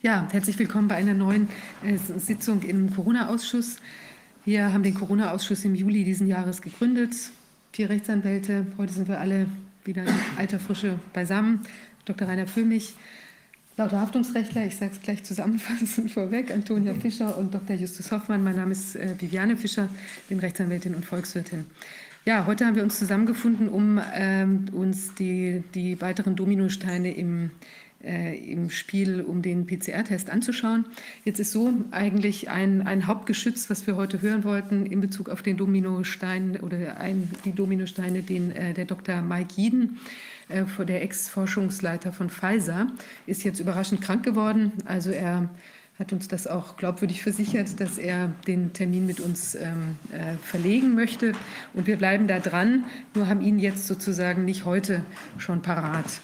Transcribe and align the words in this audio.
Ja, 0.00 0.28
herzlich 0.30 0.56
willkommen 0.60 0.86
bei 0.86 0.94
einer 0.94 1.12
neuen 1.12 1.48
äh, 1.82 1.96
Sitzung 1.96 2.62
im 2.62 2.94
Corona-Ausschuss. 2.94 3.78
Wir 4.44 4.72
haben 4.72 4.84
den 4.84 4.94
Corona-Ausschuss 4.94 5.64
im 5.64 5.74
Juli 5.74 6.04
diesen 6.04 6.28
Jahres 6.28 6.62
gegründet. 6.62 7.16
Vier 7.72 7.90
Rechtsanwälte. 7.90 8.64
Heute 8.78 8.92
sind 8.92 9.08
wir 9.08 9.18
alle 9.18 9.46
wieder 9.82 10.04
in 10.04 10.14
alter 10.36 10.60
Frische 10.60 11.00
beisammen. 11.12 11.62
Dr. 12.04 12.28
Rainer 12.28 12.46
Füllmich, 12.46 12.94
lauter 13.76 14.00
Haftungsrechtler, 14.00 14.66
ich 14.66 14.76
sage 14.76 14.92
es 14.92 15.00
gleich 15.00 15.24
zusammenfassend 15.24 16.10
vorweg, 16.12 16.52
Antonia 16.52 16.94
Fischer 17.00 17.36
und 17.36 17.52
Dr. 17.52 17.74
Justus 17.74 18.12
Hoffmann. 18.12 18.44
Mein 18.44 18.54
Name 18.54 18.70
ist 18.70 18.94
äh, 18.94 19.16
Viviane 19.18 19.56
Fischer, 19.56 19.88
bin 20.28 20.38
Rechtsanwältin 20.38 20.94
und 20.94 21.06
Volkswirtin. 21.06 21.66
Ja, 22.24 22.46
heute 22.46 22.66
haben 22.66 22.76
wir 22.76 22.84
uns 22.84 23.00
zusammengefunden, 23.00 23.68
um 23.68 24.00
ähm, 24.14 24.66
uns 24.70 25.14
die, 25.14 25.64
die 25.74 26.00
weiteren 26.00 26.36
Dominosteine 26.36 27.12
im 27.12 27.50
im 28.00 28.70
Spiel, 28.70 29.22
um 29.22 29.42
den 29.42 29.66
PCR-Test 29.66 30.30
anzuschauen. 30.30 30.86
Jetzt 31.24 31.40
ist 31.40 31.50
so 31.50 31.72
eigentlich 31.90 32.48
ein, 32.48 32.86
ein 32.86 33.08
Hauptgeschütz, 33.08 33.70
was 33.70 33.88
wir 33.88 33.96
heute 33.96 34.22
hören 34.22 34.44
wollten 34.44 34.86
in 34.86 35.00
Bezug 35.00 35.28
auf 35.28 35.42
den 35.42 35.56
Dominostein 35.56 36.58
oder 36.60 36.98
ein, 36.98 37.28
die 37.44 37.52
Dominosteine, 37.52 38.22
den 38.22 38.52
äh, 38.52 38.72
der 38.72 38.84
Dr. 38.84 39.20
Mike 39.20 39.54
Jeden, 39.56 39.98
äh, 40.48 40.64
der 40.84 41.02
Ex-Forschungsleiter 41.02 42.12
von 42.12 42.30
Pfizer, 42.30 42.86
ist 43.26 43.42
jetzt 43.42 43.58
überraschend 43.58 44.00
krank 44.00 44.22
geworden. 44.22 44.72
Also 44.84 45.10
er 45.10 45.50
hat 45.98 46.12
uns 46.12 46.28
das 46.28 46.46
auch 46.46 46.76
glaubwürdig 46.76 47.22
versichert, 47.22 47.80
dass 47.80 47.98
er 47.98 48.32
den 48.46 48.72
Termin 48.72 49.06
mit 49.06 49.18
uns 49.18 49.56
ähm, 49.56 49.96
äh, 50.12 50.36
verlegen 50.42 50.94
möchte. 50.94 51.32
Und 51.74 51.88
wir 51.88 51.96
bleiben 51.96 52.28
da 52.28 52.38
dran, 52.38 52.84
nur 53.14 53.26
haben 53.26 53.40
ihn 53.40 53.58
jetzt 53.58 53.88
sozusagen 53.88 54.44
nicht 54.44 54.64
heute 54.64 55.04
schon 55.38 55.60
parat. 55.60 56.20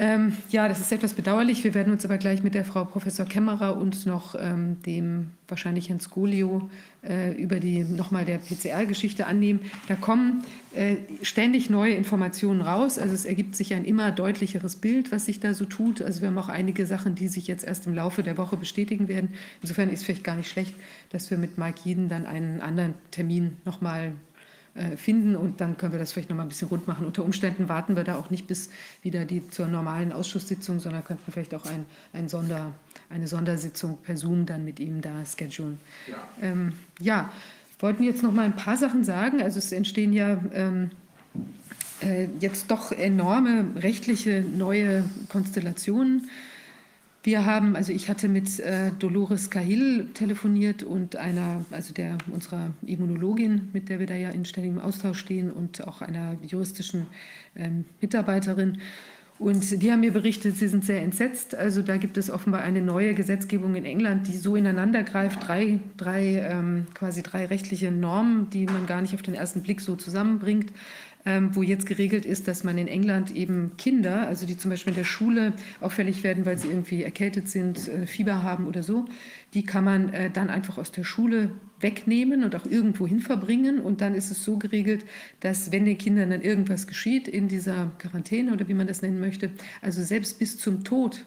Ähm, 0.00 0.36
ja, 0.50 0.68
das 0.68 0.78
ist 0.78 0.92
etwas 0.92 1.12
bedauerlich. 1.12 1.64
Wir 1.64 1.74
werden 1.74 1.92
uns 1.92 2.04
aber 2.04 2.18
gleich 2.18 2.44
mit 2.44 2.54
der 2.54 2.64
Frau 2.64 2.84
Professor 2.84 3.26
Kämmerer 3.26 3.76
und 3.76 4.06
noch 4.06 4.36
ähm, 4.38 4.80
dem 4.82 5.30
wahrscheinlich 5.48 5.88
Herrn 5.88 5.98
Skolio 5.98 6.70
äh, 7.02 7.32
über 7.32 7.58
die 7.58 7.82
nochmal 7.82 8.24
der 8.24 8.38
PCR-Geschichte 8.38 9.26
annehmen. 9.26 9.58
Da 9.88 9.96
kommen 9.96 10.44
äh, 10.72 10.98
ständig 11.22 11.68
neue 11.68 11.94
Informationen 11.94 12.60
raus. 12.60 12.96
Also 12.96 13.12
es 13.12 13.24
ergibt 13.24 13.56
sich 13.56 13.74
ein 13.74 13.84
immer 13.84 14.12
deutlicheres 14.12 14.76
Bild, 14.76 15.10
was 15.10 15.26
sich 15.26 15.40
da 15.40 15.52
so 15.52 15.64
tut. 15.64 16.00
Also 16.00 16.20
wir 16.20 16.28
haben 16.28 16.38
auch 16.38 16.48
einige 16.48 16.86
Sachen, 16.86 17.16
die 17.16 17.26
sich 17.26 17.48
jetzt 17.48 17.64
erst 17.64 17.88
im 17.88 17.94
Laufe 17.94 18.22
der 18.22 18.38
Woche 18.38 18.56
bestätigen 18.56 19.08
werden. 19.08 19.30
Insofern 19.62 19.88
ist 19.88 20.00
es 20.00 20.06
vielleicht 20.06 20.22
gar 20.22 20.36
nicht 20.36 20.48
schlecht, 20.48 20.76
dass 21.10 21.28
wir 21.32 21.38
mit 21.38 21.58
Mike 21.58 21.80
Jeden 21.82 22.08
dann 22.08 22.24
einen 22.24 22.60
anderen 22.60 22.94
Termin 23.10 23.56
nochmal 23.64 24.12
finden 24.96 25.36
und 25.36 25.60
dann 25.60 25.76
können 25.76 25.92
wir 25.92 25.98
das 25.98 26.12
vielleicht 26.12 26.30
noch 26.30 26.36
mal 26.36 26.44
ein 26.44 26.48
bisschen 26.48 26.68
rund 26.68 26.86
machen. 26.86 27.06
Unter 27.06 27.24
Umständen 27.24 27.68
warten 27.68 27.96
wir 27.96 28.04
da 28.04 28.16
auch 28.16 28.30
nicht 28.30 28.46
bis 28.46 28.70
wieder 29.02 29.24
die 29.24 29.46
zur 29.48 29.66
normalen 29.66 30.12
Ausschusssitzung, 30.12 30.80
sondern 30.80 31.04
könnten 31.04 31.32
vielleicht 31.32 31.54
auch 31.54 31.66
ein, 31.66 31.84
ein 32.12 32.28
Sonder, 32.28 32.72
eine 33.10 33.26
Sondersitzung 33.26 33.98
per 33.98 34.16
Zoom 34.16 34.46
dann 34.46 34.64
mit 34.64 34.80
ihm 34.80 35.00
da 35.00 35.24
schedulen. 35.24 35.80
Ja, 36.06 36.16
ähm, 36.40 36.72
ja 37.00 37.30
wollten 37.80 38.02
jetzt 38.02 38.22
noch 38.22 38.32
mal 38.32 38.44
ein 38.44 38.56
paar 38.56 38.76
Sachen 38.76 39.04
sagen. 39.04 39.42
Also 39.42 39.58
es 39.58 39.72
entstehen 39.72 40.12
ja 40.12 40.40
ähm, 40.52 40.90
äh, 42.00 42.28
jetzt 42.40 42.70
doch 42.70 42.92
enorme 42.92 43.66
rechtliche 43.76 44.42
neue 44.42 45.04
Konstellationen. 45.28 46.28
Wir 47.28 47.44
haben, 47.44 47.76
also 47.76 47.92
ich 47.92 48.08
hatte 48.08 48.26
mit 48.26 48.58
äh, 48.58 48.90
Dolores 48.98 49.50
Cahill 49.50 50.06
telefoniert 50.14 50.82
und 50.82 51.16
einer, 51.16 51.66
also 51.70 51.92
der 51.92 52.16
unserer 52.32 52.70
Immunologin, 52.86 53.68
mit 53.74 53.90
der 53.90 53.98
wir 53.98 54.06
da 54.06 54.14
ja 54.14 54.30
in 54.30 54.46
ständigem 54.46 54.78
Austausch 54.78 55.18
stehen 55.18 55.52
und 55.52 55.86
auch 55.86 56.00
einer 56.00 56.38
juristischen 56.42 57.06
ähm, 57.54 57.84
Mitarbeiterin. 58.00 58.78
Und 59.38 59.82
die 59.82 59.92
haben 59.92 60.00
mir 60.00 60.14
berichtet, 60.14 60.56
sie 60.56 60.68
sind 60.68 60.86
sehr 60.86 61.02
entsetzt. 61.02 61.54
Also 61.54 61.82
da 61.82 61.98
gibt 61.98 62.16
es 62.16 62.30
offenbar 62.30 62.62
eine 62.62 62.80
neue 62.80 63.12
Gesetzgebung 63.12 63.74
in 63.74 63.84
England, 63.84 64.26
die 64.26 64.36
so 64.38 64.56
ineinander 64.56 65.02
greift, 65.02 65.46
drei, 65.46 65.80
drei 65.98 66.38
ähm, 66.50 66.86
quasi 66.94 67.22
drei 67.22 67.44
rechtliche 67.44 67.92
Normen, 67.92 68.48
die 68.48 68.64
man 68.64 68.86
gar 68.86 69.02
nicht 69.02 69.12
auf 69.12 69.22
den 69.22 69.34
ersten 69.34 69.62
Blick 69.62 69.82
so 69.82 69.96
zusammenbringt 69.96 70.72
ähm, 71.28 71.54
wo 71.54 71.62
jetzt 71.62 71.84
geregelt 71.84 72.24
ist, 72.24 72.48
dass 72.48 72.64
man 72.64 72.78
in 72.78 72.88
England 72.88 73.36
eben 73.36 73.72
Kinder, 73.76 74.26
also 74.26 74.46
die 74.46 74.56
zum 74.56 74.70
Beispiel 74.70 74.92
in 74.92 74.96
der 74.96 75.04
Schule 75.04 75.52
auffällig 75.82 76.24
werden, 76.24 76.46
weil 76.46 76.56
sie 76.56 76.68
irgendwie 76.68 77.02
erkältet 77.02 77.50
sind, 77.50 77.86
äh, 77.86 78.06
Fieber 78.06 78.42
haben 78.42 78.66
oder 78.66 78.82
so, 78.82 79.04
die 79.52 79.62
kann 79.62 79.84
man 79.84 80.08
äh, 80.14 80.30
dann 80.30 80.48
einfach 80.48 80.78
aus 80.78 80.90
der 80.90 81.04
Schule 81.04 81.50
wegnehmen 81.80 82.44
und 82.44 82.56
auch 82.56 82.64
irgendwo 82.64 83.06
hin 83.06 83.20
verbringen. 83.20 83.78
Und 83.78 84.00
dann 84.00 84.14
ist 84.14 84.30
es 84.30 84.42
so 84.42 84.56
geregelt, 84.56 85.04
dass 85.40 85.70
wenn 85.70 85.84
den 85.84 85.98
Kindern 85.98 86.30
dann 86.30 86.40
irgendwas 86.40 86.86
geschieht 86.86 87.28
in 87.28 87.46
dieser 87.46 87.92
Quarantäne 87.98 88.50
oder 88.54 88.66
wie 88.66 88.74
man 88.74 88.86
das 88.86 89.02
nennen 89.02 89.20
möchte, 89.20 89.50
also 89.82 90.02
selbst 90.02 90.38
bis 90.38 90.56
zum 90.56 90.82
Tod 90.82 91.26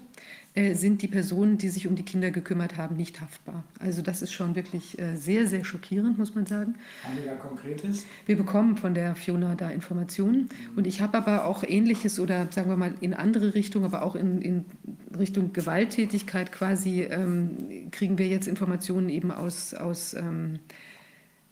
sind 0.53 1.01
die 1.01 1.07
Personen, 1.07 1.57
die 1.57 1.69
sich 1.69 1.87
um 1.87 1.95
die 1.95 2.03
Kinder 2.03 2.29
gekümmert 2.29 2.75
haben, 2.75 2.97
nicht 2.97 3.21
haftbar. 3.21 3.63
Also 3.79 4.01
das 4.01 4.21
ist 4.21 4.33
schon 4.33 4.53
wirklich 4.55 4.99
äh, 4.99 5.15
sehr, 5.15 5.47
sehr 5.47 5.63
schockierend, 5.63 6.17
muss 6.17 6.35
man 6.35 6.45
sagen. 6.45 6.75
Haben 7.03 7.15
wir 7.15 7.31
da 7.31 7.35
Konkretes? 7.35 8.05
Wir 8.25 8.35
bekommen 8.35 8.75
von 8.75 8.93
der 8.93 9.15
Fiona 9.15 9.55
da 9.55 9.69
Informationen. 9.69 10.49
Und 10.75 10.87
ich 10.87 11.01
habe 11.01 11.17
aber 11.17 11.45
auch 11.45 11.63
Ähnliches 11.63 12.19
oder 12.19 12.51
sagen 12.51 12.69
wir 12.69 12.75
mal 12.75 12.93
in 12.99 13.13
andere 13.13 13.53
Richtungen, 13.53 13.85
aber 13.85 14.01
auch 14.03 14.15
in, 14.15 14.41
in 14.41 14.65
Richtung 15.17 15.53
Gewalttätigkeit 15.53 16.51
quasi, 16.51 17.03
ähm, 17.03 17.89
kriegen 17.91 18.17
wir 18.17 18.27
jetzt 18.27 18.47
Informationen 18.47 19.07
eben 19.07 19.31
aus, 19.31 19.73
aus, 19.73 20.13
ähm, 20.13 20.59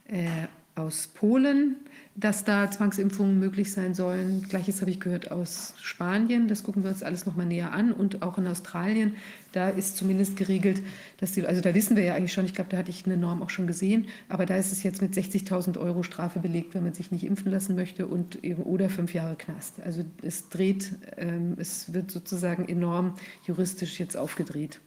äh, 0.09 0.47
aus 0.75 1.07
Polen 1.07 1.77
dass 2.19 2.43
da 2.43 2.69
Zwangsimpfungen 2.69 3.39
möglich 3.39 3.71
sein 3.71 3.93
sollen. 3.93 4.43
Gleiches 4.43 4.81
habe 4.81 4.91
ich 4.91 4.99
gehört 4.99 5.31
aus 5.31 5.73
Spanien. 5.81 6.47
Das 6.47 6.63
gucken 6.63 6.83
wir 6.83 6.89
uns 6.89 7.01
alles 7.01 7.25
noch 7.25 7.35
mal 7.35 7.45
näher 7.45 7.71
an. 7.71 7.93
Und 7.93 8.21
auch 8.21 8.37
in 8.37 8.47
Australien, 8.47 9.15
da 9.53 9.69
ist 9.69 9.95
zumindest 9.95 10.35
geregelt, 10.35 10.81
dass 11.17 11.31
die, 11.31 11.45
also 11.45 11.61
da 11.61 11.73
wissen 11.73 11.95
wir 11.95 12.03
ja 12.03 12.15
eigentlich 12.15 12.33
schon, 12.33 12.45
ich 12.45 12.53
glaube, 12.53 12.69
da 12.69 12.77
hatte 12.77 12.89
ich 12.89 13.05
eine 13.05 13.15
Norm 13.15 13.41
auch 13.41 13.49
schon 13.49 13.67
gesehen, 13.67 14.07
aber 14.27 14.45
da 14.45 14.57
ist 14.57 14.71
es 14.71 14.83
jetzt 14.83 15.01
mit 15.01 15.13
60.000 15.13 15.79
Euro 15.79 16.03
Strafe 16.03 16.39
belegt, 16.39 16.75
wenn 16.75 16.83
man 16.83 16.93
sich 16.93 17.11
nicht 17.11 17.23
impfen 17.23 17.51
lassen 17.51 17.75
möchte 17.75 18.05
und 18.05 18.43
eben 18.43 18.63
oder 18.63 18.89
fünf 18.89 19.13
Jahre 19.13 19.35
Knast. 19.35 19.81
Also 19.81 20.03
es 20.21 20.49
dreht, 20.49 20.91
ähm, 21.17 21.55
es 21.57 21.93
wird 21.93 22.11
sozusagen 22.11 22.67
enorm 22.67 23.15
juristisch 23.47 23.99
jetzt 23.99 24.17
aufgedreht. 24.17 24.81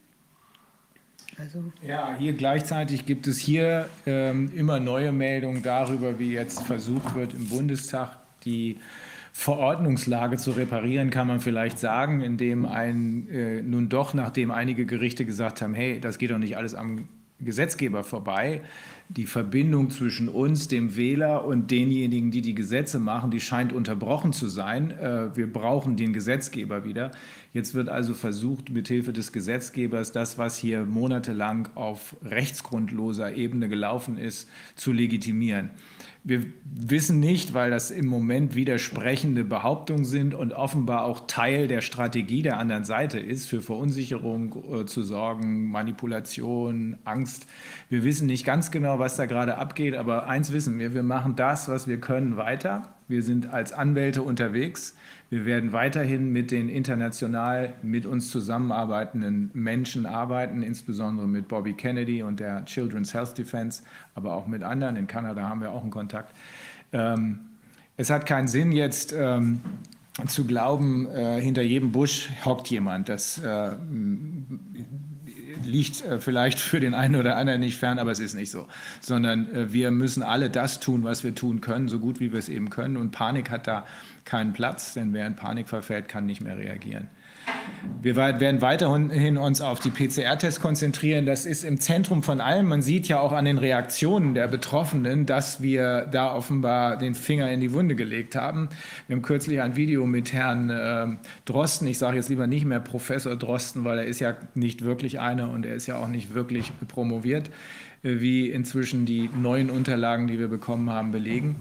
Also 1.37 1.63
ja, 1.85 2.15
hier 2.17 2.33
gleichzeitig 2.33 3.05
gibt 3.05 3.27
es 3.27 3.37
hier 3.37 3.89
ähm, 4.05 4.51
immer 4.55 4.79
neue 4.79 5.11
Meldungen 5.11 5.63
darüber, 5.63 6.19
wie 6.19 6.31
jetzt 6.31 6.63
versucht 6.63 7.15
wird, 7.15 7.33
im 7.33 7.49
Bundestag 7.49 8.17
die 8.45 8.77
Verordnungslage 9.31 10.37
zu 10.37 10.51
reparieren, 10.51 11.09
kann 11.09 11.27
man 11.27 11.39
vielleicht 11.39 11.79
sagen, 11.79 12.21
indem 12.21 12.65
ein 12.65 13.27
äh, 13.29 13.61
nun 13.63 13.89
doch, 13.89 14.13
nachdem 14.13 14.51
einige 14.51 14.85
Gerichte 14.85 15.25
gesagt 15.25 15.61
haben, 15.61 15.73
hey, 15.73 15.99
das 15.99 16.19
geht 16.19 16.29
doch 16.29 16.37
nicht 16.37 16.55
alles 16.55 16.75
am 16.75 17.09
Gesetzgeber 17.39 18.03
vorbei, 18.03 18.61
die 19.15 19.27
Verbindung 19.27 19.91
zwischen 19.91 20.27
uns, 20.27 20.67
dem 20.67 20.95
Wähler 20.95 21.45
und 21.45 21.69
denjenigen, 21.69 22.31
die 22.31 22.41
die 22.41 22.55
Gesetze 22.55 22.99
machen, 22.99 23.29
die 23.29 23.39
scheint 23.39 23.71
unterbrochen 23.71 24.33
zu 24.33 24.47
sein. 24.47 24.91
Äh, 24.91 25.35
wir 25.35 25.51
brauchen 25.51 25.97
den 25.97 26.13
Gesetzgeber 26.13 26.83
wieder. 26.83 27.11
Jetzt 27.53 27.75
wird 27.75 27.89
also 27.89 28.15
versucht, 28.15 28.71
mithilfe 28.71 29.13
des 29.13 29.31
Gesetzgebers 29.31 30.11
das, 30.11 30.39
was 30.39 30.57
hier 30.57 30.85
monatelang 30.85 31.69
auf 31.75 32.15
rechtsgrundloser 32.25 33.35
Ebene 33.35 33.69
gelaufen 33.69 34.17
ist, 34.17 34.49
zu 34.75 34.91
legitimieren. 34.91 35.69
Wir 36.25 36.45
wissen 36.63 37.19
nicht, 37.19 37.53
weil 37.53 37.69
das 37.69 37.91
im 37.91 38.05
Moment 38.05 38.55
widersprechende 38.55 39.43
Behauptungen 39.43 40.05
sind 40.05 40.33
und 40.33 40.53
offenbar 40.53 41.03
auch 41.03 41.27
Teil 41.27 41.67
der 41.67 41.81
Strategie 41.81 42.41
der 42.41 42.59
anderen 42.59 42.85
Seite 42.85 43.19
ist, 43.19 43.47
für 43.47 43.61
Verunsicherung 43.61 44.63
äh, 44.71 44.85
zu 44.85 45.03
sorgen, 45.03 45.69
Manipulation, 45.69 46.95
Angst. 47.03 47.45
Wir 47.89 48.05
wissen 48.05 48.27
nicht 48.27 48.45
ganz 48.45 48.71
genau, 48.71 48.99
was 48.99 49.17
da 49.17 49.25
gerade 49.25 49.57
abgeht, 49.57 49.95
aber 49.95 50.27
eins 50.27 50.53
wissen 50.53 50.79
wir, 50.79 50.93
wir 50.93 51.03
machen 51.03 51.35
das, 51.35 51.67
was 51.67 51.87
wir 51.87 51.99
können, 51.99 52.37
weiter. 52.37 52.93
Wir 53.09 53.21
sind 53.21 53.51
als 53.51 53.73
Anwälte 53.73 54.23
unterwegs. 54.23 54.95
Wir 55.29 55.45
werden 55.45 55.71
weiterhin 55.71 56.31
mit 56.31 56.51
den 56.51 56.69
international 56.69 57.73
mit 57.81 58.05
uns 58.05 58.29
zusammenarbeitenden 58.29 59.49
Menschen 59.53 60.05
arbeiten, 60.05 60.61
insbesondere 60.61 61.27
mit 61.27 61.47
Bobby 61.47 61.73
Kennedy 61.73 62.21
und 62.21 62.39
der 62.39 62.65
Children's 62.65 63.13
Health 63.13 63.37
Defense, 63.37 63.83
aber 64.13 64.33
auch 64.33 64.45
mit 64.45 64.61
anderen. 64.61 64.95
In 64.95 65.07
Kanada 65.07 65.49
haben 65.49 65.61
wir 65.61 65.71
auch 65.71 65.81
einen 65.81 65.91
Kontakt. 65.91 66.35
Ähm, 66.91 67.39
es 67.97 68.09
hat 68.09 68.25
keinen 68.25 68.47
Sinn 68.47 68.71
jetzt 68.71 69.13
ähm, 69.17 69.61
zu 70.27 70.45
glauben, 70.45 71.07
äh, 71.07 71.41
hinter 71.41 71.63
jedem 71.63 71.91
Busch 71.91 72.29
hockt 72.45 72.67
jemand. 72.67 73.09
Das 73.09 73.39
äh, 73.39 73.71
liegt 75.63 76.03
äh, 76.03 76.19
vielleicht 76.19 76.59
für 76.59 76.79
den 76.79 76.93
einen 76.93 77.15
oder 77.15 77.37
anderen 77.37 77.59
nicht 77.59 77.77
fern, 77.77 77.99
aber 77.99 78.11
es 78.11 78.19
ist 78.19 78.35
nicht 78.35 78.51
so. 78.51 78.67
Sondern 79.01 79.53
äh, 79.53 79.73
wir 79.73 79.91
müssen 79.91 80.23
alle 80.23 80.49
das 80.49 80.79
tun, 80.79 81.03
was 81.03 81.23
wir 81.23 81.35
tun 81.35 81.61
können, 81.61 81.87
so 81.87 81.99
gut 81.99 82.19
wie 82.19 82.31
wir 82.31 82.39
es 82.39 82.49
eben 82.49 82.69
können. 82.69 82.97
Und 82.97 83.11
Panik 83.11 83.49
hat 83.49 83.67
da 83.67 83.85
keinen 84.25 84.53
Platz, 84.53 84.93
denn 84.93 85.13
wer 85.13 85.27
in 85.27 85.35
Panik 85.35 85.69
verfällt, 85.69 86.07
kann 86.07 86.25
nicht 86.25 86.41
mehr 86.41 86.57
reagieren. 86.57 87.09
Wir 88.01 88.15
werden 88.15 88.61
weiterhin 88.61 89.37
uns 89.37 89.61
auf 89.61 89.79
die 89.79 89.89
PCR-Tests 89.89 90.59
konzentrieren. 90.59 91.25
Das 91.25 91.45
ist 91.45 91.63
im 91.63 91.79
Zentrum 91.79 92.21
von 92.21 92.41
allem. 92.41 92.67
Man 92.67 92.81
sieht 92.81 93.07
ja 93.07 93.19
auch 93.19 93.31
an 93.31 93.45
den 93.45 93.57
Reaktionen 93.57 94.33
der 94.33 94.47
Betroffenen, 94.47 95.25
dass 95.25 95.61
wir 95.61 96.07
da 96.11 96.33
offenbar 96.33 96.97
den 96.97 97.15
Finger 97.15 97.49
in 97.51 97.61
die 97.61 97.71
Wunde 97.71 97.95
gelegt 97.95 98.35
haben. 98.35 98.69
Wir 99.07 99.15
haben 99.15 99.23
kürzlich 99.23 99.61
ein 99.61 99.75
Video 99.75 100.05
mit 100.05 100.33
Herrn 100.33 100.69
äh, 100.69 101.07
Drosten. 101.45 101.87
Ich 101.87 101.97
sage 101.97 102.17
jetzt 102.17 102.29
lieber 102.29 102.47
nicht 102.47 102.65
mehr 102.65 102.79
Professor 102.79 103.35
Drosten, 103.35 103.83
weil 103.85 103.99
er 103.99 104.05
ist 104.05 104.19
ja 104.19 104.35
nicht 104.53 104.83
wirklich 104.83 105.19
einer 105.19 105.49
und 105.49 105.65
er 105.65 105.75
ist 105.75 105.87
ja 105.87 105.97
auch 105.97 106.07
nicht 106.07 106.33
wirklich 106.33 106.71
promoviert 106.87 107.49
wie 108.03 108.49
inzwischen 108.49 109.05
die 109.05 109.29
neuen 109.29 109.69
Unterlagen, 109.69 110.27
die 110.27 110.37
wir 110.37 110.49
bekommen 110.49 110.89
haben, 110.89 111.13
belegen. 111.13 111.55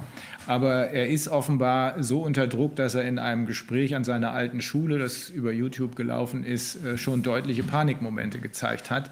Aber 0.47 0.91
er 0.91 1.09
ist 1.09 1.29
offenbar 1.29 2.03
so 2.03 2.23
unter 2.23 2.47
Druck, 2.47 2.77
dass 2.77 2.95
er 2.95 3.05
in 3.05 3.19
einem 3.19 3.47
Gespräch 3.47 3.95
an 3.95 4.05
seiner 4.05 4.33
alten 4.33 4.61
Schule, 4.61 4.99
das 4.99 5.29
über 5.29 5.53
YouTube 5.53 5.97
gelaufen 5.97 6.45
ist, 6.45 6.85
äh, 6.85 6.97
schon 6.97 7.23
deutliche 7.23 7.63
Panikmomente 7.63 8.41
gezeigt 8.41 8.91
hat. 8.91 9.11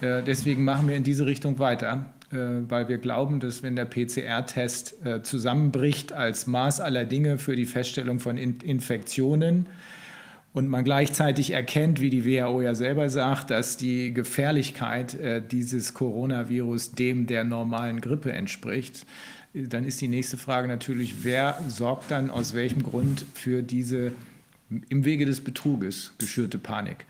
Äh, 0.00 0.22
deswegen 0.22 0.64
machen 0.64 0.88
wir 0.88 0.96
in 0.96 1.04
diese 1.04 1.26
Richtung 1.26 1.58
weiter, 1.58 2.06
äh, 2.32 2.36
weil 2.68 2.88
wir 2.88 2.98
glauben, 2.98 3.40
dass 3.40 3.62
wenn 3.62 3.76
der 3.76 3.84
PCR-Test 3.84 4.96
zusammenbricht 5.22 6.12
als 6.12 6.46
Maß 6.46 6.80
aller 6.80 7.04
Dinge 7.04 7.38
für 7.38 7.56
die 7.56 7.66
Feststellung 7.66 8.20
von 8.20 8.38
Infektionen, 8.38 9.66
und 10.54 10.68
man 10.68 10.84
gleichzeitig 10.84 11.50
erkennt, 11.50 12.00
wie 12.00 12.10
die 12.10 12.24
WHO 12.24 12.62
ja 12.62 12.76
selber 12.76 13.10
sagt, 13.10 13.50
dass 13.50 13.76
die 13.76 14.14
Gefährlichkeit 14.14 15.14
äh, 15.14 15.42
dieses 15.42 15.94
Coronavirus 15.94 16.92
dem 16.92 17.26
der 17.26 17.42
normalen 17.42 18.00
Grippe 18.00 18.32
entspricht, 18.32 19.04
dann 19.54 19.84
ist 19.84 20.00
die 20.00 20.08
nächste 20.08 20.36
Frage 20.36 20.68
natürlich, 20.68 21.22
wer 21.22 21.62
sorgt 21.68 22.10
dann 22.10 22.30
aus 22.30 22.54
welchem 22.54 22.82
Grund 22.82 23.24
für 23.34 23.62
diese 23.62 24.12
im 24.88 25.04
Wege 25.04 25.26
des 25.26 25.40
Betruges 25.40 26.12
geschürte 26.18 26.58
Panik? 26.58 27.06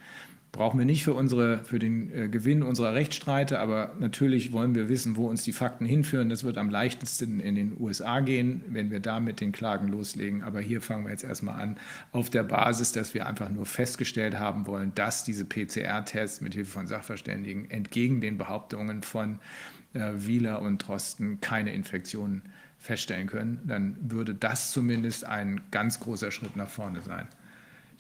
brauchen 0.55 0.79
wir 0.79 0.87
nicht 0.87 1.03
für, 1.03 1.15
unsere, 1.15 1.65
für 1.65 1.79
den 1.79 2.13
äh, 2.15 2.29
Gewinn 2.29 2.63
unserer 2.63 2.95
Rechtsstreite, 2.95 3.59
aber 3.59 3.93
natürlich 3.99 4.53
wollen 4.53 4.75
wir 4.75 4.89
wissen, 4.89 5.17
wo 5.17 5.27
uns 5.29 5.43
die 5.43 5.53
Fakten 5.53 5.85
hinführen. 5.85 6.29
Das 6.29 6.45
wird 6.45 6.59
am 6.59 6.71
leichtesten 6.71 7.41
in 7.41 7.57
den 7.57 7.77
USA 7.79 8.21
gehen, 8.21 8.63
wenn 8.69 8.91
wir 8.91 9.01
da 9.01 9.19
mit 9.19 9.41
den 9.41 9.51
Klagen 9.51 9.89
loslegen. 9.89 10.43
Aber 10.43 10.61
hier 10.61 10.81
fangen 10.81 11.05
wir 11.05 11.11
jetzt 11.11 11.25
erstmal 11.25 11.61
an, 11.61 11.77
auf 12.13 12.31
der 12.31 12.45
Basis, 12.45 12.93
dass 12.93 13.15
wir 13.15 13.27
einfach 13.27 13.51
nur 13.51 13.67
festgestellt 13.67 14.39
haben 14.39 14.67
wollen, 14.67 14.93
dass 14.95 15.25
diese 15.25 15.45
PCR-Tests 15.45 16.41
mit 16.41 16.55
Hilfe 16.55 16.71
von 16.71 16.87
Sachverständigen 16.87 17.69
entgegen 17.69 18.21
den 18.21 18.39
Behauptungen 18.39 19.03
von 19.03 19.35
äh, 19.35 19.74
Wieler 19.95 20.61
und 20.61 20.79
Drosten 20.79 21.41
keine 21.41 21.73
Infektionen 21.73 22.43
feststellen 22.79 23.29
können. 23.29 23.61
Dann 23.65 23.97
würde 24.01 24.35
das 24.35 24.73
zumindest 24.73 25.25
ein 25.25 25.63
ganz 25.71 26.01
großer 26.01 26.31
Schritt 26.31 26.57
nach 26.57 26.69
vorne 26.69 27.01
sein. 27.01 27.29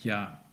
Ja, 0.00 0.43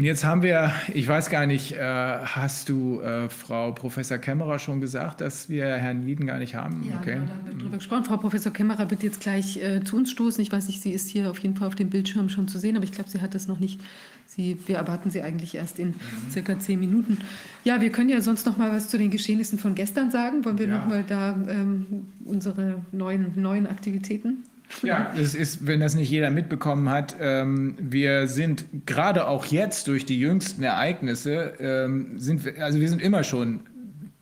und 0.00 0.06
jetzt 0.06 0.24
haben 0.24 0.42
wir, 0.42 0.72
ich 0.94 1.06
weiß 1.06 1.28
gar 1.28 1.44
nicht, 1.44 1.72
äh, 1.72 1.78
hast 1.78 2.70
du 2.70 3.02
äh, 3.02 3.28
Frau 3.28 3.72
Professor 3.72 4.16
Kämmerer 4.16 4.58
schon 4.58 4.80
gesagt, 4.80 5.20
dass 5.20 5.50
wir 5.50 5.66
Herrn 5.66 6.06
Nieden 6.06 6.26
gar 6.26 6.38
nicht 6.38 6.54
haben? 6.54 6.82
Ja, 6.88 6.98
okay. 6.98 7.16
da 7.16 7.34
haben 7.34 7.44
wir 7.44 7.52
drüber 7.52 7.76
gesprochen. 7.76 8.04
Frau 8.06 8.16
Professor 8.16 8.50
Kämmerer 8.50 8.90
wird 8.90 9.02
jetzt 9.02 9.20
gleich 9.20 9.58
äh, 9.58 9.84
zu 9.84 9.96
uns 9.96 10.10
stoßen. 10.10 10.40
Ich 10.40 10.50
weiß 10.50 10.68
nicht, 10.68 10.80
sie 10.80 10.92
ist 10.92 11.10
hier 11.10 11.30
auf 11.30 11.38
jeden 11.40 11.54
Fall 11.54 11.68
auf 11.68 11.74
dem 11.74 11.90
Bildschirm 11.90 12.30
schon 12.30 12.48
zu 12.48 12.58
sehen, 12.58 12.76
aber 12.76 12.84
ich 12.86 12.92
glaube, 12.92 13.10
sie 13.10 13.20
hat 13.20 13.34
das 13.34 13.46
noch 13.46 13.60
nicht. 13.60 13.78
Sie, 14.24 14.56
wir 14.64 14.76
erwarten 14.76 15.10
sie 15.10 15.20
eigentlich 15.20 15.54
erst 15.54 15.78
in 15.78 15.88
mhm. 15.88 16.30
circa 16.30 16.58
zehn 16.58 16.80
Minuten. 16.80 17.18
Ja, 17.64 17.82
wir 17.82 17.92
können 17.92 18.08
ja 18.08 18.22
sonst 18.22 18.46
noch 18.46 18.56
mal 18.56 18.72
was 18.72 18.88
zu 18.88 18.96
den 18.96 19.10
Geschehnissen 19.10 19.58
von 19.58 19.74
gestern 19.74 20.10
sagen. 20.10 20.46
Wollen 20.46 20.58
wir 20.58 20.66
ja. 20.66 20.78
noch 20.78 20.86
mal 20.86 21.04
da 21.06 21.36
ähm, 21.46 22.06
unsere 22.24 22.80
neuen, 22.90 23.38
neuen 23.38 23.66
Aktivitäten 23.66 24.44
ja, 24.82 25.12
es 25.16 25.34
ist, 25.34 25.66
wenn 25.66 25.80
das 25.80 25.94
nicht 25.94 26.10
jeder 26.10 26.30
mitbekommen 26.30 26.88
hat, 26.88 27.16
ähm, 27.20 27.76
wir 27.80 28.28
sind 28.28 28.64
gerade 28.86 29.26
auch 29.26 29.46
jetzt 29.46 29.88
durch 29.88 30.04
die 30.06 30.18
jüngsten 30.18 30.62
Ereignisse, 30.62 31.54
ähm, 31.58 32.18
sind 32.18 32.44
wir, 32.44 32.64
also 32.64 32.80
wir 32.80 32.88
sind 32.88 33.02
immer 33.02 33.24
schon 33.24 33.60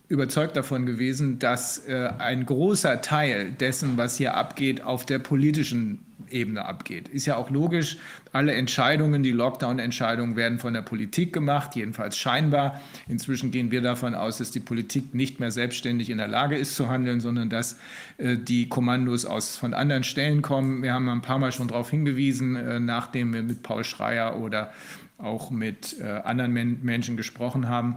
überzeugt 0.08 0.56
davon 0.56 0.86
gewesen, 0.86 1.38
dass 1.38 1.86
äh, 1.86 2.10
ein 2.18 2.46
großer 2.46 3.00
Teil 3.02 3.52
dessen, 3.52 3.96
was 3.96 4.16
hier 4.16 4.34
abgeht, 4.34 4.82
auf 4.82 5.04
der 5.04 5.18
politischen 5.18 6.04
Ebene 6.30 6.64
abgeht. 6.64 7.08
Ist 7.08 7.26
ja 7.26 7.36
auch 7.36 7.50
logisch, 7.50 7.98
alle 8.38 8.52
Entscheidungen, 8.52 9.24
die 9.24 9.32
Lockdown-Entscheidungen 9.32 10.36
werden 10.36 10.60
von 10.60 10.72
der 10.72 10.82
Politik 10.82 11.32
gemacht, 11.32 11.74
jedenfalls 11.74 12.16
scheinbar. 12.16 12.80
Inzwischen 13.08 13.50
gehen 13.50 13.72
wir 13.72 13.82
davon 13.82 14.14
aus, 14.14 14.38
dass 14.38 14.52
die 14.52 14.60
Politik 14.60 15.12
nicht 15.12 15.40
mehr 15.40 15.50
selbstständig 15.50 16.08
in 16.08 16.18
der 16.18 16.28
Lage 16.28 16.56
ist 16.56 16.76
zu 16.76 16.88
handeln, 16.88 17.18
sondern 17.18 17.50
dass 17.50 17.80
äh, 18.18 18.36
die 18.36 18.68
Kommandos 18.68 19.24
aus, 19.24 19.56
von 19.56 19.74
anderen 19.74 20.04
Stellen 20.04 20.40
kommen. 20.40 20.84
Wir 20.84 20.94
haben 20.94 21.08
ein 21.08 21.20
paar 21.20 21.40
Mal 21.40 21.50
schon 21.50 21.66
darauf 21.66 21.90
hingewiesen, 21.90 22.54
äh, 22.54 22.78
nachdem 22.78 23.34
wir 23.34 23.42
mit 23.42 23.64
Paul 23.64 23.82
Schreier 23.82 24.38
oder 24.38 24.72
auch 25.18 25.50
mit 25.50 25.96
äh, 25.98 26.04
anderen 26.04 26.52
Men 26.52 26.78
Menschen 26.84 27.16
gesprochen 27.16 27.68
haben. 27.68 27.96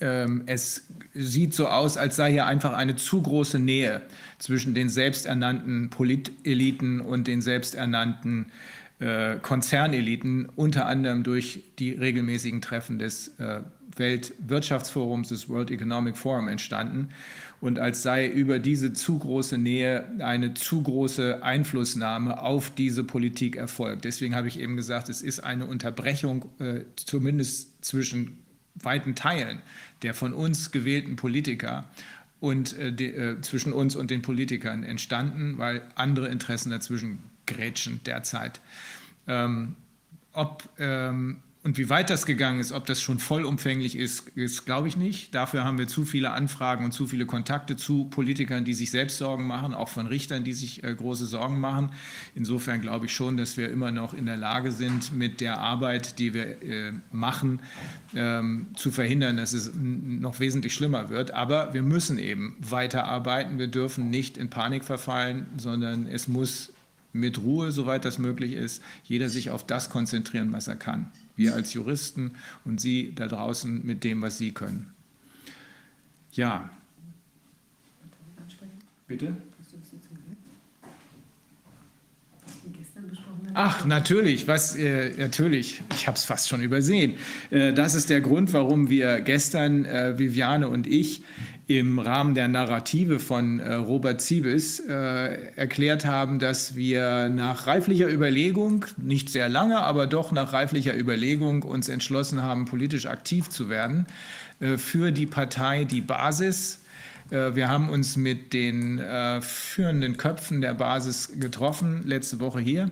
Ähm, 0.00 0.44
es 0.46 0.86
sieht 1.12 1.54
so 1.54 1.66
aus, 1.66 1.96
als 1.96 2.14
sei 2.14 2.30
hier 2.30 2.46
einfach 2.46 2.72
eine 2.72 2.94
zu 2.94 3.20
große 3.20 3.58
Nähe 3.58 4.02
zwischen 4.38 4.74
den 4.74 4.88
selbsternannten 4.88 5.90
Politeliten 5.90 7.00
und 7.00 7.26
den 7.26 7.40
selbsternannten 7.40 8.52
äh, 8.98 9.36
Konzerneliten, 9.36 10.48
unter 10.56 10.86
anderem 10.86 11.22
durch 11.22 11.62
die 11.78 11.92
regelmäßigen 11.92 12.60
Treffen 12.60 12.98
des 12.98 13.28
äh, 13.38 13.60
Weltwirtschaftsforums, 13.96 15.28
des 15.28 15.48
World 15.48 15.70
Economic 15.70 16.16
Forum 16.16 16.48
entstanden 16.48 17.10
und 17.60 17.78
als 17.78 18.02
sei 18.02 18.28
über 18.28 18.58
diese 18.58 18.92
zu 18.92 19.18
große 19.18 19.56
Nähe 19.56 20.04
eine 20.18 20.54
zu 20.54 20.82
große 20.82 21.42
Einflussnahme 21.42 22.42
auf 22.42 22.70
diese 22.70 23.04
Politik 23.04 23.56
erfolgt. 23.56 24.04
Deswegen 24.04 24.34
habe 24.34 24.48
ich 24.48 24.60
eben 24.60 24.76
gesagt, 24.76 25.08
es 25.08 25.22
ist 25.22 25.40
eine 25.40 25.66
Unterbrechung 25.66 26.46
äh, 26.58 26.80
zumindest 26.96 27.84
zwischen 27.84 28.38
weiten 28.74 29.14
Teilen 29.14 29.62
der 30.02 30.14
von 30.14 30.34
uns 30.34 30.70
gewählten 30.70 31.16
Politiker 31.16 31.84
und 32.40 32.76
äh, 32.78 32.92
die, 32.92 33.06
äh, 33.06 33.40
zwischen 33.40 33.72
uns 33.72 33.96
und 33.96 34.10
den 34.10 34.22
Politikern 34.22 34.82
entstanden, 34.82 35.58
weil 35.58 35.82
andere 35.94 36.28
Interessen 36.28 36.70
dazwischen 36.70 37.18
grätschen 37.46 38.00
derzeit. 38.04 38.60
Ähm, 39.26 39.76
ob 40.32 40.68
ähm, 40.78 41.42
und 41.66 41.78
wie 41.78 41.90
weit 41.90 42.10
das 42.10 42.26
gegangen 42.26 42.60
ist, 42.60 42.70
ob 42.70 42.86
das 42.86 43.02
schon 43.02 43.18
vollumfänglich 43.18 43.96
ist, 43.96 44.28
ist 44.36 44.66
glaube 44.66 44.86
ich 44.86 44.96
nicht. 44.96 45.34
Dafür 45.34 45.64
haben 45.64 45.78
wir 45.78 45.88
zu 45.88 46.04
viele 46.04 46.30
Anfragen 46.30 46.84
und 46.84 46.92
zu 46.92 47.08
viele 47.08 47.26
Kontakte 47.26 47.74
zu 47.74 48.04
Politikern, 48.04 48.64
die 48.64 48.72
sich 48.72 48.92
selbst 48.92 49.18
Sorgen 49.18 49.48
machen, 49.48 49.74
auch 49.74 49.88
von 49.88 50.06
Richtern, 50.06 50.44
die 50.44 50.52
sich 50.52 50.84
äh, 50.84 50.94
große 50.94 51.26
Sorgen 51.26 51.58
machen. 51.58 51.90
Insofern 52.36 52.82
glaube 52.82 53.06
ich 53.06 53.16
schon, 53.16 53.36
dass 53.36 53.56
wir 53.56 53.68
immer 53.68 53.90
noch 53.90 54.14
in 54.14 54.26
der 54.26 54.36
Lage 54.36 54.70
sind, 54.70 55.12
mit 55.12 55.40
der 55.40 55.58
Arbeit, 55.58 56.20
die 56.20 56.34
wir 56.34 56.62
äh, 56.62 56.92
machen, 57.10 57.58
ähm, 58.14 58.68
zu 58.76 58.92
verhindern, 58.92 59.36
dass 59.36 59.52
es 59.52 59.72
noch 59.74 60.38
wesentlich 60.38 60.72
schlimmer 60.72 61.10
wird. 61.10 61.32
Aber 61.32 61.74
wir 61.74 61.82
müssen 61.82 62.20
eben 62.20 62.54
weiterarbeiten. 62.60 63.58
Wir 63.58 63.66
dürfen 63.66 64.08
nicht 64.08 64.38
in 64.38 64.50
Panik 64.50 64.84
verfallen, 64.84 65.46
sondern 65.56 66.06
es 66.06 66.28
muss 66.28 66.72
mit 67.18 67.42
Ruhe, 67.42 67.72
soweit 67.72 68.04
das 68.04 68.18
möglich 68.18 68.52
ist, 68.52 68.82
jeder 69.04 69.28
sich 69.28 69.50
auf 69.50 69.66
das 69.66 69.90
konzentrieren, 69.90 70.52
was 70.52 70.68
er 70.68 70.76
kann 70.76 71.10
wir 71.36 71.54
als 71.54 71.74
Juristen 71.74 72.32
und 72.64 72.80
Sie 72.80 73.12
da 73.14 73.28
draußen 73.28 73.84
mit 73.84 74.02
dem, 74.02 74.22
was 74.22 74.38
Sie 74.38 74.52
können. 74.52 74.90
Ja. 76.32 76.70
Bitte? 79.06 79.36
Ach, 83.54 83.86
natürlich, 83.86 84.46
was, 84.48 84.76
äh, 84.76 85.14
natürlich, 85.16 85.82
ich 85.94 86.06
habe 86.06 86.16
es 86.16 86.24
fast 86.24 86.48
schon 86.48 86.62
übersehen. 86.62 87.14
Äh, 87.50 87.72
das 87.72 87.94
ist 87.94 88.10
der 88.10 88.20
Grund, 88.20 88.52
warum 88.52 88.90
wir 88.90 89.20
gestern, 89.20 89.86
äh, 89.86 90.18
Viviane 90.18 90.68
und 90.68 90.86
ich, 90.86 91.22
im 91.68 91.98
Rahmen 91.98 92.34
der 92.34 92.46
Narrative 92.46 93.18
von 93.18 93.58
äh, 93.58 93.74
Robert 93.74 94.20
Ziebes 94.20 94.78
äh, 94.80 95.50
erklärt 95.56 96.04
haben, 96.04 96.38
dass 96.38 96.76
wir 96.76 97.28
nach 97.28 97.66
reiflicher 97.66 98.08
Überlegung, 98.08 98.84
nicht 98.96 99.30
sehr 99.30 99.48
lange, 99.48 99.78
aber 99.78 100.06
doch 100.06 100.30
nach 100.30 100.52
reiflicher 100.52 100.96
Überlegung 100.96 101.62
uns 101.62 101.88
entschlossen 101.88 102.42
haben, 102.42 102.66
politisch 102.66 103.06
aktiv 103.06 103.48
zu 103.48 103.68
werden 103.68 104.06
äh, 104.60 104.76
für 104.76 105.10
die 105.10 105.26
Partei 105.26 105.84
Die 105.84 106.02
Basis. 106.02 106.80
Äh, 107.30 107.56
wir 107.56 107.68
haben 107.68 107.88
uns 107.88 108.16
mit 108.16 108.52
den 108.52 108.98
äh, 108.98 109.40
führenden 109.40 110.16
Köpfen 110.16 110.60
der 110.60 110.74
Basis 110.74 111.32
getroffen, 111.40 112.02
letzte 112.06 112.38
Woche 112.38 112.60
hier 112.60 112.90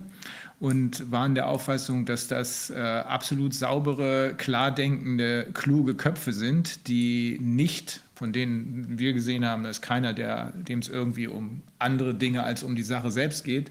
und 0.59 1.13
waren 1.13 1.35
der 1.35 1.49
Auffassung, 1.49 2.07
dass 2.07 2.27
das 2.27 2.71
äh, 2.71 2.79
absolut 2.81 3.55
saubere, 3.55 4.35
klardenkende, 4.37 5.47
kluge 5.53 5.95
Köpfe 5.95 6.33
sind, 6.33 6.89
die 6.89 7.39
nicht 7.41 8.04
von 8.15 8.33
denen 8.33 8.99
wir 8.99 9.13
gesehen 9.13 9.45
haben, 9.45 9.65
dass 9.65 9.81
keiner, 9.81 10.13
der, 10.13 10.53
dem 10.53 10.79
es 10.79 10.89
irgendwie 10.89 11.27
um 11.27 11.63
andere 11.79 12.15
Dinge 12.15 12.43
als 12.45 12.63
um 12.63 12.77
die 12.77 12.83
Sache 12.83 13.11
selbst 13.11 13.45
geht. 13.45 13.71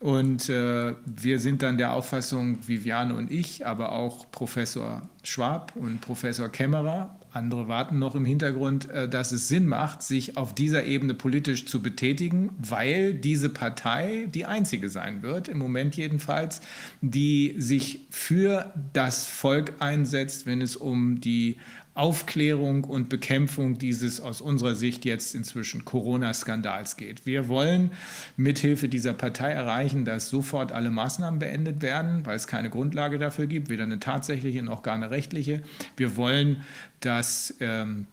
Und 0.00 0.48
äh, 0.48 0.94
wir 1.06 1.40
sind 1.40 1.62
dann 1.62 1.76
der 1.76 1.92
Auffassung, 1.92 2.58
Viviane 2.66 3.14
und 3.14 3.32
ich, 3.32 3.66
aber 3.66 3.92
auch 3.92 4.30
Professor 4.30 5.02
Schwab 5.24 5.72
und 5.74 6.00
Professor 6.00 6.48
Kämmerer, 6.48 7.18
andere 7.32 7.68
warten 7.68 7.98
noch 7.98 8.14
im 8.14 8.24
Hintergrund, 8.24 8.88
äh, 8.90 9.08
dass 9.08 9.32
es 9.32 9.48
Sinn 9.48 9.66
macht, 9.66 10.02
sich 10.02 10.36
auf 10.36 10.54
dieser 10.54 10.84
Ebene 10.84 11.14
politisch 11.14 11.66
zu 11.66 11.82
betätigen, 11.82 12.50
weil 12.58 13.14
diese 13.14 13.48
Partei 13.48 14.28
die 14.32 14.46
einzige 14.46 14.88
sein 14.88 15.22
wird, 15.22 15.48
im 15.48 15.58
Moment 15.58 15.96
jedenfalls, 15.96 16.60
die 17.00 17.54
sich 17.58 18.00
für 18.10 18.72
das 18.92 19.26
Volk 19.26 19.74
einsetzt, 19.80 20.46
wenn 20.46 20.60
es 20.60 20.76
um 20.76 21.20
die 21.20 21.56
Aufklärung 21.98 22.84
und 22.84 23.08
Bekämpfung 23.08 23.76
dieses 23.76 24.20
aus 24.20 24.40
unserer 24.40 24.76
Sicht 24.76 25.04
jetzt 25.04 25.34
inzwischen 25.34 25.84
Corona-Skandals 25.84 26.96
geht. 26.96 27.26
Wir 27.26 27.48
wollen 27.48 27.90
mithilfe 28.36 28.88
dieser 28.88 29.14
Partei 29.14 29.50
erreichen, 29.50 30.04
dass 30.04 30.30
sofort 30.30 30.70
alle 30.70 30.90
Maßnahmen 30.90 31.40
beendet 31.40 31.82
werden, 31.82 32.24
weil 32.24 32.36
es 32.36 32.46
keine 32.46 32.70
Grundlage 32.70 33.18
dafür 33.18 33.48
gibt, 33.48 33.68
weder 33.68 33.82
eine 33.82 33.98
tatsächliche 33.98 34.62
noch 34.62 34.82
gar 34.82 34.94
eine 34.94 35.10
rechtliche. 35.10 35.62
Wir 35.96 36.16
wollen, 36.16 36.62
dass 37.00 37.54
ähm, 37.58 38.06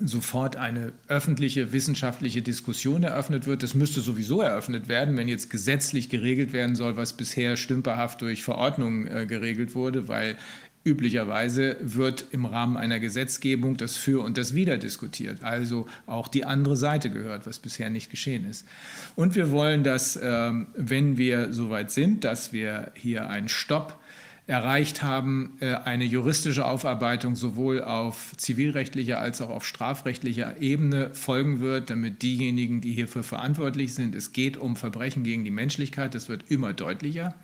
sofort 0.00 0.56
eine 0.56 0.92
öffentliche 1.08 1.72
wissenschaftliche 1.72 2.42
Diskussion 2.42 3.02
eröffnet 3.02 3.46
wird. 3.46 3.62
Das 3.62 3.74
müsste 3.74 4.00
sowieso 4.00 4.40
eröffnet 4.40 4.88
werden, 4.88 5.16
wenn 5.16 5.28
jetzt 5.28 5.50
gesetzlich 5.50 6.08
geregelt 6.08 6.52
werden 6.52 6.74
soll, 6.74 6.96
was 6.96 7.12
bisher 7.12 7.56
stümperhaft 7.56 8.20
durch 8.22 8.42
Verordnungen 8.42 9.06
äh, 9.06 9.26
geregelt 9.26 9.74
wurde, 9.74 10.08
weil 10.08 10.36
Üblicherweise 10.84 11.76
wird 11.80 12.26
im 12.32 12.44
Rahmen 12.44 12.76
einer 12.76 12.98
Gesetzgebung 12.98 13.76
das 13.76 13.96
Für 13.96 14.24
und 14.24 14.36
das 14.36 14.54
Wider 14.54 14.78
diskutiert, 14.78 15.42
also 15.44 15.86
auch 16.06 16.26
die 16.26 16.44
andere 16.44 16.76
Seite 16.76 17.10
gehört, 17.10 17.46
was 17.46 17.60
bisher 17.60 17.88
nicht 17.88 18.10
geschehen 18.10 18.48
ist. 18.48 18.66
Und 19.14 19.36
wir 19.36 19.52
wollen, 19.52 19.84
dass, 19.84 20.18
ähm, 20.20 20.66
wenn 20.74 21.16
wir 21.18 21.52
soweit 21.52 21.92
sind, 21.92 22.24
dass 22.24 22.52
wir 22.52 22.90
hier 22.94 23.30
einen 23.30 23.48
Stopp 23.48 24.00
erreicht 24.48 25.04
haben, 25.04 25.56
äh, 25.60 25.74
eine 25.74 26.04
juristische 26.04 26.64
Aufarbeitung 26.64 27.36
sowohl 27.36 27.82
auf 27.82 28.32
zivilrechtlicher 28.36 29.20
als 29.20 29.40
auch 29.40 29.50
auf 29.50 29.64
strafrechtlicher 29.64 30.60
Ebene 30.60 31.10
folgen 31.14 31.60
wird, 31.60 31.90
damit 31.90 32.22
diejenigen, 32.22 32.80
die 32.80 32.92
hierfür 32.92 33.22
verantwortlich 33.22 33.94
sind, 33.94 34.16
es 34.16 34.32
geht 34.32 34.56
um 34.56 34.74
Verbrechen 34.74 35.22
gegen 35.22 35.44
die 35.44 35.52
Menschlichkeit, 35.52 36.14
das 36.14 36.28
wird 36.28 36.50
immer 36.50 36.72
deutlicher. 36.72 37.34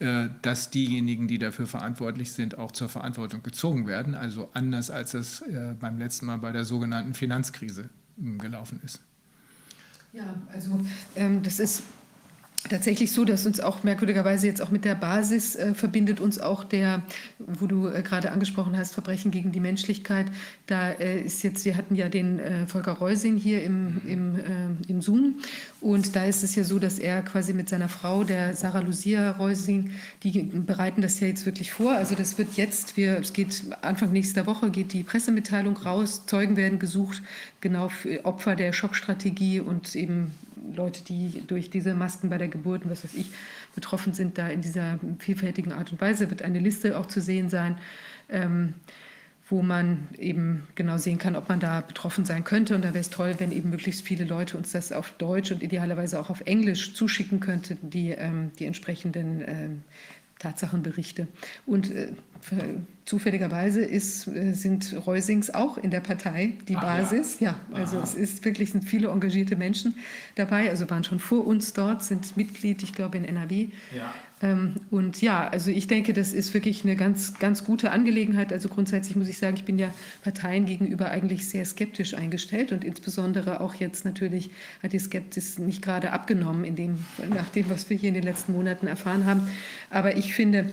Äh, 0.00 0.28
dass 0.42 0.70
diejenigen, 0.70 1.26
die 1.26 1.38
dafür 1.38 1.66
verantwortlich 1.66 2.32
sind, 2.32 2.56
auch 2.56 2.70
zur 2.70 2.88
Verantwortung 2.88 3.42
gezogen 3.42 3.88
werden. 3.88 4.14
Also 4.14 4.48
anders 4.54 4.92
als 4.92 5.12
es 5.14 5.40
äh, 5.40 5.74
beim 5.78 5.98
letzten 5.98 6.26
Mal 6.26 6.38
bei 6.38 6.52
der 6.52 6.64
sogenannten 6.64 7.14
Finanzkrise 7.14 7.90
hm, 8.16 8.38
gelaufen 8.38 8.80
ist. 8.84 9.00
Ja, 10.12 10.40
also 10.52 10.80
ähm, 11.16 11.42
das 11.42 11.58
ist 11.58 11.82
tatsächlich 12.68 13.12
so, 13.12 13.24
dass 13.24 13.46
uns 13.46 13.60
auch 13.60 13.82
merkwürdigerweise 13.82 14.46
jetzt 14.46 14.60
auch 14.60 14.70
mit 14.70 14.84
der 14.84 14.94
Basis 14.94 15.54
äh, 15.56 15.74
verbindet 15.74 16.20
uns 16.20 16.38
auch 16.38 16.64
der, 16.64 17.02
wo 17.38 17.66
du 17.66 17.88
äh, 17.88 18.02
gerade 18.02 18.32
angesprochen 18.32 18.76
hast, 18.76 18.94
Verbrechen 18.94 19.30
gegen 19.30 19.52
die 19.52 19.60
Menschlichkeit. 19.60 20.26
Da 20.66 20.90
äh, 20.90 21.20
ist 21.20 21.42
jetzt, 21.42 21.64
wir 21.64 21.76
hatten 21.76 21.94
ja 21.94 22.08
den 22.08 22.38
äh, 22.38 22.66
Volker 22.66 22.92
Reusing 22.92 23.36
hier 23.36 23.62
im, 23.62 24.00
im, 24.06 24.36
äh, 24.36 24.90
im 24.90 25.02
Zoom 25.02 25.36
und 25.80 26.16
da 26.16 26.24
ist 26.24 26.42
es 26.42 26.54
ja 26.56 26.64
so, 26.64 26.78
dass 26.78 26.98
er 26.98 27.22
quasi 27.22 27.52
mit 27.52 27.68
seiner 27.68 27.88
Frau, 27.88 28.24
der 28.24 28.56
Sarah 28.56 28.80
Lucia 28.80 29.32
Reusing, 29.32 29.92
die 30.22 30.42
bereiten 30.42 31.00
das 31.00 31.20
ja 31.20 31.28
jetzt 31.28 31.46
wirklich 31.46 31.72
vor. 31.72 31.92
Also 31.92 32.14
das 32.14 32.38
wird 32.38 32.56
jetzt, 32.56 32.96
wir, 32.96 33.18
es 33.20 33.32
geht 33.32 33.62
Anfang 33.82 34.12
nächster 34.12 34.46
Woche 34.46 34.70
geht 34.70 34.92
die 34.92 35.04
Pressemitteilung 35.04 35.76
raus, 35.76 36.26
Zeugen 36.26 36.56
werden 36.56 36.78
gesucht, 36.78 37.22
genau 37.60 37.88
für 37.88 38.24
Opfer 38.24 38.56
der 38.56 38.72
Schockstrategie 38.72 39.60
und 39.60 39.94
eben 39.94 40.32
Leute, 40.74 41.04
die 41.04 41.42
durch 41.46 41.70
diese 41.70 41.94
Masken 41.94 42.28
bei 42.30 42.38
der 42.38 42.48
Geburt 42.48 42.84
und 42.84 42.90
was 42.90 43.04
weiß 43.04 43.14
ich 43.14 43.30
betroffen 43.74 44.12
sind, 44.12 44.38
da 44.38 44.48
in 44.48 44.60
dieser 44.60 44.98
vielfältigen 45.18 45.72
Art 45.72 45.92
und 45.92 46.00
Weise 46.00 46.30
wird 46.30 46.42
eine 46.42 46.58
Liste 46.58 46.98
auch 46.98 47.06
zu 47.06 47.20
sehen 47.20 47.48
sein, 47.48 47.78
ähm, 48.28 48.74
wo 49.50 49.62
man 49.62 50.08
eben 50.18 50.68
genau 50.74 50.98
sehen 50.98 51.18
kann, 51.18 51.34
ob 51.34 51.48
man 51.48 51.58
da 51.58 51.80
betroffen 51.80 52.24
sein 52.24 52.44
könnte. 52.44 52.74
Und 52.74 52.82
da 52.82 52.88
wäre 52.88 53.00
es 53.00 53.10
toll, 53.10 53.34
wenn 53.38 53.50
eben 53.50 53.70
möglichst 53.70 54.02
viele 54.02 54.24
Leute 54.24 54.58
uns 54.58 54.72
das 54.72 54.92
auf 54.92 55.12
Deutsch 55.12 55.50
und 55.50 55.62
idealerweise 55.62 56.20
auch 56.20 56.28
auf 56.28 56.42
Englisch 56.42 56.94
zuschicken 56.94 57.40
könnten, 57.40 57.78
die, 57.88 58.10
ähm, 58.10 58.50
die 58.58 58.66
entsprechenden 58.66 59.42
ähm, 59.46 59.82
Tatsachenberichte. 60.38 61.28
Und 61.66 61.90
äh, 61.90 62.12
zufälligerweise 63.08 63.80
ist, 63.80 64.28
äh, 64.28 64.52
sind 64.52 64.94
Reusings 65.06 65.50
auch 65.50 65.78
in 65.78 65.90
der 65.90 66.00
Partei 66.00 66.54
die 66.68 66.76
Ach, 66.76 66.82
Basis. 66.82 67.40
Ja, 67.40 67.58
ja 67.70 67.76
also 67.76 67.96
Aha. 67.96 68.04
es 68.04 68.14
ist 68.14 68.44
wirklich 68.44 68.70
sind 68.72 68.84
viele 68.84 69.08
engagierte 69.08 69.56
Menschen 69.56 69.96
dabei. 70.34 70.68
Also 70.68 70.88
waren 70.90 71.04
schon 71.04 71.18
vor 71.18 71.46
uns 71.46 71.72
dort, 71.72 72.04
sind 72.04 72.36
Mitglied, 72.36 72.82
ich 72.82 72.92
glaube 72.92 73.16
in 73.16 73.24
NRW. 73.24 73.68
Ja. 73.96 74.14
Ähm, 74.40 74.74
und 74.90 75.20
ja, 75.22 75.48
also 75.48 75.70
ich 75.70 75.86
denke, 75.86 76.12
das 76.12 76.32
ist 76.32 76.52
wirklich 76.52 76.84
eine 76.84 76.96
ganz, 76.96 77.38
ganz 77.38 77.64
gute 77.64 77.90
Angelegenheit. 77.90 78.52
Also 78.52 78.68
grundsätzlich 78.68 79.16
muss 79.16 79.28
ich 79.28 79.38
sagen, 79.38 79.56
ich 79.56 79.64
bin 79.64 79.78
ja 79.78 79.92
Parteien 80.22 80.66
gegenüber 80.66 81.10
eigentlich 81.10 81.48
sehr 81.48 81.64
skeptisch 81.64 82.12
eingestellt 82.14 82.72
und 82.72 82.84
insbesondere 82.84 83.60
auch 83.60 83.74
jetzt 83.74 84.04
natürlich 84.04 84.50
hat 84.82 84.92
die 84.92 84.98
Skepsis 84.98 85.58
nicht 85.58 85.82
gerade 85.82 86.12
abgenommen, 86.12 86.64
in 86.64 86.76
dem, 86.76 86.98
nach 87.30 87.48
dem, 87.48 87.70
was 87.70 87.88
wir 87.88 87.96
hier 87.96 88.08
in 88.08 88.14
den 88.14 88.24
letzten 88.24 88.52
Monaten 88.52 88.86
erfahren 88.86 89.24
haben. 89.24 89.48
Aber 89.90 90.16
ich 90.16 90.34
finde, 90.34 90.70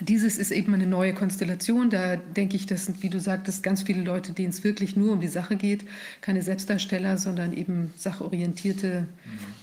dieses 0.00 0.38
ist 0.38 0.50
eben 0.50 0.74
eine 0.74 0.86
neue 0.86 1.14
Konstellation. 1.14 1.90
Da 1.90 2.16
denke 2.16 2.56
ich, 2.56 2.66
das 2.66 2.86
sind, 2.86 3.02
wie 3.02 3.08
du 3.08 3.20
sagtest, 3.20 3.62
ganz 3.62 3.82
viele 3.82 4.02
Leute, 4.02 4.32
denen 4.32 4.50
es 4.50 4.64
wirklich 4.64 4.96
nur 4.96 5.12
um 5.12 5.20
die 5.20 5.28
Sache 5.28 5.56
geht. 5.56 5.84
Keine 6.20 6.42
Selbstdarsteller, 6.42 7.18
sondern 7.18 7.52
eben 7.52 7.92
sachorientierte, 7.96 9.06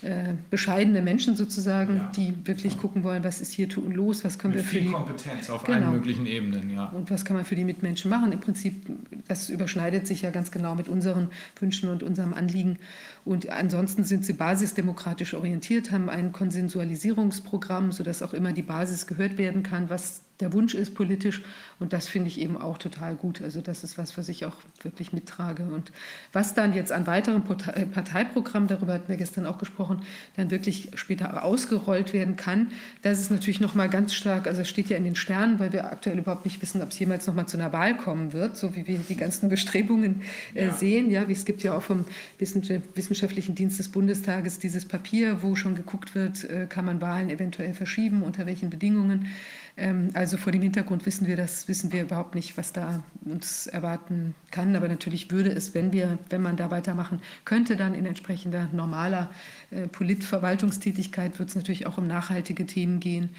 mhm. 0.02 0.08
äh, 0.08 0.34
bescheidene 0.50 1.02
Menschen 1.02 1.36
sozusagen, 1.36 1.98
ja. 1.98 2.12
die 2.16 2.34
wirklich 2.46 2.78
gucken 2.78 3.04
wollen, 3.04 3.24
was 3.24 3.42
ist 3.42 3.52
hier 3.52 3.68
los, 3.90 4.24
was 4.24 4.40
können 4.40 4.56
Mit 4.56 4.64
wir 4.64 4.70
für 4.70 4.78
viel 4.78 4.88
die 4.88 4.94
Kompetenz 4.94 5.50
auf 5.50 5.64
genau. 5.64 5.78
allen 5.78 5.92
möglichen 5.92 6.26
Ebenen, 6.26 6.70
ja. 6.70 6.86
Und 6.86 7.12
was 7.12 7.26
kann 7.26 7.36
man 7.36 7.46
für 7.46 7.56
die 7.56 7.66
Mitmenschen 7.66 8.10
machen? 8.10 8.32
Im 8.32 8.40
Prinzip, 8.40 8.86
das 9.28 9.50
überschneidet 9.50 10.08
sich 10.08 10.22
ja 10.22 10.32
ganz 10.32 10.52
genau 10.52 10.76
mit 10.76 10.90
unseren 10.90 11.30
Wünschen 11.60 11.90
und 11.90 12.04
unserem 12.04 12.34
Anliegen. 12.34 12.78
Und 13.26 13.50
ansonsten 13.50 14.04
sind 14.04 14.26
sie 14.26 14.34
basisdemokratisch 14.34 15.34
orientiert, 15.34 15.92
haben 15.92 16.10
ein 16.10 16.34
Konsensualisierungsprogramm, 16.34 17.92
sodass 17.94 18.22
auch 18.22 18.34
immer 18.34 18.52
die 18.52 18.64
Basis 18.64 19.08
gehört 19.08 19.38
werden 19.38 19.64
kann, 19.64 19.90
was 19.90 20.24
der 20.40 20.54
Wunsch 20.54 20.74
ist 20.74 20.96
politisch. 20.96 21.42
Und 21.80 21.94
das 21.94 22.08
finde 22.08 22.30
ich 22.30 22.40
eben 22.40 22.58
auch 22.58 22.78
total 22.78 23.16
gut. 23.16 23.42
Also 23.42 23.62
das 23.62 23.84
ist 23.84 23.98
was, 23.98 24.18
was 24.18 24.30
ich 24.30 24.46
auch 24.46 24.56
wirklich 24.82 25.14
mittrage. 25.14 25.64
Und 25.64 25.92
was 26.32 26.54
dann 26.54 26.74
jetzt 26.74 26.92
an 26.92 27.08
weiteren 27.08 27.44
äh, 27.74 27.86
Parteiprogrammen, 27.86 28.68
darüber 28.68 28.94
hatten 28.94 29.10
wir 29.10 29.18
gestern 29.18 29.46
auch 29.46 29.58
gesprochen, 29.58 30.02
dann 30.36 30.50
wirklich 30.50 30.92
später 30.96 31.44
ausgerollt 31.44 32.14
werden 32.14 32.36
kann, 32.36 32.72
das 33.02 33.20
ist 33.20 33.32
natürlich 33.32 33.60
nochmal 33.60 33.90
ganz 33.90 34.14
stark, 34.14 34.48
also 34.48 34.62
es 34.62 34.70
steht 34.70 34.90
ja 34.90 34.98
in 34.98 35.04
den 35.04 35.16
Sternen, 35.16 35.60
weil 35.60 35.74
wir 35.74 35.86
aktuell 35.86 36.18
überhaupt 36.18 36.46
nicht 36.46 36.62
wissen, 36.62 36.82
ob 36.82 36.92
es 36.92 37.00
jemals 37.00 37.28
nochmal 37.28 37.48
zu 37.48 37.58
einer 37.58 37.74
Wahl 37.74 37.98
kommen 37.98 38.34
wird, 38.34 38.58
so 38.58 38.76
wie 38.76 38.88
wir 38.88 39.00
die 39.00 39.18
ganzen 39.18 39.50
Bestrebungen 39.50 40.22
äh, 40.54 40.68
ja. 40.68 40.74
sehen. 40.74 41.12
Ja, 41.12 41.28
wie 41.28 41.34
es 41.34 41.46
gibt 41.46 41.64
ja 41.64 41.78
auch 41.78 41.84
vom 41.84 42.06
Wissenschaftlichen 42.38 43.56
Dienst 43.56 43.80
des 43.80 43.90
Bundestages 43.90 44.60
dieses 44.60 44.86
Papier, 44.86 45.44
wo 45.44 45.56
schon 45.56 45.76
geguckt 45.76 46.16
wird, 46.16 46.44
äh, 46.50 46.68
kann 46.68 46.86
man 46.86 47.02
Wahlen 47.02 47.30
eventuell 47.30 47.74
verschieben, 47.74 48.24
unter 48.24 48.46
welchen 48.46 48.70
Bedingungen. 48.70 49.28
Ähm, 49.76 50.12
also 50.14 50.38
vor 50.38 50.52
dem 50.52 50.62
Hintergrund 50.62 51.06
wissen 51.06 51.28
wir 51.28 51.36
das, 51.36 51.68
wissen 51.68 51.92
wir 51.92 52.04
überhaupt 52.04 52.36
nicht, 52.36 52.58
was 52.58 52.74
da 52.74 53.04
uns 53.26 53.68
erwarten 53.68 54.36
kann. 54.52 54.76
Aber 54.76 54.88
natürlich 54.88 55.32
würde 55.32 55.52
es, 55.52 55.74
wenn 55.74 55.92
wir, 55.92 56.20
wenn 56.30 56.42
man 56.42 56.58
da 56.58 56.70
weitermachen 56.70 57.22
könnte, 57.46 57.76
dann 57.76 57.96
in 57.96 58.06
entsprechender 58.06 58.70
normaler 58.72 59.32
äh, 59.72 59.88
Politverwaltungstätigkeit 59.88 61.40
wird 61.40 61.50
es 61.50 61.56
natürlich 61.56 61.88
auch 61.88 61.98
um 61.98 62.08
nachhaltige 62.08 62.66
Themen 62.66 63.00
gehen 63.00 63.32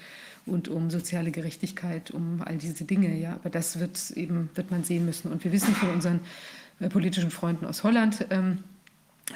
und 0.47 0.69
um 0.69 0.91
soziale 0.91 1.31
Gerechtigkeit, 1.31 2.11
um 2.11 2.43
all 2.45 2.59
diese 2.59 2.85
Dinge. 2.85 3.17
Ja, 3.17 3.35
aber 3.35 3.51
das 3.51 3.79
wird 3.79 4.11
eben 4.13 4.51
wird 4.55 4.71
man 4.71 4.85
sehen 4.85 5.05
müssen. 5.07 5.31
Und 5.31 5.45
wir 5.45 5.53
wissen 5.53 5.75
von 5.75 5.91
unseren 5.91 6.21
äh, 6.81 6.89
politischen 6.89 7.31
Freunden 7.31 7.65
aus 7.65 7.85
Holland. 7.85 8.27
Ähm, 8.31 8.59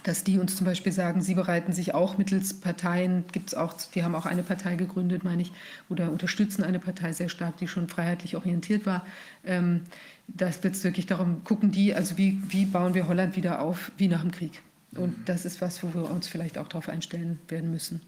dass 0.02 0.23
die 0.23 0.38
uns 0.38 0.57
zum 0.57 0.66
Beispiel 0.66 0.92
sagen, 0.92 1.23
sie 1.23 1.35
bereiten 1.35 1.73
sich 1.73 1.95
auch 1.95 2.18
mittels 2.18 2.61
Parteien, 2.61 3.25
gibt 3.33 3.49
es 3.49 3.54
auch, 3.54 3.75
die 3.95 4.04
haben 4.04 4.14
auch 4.14 4.26
eine 4.26 4.42
Partei 4.42 4.76
gegründet, 4.76 5.25
meine 5.25 5.42
ich, 5.42 5.52
oder 5.88 6.11
unterstützen 6.11 6.62
eine 6.62 6.78
Partei 6.78 7.12
sehr 7.12 7.28
stark, 7.28 7.57
die 7.57 7.68
schon 7.68 7.88
freiheitlich 7.88 8.37
orientiert 8.37 8.85
war. 8.85 9.07
Ähm, 9.45 9.83
das 10.26 10.62
wird 10.62 10.83
wirklich 10.85 11.07
darum, 11.07 11.42
gucken 11.42 11.73
die, 11.73 11.95
also 11.95 12.18
wie, 12.18 12.40
wie 12.49 12.66
bauen 12.66 12.92
wir 12.92 13.09
Holland 13.09 13.35
wieder 13.37 13.62
auf, 13.62 13.90
wie 13.97 14.09
nach 14.09 14.21
dem 14.21 14.30
Krieg. 14.30 14.61
Und 14.97 15.28
das 15.28 15.45
ist 15.45 15.61
was, 15.61 15.83
wo 15.83 15.92
wir 15.92 16.11
uns 16.11 16.28
vielleicht 16.28 16.57
auch 16.57 16.66
darauf 16.66 16.88
einstellen 16.88 17.38
werden 17.49 17.71
müssen. 17.71 18.00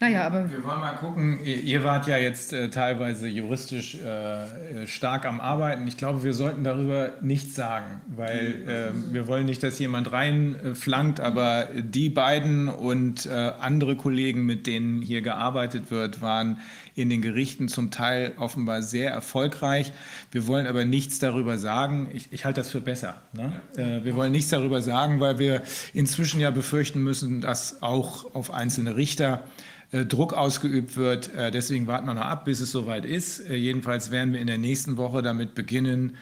Naja, 0.00 0.26
aber. 0.26 0.50
Wir 0.50 0.64
wollen 0.64 0.80
mal 0.80 0.96
gucken. 0.96 1.38
Ihr 1.44 1.84
wart 1.84 2.08
ja 2.08 2.16
jetzt 2.16 2.52
äh, 2.52 2.70
teilweise 2.70 3.28
juristisch 3.28 3.94
äh, 3.94 4.86
stark 4.88 5.26
am 5.26 5.40
Arbeiten. 5.40 5.86
Ich 5.86 5.96
glaube, 5.96 6.24
wir 6.24 6.34
sollten 6.34 6.64
darüber 6.64 7.12
nichts 7.20 7.54
sagen, 7.54 8.00
weil 8.08 8.68
äh, 8.68 9.12
wir 9.12 9.28
wollen 9.28 9.46
nicht, 9.46 9.62
dass 9.62 9.78
jemand 9.78 10.10
reinflankt, 10.10 11.20
aber 11.20 11.68
die 11.72 12.08
beiden 12.08 12.68
und 12.68 13.26
äh, 13.26 13.52
andere 13.60 13.94
Kollegen, 13.94 14.44
mit 14.44 14.66
denen 14.66 15.02
hier 15.02 15.22
gearbeitet 15.22 15.92
wird, 15.92 16.20
waren 16.20 16.58
in 16.94 17.10
den 17.10 17.22
Gerichten 17.22 17.68
zum 17.68 17.90
Teil 17.90 18.32
offenbar 18.38 18.82
sehr 18.82 19.10
erfolgreich. 19.10 19.92
Wir 20.30 20.46
wollen 20.46 20.66
aber 20.66 20.84
nichts 20.84 21.18
darüber 21.18 21.58
sagen. 21.58 22.08
Ich, 22.12 22.32
ich 22.32 22.44
halte 22.44 22.60
das 22.60 22.70
für 22.70 22.80
besser. 22.80 23.22
Ne? 23.32 23.52
Äh, 23.76 24.04
wir 24.04 24.14
wollen 24.14 24.32
nichts 24.32 24.50
darüber 24.50 24.80
sagen, 24.80 25.20
weil 25.20 25.38
wir 25.38 25.62
inzwischen 25.92 26.40
ja 26.40 26.50
befürchten 26.50 27.02
müssen, 27.02 27.40
dass 27.40 27.82
auch 27.82 28.34
auf 28.34 28.52
einzelne 28.52 28.96
Richter 28.96 29.44
äh, 29.90 30.04
Druck 30.04 30.34
ausgeübt 30.34 30.96
wird. 30.96 31.34
Äh, 31.34 31.50
deswegen 31.50 31.86
warten 31.86 32.06
wir 32.06 32.14
noch 32.14 32.22
ab, 32.22 32.44
bis 32.44 32.60
es 32.60 32.70
soweit 32.70 33.04
ist. 33.04 33.48
Jedenfalls 33.48 34.10
werden 34.10 34.32
wir 34.32 34.40
in 34.40 34.46
der 34.46 34.58
nächsten 34.58 34.96
Woche 34.96 35.22
damit 35.22 35.54
beginnen, 35.54 36.16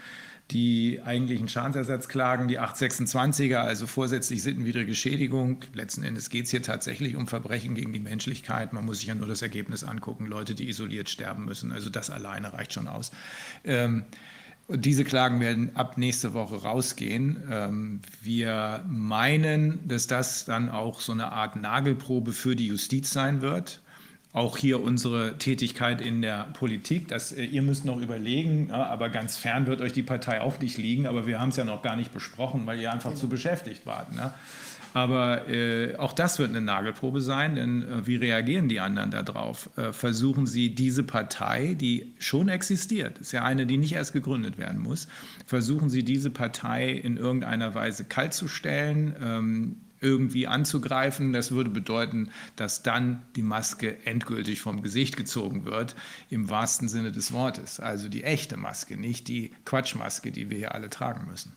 die 0.53 1.01
eigentlichen 1.03 1.49
Schadensersatzklagen, 1.49 2.47
die 2.47 2.61
826er, 2.61 3.57
also 3.57 3.87
vorsätzlich 3.87 4.43
sittenwidrige 4.43 4.95
Schädigung. 4.95 5.59
Letzten 5.73 6.05
Endes 6.05 6.29
geht 6.29 6.45
es 6.45 6.51
hier 6.51 6.63
tatsächlich 6.63 7.17
um 7.17 7.27
Verbrechen 7.27 7.75
gegen 7.75 7.93
die 7.93 8.01
Menschlichkeit. 8.01 8.73
Man 8.73 8.85
muss 8.85 8.99
sich 8.99 9.09
ja 9.09 9.15
nur 9.15 9.27
das 9.27 9.43
Ergebnis 9.43 9.83
angucken, 9.83 10.27
Leute, 10.27 10.55
die 10.55 10.69
isoliert 10.69 11.09
sterben 11.09 11.45
müssen. 11.45 11.73
Also 11.73 11.91
das 11.91 12.11
alleine 12.11 12.53
reicht 12.53 12.75
schon 12.75 12.87
aus. 12.87 13.11
Ähm, 13.65 14.05
diese 14.69 15.05
Klagen 15.05 15.41
werden 15.41 15.75
ab 15.75 15.99
nächste 15.99 16.35
Woche 16.35 16.63
rausgehen. 16.63 17.43
Ähm, 17.51 18.01
wir 18.23 18.85
meinen, 18.89 19.87
dass 19.89 20.07
das 20.07 20.45
dann 20.45 20.69
auch 20.69 21.01
so 21.01 21.13
eine 21.13 21.33
Art 21.33 21.57
Nagelprobe 21.57 22.33
für 22.33 22.57
die 22.57 22.69
Justiz 22.69 23.11
sein 23.11 23.43
wird 23.43 23.82
auch 24.33 24.57
hier 24.57 24.83
unsere 24.83 25.37
Tätigkeit 25.37 26.01
in 26.01 26.23
der 26.23 26.49
Politik. 26.55 27.09
Das, 27.09 27.33
äh, 27.33 27.45
ihr 27.45 27.63
müsst 27.63 27.85
noch 27.85 28.01
überlegen, 28.01 28.69
ja, 28.71 28.87
aber 28.87 29.11
ganz 29.11 29.37
fern 29.37 29.67
wird 29.67 29.81
euch 29.81 29.93
die 29.93 30.03
Partei 30.03 30.41
auch 30.41 30.59
nicht 30.59 30.79
liegen. 30.79 31.07
Aber 31.07 31.27
wir 31.27 31.41
haben 31.41 31.51
es 31.51 31.57
ja 31.57 31.65
noch 31.65 31.83
gar 31.83 31.97
nicht 31.97 32.15
besprochen, 32.15 32.67
weil 32.67 32.81
ihr 32.81 32.93
einfach 32.93 33.15
zu 33.15 33.29
beschäftigt 33.29 33.85
wart. 33.85 34.13
Ne? 34.13 34.33
Aber 34.95 35.49
äh, 35.49 35.97
auch 35.97 36.13
das 36.13 36.39
wird 36.39 36.51
eine 36.51 36.61
Nagelprobe 36.61 37.21
sein, 37.21 37.55
denn 37.57 37.83
äh, 37.83 38.07
wie 38.07 38.17
reagieren 38.17 38.69
die 38.69 38.81
anderen 38.81 39.11
darauf? 39.11 39.71
Äh, 39.77 39.93
versuchen 39.93 40.47
sie 40.47 40.75
diese 40.75 41.03
Partei, 41.03 41.75
die 41.75 42.15
schon 42.19 42.49
existiert, 42.49 43.19
ist 43.19 43.33
ja 43.33 43.43
eine, 43.43 43.67
die 43.67 43.79
nicht 43.79 43.93
erst 43.93 44.13
gegründet 44.13 44.59
werden 44.59 44.81
muss, 44.81 45.09
versuchen 45.47 45.89
sie 45.89 46.05
diese 46.05 46.31
Partei 46.31 46.91
in 46.91 47.17
irgendeiner 47.17 47.75
Weise 47.75 48.05
kaltzustellen? 48.05 49.17
Ähm, 49.23 49.77
irgendwie 50.03 50.47
anzugreifen. 50.47 51.33
Das 51.33 51.53
würde 51.53 51.71
bedeuten, 51.71 52.31
dass 52.57 52.83
dann 52.83 53.23
die 53.37 53.43
Maske 53.43 54.05
endgültig 54.05 54.61
vom 54.61 54.83
Gesicht 54.83 55.17
gezogen 55.17 55.65
wird, 55.65 55.95
im 56.29 56.51
wahrsten 56.51 56.89
Sinne 56.89 57.13
des 57.13 57.33
Wortes. 57.33 57.81
Also 57.81 58.09
die 58.09 58.25
echte 58.25 58.57
Maske, 58.57 58.97
nicht 58.97 59.29
die 59.29 59.53
Quatschmaske, 59.65 60.33
die 60.33 60.51
wir 60.51 60.59
hier 60.59 60.75
alle 60.75 60.91
tragen 60.91 61.27
müssen. 61.27 61.55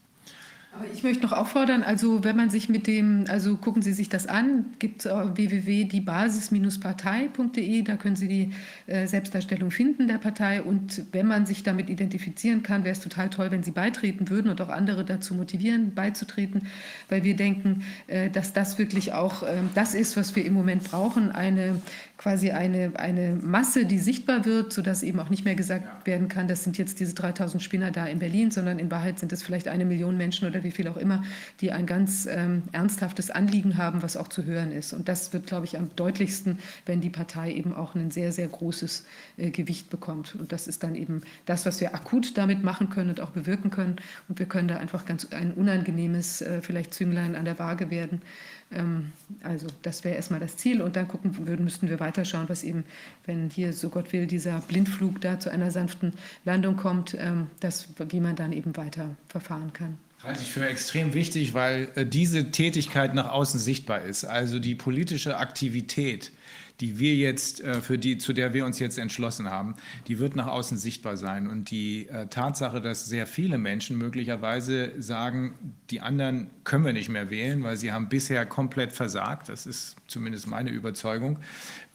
Aber 0.78 0.88
ich 0.94 1.04
möchte 1.04 1.24
noch 1.24 1.32
auffordern, 1.32 1.84
also 1.84 2.26
wenn 2.26 2.36
man 2.36 2.50
sich 2.50 2.68
mit 2.68 2.86
dem, 2.86 3.24
also 3.30 3.56
gucken 3.56 3.82
Sie 3.82 3.94
sich 3.94 4.10
das 4.10 4.28
an, 4.28 4.74
gibt 4.78 5.06
es 5.06 5.12
www.diebasis-partei.de, 5.12 7.82
da 7.84 7.96
können 7.96 8.18
Sie 8.18 8.28
die 8.28 8.52
äh, 8.88 9.08
Selbstdarstellung 9.08 9.72
finden 9.72 10.10
der 10.10 10.18
Partei 10.18 10.62
und 10.62 11.04
wenn 11.14 11.28
man 11.28 11.46
sich 11.46 11.64
damit 11.64 11.90
identifizieren 11.90 12.62
kann, 12.62 12.84
wäre 12.84 12.92
es 12.92 13.00
total 13.00 13.30
toll, 13.30 13.52
wenn 13.52 13.64
Sie 13.64 13.72
beitreten 13.72 14.30
würden 14.30 14.52
und 14.52 14.60
auch 14.60 14.68
andere 14.68 15.06
dazu 15.06 15.34
motivieren, 15.34 15.96
beizutreten, 15.96 16.68
weil 17.08 17.24
wir 17.24 17.38
denken, 17.38 17.84
äh, 18.08 18.30
dass 18.30 18.52
das 18.52 18.78
wirklich 18.78 19.14
auch 19.14 19.44
äh, 19.44 19.62
das 19.76 19.96
ist, 19.96 20.18
was 20.18 20.36
wir 20.36 20.44
im 20.44 20.54
Moment 20.54 20.84
brauchen, 20.84 21.32
eine 21.32 21.80
quasi 22.26 22.50
eine, 22.50 22.92
eine 22.96 23.38
Masse, 23.40 23.86
die 23.86 24.00
sichtbar 24.00 24.46
wird, 24.46 24.74
sodass 24.74 25.04
eben 25.04 25.20
auch 25.20 25.30
nicht 25.30 25.46
mehr 25.46 25.54
gesagt 25.54 26.08
werden 26.08 26.28
kann, 26.28 26.48
das 26.48 26.64
sind 26.64 26.76
jetzt 26.76 27.00
diese 27.00 27.14
3000 27.14 27.62
Spinner 27.62 27.92
da 27.92 28.08
in 28.08 28.18
Berlin, 28.18 28.50
sondern 28.50 28.80
in 28.80 28.90
Wahrheit 28.90 29.20
sind 29.20 29.32
es 29.32 29.44
vielleicht 29.44 29.68
eine 29.68 29.86
Million 29.86 30.18
Menschen 30.18 30.48
oder 30.48 30.64
wie 30.64 30.72
viel 30.72 30.88
auch 30.88 30.98
immer, 30.98 31.24
die 31.62 31.72
ein 31.72 31.86
ganz 31.86 32.26
ähm, 32.26 32.64
ernsthaftes 32.72 33.30
Anliegen 33.30 33.78
haben, 33.78 34.02
was 34.02 34.18
auch 34.18 34.28
zu 34.28 34.44
hören 34.44 34.72
ist. 34.72 34.92
Und 34.92 35.08
das 35.08 35.34
wird, 35.34 35.46
glaube 35.46 35.68
ich, 35.68 35.78
am 35.78 35.92
deutlichsten, 35.96 36.58
wenn 36.88 37.00
die 37.00 37.12
Partei 37.12 37.54
eben 37.54 37.76
auch 37.76 37.94
ein 37.94 38.10
sehr, 38.10 38.32
sehr 38.32 38.48
großes 38.48 39.06
äh, 39.38 39.52
Gewicht 39.52 39.92
bekommt. 39.92 40.34
Und 40.34 40.52
das 40.52 40.68
ist 40.68 40.82
dann 40.82 40.96
eben 40.96 41.22
das, 41.46 41.68
was 41.68 41.80
wir 41.80 41.94
akut 41.94 42.40
damit 42.40 42.64
machen 42.64 42.90
können 42.90 43.12
und 43.12 43.22
auch 43.22 43.30
bewirken 43.30 43.70
können. 43.70 43.98
Und 44.30 44.40
wir 44.40 44.48
können 44.48 44.68
da 44.68 44.78
einfach 44.78 45.06
ganz 45.06 45.28
ein 45.30 45.54
unangenehmes, 45.54 46.42
äh, 46.42 46.64
vielleicht 46.64 46.96
Zünglein 46.96 47.36
an 47.36 47.46
der 47.46 47.60
Waage 47.60 47.92
werden. 47.92 48.24
Ähm, 48.72 49.12
also 49.44 49.68
das 49.82 50.04
wäre 50.04 50.16
erstmal 50.16 50.40
das 50.40 50.58
Ziel 50.58 50.82
und 50.82 50.96
dann 50.96 51.08
gucken 51.08 51.48
würden, 51.48 51.64
müssten 51.64 51.90
wir 51.90 52.00
weiterschauen, 52.00 52.50
was 52.50 52.64
eben, 52.64 52.84
wenn 53.26 53.50
hier, 53.50 53.74
so 53.74 53.90
Gott 53.90 54.12
will, 54.14 54.28
dieser 54.28 54.60
Blindflug 54.62 55.22
da 55.22 55.40
zu 55.40 55.52
einer 55.52 55.72
sanften 55.72 56.14
Landung 56.44 56.76
kommt, 56.76 57.16
ähm, 57.20 57.48
das, 57.60 57.88
wie 58.10 58.20
man 58.20 58.36
dann 58.36 58.52
eben 58.52 58.76
weiter 58.78 59.16
verfahren 59.28 59.74
kann. 59.74 59.98
Halte 60.24 60.42
ich 60.42 60.52
für 60.52 60.68
extrem 60.68 61.14
wichtig, 61.14 61.54
weil 61.54 61.90
äh, 61.96 62.06
diese 62.06 62.50
Tätigkeit 62.50 63.14
nach 63.14 63.30
außen 63.30 63.60
sichtbar 63.60 64.02
ist. 64.02 64.26
Also 64.26 64.60
die 64.60 64.74
politische 64.74 65.38
Aktivität 65.38 66.32
die 66.80 67.00
wir 67.00 67.16
jetzt, 67.16 67.62
äh, 67.62 67.82
für 67.82 67.98
die, 67.98 68.18
zu 68.18 68.34
der 68.34 68.54
wir 68.54 68.66
uns 68.66 68.80
jetzt 68.80 68.98
entschlossen 68.98 69.50
haben, 69.50 69.76
die 70.08 70.20
wird 70.20 70.36
nach 70.36 70.48
außen 70.48 70.78
sichtbar 70.78 71.18
sein. 71.18 71.48
Und 71.48 71.72
die 71.72 72.08
äh, 72.08 72.28
Tatsache, 72.28 72.82
dass 72.82 73.06
sehr 73.06 73.28
viele 73.28 73.58
Menschen 73.58 73.98
möglicherweise 73.98 74.92
sagen, 75.02 75.56
die 75.90 76.02
anderen 76.02 76.50
können 76.64 76.86
wir 76.86 76.94
nicht 76.94 77.10
mehr 77.10 77.30
wählen, 77.30 77.64
weil 77.64 77.78
sie 77.78 77.92
haben 77.92 78.10
bisher 78.10 78.46
komplett 78.46 78.92
versagt, 78.92 79.50
das 79.50 79.66
ist 79.66 79.96
zumindest 80.08 80.48
meine 80.48 80.70
Überzeugung, 80.70 81.40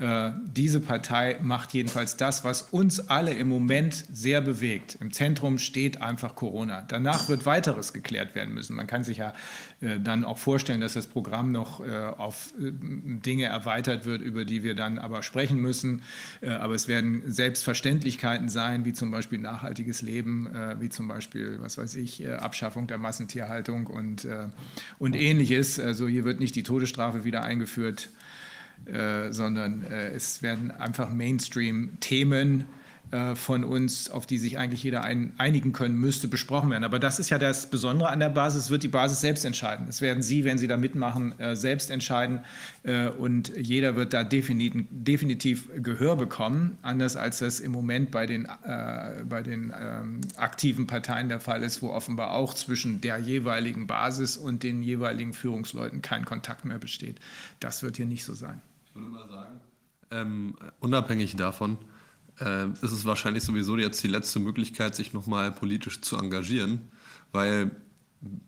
äh, 0.01 0.33
diese 0.45 0.81
Partei 0.81 1.39
macht 1.43 1.75
jedenfalls 1.75 2.17
das, 2.17 2.43
was 2.43 2.63
uns 2.63 3.09
alle 3.11 3.35
im 3.35 3.49
Moment 3.49 4.07
sehr 4.11 4.41
bewegt. 4.41 4.97
Im 5.01 5.13
Zentrum 5.13 5.59
steht 5.59 6.01
einfach 6.01 6.35
Corona. 6.35 6.83
Danach 6.89 7.29
wird 7.29 7.45
weiteres 7.45 7.93
geklärt 7.93 8.35
werden 8.35 8.55
müssen. 8.55 8.77
Man 8.77 8.87
kann 8.87 9.05
sich 9.05 9.19
ja 9.19 9.35
äh, 9.83 10.01
dann 10.01 10.25
auch 10.25 10.39
vorstellen, 10.39 10.81
dass 10.81 10.95
das 10.95 11.07
Programm 11.07 11.53
noch 11.53 11.87
äh, 11.87 11.91
auf 12.17 12.53
Dinge 12.57 13.45
erweitert 13.45 14.07
wird, 14.07 14.23
über 14.23 14.47
die 14.47 14.63
wir 14.63 14.75
dann 14.75 14.99
aber 14.99 15.23
sprechen 15.23 15.59
müssen. 15.59 16.03
Aber 16.41 16.75
es 16.75 16.89
werden 16.89 17.23
Selbstverständlichkeiten 17.27 18.49
sein, 18.49 18.85
wie 18.85 18.93
zum 18.93 19.11
Beispiel 19.11 19.39
nachhaltiges 19.39 20.03
Leben, 20.03 20.49
wie 20.79 20.89
zum 20.89 21.09
Beispiel, 21.09 21.59
was 21.61 21.79
weiß 21.79 21.97
ich, 21.97 22.29
Abschaffung 22.29 22.87
der 22.87 22.99
Massentierhaltung 22.99 23.87
und, 23.87 24.27
und 24.99 25.17
ähnliches. 25.17 25.79
Also 25.79 26.09
hier 26.09 26.25
wird 26.25 26.41
nicht 26.41 26.57
die 26.57 26.63
Todesstrafe 26.63 27.25
wieder 27.25 27.43
eingeführt 27.43 28.10
äh, 28.87 29.33
sondern 29.33 29.85
äh, 29.85 30.11
es 30.11 30.43
werden 30.43 30.71
einfach 30.71 31.11
Mainstream-Themen 31.11 32.65
äh, 33.13 33.35
von 33.35 33.65
uns, 33.65 34.09
auf 34.09 34.25
die 34.25 34.39
sich 34.39 34.57
eigentlich 34.57 34.85
jeder 34.85 35.03
ein, 35.03 35.33
einigen 35.37 35.73
können 35.73 35.97
müsste, 35.97 36.29
besprochen 36.29 36.71
werden. 36.71 36.85
Aber 36.85 37.01
das 37.01 37.19
ist 37.19 37.29
ja 37.29 37.39
das 37.39 37.69
Besondere 37.69 38.09
an 38.09 38.21
der 38.21 38.29
Basis, 38.29 38.65
es 38.65 38.71
wird 38.71 38.85
die 38.85 38.89
Basis 38.89 39.21
selbst 39.21 39.45
entscheiden. 39.45 39.87
Das 39.87 40.01
werden 40.01 40.23
Sie, 40.23 40.45
wenn 40.45 40.59
Sie 40.59 40.69
da 40.69 40.77
mitmachen, 40.77 41.39
äh, 41.41 41.57
selbst 41.57 41.91
entscheiden 41.91 42.41
und 43.19 43.53
jeder 43.55 43.95
wird 43.95 44.15
da 44.15 44.25
definitiv, 44.25 44.87
definitiv, 44.89 45.69
Gehör 45.83 46.17
bekommen, 46.17 46.79
anders 46.81 47.15
als 47.15 47.41
das 47.41 47.61
im 47.61 47.73
Moment 47.73 48.11
bei 48.11 48.25
den, 48.25 48.47
äh, 48.47 49.23
bei 49.29 49.43
den 49.43 49.75
ähm, 49.79 50.23
aktiven 50.37 50.87
Parteien 50.87 51.29
der 51.29 51.41
Fall 51.41 51.63
ist, 51.63 51.83
wo 51.83 51.91
offenbar 51.91 52.31
auch 52.31 52.55
zwischen 52.55 53.03
der 53.03 53.19
jeweiligen 53.19 53.87
Basis 53.87 54.39
und 54.39 54.63
den 54.63 54.83
jeweiligen 54.83 55.35
Führungsleuten 55.35 56.01
kein 56.01 56.25
Kontakt 56.25 56.65
mehr 56.65 56.79
besteht. 56.79 57.21
Das 57.61 57.83
wird 57.83 57.99
hier 57.99 58.07
nicht 58.07 58.25
so 58.25 58.33
sein. 58.33 58.63
Ich 58.91 59.01
würde 59.01 59.09
mal 59.09 59.29
sagen, 59.29 59.61
ähm, 60.11 60.57
unabhängig 60.81 61.37
davon 61.37 61.79
äh, 62.41 62.69
ist 62.83 62.93
es 62.93 63.05
wahrscheinlich 63.05 63.45
sowieso 63.45 63.77
jetzt 63.77 64.03
die 64.03 64.09
letzte 64.09 64.41
Möglichkeit, 64.41 64.95
sich 64.95 65.13
nochmal 65.13 65.53
politisch 65.53 66.01
zu 66.01 66.17
engagieren, 66.17 66.91
weil 67.33 67.71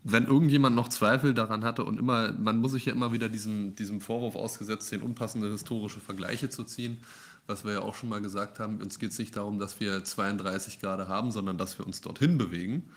wenn 0.03 0.27
irgendjemand 0.27 0.75
noch 0.75 0.89
Zweifel 0.89 1.33
daran 1.33 1.63
hatte 1.63 1.83
und 1.83 1.99
immer, 1.99 2.31
man 2.33 2.59
muss 2.59 2.73
sich 2.73 2.85
ja 2.85 2.93
immer 2.93 3.11
wieder 3.11 3.27
diesem, 3.27 3.73
diesem 3.75 4.01
Vorwurf 4.01 4.35
ausgesetzt, 4.35 4.91
den 4.91 5.01
unpassende 5.01 5.49
historische 5.49 5.99
Vergleiche 5.99 6.49
zu 6.49 6.63
ziehen, 6.63 6.99
was 7.47 7.65
wir 7.65 7.73
ja 7.73 7.81
auch 7.81 7.95
schon 7.95 8.09
mal 8.09 8.21
gesagt 8.21 8.59
haben, 8.59 8.81
uns 8.81 8.99
geht 8.99 9.11
es 9.11 9.19
nicht 9.19 9.35
darum, 9.35 9.57
dass 9.57 9.79
wir 9.79 10.03
32 10.03 10.79
Grad 10.79 11.07
haben, 11.07 11.31
sondern 11.31 11.57
dass 11.57 11.79
wir 11.79 11.87
uns 11.87 12.01
dorthin 12.01 12.37
bewegen. 12.37 12.89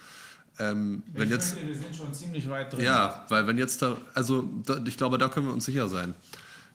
Ähm, 0.58 1.02
wenn 1.12 1.30
jetzt, 1.30 1.54
finde, 1.54 1.74
wir 1.74 1.80
sind 1.80 1.96
schon 1.96 2.12
ziemlich 2.14 2.48
weit 2.48 2.72
drin. 2.72 2.84
Ja, 2.84 3.24
weil 3.28 3.46
wenn 3.46 3.58
jetzt 3.58 3.82
da, 3.82 3.96
also 4.14 4.48
da, 4.64 4.78
ich 4.86 4.96
glaube, 4.96 5.18
da 5.18 5.28
können 5.28 5.46
wir 5.46 5.52
uns 5.52 5.64
sicher 5.64 5.88
sein. 5.88 6.14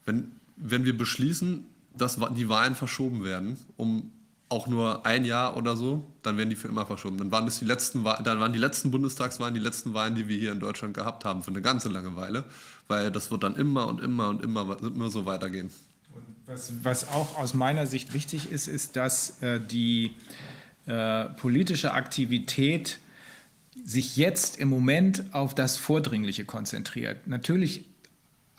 Wenn, 0.06 0.32
wenn 0.62 0.86
wir 0.86 0.97
beschließen, 0.97 1.65
dass 1.95 2.17
die 2.36 2.47
Wahlen 2.47 2.76
verschoben 2.76 3.24
werden, 3.24 3.58
um 3.78 4.12
auch 4.47 4.67
nur 4.67 5.06
ein 5.06 5.24
Jahr 5.24 5.56
oder 5.56 5.78
so, 5.78 6.06
dann 6.24 6.38
werden 6.38 6.50
die 6.50 6.56
für 6.56 6.67
immer 6.67 6.86
verschoben. 6.86 7.17
Dann 7.17 7.32
waren 7.32 7.45
das 7.45 7.60
die 7.60 7.65
letzten, 7.65 8.04
dann 8.04 8.39
waren 8.39 8.52
die 8.52 8.60
letzten 8.60 8.91
Bundestagswahlen 8.91 9.54
die 9.54 9.62
letzten 9.62 9.93
Wahlen, 9.93 10.15
die 10.15 10.28
wir 10.28 10.38
hier 10.38 10.52
in 10.52 10.60
Deutschland 10.60 10.93
gehabt 10.93 11.24
haben, 11.24 11.41
für 11.41 11.52
eine 11.52 11.62
ganze 11.62 11.89
lange 11.89 12.15
Weile, 12.15 12.43
weil 12.88 13.12
das 13.12 13.32
wird 13.32 13.43
dann 13.43 13.56
immer 13.56 13.88
und 13.88 14.02
immer 14.02 14.30
und 14.30 14.43
immer, 14.43 14.78
immer 14.82 15.10
so 15.10 15.26
weitergehen. 15.26 15.71
Was, 16.45 16.74
was, 16.84 17.08
auch 17.08 17.38
aus 17.38 17.54
meiner 17.54 17.88
Sicht 17.88 18.13
wichtig 18.13 18.52
ist, 18.52 18.67
ist, 18.67 18.97
dass 18.97 19.41
äh, 19.41 19.62
die 19.62 20.15
äh, 20.86 21.26
politische 21.26 21.93
Aktivität 21.93 23.00
sich 23.86 24.17
jetzt 24.17 24.58
im 24.58 24.67
Moment 24.67 25.24
auf 25.32 25.56
das 25.56 25.78
Vordringliche 25.78 26.43
konzentriert. 26.43 27.26
Natürlich 27.26 27.86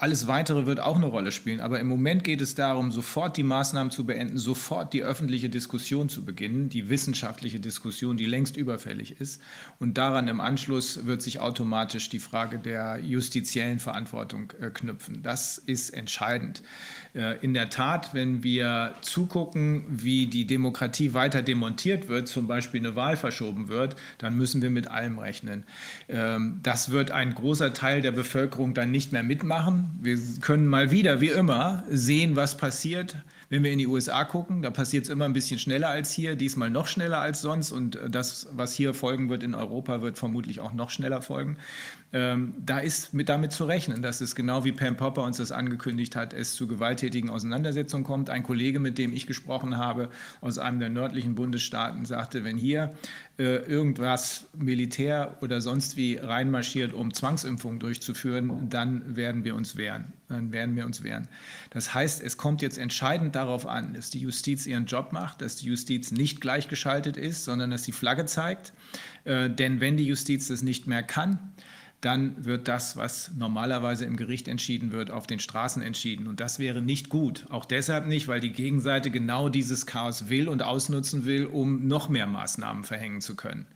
alles 0.02 0.26
Weitere 0.26 0.66
wird 0.66 0.80
auch 0.80 0.96
eine 0.96 1.06
Rolle 1.06 1.30
spielen. 1.30 1.60
Aber 1.60 1.78
im 1.78 1.86
Moment 1.86 2.24
geht 2.24 2.40
es 2.40 2.56
darum, 2.56 2.90
sofort 2.90 3.36
die 3.36 3.44
Maßnahmen 3.44 3.92
zu 3.92 4.04
beenden, 4.04 4.36
sofort 4.36 4.92
die 4.92 5.04
öffentliche 5.04 5.48
Diskussion 5.48 6.08
zu 6.08 6.24
beginnen, 6.24 6.68
die 6.68 6.88
wissenschaftliche 6.88 7.60
Diskussion, 7.60 8.16
die 8.16 8.26
längst 8.26 8.56
überfällig 8.56 9.20
ist. 9.20 9.40
Und 9.78 9.98
daran 9.98 10.26
im 10.26 10.40
Anschluss 10.40 11.06
wird 11.06 11.22
sich 11.22 11.38
automatisch 11.38 12.08
die 12.08 12.18
Frage 12.18 12.58
der 12.58 12.98
justiziellen 12.98 13.78
Verantwortung 13.78 14.52
äh, 14.60 14.70
knüpfen. 14.70 15.22
Das 15.22 15.56
ist 15.58 15.90
entscheidend. 15.90 16.64
Äh, 17.14 17.36
in 17.42 17.52
der 17.52 17.68
Tat, 17.68 18.14
wenn 18.14 18.42
wir 18.42 18.94
zugucken, 19.02 19.84
wie 19.88 20.26
die 20.26 20.46
Demokratie 20.46 21.12
weiter 21.12 21.42
demontiert 21.42 22.08
wird, 22.08 22.26
zum 22.26 22.46
Beispiel 22.46 22.80
eine 22.80 22.96
Wahl 22.96 23.18
verschoben 23.18 23.68
wird, 23.68 23.96
dann 24.16 24.36
müssen 24.36 24.62
wir 24.62 24.70
mit 24.70 24.88
allem 24.88 25.18
rechnen. 25.18 25.64
Ähm, 26.08 26.60
das 26.62 26.90
wird 26.90 27.10
ein 27.10 27.34
großer 27.34 27.74
Teil 27.74 28.00
der 28.00 28.12
Bevölkerung 28.12 28.72
dann 28.72 28.90
nicht 28.90 29.12
mehr 29.12 29.22
mitmachen 29.22 29.90
Wir 30.00 30.18
können 30.40 30.66
mal 30.66 30.90
wieder, 30.90 31.20
wie 31.20 31.28
immer, 31.28 31.84
sehen, 31.90 32.34
was 32.36 32.56
passiert. 32.56 33.16
Wenn 33.50 33.62
wir 33.62 33.72
in 33.72 33.78
die 33.78 33.86
USA 33.86 34.24
gucken, 34.24 34.62
da 34.62 34.70
passiert 34.70 35.04
es 35.04 35.10
immer 35.10 35.26
ein 35.26 35.34
bisschen 35.34 35.58
schneller 35.58 35.90
als 35.90 36.10
hier, 36.12 36.36
diesmal 36.36 36.70
noch 36.70 36.86
schneller 36.86 37.18
als 37.18 37.42
sonst. 37.42 37.70
Und 37.70 37.98
das, 38.08 38.48
was 38.52 38.72
hier 38.72 38.94
folgen 38.94 39.28
wird 39.28 39.42
in 39.42 39.54
Europa, 39.54 40.00
wird 40.00 40.16
vermutlich 40.16 40.60
auch 40.60 40.72
noch 40.72 40.88
schneller 40.88 41.20
folgen. 41.20 41.58
Ähm, 42.14 42.52
da 42.58 42.78
ist 42.78 43.14
mit 43.14 43.30
damit 43.30 43.52
zu 43.52 43.64
rechnen, 43.64 44.02
dass 44.02 44.20
es 44.20 44.34
genau 44.34 44.64
wie 44.64 44.72
Pam 44.72 44.96
Popper 44.96 45.22
uns 45.22 45.38
das 45.38 45.50
angekündigt 45.50 46.14
hat, 46.14 46.34
es 46.34 46.54
zu 46.54 46.66
gewalttätigen 46.66 47.30
Auseinandersetzungen 47.30 48.04
kommt. 48.04 48.28
Ein 48.28 48.42
Kollege, 48.42 48.80
mit 48.80 48.98
dem 48.98 49.14
ich 49.14 49.26
gesprochen 49.26 49.78
habe, 49.78 50.10
aus 50.42 50.58
einem 50.58 50.78
der 50.78 50.90
nördlichen 50.90 51.34
Bundesstaaten, 51.34 52.04
sagte, 52.04 52.44
wenn 52.44 52.58
hier 52.58 52.92
äh, 53.38 53.56
irgendwas 53.64 54.46
Militär 54.54 55.38
oder 55.40 55.62
sonst 55.62 55.96
wie 55.96 56.16
reinmarschiert, 56.16 56.92
um 56.92 57.14
Zwangsimpfungen 57.14 57.78
durchzuführen, 57.78 58.68
dann 58.68 59.16
werden 59.16 59.44
wir 59.44 59.54
uns 59.54 59.76
wehren. 59.76 60.12
Dann 60.28 60.52
werden 60.52 60.76
wir 60.76 60.84
uns 60.84 61.02
wehren. 61.02 61.28
Das 61.70 61.94
heißt, 61.94 62.22
es 62.22 62.36
kommt 62.36 62.60
jetzt 62.60 62.76
entscheidend 62.76 63.34
darauf 63.34 63.66
an, 63.66 63.94
dass 63.94 64.10
die 64.10 64.20
Justiz 64.20 64.66
ihren 64.66 64.84
Job 64.84 65.12
macht, 65.12 65.40
dass 65.40 65.56
die 65.56 65.66
Justiz 65.66 66.12
nicht 66.12 66.42
gleichgeschaltet 66.42 67.16
ist, 67.16 67.44
sondern 67.44 67.70
dass 67.70 67.84
die 67.84 67.92
Flagge 67.92 68.26
zeigt. 68.26 68.74
Äh, 69.24 69.48
denn 69.48 69.80
wenn 69.80 69.96
die 69.96 70.06
Justiz 70.06 70.48
das 70.48 70.62
nicht 70.62 70.86
mehr 70.86 71.02
kann, 71.02 71.38
dann 72.02 72.44
wird 72.44 72.66
das, 72.66 72.96
was 72.96 73.30
normalerweise 73.36 74.04
im 74.04 74.16
Gericht 74.16 74.48
entschieden 74.48 74.90
wird, 74.90 75.12
auf 75.12 75.28
den 75.28 75.38
Straßen 75.38 75.82
entschieden. 75.82 76.26
Und 76.26 76.40
das 76.40 76.58
wäre 76.58 76.82
nicht 76.82 77.08
gut. 77.08 77.46
Auch 77.48 77.64
deshalb 77.64 78.08
nicht, 78.08 78.26
weil 78.26 78.40
die 78.40 78.52
Gegenseite 78.52 79.12
genau 79.12 79.48
dieses 79.48 79.86
Chaos 79.86 80.28
will 80.28 80.48
und 80.48 80.62
ausnutzen 80.62 81.24
will, 81.24 81.46
um 81.46 81.86
noch 81.86 82.08
mehr 82.08 82.26
Maßnahmen 82.26 82.82
verhängen 82.82 83.20
zu 83.20 83.36
können. 83.36 83.66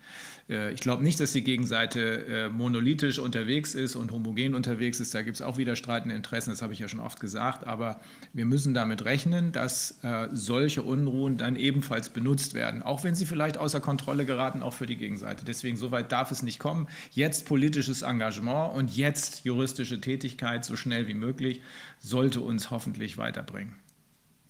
Äh, 0.49 0.73
ich 0.73 0.81
glaube 0.81 1.03
nicht, 1.03 1.19
dass 1.21 1.33
die 1.33 1.43
Gegenseite 1.43 2.27
äh, 2.27 2.49
monolithisch 2.49 3.19
unterwegs 3.19 3.75
ist 3.75 3.97
und 3.97 4.13
homogen 4.13 4.55
unterwegs 4.55 5.01
ist. 5.01 5.15
Da 5.15 5.23
gibt 5.23 5.37
es 5.37 5.43
auch 5.43 5.57
wieder 5.59 5.77
streitende 5.77 6.15
Interessen, 6.15 6.51
das 6.51 6.63
habe 6.63 6.73
ich 6.73 6.79
ja 6.79 6.89
schon 6.89 7.01
oft 7.01 7.21
gesagt. 7.21 7.67
Aber 7.67 8.01
wir 8.33 8.45
müssen 8.45 8.75
damit 8.75 9.05
rechnen, 9.05 9.53
dass 9.53 9.99
äh, 10.03 10.29
solche 10.33 10.83
Unruhen 10.83 11.39
dann 11.39 11.57
ebenfalls 11.57 12.11
benutzt 12.11 12.55
werden, 12.55 12.83
auch 12.83 13.05
wenn 13.05 13.15
sie 13.15 13.27
vielleicht 13.27 13.59
außer 13.59 13.81
Kontrolle 13.81 14.27
geraten, 14.27 14.63
auch 14.63 14.75
für 14.75 14.87
die 14.87 14.97
Gegenseite. 14.97 15.45
Deswegen, 15.45 15.77
soweit 15.77 16.13
darf 16.13 16.31
es 16.31 16.43
nicht 16.43 16.59
kommen. 16.59 16.89
Jetzt 17.13 17.47
politisches 17.47 18.03
Engagement 18.03 18.75
und 18.75 18.97
jetzt 18.97 19.45
juristische 19.45 20.01
Tätigkeit 20.01 20.65
so 20.65 20.77
schnell 20.77 21.09
wie 21.09 21.15
möglich 21.15 21.61
sollte 22.01 22.41
uns 22.41 22.71
hoffentlich 22.71 23.19
weiterbringen. 23.19 23.75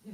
Ja. 0.04 0.12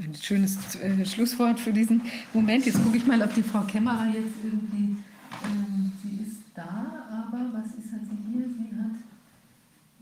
Ein 0.00 0.14
schönes 0.14 0.76
äh, 0.76 1.04
Schlusswort 1.04 1.58
für 1.58 1.72
diesen 1.72 2.02
Moment. 2.32 2.64
Jetzt 2.66 2.80
gucke 2.82 2.96
ich 2.96 3.06
mal, 3.06 3.20
ob 3.20 3.34
die 3.34 3.42
Frau 3.42 3.62
Kämmerer 3.62 4.06
jetzt 4.06 4.36
irgendwie, 4.44 4.96
ähm, 5.44 5.92
sie 6.00 6.22
ist 6.22 6.38
da, 6.54 7.04
aber 7.10 7.52
was 7.52 7.66
ist 7.66 7.92
hat 7.92 8.00
sie 8.04 8.16
hier? 8.30 8.46
Sie 8.46 8.76
hat, 8.76 8.92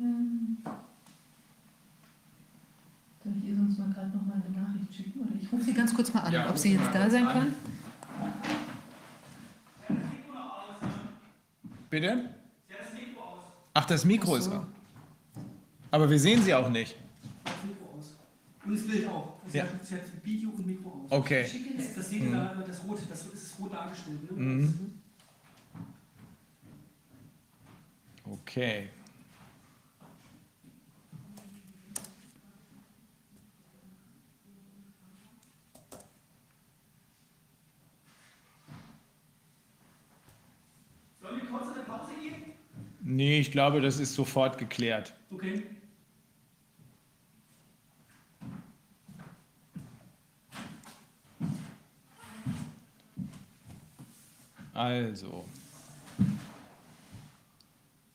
ähm, 0.01 0.59
soll 3.25 3.33
ich 3.41 3.49
ihr 3.49 3.57
sonst 3.57 3.79
mal 3.79 3.89
gerade 3.89 4.09
noch 4.09 4.27
mal 4.27 4.35
eine 4.35 4.67
Nachricht 4.67 4.95
schicken? 4.95 5.21
Oder 5.21 5.41
ich 5.41 5.51
rufe 5.51 5.65
sie 5.65 5.73
ganz 5.73 5.95
kurz 5.95 6.13
mal 6.13 6.21
an, 6.21 6.33
ja, 6.33 6.51
ob 6.51 6.59
sie 6.59 6.75
jetzt 6.75 6.91
da 6.93 7.09
sein 7.09 7.25
kann. 7.25 7.55
Bitte? 11.89 12.31
Ach, 13.73 13.85
das 13.87 14.05
Mikro 14.05 14.37
ist 14.37 14.49
aus. 14.49 14.65
Aber 15.91 16.11
wir 16.11 16.19
sehen 16.19 16.43
sie 16.43 16.53
auch 16.53 16.69
nicht. 16.69 16.97
Und 18.67 18.75
das 18.75 18.87
Bild 18.87 19.07
auch. 19.09 19.43
Also 19.45 19.59
ja. 19.59 19.67
Sie 19.83 19.95
hat 19.95 20.03
Video 20.25 20.51
und 20.51 20.67
Mikro 20.67 20.91
aus. 20.91 21.13
Okay. 21.13 21.47
Das, 21.77 21.95
das 21.95 22.11
seht 22.11 22.23
ihr 22.23 22.31
mhm. 22.31 22.33
da, 22.33 22.65
das 22.67 22.83
Rot, 22.85 22.99
das 23.09 23.27
ist 23.27 23.59
rot 23.61 23.73
dargestellt. 23.73 24.31
Ne? 24.33 24.43
Mhm. 24.45 25.03
Okay. 28.25 28.89
Sollen 41.23 41.41
wir 41.41 41.49
kurz 41.49 41.73
eine 41.73 41.85
Pause 41.85 42.13
geben? 42.21 42.53
Nee, 43.03 43.39
ich 43.39 43.53
glaube, 43.53 43.81
das 43.81 44.01
ist 44.01 44.15
sofort 44.15 44.59
geklärt. 44.59 45.15
Okay. 45.31 45.63
Also. 54.77 55.47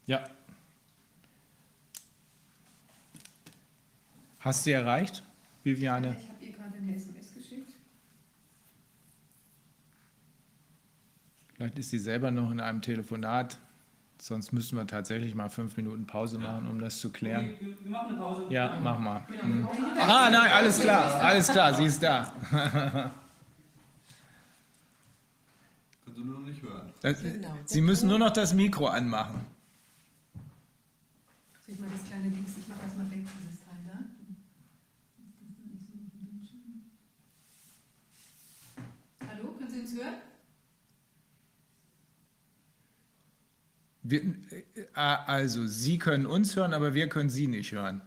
Ja. 0.05 0.29
Hast 4.39 4.65
du 4.67 4.71
erreicht, 4.71 5.23
Viviane? 5.63 6.15
Ich 6.19 6.29
habe 6.29 6.45
ihr 6.45 6.51
gerade 6.51 6.77
eine 6.77 6.95
SMS 6.95 7.33
geschickt. 7.33 7.73
Vielleicht 11.55 11.79
ist 11.79 11.89
sie 11.89 11.97
selber 11.97 12.29
noch 12.29 12.51
in 12.51 12.59
einem 12.59 12.83
Telefonat. 12.83 13.57
Sonst 14.19 14.53
müssen 14.53 14.77
wir 14.77 14.85
tatsächlich 14.85 15.33
mal 15.33 15.49
fünf 15.49 15.75
Minuten 15.77 16.05
Pause 16.05 16.37
machen, 16.37 16.67
um 16.67 16.79
das 16.79 16.99
zu 16.99 17.09
klären. 17.11 17.55
Okay, 17.55 17.75
wir 17.81 17.89
machen 17.89 18.09
eine 18.09 18.17
Pause. 18.17 18.45
Ja, 18.49 18.79
mach 18.83 18.99
mal. 18.99 19.21
Mhm. 19.43 19.67
Ah, 19.99 20.29
nein, 20.29 20.51
alles 20.51 20.79
klar, 20.79 21.15
alles 21.21 21.47
klar, 21.47 21.73
sie 21.73 21.85
ist 21.85 22.03
da. 22.03 22.31
Sie 26.21 26.27
nur 26.27 26.39
noch 26.39 26.47
nicht 26.47 26.61
hören. 26.61 26.90
Das, 27.01 27.21
genau. 27.21 27.57
Sie 27.65 27.81
müssen 27.81 28.07
nur 28.07 28.19
noch 28.19 28.31
das 28.31 28.53
Mikro 28.53 28.85
anmachen. 28.85 29.43
Soll 31.65 31.73
ich 31.73 31.79
mal 31.79 31.89
das 31.89 32.05
kleine 32.05 32.29
Dings, 32.29 32.51
ich 32.59 32.67
mache 32.67 32.83
erstmal 32.83 33.09
weg, 33.09 33.25
dieses 33.39 33.59
Teil 33.65 33.79
da. 33.87 33.97
Hallo, 39.27 39.51
können 39.53 39.69
Sie 39.71 39.79
uns 39.79 39.95
hören? 39.95 40.13
Wir, 44.03 44.21
äh, 44.21 44.63
also, 44.93 45.65
Sie 45.65 45.97
können 45.97 46.27
uns 46.27 46.55
hören, 46.55 46.73
aber 46.73 46.93
wir 46.93 47.09
können 47.09 47.31
Sie 47.31 47.47
nicht 47.47 47.71
hören. 47.71 48.03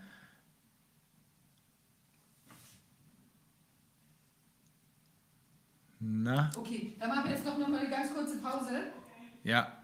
Na? 6.07 6.51
Okay, 6.55 6.95
dann 7.01 7.09
machen 7.09 7.25
wir 7.25 7.33
jetzt 7.33 7.47
noch 7.47 7.57
mal 7.57 7.79
eine 7.79 7.89
ganz 7.89 8.13
kurze 8.13 8.37
Pause. 8.37 8.93
Ja. 9.43 9.84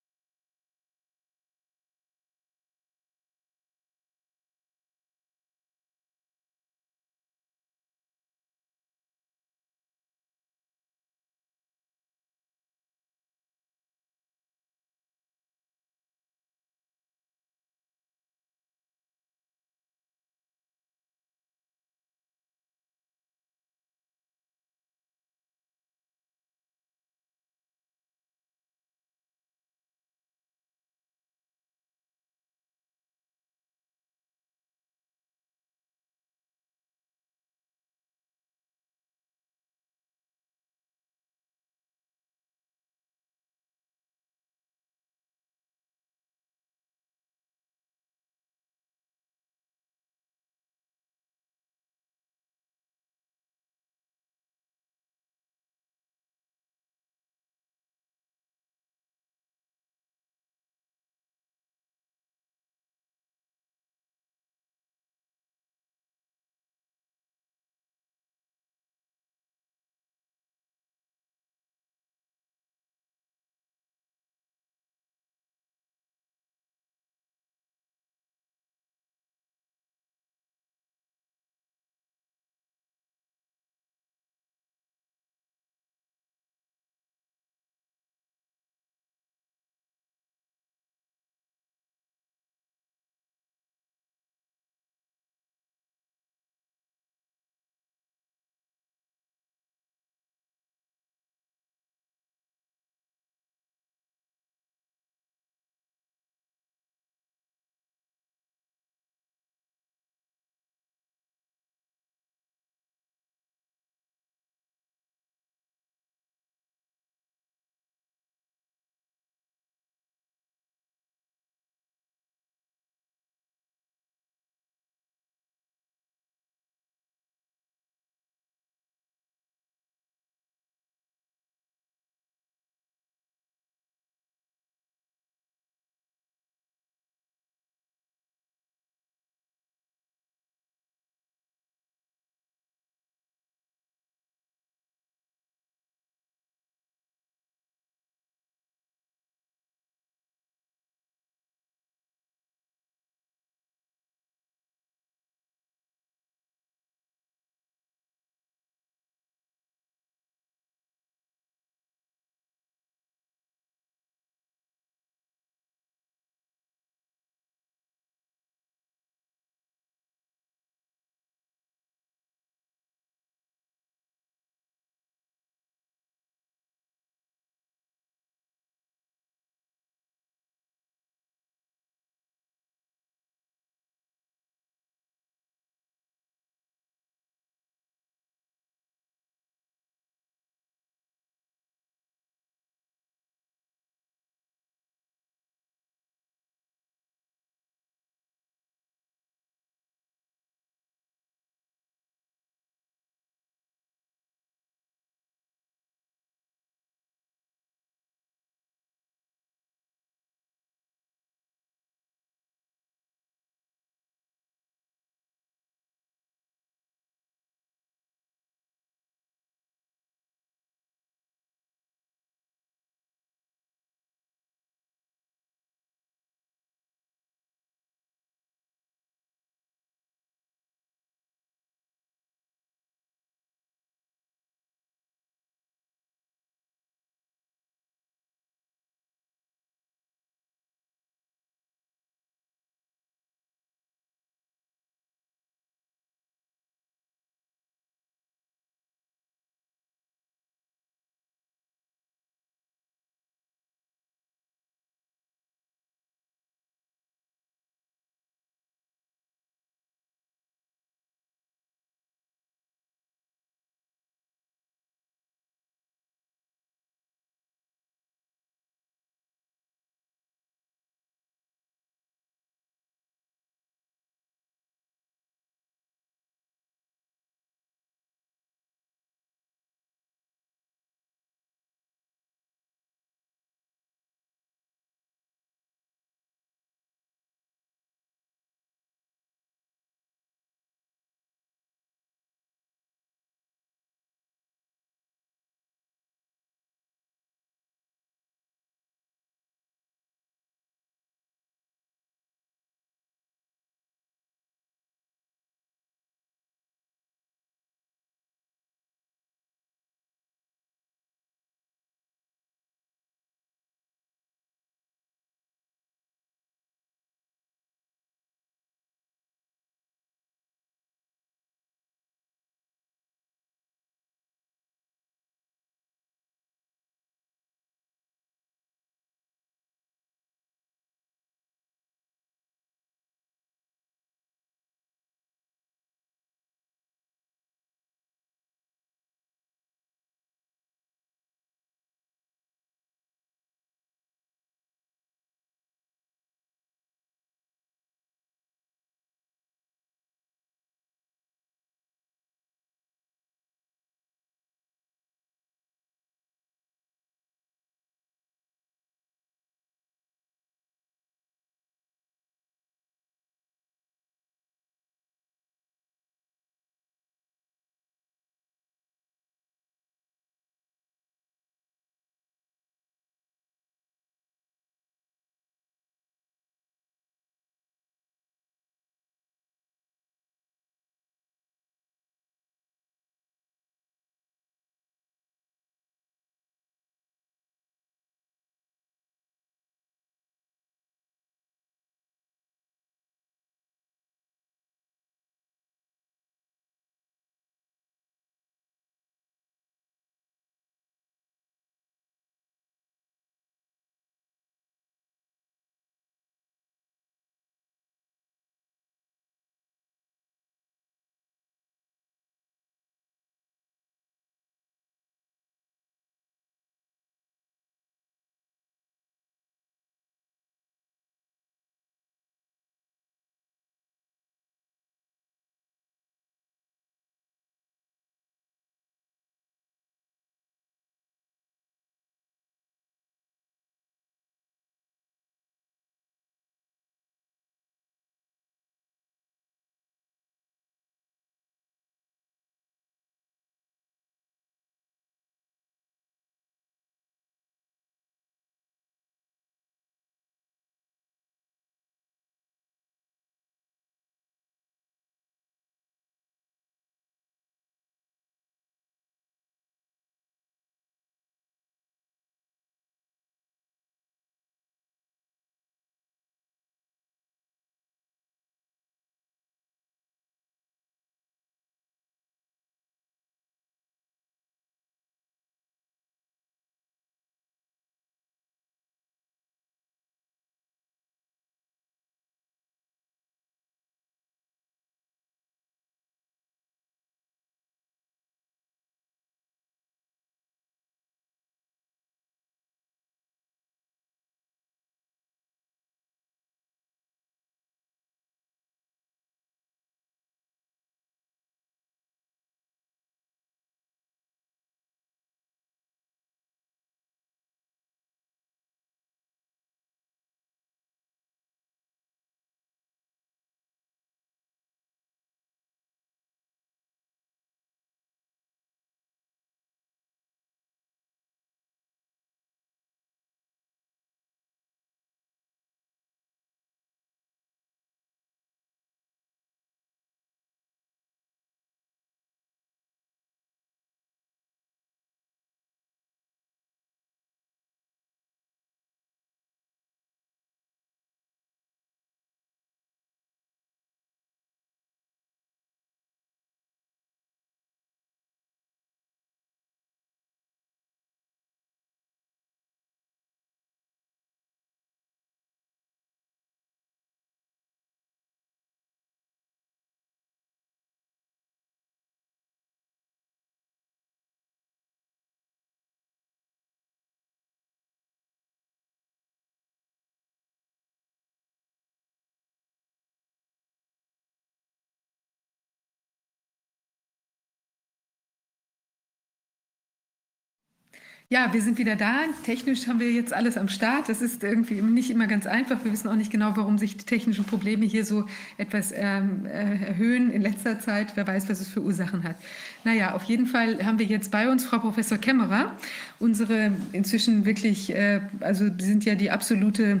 Ja, 581.32 581.52
wir 581.52 581.62
sind 581.62 581.78
wieder 581.78 581.94
da. 581.94 582.24
Technisch 582.44 582.88
haben 582.88 582.98
wir 582.98 583.12
jetzt 583.12 583.32
alles 583.32 583.56
am 583.56 583.68
Start. 583.68 584.08
Das 584.08 584.20
ist 584.20 584.42
irgendwie 584.42 584.82
nicht 584.82 585.10
immer 585.10 585.28
ganz 585.28 585.46
einfach. 585.46 585.84
Wir 585.84 585.92
wissen 585.92 586.08
auch 586.08 586.16
nicht 586.16 586.32
genau, 586.32 586.56
warum 586.56 586.76
sich 586.76 586.96
die 586.96 587.04
technischen 587.04 587.44
Probleme 587.44 587.86
hier 587.86 588.04
so 588.04 588.24
etwas 588.58 588.92
ähm, 588.92 589.46
äh, 589.46 589.80
erhöhen 589.86 590.32
in 590.32 590.42
letzter 590.42 590.80
Zeit. 590.80 591.12
Wer 591.14 591.28
weiß, 591.28 591.48
was 591.48 591.60
es 591.60 591.68
für 591.68 591.82
Ursachen 591.82 592.24
hat. 592.24 592.34
Naja, 592.82 593.14
auf 593.14 593.22
jeden 593.22 593.46
Fall 593.46 593.78
haben 593.86 594.00
wir 594.00 594.06
jetzt 594.06 594.32
bei 594.32 594.50
uns 594.50 594.64
Frau 594.64 594.80
Professor 594.80 595.18
Kämmerer, 595.18 595.76
unsere 596.18 596.72
inzwischen 596.90 597.44
wirklich, 597.44 597.94
äh, 597.94 598.22
also 598.40 598.64
sind 598.80 599.04
ja 599.04 599.14
die 599.14 599.30
absolute 599.30 600.00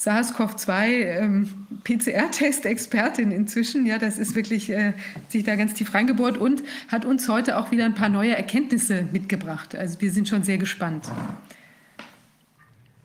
SARS-CoV-2 0.00 0.86
ähm, 0.86 1.66
PCR-Test-Expertin 1.84 3.32
inzwischen. 3.32 3.84
Ja, 3.84 3.98
das 3.98 4.18
ist 4.18 4.34
wirklich 4.34 4.70
äh, 4.70 4.94
sich 5.28 5.44
da 5.44 5.56
ganz 5.56 5.74
tief 5.74 5.92
reingebohrt 5.92 6.38
und 6.38 6.62
hat 6.88 7.04
uns 7.04 7.28
heute 7.28 7.58
auch 7.58 7.70
wieder 7.70 7.84
ein 7.84 7.94
paar 7.94 8.08
neue 8.08 8.34
Erkenntnisse 8.34 9.06
mitgebracht. 9.12 9.74
Also 9.74 10.00
wir 10.00 10.10
sind 10.10 10.26
schon 10.26 10.42
sehr 10.42 10.56
gespannt. 10.56 11.10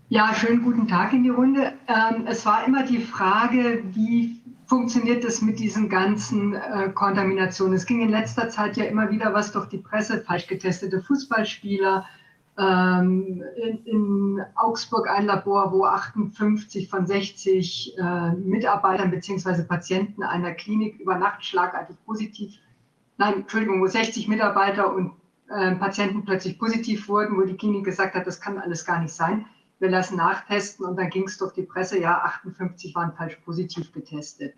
Ja, 0.08 0.34
schönen 0.34 0.64
guten 0.64 0.88
Tag 0.88 1.12
in 1.12 1.24
die 1.24 1.30
Runde. 1.30 1.74
Ähm, 1.88 2.28
es 2.28 2.46
war 2.46 2.66
immer 2.66 2.84
die 2.84 3.00
Frage, 3.00 3.84
wie 3.94 4.40
funktioniert 4.66 5.26
das 5.26 5.42
mit 5.42 5.60
diesen 5.60 5.90
ganzen 5.90 6.54
äh, 6.54 6.90
Kontaminationen? 6.94 7.76
Es 7.76 7.86
ging 7.86 8.02
in 8.02 8.10
letzter 8.10 8.50
Zeit 8.50 8.78
ja 8.78 8.86
immer 8.86 9.12
wieder 9.12 9.34
was 9.34 9.52
durch 9.52 9.68
die 9.68 9.80
Presse, 9.80 10.22
falsch 10.22 10.48
getestete 10.48 11.02
Fußballspieler, 11.02 12.06
ähm, 12.58 13.44
in, 13.58 13.86
in, 13.86 14.42
Augsburg 14.56 15.10
ein 15.10 15.26
Labor, 15.26 15.72
wo 15.74 15.86
58 15.86 16.90
von 16.90 17.06
60 17.06 17.98
äh, 17.98 18.32
Mitarbeitern 18.32 19.12
bzw. 19.12 19.64
Patienten 19.64 20.24
einer 20.24 20.54
Klinik 20.54 21.00
über 21.00 21.18
Nacht 21.18 21.44
schlagartig 21.44 21.98
positiv, 22.06 22.54
nein, 23.18 23.42
Entschuldigung, 23.42 23.82
wo 23.82 23.88
60 23.88 24.28
Mitarbeiter 24.28 24.94
und 24.94 25.14
äh, 25.50 25.76
Patienten 25.76 26.24
plötzlich 26.24 26.58
positiv 26.58 27.08
wurden, 27.10 27.38
wo 27.38 27.42
die 27.42 27.58
Klinik 27.58 27.86
gesagt 27.86 28.16
hat, 28.16 28.26
das 28.26 28.40
kann 28.40 28.58
alles 28.58 28.86
gar 28.86 29.02
nicht 29.02 29.14
sein. 29.14 29.46
Wir 29.80 29.90
lassen 29.90 30.16
nachtesten 30.16 30.86
und 30.86 30.98
dann 30.98 31.10
ging 31.10 31.24
es 31.24 31.38
durch 31.38 31.54
die 31.54 31.64
Presse, 31.64 32.00
ja, 32.00 32.20
58 32.20 32.96
waren 32.96 33.14
falsch 33.14 33.36
positiv 33.44 33.92
getestet. 33.92 34.54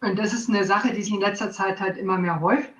Und 0.00 0.18
das 0.18 0.32
ist 0.32 0.48
eine 0.48 0.64
Sache, 0.64 0.92
die 0.92 1.02
sich 1.02 1.12
in 1.12 1.20
letzter 1.20 1.50
Zeit 1.52 1.80
halt 1.80 1.96
immer 1.96 2.18
mehr 2.18 2.40
häuft. 2.40 2.70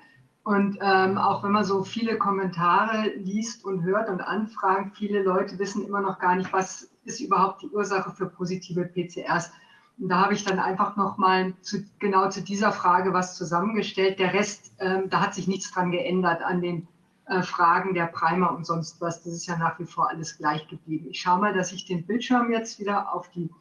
Und 0.43 0.79
ähm, 0.81 1.17
auch 1.17 1.43
wenn 1.43 1.51
man 1.51 1.63
so 1.63 1.83
viele 1.83 2.17
Kommentare 2.17 3.09
liest 3.15 3.63
und 3.63 3.83
hört 3.83 4.09
und 4.09 4.21
anfragt, 4.21 4.97
viele 4.97 5.21
Leute 5.21 5.59
wissen 5.59 5.85
immer 5.85 6.01
noch 6.01 6.17
gar 6.17 6.35
nicht, 6.35 6.51
was 6.51 6.89
ist 7.03 7.19
überhaupt 7.19 7.61
die 7.61 7.69
Ursache 7.69 8.11
für 8.11 8.25
positive 8.25 8.85
PCRs. 8.85 9.51
Und 9.99 10.09
da 10.09 10.23
habe 10.23 10.33
ich 10.33 10.43
dann 10.43 10.57
einfach 10.57 10.95
nochmal 10.95 11.53
zu, 11.61 11.85
genau 11.99 12.29
zu 12.29 12.41
dieser 12.41 12.71
Frage 12.71 13.13
was 13.13 13.37
zusammengestellt. 13.37 14.17
Der 14.17 14.33
Rest, 14.33 14.73
ähm, 14.79 15.09
da 15.09 15.21
hat 15.21 15.35
sich 15.35 15.47
nichts 15.47 15.71
dran 15.71 15.91
geändert 15.91 16.41
an 16.41 16.59
den 16.59 16.87
äh, 17.27 17.43
Fragen 17.43 17.93
der 17.93 18.07
Primer 18.07 18.51
und 18.51 18.65
sonst 18.65 18.99
was. 18.99 19.21
Das 19.21 19.33
ist 19.33 19.45
ja 19.45 19.57
nach 19.57 19.77
wie 19.77 19.85
vor 19.85 20.09
alles 20.09 20.37
gleich 20.37 20.67
geblieben. 20.67 21.07
Ich 21.11 21.21
schaue 21.21 21.39
mal, 21.39 21.53
dass 21.53 21.71
ich 21.71 21.85
den 21.85 22.07
Bildschirm 22.07 22.51
jetzt 22.51 22.79
wieder 22.79 23.13
auf 23.13 23.29
die 23.29 23.51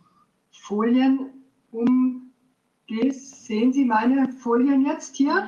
Folien 0.50 1.44
umgehe. 1.72 3.12
Sehen 3.12 3.74
Sie 3.74 3.84
meine 3.84 4.32
Folien 4.32 4.86
jetzt 4.86 5.16
hier? 5.16 5.46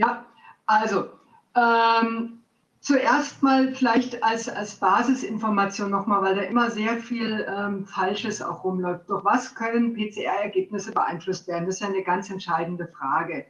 Ja. 0.00 0.24
Also 0.64 1.10
ähm, 1.54 2.40
zuerst 2.80 3.42
mal 3.42 3.74
vielleicht 3.74 4.22
als, 4.22 4.48
als 4.48 4.76
Basisinformation 4.76 5.90
nochmal, 5.90 6.22
weil 6.22 6.36
da 6.36 6.42
immer 6.42 6.70
sehr 6.70 6.96
viel 6.96 7.46
ähm, 7.46 7.84
Falsches 7.84 8.40
auch 8.40 8.64
rumläuft. 8.64 9.10
Durch 9.10 9.24
was 9.26 9.54
können 9.54 9.92
PCR-Ergebnisse 9.92 10.92
beeinflusst 10.92 11.48
werden? 11.48 11.66
Das 11.66 11.74
ist 11.74 11.80
ja 11.80 11.88
eine 11.88 12.02
ganz 12.02 12.30
entscheidende 12.30 12.88
Frage. 12.88 13.44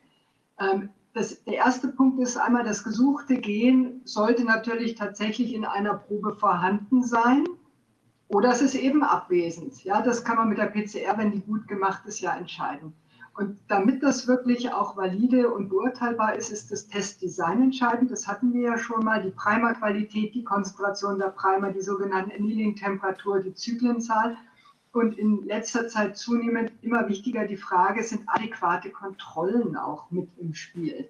Ähm, 0.58 0.88
das, 1.12 1.42
der 1.44 1.54
erste 1.54 1.88
Punkt 1.88 2.20
ist 2.20 2.36
einmal, 2.36 2.64
das 2.64 2.82
gesuchte 2.82 3.36
Gen 3.36 4.00
sollte 4.04 4.44
natürlich 4.44 4.96
tatsächlich 4.96 5.54
in 5.54 5.64
einer 5.64 5.94
Probe 5.94 6.34
vorhanden 6.34 7.04
sein 7.04 7.44
oder 8.26 8.50
es 8.50 8.60
ist 8.60 8.74
eben 8.74 9.04
abwesend. 9.04 9.84
Ja, 9.84 10.02
das 10.02 10.24
kann 10.24 10.36
man 10.36 10.48
mit 10.48 10.58
der 10.58 10.66
PCR, 10.66 11.16
wenn 11.16 11.30
die 11.30 11.42
gut 11.42 11.68
gemacht 11.68 12.06
ist, 12.06 12.20
ja 12.20 12.36
entscheiden. 12.36 12.92
Und 13.34 13.58
damit 13.68 14.02
das 14.02 14.26
wirklich 14.26 14.72
auch 14.72 14.96
valide 14.96 15.50
und 15.52 15.68
beurteilbar 15.68 16.34
ist, 16.34 16.50
ist 16.50 16.70
das 16.70 16.88
Testdesign 16.88 17.62
entscheidend. 17.62 18.10
Das 18.10 18.26
hatten 18.26 18.52
wir 18.52 18.62
ja 18.62 18.78
schon 18.78 19.04
mal. 19.04 19.22
Die 19.22 19.30
Primerqualität, 19.30 20.34
die 20.34 20.44
Konzentration 20.44 21.18
der 21.18 21.28
Primer, 21.28 21.72
die 21.72 21.80
sogenannte 21.80 22.34
Annealing-Temperatur, 22.34 23.40
die 23.40 23.54
Zyklenzahl. 23.54 24.36
Und 24.92 25.16
in 25.16 25.44
letzter 25.44 25.86
Zeit 25.86 26.16
zunehmend 26.16 26.72
immer 26.82 27.08
wichtiger 27.08 27.46
die 27.46 27.56
Frage, 27.56 28.02
sind 28.02 28.22
adäquate 28.26 28.90
Kontrollen 28.90 29.76
auch 29.76 30.10
mit 30.10 30.28
im 30.38 30.52
Spiel? 30.52 31.08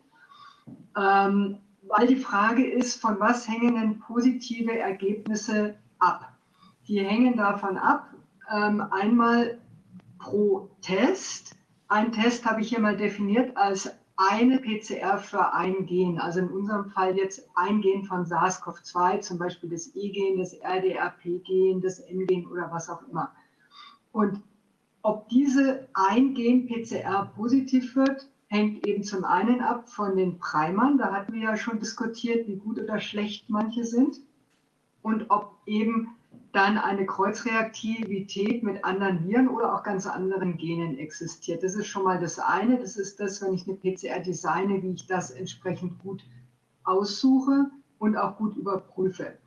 Ähm, 0.97 1.59
weil 1.83 2.07
die 2.07 2.17
Frage 2.17 2.71
ist, 2.71 3.01
von 3.01 3.19
was 3.19 3.49
hängen 3.49 3.75
denn 3.75 3.99
positive 3.99 4.79
Ergebnisse 4.79 5.77
ab? 5.99 6.33
Die 6.87 7.01
hängen 7.01 7.37
davon 7.37 7.79
ab, 7.79 8.15
ähm, 8.53 8.83
einmal 8.91 9.59
pro 10.19 10.69
Test, 10.83 11.57
ein 11.91 12.13
Test 12.13 12.47
habe 12.47 12.61
ich 12.61 12.69
hier 12.69 12.81
mal 12.81 12.97
definiert 12.97 13.57
als 13.57 13.91
eine 14.17 14.61
PCR 14.61 15.19
für 15.19 15.53
ein 15.55 15.87
Gen. 15.87 16.19
Also 16.19 16.41
in 16.41 16.49
unserem 16.49 16.91
Fall 16.91 17.17
jetzt 17.17 17.49
ein 17.57 17.81
Gen 17.81 18.05
von 18.05 18.25
SARS-CoV-2, 18.25 19.21
zum 19.21 19.39
Beispiel 19.39 19.71
das 19.71 19.95
E-Gen, 19.97 20.39
das 20.39 20.53
RDRP-Gen, 20.55 21.81
das 21.81 21.99
N-Gen 21.99 22.47
oder 22.47 22.71
was 22.71 22.89
auch 22.89 23.03
immer. 23.09 23.33
Und 24.13 24.41
ob 25.03 25.29
diese 25.31 25.89
ein 25.95 26.35
Gen 26.35 26.69
PCR 26.69 27.33
positiv 27.35 27.97
wird, 27.97 28.29
hängt 28.49 28.87
eben 28.87 29.03
zum 29.03 29.25
einen 29.25 29.61
ab 29.61 29.89
von 29.89 30.17
den 30.17 30.39
Primern. 30.39 30.99
Da 30.99 31.13
hatten 31.13 31.33
wir 31.33 31.41
ja 31.43 31.57
schon 31.57 31.81
diskutiert, 31.81 32.47
wie 32.47 32.57
gut 32.57 32.79
oder 32.79 33.01
schlecht 33.01 33.49
manche 33.49 33.85
sind. 33.85 34.21
Und 35.03 35.31
ob 35.31 35.57
eben 35.67 36.15
dann 36.53 36.79
eine 36.79 37.07
Kreuzreaktivität 37.07 38.63
mit 38.63 38.85
anderen 38.85 39.25
Viren 39.25 39.49
oder 39.49 39.75
auch 39.75 39.83
ganz 39.83 40.07
anderen 40.07 40.57
Genen 40.57 40.99
existiert. 40.99 41.63
Das 41.63 41.75
ist 41.75 41.87
schon 41.87 42.05
mal 42.05 42.19
das 42.19 42.39
eine. 42.39 42.79
Das 42.79 42.97
ist 42.97 43.21
das, 43.21 43.41
wenn 43.41 43.55
ich 43.55 43.69
eine 43.69 43.77
PCR 43.77 44.21
designe, 44.21 44.83
wie 44.83 44.93
ich 44.93 45.07
das 45.07 45.31
entsprechend 45.31 45.99
gut 46.01 46.25
aussuche 46.83 47.71
und 47.99 48.17
auch 48.17 48.37
gut 48.37 48.57
überprüfe. 48.57 49.39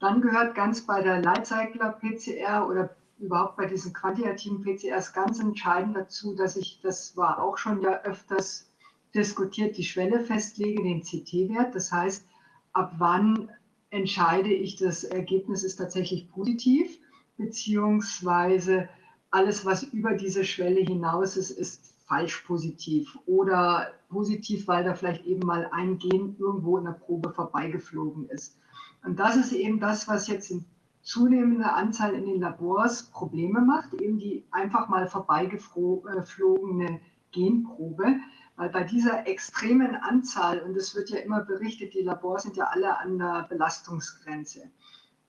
Dann 0.00 0.20
gehört 0.20 0.54
ganz 0.54 0.82
bei 0.82 1.02
der 1.02 1.22
Lightcycler-PCR 1.22 2.66
oder 2.68 2.96
überhaupt 3.18 3.56
bei 3.56 3.66
diesen 3.66 3.92
quantitativen 3.92 4.62
PCRs 4.62 5.12
ganz 5.12 5.40
entscheidend 5.40 5.96
dazu, 5.96 6.34
dass 6.34 6.56
ich, 6.56 6.80
das 6.82 7.16
war 7.16 7.42
auch 7.42 7.56
schon 7.56 7.82
ja 7.82 8.00
öfters 8.02 8.70
diskutiert, 9.14 9.76
die 9.76 9.84
Schwelle 9.84 10.20
festlege, 10.20 10.82
den 10.82 11.02
CT-Wert. 11.02 11.74
Das 11.74 11.92
heißt, 11.92 12.26
ab 12.72 12.94
wann 12.98 13.50
entscheide 13.90 14.52
ich, 14.52 14.76
das 14.76 15.04
Ergebnis 15.04 15.62
ist 15.62 15.76
tatsächlich 15.76 16.30
positiv, 16.30 16.98
beziehungsweise 17.36 18.88
alles, 19.30 19.64
was 19.64 19.82
über 19.82 20.14
diese 20.14 20.44
Schwelle 20.44 20.80
hinaus 20.80 21.36
ist, 21.36 21.50
ist 21.50 21.94
falsch 22.06 22.40
positiv 22.40 23.16
oder 23.26 23.92
positiv, 24.08 24.66
weil 24.66 24.82
da 24.84 24.94
vielleicht 24.94 25.24
eben 25.26 25.46
mal 25.46 25.68
ein 25.72 25.98
Gen 25.98 26.36
irgendwo 26.38 26.78
in 26.78 26.84
der 26.84 26.92
Probe 26.92 27.30
vorbeigeflogen 27.32 28.28
ist. 28.28 28.56
Und 29.04 29.18
das 29.20 29.36
ist 29.36 29.52
eben 29.52 29.78
das, 29.80 30.08
was 30.08 30.26
jetzt 30.26 30.50
in 30.50 30.64
zunehmender 31.02 31.74
Anzahl 31.76 32.14
in 32.14 32.26
den 32.26 32.40
Labors 32.40 33.04
Probleme 33.04 33.60
macht, 33.60 33.94
eben 33.94 34.18
die 34.18 34.44
einfach 34.50 34.88
mal 34.88 35.06
vorbeigeflogene 35.08 37.00
Genprobe. 37.32 38.16
Weil 38.60 38.68
bei 38.68 38.84
dieser 38.84 39.26
extremen 39.26 39.96
Anzahl, 39.96 40.60
und 40.60 40.76
es 40.76 40.94
wird 40.94 41.08
ja 41.08 41.20
immer 41.20 41.40
berichtet, 41.40 41.94
die 41.94 42.02
Labors 42.02 42.42
sind 42.42 42.58
ja 42.58 42.64
alle 42.64 42.98
an 42.98 43.16
der 43.16 43.46
Belastungsgrenze, 43.48 44.70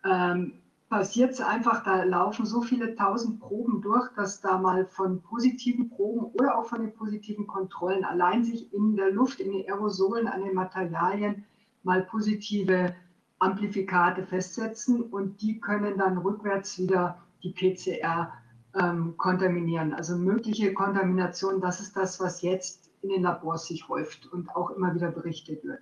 ähm, 0.03 0.55
passiert 0.89 1.31
es 1.31 1.39
einfach, 1.39 1.81
da 1.85 2.03
laufen 2.03 2.45
so 2.45 2.61
viele 2.61 2.93
tausend 2.93 3.39
Proben 3.39 3.81
durch, 3.81 4.13
dass 4.17 4.41
da 4.41 4.57
mal 4.57 4.85
von 4.85 5.21
positiven 5.21 5.89
Proben 5.89 6.25
oder 6.37 6.57
auch 6.57 6.65
von 6.65 6.81
den 6.81 6.93
positiven 6.93 7.47
Kontrollen 7.47 8.03
allein 8.03 8.43
sich 8.43 8.73
in 8.73 8.97
der 8.97 9.11
Luft, 9.11 9.39
in 9.39 9.53
den 9.53 9.65
Aerosolen, 9.65 10.27
an 10.27 10.43
den 10.43 10.53
Materialien 10.53 11.45
mal 11.83 12.03
positive 12.03 12.93
Amplifikate 13.39 14.25
festsetzen 14.25 15.03
und 15.03 15.41
die 15.41 15.61
können 15.61 15.97
dann 15.97 16.17
rückwärts 16.17 16.77
wieder 16.77 17.17
die 17.43 17.53
PCR 17.53 18.33
ähm, 18.77 19.15
kontaminieren. 19.15 19.93
Also 19.93 20.17
mögliche 20.17 20.73
Kontamination, 20.73 21.61
das 21.61 21.79
ist 21.79 21.95
das, 21.95 22.19
was 22.19 22.41
jetzt 22.41 22.90
in 23.01 23.09
den 23.09 23.23
Labors 23.23 23.67
sich 23.67 23.87
häuft 23.87 24.31
und 24.31 24.55
auch 24.55 24.71
immer 24.71 24.93
wieder 24.93 25.11
berichtet 25.11 25.63
wird. 25.63 25.81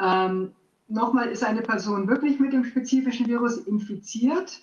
Ähm, 0.00 0.52
Nochmal, 0.92 1.28
ist 1.28 1.42
eine 1.42 1.62
Person 1.62 2.06
wirklich 2.06 2.38
mit 2.38 2.52
dem 2.52 2.64
spezifischen 2.64 3.26
Virus 3.26 3.56
infiziert, 3.56 4.60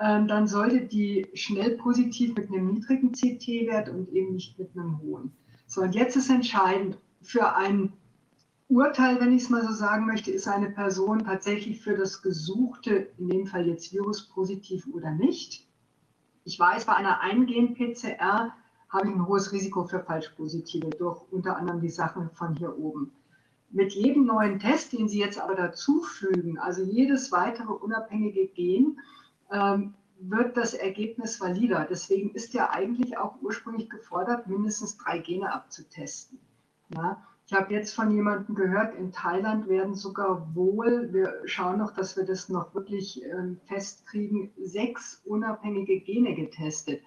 ähm, 0.00 0.26
dann 0.26 0.48
sollte 0.48 0.80
die 0.80 1.28
schnell 1.34 1.76
positiv 1.76 2.34
mit 2.34 2.48
einem 2.48 2.72
niedrigen 2.72 3.12
CT-Wert 3.12 3.88
und 3.88 4.08
eben 4.08 4.34
nicht 4.34 4.58
mit 4.58 4.70
einem 4.74 4.98
hohen. 4.98 5.32
So, 5.66 5.82
und 5.82 5.94
jetzt 5.94 6.16
ist 6.16 6.28
entscheidend 6.28 6.98
für 7.22 7.54
ein 7.54 7.92
Urteil, 8.68 9.20
wenn 9.20 9.32
ich 9.32 9.42
es 9.42 9.50
mal 9.50 9.64
so 9.64 9.72
sagen 9.72 10.06
möchte, 10.06 10.32
ist 10.32 10.48
eine 10.48 10.70
Person 10.70 11.24
tatsächlich 11.24 11.80
für 11.80 11.96
das 11.96 12.20
Gesuchte, 12.20 13.12
in 13.18 13.28
dem 13.28 13.46
Fall 13.46 13.68
jetzt 13.68 13.92
Virus 13.92 14.28
positiv 14.28 14.88
oder 14.92 15.12
nicht. 15.12 15.68
Ich 16.44 16.58
weiß, 16.58 16.86
bei 16.86 16.96
einer 16.96 17.20
eingehenden 17.20 17.76
PCR 17.76 18.52
habe 18.90 19.08
ich 19.08 19.14
ein 19.14 19.26
hohes 19.26 19.52
Risiko 19.52 19.84
für 19.84 20.00
Falschpositive 20.00 20.90
durch 20.90 21.22
unter 21.30 21.56
anderem 21.56 21.80
die 21.80 21.88
Sachen 21.88 22.30
von 22.30 22.54
hier 22.56 22.76
oben. 22.76 23.12
Mit 23.70 23.92
jedem 23.92 24.26
neuen 24.26 24.58
Test, 24.58 24.92
den 24.92 25.08
Sie 25.08 25.20
jetzt 25.20 25.40
aber 25.40 25.54
dazufügen, 25.54 26.58
also 26.58 26.82
jedes 26.82 27.30
weitere 27.30 27.72
unabhängige 27.72 28.48
Gen, 28.48 28.98
ähm, 29.52 29.94
wird 30.18 30.56
das 30.56 30.74
Ergebnis 30.74 31.40
valider. 31.40 31.86
Deswegen 31.88 32.30
ist 32.30 32.52
ja 32.52 32.70
eigentlich 32.70 33.16
auch 33.16 33.40
ursprünglich 33.40 33.88
gefordert, 33.88 34.48
mindestens 34.48 34.98
drei 34.98 35.18
Gene 35.18 35.52
abzutesten. 35.52 36.40
Ja? 36.94 37.24
Ich 37.46 37.52
habe 37.52 37.72
jetzt 37.72 37.94
von 37.94 38.12
jemandem 38.12 38.54
gehört, 38.54 38.94
in 38.96 39.12
Thailand 39.12 39.68
werden 39.68 39.94
sogar 39.94 40.54
wohl, 40.54 41.12
wir 41.12 41.40
schauen 41.46 41.78
noch, 41.78 41.92
dass 41.92 42.16
wir 42.16 42.24
das 42.24 42.48
noch 42.48 42.74
wirklich 42.74 43.24
ähm, 43.24 43.60
festkriegen, 43.66 44.52
sechs 44.62 45.22
unabhängige 45.24 46.00
Gene 46.00 46.34
getestet. 46.34 47.02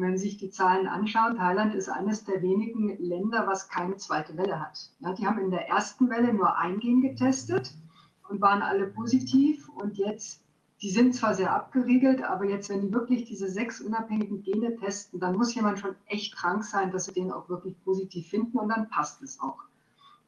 Wenn 0.00 0.16
Sie 0.16 0.28
sich 0.28 0.38
die 0.38 0.50
Zahlen 0.50 0.86
anschauen, 0.86 1.36
Thailand 1.36 1.74
ist 1.74 1.88
eines 1.88 2.24
der 2.24 2.40
wenigen 2.40 2.96
Länder, 2.98 3.46
was 3.46 3.68
keine 3.68 3.96
zweite 3.96 4.36
Welle 4.36 4.60
hat. 4.60 4.90
Ja, 5.00 5.12
die 5.12 5.26
haben 5.26 5.38
in 5.38 5.50
der 5.50 5.68
ersten 5.68 6.08
Welle 6.08 6.32
nur 6.32 6.56
ein 6.56 6.78
Gen 6.78 7.00
getestet 7.00 7.74
und 8.28 8.40
waren 8.40 8.62
alle 8.62 8.86
positiv. 8.86 9.68
Und 9.68 9.98
jetzt 9.98 10.42
die 10.80 10.90
sind 10.90 11.14
zwar 11.14 11.34
sehr 11.34 11.52
abgeriegelt, 11.52 12.22
aber 12.22 12.44
jetzt, 12.44 12.68
wenn 12.68 12.82
die 12.82 12.92
wirklich 12.92 13.24
diese 13.24 13.48
sechs 13.48 13.80
unabhängigen 13.80 14.42
Gene 14.42 14.76
testen, 14.76 15.18
dann 15.18 15.36
muss 15.36 15.54
jemand 15.54 15.80
schon 15.80 15.96
echt 16.06 16.36
krank 16.36 16.62
sein, 16.62 16.92
dass 16.92 17.06
sie 17.06 17.12
den 17.12 17.32
auch 17.32 17.48
wirklich 17.48 17.74
positiv 17.82 18.28
finden 18.28 18.58
und 18.58 18.68
dann 18.68 18.88
passt 18.88 19.20
es 19.22 19.40
auch. 19.40 19.58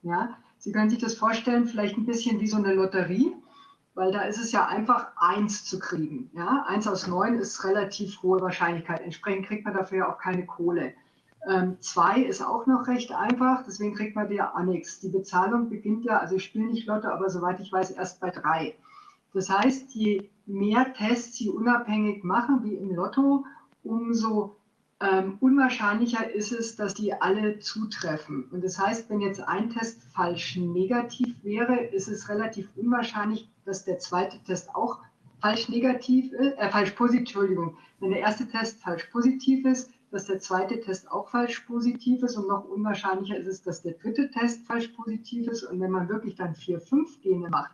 Ja, 0.03 0.37
Sie 0.59 0.73
können 0.73 0.91
sich 0.91 0.99
das 0.99 1.15
vorstellen, 1.15 1.67
vielleicht 1.67 1.97
ein 1.97 2.05
bisschen 2.05 2.41
wie 2.41 2.47
so 2.47 2.59
eine 2.59 2.75
Lotterie, 2.75 3.35
weil 3.95 4.13
da 4.13 4.23
ist 4.23 4.39
es 4.39 4.53
ja 4.53 4.67
einfach 4.67 5.09
eins 5.17 5.65
zu 5.65 5.79
kriegen. 5.79 6.31
Ja, 6.35 6.65
eins 6.67 6.87
aus 6.87 7.07
neun 7.07 7.39
ist 7.39 7.65
relativ 7.65 8.23
hohe 8.23 8.41
Wahrscheinlichkeit. 8.41 9.01
Entsprechend 9.01 9.47
kriegt 9.47 9.65
man 9.65 9.75
dafür 9.75 9.99
ja 9.99 10.13
auch 10.13 10.19
keine 10.19 10.47
Kohle. 10.47 10.95
Ähm, 11.49 11.79
zwei 11.81 12.21
ist 12.21 12.43
auch 12.43 12.67
noch 12.67 12.87
recht 12.87 13.13
einfach, 13.13 13.65
deswegen 13.65 13.95
kriegt 13.95 14.15
man 14.15 14.29
auch 14.41 14.63
nichts. 14.63 15.01
Die 15.01 15.09
Bezahlung 15.09 15.71
beginnt 15.71 16.05
ja, 16.05 16.19
also 16.19 16.37
ich 16.37 16.45
spiele 16.45 16.67
nicht 16.67 16.87
Lotto, 16.87 17.09
aber 17.09 17.31
soweit 17.31 17.61
ich 17.61 17.73
weiß, 17.73 17.93
erst 17.93 18.21
bei 18.21 18.31
drei. 18.31 18.75
Das 19.33 19.49
heißt, 19.49 19.95
je 19.95 20.29
mehr 20.47 20.93
Tests 20.93 21.39
Sie 21.39 21.49
unabhängig 21.49 22.25
machen, 22.25 22.63
wie 22.65 22.75
im 22.75 22.95
Lotto, 22.95 23.47
umso 23.83 24.57
ähm, 25.01 25.39
unwahrscheinlicher 25.41 26.31
ist 26.31 26.53
es, 26.53 26.77
dass 26.77 26.93
die 26.95 27.13
alle 27.15 27.59
zutreffen. 27.59 28.45
Und 28.51 28.63
das 28.63 28.79
heißt, 28.79 29.09
wenn 29.09 29.21
jetzt 29.21 29.41
ein 29.41 29.71
Test 29.71 30.03
falsch 30.15 30.57
negativ 30.57 31.43
wäre, 31.43 31.85
ist 31.87 32.09
es 32.09 32.29
relativ 32.29 32.69
unwahrscheinlich, 32.77 33.49
dass 33.65 33.85
der 33.85 33.99
zweite 33.99 34.39
Test 34.45 34.75
auch 34.75 34.99
falsch 35.41 35.71
negativ 35.71 36.33
ist, 36.33 36.59
äh, 36.59 36.69
falsch 36.69 36.91
positiv, 36.91 37.21
Entschuldigung, 37.21 37.77
wenn 38.01 38.11
der 38.11 38.21
erste 38.21 38.47
Test 38.47 38.83
falsch 38.83 39.05
positiv 39.07 39.65
ist, 39.65 39.91
dass 40.11 40.27
der 40.27 40.41
zweite 40.41 40.81
Test 40.81 41.11
auch 41.11 41.31
falsch 41.31 41.61
positiv 41.61 42.23
ist 42.23 42.37
und 42.37 42.49
noch 42.49 42.65
unwahrscheinlicher 42.69 43.37
ist 43.37 43.47
es, 43.47 43.63
dass 43.63 43.83
der 43.83 43.93
dritte 43.93 44.31
Test 44.31 44.67
falsch 44.67 44.89
positiv 44.89 45.47
ist. 45.47 45.63
Und 45.63 45.81
wenn 45.81 45.93
man 45.93 46.09
wirklich 46.09 46.35
dann 46.35 46.55
vier, 46.55 46.81
fünf 46.81 47.21
Gene 47.23 47.49
macht, 47.49 47.71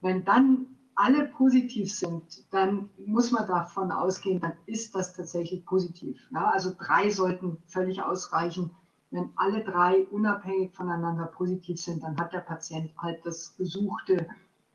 wenn 0.00 0.24
dann 0.24 0.66
alle 0.94 1.26
positiv 1.26 1.92
sind, 1.92 2.44
dann 2.52 2.90
muss 3.06 3.30
man 3.30 3.46
davon 3.46 3.90
ausgehen, 3.90 4.40
dann 4.40 4.52
ist 4.66 4.94
das 4.94 5.14
tatsächlich 5.14 5.64
positiv. 5.64 6.20
Ja, 6.32 6.50
also 6.50 6.72
drei 6.78 7.10
sollten 7.10 7.58
völlig 7.66 8.02
ausreichen. 8.02 8.70
Wenn 9.10 9.30
alle 9.36 9.62
drei 9.62 10.06
unabhängig 10.10 10.74
voneinander 10.74 11.26
positiv 11.26 11.80
sind, 11.80 12.02
dann 12.02 12.18
hat 12.18 12.32
der 12.32 12.40
Patient 12.40 12.90
halt 12.98 13.24
das 13.24 13.56
gesuchte 13.56 14.26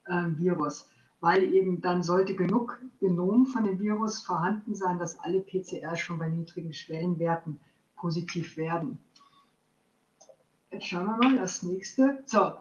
äh, 0.06 0.24
Virus, 0.38 0.90
weil 1.20 1.44
eben 1.54 1.82
dann 1.82 2.04
sollte 2.04 2.36
genug 2.36 2.80
Genom 3.00 3.46
von 3.46 3.64
dem 3.64 3.80
Virus 3.80 4.22
vorhanden 4.22 4.76
sein, 4.76 5.00
dass 5.00 5.20
alle 5.20 5.42
PCR 5.42 5.96
schon 5.96 6.20
bei 6.20 6.30
niedrigen 6.30 6.74
Schwellenwerten 6.74 7.60
positiv 7.96 8.58
werden. 8.58 9.00
Jetzt 10.72 10.88
schauen 10.88 11.06
wir 11.06 11.18
mal 11.18 11.38
das 11.38 11.64
nächste. 11.64 12.24
So, 12.26 12.54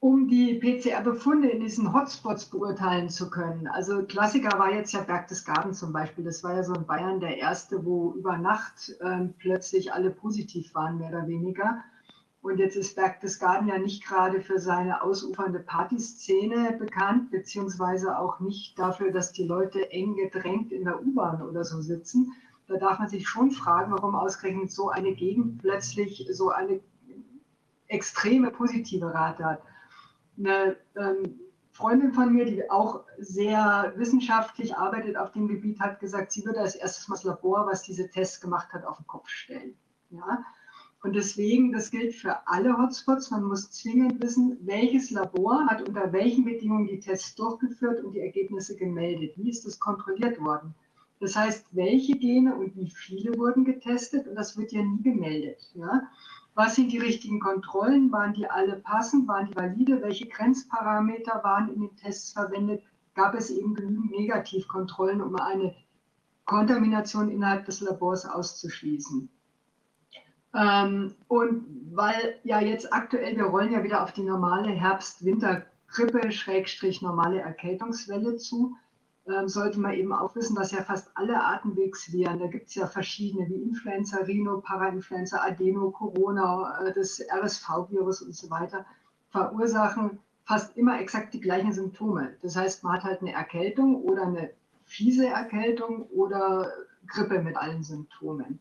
um 0.00 0.28
die 0.28 0.54
PCR-Befunde 0.54 1.48
in 1.48 1.60
diesen 1.60 1.92
Hotspots 1.92 2.46
beurteilen 2.46 3.08
zu 3.08 3.30
können. 3.30 3.66
Also 3.66 4.04
Klassiker 4.04 4.56
war 4.58 4.72
jetzt 4.72 4.92
ja 4.92 5.00
Berchtesgaden 5.00 5.74
zum 5.74 5.92
Beispiel. 5.92 6.24
Das 6.24 6.44
war 6.44 6.54
ja 6.54 6.62
so 6.62 6.74
in 6.74 6.86
Bayern 6.86 7.18
der 7.18 7.36
erste, 7.36 7.84
wo 7.84 8.12
über 8.12 8.38
Nacht 8.38 8.94
äh, 9.00 9.24
plötzlich 9.38 9.92
alle 9.92 10.10
positiv 10.10 10.72
waren, 10.74 10.98
mehr 10.98 11.08
oder 11.08 11.26
weniger. 11.26 11.82
Und 12.42 12.58
jetzt 12.58 12.76
ist 12.76 12.94
Berchtesgaden 12.94 13.66
ja 13.66 13.78
nicht 13.78 14.04
gerade 14.04 14.40
für 14.40 14.60
seine 14.60 15.02
ausufernde 15.02 15.58
Partyszene 15.58 16.76
bekannt, 16.78 17.32
beziehungsweise 17.32 18.16
auch 18.16 18.38
nicht 18.38 18.78
dafür, 18.78 19.10
dass 19.10 19.32
die 19.32 19.44
Leute 19.44 19.90
eng 19.90 20.14
gedrängt 20.14 20.70
in 20.70 20.84
der 20.84 21.04
U-Bahn 21.04 21.42
oder 21.42 21.64
so 21.64 21.80
sitzen. 21.80 22.32
Da 22.68 22.76
darf 22.76 23.00
man 23.00 23.08
sich 23.08 23.28
schon 23.28 23.50
fragen, 23.50 23.90
warum 23.90 24.14
ausgerechnet 24.14 24.70
so 24.70 24.90
eine 24.90 25.12
Gegend 25.14 25.60
plötzlich 25.60 26.28
so 26.30 26.50
eine 26.50 26.78
extreme 27.88 28.52
positive 28.52 29.12
Rate 29.12 29.44
hat 29.44 29.62
eine 30.38 30.76
ähm, 30.96 31.40
Freundin 31.72 32.12
von 32.12 32.32
mir, 32.32 32.44
die 32.44 32.68
auch 32.70 33.04
sehr 33.18 33.92
wissenschaftlich 33.96 34.76
arbeitet 34.76 35.16
auf 35.16 35.32
dem 35.32 35.46
Gebiet, 35.46 35.78
hat 35.78 36.00
gesagt, 36.00 36.32
sie 36.32 36.44
würde 36.44 36.60
als 36.60 36.74
erstes 36.74 37.08
mal 37.08 37.14
das 37.14 37.24
Labor, 37.24 37.66
was 37.66 37.82
diese 37.82 38.10
Tests 38.10 38.40
gemacht 38.40 38.72
hat, 38.72 38.84
auf 38.84 38.96
den 38.96 39.06
Kopf 39.06 39.28
stellen. 39.28 39.76
Ja? 40.10 40.44
Und 41.04 41.14
deswegen, 41.14 41.72
das 41.72 41.90
gilt 41.90 42.16
für 42.16 42.48
alle 42.48 42.76
Hotspots. 42.76 43.30
Man 43.30 43.44
muss 43.44 43.70
zwingend 43.70 44.20
wissen, 44.20 44.58
welches 44.62 45.10
Labor 45.10 45.66
hat 45.66 45.86
unter 45.88 46.12
welchen 46.12 46.44
Bedingungen 46.44 46.88
die 46.88 46.98
Tests 46.98 47.36
durchgeführt 47.36 48.02
und 48.02 48.12
die 48.12 48.20
Ergebnisse 48.20 48.74
gemeldet. 48.74 49.34
Wie 49.36 49.50
ist 49.50 49.64
das 49.64 49.78
kontrolliert 49.78 50.40
worden? 50.40 50.74
Das 51.20 51.36
heißt, 51.36 51.66
welche 51.72 52.16
Gene 52.16 52.54
und 52.56 52.76
wie 52.76 52.90
viele 52.90 53.36
wurden 53.38 53.64
getestet 53.64 54.26
und 54.26 54.34
das 54.34 54.56
wird 54.56 54.72
ja 54.72 54.82
nie 54.82 55.02
gemeldet. 55.02 55.70
Ja? 55.74 56.08
Was 56.58 56.74
sind 56.74 56.90
die 56.90 56.98
richtigen 56.98 57.38
Kontrollen? 57.38 58.10
Waren 58.10 58.34
die 58.34 58.50
alle 58.50 58.80
passend? 58.80 59.28
Waren 59.28 59.46
die 59.46 59.54
valide? 59.54 60.02
Welche 60.02 60.26
Grenzparameter 60.26 61.40
waren 61.44 61.72
in 61.72 61.82
den 61.82 61.94
Tests 61.94 62.32
verwendet? 62.32 62.82
Gab 63.14 63.36
es 63.36 63.48
eben 63.48 63.76
genügend 63.76 64.10
Negativkontrollen, 64.10 65.22
um 65.22 65.36
eine 65.36 65.72
Kontamination 66.46 67.30
innerhalb 67.30 67.64
des 67.66 67.80
Labors 67.80 68.26
auszuschließen? 68.26 69.28
Ähm, 70.56 71.14
und 71.28 71.92
weil 71.92 72.40
ja 72.42 72.60
jetzt 72.60 72.92
aktuell, 72.92 73.36
wir 73.36 73.44
rollen 73.44 73.70
ja 73.70 73.84
wieder 73.84 74.02
auf 74.02 74.12
die 74.12 74.24
normale 74.24 74.70
Herbst-Winter-Grippe, 74.70 76.32
Schrägstrich 76.32 77.02
normale 77.02 77.38
Erkältungswelle 77.38 78.36
zu, 78.36 78.74
sollte 79.46 79.78
man 79.80 79.92
eben 79.92 80.12
auch 80.12 80.34
wissen, 80.34 80.56
dass 80.56 80.72
ja 80.72 80.82
fast 80.82 81.10
alle 81.14 81.44
Atemwegsviren, 81.44 82.38
da 82.38 82.46
gibt 82.46 82.68
es 82.68 82.74
ja 82.74 82.86
verschiedene 82.86 83.48
wie 83.48 83.62
Influenza, 83.62 84.18
Rhino, 84.18 84.60
Parainfluenza, 84.60 85.42
Adeno, 85.42 85.90
Corona, 85.90 86.80
äh, 86.84 86.92
das 86.92 87.20
RSV-Virus 87.20 88.22
und 88.22 88.34
so 88.34 88.50
weiter, 88.50 88.86
verursachen 89.30 90.18
fast 90.44 90.76
immer 90.78 90.98
exakt 90.98 91.34
die 91.34 91.40
gleichen 91.40 91.72
Symptome. 91.72 92.36
Das 92.40 92.56
heißt, 92.56 92.82
man 92.82 92.94
hat 92.94 93.04
halt 93.04 93.20
eine 93.20 93.34
Erkältung 93.34 93.96
oder 93.96 94.22
eine 94.22 94.50
fiese 94.84 95.26
Erkältung 95.26 96.04
oder 96.04 96.72
Grippe 97.06 97.42
mit 97.42 97.54
allen 97.56 97.82
Symptomen. 97.82 98.58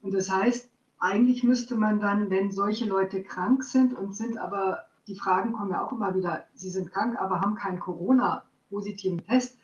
Und 0.00 0.14
das 0.14 0.30
heißt, 0.30 0.70
eigentlich 0.98 1.44
müsste 1.44 1.76
man 1.76 2.00
dann, 2.00 2.30
wenn 2.30 2.50
solche 2.50 2.86
Leute 2.86 3.22
krank 3.22 3.62
sind 3.62 3.92
und 3.92 4.16
sind 4.16 4.38
aber, 4.38 4.86
die 5.06 5.16
Fragen 5.16 5.52
kommen 5.52 5.72
ja 5.72 5.84
auch 5.84 5.92
immer 5.92 6.14
wieder, 6.14 6.46
sie 6.54 6.70
sind 6.70 6.90
krank, 6.92 7.20
aber 7.20 7.42
haben 7.42 7.56
keinen 7.56 7.78
Corona-positiven 7.78 9.22
Test, 9.26 9.57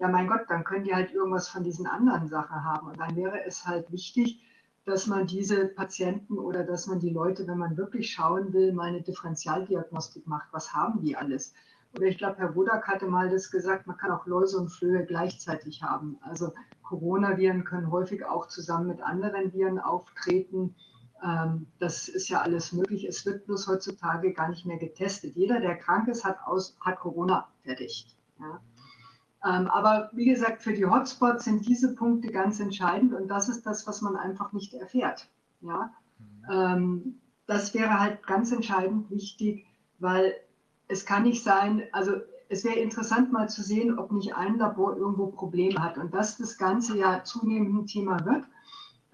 ja 0.00 0.08
mein 0.08 0.26
Gott, 0.26 0.46
dann 0.48 0.64
können 0.64 0.84
die 0.84 0.94
halt 0.94 1.12
irgendwas 1.12 1.48
von 1.48 1.62
diesen 1.62 1.86
anderen 1.86 2.26
Sachen 2.28 2.64
haben. 2.64 2.88
Und 2.88 2.98
dann 2.98 3.14
wäre 3.14 3.44
es 3.44 3.66
halt 3.66 3.92
wichtig, 3.92 4.42
dass 4.86 5.06
man 5.06 5.26
diese 5.26 5.66
Patienten 5.66 6.38
oder 6.38 6.64
dass 6.64 6.86
man 6.86 6.98
die 6.98 7.10
Leute, 7.10 7.46
wenn 7.46 7.58
man 7.58 7.76
wirklich 7.76 8.10
schauen 8.10 8.52
will, 8.52 8.72
mal 8.72 8.88
eine 8.88 9.02
Differentialdiagnostik 9.02 10.26
macht. 10.26 10.48
Was 10.52 10.72
haben 10.72 11.02
die 11.02 11.16
alles? 11.16 11.52
Oder 11.94 12.06
ich 12.06 12.18
glaube, 12.18 12.38
Herr 12.38 12.54
Wodak 12.54 12.88
hatte 12.88 13.06
mal 13.06 13.28
das 13.28 13.50
gesagt, 13.50 13.86
man 13.86 13.98
kann 13.98 14.10
auch 14.10 14.26
Läuse 14.26 14.58
und 14.58 14.70
Flöhe 14.70 15.04
gleichzeitig 15.04 15.82
haben. 15.82 16.18
Also 16.22 16.52
Coronaviren 16.82 17.64
können 17.64 17.90
häufig 17.90 18.24
auch 18.24 18.48
zusammen 18.48 18.86
mit 18.86 19.02
anderen 19.02 19.52
Viren 19.52 19.78
auftreten. 19.78 20.74
Ähm, 21.22 21.66
das 21.78 22.08
ist 22.08 22.28
ja 22.30 22.40
alles 22.40 22.72
möglich. 22.72 23.06
Es 23.06 23.26
wird 23.26 23.44
bloß 23.44 23.68
heutzutage 23.68 24.32
gar 24.32 24.48
nicht 24.48 24.64
mehr 24.64 24.78
getestet. 24.78 25.36
Jeder, 25.36 25.60
der 25.60 25.76
krank 25.76 26.08
ist, 26.08 26.24
hat, 26.24 26.38
aus, 26.46 26.76
hat 26.80 26.98
Corona 27.00 27.48
fertig. 27.64 28.06
Ja. 28.38 28.60
Ähm, 29.44 29.68
aber 29.68 30.10
wie 30.12 30.26
gesagt, 30.26 30.62
für 30.62 30.74
die 30.74 30.84
Hotspots 30.84 31.44
sind 31.44 31.66
diese 31.66 31.94
Punkte 31.94 32.30
ganz 32.30 32.60
entscheidend 32.60 33.14
und 33.14 33.28
das 33.28 33.48
ist 33.48 33.64
das, 33.64 33.86
was 33.86 34.02
man 34.02 34.16
einfach 34.16 34.52
nicht 34.52 34.74
erfährt. 34.74 35.28
Ja? 35.62 35.92
Mhm. 36.42 37.20
das 37.46 37.74
wäre 37.74 37.98
halt 37.98 38.26
ganz 38.26 38.52
entscheidend 38.52 39.10
wichtig, 39.10 39.66
weil 39.98 40.34
es 40.88 41.06
kann 41.06 41.22
nicht 41.22 41.42
sein, 41.42 41.82
also 41.92 42.12
es 42.50 42.64
wäre 42.64 42.78
interessant 42.78 43.32
mal 43.32 43.48
zu 43.48 43.62
sehen, 43.62 43.98
ob 43.98 44.10
nicht 44.12 44.34
ein 44.34 44.58
Labor 44.58 44.96
irgendwo 44.96 45.28
Probleme 45.28 45.82
hat 45.82 45.96
und 45.96 46.12
dass 46.12 46.36
das 46.36 46.58
Ganze 46.58 46.98
ja 46.98 47.22
zunehmend 47.22 47.74
ein 47.74 47.86
Thema 47.86 48.24
wird. 48.24 48.44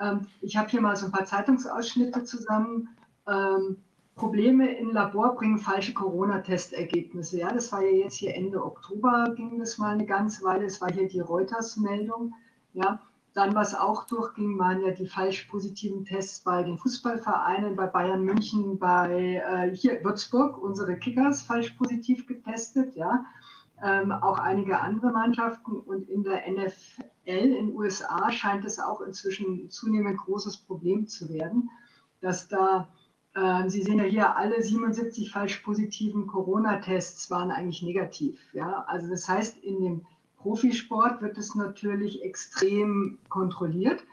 Ähm, 0.01 0.27
ich 0.41 0.57
habe 0.57 0.68
hier 0.70 0.81
mal 0.81 0.97
so 0.97 1.07
ein 1.07 1.12
paar 1.12 1.27
Zeitungsausschnitte 1.27 2.24
zusammen. 2.24 2.89
Ähm, 3.29 3.79
Probleme 4.17 4.75
im 4.79 4.93
Labor 4.93 5.35
bringen 5.35 5.59
falsche 5.59 5.93
Corona-Testergebnisse. 5.93 7.39
Ja, 7.39 7.53
das 7.53 7.71
war 7.71 7.83
ja 7.83 8.05
jetzt 8.05 8.17
hier 8.17 8.35
Ende 8.35 8.64
Oktober, 8.64 9.35
ging 9.37 9.59
das 9.59 9.77
mal 9.77 9.93
eine 9.93 10.07
ganze 10.07 10.43
Weile. 10.43 10.64
Es 10.64 10.81
war 10.81 10.91
hier 10.91 11.07
die 11.07 11.21
Reuters-Meldung. 11.21 12.35
Ja, 12.73 13.01
Dann, 13.35 13.55
was 13.55 13.75
auch 13.75 14.07
durchging, 14.07 14.59
waren 14.59 14.81
ja 14.81 14.93
die 14.93 15.07
falsch 15.07 15.45
positiven 15.51 16.07
Tests 16.07 16.41
bei 16.41 16.62
den 16.62 16.79
Fußballvereinen, 16.79 17.77
bei 17.77 17.87
Bayern 17.87 18.25
München, 18.25 18.79
bei 18.79 19.43
äh, 19.47 19.77
hier 19.77 20.03
Würzburg, 20.03 20.57
unsere 20.62 20.97
Kickers 20.97 21.43
falsch 21.43 21.73
positiv 21.73 22.27
getestet, 22.27 22.97
ja. 22.97 23.27
Ähm, 23.83 24.11
auch 24.11 24.39
einige 24.39 24.81
andere 24.81 25.12
Mannschaften 25.12 25.77
und 25.79 26.09
in 26.09 26.25
der 26.25 26.51
NFL 26.51 27.05
in 27.27 27.53
den 27.53 27.77
USA 27.77 28.33
scheint 28.33 28.64
es 28.64 28.79
auch 28.79 29.03
inzwischen 29.03 29.69
zunehmend 29.69 30.17
großes 30.17 30.57
Problem 30.57 31.07
zu 31.07 31.29
werden, 31.29 31.69
dass 32.23 32.49
da, 32.49 32.89
Sie 33.66 33.82
sehen 33.82 33.99
ja 33.99 34.05
hier, 34.05 34.37
alle 34.37 34.62
77 34.62 35.30
falsch 35.30 35.59
positiven 35.59 36.26
Corona-Tests 36.26 37.30
waren 37.30 37.51
eigentlich 37.51 37.82
negativ. 37.82 38.41
Ja? 38.55 38.84
Also 38.89 39.11
das 39.11 39.28
heißt, 39.28 39.59
in 39.59 39.82
dem 39.82 40.07
Profisport 40.39 41.20
wird 41.20 41.37
es 41.37 41.55
natürlich 41.55 42.22
extrem 42.22 43.18
kontrolliert. 43.28 44.05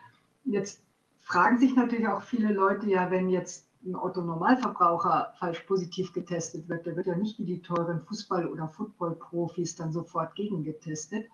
Jetzt 0.43 0.81
fragen 1.21 1.57
sich 1.57 1.75
natürlich 1.75 2.07
auch 2.07 2.21
viele 2.21 2.51
Leute, 2.51 2.89
ja, 2.89 3.11
wenn 3.11 3.29
jetzt 3.29 3.67
ein 3.85 3.95
Otto-Normalverbraucher 3.95 5.33
falsch 5.39 5.59
positiv 5.61 6.11
getestet 6.13 6.67
wird, 6.67 6.85
der 6.85 6.95
wird 6.95 7.07
ja 7.07 7.15
nicht 7.15 7.37
wie 7.39 7.45
die 7.45 7.61
teuren 7.61 8.01
Fußball- 8.01 8.47
oder 8.47 8.67
Football-Profis 8.67 9.75
dann 9.75 9.91
sofort 9.91 10.35
gegengetestet. 10.35 11.27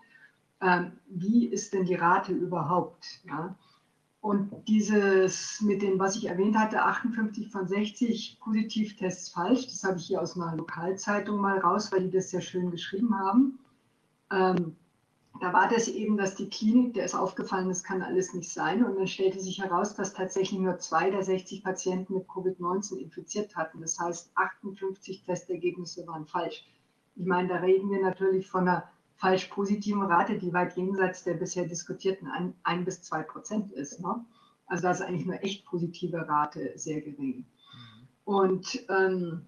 Ähm, 0.60 0.92
wie 1.08 1.46
ist 1.46 1.72
denn 1.72 1.86
die 1.86 1.94
Rate 1.94 2.32
überhaupt? 2.32 3.20
Ja? 3.24 3.56
Und 4.20 4.68
dieses 4.68 5.62
mit 5.62 5.80
dem, 5.80 5.98
was 5.98 6.16
ich 6.16 6.26
erwähnt 6.26 6.56
hatte, 6.56 6.82
58 6.82 7.50
von 7.50 7.66
60 7.66 8.38
Positivtests 8.40 9.30
falsch, 9.30 9.66
das 9.66 9.82
habe 9.82 9.98
ich 9.98 10.06
hier 10.06 10.20
aus 10.20 10.36
einer 10.36 10.54
Lokalzeitung 10.56 11.38
mal 11.38 11.58
raus, 11.58 11.90
weil 11.90 12.02
die 12.02 12.10
das 12.10 12.30
sehr 12.30 12.42
schön 12.42 12.70
geschrieben 12.70 13.18
haben. 13.18 13.58
Ähm, 14.30 14.76
da 15.40 15.54
war 15.54 15.68
das 15.68 15.88
eben, 15.88 16.18
dass 16.18 16.34
die 16.34 16.50
Klinik, 16.50 16.92
der 16.92 17.06
ist 17.06 17.14
aufgefallen, 17.14 17.68
das 17.68 17.82
kann 17.82 18.02
alles 18.02 18.34
nicht 18.34 18.52
sein. 18.52 18.84
Und 18.84 18.96
dann 18.96 19.06
stellte 19.06 19.40
sich 19.40 19.58
heraus, 19.62 19.94
dass 19.94 20.12
tatsächlich 20.12 20.60
nur 20.60 20.78
zwei 20.78 21.10
der 21.10 21.22
60 21.22 21.64
Patienten 21.64 22.14
mit 22.14 22.28
Covid-19 22.28 22.98
infiziert 22.98 23.56
hatten. 23.56 23.80
Das 23.80 23.98
heißt, 23.98 24.32
58 24.34 25.24
Testergebnisse 25.24 26.06
waren 26.06 26.26
falsch. 26.26 26.66
Ich 27.16 27.24
meine, 27.24 27.48
da 27.48 27.56
reden 27.56 27.90
wir 27.90 28.02
natürlich 28.02 28.50
von 28.50 28.68
einer 28.68 28.84
falsch 29.20 29.46
positiven 29.46 30.02
Rate, 30.02 30.38
die 30.38 30.52
weit 30.52 30.76
jenseits 30.76 31.24
der 31.24 31.34
bisher 31.34 31.66
diskutierten 31.66 32.28
ein, 32.28 32.54
ein 32.62 32.84
bis 32.84 33.02
zwei 33.02 33.22
Prozent 33.22 33.70
ist. 33.72 34.00
Ne? 34.00 34.24
Also 34.66 34.82
da 34.84 34.92
ist 34.92 35.02
eigentlich 35.02 35.26
nur 35.26 35.42
echt 35.44 35.66
positive 35.66 36.26
Rate 36.26 36.72
sehr 36.76 37.02
gering. 37.02 37.44
Und 38.24 38.82
ähm, 38.88 39.46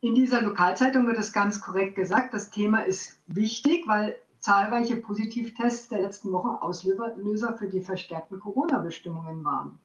in 0.00 0.14
dieser 0.14 0.42
Lokalzeitung 0.42 1.06
wird 1.06 1.18
es 1.18 1.32
ganz 1.32 1.60
korrekt 1.60 1.94
gesagt, 1.94 2.34
das 2.34 2.50
Thema 2.50 2.80
ist 2.80 3.20
wichtig, 3.26 3.86
weil 3.86 4.16
zahlreiche 4.40 4.96
Positivtests 4.96 5.88
der 5.88 6.02
letzten 6.02 6.32
Wochen 6.32 6.48
Auslöser 6.48 7.56
für 7.56 7.68
die 7.68 7.82
verstärkten 7.82 8.40
Corona-Bestimmungen 8.40 9.44
waren. 9.44 9.78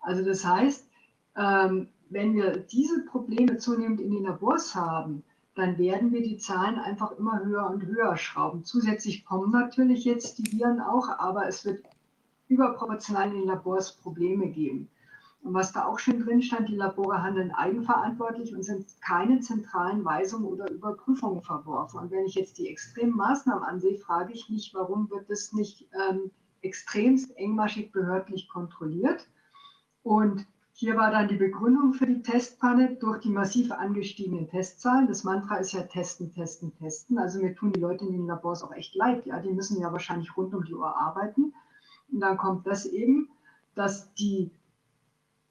Also 0.00 0.24
das 0.24 0.44
heißt, 0.44 0.88
ähm, 1.36 1.88
wenn 2.08 2.34
wir 2.34 2.56
diese 2.56 3.04
Probleme 3.04 3.58
zunehmend 3.58 4.00
in 4.00 4.12
den 4.12 4.22
Labors 4.22 4.74
haben, 4.74 5.24
dann 5.56 5.78
werden 5.78 6.12
wir 6.12 6.22
die 6.22 6.36
Zahlen 6.36 6.78
einfach 6.78 7.12
immer 7.12 7.42
höher 7.42 7.68
und 7.70 7.84
höher 7.86 8.16
schrauben. 8.18 8.62
Zusätzlich 8.62 9.24
kommen 9.24 9.50
natürlich 9.50 10.04
jetzt 10.04 10.38
die 10.38 10.52
Viren 10.52 10.80
auch, 10.80 11.08
aber 11.08 11.48
es 11.48 11.64
wird 11.64 11.82
überproportional 12.48 13.30
in 13.30 13.40
den 13.40 13.46
Labors 13.46 13.96
Probleme 13.96 14.48
geben. 14.48 14.90
Und 15.42 15.54
was 15.54 15.72
da 15.72 15.86
auch 15.86 15.98
schön 15.98 16.20
drin 16.20 16.42
stand, 16.42 16.68
die 16.68 16.76
Labore 16.76 17.22
handeln 17.22 17.52
eigenverantwortlich 17.52 18.54
und 18.54 18.64
sind 18.64 18.84
keine 19.00 19.40
zentralen 19.40 20.04
Weisungen 20.04 20.44
oder 20.44 20.70
Überprüfungen 20.70 21.40
verworfen. 21.40 22.00
Und 22.00 22.10
wenn 22.10 22.26
ich 22.26 22.34
jetzt 22.34 22.58
die 22.58 22.68
extremen 22.68 23.16
Maßnahmen 23.16 23.64
ansehe, 23.64 23.96
frage 23.96 24.34
ich 24.34 24.50
mich, 24.50 24.74
warum 24.74 25.08
wird 25.08 25.30
das 25.30 25.52
nicht 25.54 25.88
ähm, 26.10 26.30
extremst 26.60 27.34
engmaschig 27.36 27.92
behördlich 27.92 28.48
kontrolliert? 28.48 29.26
Und 30.02 30.46
hier 30.78 30.94
war 30.94 31.10
dann 31.10 31.26
die 31.26 31.36
Begründung 31.36 31.94
für 31.94 32.06
die 32.06 32.20
Testpanne 32.20 32.96
durch 32.96 33.20
die 33.22 33.30
massiv 33.30 33.72
angestiegenen 33.72 34.46
Testzahlen. 34.46 35.08
Das 35.08 35.24
Mantra 35.24 35.56
ist 35.56 35.72
ja 35.72 35.80
testen, 35.84 36.30
testen, 36.34 36.76
testen. 36.76 37.18
Also 37.18 37.40
mir 37.40 37.54
tun 37.54 37.72
die 37.72 37.80
Leute 37.80 38.04
in 38.04 38.12
den 38.12 38.26
Labors 38.26 38.62
auch 38.62 38.72
echt 38.72 38.94
leid. 38.94 39.24
Ja, 39.24 39.40
die 39.40 39.54
müssen 39.54 39.80
ja 39.80 39.90
wahrscheinlich 39.90 40.36
rund 40.36 40.52
um 40.52 40.66
die 40.66 40.74
Uhr 40.74 40.94
arbeiten. 40.94 41.54
Und 42.12 42.20
dann 42.20 42.36
kommt 42.36 42.66
das 42.66 42.84
eben, 42.84 43.30
dass 43.74 44.12
die 44.16 44.50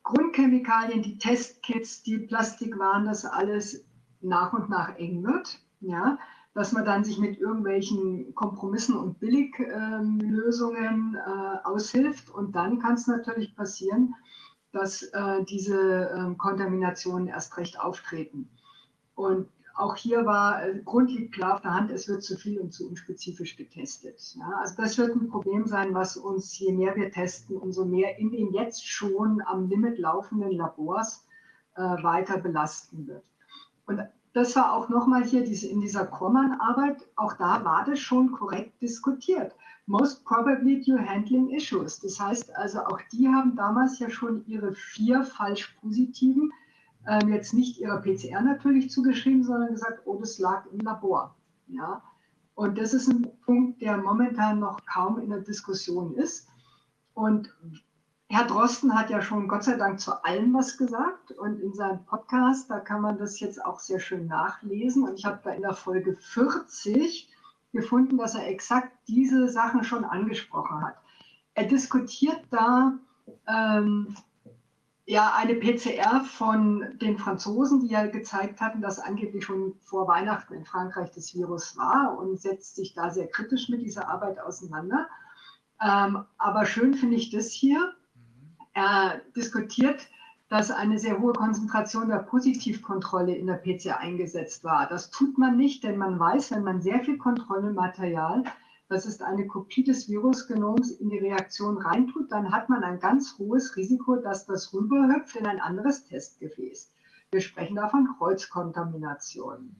Grundchemikalien, 0.04 1.02
die 1.02 1.18
Testkits, 1.18 2.04
die 2.04 2.20
Plastikwaren, 2.20 3.06
das 3.06 3.26
alles 3.26 3.84
nach 4.22 4.54
und 4.54 4.70
nach 4.70 4.96
eng 5.00 5.24
wird. 5.24 5.60
Ja, 5.80 6.20
dass 6.54 6.72
man 6.72 6.86
dann 6.86 7.04
sich 7.04 7.18
mit 7.18 7.40
irgendwelchen 7.40 8.36
Kompromissen 8.36 8.96
und 8.96 9.20
Billiglösungen 9.20 11.16
äh, 11.16 11.58
aushilft. 11.64 12.30
Und 12.30 12.56
dann 12.56 12.78
kann 12.78 12.94
es 12.94 13.08
natürlich 13.08 13.56
passieren, 13.56 14.14
dass 14.76 15.04
äh, 15.04 15.44
diese 15.46 16.10
äh, 16.10 16.36
Kontaminationen 16.36 17.28
erst 17.28 17.58
recht 17.58 17.80
auftreten. 17.80 18.50
Und 19.16 19.48
auch 19.76 19.96
hier 19.96 20.26
war 20.26 20.66
äh, 20.66 20.82
grundlegend 20.84 21.34
klar 21.34 21.56
auf 21.56 21.62
der 21.62 21.74
Hand, 21.74 21.92
es 21.92 22.08
wird 22.08 22.24
zu 22.24 22.38
viel 22.38 22.60
und 22.60 22.74
zu 22.74 22.88
unspezifisch 22.88 23.56
getestet. 23.56 24.36
Ja, 24.38 24.60
also 24.60 24.76
das 24.76 24.98
wird 24.98 25.16
ein 25.16 25.30
Problem 25.30 25.66
sein, 25.66 25.94
was 25.94 26.18
uns, 26.18 26.58
je 26.60 26.74
mehr 26.74 26.96
wir 26.96 27.12
testen, 27.12 27.58
umso 27.58 27.86
mehr 27.86 28.20
in 28.20 28.32
den 28.32 28.54
jetzt 28.54 28.86
schon 28.86 29.42
am 29.46 29.70
Limit 29.70 29.98
laufenden 29.98 30.52
Labors 30.52 31.26
äh, 31.76 31.82
weiter 31.82 32.38
belasten 32.38 33.08
wird. 33.08 33.24
Und 33.86 34.02
das 34.34 34.56
war 34.58 34.74
auch 34.74 34.90
nochmal 34.90 35.24
hier 35.24 35.46
diese, 35.46 35.68
in 35.68 35.80
dieser 35.80 36.06
Kormann-Arbeit, 36.06 36.98
auch 37.16 37.34
da 37.34 37.64
war 37.64 37.86
das 37.86 38.00
schon 38.00 38.34
korrekt 38.34 38.82
diskutiert. 38.82 39.54
Most 39.88 40.26
probably 40.26 40.82
due 40.82 40.98
handling 40.98 41.52
issues. 41.52 42.00
Das 42.00 42.20
heißt 42.20 42.56
also, 42.56 42.80
auch 42.80 43.00
die 43.12 43.28
haben 43.28 43.56
damals 43.56 44.00
ja 44.00 44.10
schon 44.10 44.44
ihre 44.48 44.74
vier 44.74 45.24
falsch 45.24 45.76
positiven 45.80 46.52
ähm, 47.08 47.30
jetzt 47.30 47.54
nicht 47.54 47.78
ihrer 47.80 48.02
PCR 48.02 48.42
natürlich 48.42 48.90
zugeschrieben, 48.90 49.44
sondern 49.44 49.70
gesagt, 49.70 50.02
oh, 50.06 50.18
das 50.20 50.40
lag 50.40 50.66
im 50.72 50.80
Labor. 50.80 51.36
Ja? 51.68 52.02
Und 52.56 52.78
das 52.78 52.94
ist 52.94 53.08
ein 53.08 53.32
Punkt, 53.46 53.82
der 53.82 53.98
momentan 53.98 54.60
noch 54.60 54.84
kaum 54.86 55.20
in 55.20 55.30
der 55.30 55.42
Diskussion 55.42 56.16
ist. 56.16 56.48
Und 57.14 57.54
Herr 58.30 58.46
Drosten 58.46 58.98
hat 58.98 59.10
ja 59.10 59.22
schon 59.22 59.48
Gott 59.48 59.64
sei 59.64 59.78
Dank 59.78 60.00
zu 60.00 60.24
allem 60.24 60.54
was 60.54 60.78
gesagt. 60.78 61.32
Und 61.34 61.60
in 61.60 61.74
seinem 61.74 62.04
Podcast, 62.06 62.70
da 62.70 62.80
kann 62.80 63.02
man 63.02 63.18
das 63.18 63.40
jetzt 63.40 63.64
auch 63.64 63.80
sehr 63.80 64.00
schön 64.00 64.28
nachlesen. 64.28 65.04
Und 65.04 65.20
ich 65.20 65.26
habe 65.26 65.40
da 65.44 65.52
in 65.52 65.62
der 65.62 65.74
Folge 65.74 66.16
40 66.16 67.30
gefunden, 67.76 68.18
dass 68.18 68.36
er 68.36 68.48
exakt 68.48 68.92
diese 69.08 69.50
Sachen 69.50 69.84
schon 69.84 70.04
angesprochen 70.04 70.82
hat. 70.82 70.96
Er 71.54 71.66
diskutiert 71.66 72.42
da 72.50 72.98
ähm, 73.48 74.16
ja, 75.06 75.34
eine 75.36 75.56
PCR 75.56 76.22
von 76.22 76.98
den 77.00 77.18
Franzosen, 77.18 77.82
die 77.82 77.90
ja 77.90 78.08
gezeigt 78.08 78.60
hatten, 78.60 78.82
dass 78.82 79.00
angeblich 79.00 79.46
schon 79.46 79.76
vor 79.84 80.08
Weihnachten 80.08 80.56
in 80.56 80.66
Frankreich 80.66 81.12
das 81.12 81.36
Virus 81.36 81.78
war 81.78 82.18
und 82.18 82.42
setzt 82.42 82.76
sich 82.76 82.94
da 82.94 83.12
sehr 83.12 83.28
kritisch 83.28 83.70
mit 83.70 83.84
dieser 83.84 84.10
Arbeit 84.10 84.40
auseinander. 84.40 85.08
Ähm, 85.80 86.26
aber 86.38 86.66
schön 86.66 86.96
finde 86.96 87.18
ich 87.18 87.30
das 87.30 87.52
hier. 87.52 87.94
Er 88.74 89.22
diskutiert, 89.36 90.08
dass 90.56 90.72
eine 90.72 90.98
sehr 90.98 91.20
hohe 91.20 91.34
Konzentration 91.34 92.08
der 92.08 92.20
Positivkontrolle 92.20 93.36
in 93.36 93.48
der 93.48 93.56
PCR 93.56 94.00
eingesetzt 94.00 94.64
war. 94.64 94.88
Das 94.88 95.10
tut 95.10 95.38
man 95.38 95.58
nicht, 95.58 95.84
denn 95.84 95.98
man 95.98 96.18
weiß, 96.18 96.52
wenn 96.52 96.64
man 96.64 96.82
sehr 96.82 97.04
viel 97.04 97.18
Kontrollmaterial 97.18 98.44
das 98.88 99.08
ist 99.08 99.24
eine 99.24 99.48
Kopie 99.48 99.84
des 99.84 100.08
Virusgenoms, 100.08 100.92
in 100.92 101.10
die 101.10 101.18
Reaktion 101.18 101.80
reintut, 101.80 102.32
dann 102.32 102.52
hat 102.52 102.70
man 102.70 102.84
ein 102.84 103.00
ganz 103.00 103.36
hohes 103.40 103.76
Risiko, 103.76 104.18
dass 104.18 104.46
das 104.46 104.74
rüberhüpft 104.74 105.36
in 105.36 105.48
ein 105.48 105.60
anderes 105.60 106.06
Testgefäß. 106.06 106.94
Wir 107.32 107.42
sprechen 107.42 107.76
da 107.76 107.90
von 107.90 108.08
Kreuzkontamination. 108.18 109.76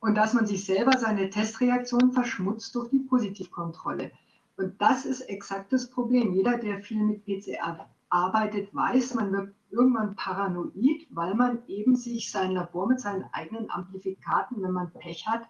Und 0.00 0.14
dass 0.14 0.32
man 0.32 0.46
sich 0.46 0.64
selber 0.64 0.98
seine 0.98 1.28
Testreaktion 1.28 2.10
verschmutzt 2.12 2.74
durch 2.74 2.88
die 2.88 3.00
Positivkontrolle. 3.00 4.10
Und 4.56 4.80
das 4.80 5.04
ist 5.04 5.20
exakt 5.28 5.72
das 5.72 5.90
Problem. 5.90 6.32
Jeder, 6.32 6.56
der 6.56 6.80
viel 6.80 7.02
mit 7.02 7.24
PCR 7.24 7.86
arbeitet, 8.08 8.74
weiß, 8.74 9.14
man 9.14 9.30
wird 9.32 9.54
irgendwann 9.72 10.14
paranoid, 10.14 11.06
weil 11.10 11.34
man 11.34 11.66
eben 11.66 11.96
sich 11.96 12.30
sein 12.30 12.52
Labor 12.52 12.86
mit 12.88 13.00
seinen 13.00 13.24
eigenen 13.32 13.70
Amplifikaten, 13.70 14.62
wenn 14.62 14.72
man 14.72 14.92
Pech 14.92 15.26
hat, 15.26 15.42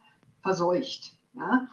verseucht. 0.43 1.17
Ja? 1.35 1.69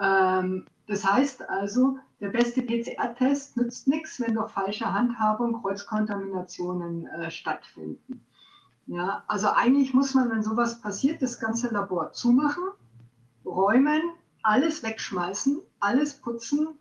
Ähm, 0.00 0.66
das 0.86 1.04
heißt 1.04 1.48
also, 1.48 1.98
der 2.20 2.28
beste 2.28 2.62
PCR-Test 2.62 3.56
nützt 3.56 3.88
nichts, 3.88 4.20
wenn 4.20 4.34
durch 4.34 4.50
falsche 4.50 4.92
Handhabung 4.92 5.60
Kreuzkontaminationen 5.60 7.06
äh, 7.06 7.30
stattfinden. 7.30 8.24
Ja, 8.86 9.24
also 9.26 9.48
eigentlich 9.48 9.94
muss 9.94 10.14
man, 10.14 10.30
wenn 10.30 10.42
sowas 10.42 10.80
passiert, 10.80 11.20
das 11.20 11.40
ganze 11.40 11.68
Labor 11.68 12.12
zumachen, 12.12 12.62
räumen, 13.44 14.00
alles 14.42 14.84
wegschmeißen, 14.84 15.60
alles 15.80 16.20
putzen 16.20 16.78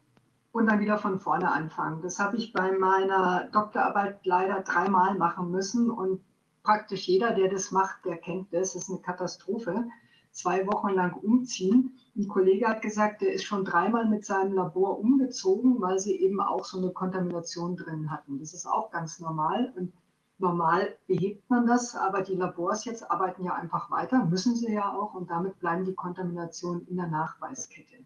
und 0.56 0.68
dann 0.68 0.80
wieder 0.80 0.98
von 0.98 1.20
vorne 1.20 1.52
anfangen. 1.52 2.02
Das 2.02 2.18
habe 2.18 2.38
ich 2.38 2.54
bei 2.54 2.72
meiner 2.72 3.50
Doktorarbeit 3.52 4.26
leider 4.26 4.62
dreimal 4.62 5.16
machen 5.16 5.52
müssen 5.52 5.92
und 5.92 6.22
praktisch 6.64 7.10
jeder, 7.10 7.32
der 7.32 7.50
das 7.50 7.72
macht, 7.72 8.06
der 8.06 8.18
kennt 8.18 8.54
das, 8.54 8.72
das 8.72 8.84
ist 8.84 8.90
eine 8.90 9.02
Katastrophe 9.02 9.86
zwei 10.32 10.66
Wochen 10.68 10.90
lang 10.90 11.14
umziehen. 11.14 11.98
Ein 12.16 12.28
Kollege 12.30 12.68
hat 12.68 12.82
gesagt, 12.82 13.22
der 13.22 13.34
ist 13.34 13.44
schon 13.44 13.66
dreimal 13.66 14.06
mit 14.06 14.26
seinem 14.26 14.54
Labor 14.54 15.00
umgezogen, 15.00 15.82
weil 15.82 16.00
sie 16.00 16.16
eben 16.16 16.40
auch 16.40 16.64
so 16.64 16.78
eine 16.78 16.92
Kontamination 16.92 17.76
drin 17.76 18.10
hatten. 18.10 18.40
Das 18.40 18.54
ist 18.54 18.66
auch 18.66 18.92
ganz 18.92 19.20
normal 19.20 19.74
und 19.76 19.94
normal 20.38 20.98
behebt 21.08 21.50
man 21.50 21.66
das, 21.66 21.96
aber 21.96 22.22
die 22.22 22.36
Labors 22.36 22.86
jetzt 22.86 23.10
arbeiten 23.10 23.44
ja 23.44 23.54
einfach 23.56 23.92
weiter, 23.92 24.26
müssen 24.26 24.56
sie 24.56 24.72
ja 24.72 24.94
auch 24.94 25.14
und 25.14 25.30
damit 25.30 25.60
bleiben 25.60 25.86
die 25.86 25.96
Kontaminationen 25.96 26.88
in 26.88 26.98
der 26.98 27.08
Nachweiskette. 27.08 28.06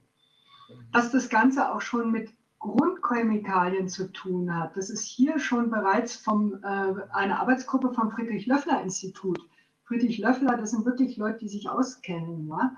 Dass 0.91 1.11
das 1.11 1.29
Ganze 1.29 1.71
auch 1.71 1.81
schon 1.81 2.11
mit 2.11 2.31
Grundchemikalien 2.59 3.87
zu 3.87 4.11
tun 4.11 4.53
hat, 4.53 4.75
das 4.75 4.89
ist 4.89 5.03
hier 5.03 5.39
schon 5.39 5.69
bereits 5.69 6.15
vom, 6.15 6.55
äh, 6.63 6.93
eine 7.11 7.39
Arbeitsgruppe 7.39 7.93
vom 7.93 8.11
Friedrich-Löffler-Institut. 8.11 9.39
Friedrich 9.85 10.19
Löffler, 10.19 10.57
das 10.57 10.71
sind 10.71 10.85
wirklich 10.85 11.17
Leute, 11.17 11.39
die 11.39 11.47
sich 11.47 11.69
auskennen. 11.69 12.47
Ja? 12.47 12.75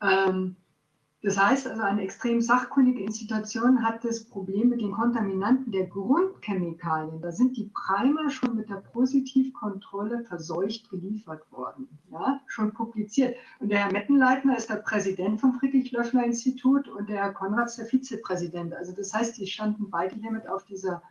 Ähm, 0.00 0.56
das 1.20 1.36
heißt 1.36 1.66
also, 1.66 1.82
eine 1.82 2.02
extrem 2.02 2.40
sachkundige 2.40 3.02
Institution 3.02 3.82
hat 3.82 4.04
das 4.04 4.24
Problem 4.24 4.68
mit 4.68 4.80
den 4.80 4.92
Kontaminanten 4.92 5.72
der 5.72 5.86
Grundchemikalien. 5.86 7.20
Da 7.20 7.32
sind 7.32 7.56
die 7.56 7.72
Primer 7.74 8.30
schon 8.30 8.54
mit 8.54 8.70
der 8.70 8.76
Positivkontrolle 8.76 10.22
verseucht 10.24 10.88
geliefert 10.90 11.42
worden, 11.50 11.88
ja, 12.12 12.40
schon 12.46 12.72
publiziert. 12.72 13.34
Und 13.58 13.70
der 13.70 13.80
Herr 13.80 13.92
Mettenleitner 13.92 14.56
ist 14.56 14.70
der 14.70 14.76
Präsident 14.76 15.40
vom 15.40 15.54
Friedrich-Löffler-Institut 15.58 16.86
und 16.88 17.08
der 17.08 17.24
Herr 17.24 17.32
Konrads 17.32 17.74
der 17.76 17.86
Vizepräsident. 17.86 18.72
Also 18.74 18.92
das 18.92 19.12
heißt, 19.12 19.38
die 19.38 19.46
standen 19.48 19.90
beide 19.90 20.14
hiermit 20.14 20.48
auf 20.48 20.64
dieser 20.66 21.02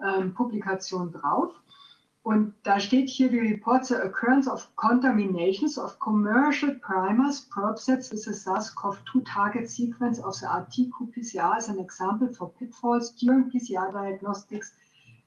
ähm, 0.00 0.32
Publikation 0.32 1.10
drauf. 1.10 1.52
Und 2.26 2.54
da 2.64 2.80
steht 2.80 3.08
hier, 3.08 3.30
we 3.30 3.40
report 3.40 3.86
the 3.86 3.94
occurrence 3.94 4.48
of 4.48 4.68
contaminations 4.74 5.78
of 5.78 5.96
commercial 6.00 6.74
primers, 6.80 7.42
probe 7.42 7.78
sets 7.78 8.10
with 8.10 8.26
a 8.26 8.32
SARS-CoV-2 8.32 9.22
target 9.24 9.70
sequence 9.70 10.18
of 10.18 10.34
the 10.34 10.46
RT-qPCR 10.46 11.56
as 11.56 11.68
an 11.68 11.78
example 11.78 12.26
for 12.34 12.52
pitfalls 12.58 13.12
during 13.12 13.48
PCR 13.48 13.92
diagnostics 13.92 14.72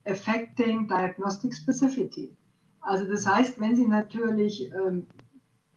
affecting 0.07 0.87
diagnostic 0.87 1.53
specificity. 1.53 2.35
Also 2.81 3.05
das 3.05 3.25
heißt, 3.25 3.61
wenn 3.61 3.77
Sie 3.77 3.87
natürlich 3.87 4.69
ähm, 4.73 5.07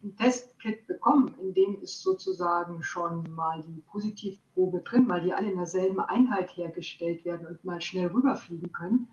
ein 0.03 0.17
Testkit 0.17 0.85
bekommen, 0.87 1.33
in 1.39 1.53
dem 1.53 1.81
ist 1.81 2.01
sozusagen 2.01 2.83
schon 2.83 3.33
mal 3.33 3.63
die 3.65 3.81
Positivprobe 3.89 4.81
drin, 4.81 5.07
weil 5.07 5.21
die 5.21 5.33
alle 5.33 5.51
in 5.51 5.55
derselben 5.55 6.01
Einheit 6.01 6.49
hergestellt 6.57 7.23
werden 7.23 7.47
und 7.47 7.63
mal 7.63 7.79
schnell 7.79 8.07
rüberfliegen 8.07 8.73
können, 8.73 9.07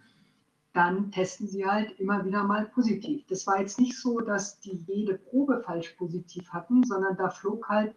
dann 0.72 1.10
testen 1.10 1.48
sie 1.48 1.66
halt 1.66 1.98
immer 1.98 2.24
wieder 2.24 2.44
mal 2.44 2.66
positiv. 2.66 3.26
Das 3.28 3.46
war 3.46 3.60
jetzt 3.60 3.80
nicht 3.80 3.98
so, 3.98 4.20
dass 4.20 4.60
die 4.60 4.84
jede 4.86 5.14
Probe 5.14 5.62
falsch 5.64 5.90
positiv 5.98 6.48
hatten, 6.50 6.84
sondern 6.84 7.16
da 7.16 7.28
flog 7.28 7.68
halt 7.68 7.94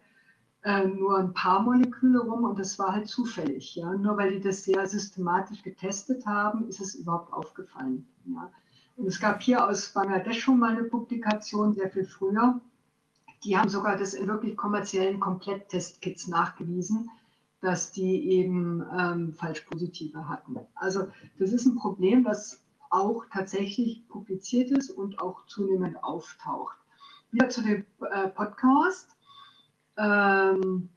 äh, 0.64 0.86
nur 0.86 1.18
ein 1.18 1.34
paar 1.34 1.62
Moleküle 1.62 2.20
rum 2.20 2.44
und 2.44 2.58
das 2.58 2.78
war 2.78 2.92
halt 2.92 3.06
zufällig. 3.06 3.76
Ja? 3.76 3.92
Nur 3.94 4.16
weil 4.16 4.32
die 4.32 4.40
das 4.40 4.64
sehr 4.64 4.86
systematisch 4.86 5.62
getestet 5.62 6.26
haben, 6.26 6.68
ist 6.68 6.80
es 6.80 6.94
überhaupt 6.96 7.32
aufgefallen. 7.32 8.08
Ja? 8.24 8.50
Und 8.96 9.06
es 9.06 9.20
gab 9.20 9.42
hier 9.42 9.66
aus 9.66 9.92
Bangladesch 9.92 10.40
schon 10.40 10.58
mal 10.58 10.76
eine 10.76 10.84
Publikation, 10.84 11.74
sehr 11.74 11.90
viel 11.90 12.06
früher. 12.06 12.60
Die 13.44 13.56
haben 13.56 13.68
sogar 13.68 13.96
das 13.96 14.14
in 14.14 14.26
wirklich 14.26 14.56
kommerziellen 14.56 15.20
Kompletttestkits 15.20 16.28
nachgewiesen, 16.28 17.10
dass 17.60 17.92
die 17.92 18.30
eben 18.30 18.82
ähm, 18.98 19.32
falsch 19.34 19.60
positive 19.62 20.28
hatten. 20.28 20.56
Also 20.74 21.08
das 21.38 21.52
ist 21.52 21.66
ein 21.66 21.76
Problem, 21.76 22.24
was 22.24 22.63
auch 22.94 23.24
tatsächlich 23.32 24.08
publiziert 24.08 24.70
ist 24.70 24.90
und 24.90 25.20
auch 25.20 25.46
zunehmend 25.46 26.02
auftaucht. 26.02 26.76
Wieder 27.32 27.48
zu 27.48 27.62
dem 27.62 27.84
äh, 28.12 28.28
Podcast. 28.28 29.08
Ähm, 29.96 30.88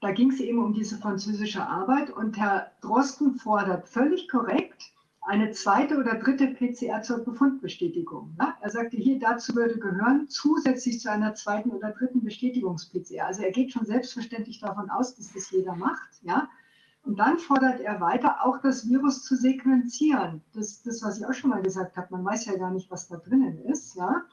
da 0.00 0.10
ging 0.12 0.30
es 0.30 0.40
eben 0.40 0.62
um 0.62 0.74
diese 0.74 0.98
französische 0.98 1.66
Arbeit 1.66 2.10
und 2.10 2.36
Herr 2.36 2.72
Drosten 2.80 3.36
fordert 3.36 3.88
völlig 3.88 4.28
korrekt 4.28 4.92
eine 5.22 5.52
zweite 5.52 5.96
oder 5.96 6.16
dritte 6.16 6.48
PCR 6.48 7.02
zur 7.02 7.18
Befundbestätigung. 7.18 8.34
Ne? 8.38 8.54
Er 8.60 8.70
sagte, 8.70 8.96
hier 8.96 9.20
dazu 9.20 9.54
würde 9.54 9.78
gehören 9.78 10.28
zusätzlich 10.28 11.00
zu 11.00 11.10
einer 11.10 11.34
zweiten 11.34 11.70
oder 11.70 11.92
dritten 11.92 12.24
Bestätigungs-PCR. 12.24 13.26
Also 13.26 13.42
er 13.42 13.52
geht 13.52 13.72
schon 13.72 13.86
selbstverständlich 13.86 14.58
davon 14.58 14.90
aus, 14.90 15.14
dass 15.14 15.32
das 15.32 15.50
jeder 15.52 15.76
macht. 15.76 16.10
Ja? 16.22 16.48
Und 17.04 17.18
dann 17.18 17.38
fordert 17.38 17.80
er 17.80 18.00
weiter, 18.00 18.44
auch 18.44 18.58
das 18.60 18.88
Virus 18.88 19.24
zu 19.24 19.36
sequenzieren. 19.36 20.42
Das, 20.54 20.82
das, 20.82 21.02
was 21.02 21.18
ich 21.18 21.26
auch 21.26 21.32
schon 21.32 21.50
mal 21.50 21.62
gesagt 21.62 21.96
habe, 21.96 22.08
man 22.10 22.24
weiß 22.24 22.46
ja 22.46 22.56
gar 22.56 22.70
nicht, 22.70 22.90
was 22.90 23.08
da 23.08 23.16
drinnen 23.16 23.58
ist. 23.64 23.96
Ja? 23.96 24.24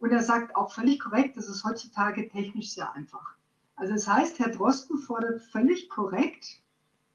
Und 0.00 0.10
er 0.10 0.22
sagt 0.22 0.56
auch 0.56 0.72
völlig 0.72 1.00
korrekt, 1.00 1.36
das 1.36 1.48
ist 1.48 1.64
heutzutage 1.64 2.28
technisch 2.28 2.72
sehr 2.72 2.92
einfach. 2.92 3.36
Also 3.76 3.94
das 3.94 4.08
heißt, 4.08 4.38
Herr 4.40 4.50
Drosten 4.50 4.98
fordert 4.98 5.40
völlig 5.40 5.88
korrekt, 5.88 6.60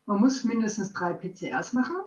man 0.06 0.20
muss 0.20 0.44
mindestens 0.44 0.94
drei 0.94 1.14
PCRs 1.14 1.74
machen 1.74 1.98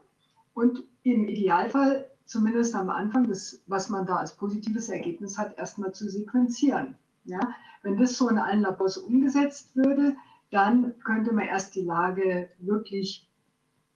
und 0.55 0.83
im 1.03 1.29
Idealfall 1.29 2.11
zumindest 2.25 2.75
am 2.75 2.91
Anfang, 2.91 3.29
das, 3.29 3.63
was 3.67 3.89
man 3.89 4.07
da 4.07 4.17
als 4.17 4.35
positives 4.35 4.89
Ergebnis 4.89 5.39
hat, 5.39 5.57
erstmal 5.59 5.93
zu 5.93 6.09
sequenzieren. 6.09 6.97
Ja? 7.25 7.55
Wenn 7.83 7.99
das 7.99 8.17
so 8.17 8.29
in 8.29 8.39
allen 8.39 8.63
Labors 8.63 8.97
umgesetzt 8.97 9.77
würde, 9.77 10.17
dann 10.51 10.95
könnte 11.05 11.33
man 11.33 11.47
erst 11.47 11.75
die 11.75 11.83
Lage 11.83 12.51
wirklich 12.59 13.29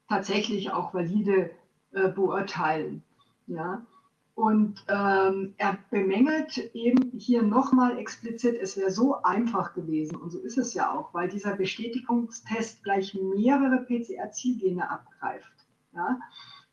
tatsächlich 0.09 0.73
auch 0.73 0.93
valide 0.93 1.51
äh, 1.93 2.09
beurteilen. 2.09 3.03
Ja? 3.47 3.87
Und 4.35 4.85
ähm, 4.89 5.55
er 5.59 5.79
bemängelt 5.91 6.57
eben 6.75 7.13
hier 7.19 7.43
nochmal 7.43 7.99
explizit, 7.99 8.57
es 8.61 8.77
wäre 8.77 8.91
so 8.91 9.23
einfach 9.23 9.75
gewesen, 9.75 10.17
und 10.17 10.31
so 10.31 10.39
ist 10.39 10.57
es 10.57 10.73
ja 10.73 10.93
auch, 10.93 11.13
weil 11.13 11.29
dieser 11.29 11.57
Bestätigungstest 11.57 12.83
gleich 12.83 13.15
mehrere 13.15 13.85
PCR-Zielgene 13.85 14.89
abgreift. 14.89 15.53
Ja? 15.95 16.19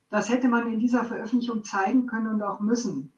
Das 0.10 0.30
hätte 0.30 0.48
man 0.48 0.72
in 0.72 0.80
dieser 0.80 1.04
Veröffentlichung 1.04 1.64
zeigen 1.64 2.08
können 2.08 2.28
und 2.28 2.42
auch 2.42 2.60
müssen. 2.60 3.12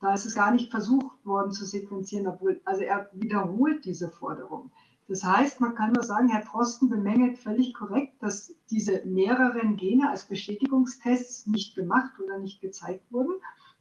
Da 0.00 0.14
ist 0.14 0.24
es 0.24 0.34
gar 0.34 0.50
nicht 0.50 0.70
versucht 0.70 1.24
worden 1.26 1.52
zu 1.52 1.66
sequenzieren, 1.66 2.26
obwohl, 2.26 2.60
also 2.64 2.82
er 2.82 3.10
wiederholt 3.12 3.84
diese 3.84 4.08
Forderung. 4.08 4.70
Das 5.10 5.24
heißt, 5.24 5.60
man 5.60 5.74
kann 5.74 5.90
nur 5.90 6.04
sagen, 6.04 6.28
Herr 6.28 6.44
Drosten 6.44 6.88
bemängelt 6.88 7.36
völlig 7.36 7.74
korrekt, 7.74 8.22
dass 8.22 8.54
diese 8.70 9.04
mehreren 9.04 9.76
Gene 9.76 10.08
als 10.08 10.24
Bestätigungstests 10.24 11.48
nicht 11.48 11.74
gemacht 11.74 12.12
oder 12.24 12.38
nicht 12.38 12.60
gezeigt 12.60 13.10
wurden 13.10 13.32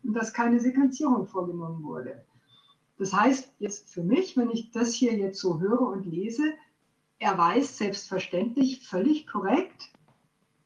und 0.03 0.15
dass 0.15 0.33
keine 0.33 0.59
Sequenzierung 0.59 1.27
vorgenommen 1.27 1.83
wurde. 1.83 2.25
Das 2.97 3.13
heißt 3.13 3.53
jetzt 3.59 3.93
für 3.93 4.01
mich, 4.01 4.37
wenn 4.37 4.49
ich 4.49 4.71
das 4.71 4.91
hier 4.91 5.15
jetzt 5.15 5.39
so 5.39 5.59
höre 5.59 5.81
und 5.81 6.07
lese, 6.07 6.51
er 7.19 7.37
weiß 7.37 7.77
selbstverständlich 7.77 8.87
völlig 8.87 9.27
korrekt, 9.27 9.93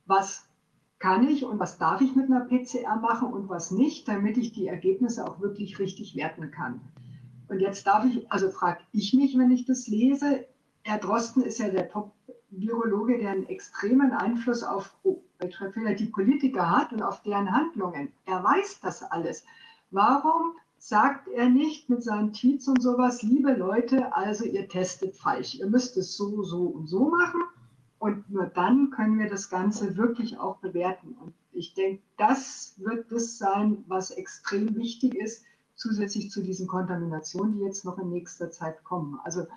was 0.05 0.47
kann 0.97 1.27
ich 1.27 1.43
und 1.43 1.59
was 1.59 1.77
darf 1.77 1.99
ich 1.99 2.15
mit 2.15 2.31
einer 2.31 2.45
PCR 2.45 2.95
machen 3.01 3.33
und 3.33 3.49
was 3.49 3.71
nicht, 3.71 4.07
damit 4.07 4.37
ich 4.37 4.53
die 4.53 4.67
Ergebnisse 4.67 5.27
auch 5.27 5.41
wirklich 5.41 5.77
richtig 5.79 6.15
werten 6.15 6.51
kann. 6.51 6.79
Und 7.49 7.59
jetzt 7.59 7.85
darf 7.85 8.05
ich, 8.05 8.31
also 8.31 8.49
frage 8.49 8.79
ich 8.93 9.13
mich, 9.13 9.37
wenn 9.37 9.51
ich 9.51 9.65
das 9.65 9.87
lese, 9.87 10.47
Herr 10.83 10.99
Drosten 10.99 11.43
ist 11.43 11.59
ja 11.59 11.69
der 11.69 11.89
Top-Virologe, 11.89 13.17
der 13.17 13.31
einen 13.31 13.47
extremen 13.47 14.11
Einfluss 14.11 14.63
auf 14.63 14.95
oh, 15.03 15.21
die 15.41 16.05
Politiker 16.05 16.69
hat 16.69 16.93
und 16.93 17.01
auf 17.01 17.21
deren 17.23 17.51
Handlungen. 17.51 18.11
Er 18.25 18.43
weiß 18.43 18.79
das 18.81 19.03
alles. 19.03 19.43
Warum 19.91 20.53
sagt 20.77 21.29
er 21.29 21.49
nicht 21.49 21.89
mit 21.89 22.03
seinen 22.03 22.33
Tweets 22.33 22.67
und 22.67 22.81
sowas, 22.81 23.21
liebe 23.21 23.53
Leute, 23.53 24.13
also 24.13 24.43
ihr 24.43 24.67
testet 24.67 25.15
falsch. 25.15 25.55
Ihr 25.55 25.67
müsst 25.67 25.95
es 25.95 26.17
so, 26.17 26.43
so 26.43 26.65
und 26.65 26.87
so 26.87 27.09
machen. 27.09 27.41
Und 27.99 28.29
nur 28.29 28.47
dann 28.47 28.89
können 28.89 29.17
wir 29.17 29.29
das 29.29 29.49
Ganze 29.49 29.95
wirklich 29.95 30.37
auch 30.37 30.57
bewerten. 30.57 31.15
Und 31.21 31.33
ich 31.53 31.73
denke, 31.73 32.03
das 32.17 32.73
wird 32.77 33.09
das 33.13 33.37
sein, 33.37 33.85
was 33.87 34.11
extrem 34.11 34.75
wichtig 34.75 35.15
ist, 35.15 35.45
zusätzlich 35.75 36.29
zu 36.31 36.41
diesen 36.43 36.67
Kontaminationen, 36.67 37.53
die 37.57 37.63
jetzt 37.63 37.85
noch 37.85 37.97
in 37.97 38.09
nächster 38.09 38.51
Zeit 38.51 38.83
kommen. 38.83 39.21
Also 39.23 39.47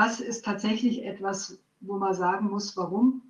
das 0.00 0.18
ist 0.18 0.46
tatsächlich 0.46 1.04
etwas, 1.04 1.58
wo 1.80 1.98
man 1.98 2.14
sagen 2.14 2.48
muss, 2.48 2.74
warum. 2.74 3.20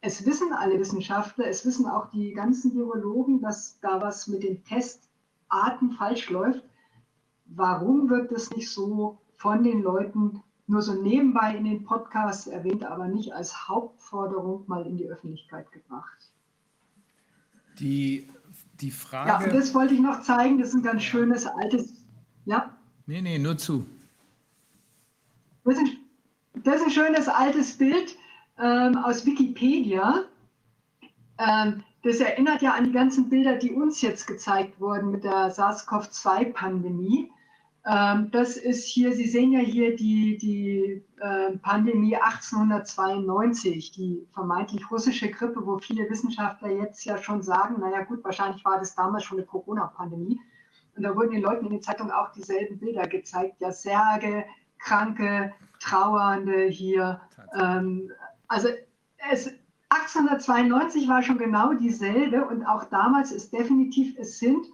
Es 0.00 0.24
wissen 0.24 0.50
alle 0.54 0.78
Wissenschaftler, 0.78 1.46
es 1.46 1.66
wissen 1.66 1.86
auch 1.86 2.10
die 2.10 2.32
ganzen 2.32 2.74
Virologen, 2.74 3.42
dass 3.42 3.78
da 3.80 4.00
was 4.00 4.26
mit 4.26 4.42
den 4.42 4.64
Testarten 4.64 5.90
falsch 5.92 6.30
läuft. 6.30 6.64
Warum 7.44 8.08
wird 8.08 8.32
das 8.32 8.50
nicht 8.50 8.70
so 8.70 9.18
von 9.36 9.62
den 9.62 9.82
Leuten 9.82 10.42
nur 10.66 10.80
so 10.80 10.94
nebenbei 10.94 11.54
in 11.54 11.64
den 11.64 11.84
Podcasts 11.84 12.46
erwähnt, 12.46 12.82
aber 12.82 13.08
nicht 13.08 13.34
als 13.34 13.68
Hauptforderung 13.68 14.64
mal 14.66 14.86
in 14.86 14.96
die 14.96 15.06
Öffentlichkeit 15.06 15.70
gebracht? 15.70 16.32
Die, 17.78 18.26
die 18.80 18.90
Frage. 18.90 19.28
Ja, 19.28 19.44
und 19.44 19.54
das 19.54 19.74
wollte 19.74 19.92
ich 19.92 20.00
noch 20.00 20.22
zeigen. 20.22 20.58
Das 20.58 20.68
ist 20.68 20.76
ein 20.76 20.82
ganz 20.82 21.02
schönes 21.02 21.44
altes. 21.46 21.92
Ja? 22.46 22.74
Nee, 23.06 23.20
nee, 23.20 23.38
nur 23.38 23.58
zu. 23.58 23.84
Das 25.64 25.76
ist, 25.76 25.96
das 26.66 26.76
ist 26.76 26.82
ein 26.82 26.90
schönes 26.90 27.28
altes 27.28 27.78
Bild 27.78 28.16
ähm, 28.58 28.96
aus 28.98 29.24
Wikipedia. 29.24 30.24
Ähm, 31.38 31.84
das 32.02 32.18
erinnert 32.18 32.60
ja 32.60 32.72
an 32.72 32.84
die 32.84 32.92
ganzen 32.92 33.28
Bilder, 33.28 33.56
die 33.56 33.70
uns 33.70 34.02
jetzt 34.02 34.26
gezeigt 34.26 34.80
wurden 34.80 35.12
mit 35.12 35.22
der 35.22 35.50
SARS-CoV-2-Pandemie. 35.52 37.30
Ähm, 37.88 38.30
das 38.32 38.56
ist 38.56 38.84
hier, 38.84 39.12
Sie 39.12 39.28
sehen 39.28 39.52
ja 39.52 39.60
hier 39.60 39.94
die, 39.94 40.38
die 40.38 41.04
äh, 41.20 41.56
Pandemie 41.58 42.16
1892, 42.16 43.92
die 43.92 44.26
vermeintlich 44.34 44.90
russische 44.90 45.30
Grippe, 45.30 45.64
wo 45.64 45.78
viele 45.78 46.10
Wissenschaftler 46.10 46.70
jetzt 46.70 47.04
ja 47.04 47.16
schon 47.18 47.42
sagen, 47.42 47.78
naja 47.78 48.02
gut, 48.02 48.24
wahrscheinlich 48.24 48.64
war 48.64 48.80
das 48.80 48.96
damals 48.96 49.22
schon 49.22 49.38
eine 49.38 49.46
Corona-Pandemie. 49.46 50.40
Und 50.96 51.02
da 51.04 51.14
wurden 51.14 51.30
den 51.30 51.42
Leuten 51.42 51.66
in 51.66 51.72
den 51.72 51.82
Zeitungen 51.82 52.10
auch 52.10 52.32
dieselben 52.32 52.80
Bilder 52.80 53.06
gezeigt, 53.06 53.60
ja, 53.60 53.70
Särge, 53.70 54.44
Kranke, 54.78 55.52
Trauernde 55.86 56.66
hier. 56.66 57.20
Ähm, 57.54 58.10
also 58.48 58.68
es, 59.30 59.50
1892 59.88 61.08
war 61.08 61.22
schon 61.22 61.38
genau 61.38 61.74
dieselbe 61.74 62.44
und 62.44 62.64
auch 62.64 62.84
damals 62.84 63.30
ist 63.30 63.52
definitiv, 63.52 64.16
es 64.18 64.38
sind, 64.38 64.66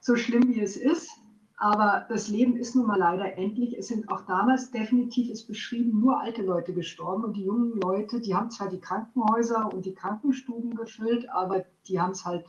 so 0.00 0.16
schlimm 0.16 0.48
wie 0.48 0.60
es 0.60 0.76
ist, 0.76 1.10
aber 1.56 2.06
das 2.08 2.28
Leben 2.28 2.56
ist 2.56 2.74
nun 2.74 2.86
mal 2.86 2.98
leider 2.98 3.36
endlich. 3.36 3.76
Es 3.76 3.88
sind 3.88 4.08
auch 4.08 4.22
damals 4.22 4.70
definitiv, 4.70 5.30
ist 5.30 5.46
beschrieben, 5.46 6.00
nur 6.00 6.18
alte 6.18 6.42
Leute 6.42 6.72
gestorben. 6.72 7.24
Und 7.24 7.34
die 7.34 7.44
jungen 7.44 7.78
Leute, 7.78 8.18
die 8.20 8.34
haben 8.34 8.50
zwar 8.50 8.70
die 8.70 8.80
Krankenhäuser 8.80 9.70
und 9.70 9.84
die 9.84 9.94
Krankenstuben 9.94 10.74
gefüllt, 10.74 11.28
aber 11.28 11.66
die 11.86 12.00
haben 12.00 12.12
es 12.12 12.24
halt 12.24 12.46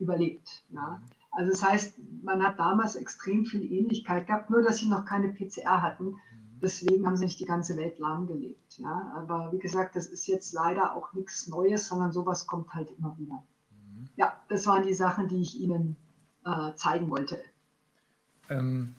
überlebt. 0.00 0.64
Ja. 0.70 1.00
Also 1.30 1.52
das 1.52 1.62
heißt, 1.62 1.98
man 2.24 2.42
hat 2.42 2.58
damals 2.58 2.96
extrem 2.96 3.46
viel 3.46 3.62
Ähnlichkeit 3.72 4.26
gehabt, 4.26 4.50
nur 4.50 4.62
dass 4.62 4.78
sie 4.78 4.88
noch 4.88 5.04
keine 5.04 5.28
PCR 5.28 5.80
hatten. 5.80 6.16
Deswegen 6.62 7.04
haben 7.04 7.16
sie 7.16 7.24
nicht 7.24 7.40
die 7.40 7.44
ganze 7.44 7.76
Welt 7.76 7.98
lahmgelegt. 7.98 8.78
Ja. 8.78 9.12
Aber 9.16 9.50
wie 9.52 9.58
gesagt, 9.58 9.96
das 9.96 10.06
ist 10.06 10.26
jetzt 10.28 10.52
leider 10.52 10.94
auch 10.94 11.12
nichts 11.12 11.48
Neues, 11.48 11.88
sondern 11.88 12.12
sowas 12.12 12.46
kommt 12.46 12.72
halt 12.72 12.88
immer 12.98 13.16
wieder. 13.18 13.42
Ja, 14.16 14.40
das 14.48 14.66
waren 14.66 14.86
die 14.86 14.94
Sachen, 14.94 15.28
die 15.28 15.42
ich 15.42 15.58
Ihnen 15.58 15.96
äh, 16.44 16.74
zeigen 16.74 17.10
wollte. 17.10 17.38
Ähm, 18.48 18.94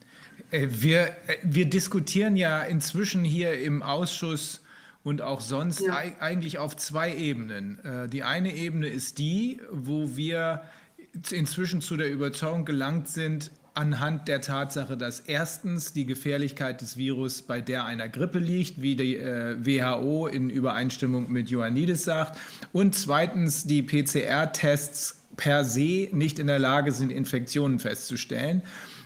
äh, 0.50 0.68
wir, 0.70 1.06
äh, 1.28 1.38
wir 1.42 1.68
diskutieren 1.68 2.36
ja 2.36 2.62
inzwischen 2.62 3.24
hier 3.24 3.60
im 3.60 3.82
Ausschuss 3.82 4.62
und 5.02 5.22
auch 5.22 5.40
sonst 5.40 5.80
ja. 5.80 5.94
eigentlich 6.20 6.58
auf 6.58 6.76
zwei 6.76 7.14
Ebenen. 7.14 7.78
Äh, 7.84 8.08
die 8.08 8.22
eine 8.22 8.54
Ebene 8.54 8.88
ist 8.88 9.18
die, 9.18 9.60
wo 9.70 10.16
wir 10.16 10.64
inzwischen 11.30 11.80
zu 11.80 11.96
der 11.96 12.10
Überzeugung 12.10 12.64
gelangt 12.64 13.08
sind, 13.08 13.52
anhand 13.74 14.28
der 14.28 14.40
Tatsache, 14.40 14.96
dass 14.96 15.20
erstens 15.20 15.92
die 15.92 16.06
Gefährlichkeit 16.06 16.80
des 16.80 16.96
Virus 16.96 17.42
bei 17.42 17.60
der 17.60 17.84
einer 17.84 18.08
Grippe 18.08 18.38
liegt, 18.38 18.80
wie 18.80 18.96
die 18.96 19.16
äh, 19.16 19.56
WHO 19.58 20.28
in 20.28 20.48
Übereinstimmung 20.48 21.30
mit 21.30 21.50
Ioannidis 21.50 22.04
sagt, 22.04 22.38
und 22.72 22.94
zweitens 22.94 23.64
die 23.64 23.82
PCR-Tests 23.82 25.20
per 25.36 25.64
se 25.64 26.08
nicht 26.12 26.38
in 26.38 26.46
der 26.46 26.60
Lage 26.60 26.92
sind, 26.92 27.10
Infektionen 27.10 27.80
festzustellen. 27.80 28.62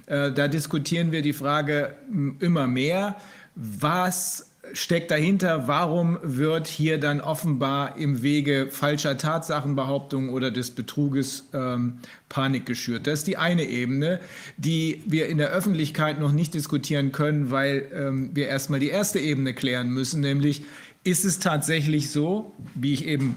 Äh, 0.07 0.33
da 0.33 0.49
diskutieren 0.49 1.13
wir 1.13 1.23
die 1.23 1.33
Frage 1.33 1.97
immer 2.41 2.67
mehr, 2.67 3.17
was 3.55 4.48
steckt 4.73 5.11
dahinter? 5.11 5.69
Warum 5.69 6.19
wird 6.23 6.67
hier 6.67 6.99
dann 6.99 7.21
offenbar 7.21 7.97
im 7.97 8.23
Wege 8.23 8.69
falscher 8.71 9.17
Tatsachenbehauptungen 9.17 10.31
oder 10.31 10.51
des 10.51 10.71
Betruges 10.71 11.49
ähm, 11.53 11.99
Panik 12.29 12.67
geschürt? 12.67 13.07
Das 13.07 13.21
ist 13.21 13.27
die 13.27 13.37
eine 13.37 13.65
Ebene, 13.65 14.21
die 14.57 15.03
wir 15.07 15.29
in 15.29 15.39
der 15.39 15.51
Öffentlichkeit 15.51 16.21
noch 16.21 16.33
nicht 16.33 16.55
diskutieren 16.55 17.13
können, 17.13 17.51
weil 17.51 17.89
ähm, 17.93 18.31
wir 18.35 18.49
erstmal 18.49 18.81
die 18.81 18.91
erste 18.91 19.19
Ebene 19.19 19.55
klären 19.55 19.91
müssen, 19.91 20.21
nämlich 20.21 20.63
ist 21.05 21.25
es 21.25 21.39
tatsächlich 21.39 22.11
so, 22.11 22.53
wie 22.75 22.93
ich 22.93 23.07
eben 23.07 23.37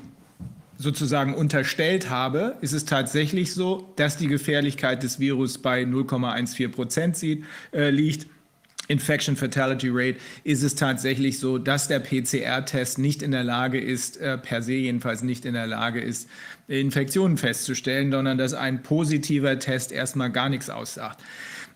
sozusagen 0.78 1.36
unterstellt 1.36 2.10
habe, 2.10 2.58
ist 2.62 2.74
es 2.74 2.86
tatsächlich 2.86 3.54
so, 3.54 3.94
dass 3.96 4.18
die 4.18 4.28
Gefährlichkeit 4.28 5.04
des 5.04 5.20
Virus 5.20 5.60
bei 5.60 5.84
0,14 5.84 6.70
Prozent 6.70 7.24
äh, 7.72 7.90
liegt. 7.90 8.28
Infection 8.92 9.36
Fatality 9.36 9.90
Rate 9.90 10.20
ist 10.44 10.64
es 10.64 10.76
tatsächlich 10.76 11.40
so, 11.40 11.58
dass 11.58 11.88
der 11.88 12.00
PCR-Test 12.00 13.00
nicht 13.00 13.24
in 13.24 13.32
der 13.32 13.44
Lage 13.44 13.80
ist, 13.80 14.18
äh, 14.18 14.38
per 14.38 14.62
se 14.62 14.74
jedenfalls 14.74 15.24
nicht 15.24 15.46
in 15.46 15.54
der 15.54 15.68
Lage 15.68 16.02
ist, 16.02 16.30
Infektionen 16.68 17.38
festzustellen, 17.38 18.12
sondern 18.12 18.38
dass 18.38 18.54
ein 18.54 18.84
positiver 18.84 19.58
Test 19.60 19.92
erstmal 19.92 20.30
gar 20.30 20.50
nichts 20.50 20.70
aussagt. 20.70 21.22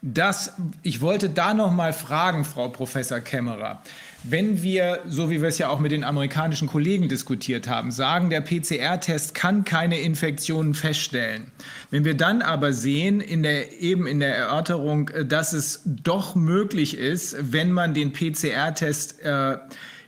Das, 0.01 0.53
ich 0.83 1.01
wollte 1.01 1.29
da 1.29 1.53
noch 1.53 1.71
mal 1.71 1.93
fragen, 1.93 2.45
Frau 2.45 2.67
Professor 2.69 3.19
Kämmerer 3.21 3.81
wenn 4.29 4.63
wir, 4.63 5.01
so 5.07 5.29
wie 5.29 5.41
wir 5.41 5.49
es 5.49 5.57
ja 5.57 5.69
auch 5.69 5.79
mit 5.79 5.91
den 5.91 6.03
amerikanischen 6.03 6.67
Kollegen 6.67 7.09
diskutiert 7.09 7.67
haben, 7.67 7.91
sagen, 7.91 8.29
der 8.29 8.41
PCR-Test 8.41 9.35
kann 9.35 9.63
keine 9.63 9.99
Infektionen 9.99 10.73
feststellen. 10.73 11.51
Wenn 11.91 12.05
wir 12.05 12.15
dann 12.15 12.41
aber 12.41 12.73
sehen, 12.73 13.21
in 13.21 13.43
der, 13.43 13.79
eben 13.81 14.07
in 14.07 14.19
der 14.19 14.35
Erörterung, 14.35 15.09
äh, 15.09 15.25
dass 15.25 15.53
es 15.53 15.81
doch 15.85 16.35
möglich 16.35 16.97
ist, 16.97 17.35
wenn 17.39 17.71
man 17.71 17.93
den 17.93 18.13
PCR-Test 18.13 19.21
äh, 19.21 19.57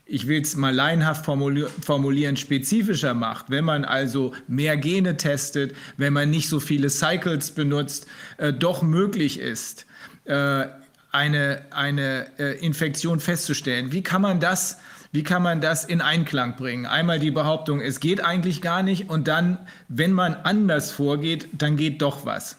ich 0.10 0.26
will 0.26 0.42
es 0.42 0.56
mal 0.56 0.74
laienhaft 0.74 1.26
formulieren, 1.26 2.38
spezifischer 2.38 3.14
macht, 3.14 3.50
wenn 3.50 3.66
man 3.66 3.84
also 3.84 4.34
mehr 4.48 4.78
Gene 4.78 5.18
testet, 5.18 5.76
wenn 5.98 6.14
man 6.14 6.30
nicht 6.30 6.48
so 6.48 6.62
viele 6.62 6.90
Cycles 6.90 7.52
benutzt, 7.52 8.08
äh, 8.38 8.54
doch 8.54 8.82
möglich 8.82 9.40
ist, 9.40 9.86
äh, 10.24 10.68
eine, 11.12 11.62
eine 11.72 12.28
äh, 12.38 12.60
Infektion 12.66 13.20
festzustellen. 13.20 13.92
Wie 13.92 14.04
kann 14.04 14.22
man 14.22 14.40
das, 14.40 14.78
wie 15.12 15.24
kann 15.24 15.42
man 15.42 15.62
das 15.62 15.86
in 15.86 16.02
Einklang 16.02 16.56
bringen? 16.56 16.86
Einmal 16.86 17.20
die 17.20 17.32
Behauptung, 17.32 17.82
es 17.82 18.00
geht 18.00 18.24
eigentlich 18.24 18.62
gar 18.62 18.84
nicht 18.84 19.10
und 19.10 19.28
dann, 19.28 19.58
wenn 19.88 20.14
man 20.14 20.36
anders 20.44 20.92
vorgeht, 20.92 21.50
dann 21.54 21.78
geht 21.78 22.02
doch 22.02 22.26
was. 22.26 22.58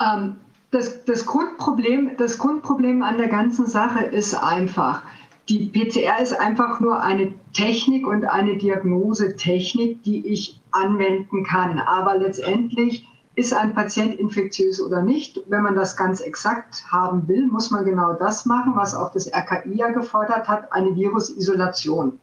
Ähm, 0.00 0.36
das, 0.70 1.04
das, 1.04 1.26
Grundproblem, 1.26 2.16
das 2.16 2.38
Grundproblem 2.38 3.02
an 3.02 3.18
der 3.18 3.28
ganzen 3.28 3.66
Sache 3.66 4.04
ist 4.04 4.34
einfach, 4.34 5.02
die 5.48 5.66
PCR 5.66 6.20
ist 6.20 6.32
einfach 6.32 6.80
nur 6.80 7.02
eine 7.02 7.32
Technik 7.52 8.06
und 8.06 8.24
eine 8.24 8.56
Diagnosetechnik, 8.56 10.02
die 10.02 10.26
ich 10.26 10.60
anwenden 10.70 11.44
kann. 11.44 11.78
Aber 11.78 12.16
letztendlich 12.16 13.06
ist 13.34 13.54
ein 13.54 13.74
Patient 13.74 14.14
infektiös 14.18 14.80
oder 14.80 15.02
nicht? 15.02 15.40
Wenn 15.48 15.62
man 15.62 15.74
das 15.74 15.96
ganz 15.96 16.20
exakt 16.20 16.84
haben 16.90 17.26
will, 17.28 17.46
muss 17.46 17.70
man 17.70 17.84
genau 17.84 18.12
das 18.14 18.44
machen, 18.44 18.72
was 18.76 18.94
auch 18.94 19.10
das 19.12 19.32
RKI 19.32 19.74
ja 19.74 19.90
gefordert 19.90 20.48
hat, 20.48 20.70
eine 20.72 20.94
Virusisolation. 20.94 22.20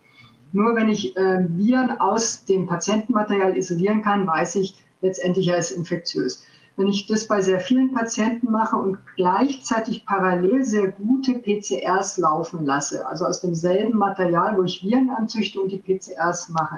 Nur 0.51 0.75
wenn 0.75 0.89
ich 0.89 1.15
äh, 1.17 1.45
Viren 1.49 1.99
aus 1.99 2.45
dem 2.45 2.67
Patientenmaterial 2.67 3.57
isolieren 3.57 4.01
kann, 4.01 4.25
weiß 4.27 4.55
ich 4.55 4.75
letztendlich, 5.01 5.47
er 5.47 5.57
ist 5.57 5.71
infektiös. 5.71 6.43
Wenn 6.75 6.87
ich 6.87 7.07
das 7.07 7.27
bei 7.27 7.41
sehr 7.41 7.59
vielen 7.59 7.93
Patienten 7.93 8.51
mache 8.51 8.75
und 8.75 8.97
gleichzeitig 9.15 10.05
parallel 10.05 10.63
sehr 10.63 10.91
gute 10.91 11.33
PCRs 11.33 12.17
laufen 12.17 12.65
lasse, 12.65 13.05
also 13.05 13.25
aus 13.25 13.41
demselben 13.41 13.97
Material, 13.97 14.57
wo 14.57 14.63
ich 14.63 14.83
Viren 14.83 15.09
anzüchte 15.09 15.59
und 15.59 15.71
die 15.71 15.77
PCRs 15.77 16.49
mache, 16.49 16.77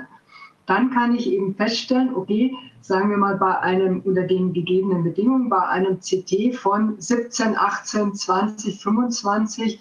dann 0.65 0.91
kann 0.91 1.15
ich 1.15 1.31
eben 1.31 1.55
feststellen, 1.55 2.15
okay, 2.15 2.53
sagen 2.81 3.09
wir 3.09 3.17
mal 3.17 3.37
bei 3.37 3.59
einem 3.59 4.01
unter 4.01 4.23
den 4.23 4.53
gegebenen 4.53 5.03
Bedingungen, 5.03 5.49
bei 5.49 5.67
einem 5.67 5.99
CT 5.99 6.55
von 6.55 6.99
17, 6.99 7.57
18, 7.57 8.13
20, 8.13 8.81
25 8.81 9.79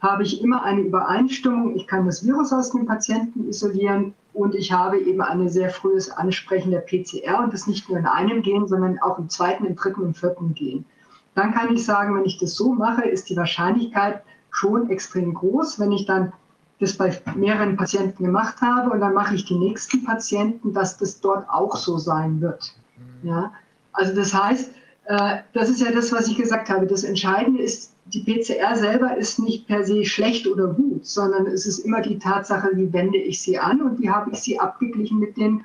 habe 0.00 0.22
ich 0.22 0.42
immer 0.42 0.62
eine 0.62 0.82
Übereinstimmung. 0.82 1.74
Ich 1.74 1.86
kann 1.86 2.06
das 2.06 2.24
Virus 2.24 2.52
aus 2.52 2.70
dem 2.70 2.86
Patienten 2.86 3.48
isolieren 3.48 4.14
und 4.32 4.54
ich 4.54 4.70
habe 4.70 4.98
eben 4.98 5.22
ein 5.22 5.48
sehr 5.48 5.70
frühes 5.70 6.10
Ansprechen 6.10 6.70
der 6.70 6.80
PCR 6.80 7.42
und 7.42 7.52
das 7.52 7.66
nicht 7.66 7.88
nur 7.88 7.98
in 7.98 8.06
einem 8.06 8.42
Gen, 8.42 8.68
sondern 8.68 8.98
auch 8.98 9.18
im 9.18 9.28
zweiten, 9.28 9.64
im 9.64 9.74
dritten 9.74 10.02
und 10.02 10.16
vierten 10.16 10.54
Gen. 10.54 10.84
Dann 11.34 11.52
kann 11.52 11.74
ich 11.74 11.84
sagen, 11.84 12.14
wenn 12.14 12.24
ich 12.24 12.38
das 12.38 12.54
so 12.54 12.72
mache, 12.72 13.04
ist 13.04 13.28
die 13.30 13.36
Wahrscheinlichkeit 13.36 14.22
schon 14.50 14.90
extrem 14.90 15.34
groß. 15.34 15.78
Wenn 15.78 15.92
ich 15.92 16.06
dann 16.06 16.32
das 16.78 16.96
bei 16.96 17.18
mehreren 17.34 17.76
Patienten 17.76 18.24
gemacht 18.24 18.60
habe 18.60 18.90
und 18.90 19.00
dann 19.00 19.14
mache 19.14 19.34
ich 19.34 19.44
die 19.46 19.56
nächsten 19.56 20.04
Patienten, 20.04 20.74
dass 20.74 20.98
das 20.98 21.20
dort 21.20 21.48
auch 21.48 21.76
so 21.76 21.98
sein 21.98 22.40
wird. 22.40 22.74
Mhm. 23.22 23.28
Ja? 23.28 23.52
Also 23.92 24.14
das 24.14 24.34
heißt, 24.34 24.72
äh, 25.06 25.38
das 25.52 25.70
ist 25.70 25.80
ja 25.80 25.90
das, 25.90 26.12
was 26.12 26.28
ich 26.28 26.36
gesagt 26.36 26.68
habe. 26.68 26.86
Das 26.86 27.04
Entscheidende 27.04 27.62
ist, 27.62 27.92
die 28.06 28.20
PCR 28.20 28.76
selber 28.76 29.16
ist 29.16 29.38
nicht 29.38 29.66
per 29.66 29.84
se 29.84 30.04
schlecht 30.04 30.46
oder 30.46 30.68
gut, 30.68 31.06
sondern 31.06 31.46
es 31.46 31.66
ist 31.66 31.80
immer 31.80 32.02
die 32.02 32.18
Tatsache, 32.18 32.70
wie 32.74 32.92
wende 32.92 33.18
ich 33.18 33.40
sie 33.40 33.58
an 33.58 33.80
und 33.82 34.00
wie 34.00 34.10
habe 34.10 34.30
ich 34.32 34.38
sie 34.40 34.60
abgeglichen 34.60 35.18
mit 35.18 35.36
den, 35.36 35.64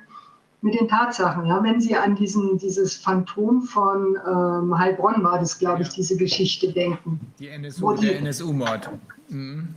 mit 0.60 0.74
den 0.74 0.88
Tatsachen. 0.88 1.46
Ja, 1.46 1.62
wenn 1.62 1.80
Sie 1.80 1.94
an 1.94 2.16
diesen, 2.16 2.58
dieses 2.58 2.96
Phantom 2.96 3.62
von 3.62 4.16
ähm, 4.26 4.76
Heilbronn 4.76 5.22
war 5.22 5.38
das, 5.38 5.58
glaube 5.58 5.82
ich, 5.82 5.88
diese 5.90 6.16
Geschichte 6.16 6.72
denken. 6.72 7.20
Die 7.38 7.48
NSU, 7.48 7.94
die, 7.94 8.06
der 8.06 8.18
NSU-Mord. 8.18 8.90
Mhm. 9.28 9.74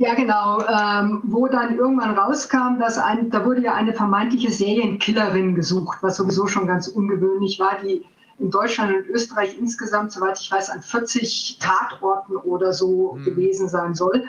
Ja, 0.00 0.14
genau. 0.14 0.62
Ähm, 0.66 1.20
wo 1.24 1.46
dann 1.46 1.76
irgendwann 1.76 2.16
rauskam, 2.16 2.78
dass 2.78 2.96
ein, 2.96 3.28
da 3.28 3.44
wurde 3.44 3.60
ja 3.60 3.74
eine 3.74 3.92
vermeintliche 3.92 4.50
Serienkillerin 4.50 5.54
gesucht, 5.54 5.98
was 6.00 6.16
sowieso 6.16 6.46
schon 6.46 6.66
ganz 6.66 6.88
ungewöhnlich 6.88 7.60
war, 7.60 7.76
die 7.84 8.06
in 8.38 8.50
Deutschland 8.50 8.96
und 8.96 9.06
Österreich 9.08 9.58
insgesamt, 9.58 10.12
soweit 10.12 10.40
ich 10.40 10.50
weiß, 10.50 10.70
an 10.70 10.80
40 10.80 11.58
Tatorten 11.60 12.36
oder 12.36 12.72
so 12.72 13.12
mhm. 13.12 13.24
gewesen 13.24 13.68
sein 13.68 13.94
soll. 13.94 14.24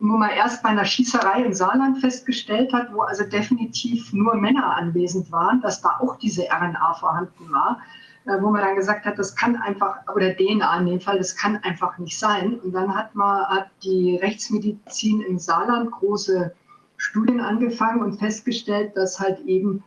Wo 0.00 0.16
man 0.16 0.30
erst 0.30 0.64
bei 0.64 0.70
einer 0.70 0.84
Schießerei 0.84 1.44
im 1.44 1.54
Saarland 1.54 1.98
festgestellt 2.00 2.72
hat, 2.72 2.92
wo 2.92 3.02
also 3.02 3.22
definitiv 3.22 4.12
nur 4.12 4.34
Männer 4.34 4.76
anwesend 4.76 5.30
waren, 5.30 5.60
dass 5.60 5.80
da 5.80 5.90
auch 6.00 6.16
diese 6.16 6.42
RNA 6.50 6.94
vorhanden 6.94 7.52
war. 7.52 7.78
Äh, 8.26 8.40
wo 8.40 8.50
man 8.50 8.62
dann 8.62 8.76
gesagt 8.76 9.04
hat, 9.04 9.18
das 9.18 9.36
kann 9.36 9.56
einfach, 9.56 9.98
oder 10.14 10.34
DNA 10.34 10.78
in 10.78 10.86
dem 10.86 11.00
Fall, 11.00 11.18
das 11.18 11.36
kann 11.36 11.56
einfach 11.58 11.98
nicht 11.98 12.18
sein. 12.18 12.58
Und 12.60 12.72
dann 12.72 12.94
hat 12.94 13.14
man 13.14 13.44
hat 13.46 13.68
die 13.82 14.16
Rechtsmedizin 14.16 15.20
im 15.22 15.38
Saarland 15.38 15.90
große 15.90 16.52
Studien 16.96 17.40
angefangen 17.40 18.02
und 18.02 18.18
festgestellt, 18.18 18.96
dass 18.96 19.20
halt 19.20 19.40
eben 19.40 19.82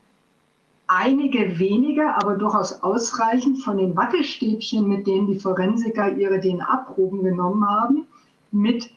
einige 0.87 1.59
wenige, 1.59 2.15
aber 2.15 2.35
durchaus 2.35 2.81
ausreichend 2.83 3.63
von 3.63 3.77
den 3.77 3.95
Wattestäbchen, 3.95 4.87
mit 4.87 5.05
denen 5.07 5.27
die 5.27 5.39
Forensiker 5.39 6.11
ihre 6.15 6.39
DNA-Proben 6.39 7.23
genommen 7.23 7.67
haben, 7.67 8.07
mit 8.51 8.89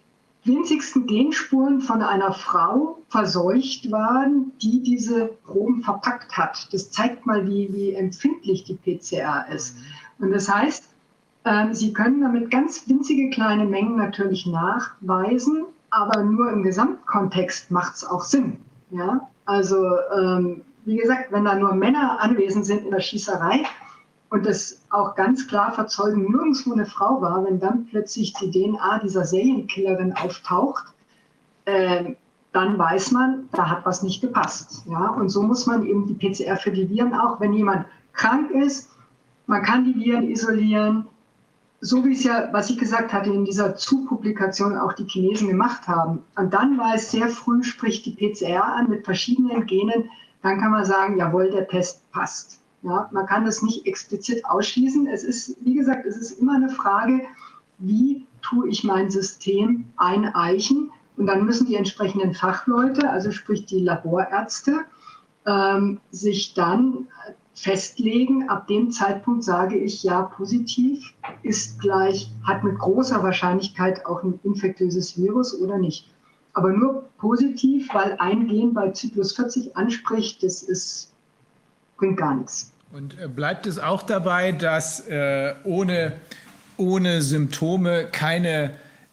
winzigsten 0.45 1.07
Genspuren 1.07 1.81
von 1.81 2.03
einer 2.03 2.33
Frau 2.33 2.99
verseucht 3.09 3.91
waren, 3.91 4.53
die 4.63 4.83
diese 4.83 5.27
Proben 5.45 5.83
verpackt 5.83 6.37
hat. 6.37 6.69
Das 6.73 6.91
zeigt 6.91 7.27
mal, 7.27 7.47
wie, 7.47 7.73
wie 7.73 7.93
empfindlich 7.93 8.65
die 8.65 8.75
PCR 8.75 9.47
ist. 9.53 9.77
Und 10.19 10.33
das 10.33 10.49
heißt, 10.49 10.89
äh, 11.45 11.73
Sie 11.73 11.93
können 11.93 12.21
damit 12.21 12.51
ganz 12.51 12.89
winzige 12.89 13.31
kleine 13.31 13.65
Mengen 13.65 13.97
natürlich 13.97 14.47
nachweisen, 14.47 15.65
aber 15.91 16.23
nur 16.23 16.51
im 16.51 16.63
Gesamtkontext 16.63 17.71
macht 17.71 17.97
es 17.97 18.05
auch 18.05 18.23
Sinn. 18.23 18.59
Ja? 18.91 19.29
Also 19.45 19.85
ähm, 20.17 20.63
wie 20.85 20.97
gesagt, 20.97 21.33
wenn 21.33 21.45
da 21.45 21.55
nur 21.55 21.75
Männer 21.75 22.19
anwesend 22.21 22.65
sind 22.65 22.85
in 22.85 22.91
der 22.91 23.01
Schießerei 23.01 23.65
und 24.31 24.47
das 24.47 24.81
auch 24.91 25.17
ganz 25.17 25.47
klar 25.47 25.73
verzeugen 25.73 26.31
nirgendwo 26.31 26.73
eine 26.73 26.87
Frau 26.87 27.21
war, 27.21 27.45
wenn 27.45 27.59
dann 27.61 27.87
plötzlich 27.87 28.33
die 28.35 28.51
DNA 28.51 29.01
dieser 29.01 29.25
Serienkillerin 29.25 30.13
auftaucht, 30.15 30.85
äh, 31.65 32.15
dann 32.53 32.79
weiß 32.79 33.11
man, 33.13 33.49
da 33.53 33.69
hat 33.69 33.85
was 33.85 34.03
nicht 34.03 34.21
gepasst. 34.21 34.85
Ja? 34.89 35.09
Und 35.11 35.29
so 35.29 35.43
muss 35.43 35.67
man 35.67 35.85
eben 35.85 36.07
die 36.07 36.15
PCR 36.15 36.57
für 36.57 36.71
die 36.71 36.89
Viren 36.89 37.15
auch, 37.15 37.41
wenn 37.41 37.53
jemand 37.53 37.87
krank 38.13 38.51
ist, 38.51 38.91
man 39.47 39.63
kann 39.63 39.85
die 39.85 39.97
Viren 39.97 40.31
isolieren, 40.31 41.07
so 41.81 42.05
wie 42.05 42.13
es 42.13 42.23
ja, 42.23 42.49
was 42.53 42.71
ich 42.71 42.79
gesagt 42.79 43.13
hatte, 43.13 43.31
in 43.31 43.45
dieser 43.45 43.75
Zu-Publikation 43.75 44.77
auch 44.77 44.93
die 44.93 45.07
Chinesen 45.09 45.49
gemacht 45.49 45.89
haben. 45.89 46.23
Und 46.37 46.53
dann 46.53 46.79
war 46.79 46.95
es 46.95 47.11
sehr 47.11 47.29
früh, 47.29 47.65
spricht 47.65 48.07
die 48.07 48.13
PCR 48.13 48.65
an 48.65 48.89
mit 48.89 49.05
verschiedenen 49.05 49.67
Genen, 49.67 50.09
dann 50.43 50.61
kann 50.61 50.71
man 50.71 50.85
sagen, 50.85 51.17
jawohl, 51.17 51.51
der 51.51 51.67
Test 51.67 52.09
passt. 52.13 52.60
Ja, 52.83 53.09
man 53.13 53.27
kann 53.27 53.45
das 53.45 53.63
nicht 53.63 53.87
explizit 53.87 54.45
ausschließen. 54.45 55.07
Es 55.07 55.23
ist, 55.23 55.57
wie 55.61 55.75
gesagt, 55.75 56.07
es 56.07 56.17
ist 56.17 56.41
immer 56.41 56.55
eine 56.55 56.71
Frage, 56.71 57.23
wie 57.79 58.27
tue 58.43 58.69
ich 58.69 58.85
mein 58.85 59.11
System 59.11 59.87
eineichen? 59.97 60.91
Und 61.17 61.27
dann 61.27 61.45
müssen 61.45 61.67
die 61.67 61.77
entsprechenden 61.77 62.35
Fachleute, 62.35 63.11
also 63.11 63.31
sprich 63.31 63.67
die 63.67 63.81
Laborärzte, 63.81 64.85
ähm, 65.47 66.01
sich 66.11 66.55
dann 66.55 67.09
festlegen. 67.53 68.49
Ab 68.49 68.67
dem 68.69 68.91
Zeitpunkt 68.91 69.45
sage 69.45 69.77
ich 69.77 70.03
ja, 70.03 70.23
positiv 70.23 71.13
ist 71.43 71.79
gleich, 71.81 72.33
hat 72.45 72.65
mit 72.65 72.79
großer 72.79 73.23
Wahrscheinlichkeit 73.23 74.07
auch 74.07 74.23
ein 74.23 74.41
infektiöses 74.43 75.19
Virus 75.19 75.59
oder 75.61 75.77
nicht 75.77 76.11
aber 76.53 76.73
nur 76.73 77.09
positiv, 77.19 77.89
weil 77.93 78.17
ein 78.19 78.49
Gen 78.49 78.75
bei 78.75 78.91
Zyklus 78.91 79.35
40 79.37 79.77
anspricht, 79.77 80.43
das 80.43 80.63
ist, 80.63 81.10
bringt 82.01 82.17
gar 82.17 82.35
nichts. 82.35 82.73
Und 82.93 83.17
äh, 83.21 83.29
bleibt 83.29 83.67
es 83.67 83.79
auch 83.79 84.03
dabei, 84.03 84.51
dass 84.51 85.07
äh, 85.07 85.55
ohne, 85.63 86.15
ohne 86.77 87.23
Symptome 87.23 88.07
keine 88.11 88.73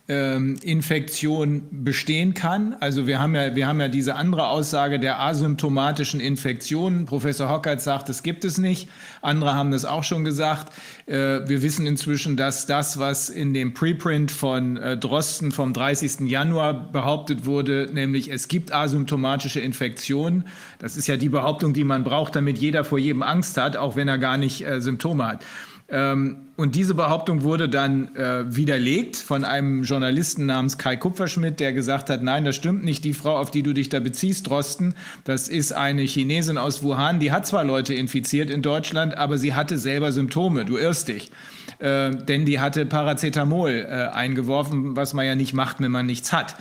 ähm, 0.10 0.56
Infektion 0.62 1.68
bestehen 1.70 2.34
kann. 2.34 2.78
Also 2.80 3.08
wir 3.08 3.20
haben 3.20 3.36
ja, 3.36 3.56
wir 3.56 3.68
haben 3.68 3.82
ja 3.82 3.90
diese 3.90 4.16
andere 4.16 4.48
Aussage 4.48 5.00
der 5.00 5.20
asymptomatischen 5.20 6.22
Infektionen. 6.22 7.06
Professor 7.06 7.50
Hockert 7.50 7.82
sagt, 7.82 8.08
das 8.08 8.24
gibt 8.24 8.46
es 8.46 8.58
nicht. 8.58 8.88
Andere 9.22 9.54
haben 9.54 9.72
das 9.72 9.84
auch 9.84 10.06
schon 10.06 10.24
gesagt. 10.24 10.72
Äh, 11.08 11.48
wir 11.48 11.62
wissen 11.62 11.86
inzwischen, 11.86 12.38
dass 12.38 12.66
das, 12.66 13.00
was 13.00 13.30
in 13.30 13.54
dem 13.54 13.74
Preprint 13.74 14.32
von 14.32 14.78
äh, 14.78 14.98
Drosten 14.98 15.52
vom 15.52 15.74
30. 15.74 16.22
Januar 16.30 16.74
behauptet 16.74 17.46
wurde, 17.46 17.90
nämlich 17.92 18.32
es 18.32 18.48
gibt 18.48 18.74
asymptomatische 18.74 19.60
Infektionen. 19.60 20.46
Das 20.80 20.96
ist 20.96 21.08
ja 21.08 21.18
die 21.18 21.30
Behauptung, 21.30 21.74
die 21.74 21.84
man 21.84 22.06
braucht, 22.06 22.34
damit 22.36 22.58
jeder 22.60 22.86
vor 22.86 22.98
jedem 23.00 23.24
Angst 23.24 23.58
hat, 23.58 23.76
auch 23.76 23.98
wenn 23.98 24.08
er 24.08 24.20
gar 24.20 24.38
nicht 24.38 24.66
äh, 24.66 24.80
Symptome 24.80 25.28
hat. 25.28 25.44
Ähm, 25.90 26.48
und 26.58 26.76
diese 26.76 26.96
Behauptung 26.96 27.44
wurde 27.44 27.70
dann 27.70 28.14
äh, 28.16 28.44
widerlegt 28.54 29.16
von 29.16 29.46
einem 29.46 29.84
Journalisten 29.84 30.46
namens 30.46 30.78
Kai 30.78 30.98
Kupferschmidt, 30.98 31.60
der 31.60 31.72
gesagt 31.72 32.10
hat, 32.10 32.24
nein, 32.24 32.44
das 32.44 32.58
stimmt 32.58 32.84
nicht, 32.84 33.06
die 33.06 33.14
Frau, 33.14 33.38
auf 33.38 33.52
die 33.52 33.64
du 33.64 33.74
dich 33.74 33.88
da 33.88 34.00
beziehst, 34.00 34.50
Drosten, 34.50 34.96
das 35.24 35.48
ist 35.48 35.72
eine 35.72 36.02
Chinesin 36.02 36.58
aus 36.58 36.84
Wuhan, 36.84 37.20
die 37.20 37.32
hat 37.32 37.48
zwar 37.48 37.64
Leute 37.64 37.94
infiziert 37.94 38.50
in 38.50 38.62
Deutschland, 38.62 39.16
aber 39.16 39.38
sie 39.38 39.54
hatte 39.54 39.78
selber 39.78 40.12
Symptome, 40.12 40.66
du 40.66 40.78
irrst 40.78 41.08
dich. 41.08 41.32
Äh, 41.80 42.12
denn 42.16 42.46
die 42.46 42.60
hatte 42.60 42.86
Paracetamol 42.86 43.86
äh, 43.88 44.08
eingeworfen, 44.14 44.96
was 44.96 45.14
man 45.14 45.26
ja 45.26 45.36
nicht 45.36 45.54
macht, 45.54 45.80
wenn 45.80 45.92
man 45.92 46.06
nichts 46.06 46.34
hat. 46.34 46.56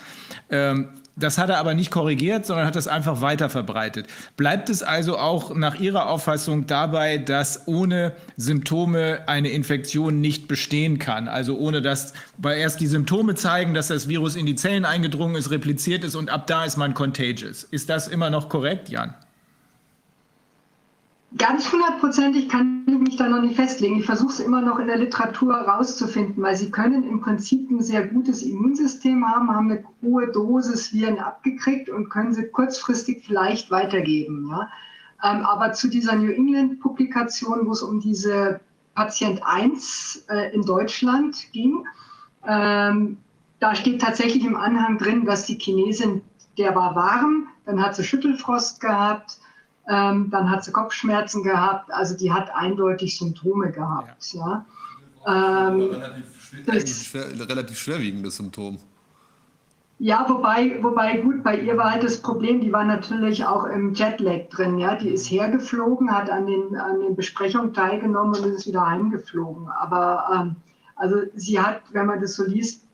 Ähm, 0.51 0.89
das 1.17 1.39
hat 1.39 1.49
er 1.49 1.59
aber 1.59 1.75
nicht 1.75 1.91
korrigiert, 1.91 2.45
sondern 2.45 2.67
hat 2.67 2.77
das 2.77 2.89
einfach 2.89 3.23
weiter 3.23 3.49
verbreitet. 3.49 4.07
Bleibt 4.37 4.69
es 4.69 4.83
also 4.83 5.19
auch 5.19 5.55
nach 5.55 5.81
Ihrer 5.81 6.11
Auffassung 6.11 6.67
dabei, 6.67 7.17
dass 7.17 7.67
ohne 7.67 8.13
Symptome 8.37 9.21
eine 9.27 9.49
Infektion 9.49 10.21
nicht 10.21 10.47
bestehen 10.47 10.99
kann? 10.99 11.29
Also 11.29 11.57
ohne 11.57 11.81
dass 11.81 12.13
weil 12.37 12.59
erst 12.59 12.81
die 12.81 12.87
Symptome 12.87 13.35
zeigen, 13.35 13.73
dass 13.73 13.89
das 13.89 14.09
Virus 14.09 14.37
in 14.37 14.45
die 14.45 14.57
Zellen 14.57 14.85
eingedrungen 14.85 15.37
ist, 15.37 15.51
repliziert 15.51 16.05
ist 16.05 16.15
und 16.15 16.29
ab 16.29 16.47
da 16.47 16.65
ist 16.65 16.77
man 16.77 16.93
contagious. 16.93 17.65
Ist 17.65 17.89
das 17.89 18.09
immer 18.09 18.29
noch 18.29 18.49
korrekt, 18.51 18.91
Jan? 18.91 19.15
Ganz 21.39 21.71
hundertprozentig 21.71 22.49
kann 22.49 22.85
ich 22.87 22.99
mich 22.99 23.17
da 23.17 23.29
noch 23.29 23.43
nicht 23.43 23.57
festlegen. 23.57 23.99
Ich 23.99 24.07
versuche 24.07 24.33
es 24.33 24.41
immer 24.41 24.63
noch 24.63 24.79
in 24.79 24.87
der 24.87 24.97
Literatur 24.97 25.55
rauszufinden, 25.55 26.43
weil 26.43 26.57
sie 26.57 26.71
können 26.71 27.03
im 27.03 27.21
Prinzip 27.21 27.69
ein 27.71 27.83
sehr 27.83 28.07
gutes 28.07 28.43
Immunsystem 28.43 29.27
haben, 29.27 29.51
haben 29.51 29.71
eine 29.71 29.85
hohe 30.03 30.31
Dosis 30.31 30.93
Viren 30.93 31.19
abgekriegt 31.19 31.91
und 31.91 32.09
können 32.09 32.33
sie 32.33 32.47
kurzfristig 32.47 33.25
vielleicht 33.27 33.71
weitergeben. 33.71 34.49
Ja? 34.49 34.71
Ähm, 35.25 35.45
aber 35.45 35.73
zu 35.73 35.89
dieser 35.89 36.17
New 36.17 36.31
England-Publikation, 36.31 37.67
wo 37.67 37.73
es 37.73 37.83
um 37.83 38.01
diese 38.01 38.61
Patient 38.95 39.41
1 39.45 40.27
äh, 40.31 40.55
in 40.55 40.63
Deutschland 40.63 41.53
ging, 41.53 41.85
ähm, 42.47 43.19
da 43.59 43.75
steht 43.75 44.01
tatsächlich 44.01 44.45
im 44.45 44.57
Anhang 44.57 44.97
drin, 44.99 45.27
dass 45.27 45.45
die 45.45 45.59
Chinesin, 45.59 46.23
der 46.57 46.75
war 46.75 46.95
warm, 46.95 47.49
dann 47.67 47.83
hat 47.83 47.97
sie 47.97 48.05
Schüttelfrost 48.05 48.81
gehabt, 48.81 49.39
ähm, 49.89 50.31
dann 50.31 50.51
hat 50.51 50.65
sie 50.65 50.73
Kopfschmerzen 50.73 51.43
gehabt, 51.43 51.93
also 51.93 52.17
die 52.17 52.33
hat 52.33 52.51
eindeutig 52.55 53.19
Symptome 53.19 53.71
gehabt. 53.71 54.33
Ja. 54.33 54.65
ja. 55.27 55.69
Ähm, 55.69 55.91
relativ, 56.67 57.03
schwer, 57.03 57.49
relativ 57.49 57.79
schwerwiegendes 57.79 58.37
Symptom. 58.37 58.79
Ja, 59.99 60.27
wobei, 60.29 60.83
wobei 60.83 61.17
gut, 61.19 61.43
bei 61.43 61.59
ihr 61.59 61.77
war 61.79 61.93
halt 61.93 62.05
das 62.05 62.21
Problem, 62.21 62.61
die 62.61 62.71
war 62.71 62.85
natürlich 62.85 63.47
auch 63.47 63.65
im 63.65 63.95
Jetlag 63.95 64.51
drin. 64.51 64.79
Ja, 64.79 64.95
die 64.95 65.09
ist 65.09 65.31
hergeflogen, 65.31 66.15
hat 66.15 66.29
an 66.29 66.47
den, 66.47 66.77
an 66.77 67.01
den 67.01 67.17
Besprechungen 67.17 67.73
teilgenommen 67.73 68.39
und 68.43 68.53
ist 68.53 68.67
wieder 68.67 68.87
heimgeflogen. 68.87 69.69
Aber 69.69 70.29
ähm, 70.35 70.57
also 70.97 71.23
sie 71.35 71.59
hat, 71.59 71.81
wenn 71.93 72.07
man 72.07 72.21
das 72.21 72.35
so 72.35 72.45
liest, 72.45 72.85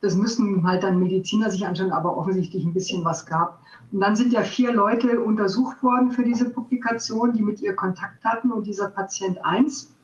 das 0.00 0.14
müssen 0.14 0.66
halt 0.66 0.84
dann 0.84 0.98
Mediziner 0.98 1.50
sich 1.50 1.66
anschauen, 1.66 1.92
aber 1.92 2.16
offensichtlich 2.16 2.64
ein 2.64 2.72
bisschen 2.72 3.04
was 3.04 3.26
gehabt. 3.26 3.62
Und 3.90 4.00
dann 4.00 4.16
sind 4.16 4.32
ja 4.32 4.42
vier 4.42 4.72
Leute 4.72 5.20
untersucht 5.20 5.82
worden 5.82 6.10
für 6.10 6.22
diese 6.22 6.50
Publikation, 6.50 7.32
die 7.32 7.42
mit 7.42 7.60
ihr 7.60 7.74
Kontakt 7.74 8.24
hatten. 8.24 8.52
Und 8.52 8.66
dieser 8.66 8.90
Patient 8.90 9.38
1, 9.44 9.94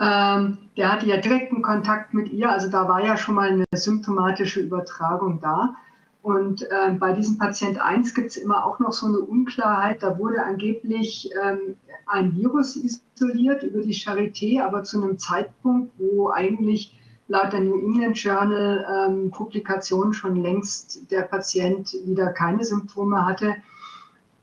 ähm, 0.00 0.58
der 0.76 0.92
hatte 0.92 1.06
ja 1.06 1.18
direkten 1.18 1.60
Kontakt 1.60 2.14
mit 2.14 2.32
ihr. 2.32 2.50
Also 2.50 2.70
da 2.70 2.88
war 2.88 3.04
ja 3.04 3.16
schon 3.16 3.34
mal 3.34 3.50
eine 3.50 3.64
symptomatische 3.74 4.60
Übertragung 4.60 5.40
da. 5.40 5.74
Und 6.22 6.62
äh, 6.62 6.92
bei 6.98 7.12
diesem 7.12 7.36
Patient 7.36 7.78
1 7.80 8.14
gibt 8.14 8.30
es 8.30 8.36
immer 8.36 8.64
auch 8.64 8.78
noch 8.78 8.92
so 8.92 9.06
eine 9.06 9.18
Unklarheit. 9.18 10.02
Da 10.02 10.18
wurde 10.18 10.42
angeblich 10.42 11.28
ähm, 11.42 11.76
ein 12.06 12.36
Virus 12.36 12.76
isoliert 12.76 13.64
über 13.64 13.82
die 13.82 13.94
Charité, 13.94 14.62
aber 14.62 14.84
zu 14.84 15.02
einem 15.02 15.18
Zeitpunkt, 15.18 15.92
wo 15.98 16.30
eigentlich 16.30 16.96
laut 17.32 17.50
der 17.54 17.60
New 17.60 17.78
England 17.78 18.18
Journal 18.18 18.86
ähm, 18.94 19.30
Publikation 19.30 20.12
schon 20.12 20.36
längst 20.36 21.10
der 21.10 21.22
Patient 21.22 21.90
wieder 22.04 22.30
keine 22.34 22.62
Symptome 22.62 23.24
hatte. 23.24 23.56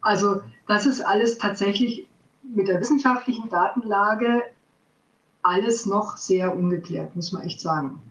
Also 0.01 0.41
das 0.67 0.87
ist 0.87 1.01
alles 1.01 1.37
tatsächlich 1.37 2.07
mit 2.41 2.67
der 2.67 2.81
wissenschaftlichen 2.81 3.47
Datenlage 3.49 4.41
alles 5.43 5.85
noch 5.85 6.17
sehr 6.17 6.55
ungeklärt, 6.55 7.15
muss 7.15 7.31
man 7.31 7.43
echt 7.43 7.61
sagen. 7.61 8.01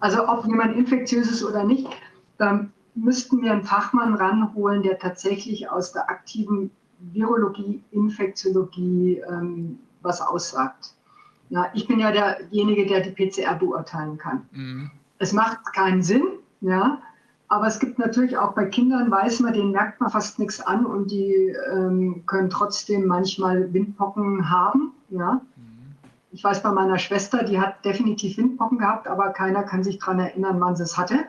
Also 0.00 0.28
ob 0.28 0.44
jemand 0.44 0.76
infektiös 0.76 1.30
ist 1.30 1.44
oder 1.44 1.62
nicht, 1.62 1.88
da 2.36 2.66
müssten 2.96 3.40
wir 3.42 3.52
einen 3.52 3.62
Fachmann 3.62 4.14
ranholen, 4.14 4.82
der 4.82 4.98
tatsächlich 4.98 5.70
aus 5.70 5.92
der 5.92 6.10
aktiven 6.10 6.72
Virologie, 6.98 7.80
Infektiologie 7.92 9.22
ähm, 9.28 9.78
was 10.02 10.20
aussagt. 10.20 10.95
Ja, 11.48 11.70
ich 11.74 11.86
bin 11.86 11.98
ja 12.00 12.10
derjenige, 12.10 12.86
der 12.86 13.00
die 13.00 13.10
PCR 13.10 13.54
beurteilen 13.54 14.18
kann. 14.18 14.46
Mhm. 14.52 14.90
Es 15.18 15.32
macht 15.32 15.58
keinen 15.74 16.02
Sinn, 16.02 16.24
ja, 16.60 17.00
aber 17.48 17.68
es 17.68 17.78
gibt 17.78 17.98
natürlich 17.98 18.36
auch 18.36 18.54
bei 18.54 18.66
Kindern, 18.66 19.10
weiß 19.10 19.40
man, 19.40 19.52
denen 19.52 19.70
merkt 19.70 20.00
man 20.00 20.10
fast 20.10 20.38
nichts 20.38 20.60
an 20.60 20.84
und 20.84 21.10
die 21.10 21.54
ähm, 21.72 22.24
können 22.26 22.50
trotzdem 22.50 23.06
manchmal 23.06 23.72
Windpocken 23.72 24.50
haben. 24.50 24.92
Ja. 25.10 25.40
Mhm. 25.56 25.94
ich 26.32 26.42
weiß 26.42 26.62
bei 26.62 26.72
meiner 26.72 26.98
Schwester, 26.98 27.44
die 27.44 27.60
hat 27.60 27.84
definitiv 27.84 28.36
Windpocken 28.36 28.78
gehabt, 28.78 29.06
aber 29.06 29.30
keiner 29.30 29.62
kann 29.62 29.84
sich 29.84 29.98
daran 29.98 30.18
erinnern, 30.18 30.60
wann 30.60 30.74
sie 30.74 30.82
es 30.82 30.98
hatte. 30.98 31.26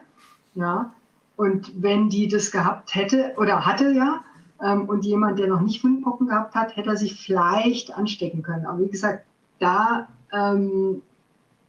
Ja. 0.56 0.92
Und 1.36 1.72
wenn 1.84 2.10
die 2.10 2.28
das 2.28 2.52
gehabt 2.52 2.96
hätte 2.96 3.36
oder 3.38 3.68
hatte 3.68 3.92
ja, 3.92 4.22
ähm, 4.60 4.90
und 4.90 5.06
jemand, 5.06 5.38
der 5.38 5.48
noch 5.48 5.62
nicht 5.62 5.84
Windpocken 5.84 6.28
gehabt 6.28 6.56
hat, 6.56 6.76
hätte 6.76 6.90
er 6.90 6.98
sich 6.98 7.22
vielleicht 7.22 7.96
anstecken 7.96 8.42
können. 8.42 8.66
Aber 8.66 8.80
wie 8.80 8.90
gesagt, 8.90 9.27
da 9.60 10.08
ähm, 10.32 11.02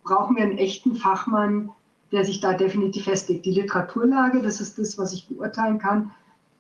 brauchen 0.05 0.37
wir 0.37 0.45
einen 0.45 0.59
echten 0.59 0.97
Fachmann, 0.97 1.71
der 2.13 2.25
sich 2.25 2.41
da 2.41 2.55
definitiv 2.55 3.05
festlegt. 3.05 3.45
Die 3.45 3.53
Literaturlage, 3.53 4.41
das 4.43 4.61
ist 4.61 4.79
das, 4.79 4.97
was 4.99 5.13
ich 5.13 5.29
beurteilen 5.29 5.79
kann, 5.79 6.13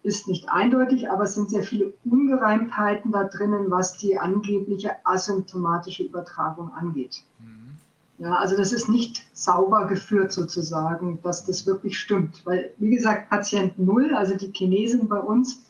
ist 0.02 0.28
nicht 0.28 0.48
eindeutig, 0.48 1.10
aber 1.10 1.24
es 1.24 1.34
sind 1.34 1.50
sehr 1.50 1.62
viele 1.62 1.92
Ungereimtheiten 2.04 3.12
da 3.12 3.24
drinnen, 3.24 3.70
was 3.70 3.96
die 3.98 4.18
angebliche 4.18 4.94
asymptomatische 5.04 6.04
Übertragung 6.04 6.72
angeht. 6.74 7.24
Mhm. 7.38 7.76
Ja, 8.18 8.34
also 8.34 8.56
das 8.56 8.72
ist 8.72 8.88
nicht 8.88 9.26
sauber 9.32 9.86
geführt 9.86 10.32
sozusagen, 10.32 11.20
dass 11.22 11.44
das 11.44 11.66
wirklich 11.66 11.98
stimmt. 11.98 12.44
Weil, 12.44 12.72
wie 12.78 12.90
gesagt, 12.90 13.30
Patient 13.30 13.78
Null, 13.78 14.14
also 14.14 14.36
die 14.36 14.52
Chinesin 14.52 15.08
bei 15.08 15.18
uns 15.18 15.64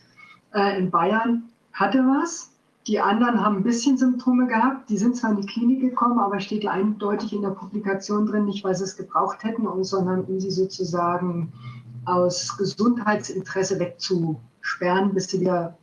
äh, 0.55 0.79
in 0.79 0.91
Bayern, 0.91 1.45
hatte 1.73 1.99
was. 1.99 2.48
Die 2.89 2.99
anderen 2.99 3.45
haben 3.45 3.59
ein 3.59 3.63
bisschen 3.63 3.99
Symptome 3.99 4.47
gehabt. 4.47 4.89
Die 4.89 4.97
sind 4.97 5.15
zwar 5.15 5.33
in 5.33 5.43
die 5.43 5.47
Klinik 5.47 5.83
gekommen, 5.83 6.19
aber 6.19 6.41
steht 6.41 6.65
ja 6.65 6.71
eindeutig 6.71 7.35
in 7.35 7.43
der 7.43 7.51
Publikation 7.51 8.25
drin, 8.25 8.47
nicht 8.47 8.65
weil 8.65 8.75
sie 8.75 8.85
es 8.85 8.97
gebraucht 8.97 9.45
hätten, 9.45 9.67
sondern 9.85 10.25
um 10.25 10.41
sie 10.41 10.51
sozusagen 10.51 11.53
aus 12.07 12.57
Gesundheitsinteresse 12.57 13.79
wegzusperren, 13.79 15.13
bis 15.13 15.29
sie 15.29 15.43
wieder 15.43 15.77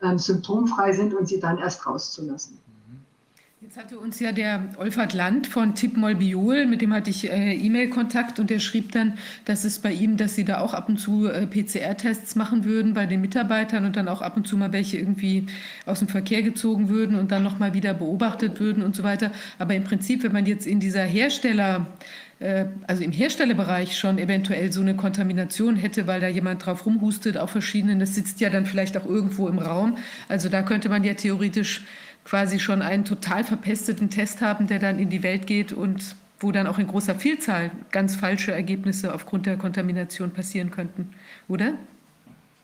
ähm, 0.00 0.18
symptomfrei 0.18 0.92
sind 0.94 1.12
und 1.12 1.28
sie 1.28 1.38
dann 1.38 1.58
erst 1.58 1.86
rauszulassen. 1.86 2.58
Jetzt 3.68 3.76
hatte 3.76 3.98
uns 3.98 4.18
ja 4.18 4.32
der 4.32 4.62
Olfert 4.78 5.12
Land 5.12 5.46
von 5.46 5.74
Tipmolbiol, 5.74 6.64
mit 6.64 6.80
dem 6.80 6.94
hatte 6.94 7.10
ich 7.10 7.30
äh, 7.30 7.52
E-Mail-Kontakt 7.52 8.40
und 8.40 8.48
der 8.48 8.60
schrieb 8.60 8.92
dann, 8.92 9.18
dass 9.44 9.64
es 9.64 9.78
bei 9.80 9.92
ihm, 9.92 10.16
dass 10.16 10.34
sie 10.34 10.46
da 10.46 10.60
auch 10.60 10.72
ab 10.72 10.88
und 10.88 10.96
zu 10.96 11.28
äh, 11.28 11.46
PCR-Tests 11.46 12.34
machen 12.34 12.64
würden 12.64 12.94
bei 12.94 13.04
den 13.04 13.20
Mitarbeitern 13.20 13.84
und 13.84 13.94
dann 13.94 14.08
auch 14.08 14.22
ab 14.22 14.38
und 14.38 14.48
zu 14.48 14.56
mal 14.56 14.72
welche 14.72 14.96
irgendwie 14.96 15.44
aus 15.84 15.98
dem 15.98 16.08
Verkehr 16.08 16.42
gezogen 16.42 16.88
würden 16.88 17.14
und 17.14 17.30
dann 17.30 17.42
nochmal 17.42 17.74
wieder 17.74 17.92
beobachtet 17.92 18.58
würden 18.58 18.82
und 18.82 18.96
so 18.96 19.02
weiter. 19.02 19.32
Aber 19.58 19.74
im 19.74 19.84
Prinzip, 19.84 20.22
wenn 20.22 20.32
man 20.32 20.46
jetzt 20.46 20.66
in 20.66 20.80
dieser 20.80 21.04
Hersteller- 21.04 21.88
äh, 22.40 22.66
also 22.86 23.02
im 23.02 23.12
Herstellerbereich 23.12 23.98
schon 23.98 24.18
eventuell 24.18 24.72
so 24.72 24.80
eine 24.80 24.96
Kontamination 24.96 25.76
hätte, 25.76 26.06
weil 26.06 26.20
da 26.22 26.28
jemand 26.28 26.64
drauf 26.64 26.86
rumhustet 26.86 27.36
auf 27.36 27.50
verschiedenen, 27.50 27.98
das 27.98 28.14
sitzt 28.14 28.40
ja 28.40 28.48
dann 28.48 28.64
vielleicht 28.64 28.96
auch 28.96 29.04
irgendwo 29.04 29.46
im 29.48 29.58
Raum. 29.58 29.98
Also 30.28 30.48
da 30.48 30.62
könnte 30.62 30.88
man 30.88 31.04
ja 31.04 31.12
theoretisch 31.14 31.82
quasi 32.28 32.60
schon 32.60 32.82
einen 32.82 33.04
total 33.04 33.42
verpesteten 33.42 34.10
Test 34.10 34.42
haben, 34.42 34.66
der 34.66 34.78
dann 34.78 34.98
in 34.98 35.08
die 35.08 35.22
Welt 35.22 35.46
geht 35.46 35.72
und 35.72 36.14
wo 36.40 36.52
dann 36.52 36.66
auch 36.66 36.78
in 36.78 36.86
großer 36.86 37.14
Vielzahl 37.14 37.70
ganz 37.90 38.16
falsche 38.16 38.52
Ergebnisse 38.52 39.14
aufgrund 39.14 39.46
der 39.46 39.56
Kontamination 39.56 40.30
passieren 40.30 40.70
könnten, 40.70 41.10
oder? 41.48 41.72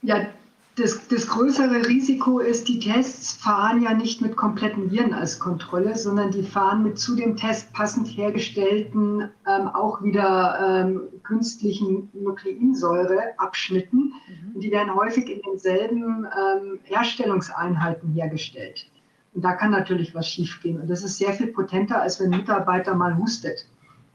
Ja, 0.03 0.27
das, 0.77 1.09
das, 1.09 1.29
größere 1.29 1.87
Risiko 1.87 2.41
ist, 2.41 2.69
die 2.69 2.79
Tests 2.79 3.33
fahren 3.33 3.81
ja 3.81 3.95
nicht 3.95 4.21
mit 4.21 4.37
kompletten 4.37 4.91
Viren 4.91 5.15
als 5.15 5.39
Kontrolle, 5.39 5.97
sondern 5.97 6.31
die 6.33 6.43
fahren 6.43 6.83
mit 6.83 6.99
zu 6.99 7.15
dem 7.17 7.37
Test 7.37 7.73
passend 7.73 8.09
hergestellten, 8.09 9.31
ähm, 9.47 9.69
auch 9.69 10.03
wieder 10.03 10.85
ähm, 10.85 11.03
künstlichen 11.23 12.11
Nukleinsäureabschnitten. 12.13 14.01
Mhm. 14.01 14.55
Und 14.57 14.61
die 14.61 14.73
werden 14.73 14.95
häufig 14.95 15.31
in 15.31 15.41
denselben 15.43 16.27
ähm, 16.27 16.81
Herstellungseinheiten 16.83 18.13
hergestellt. 18.13 18.87
Und 19.35 19.45
da 19.45 19.53
kann 19.53 19.73
natürlich 19.73 20.15
was 20.15 20.29
schiefgehen. 20.29 20.81
Und 20.81 20.89
das 20.89 21.03
ist 21.03 21.19
sehr 21.19 21.33
viel 21.33 21.49
potenter, 21.49 22.01
als 22.01 22.21
wenn 22.21 22.33
ein 22.33 22.39
Mitarbeiter 22.39 22.95
mal 22.95 23.19
hustet. 23.19 23.67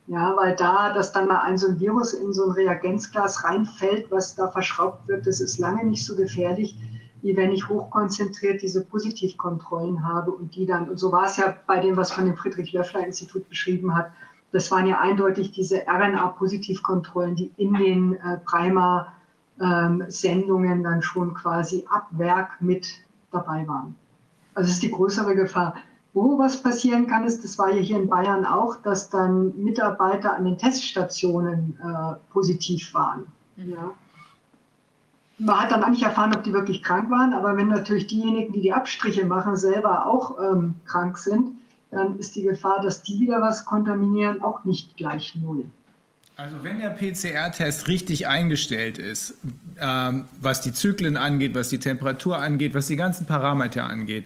Ja, 0.07 0.34
weil 0.36 0.55
da, 0.55 0.93
dass 0.93 1.11
dann 1.11 1.28
mal 1.28 1.41
ein 1.41 1.57
so 1.57 1.67
ein 1.67 1.80
Virus 1.80 2.13
in 2.13 2.34
so 2.34 2.45
ein 2.45 2.51
Reagenzglas 2.51 3.43
reinfällt, 3.43 4.09
was 4.09 4.34
da 4.34 4.47
verschraubt 4.47 5.07
wird, 5.07 5.28
das 5.28 5.39
ist 5.39 5.59
lange 5.59 5.86
nicht 5.86 6.03
so 6.03 6.15
gefährlich, 6.15 6.76
wie 7.22 7.38
wenn 7.38 7.51
ich 7.51 7.70
hochkonzentriert 7.70 8.63
diese 8.63 8.84
Positivkontrollen 8.86 10.07
habe 10.07 10.32
und 10.32 10.55
die 10.55 10.65
dann, 10.65 10.89
und 10.89 10.97
so 10.97 11.11
war 11.11 11.26
es 11.26 11.38
ja 11.38 11.55
bei 11.67 11.80
dem, 11.80 11.95
was 11.95 12.11
von 12.11 12.26
dem 12.26 12.36
Friedrich-Löffler-Institut 12.36 13.47
beschrieben 13.49 13.95
hat, 13.95 14.11
das 14.51 14.72
waren 14.72 14.88
ja 14.88 14.99
eindeutig 14.99 15.51
diese 15.51 15.86
RNA-Positivkontrollen, 15.86 17.36
die 17.36 17.51
in 17.57 17.76
den 17.76 18.15
äh, 18.15 18.39
Primer-Sendungen 18.45 20.80
ähm, 20.80 20.84
dann 20.84 21.03
schon 21.03 21.36
quasi 21.36 21.86
ab 21.89 22.07
Werk 22.11 22.59
mit 22.61 22.88
dabei 23.32 23.67
waren. 23.67 23.95
Also 24.60 24.72
ist 24.72 24.84
die 24.84 24.91
größere 24.91 25.36
Gefahr. 25.36 25.76
Wo 26.14 26.38
was 26.38 26.62
passieren 26.62 27.07
kann, 27.07 27.24
ist, 27.24 27.45
das 27.45 27.57
war 27.57 27.72
ja 27.72 27.82
hier 27.82 27.95
in 27.95 28.10
Bayern 28.10 28.45
auch, 28.45 28.76
dass 28.82 29.10
dann 29.10 29.53
Mitarbeiter 29.55 30.36
an 30.36 30.43
den 30.43 30.57
Teststationen 30.57 31.80
äh, 31.82 32.16
positiv 32.30 32.93
waren. 32.93 33.26
Mhm. 33.55 33.72
Ja. 33.72 33.91
Man 35.38 35.62
hat 35.62 35.72
dann 35.72 35.82
eigentlich 35.82 36.03
erfahren, 36.03 36.36
ob 36.36 36.43
die 36.43 36.51
wirklich 36.51 36.84
krank 36.84 37.10
waren, 37.10 37.34
aber 37.34 37.55
wenn 37.55 37.70
natürlich 37.70 38.07
diejenigen, 38.07 38.51
die 38.51 38.60
die 38.60 38.74
Abstriche 38.74 39.26
machen, 39.26 39.55
selber 39.55 40.05
auch 40.05 40.38
ähm, 40.41 40.76
krank 40.84 41.18
sind, 41.18 41.51
dann 41.91 42.20
ist 42.20 42.36
die 42.36 42.41
Gefahr, 42.41 42.82
dass 42.82 43.01
die 43.01 43.18
wieder 43.18 43.39
was 43.39 43.64
kontaminieren, 43.64 44.43
auch 44.43 44.66
nicht 44.66 44.97
gleich 44.97 45.38
null. 45.41 45.64
Also 46.41 46.63
wenn 46.63 46.79
der 46.79 46.91
PCR-Test 46.91 47.89
richtig 47.89 48.27
eingestellt 48.27 48.97
ist, 48.97 49.33
ähm, 49.81 50.23
was 50.39 50.61
die 50.61 50.71
Zyklen 50.71 51.17
angeht, 51.17 51.53
was 51.53 51.67
die 51.67 51.79
Temperatur 51.79 52.37
angeht, 52.37 52.73
was 52.73 52.87
die 52.87 52.95
ganzen 52.95 53.25
Parameter 53.25 53.83
angeht, 53.83 54.25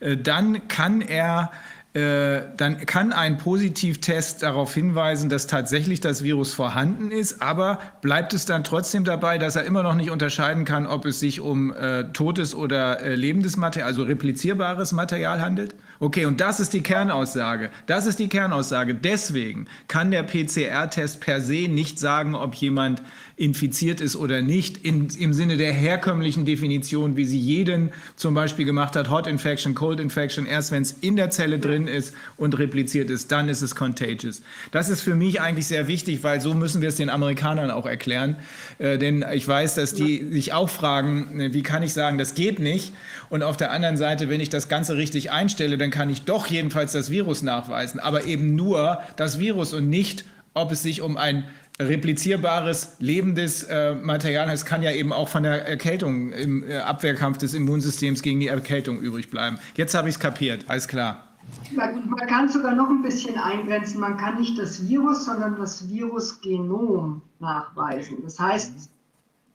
äh, 0.00 0.18
dann 0.18 0.68
kann 0.68 1.00
er 1.00 1.52
äh, 1.94 2.42
dann 2.58 2.84
kann 2.84 3.14
ein 3.14 3.38
Positivtest 3.38 4.42
darauf 4.42 4.74
hinweisen, 4.74 5.30
dass 5.30 5.46
tatsächlich 5.46 6.00
das 6.00 6.22
Virus 6.22 6.52
vorhanden 6.52 7.10
ist, 7.10 7.40
aber 7.40 7.78
bleibt 8.02 8.34
es 8.34 8.44
dann 8.44 8.62
trotzdem 8.62 9.04
dabei, 9.04 9.38
dass 9.38 9.56
er 9.56 9.64
immer 9.64 9.82
noch 9.82 9.94
nicht 9.94 10.10
unterscheiden 10.10 10.66
kann, 10.66 10.86
ob 10.86 11.06
es 11.06 11.18
sich 11.18 11.40
um 11.40 11.72
äh, 11.72 12.04
totes 12.12 12.54
oder 12.54 13.00
äh, 13.00 13.14
lebendes 13.14 13.56
Material, 13.56 13.88
also 13.88 14.02
replizierbares 14.02 14.92
Material 14.92 15.40
handelt? 15.40 15.74
Okay, 16.00 16.26
und 16.26 16.40
das 16.40 16.60
ist 16.60 16.72
die 16.72 16.82
Kernaussage. 16.82 17.70
Das 17.86 18.06
ist 18.06 18.18
die 18.18 18.28
Kernaussage. 18.28 18.94
Deswegen 18.94 19.68
kann 19.88 20.10
der 20.10 20.24
PCR-Test 20.24 21.20
per 21.20 21.40
se 21.40 21.68
nicht 21.68 21.98
sagen, 21.98 22.34
ob 22.34 22.54
jemand 22.54 23.02
infiziert 23.36 24.00
ist 24.00 24.14
oder 24.14 24.42
nicht, 24.42 24.76
in, 24.84 25.08
im 25.18 25.32
Sinne 25.32 25.56
der 25.56 25.72
herkömmlichen 25.72 26.44
Definition, 26.44 27.16
wie 27.16 27.24
sie 27.24 27.38
jeden 27.38 27.90
zum 28.14 28.32
Beispiel 28.32 28.64
gemacht 28.64 28.94
hat, 28.94 29.10
Hot 29.10 29.26
Infection, 29.26 29.74
Cold 29.74 29.98
Infection, 29.98 30.46
erst 30.46 30.70
wenn 30.70 30.82
es 30.82 30.92
in 30.92 31.16
der 31.16 31.30
Zelle 31.30 31.58
drin 31.58 31.88
ist 31.88 32.14
und 32.36 32.56
repliziert 32.58 33.10
ist, 33.10 33.32
dann 33.32 33.48
ist 33.48 33.62
es 33.62 33.74
contagious. 33.74 34.42
Das 34.70 34.88
ist 34.88 35.00
für 35.00 35.16
mich 35.16 35.40
eigentlich 35.40 35.66
sehr 35.66 35.88
wichtig, 35.88 36.22
weil 36.22 36.40
so 36.40 36.54
müssen 36.54 36.80
wir 36.80 36.90
es 36.90 36.96
den 36.96 37.10
Amerikanern 37.10 37.72
auch 37.72 37.86
erklären. 37.86 38.36
Äh, 38.78 38.98
denn 38.98 39.24
ich 39.32 39.46
weiß, 39.48 39.74
dass 39.74 39.94
die 39.94 40.24
sich 40.30 40.52
auch 40.52 40.68
fragen, 40.68 41.40
äh, 41.40 41.52
wie 41.52 41.64
kann 41.64 41.82
ich 41.82 41.92
sagen, 41.92 42.18
das 42.18 42.34
geht 42.34 42.60
nicht. 42.60 42.92
Und 43.30 43.42
auf 43.42 43.56
der 43.56 43.72
anderen 43.72 43.96
Seite, 43.96 44.28
wenn 44.28 44.40
ich 44.40 44.48
das 44.48 44.68
Ganze 44.68 44.96
richtig 44.96 45.32
einstelle, 45.32 45.76
dann 45.76 45.90
kann 45.90 46.08
ich 46.08 46.22
doch 46.22 46.46
jedenfalls 46.46 46.92
das 46.92 47.10
Virus 47.10 47.42
nachweisen, 47.42 47.98
aber 47.98 48.26
eben 48.26 48.54
nur 48.54 49.00
das 49.16 49.40
Virus 49.40 49.74
und 49.74 49.88
nicht, 49.88 50.24
ob 50.54 50.70
es 50.70 50.84
sich 50.84 51.02
um 51.02 51.16
ein 51.16 51.44
replizierbares, 51.80 52.96
lebendes 53.00 53.64
äh, 53.64 53.94
Material. 53.94 54.48
Es 54.50 54.64
kann 54.64 54.82
ja 54.82 54.92
eben 54.92 55.12
auch 55.12 55.28
von 55.28 55.42
der 55.42 55.66
Erkältung 55.66 56.30
im 56.32 56.62
äh, 56.62 56.78
Abwehrkampf 56.78 57.38
des 57.38 57.54
Immunsystems 57.54 58.22
gegen 58.22 58.38
die 58.40 58.48
Erkältung 58.48 59.00
übrig 59.00 59.30
bleiben. 59.30 59.58
Jetzt 59.76 59.94
habe 59.94 60.08
ich 60.08 60.14
es 60.14 60.20
kapiert, 60.20 60.64
alles 60.68 60.86
klar. 60.86 61.28
Man, 61.72 62.08
man 62.08 62.26
kann 62.26 62.48
sogar 62.48 62.74
noch 62.74 62.88
ein 62.88 63.02
bisschen 63.02 63.38
eingrenzen. 63.38 64.00
Man 64.00 64.16
kann 64.16 64.40
nicht 64.40 64.58
das 64.58 64.88
Virus, 64.88 65.26
sondern 65.26 65.56
das 65.56 65.86
Virusgenom 65.88 67.20
nachweisen. 67.40 68.18
Das 68.22 68.38
heißt, 68.38 68.88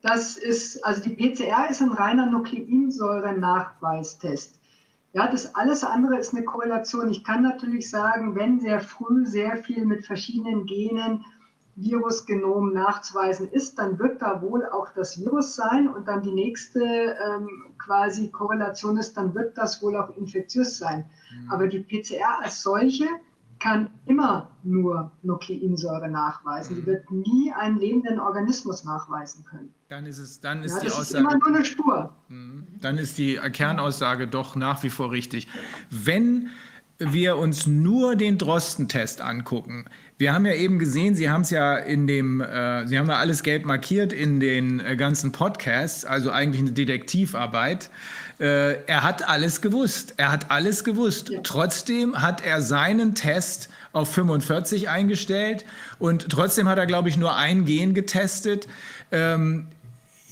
das 0.02 0.38
ist, 0.38 0.86
also 0.86 1.02
die 1.02 1.16
PCR 1.16 1.68
ist 1.70 1.82
ein 1.82 1.92
reiner 1.92 2.28
Nukleinsäure-Nachweistest. 2.28 4.60
Ja, 5.14 5.28
das 5.28 5.56
alles 5.56 5.84
andere 5.84 6.20
ist 6.20 6.36
eine 6.36 6.46
Korrelation. 6.46 7.10
Ich 7.10 7.24
kann 7.24 7.42
natürlich 7.42 7.90
sagen, 7.90 8.36
wenn 8.36 8.60
sehr 8.60 8.80
früh 8.80 9.26
sehr 9.26 9.58
viel 9.64 9.84
mit 9.86 10.06
verschiedenen 10.06 10.68
Genen 10.68 11.26
Virusgenom 11.82 12.74
nachzuweisen 12.74 13.50
ist, 13.50 13.80
dann 13.80 13.98
wird 14.00 14.22
da 14.22 14.42
wohl 14.42 14.66
auch 14.68 14.90
das 14.94 15.20
Virus 15.20 15.56
sein 15.56 15.88
und 15.88 16.08
dann 16.08 16.22
die 16.22 16.32
nächste 16.32 16.80
ähm, 16.84 17.50
quasi 17.78 18.30
Korrelation 18.30 18.98
ist, 18.98 19.16
dann 19.16 19.34
wird 19.34 19.58
das 19.58 19.82
wohl 19.82 19.96
auch 19.96 20.16
infektiös 20.18 20.78
sein. 20.78 21.06
Mhm. 21.32 21.52
Aber 21.52 21.68
die 21.68 21.80
PCR 21.80 22.40
als 22.44 22.62
solche 22.62 23.06
kann 23.60 23.90
immer 24.06 24.50
nur 24.64 25.12
Nukleinsäure 25.22 26.10
nachweisen. 26.10 26.78
Mhm. 26.78 26.80
Die 26.82 26.86
wird 26.88 27.12
nie 27.12 27.54
einen 27.54 27.78
lebenden 27.78 28.20
Organismus 28.20 28.84
nachweisen 28.84 29.44
können. 29.46 29.74
Dann 29.90 30.06
ist 30.06 30.18
es, 30.18 30.40
dann 30.40 30.64
ist 30.64 30.76
ja, 30.76 30.80
die 30.80 30.86
das 30.88 31.00
Aussage. 31.00 31.24
Ist 31.24 31.34
immer 31.34 31.38
nur 31.38 31.48
eine 31.48 31.66
Spur. 31.66 32.14
Mhm. 32.30 32.68
Dann 32.80 32.98
ist 32.98 33.18
die 33.18 33.36
Kernaussage 33.36 34.28
doch 34.28 34.56
nach 34.56 34.84
wie 34.84 34.90
vor 34.90 35.12
richtig. 35.12 35.48
Wenn 35.90 36.50
wir 37.00 37.38
uns 37.38 37.66
nur 37.66 38.16
den 38.16 38.38
Drosten-Test 38.38 39.22
angucken, 39.22 39.86
wir 40.20 40.34
haben 40.34 40.46
ja 40.46 40.54
eben 40.54 40.80
gesehen, 40.80 41.16
Sie 41.16 41.30
haben 41.30 41.42
es 41.42 41.50
ja 41.50 41.78
in 41.78 42.06
dem, 42.06 42.42
äh, 42.42 42.86
Sie 42.86 43.00
haben 43.00 43.08
ja 43.08 43.16
alles 43.16 43.42
gelb 43.42 43.66
markiert 43.66 44.12
in 44.12 44.42
den 44.42 44.82
äh, 44.82 44.98
ganzen 44.98 45.32
Podcasts, 45.32 46.04
also 46.04 46.30
eigentlich 46.30 46.60
eine 46.62 46.74
Detektivarbeit. 46.74 47.90
Äh, 48.38 48.84
er 48.86 49.04
hat 49.04 49.28
alles 49.28 49.62
gewusst. 49.62 50.16
Er 50.18 50.30
hat 50.34 50.52
alles 50.52 50.84
gewusst. 50.84 51.30
Ja. 51.30 51.40
Trotzdem 51.42 52.22
hat 52.22 52.46
er 52.46 52.62
seinen 52.62 53.16
Test 53.16 53.70
auf 53.94 54.14
45 54.14 54.90
eingestellt 54.90 55.64
und 56.00 56.28
trotzdem 56.30 56.68
hat 56.68 56.78
er, 56.78 56.86
glaube 56.86 57.08
ich, 57.08 57.16
nur 57.16 57.38
ein 57.38 57.64
Gen 57.64 57.94
getestet. 57.94 58.68
Ähm, 59.14 59.68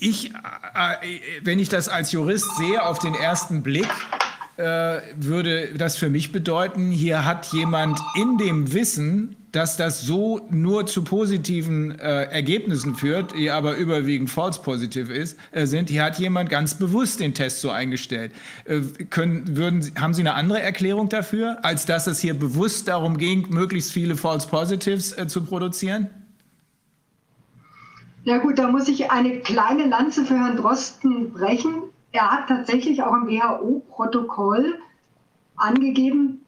ich, 0.02 0.32
äh, 0.32 1.20
wenn 1.44 1.60
ich 1.60 1.70
das 1.70 1.88
als 1.88 2.12
Jurist 2.12 2.58
sehe 2.58 2.84
auf 2.84 3.00
den 3.00 3.16
ersten 3.16 3.64
Blick, 3.64 3.88
äh, 3.88 4.37
würde 4.58 5.70
das 5.78 5.98
für 5.98 6.10
mich 6.10 6.32
bedeuten, 6.32 6.90
hier 6.90 7.26
hat 7.26 7.54
jemand 7.54 8.00
in 8.16 8.38
dem 8.38 8.74
Wissen 8.74 9.38
dass 9.58 9.76
das 9.76 10.02
so 10.02 10.46
nur 10.52 10.86
zu 10.86 11.04
positiven 11.04 11.98
äh, 12.00 12.26
Ergebnissen 12.26 12.94
führt, 12.96 13.34
die 13.36 13.50
aber 13.50 13.76
überwiegend 13.76 14.30
false 14.30 14.62
positive 14.62 15.12
ist, 15.12 15.38
äh, 15.52 15.66
sind. 15.66 15.90
Hier 15.90 16.04
hat 16.04 16.20
jemand 16.20 16.52
ganz 16.52 16.76
bewusst 16.76 17.20
den 17.20 17.34
Test 17.34 17.62
so 17.62 17.72
eingestellt. 17.72 18.34
Äh, 18.66 18.82
können, 19.10 19.58
würden, 19.58 19.92
haben 20.00 20.14
Sie 20.14 20.22
eine 20.22 20.36
andere 20.36 20.62
Erklärung 20.62 21.10
dafür, 21.10 21.58
als 21.64 21.88
dass 21.88 22.06
es 22.06 22.20
hier 22.20 22.38
bewusst 22.38 22.88
darum 22.88 23.18
ging, 23.18 23.48
möglichst 23.50 23.92
viele 23.92 24.16
false 24.16 24.48
positives 24.48 25.18
äh, 25.18 25.28
zu 25.28 25.44
produzieren? 25.44 26.10
Ja 28.26 28.38
gut, 28.38 28.60
da 28.60 28.68
muss 28.68 28.88
ich 28.88 29.10
eine 29.10 29.40
kleine 29.40 29.88
Lanze 29.88 30.26
für 30.26 30.36
Herrn 30.36 30.58
Drosten 30.58 31.32
brechen. 31.32 31.84
Er 32.18 32.32
hat 32.32 32.48
tatsächlich 32.48 33.04
auch 33.04 33.14
im 33.14 33.28
WHO-Protokoll 33.28 34.80
angegeben, 35.56 36.44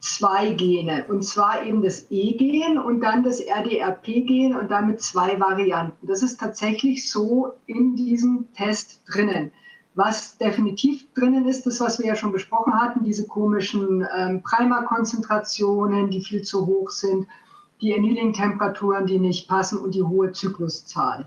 zwei 0.00 0.50
Gene, 0.50 1.06
und 1.08 1.24
zwar 1.24 1.64
eben 1.64 1.80
das 1.80 2.08
E-Gen 2.10 2.76
und 2.76 3.00
dann 3.00 3.22
das 3.22 3.40
RDRP-Gen 3.40 4.54
und 4.54 4.70
damit 4.70 5.00
zwei 5.00 5.40
Varianten. 5.40 6.06
Das 6.06 6.22
ist 6.22 6.38
tatsächlich 6.38 7.10
so 7.10 7.54
in 7.64 7.96
diesem 7.96 8.52
Test 8.52 9.00
drinnen. 9.10 9.50
Was 9.94 10.36
definitiv 10.36 11.10
drinnen 11.14 11.48
ist, 11.48 11.64
das, 11.64 11.80
was 11.80 11.98
wir 11.98 12.08
ja 12.08 12.14
schon 12.14 12.32
besprochen 12.32 12.78
hatten, 12.78 13.02
diese 13.02 13.26
komischen 13.26 14.06
ähm, 14.14 14.42
Primerkonzentrationen, 14.42 16.10
die 16.10 16.20
viel 16.20 16.42
zu 16.42 16.66
hoch 16.66 16.90
sind, 16.90 17.26
die 17.80 17.94
Annealing-Temperaturen, 17.94 19.06
die 19.06 19.18
nicht 19.18 19.48
passen 19.48 19.78
und 19.78 19.94
die 19.94 20.02
hohe 20.02 20.32
Zykluszahl. 20.32 21.26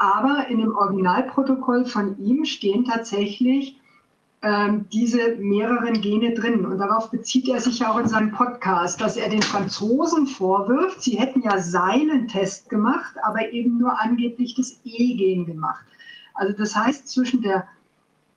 Aber 0.00 0.46
in 0.48 0.60
dem 0.60 0.74
Originalprotokoll 0.74 1.84
von 1.84 2.18
ihm 2.18 2.46
stehen 2.46 2.86
tatsächlich 2.86 3.78
ähm, 4.40 4.86
diese 4.90 5.36
mehreren 5.36 6.00
Gene 6.00 6.32
drin. 6.32 6.64
Und 6.64 6.78
darauf 6.78 7.10
bezieht 7.10 7.46
er 7.50 7.60
sich 7.60 7.80
ja 7.80 7.92
auch 7.92 7.98
in 7.98 8.08
seinem 8.08 8.32
Podcast, 8.32 8.98
dass 9.02 9.18
er 9.18 9.28
den 9.28 9.42
Franzosen 9.42 10.26
vorwirft, 10.26 11.02
sie 11.02 11.18
hätten 11.18 11.42
ja 11.42 11.58
seinen 11.58 12.28
Test 12.28 12.70
gemacht, 12.70 13.14
aber 13.24 13.52
eben 13.52 13.76
nur 13.76 14.00
angeblich 14.00 14.54
das 14.54 14.80
E-Gen 14.84 15.44
gemacht. 15.44 15.84
Also 16.32 16.54
das 16.56 16.74
heißt, 16.74 17.06
zwischen 17.06 17.42
der 17.42 17.68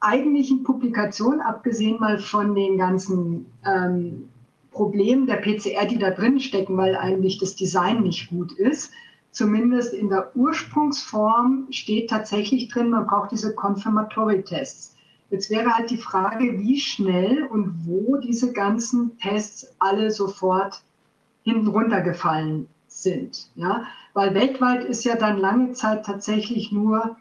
eigentlichen 0.02 0.64
Publikation, 0.64 1.40
abgesehen 1.40 1.98
mal 1.98 2.20
von 2.20 2.56
den 2.56 2.78
ganzen 2.78 3.46
ähm, 3.66 4.28
Problemen 4.72 5.28
der 5.28 5.38
PCR, 5.38 5.86
die 5.86 5.98
da 5.98 6.10
drin 6.10 6.42
stecken, 6.42 6.76
weil 6.76 6.98
eigentlich 6.98 7.38
das 7.38 7.56
Design 7.56 8.02
nicht 8.02 8.30
gut 8.32 8.52
ist, 8.52 8.92
zumindest 9.34 9.94
in 9.94 10.10
der 10.10 10.34
Ursprungsform 10.36 11.68
steht 11.72 12.10
tatsächlich 12.10 12.70
drin, 12.70 12.92
man 12.92 13.08
braucht 13.08 13.32
diese 13.32 13.54
Confirmatory-Tests. 13.54 14.96
Jetzt 15.32 15.50
wäre 15.50 15.76
halt 15.76 15.90
die 15.90 15.98
Frage, 15.98 16.60
wie 16.60 16.80
schnell 16.80 17.44
und 17.46 17.86
wo 17.86 18.18
diese 18.18 18.54
ganzen 18.54 19.18
Tests 19.18 19.68
alle 19.80 20.12
sofort 20.12 20.84
hinten 21.42 21.68
runtergefallen 21.68 22.68
sind. 22.88 23.50
Ja? 23.56 23.86
Weil 24.14 24.36
weltweit 24.36 24.86
ist 24.86 25.04
ja 25.04 25.16
dann 25.16 25.40
lange 25.40 25.74
Zeit 25.74 26.06
tatsächlich 26.06 26.72
nur 26.72 27.18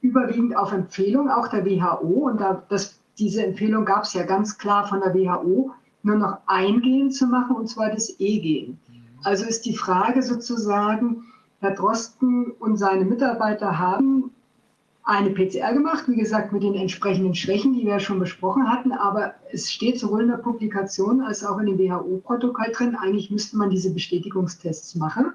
überwiegend 0.00 0.56
auf 0.56 0.72
Empfehlung 0.72 1.28
auch 1.28 1.48
der 1.48 1.66
WHO 1.66 2.28
und 2.28 2.40
da, 2.40 2.62
das, 2.68 3.00
diese 3.18 3.44
Empfehlung 3.44 3.84
gab 3.84 4.04
es 4.04 4.12
ja 4.12 4.22
ganz 4.22 4.56
klar 4.56 4.86
von 4.86 5.00
der 5.00 5.12
WHO, 5.12 5.72
nur 6.04 6.16
noch 6.16 6.38
ein 6.46 6.80
Gen 6.80 7.10
zu 7.10 7.26
machen 7.26 7.56
und 7.56 7.66
zwar 7.66 7.90
das 7.90 8.14
E-Gen. 8.20 8.78
Also 9.24 9.44
ist 9.44 9.66
die 9.66 9.76
Frage 9.76 10.22
sozusagen, 10.22 11.24
Herr 11.60 11.74
Drosten 11.74 12.50
und 12.52 12.76
seine 12.76 13.04
Mitarbeiter 13.04 13.78
haben 13.78 14.30
eine 15.06 15.30
PCR 15.30 15.72
gemacht, 15.72 16.04
wie 16.08 16.16
gesagt, 16.16 16.52
mit 16.52 16.64
den 16.64 16.74
entsprechenden 16.74 17.34
Schwächen, 17.34 17.74
die 17.74 17.86
wir 17.86 18.00
schon 18.00 18.18
besprochen 18.18 18.70
hatten. 18.70 18.92
Aber 18.92 19.34
es 19.52 19.70
steht 19.70 20.00
sowohl 20.00 20.22
in 20.22 20.28
der 20.28 20.38
Publikation 20.38 21.20
als 21.20 21.44
auch 21.44 21.58
in 21.58 21.66
dem 21.66 21.78
WHO-Protokoll 21.78 22.72
drin, 22.72 22.96
eigentlich 22.96 23.30
müsste 23.30 23.56
man 23.56 23.70
diese 23.70 23.94
Bestätigungstests 23.94 24.96
machen. 24.96 25.32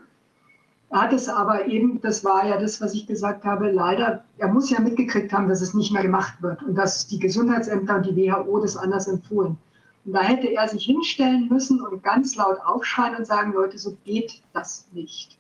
Er 0.90 1.04
hat 1.04 1.14
es 1.14 1.30
aber 1.30 1.68
eben, 1.68 2.02
das 2.02 2.26
war 2.26 2.46
ja 2.46 2.60
das, 2.60 2.82
was 2.82 2.94
ich 2.94 3.08
gesagt 3.08 3.46
habe, 3.46 3.72
leider, 3.72 4.26
er 4.38 4.50
muss 4.50 4.70
ja 4.70 4.82
mitgekriegt 4.82 5.32
haben, 5.32 5.48
dass 5.48 5.62
es 5.62 5.74
nicht 5.74 5.94
mehr 5.94 6.04
gemacht 6.04 6.42
wird 6.42 6.62
und 6.64 6.76
dass 6.76 7.08
die 7.08 7.18
Gesundheitsämter 7.18 7.96
und 7.96 8.06
die 8.08 8.16
WHO 8.16 8.60
das 8.60 8.76
anders 8.76 9.08
empfohlen. 9.08 9.58
Und 10.04 10.14
da 10.14 10.22
hätte 10.22 10.52
er 10.52 10.68
sich 10.68 10.84
hinstellen 10.84 11.48
müssen 11.48 11.80
und 11.80 12.04
ganz 12.04 12.36
laut 12.36 12.58
aufschreien 12.66 13.16
und 13.16 13.26
sagen, 13.26 13.54
Leute, 13.54 13.78
so 13.78 13.96
geht 14.04 14.42
das 14.52 14.86
nicht. 14.92 15.40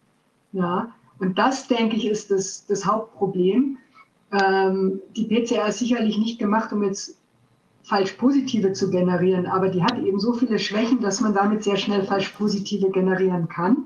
Ja, 0.54 0.94
und 1.20 1.38
das, 1.38 1.68
denke 1.68 1.96
ich, 1.96 2.08
ist 2.08 2.32
das, 2.32 2.66
das 2.66 2.86
Hauptproblem. 2.86 3.78
Ähm, 4.32 5.02
die 5.16 5.26
PCR 5.26 5.68
ist 5.68 5.80
sicherlich 5.80 6.18
nicht 6.18 6.40
gemacht, 6.40 6.72
um 6.74 6.84
jetzt 6.84 7.18
falsch 7.84 8.14
positive 8.14 8.74
zu 8.74 8.90
generieren, 8.90 9.48
aber 9.48 9.70
die 9.70 9.84
hat 9.84 9.98
eben 10.00 10.20
so 10.20 10.34
viele 10.34 10.60
Schwächen, 10.60 11.02
dass 11.02 11.20
man 11.20 11.34
damit 11.34 11.64
sehr 11.64 11.78
schnell 11.78 12.04
falsch 12.04 12.30
positive 12.30 12.90
generieren 12.90 13.50
kann. 13.50 13.86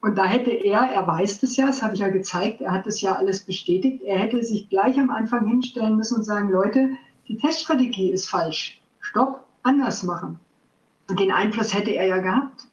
Und 0.00 0.18
da 0.18 0.24
hätte 0.24 0.50
er, 0.50 0.80
er 0.80 1.06
weiß 1.06 1.40
das 1.40 1.56
ja, 1.56 1.66
das 1.66 1.82
habe 1.82 1.94
ich 1.94 2.00
ja 2.00 2.08
gezeigt, 2.08 2.60
er 2.60 2.72
hat 2.72 2.86
das 2.86 3.00
ja 3.00 3.14
alles 3.14 3.44
bestätigt, 3.44 4.02
er 4.02 4.18
hätte 4.18 4.42
sich 4.42 4.68
gleich 4.68 4.98
am 4.98 5.10
Anfang 5.10 5.46
hinstellen 5.46 5.96
müssen 5.96 6.16
und 6.16 6.24
sagen, 6.24 6.50
Leute, 6.50 6.90
die 7.28 7.36
Teststrategie 7.36 8.10
ist 8.10 8.28
falsch. 8.28 8.80
Stopp, 8.98 9.46
anders 9.62 10.02
machen. 10.02 10.40
Und 11.08 11.20
den 11.20 11.30
Einfluss 11.30 11.72
hätte 11.72 11.92
er 11.92 12.06
ja 12.06 12.18
gehabt. 12.18 12.66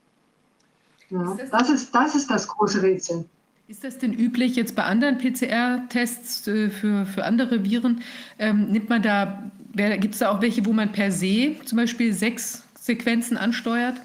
Ja, 1.10 1.38
das, 1.52 1.69
ist, 1.69 1.94
das 1.94 2.15
ist 2.15 2.30
das 2.30 2.48
große 2.48 2.81
Rätsel. 2.81 3.26
Ist 3.68 3.84
das 3.84 3.99
denn 3.99 4.14
üblich 4.14 4.56
jetzt 4.56 4.76
bei 4.76 4.84
anderen 4.84 5.18
PCR-Tests 5.18 6.48
äh, 6.48 6.69
für, 6.69 7.06
für 7.06 7.23
andere 7.23 7.64
Viren? 7.64 8.02
Ähm, 8.40 8.72
nimmt 8.72 8.90
man 8.90 9.02
da, 9.02 9.44
gibt 9.73 10.15
es 10.15 10.19
da 10.19 10.31
auch 10.31 10.41
welche, 10.41 10.65
wo 10.65 10.73
man 10.73 10.91
per 10.91 11.11
se 11.11 11.56
zum 11.65 11.77
Beispiel 11.77 12.14
sechs 12.14 12.64
Sequenzen 12.80 13.38
ansteuert? 13.38 14.02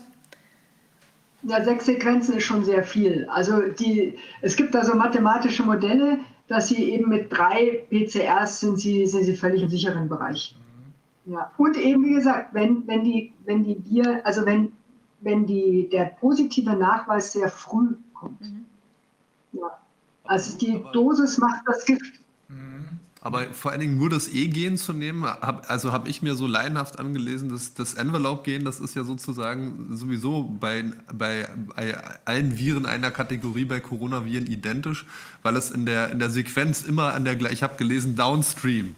Ja, 1.42 1.62
sechs 1.62 1.86
Sequenzen 1.86 2.36
ist 2.36 2.44
schon 2.44 2.64
sehr 2.64 2.84
viel. 2.84 3.26
Also 3.30 3.62
die, 3.62 4.18
es 4.42 4.56
gibt 4.56 4.74
da 4.74 4.84
so 4.84 4.94
mathematische 4.94 5.62
Modelle, 5.62 6.18
dass 6.48 6.68
sie 6.68 6.90
eben 6.90 7.08
mit 7.08 7.32
drei 7.32 7.84
PCRs 7.90 8.60
sind 8.60 8.78
sie, 8.78 9.06
sind 9.06 9.24
sie 9.24 9.36
völlig 9.36 9.62
im 9.62 9.68
sicheren 9.68 10.08
Bereich. 10.08 10.54
Ja. 11.26 11.50
Und 11.56 11.76
eben, 11.76 12.04
wie 12.04 12.14
gesagt, 12.14 12.52
wenn, 12.52 12.86
wenn 12.86 13.04
die, 13.04 13.32
wenn 13.46 13.64
die 13.64 13.76
Viren, 13.84 14.20
also 14.24 14.44
wenn, 14.44 14.72
wenn 15.24 15.46
die, 15.46 15.88
der 15.90 16.04
positive 16.20 16.74
Nachweis 16.76 17.32
sehr 17.32 17.48
früh 17.48 17.96
kommt. 18.12 18.40
Mhm 18.40 18.66
ja. 19.54 19.78
Also 20.24 20.56
die 20.58 20.82
Dosis 20.92 21.38
macht 21.38 21.62
das 21.66 21.84
Gift. 21.84 22.20
Mhm. 22.48 23.00
Aber 23.20 23.46
vor 23.54 23.70
allen 23.70 23.80
Dingen 23.80 23.96
nur 23.96 24.10
das 24.10 24.28
E-Gen 24.28 24.76
zu 24.76 24.92
nehmen, 24.92 25.24
hab, 25.24 25.70
also 25.70 25.92
habe 25.92 26.10
ich 26.10 26.20
mir 26.20 26.34
so 26.34 26.46
laienhaft 26.46 26.98
angelesen, 26.98 27.48
dass 27.48 27.72
das 27.72 27.94
Envelope-Gen, 27.94 28.66
das 28.66 28.80
ist 28.80 28.94
ja 28.94 29.04
sozusagen 29.04 29.96
sowieso 29.96 30.42
bei, 30.42 30.84
bei, 31.10 31.48
bei, 31.74 31.96
allen 32.26 32.58
Viren 32.58 32.84
einer 32.84 33.10
Kategorie 33.10 33.64
bei 33.64 33.80
Coronaviren 33.80 34.46
identisch, 34.46 35.06
weil 35.42 35.56
es 35.56 35.70
in 35.70 35.86
der, 35.86 36.10
in 36.10 36.18
der 36.18 36.28
Sequenz 36.28 36.82
immer 36.82 37.14
an 37.14 37.24
der, 37.24 37.40
ich 37.50 37.62
habe 37.62 37.76
gelesen, 37.76 38.14
Downstream. 38.14 38.94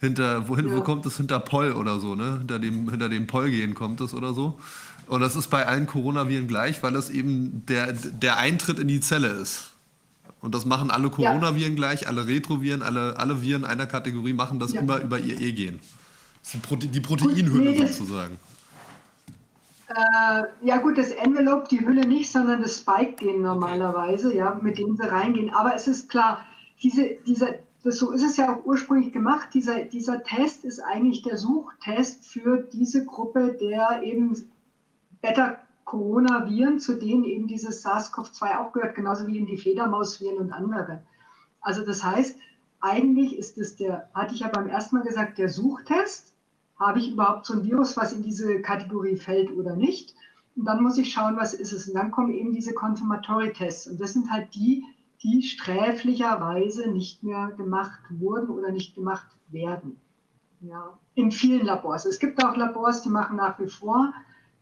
Hinter, 0.00 0.48
wohin, 0.48 0.68
ja. 0.68 0.76
wo 0.76 0.82
kommt 0.82 1.04
es? 1.06 1.16
Hinter 1.16 1.40
Poll 1.40 1.72
oder 1.72 1.98
so, 1.98 2.14
ne? 2.14 2.38
Hinter 2.38 2.60
dem, 2.60 2.88
hinter 2.88 3.08
dem 3.08 3.26
Poll-Gen 3.26 3.74
kommt 3.74 4.00
es 4.00 4.14
oder 4.14 4.34
so. 4.34 4.60
Und 5.08 5.22
das 5.22 5.36
ist 5.36 5.48
bei 5.48 5.66
allen 5.66 5.86
Coronaviren 5.86 6.46
gleich, 6.46 6.82
weil 6.82 6.94
es 6.94 7.08
eben 7.08 7.64
der, 7.66 7.92
der 7.92 8.36
Eintritt 8.36 8.78
in 8.78 8.88
die 8.88 9.00
Zelle 9.00 9.28
ist. 9.28 9.72
Und 10.40 10.54
das 10.54 10.66
machen 10.66 10.90
alle 10.90 11.10
Coronaviren 11.10 11.72
ja. 11.72 11.76
gleich, 11.76 12.06
alle 12.06 12.26
Retroviren, 12.26 12.82
alle, 12.82 13.16
alle 13.18 13.42
Viren 13.42 13.64
einer 13.64 13.86
Kategorie 13.86 14.34
machen 14.34 14.58
das 14.60 14.72
ja. 14.72 14.80
immer 14.80 15.00
über 15.00 15.18
ihr 15.18 15.40
E-Gen. 15.40 15.80
Die, 16.52 16.58
Prote 16.58 16.86
die 16.86 17.00
Proteinhülle 17.00 17.72
nee, 17.72 17.86
sozusagen. 17.86 18.38
Äh, 19.88 20.42
ja 20.62 20.76
gut, 20.76 20.98
das 20.98 21.10
Envelope, 21.10 21.66
die 21.70 21.80
Hülle 21.80 22.06
nicht, 22.06 22.30
sondern 22.30 22.62
das 22.62 22.78
Spike-Gen 22.78 23.42
normalerweise, 23.42 24.34
ja, 24.34 24.58
mit 24.62 24.78
dem 24.78 24.94
sie 24.96 25.10
reingehen. 25.10 25.50
Aber 25.50 25.74
es 25.74 25.88
ist 25.88 26.08
klar, 26.08 26.44
diese, 26.82 27.16
dieser, 27.26 27.54
das, 27.82 27.98
so 27.98 28.12
ist 28.12 28.22
es 28.22 28.36
ja 28.36 28.54
auch 28.54 28.64
ursprünglich 28.64 29.12
gemacht. 29.12 29.48
Dieser, 29.54 29.84
dieser 29.84 30.22
Test 30.22 30.64
ist 30.64 30.80
eigentlich 30.80 31.22
der 31.22 31.38
Suchtest 31.38 32.26
für 32.26 32.58
diese 32.72 33.04
Gruppe 33.04 33.56
der 33.60 34.02
eben 34.02 34.36
Beta 35.20 35.58
Coronaviren, 35.84 36.78
zu 36.80 36.98
denen 36.98 37.24
eben 37.24 37.46
dieses 37.46 37.84
SARS-CoV-2 37.84 38.58
auch 38.58 38.72
gehört, 38.72 38.94
genauso 38.94 39.26
wie 39.26 39.38
eben 39.38 39.46
die 39.46 39.56
Fledermausviren 39.56 40.36
und 40.38 40.52
andere. 40.52 41.02
Also 41.60 41.84
das 41.84 42.04
heißt, 42.04 42.38
eigentlich 42.80 43.36
ist 43.36 43.58
es 43.58 43.76
der, 43.76 44.08
hatte 44.14 44.34
ich 44.34 44.40
ja 44.40 44.48
beim 44.48 44.68
ersten 44.68 44.96
Mal 44.96 45.04
gesagt, 45.04 45.38
der 45.38 45.48
Suchtest, 45.48 46.34
habe 46.78 47.00
ich 47.00 47.10
überhaupt 47.10 47.46
so 47.46 47.54
ein 47.54 47.64
Virus, 47.64 47.96
was 47.96 48.12
in 48.12 48.22
diese 48.22 48.60
Kategorie 48.60 49.16
fällt 49.16 49.50
oder 49.50 49.74
nicht. 49.74 50.14
Und 50.56 50.64
dann 50.64 50.82
muss 50.82 50.98
ich 50.98 51.12
schauen, 51.12 51.36
was 51.36 51.54
ist 51.54 51.72
es. 51.72 51.88
Und 51.88 51.94
dann 51.94 52.10
kommen 52.10 52.32
eben 52.32 52.52
diese 52.52 52.74
Confirmatory-Tests. 52.74 53.88
Und 53.88 54.00
das 54.00 54.12
sind 54.12 54.30
halt 54.30 54.54
die, 54.54 54.84
die 55.22 55.42
sträflicherweise 55.42 56.90
nicht 56.90 57.22
mehr 57.22 57.52
gemacht 57.56 58.00
wurden 58.10 58.50
oder 58.50 58.70
nicht 58.70 58.94
gemacht 58.94 59.26
werden. 59.48 60.00
Ja, 60.60 60.98
in 61.14 61.30
vielen 61.30 61.64
Labors. 61.64 62.04
Es 62.04 62.18
gibt 62.18 62.44
auch 62.44 62.56
Labors, 62.56 63.02
die 63.02 63.08
machen 63.08 63.36
nach 63.36 63.58
wie 63.58 63.68
vor 63.68 64.12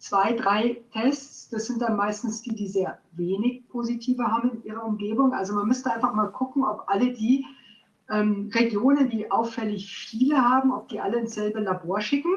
zwei, 0.06 0.34
drei 0.34 0.82
Tests. 0.92 1.48
Das 1.48 1.66
sind 1.66 1.82
dann 1.82 1.96
meistens 1.96 2.42
die, 2.42 2.54
die 2.54 2.68
sehr 2.68 2.98
wenig 3.12 3.68
positive 3.68 4.24
haben 4.24 4.52
in 4.52 4.64
ihrer 4.64 4.84
Umgebung. 4.84 5.32
Also 5.32 5.54
man 5.54 5.66
müsste 5.66 5.92
einfach 5.92 6.14
mal 6.14 6.28
gucken, 6.28 6.64
ob 6.64 6.84
alle 6.86 7.12
die 7.12 7.44
ähm, 8.08 8.50
Regionen, 8.54 9.10
die 9.10 9.30
auffällig 9.30 9.92
viele 9.96 10.40
haben, 10.42 10.72
ob 10.72 10.88
die 10.88 11.00
alle 11.00 11.18
ins 11.18 11.34
selbe 11.34 11.58
Labor 11.58 12.00
schicken 12.00 12.30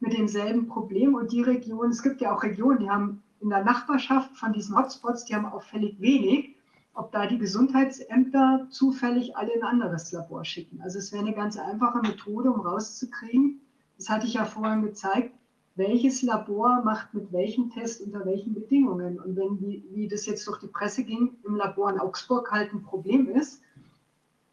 mit 0.00 0.12
demselben 0.12 0.68
Problem. 0.68 1.14
Und 1.14 1.32
die 1.32 1.40
Regionen, 1.40 1.92
es 1.92 2.02
gibt 2.02 2.20
ja 2.20 2.34
auch 2.34 2.42
Regionen, 2.42 2.80
die 2.80 2.90
haben 2.90 3.22
in 3.40 3.48
der 3.48 3.64
Nachbarschaft 3.64 4.36
von 4.36 4.52
diesen 4.52 4.76
Hotspots, 4.76 5.24
die 5.24 5.34
haben 5.34 5.46
auffällig 5.46 5.98
wenig, 6.00 6.56
ob 6.92 7.12
da 7.12 7.26
die 7.26 7.38
Gesundheitsämter 7.38 8.66
zufällig 8.70 9.34
alle 9.36 9.52
in 9.54 9.62
ein 9.62 9.68
anderes 9.68 10.12
Labor 10.12 10.44
schicken. 10.44 10.82
Also 10.82 10.98
es 10.98 11.12
wäre 11.12 11.24
eine 11.24 11.34
ganz 11.34 11.56
einfache 11.56 12.00
Methode, 12.00 12.50
um 12.50 12.60
rauszukriegen, 12.60 13.60
das 13.96 14.08
hatte 14.08 14.26
ich 14.26 14.34
ja 14.34 14.44
vorhin 14.44 14.82
gezeigt, 14.82 15.37
welches 15.78 16.22
Labor 16.22 16.82
macht 16.84 17.14
mit 17.14 17.32
welchem 17.32 17.70
Test 17.70 18.02
unter 18.02 18.26
welchen 18.26 18.52
Bedingungen. 18.52 19.18
Und 19.18 19.36
wenn, 19.36 19.60
wie, 19.60 19.84
wie 19.92 20.08
das 20.08 20.26
jetzt 20.26 20.46
durch 20.46 20.58
die 20.58 20.66
Presse 20.66 21.04
ging, 21.04 21.36
im 21.44 21.54
Labor 21.54 21.90
in 21.90 22.00
Augsburg 22.00 22.50
halt 22.50 22.72
ein 22.72 22.82
Problem 22.82 23.28
ist, 23.28 23.62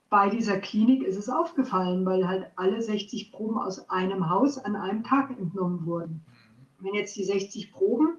bei 0.09 0.29
dieser 0.29 0.59
Klinik 0.59 1.03
ist 1.03 1.17
es 1.17 1.27
aufgefallen, 1.27 2.05
weil 2.05 2.27
halt 2.27 2.45
alle 2.55 2.81
60 2.81 3.31
Proben 3.31 3.57
aus 3.57 3.89
einem 3.89 4.29
Haus 4.29 4.57
an 4.57 4.75
einem 4.75 5.03
Tag 5.03 5.31
entnommen 5.31 5.85
wurden. 5.85 6.23
Wenn 6.79 6.93
jetzt 6.93 7.15
die 7.15 7.25
60 7.25 7.73
Proben 7.73 8.17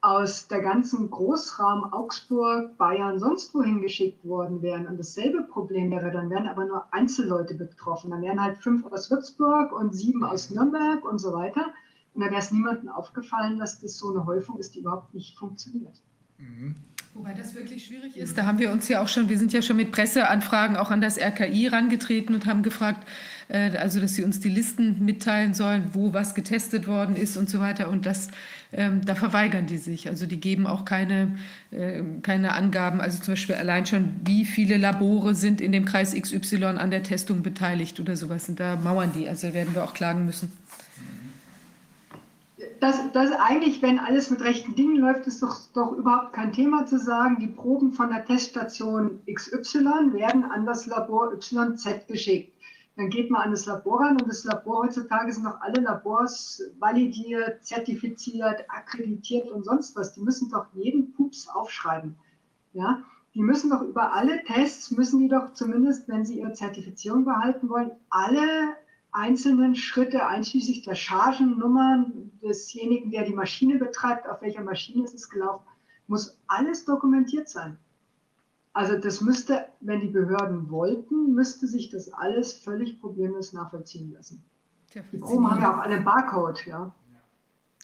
aus 0.00 0.48
der 0.48 0.62
ganzen 0.62 1.08
Großraum 1.10 1.92
Augsburg, 1.92 2.76
Bayern, 2.76 3.20
sonst 3.20 3.54
wohin 3.54 3.80
geschickt 3.80 4.26
worden 4.26 4.60
wären 4.60 4.88
und 4.88 4.98
dasselbe 4.98 5.44
Problem 5.44 5.92
wäre, 5.92 6.10
dann 6.10 6.28
wären 6.28 6.48
aber 6.48 6.64
nur 6.64 6.92
Einzelleute 6.92 7.54
betroffen. 7.54 8.10
Dann 8.10 8.20
wären 8.20 8.42
halt 8.42 8.58
fünf 8.58 8.84
aus 8.86 9.10
Würzburg 9.12 9.70
und 9.72 9.94
sieben 9.94 10.24
aus 10.24 10.50
Nürnberg 10.50 11.04
und 11.04 11.20
so 11.20 11.32
weiter. 11.32 11.72
Und 12.14 12.22
da 12.22 12.30
wäre 12.30 12.40
es 12.40 12.50
niemandem 12.50 12.88
aufgefallen, 12.88 13.58
dass 13.58 13.80
das 13.80 13.96
so 13.96 14.10
eine 14.10 14.26
Häufung 14.26 14.58
ist, 14.58 14.74
die 14.74 14.80
überhaupt 14.80 15.14
nicht 15.14 15.36
funktioniert. 15.38 16.00
Mhm. 16.38 16.76
Wobei 17.14 17.34
das 17.34 17.54
wirklich 17.54 17.84
schwierig 17.84 18.16
ist. 18.16 18.38
Da 18.38 18.46
haben 18.46 18.58
wir 18.58 18.70
uns 18.72 18.88
ja 18.88 19.02
auch 19.02 19.08
schon, 19.08 19.28
wir 19.28 19.38
sind 19.38 19.52
ja 19.52 19.60
schon 19.60 19.76
mit 19.76 19.92
Presseanfragen 19.92 20.76
auch 20.76 20.90
an 20.90 21.02
das 21.02 21.18
RKI 21.18 21.68
rangetreten 21.68 22.34
und 22.34 22.46
haben 22.46 22.62
gefragt, 22.62 23.06
äh, 23.48 23.76
also 23.76 24.00
dass 24.00 24.14
sie 24.14 24.24
uns 24.24 24.40
die 24.40 24.48
Listen 24.48 25.04
mitteilen 25.04 25.52
sollen, 25.52 25.90
wo 25.92 26.14
was 26.14 26.34
getestet 26.34 26.86
worden 26.86 27.14
ist 27.14 27.36
und 27.36 27.50
so 27.50 27.60
weiter. 27.60 27.90
Und 27.90 28.06
das, 28.06 28.28
ähm, 28.72 29.04
da 29.04 29.14
verweigern 29.14 29.66
die 29.66 29.76
sich. 29.76 30.08
Also 30.08 30.24
die 30.24 30.40
geben 30.40 30.66
auch 30.66 30.86
keine, 30.86 31.36
äh, 31.70 32.02
keine 32.22 32.54
Angaben. 32.54 33.02
Also 33.02 33.18
zum 33.18 33.32
Beispiel 33.32 33.56
allein 33.56 33.84
schon, 33.84 34.14
wie 34.24 34.46
viele 34.46 34.78
Labore 34.78 35.34
sind 35.34 35.60
in 35.60 35.72
dem 35.72 35.84
Kreis 35.84 36.14
XY 36.14 36.64
an 36.64 36.90
der 36.90 37.02
Testung 37.02 37.42
beteiligt 37.42 38.00
oder 38.00 38.16
sowas. 38.16 38.48
Und 38.48 38.58
da 38.58 38.76
mauern 38.76 39.12
die. 39.14 39.28
Also 39.28 39.52
werden 39.52 39.74
wir 39.74 39.84
auch 39.84 39.92
klagen 39.92 40.24
müssen 40.24 40.50
dass, 42.80 43.12
dass 43.12 43.32
eigentlich, 43.32 43.82
wenn 43.82 43.98
alles 43.98 44.30
mit 44.30 44.42
rechten 44.42 44.74
Dingen 44.74 44.96
läuft, 44.96 45.26
ist 45.26 45.42
doch, 45.42 45.58
doch 45.74 45.92
überhaupt 45.92 46.32
kein 46.32 46.52
Thema 46.52 46.86
zu 46.86 46.98
sagen, 46.98 47.38
die 47.40 47.48
Proben 47.48 47.92
von 47.92 48.10
der 48.10 48.24
Teststation 48.24 49.20
XY 49.32 50.12
werden 50.12 50.44
an 50.44 50.66
das 50.66 50.86
Labor 50.86 51.34
YZ 51.34 52.06
geschickt. 52.06 52.52
Dann 52.96 53.08
geht 53.08 53.30
man 53.30 53.42
an 53.42 53.50
das 53.52 53.66
Labor 53.66 54.00
ran 54.00 54.20
und 54.20 54.28
das 54.28 54.44
Labor 54.44 54.84
heutzutage 54.84 55.32
sind 55.32 55.44
noch 55.44 55.60
alle 55.62 55.80
Labors 55.80 56.62
validiert, 56.78 57.64
zertifiziert, 57.64 58.64
akkreditiert 58.68 59.50
und 59.50 59.64
sonst 59.64 59.96
was. 59.96 60.12
Die 60.12 60.20
müssen 60.20 60.50
doch 60.50 60.66
jeden 60.74 61.12
Pups 61.14 61.48
aufschreiben. 61.48 62.16
Ja? 62.74 63.02
Die 63.34 63.40
müssen 63.40 63.70
doch 63.70 63.80
über 63.80 64.12
alle 64.12 64.44
Tests, 64.44 64.90
müssen 64.90 65.20
die 65.20 65.28
doch 65.28 65.54
zumindest, 65.54 66.06
wenn 66.08 66.26
sie 66.26 66.40
ihre 66.40 66.52
Zertifizierung 66.52 67.24
behalten 67.24 67.70
wollen, 67.70 67.92
alle 68.10 68.76
einzelnen 69.12 69.76
Schritte, 69.76 70.26
einschließlich 70.26 70.82
der 70.82 70.94
Chargennummern 70.94 72.30
desjenigen, 72.42 73.10
der 73.10 73.24
die 73.24 73.34
Maschine 73.34 73.78
betreibt, 73.78 74.28
auf 74.28 74.40
welcher 74.42 74.62
Maschine 74.62 75.04
ist 75.04 75.14
es 75.14 75.28
gelaufen, 75.28 75.66
muss 76.06 76.38
alles 76.46 76.84
dokumentiert 76.84 77.48
sein. 77.48 77.78
Also 78.72 78.96
das 78.98 79.20
müsste, 79.20 79.66
wenn 79.80 80.00
die 80.00 80.08
Behörden 80.08 80.70
wollten, 80.70 81.34
müsste 81.34 81.66
sich 81.66 81.90
das 81.90 82.10
alles 82.12 82.54
völlig 82.54 83.00
problemlos 83.00 83.52
nachvollziehen 83.52 84.12
lassen. 84.12 84.42
Die 84.94 85.18
Proben 85.18 85.50
haben 85.50 85.60
ja 85.60 85.74
auch 85.74 85.78
alle 85.78 86.00
Barcode, 86.00 86.66
ja. 86.66 86.94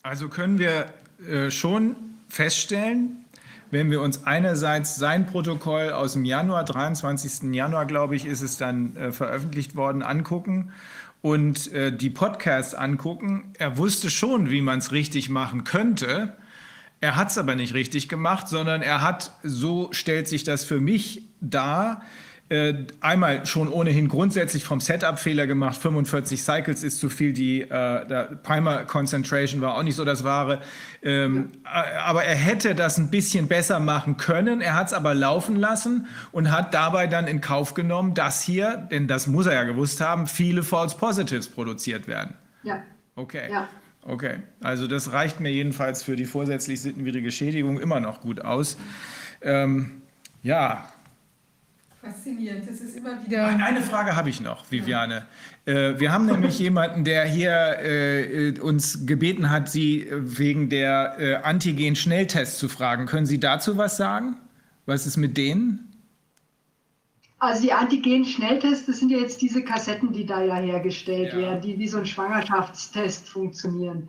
Also 0.03 0.29
können 0.29 0.59
wir 0.59 0.93
äh, 1.27 1.51
schon 1.51 1.97
feststellen, 2.29 3.25
wenn 3.71 3.91
wir 3.91 4.01
uns 4.01 4.25
einerseits 4.25 4.97
sein 4.97 5.27
Protokoll 5.27 5.91
aus 5.91 6.15
dem 6.15 6.25
Januar, 6.25 6.65
23. 6.65 7.55
Januar, 7.55 7.85
glaube 7.85 8.17
ich, 8.17 8.25
ist 8.25 8.41
es 8.41 8.57
dann 8.57 8.97
äh, 8.97 9.13
veröffentlicht 9.13 9.77
worden, 9.77 10.03
angucken 10.03 10.73
und 11.21 11.73
äh, 11.73 11.97
die 11.97 12.11
Podcasts 12.11 12.75
angucken, 12.75 13.53
er 13.59 13.77
wusste 13.77 14.11
schon, 14.11 14.51
wie 14.51 14.63
man 14.63 14.79
es 14.79 14.93
richtig 14.93 15.29
machen 15.29 15.65
könnte. 15.65 16.37
Er 17.01 17.17
hat 17.17 17.31
es 17.31 17.39
aber 17.39 17.55
nicht 17.55 17.75
richtig 17.75 18.09
gemacht, 18.09 18.49
sondern 18.49 18.83
er 18.83 19.03
hat, 19.03 19.33
so 19.43 19.89
stellt 19.93 20.29
sich 20.29 20.45
das 20.45 20.65
für 20.65 20.81
mich 20.81 21.23
dar, 21.41 22.03
einmal 23.01 23.45
schon 23.45 23.69
ohnehin 23.69 24.09
grundsätzlich 24.09 24.65
vom 24.65 24.81
Setup 24.81 25.19
Fehler 25.19 25.47
gemacht. 25.47 25.77
45 25.77 26.43
Cycles 26.43 26.83
ist 26.83 26.99
zu 26.99 27.11
viel. 27.11 27.35
Die 27.35 27.61
äh, 27.63 28.25
Primer 28.43 28.85
Concentration 28.85 29.61
war 29.61 29.77
auch 29.77 29.83
nicht 29.83 29.97
so 29.97 30.05
das 30.05 30.25
Wahre. 30.25 30.63
Ähm, 31.03 31.53
ja. 31.65 32.01
Aber 32.05 32.25
er 32.25 32.35
hätte 32.35 32.75
das 32.75 32.97
ein 32.97 33.11
bisschen 33.11 33.49
besser 33.49 33.81
machen 33.81 34.17
können. 34.17 34.63
Er 34.63 34.75
hat 34.75 34.87
es 34.87 34.93
aber 34.95 35.15
laufen 35.15 35.57
lassen 35.57 36.07
und 36.33 36.51
hat 36.51 36.73
dabei 36.73 37.07
dann 37.07 37.27
in 37.27 37.43
Kauf 37.43 37.75
genommen, 37.75 38.15
dass 38.15 38.43
hier, 38.43 38.89
denn 38.91 39.09
das 39.09 39.27
muss 39.27 39.47
er 39.47 39.53
ja 39.53 39.65
gewusst 39.65 40.01
haben, 40.01 40.27
viele 40.27 40.63
False 40.63 40.97
Positives 40.97 41.49
produziert 41.49 42.09
werden. 42.09 42.35
Ja. 42.63 42.83
Okay. 43.15 43.51
Ja. 43.53 43.69
Okay. 44.03 44.39
Also 44.61 44.87
das 44.87 45.13
reicht 45.13 45.39
mir 45.39 45.51
jedenfalls 45.51 46.03
für 46.03 46.17
die 46.17 46.25
vorsätzlich 46.25 46.81
sittenwidrige 46.81 47.31
Schädigung 47.31 47.79
immer 47.79 48.01
noch 48.01 48.23
gut 48.23 48.41
aus. 48.41 48.79
Ähm, 49.43 50.03
ja, 50.43 50.89
Faszinierend, 52.09 52.69
das 52.69 52.81
ist 52.81 52.97
immer 52.97 53.23
wieder. 53.25 53.47
Eine 53.47 53.83
Frage 53.83 54.17
habe 54.17 54.31
ich 54.31 54.41
noch, 54.41 54.71
Viviane. 54.71 55.27
Äh, 55.67 55.99
wir 55.99 56.11
haben 56.11 56.27
nämlich 56.27 56.59
jemanden, 56.59 57.05
der 57.05 57.25
hier 57.25 57.79
äh, 57.83 58.59
uns 58.61 59.05
gebeten 59.05 59.51
hat, 59.51 59.69
Sie 59.69 60.07
wegen 60.11 60.71
der 60.71 61.17
äh, 61.19 61.35
Antigen-Schnelltests 61.37 62.59
zu 62.59 62.69
fragen. 62.69 63.07
Können 63.07 63.27
Sie 63.27 63.39
dazu 63.39 63.77
was 63.77 63.99
sagen? 63.99 64.37
Was 64.87 65.07
ist 65.07 65.19
mit 65.19 65.37
denen? 65.37 65.93
Also 67.41 67.63
die 67.63 67.73
Antigen-Schnelltests, 67.73 68.87
das 68.87 68.99
sind 69.01 69.11
ja 69.11 69.19
jetzt 69.19 69.43
diese 69.43 69.63
Kassetten, 69.63 70.13
die 70.13 70.25
da 70.25 70.43
ja 70.43 70.57
hergestellt 70.57 71.35
ja. 71.35 71.39
werden, 71.39 71.61
die 71.61 71.79
wie 71.79 71.89
so 71.89 71.99
ein 71.99 72.07
Schwangerschaftstest 72.07 73.29
funktionieren. 73.29 74.09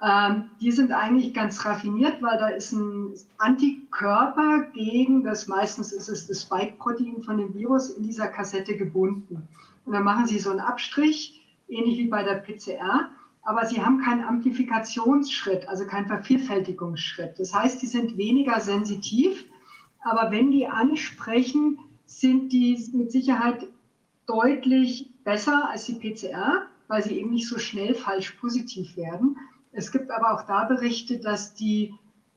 Ähm, 0.00 0.50
die 0.60 0.70
sind 0.70 0.92
eigentlich 0.92 1.34
ganz 1.34 1.64
raffiniert, 1.64 2.22
weil 2.22 2.38
da 2.38 2.48
ist 2.48 2.72
ein 2.72 3.14
Antikörper 3.38 4.68
gegen 4.72 5.24
das, 5.24 5.48
meistens 5.48 5.92
ist 5.92 6.08
es 6.08 6.26
das 6.28 6.42
Spike-Protein 6.42 7.22
von 7.22 7.38
dem 7.38 7.52
Virus 7.54 7.90
in 7.90 8.04
dieser 8.04 8.28
Kassette 8.28 8.76
gebunden. 8.76 9.48
Und 9.84 9.92
dann 9.92 10.04
machen 10.04 10.26
sie 10.26 10.38
so 10.38 10.50
einen 10.50 10.60
Abstrich, 10.60 11.44
ähnlich 11.68 11.98
wie 11.98 12.06
bei 12.06 12.22
der 12.22 12.36
PCR, 12.36 13.10
aber 13.42 13.64
sie 13.66 13.82
haben 13.82 14.00
keinen 14.00 14.22
Amplifikationsschritt, 14.22 15.66
also 15.68 15.86
keinen 15.86 16.06
Vervielfältigungsschritt. 16.06 17.38
Das 17.38 17.52
heißt, 17.54 17.82
die 17.82 17.86
sind 17.86 18.16
weniger 18.16 18.60
sensitiv, 18.60 19.46
aber 20.00 20.30
wenn 20.30 20.50
die 20.50 20.66
ansprechen, 20.66 21.78
sind 22.06 22.52
die 22.52 22.78
mit 22.92 23.10
Sicherheit 23.10 23.66
deutlich 24.26 25.10
besser 25.24 25.68
als 25.70 25.86
die 25.86 25.94
PCR, 25.94 26.66
weil 26.86 27.02
sie 27.02 27.18
eben 27.18 27.30
nicht 27.30 27.48
so 27.48 27.58
schnell 27.58 27.94
falsch 27.94 28.32
positiv 28.32 28.96
werden. 28.96 29.36
Es 29.72 29.92
gibt 29.92 30.10
aber 30.10 30.32
auch 30.32 30.46
da 30.46 30.64
Berichte, 30.64 31.18
dass 31.18 31.54
die, 31.54 31.94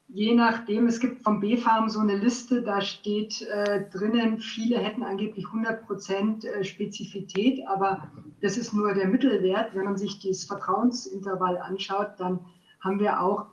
je 0.08 0.36
nachdem, 0.36 0.88
es 0.88 1.00
gibt 1.00 1.24
vom 1.24 1.40
B-Farm 1.40 1.90
so 1.90 2.00
eine 2.00 2.16
Liste, 2.16 2.62
da 2.62 2.82
steht 2.82 3.42
äh, 3.44 3.90
drinnen, 3.90 4.40
viele 4.40 4.80
hätten 4.80 5.04
angeblich 5.04 5.46
100 5.46 5.86
Prozent 5.86 6.46
äh, 6.46 6.64
Spezifität, 6.64 7.66
aber 7.68 8.12
das 8.42 8.58
ist 8.58 8.74
nur 8.74 8.94
der 8.94 9.08
Mittelwert. 9.08 9.74
Wenn 9.74 9.86
man 9.86 9.98
sich 9.98 10.20
das 10.20 10.44
Vertrauensintervall 10.44 11.58
anschaut, 11.58 12.14
dann 12.18 12.40
haben 12.80 13.00
wir 13.00 13.22
auch 13.22 13.46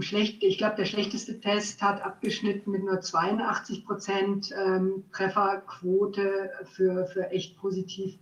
schlecht, 0.00 0.42
ich 0.42 0.58
glaube, 0.58 0.76
der 0.76 0.86
schlechteste 0.86 1.40
Test 1.40 1.82
hat 1.82 2.02
abgeschnitten 2.02 2.70
mit 2.70 2.84
nur 2.84 3.00
82 3.00 3.84
Prozent 3.84 4.50
ähm, 4.56 5.04
Trefferquote 5.12 6.50
für, 6.72 7.06
für 7.06 7.30
echt 7.30 7.58
positiv. 7.58 8.18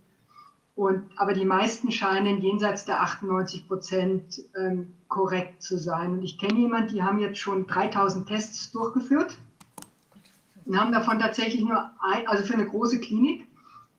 Und, 0.75 1.09
aber 1.15 1.33
die 1.33 1.45
meisten 1.45 1.91
scheinen 1.91 2.41
jenseits 2.41 2.85
der 2.85 3.01
98 3.01 3.67
Prozent 3.67 4.41
ähm, 4.55 4.93
korrekt 5.11 5.61
zu 5.61 5.77
sein. 5.77 6.13
Und 6.13 6.23
ich 6.23 6.39
kenne 6.39 6.57
jemanden, 6.57 6.95
die 6.95 7.03
haben 7.03 7.19
jetzt 7.19 7.37
schon 7.37 7.67
3000 7.67 8.27
Tests 8.27 8.71
durchgeführt 8.71 9.37
und 10.65 10.79
haben 10.79 10.91
davon 10.91 11.19
tatsächlich 11.19 11.61
nur 11.61 11.91
ein, 11.99 12.27
also 12.27 12.43
für 12.45 12.55
eine 12.55 12.65
große 12.65 12.99
Klinik 12.99 13.45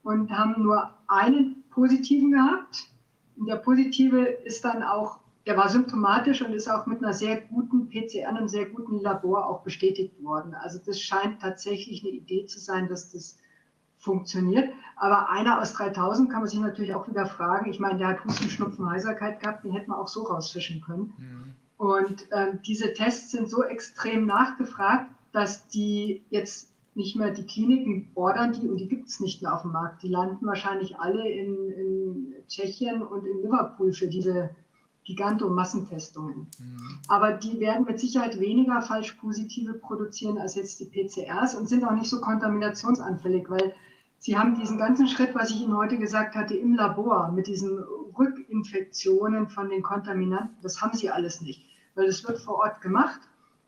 und 0.02 0.30
haben 0.30 0.62
nur 0.62 0.90
einen 1.06 1.62
positiven 1.70 2.32
gehabt. 2.32 2.89
Und 3.36 3.47
der 3.47 3.56
positive 3.56 4.22
ist 4.22 4.64
dann 4.64 4.82
auch, 4.82 5.18
der 5.47 5.56
war 5.56 5.68
symptomatisch 5.68 6.40
und 6.40 6.55
ist 6.55 6.68
auch 6.68 6.86
mit 6.86 7.02
einer 7.02 7.12
sehr 7.12 7.43
guten 7.43 7.90
PCR, 7.90 8.28
einem 8.28 8.48
sehr 8.48 8.66
guten 8.66 9.01
Labor 9.01 9.47
auch 9.47 9.62
bestätigt 9.62 10.14
worden. 10.22 10.55
Also 10.55 10.80
das 10.84 10.98
scheint 10.98 11.43
tatsächlich 11.43 12.02
eine 12.02 12.12
Idee 12.12 12.47
zu 12.47 12.59
sein, 12.59 12.89
dass 12.89 13.12
das 13.12 13.36
funktioniert. 14.02 14.68
Aber 14.96 15.30
einer 15.30 15.60
aus 15.60 15.72
3000 15.72 16.30
kann 16.30 16.40
man 16.40 16.48
sich 16.48 16.60
natürlich 16.60 16.94
auch 16.94 17.08
wieder 17.08 17.26
fragen. 17.26 17.70
Ich 17.70 17.80
meine, 17.80 17.98
der 17.98 18.08
hat 18.08 18.24
Husten, 18.24 18.50
Schnupfen, 18.50 18.88
Heiserkeit 18.88 19.40
gehabt, 19.40 19.64
den 19.64 19.72
hätte 19.72 19.88
man 19.88 19.98
auch 19.98 20.08
so 20.08 20.24
rausfischen 20.24 20.80
können. 20.80 21.14
Mhm. 21.16 21.54
Und 21.76 22.28
ähm, 22.32 22.60
diese 22.66 22.92
Tests 22.92 23.30
sind 23.30 23.48
so 23.48 23.64
extrem 23.64 24.26
nachgefragt, 24.26 25.10
dass 25.32 25.66
die 25.68 26.22
jetzt 26.30 26.70
nicht 26.94 27.16
mehr 27.16 27.30
die 27.30 27.46
Kliniken 27.46 28.10
ordern 28.14 28.52
die 28.52 28.68
und 28.68 28.76
die 28.76 28.86
gibt 28.86 29.08
es 29.08 29.18
nicht 29.18 29.40
mehr 29.40 29.54
auf 29.54 29.62
dem 29.62 29.72
Markt. 29.72 30.02
Die 30.02 30.08
landen 30.08 30.46
wahrscheinlich 30.46 30.98
alle 30.98 31.26
in, 31.26 31.70
in 31.70 32.34
Tschechien 32.48 33.02
und 33.02 33.24
in 33.24 33.42
Liverpool 33.42 33.92
für 33.92 34.08
diese 34.08 34.50
Gigantomassentestungen. 35.04 36.48
Mhm. 36.58 36.98
Aber 37.08 37.32
die 37.32 37.58
werden 37.60 37.86
mit 37.86 37.98
Sicherheit 37.98 38.38
weniger 38.38 38.82
Falschpositive 38.82 39.74
produzieren 39.74 40.38
als 40.38 40.54
jetzt 40.54 40.80
die 40.80 40.84
PCRs 40.84 41.54
und 41.54 41.68
sind 41.68 41.84
auch 41.84 41.92
nicht 41.92 42.10
so 42.10 42.20
kontaminationsanfällig, 42.20 43.48
weil 43.48 43.74
sie 44.22 44.38
haben 44.38 44.54
diesen 44.54 44.78
ganzen 44.78 45.08
Schritt, 45.08 45.34
was 45.34 45.50
ich 45.50 45.60
Ihnen 45.60 45.76
heute 45.76 45.98
gesagt 45.98 46.36
hatte, 46.36 46.54
im 46.54 46.74
Labor 46.74 47.32
mit 47.32 47.48
diesen 47.48 47.78
Rückinfektionen 48.16 49.48
von 49.48 49.68
den 49.68 49.82
Kontaminanten, 49.82 50.56
das 50.62 50.80
haben 50.80 50.96
sie 50.96 51.10
alles 51.10 51.40
nicht, 51.40 51.66
weil 51.96 52.06
das 52.06 52.26
wird 52.26 52.38
vor 52.38 52.60
Ort 52.60 52.80
gemacht 52.80 53.20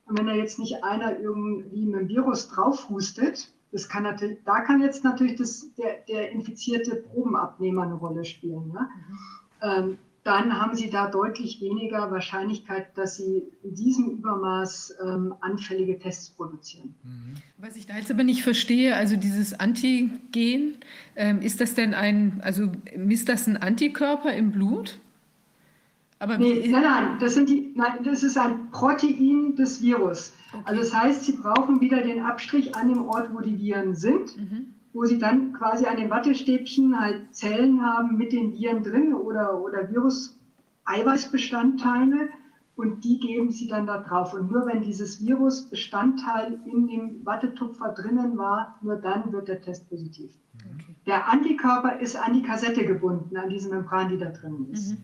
und 0.06 0.16
wenn 0.18 0.26
da 0.26 0.32
jetzt 0.32 0.58
nicht 0.60 0.84
einer 0.84 1.18
irgendwie 1.18 1.86
mit 1.86 2.00
dem 2.02 2.08
Virus 2.08 2.48
draufhustet, 2.48 3.52
das 3.72 3.88
kann 3.88 4.04
natürlich, 4.04 4.38
da 4.44 4.60
kann 4.60 4.80
jetzt 4.80 5.02
natürlich 5.02 5.36
das, 5.36 5.66
der, 5.76 6.04
der 6.08 6.30
infizierte 6.30 6.96
Probenabnehmer 6.96 7.82
eine 7.82 7.94
Rolle 7.94 8.24
spielen. 8.24 8.68
Ne? 8.68 8.88
Mhm. 9.08 9.18
Ähm, 9.62 9.98
dann 10.24 10.58
haben 10.58 10.74
Sie 10.74 10.88
da 10.88 11.10
deutlich 11.10 11.60
weniger 11.60 12.10
Wahrscheinlichkeit, 12.10 12.96
dass 12.96 13.16
Sie 13.16 13.42
in 13.62 13.74
diesem 13.74 14.10
Übermaß 14.10 14.94
ähm, 15.06 15.34
anfällige 15.40 15.98
Tests 15.98 16.30
produzieren. 16.30 16.94
Mhm. 17.04 17.34
Was 17.58 17.76
ich 17.76 17.86
da 17.86 17.96
jetzt 17.96 18.10
aber 18.10 18.24
nicht 18.24 18.42
verstehe, 18.42 18.96
also 18.96 19.16
dieses 19.16 19.60
Antigen, 19.60 20.78
ähm, 21.14 21.42
ist 21.42 21.60
das 21.60 21.74
denn 21.74 21.92
ein, 21.92 22.40
also 22.42 22.72
misst 22.96 23.28
das 23.28 23.46
ein 23.46 23.58
Antikörper 23.58 24.32
im 24.32 24.50
Blut? 24.50 24.98
Aber 26.20 26.38
nee, 26.38 26.68
nein, 26.68 26.82
nein, 26.82 27.18
das, 27.20 27.34
sind 27.34 27.50
die, 27.50 27.72
nein, 27.74 28.02
das 28.02 28.22
ist 28.22 28.38
ein 28.38 28.70
Protein 28.70 29.54
des 29.56 29.82
Virus. 29.82 30.32
Okay. 30.52 30.62
Also 30.64 30.80
das 30.80 30.94
heißt, 30.94 31.24
Sie 31.24 31.32
brauchen 31.32 31.82
wieder 31.82 32.00
den 32.00 32.20
Abstrich 32.20 32.74
an 32.74 32.88
dem 32.88 33.04
Ort, 33.06 33.28
wo 33.34 33.40
die 33.40 33.58
Viren 33.58 33.94
sind, 33.94 34.34
mhm. 34.38 34.73
Wo 34.94 35.04
Sie 35.04 35.18
dann 35.18 35.52
quasi 35.52 35.84
an 35.86 35.98
den 35.98 36.08
Wattestäbchen 36.08 36.98
halt 36.98 37.34
Zellen 37.34 37.84
haben 37.84 38.16
mit 38.16 38.32
den 38.32 38.54
Viren 38.54 38.82
drin 38.84 39.12
oder, 39.12 39.60
oder 39.60 39.90
Virus-Eiweißbestandteile 39.90 42.30
und 42.76 43.04
die 43.04 43.18
geben 43.18 43.50
Sie 43.50 43.66
dann 43.66 43.86
da 43.86 43.98
drauf. 43.98 44.32
Und 44.34 44.50
nur 44.50 44.66
wenn 44.66 44.82
dieses 44.82 45.22
Virusbestandteil 45.24 46.60
in 46.64 46.86
dem 46.86 47.26
Wattetupfer 47.26 47.88
drinnen 47.90 48.38
war, 48.38 48.78
nur 48.82 48.96
dann 48.96 49.32
wird 49.32 49.48
der 49.48 49.60
Test 49.60 49.90
positiv. 49.90 50.30
Okay. 50.54 50.94
Der 51.06 51.28
Antikörper 51.28 52.00
ist 52.00 52.16
an 52.16 52.32
die 52.32 52.42
Kassette 52.42 52.86
gebunden, 52.86 53.36
an 53.36 53.50
diese 53.50 53.68
Membran, 53.70 54.08
die 54.10 54.18
da 54.18 54.30
drin 54.30 54.68
ist. 54.72 54.92
Mhm. 54.92 54.98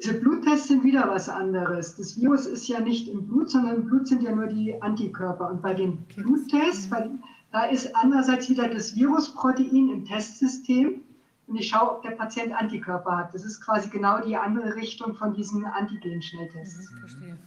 Diese 0.00 0.14
Bluttests 0.14 0.68
sind 0.68 0.84
wieder 0.84 1.08
was 1.08 1.28
anderes. 1.28 1.96
Das 1.96 2.16
Virus 2.20 2.46
ist 2.46 2.68
ja 2.68 2.78
nicht 2.80 3.08
im 3.08 3.26
Blut, 3.26 3.50
sondern 3.50 3.74
im 3.76 3.86
Blut 3.86 4.06
sind 4.06 4.22
ja 4.22 4.32
nur 4.32 4.46
die 4.46 4.80
Antikörper. 4.80 5.50
Und 5.50 5.60
bei 5.60 5.74
den 5.74 5.98
Bluttests, 6.14 6.88
bei, 6.88 7.10
da 7.52 7.64
ist 7.64 7.94
andererseits 7.94 8.48
wieder 8.48 8.68
das 8.68 8.96
Virusprotein 8.96 9.90
im 9.90 10.04
Testsystem. 10.04 11.02
Und 11.46 11.56
ich 11.56 11.68
schaue, 11.68 11.96
ob 11.96 12.02
der 12.02 12.12
Patient 12.12 12.52
Antikörper 12.52 13.18
hat. 13.18 13.34
Das 13.34 13.44
ist 13.44 13.60
quasi 13.60 13.90
genau 13.90 14.20
die 14.20 14.36
andere 14.36 14.74
Richtung 14.74 15.14
von 15.14 15.34
diesen 15.34 15.64
Antigen-Schnelltests. 15.66 16.90
Mhm, 16.90 16.98
verstehe. 16.98 17.38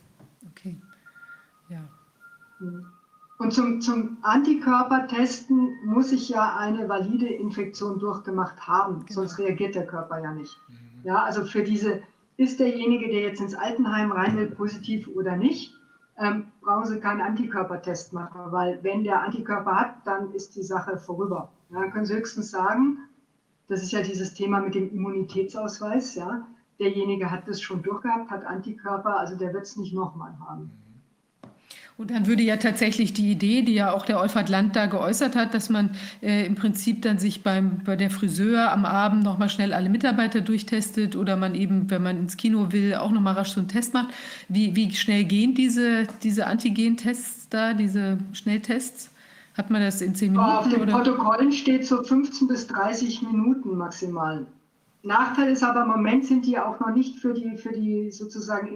Okay. 0.52 0.82
Ja. 1.70 1.82
Und 3.40 3.52
zum, 3.52 3.82
zum 3.82 4.18
Antikörpertesten 4.22 5.74
muss 5.86 6.12
ich 6.12 6.30
ja 6.30 6.56
eine 6.56 6.88
valide 6.88 7.28
Infektion 7.28 8.00
durchgemacht 8.00 8.68
haben, 8.68 9.06
genau. 9.06 9.22
sonst 9.22 9.40
reagiert 9.40 9.76
der 9.76 9.88
Körper 9.88 10.22
ja 10.22 10.32
nicht. 10.32 10.58
Mhm. 10.70 10.76
Ja, 11.04 11.24
also 11.24 11.44
für 11.46 11.64
diese 11.64 12.02
ist 12.38 12.60
derjenige, 12.60 13.08
der 13.08 13.22
jetzt 13.22 13.42
ins 13.42 13.56
Altenheim 13.56 14.12
rein 14.12 14.38
will, 14.38 14.52
positiv 14.52 15.08
oder 15.08 15.36
nicht, 15.36 15.74
ähm, 16.18 16.52
brauchen 16.62 16.86
Sie 16.86 17.00
keinen 17.00 17.22
Antikörpertest 17.22 18.14
machen, 18.14 18.52
weil 18.52 18.82
wenn 18.84 19.04
der 19.04 19.22
Antikörper 19.22 19.76
hat, 19.76 19.96
dann 20.06 20.32
ist 20.34 20.56
die 20.56 20.64
Sache 20.64 20.98
vorüber. 20.98 21.52
Ja, 21.70 21.82
dann 21.82 21.92
können 21.92 22.06
Sie 22.06 22.16
höchstens 22.16 22.52
sagen, 22.52 23.00
das 23.68 23.82
ist 23.82 23.92
ja 23.92 24.02
dieses 24.02 24.34
Thema 24.34 24.62
mit 24.62 24.76
dem 24.76 24.92
Immunitätsausweis, 24.94 26.16
ja, 26.16 26.48
derjenige 26.80 27.32
hat 27.32 27.48
das 27.48 27.62
schon 27.62 27.82
durchgehabt, 27.82 28.30
hat 28.30 28.46
Antikörper, 28.46 29.18
also 29.18 29.36
der 29.36 29.54
wird 29.54 29.64
es 29.64 29.76
nicht 29.76 29.94
nochmal 29.94 30.38
haben. 30.40 30.72
Und 31.98 32.12
dann 32.12 32.28
würde 32.28 32.44
ja 32.44 32.58
tatsächlich 32.58 33.14
die 33.14 33.32
Idee, 33.32 33.62
die 33.62 33.74
ja 33.74 33.94
auch 33.94 34.06
der 34.06 34.20
Olfert 34.20 34.50
Land 34.50 34.76
da 34.76 34.86
geäußert 34.86 35.38
hat, 35.38 35.54
dass 35.54 35.70
man 35.70 35.92
äh, 36.22 36.46
im 36.46 36.56
Prinzip 36.56 37.02
dann 37.04 37.20
sich 37.20 37.42
beim, 37.42 37.84
bei 37.86 37.96
der 37.96 38.10
Friseur 38.10 38.70
am 38.74 38.84
Abend 38.84 39.24
nochmal 39.24 39.48
schnell 39.48 39.72
alle 39.72 39.88
Mitarbeiter 39.88 40.42
durchtestet 40.42 41.16
oder 41.16 41.38
man 41.38 41.56
eben, 41.56 41.90
wenn 41.90 42.04
man 42.04 42.18
ins 42.18 42.36
Kino 42.36 42.74
will, 42.74 42.96
auch 42.96 43.12
nochmal 43.12 43.36
rasch 43.36 43.54
so 43.54 43.62
einen 43.62 43.70
Test 43.70 43.94
macht. 43.94 44.10
Wie, 44.50 44.76
wie 44.76 44.94
schnell 44.94 45.24
gehen 45.24 45.56
diese, 45.56 46.06
diese 46.22 46.48
Antigen-Tests 46.48 47.48
da, 47.50 47.74
diese 47.74 48.18
Schnelltests? 48.34 49.12
Hat 49.58 49.70
man 49.70 49.82
das 49.82 50.02
in 50.02 50.16
zehn 50.16 50.34
Minuten? 50.34 50.50
Auf 50.50 50.68
den 50.68 50.82
oder? 50.82 50.92
Protokollen 50.92 51.54
steht 51.54 51.88
so 51.88 52.04
15 52.04 52.50
bis 52.50 52.68
30 52.68 53.22
Minuten 53.22 53.78
maximal. 53.78 54.46
Nachteil 55.04 55.54
ist 55.54 55.64
aber 55.64 55.84
im 55.84 55.88
Moment 55.88 56.26
sind 56.26 56.46
die 56.46 56.60
auch 56.60 56.78
noch 56.82 56.94
nicht 56.94 57.20
für 57.20 57.34
die, 57.34 57.56
für 57.56 57.72
die 57.72 58.12
sozusagen 58.12 58.68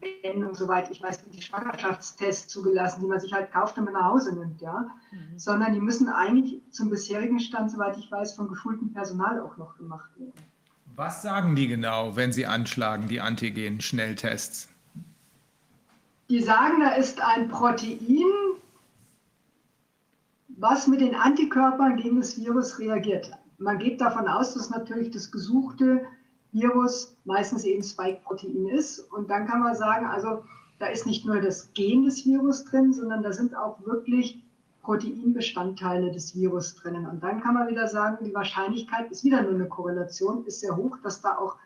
Individualanwendung 0.00 0.24
Anwendung, 0.34 0.54
soweit 0.54 0.90
ich 0.90 1.02
weiß, 1.02 1.24
die 1.24 1.42
Schwangerschaftstests 1.42 2.48
zugelassen, 2.48 3.00
die 3.00 3.06
man 3.06 3.20
sich 3.20 3.32
halt 3.32 3.52
kauft 3.52 3.78
und 3.78 3.84
man 3.84 3.94
nach 3.94 4.04
Hause 4.04 4.34
nimmt, 4.34 4.60
ja. 4.60 4.90
Mhm. 5.12 5.38
Sondern 5.38 5.72
die 5.74 5.80
müssen 5.80 6.08
eigentlich 6.08 6.60
zum 6.70 6.90
bisherigen 6.90 7.40
Stand, 7.40 7.70
soweit 7.70 7.96
ich 7.96 8.10
weiß, 8.10 8.34
von 8.34 8.48
geschultem 8.48 8.92
Personal 8.92 9.40
auch 9.40 9.56
noch 9.56 9.76
gemacht 9.76 10.10
werden. 10.18 10.32
Was 10.96 11.22
sagen 11.22 11.56
die 11.56 11.66
genau, 11.66 12.14
wenn 12.16 12.32
sie 12.32 12.46
anschlagen, 12.46 13.08
die 13.08 13.20
Antigen-Schnelltests? 13.20 14.68
Die 16.28 16.40
sagen, 16.40 16.80
da 16.80 16.90
ist 16.94 17.20
ein 17.20 17.48
Protein, 17.48 18.30
was 20.48 20.86
mit 20.86 21.00
den 21.00 21.14
Antikörpern 21.14 21.96
gegen 21.96 22.20
das 22.20 22.38
Virus 22.38 22.78
reagiert. 22.78 23.30
Man 23.58 23.78
geht 23.78 24.00
davon 24.00 24.28
aus, 24.28 24.54
dass 24.54 24.70
natürlich 24.70 25.10
das 25.10 25.30
gesuchte 25.30 26.06
Virus 26.54 27.16
meistens 27.24 27.64
eben 27.64 27.82
Spike-Protein 27.82 28.68
ist. 28.68 29.00
Und 29.12 29.28
dann 29.28 29.46
kann 29.46 29.60
man 29.60 29.74
sagen, 29.74 30.06
also 30.06 30.44
da 30.78 30.86
ist 30.86 31.06
nicht 31.06 31.26
nur 31.26 31.40
das 31.40 31.72
Gen 31.74 32.04
des 32.04 32.24
Virus 32.24 32.64
drin, 32.64 32.92
sondern 32.92 33.22
da 33.22 33.32
sind 33.32 33.56
auch 33.56 33.84
wirklich 33.84 34.42
Proteinbestandteile 34.82 36.12
des 36.12 36.34
Virus 36.34 36.74
drinnen. 36.76 37.06
Und 37.06 37.22
dann 37.22 37.42
kann 37.42 37.54
man 37.54 37.68
wieder 37.68 37.88
sagen, 37.88 38.24
die 38.24 38.34
Wahrscheinlichkeit 38.34 39.10
ist 39.10 39.24
wieder 39.24 39.42
nur 39.42 39.54
eine 39.54 39.66
Korrelation, 39.66 40.44
ist 40.46 40.60
sehr 40.60 40.76
hoch, 40.76 40.96
dass 41.02 41.20
da 41.20 41.36
auch 41.38 41.56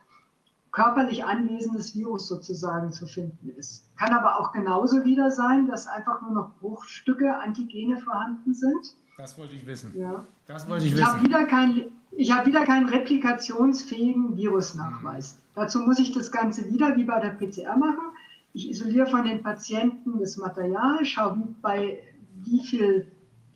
körperlich 0.70 1.24
anwesendes 1.24 1.94
Virus 1.96 2.28
sozusagen 2.28 2.92
zu 2.92 3.06
finden 3.06 3.50
ist. 3.56 3.84
Kann 3.96 4.12
aber 4.12 4.38
auch 4.38 4.52
genauso 4.52 5.04
wieder 5.04 5.30
sein, 5.30 5.66
dass 5.66 5.86
einfach 5.86 6.22
nur 6.22 6.30
noch 6.30 6.50
Bruchstücke, 6.60 7.38
Antigene 7.38 7.98
vorhanden 7.98 8.54
sind. 8.54 8.96
Das 9.16 9.36
wollte 9.36 9.54
ich 9.54 9.66
wissen. 9.66 9.92
Ja. 9.98 10.24
Das 10.46 10.68
wollte 10.68 10.84
ich, 10.84 10.92
ich 10.92 10.98
wissen. 10.98 11.12
Habe 11.12 11.24
wieder 11.24 11.44
kein, 11.46 11.90
ich 12.12 12.32
habe 12.32 12.46
wieder 12.46 12.64
keinen 12.64 12.88
replikationsfähigen 12.88 14.36
Virusnachweis. 14.36 15.34
Mhm. 15.34 15.38
Dazu 15.54 15.80
muss 15.80 15.98
ich 15.98 16.12
das 16.12 16.30
Ganze 16.30 16.70
wieder 16.72 16.96
wie 16.96 17.04
bei 17.04 17.20
der 17.20 17.30
PCR 17.30 17.76
machen. 17.76 18.12
Ich 18.52 18.70
isoliere 18.70 19.06
von 19.06 19.24
den 19.24 19.42
Patienten 19.42 20.18
das 20.18 20.36
Material, 20.36 21.04
schaue, 21.04 21.38
bei 21.60 21.98
wie 22.44 22.64
viel 22.64 23.06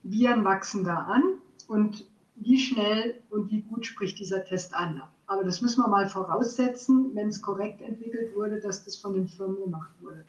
Viren 0.02 0.44
wachsen 0.44 0.84
da 0.84 0.96
an 0.96 1.22
und 1.68 2.04
wie 2.36 2.58
schnell 2.58 3.20
und 3.30 3.50
wie 3.50 3.62
gut 3.62 3.86
spricht 3.86 4.18
dieser 4.18 4.44
Test 4.44 4.74
an. 4.74 5.02
Aber 5.26 5.44
das 5.44 5.62
müssen 5.62 5.82
wir 5.82 5.88
mal 5.88 6.08
voraussetzen, 6.08 7.10
wenn 7.14 7.28
es 7.28 7.40
korrekt 7.40 7.80
entwickelt 7.80 8.34
wurde, 8.34 8.60
dass 8.60 8.84
das 8.84 8.96
von 8.96 9.14
den 9.14 9.28
Firmen 9.28 9.62
gemacht 9.64 9.90
wurde. 10.00 10.24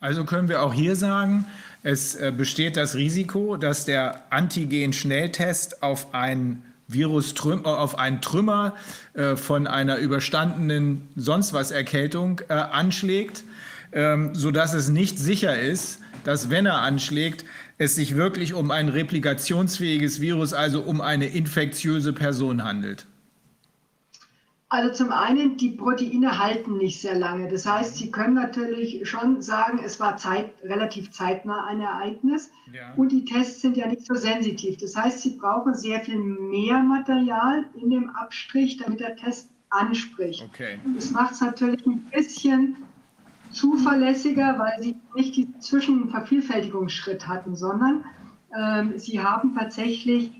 Also 0.00 0.24
können 0.24 0.48
wir 0.48 0.62
auch 0.62 0.74
hier 0.74 0.96
sagen, 0.96 1.46
es 1.82 2.14
äh, 2.14 2.32
besteht 2.36 2.76
das 2.76 2.94
Risiko, 2.94 3.56
dass 3.56 3.86
der 3.86 4.30
Antigen-Schnelltest 4.30 5.82
auf 5.82 6.12
einen 6.12 6.62
Virus 6.88 7.34
äh, 7.34 7.50
auf 7.64 7.98
einen 7.98 8.20
Trümmer 8.20 8.74
äh, 9.14 9.36
von 9.36 9.66
einer 9.66 9.98
überstandenen 9.98 11.08
sonst 11.16 11.52
was 11.52 11.70
Erkältung 11.70 12.40
äh, 12.48 12.54
anschlägt, 12.54 13.44
ähm, 13.92 14.34
sodass 14.34 14.74
es 14.74 14.88
nicht 14.88 15.18
sicher 15.18 15.58
ist, 15.58 16.00
dass 16.24 16.50
wenn 16.50 16.66
er 16.66 16.80
anschlägt, 16.80 17.44
es 17.78 17.96
sich 17.96 18.16
wirklich 18.16 18.54
um 18.54 18.70
ein 18.70 18.88
replikationsfähiges 18.88 20.20
Virus, 20.20 20.52
also 20.52 20.80
um 20.82 21.00
eine 21.00 21.26
infektiöse 21.26 22.12
Person 22.12 22.64
handelt. 22.64 23.06
Also 24.74 25.04
zum 25.04 25.12
einen, 25.12 25.56
die 25.56 25.70
Proteine 25.70 26.36
halten 26.36 26.78
nicht 26.78 27.00
sehr 27.00 27.16
lange. 27.16 27.46
Das 27.46 27.64
heißt, 27.64 27.94
Sie 27.94 28.10
können 28.10 28.34
natürlich 28.34 29.08
schon 29.08 29.40
sagen, 29.40 29.78
es 29.84 30.00
war 30.00 30.16
Zeit, 30.16 30.50
relativ 30.64 31.12
zeitnah 31.12 31.64
ein 31.66 31.80
Ereignis. 31.80 32.50
Ja. 32.72 32.92
Und 32.96 33.12
die 33.12 33.24
Tests 33.24 33.60
sind 33.60 33.76
ja 33.76 33.86
nicht 33.86 34.04
so 34.04 34.16
sensitiv. 34.16 34.78
Das 34.78 34.96
heißt, 34.96 35.20
Sie 35.20 35.36
brauchen 35.36 35.74
sehr 35.74 36.00
viel 36.00 36.18
mehr 36.18 36.80
Material 36.80 37.66
in 37.80 37.90
dem 37.90 38.10
Abstrich, 38.10 38.78
damit 38.78 38.98
der 38.98 39.14
Test 39.14 39.48
anspricht. 39.70 40.44
Okay. 40.52 40.80
Das 40.96 41.12
macht 41.12 41.34
es 41.34 41.40
natürlich 41.40 41.86
ein 41.86 42.00
bisschen 42.10 42.78
zuverlässiger, 43.52 44.58
weil 44.58 44.82
sie 44.82 44.96
nicht 45.14 45.36
diesen 45.36 45.60
Zwischenvervielfältigungsschritt 45.60 47.28
hatten, 47.28 47.54
sondern 47.54 48.04
ähm, 48.58 48.98
sie 48.98 49.20
haben 49.20 49.54
tatsächlich, 49.54 50.32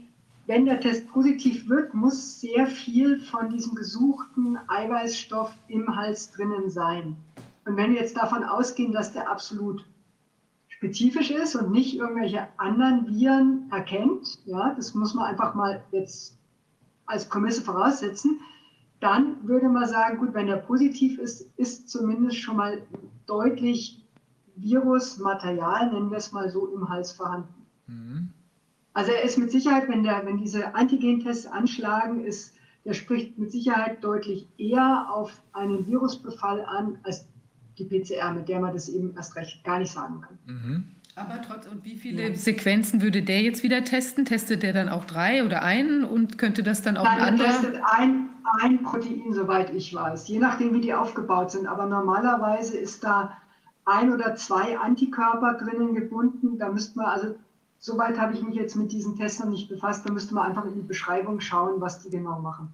wenn 0.47 0.67
der 0.67 0.81
Test 0.81 1.09
positiv 1.09 1.69
wird, 1.69 1.95
muss 1.95 2.41
sehr 2.41 2.67
viel 2.67 3.21
von 3.21 3.51
diesem 3.51 3.75
gesuchten 3.75 4.59
Eiweißstoff 4.69 5.53
im 5.69 5.97
Hals 5.97 6.31
drinnen 6.33 6.71
sein. 6.71 7.17
Und 7.65 7.77
wenn 7.77 7.93
wir 7.93 8.01
jetzt 8.01 8.17
davon 8.17 8.45
ausgehen, 8.45 8.93
dass 8.93 9.13
der 9.13 9.31
absolut 9.31 9.85
spezifisch 10.69 11.31
ist 11.31 11.55
und 11.55 11.73
nicht 11.73 11.97
irgendwelche 11.97 12.47
anderen 12.59 13.07
Viren 13.09 13.71
erkennt, 13.71 14.39
ja, 14.45 14.75
das 14.75 14.95
muss 14.95 15.15
man 15.15 15.27
einfach 15.27 15.55
mal 15.55 15.83
jetzt 15.93 16.37
als 17.07 17.27
Prämisse 17.29 17.63
voraussetzen, 17.63 18.41
dann 19.01 19.47
würde 19.47 19.69
man 19.69 19.89
sagen, 19.89 20.19
gut, 20.19 20.35
wenn 20.35 20.49
er 20.49 20.59
positiv 20.59 21.19
ist, 21.19 21.49
ist 21.57 21.89
zumindest 21.89 22.39
schon 22.39 22.57
mal 22.57 22.83
deutlich 23.27 24.05
Virusmaterial, 24.57 25.93
nennen 25.93 26.11
wir 26.11 26.19
es 26.19 26.33
mal 26.33 26.49
so, 26.51 26.67
im 26.69 26.89
Hals 26.89 27.13
vorhanden. 27.13 27.55
Mhm. 27.87 28.29
Also 28.95 29.11
er 29.11 29.23
ist 29.23 29.39
mit 29.39 29.51
Sicherheit, 29.51 29.89
wenn, 29.89 30.05
der, 30.05 30.25
wenn 30.25 30.39
diese 30.39 30.75
Antigentests 30.75 31.47
anschlagen, 31.47 32.25
ist, 32.25 32.55
der 32.85 32.95
spricht 32.95 33.39
mit 33.39 33.51
Sicherheit 33.51 34.03
deutlich 34.03 34.49
eher 34.57 35.09
auf 35.13 35.33
einen 35.53 35.87
Virusbefall 35.87 36.65
an, 36.65 36.99
als 37.03 37.27
die 37.79 37.85
PCR, 37.85 38.33
mit 38.33 38.49
der 38.49 38.61
man 38.61 38.73
das 38.73 38.89
eben 38.89 39.15
erst 39.17 39.35
recht 39.37 39.65
gar 39.65 39.81
nicht 39.81 39.91
sagen 39.91 40.21
kann. 40.21 40.39
Mhm. 40.47 40.85
Aber 41.17 41.41
trotz, 41.43 41.67
und 41.67 41.85
wie 41.85 41.97
viele 41.97 42.31
ja. 42.31 42.35
Sequenzen 42.35 43.01
würde 43.01 43.23
der 43.23 43.41
jetzt 43.41 43.63
wieder 43.63 43.85
testen? 43.85 44.25
Testet 44.25 44.63
der 44.63 44.73
dann 44.73 44.89
auch 44.89 45.05
drei 45.05 45.45
oder 45.45 45.63
einen 45.63 46.05
und 46.05 46.39
könnte 46.39 46.63
das 46.63 46.83
dann 46.83 46.97
auch 46.97 47.05
Nein, 47.05 47.21
ein 47.21 47.29
anderer? 47.35 47.49
testet 47.49 47.81
ein, 47.85 48.29
ein 48.61 48.83
Protein, 48.83 49.33
soweit 49.33 49.73
ich 49.75 49.95
weiß, 49.95 50.27
je 50.27 50.39
nachdem, 50.39 50.75
wie 50.75 50.81
die 50.81 50.93
aufgebaut 50.93 51.53
sind. 51.53 51.67
Aber 51.67 51.87
normalerweise 51.87 52.77
ist 52.77 53.05
da 53.05 53.37
ein 53.85 54.13
oder 54.13 54.35
zwei 54.35 54.77
Antikörper 54.77 55.55
drinnen 55.55 55.95
gebunden. 55.95 56.59
Da 56.59 56.71
müsste 56.71 56.99
man, 56.99 57.07
also 57.07 57.35
soweit 57.85 58.19
habe 58.19 58.33
ich 58.33 58.43
mich 58.43 58.55
jetzt 58.55 58.77
mit 58.77 58.93
diesen 58.93 59.15
Tests 59.15 59.41
noch 59.41 59.51
nicht 59.51 59.69
befasst, 59.69 60.07
da 60.07 60.11
müsste 60.11 60.35
man 60.35 60.47
einfach 60.47 60.65
in 60.65 60.75
die 60.75 60.81
Beschreibung 60.81 61.39
schauen, 61.41 61.83
was 61.83 62.03
die 62.03 62.09
genau 62.09 62.41
machen. 62.41 62.73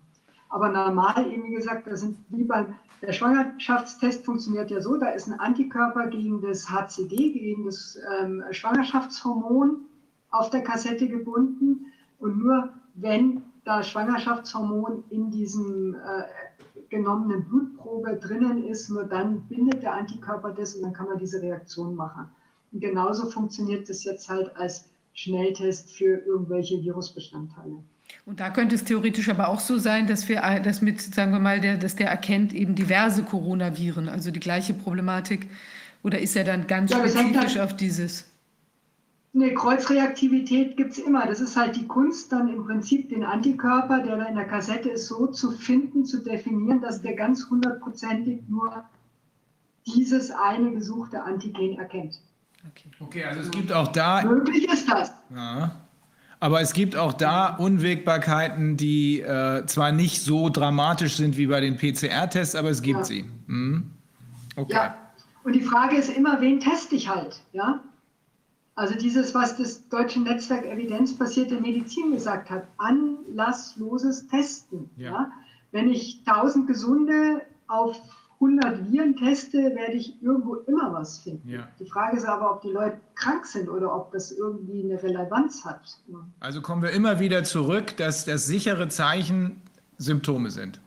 Aber 0.49 0.69
normal, 0.69 1.27
eben 1.33 1.43
wie 1.43 1.55
gesagt, 1.55 1.89
da 1.89 1.97
sind 1.97 2.17
wie 2.29 2.45
beim 2.45 2.77
der 3.03 3.13
Schwangerschaftstest 3.13 4.25
funktioniert 4.25 4.71
ja 4.71 4.81
so, 4.81 4.97
da 4.97 5.09
ist 5.09 5.27
ein 5.27 5.41
Antikörper 5.41 6.07
gegen 6.09 6.41
das 6.43 6.71
HCG, 6.71 7.33
gegen 7.33 7.65
das 7.65 7.99
ähm, 8.21 8.45
Schwangerschaftshormon 8.53 9.81
auf 10.31 10.51
der 10.51 10.63
Kassette 10.63 11.09
gebunden. 11.09 11.87
Und 12.21 12.39
nur 12.39 12.69
wenn 12.95 13.43
da 13.65 13.83
Schwangerschaftshormon 13.83 15.03
in 15.09 15.31
diesem 15.31 15.95
äh, 15.95 16.85
genommenen 16.91 17.45
Blutprobe 17.47 18.17
drinnen 18.17 18.65
ist, 18.65 18.91
nur 18.91 19.05
dann 19.05 19.41
bindet 19.49 19.83
der 19.83 19.95
Antikörper 19.95 20.53
das 20.53 20.75
und 20.77 20.83
dann 20.83 20.93
kann 20.93 21.09
man 21.09 21.19
diese 21.19 21.43
Reaktion 21.43 21.97
machen. 21.97 22.29
Und 22.71 22.81
genauso 22.81 23.29
funktioniert 23.29 23.89
das 23.89 24.05
jetzt 24.05 24.29
halt 24.29 24.55
als 24.57 24.90
Schnelltest 25.21 25.91
für 25.91 26.17
irgendwelche 26.25 26.81
Virusbestandteile. 26.83 27.85
Und 28.25 28.41
da 28.41 28.49
könnte 28.49 28.75
es 28.75 28.85
theoretisch 28.85 29.29
aber 29.29 29.49
auch 29.49 29.61
so 29.61 29.77
sein, 29.77 30.07
dass 30.07 30.29
wir 30.31 30.41
das 30.65 30.81
mit, 30.81 31.01
sagen 31.01 31.33
wir 31.33 31.39
mal, 31.39 31.61
der, 31.61 31.77
dass 31.77 31.95
der 31.95 32.09
erkennt 32.09 32.55
eben 32.55 32.75
diverse 32.75 33.23
Coronaviren, 33.23 34.09
also 34.09 34.31
die 34.31 34.41
gleiche 34.41 34.73
Problematik. 34.73 35.49
Oder 36.03 36.21
ist 36.21 36.37
er 36.37 36.45
dann 36.45 36.67
ganz 36.67 36.91
ja, 36.91 37.07
spezifisch 37.07 37.59
auf 37.59 37.77
dieses? 37.77 38.25
Nee, 39.35 39.53
Kreuzreaktivität 39.53 40.79
gibt 40.79 40.93
es 40.93 40.99
immer. 40.99 41.27
Das 41.27 41.41
ist 41.41 41.55
halt 41.55 41.77
die 41.77 41.87
Kunst, 41.87 42.33
dann 42.33 42.49
im 42.49 42.65
Prinzip 42.65 43.11
den 43.11 43.23
Antikörper, 43.23 44.03
der 44.03 44.17
da 44.17 44.25
in 44.25 44.37
der 44.37 44.47
Kassette 44.47 44.89
ist, 44.89 45.07
so 45.07 45.27
zu 45.27 45.53
finden, 45.53 46.07
zu 46.07 46.25
definieren, 46.25 46.81
dass 46.81 47.03
der 47.03 47.15
ganz 47.15 47.49
hundertprozentig 47.51 48.41
nur 48.49 48.85
dieses 49.87 50.31
eine 50.31 50.73
gesuchte 50.73 51.23
Antigen 51.23 51.79
erkennt. 51.79 52.21
Okay, 52.69 52.91
okay 53.01 53.25
also 53.25 53.41
es 53.41 53.51
gibt 53.51 53.73
auch 53.73 53.89
da. 53.89 54.23
Möglich 54.23 54.69
ist 54.71 54.89
das. 54.89 55.13
Ja. 55.35 55.77
Aber 56.41 56.63
es 56.63 56.73
gibt 56.73 56.97
auch 56.97 57.13
da 57.13 57.55
Unwägbarkeiten, 57.57 58.77
die 58.77 59.21
äh, 59.21 59.67
zwar 59.67 59.93
nicht 59.93 60.23
so 60.23 60.49
dramatisch 60.49 61.17
sind 61.17 61.37
wie 61.37 61.47
bei 61.47 61.61
den 61.61 61.77
PCR-Tests, 61.77 62.55
aber 62.55 62.71
es 62.71 62.81
gibt 62.81 63.01
ja. 63.01 63.05
sie. 63.05 63.25
Mhm. 63.47 63.91
Okay. 64.57 64.73
Ja, 64.73 64.97
und 65.45 65.55
die 65.55 65.63
Frage 65.63 65.97
ist 65.97 66.11
immer, 66.11 66.41
wen 66.41 66.61
teste 66.61 66.97
ich 66.97 67.09
halt? 67.09 67.43
Ja? 67.53 67.83
Also 68.75 68.95
dieses, 68.95 69.35
was 69.35 69.57
das 69.57 69.89
deutsche 69.89 70.21
Netzwerk 70.21 70.65
evidenzbasierte 70.65 71.61
Medizin 71.61 72.13
gesagt 72.13 72.51
hat, 72.51 72.67
anlassloses 72.79 74.27
Testen. 74.29 74.91
Ja. 74.97 75.11
ja? 75.11 75.33
Wenn 75.73 75.91
ich 75.91 76.23
1000 76.27 76.67
Gesunde 76.67 77.43
auf 77.69 78.01
100 78.41 78.91
Viren 78.91 79.17
teste, 79.17 79.59
werde 79.59 79.93
ich 79.93 80.21
irgendwo 80.23 80.55
immer 80.67 80.93
was 80.95 81.19
finden. 81.19 81.47
Ja. 81.47 81.69
Die 81.79 81.85
Frage 81.85 82.17
ist 82.17 82.25
aber, 82.25 82.51
ob 82.53 82.63
die 82.63 82.71
Leute 82.71 82.99
krank 83.15 83.45
sind 83.45 83.69
oder 83.69 83.95
ob 83.95 84.13
das 84.13 84.33
irgendwie 84.33 84.83
eine 84.83 85.03
Relevanz 85.03 85.65
hat. 85.65 85.99
Also 86.41 86.63
kommen 86.63 86.83
wir 86.83 86.91
immer 86.91 87.21
wieder 87.21 87.45
zurück, 87.45 87.97
dass 87.99 88.25
das 88.25 88.47
sichere 88.47 88.89
Zeichen 88.89 89.61
Symptome 89.99 90.51
sind. 90.51 90.81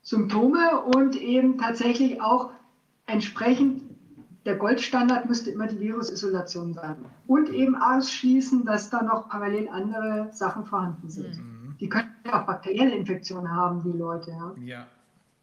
Symptome 0.00 0.80
und 0.80 1.14
eben 1.14 1.58
tatsächlich 1.58 2.20
auch 2.22 2.50
entsprechend, 3.06 3.82
der 4.46 4.56
Goldstandard 4.56 5.28
müsste 5.28 5.50
immer 5.50 5.66
die 5.66 5.78
Virusisolation 5.78 6.72
sein. 6.72 6.96
Und 7.26 7.50
eben 7.50 7.76
ausschließen, 7.76 8.64
dass 8.64 8.88
da 8.88 9.02
noch 9.02 9.28
parallel 9.28 9.68
andere 9.68 10.30
Sachen 10.32 10.64
vorhanden 10.64 11.10
sind. 11.10 11.36
Mhm. 11.36 11.76
Die 11.78 11.88
können 11.88 12.08
auch 12.30 12.46
bakterielle 12.46 12.94
Infektionen 12.94 13.50
haben, 13.50 13.82
die 13.84 13.96
Leute. 13.96 14.30
Ja. 14.30 14.54
ja. 14.64 14.86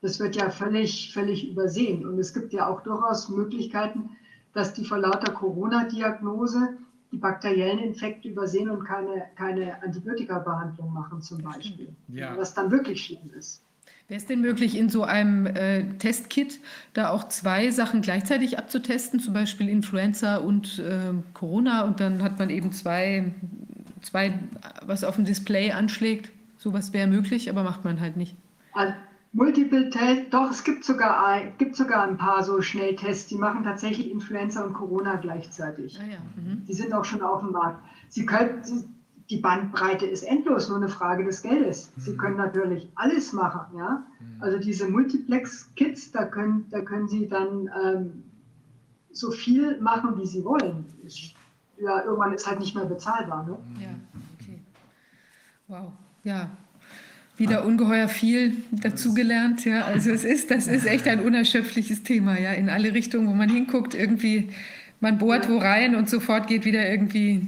Das 0.01 0.19
wird 0.19 0.35
ja 0.35 0.49
völlig, 0.49 1.13
völlig 1.13 1.49
übersehen. 1.49 2.07
Und 2.07 2.19
es 2.19 2.34
gibt 2.34 2.53
ja 2.53 2.67
auch 2.67 2.81
durchaus 2.81 3.30
Möglichkeiten, 3.30 4.09
dass 4.53 4.73
die 4.73 4.85
vor 4.85 4.99
lauter 4.99 5.34
Corona-Diagnose 5.34 6.77
die 7.11 7.17
bakteriellen 7.17 7.80
Infekte 7.80 8.30
übersehen 8.30 8.69
und 8.69 8.85
keine, 8.85 9.23
keine 9.35 9.81
Antibiotika-Behandlung 9.84 10.93
machen 10.93 11.21
zum 11.21 11.41
Beispiel. 11.41 11.89
Ja. 12.07 12.38
Was 12.38 12.53
dann 12.53 12.71
wirklich 12.71 13.03
schlimm 13.03 13.31
ist. 13.38 13.63
Wäre 14.07 14.19
es 14.19 14.26
denn 14.26 14.41
möglich, 14.41 14.76
in 14.76 14.89
so 14.89 15.03
einem 15.03 15.45
äh, 15.45 15.84
Testkit 15.97 16.59
da 16.93 17.09
auch 17.09 17.27
zwei 17.27 17.69
Sachen 17.69 18.01
gleichzeitig 18.01 18.57
abzutesten, 18.57 19.19
zum 19.19 19.34
Beispiel 19.34 19.69
Influenza 19.69 20.38
und 20.38 20.80
äh, 20.80 21.13
Corona, 21.34 21.84
und 21.84 21.99
dann 21.99 22.23
hat 22.23 22.39
man 22.39 22.49
eben 22.49 22.71
zwei, 22.71 23.31
zwei, 24.01 24.39
was 24.84 25.03
auf 25.03 25.15
dem 25.15 25.26
Display 25.26 25.71
anschlägt? 25.71 26.31
Sowas 26.57 26.91
wäre 26.91 27.07
möglich, 27.07 27.51
aber 27.51 27.63
macht 27.63 27.85
man 27.85 27.99
halt 27.99 28.17
nicht. 28.17 28.35
Also, 28.73 28.93
Multiple 29.31 29.91
Test, 29.91 30.34
doch, 30.34 30.49
es 30.49 30.64
gibt 30.64 30.84
sogar, 30.84 31.23
ein, 31.23 31.53
gibt 31.60 31.76
sogar 31.76 32.03
ein 32.03 32.18
paar 32.18 32.43
so 32.43 32.61
Schnelltests, 32.61 33.27
die 33.27 33.35
machen 33.35 33.64
tatsächlich 33.64 34.10
Influenza 34.10 34.64
und 34.64 34.73
Corona 34.73 35.18
gleichzeitig. 35.18 35.99
Ah 36.01 36.06
ja. 36.06 36.18
mhm. 36.35 36.65
Die 36.65 36.73
sind 36.73 36.93
auch 36.93 37.06
schon 37.06 37.22
auf 37.22 37.41
dem 37.41 37.51
Markt. 37.51 37.84
Sie 38.07 38.26
können, 38.26 38.64
die 39.30 39.38
Bandbreite 39.38 40.07
ist 40.07 40.23
endlos, 40.23 40.68
nur 40.68 40.77
eine 40.77 40.89
Frage 40.89 41.23
des 41.26 41.43
Geldes. 41.43 41.91
Mhm. 41.95 42.01
Sie 42.01 42.18
können 42.18 42.38
natürlich 42.38 42.91
alles 42.95 43.31
machen, 43.31 43.77
ja. 43.77 44.03
Mhm. 44.19 44.41
Also 44.41 44.57
diese 44.57 44.88
Multiplex-Kits, 44.89 46.11
da 46.11 46.26
können, 46.26 46.65
da 46.72 46.81
können 46.81 47.07
Sie 47.07 47.27
dann 47.27 47.69
ähm, 47.85 48.23
so 49.11 49.30
viel 49.30 49.80
machen, 49.80 50.18
wie 50.18 50.26
Sie 50.26 50.43
wollen. 50.43 50.85
Ja, 51.77 52.03
irgendwann 52.03 52.34
ist 52.34 52.47
halt 52.47 52.60
nicht 52.60 52.73
mehr 52.73 52.85
bezahlbar. 52.85 53.43
Ne? 53.45 53.57
Ja, 53.80 53.89
okay. 54.39 54.60
Wow, 55.68 55.93
ja, 56.23 56.49
wieder 57.40 57.66
ungeheuer 57.66 58.10
viel 58.10 58.57
dazugelernt. 58.72 59.66
Ja, 59.66 59.86
also 59.86 60.11
es 60.11 60.24
ist, 60.24 60.52
das 60.52 60.68
ist 60.68 60.86
echt 60.86 61.07
ein 61.07 61.22
unerschöpfliches 61.22 62.03
Thema, 62.03 62.38
ja, 62.38 62.52
in 62.52 62.70
alle 62.70 62.94
Richtungen, 62.94 63.28
wo 63.28 63.34
man 63.34 63.49
hinguckt, 63.49 63.95
irgendwie, 63.95 64.49
man 64.99 65.18
bohrt 65.18 65.49
wo 65.49 65.57
rein 65.57 65.95
und 65.95 66.10
sofort 66.10 66.48
geht 66.48 66.66
wieder 66.66 66.90
irgendwie, 66.90 67.48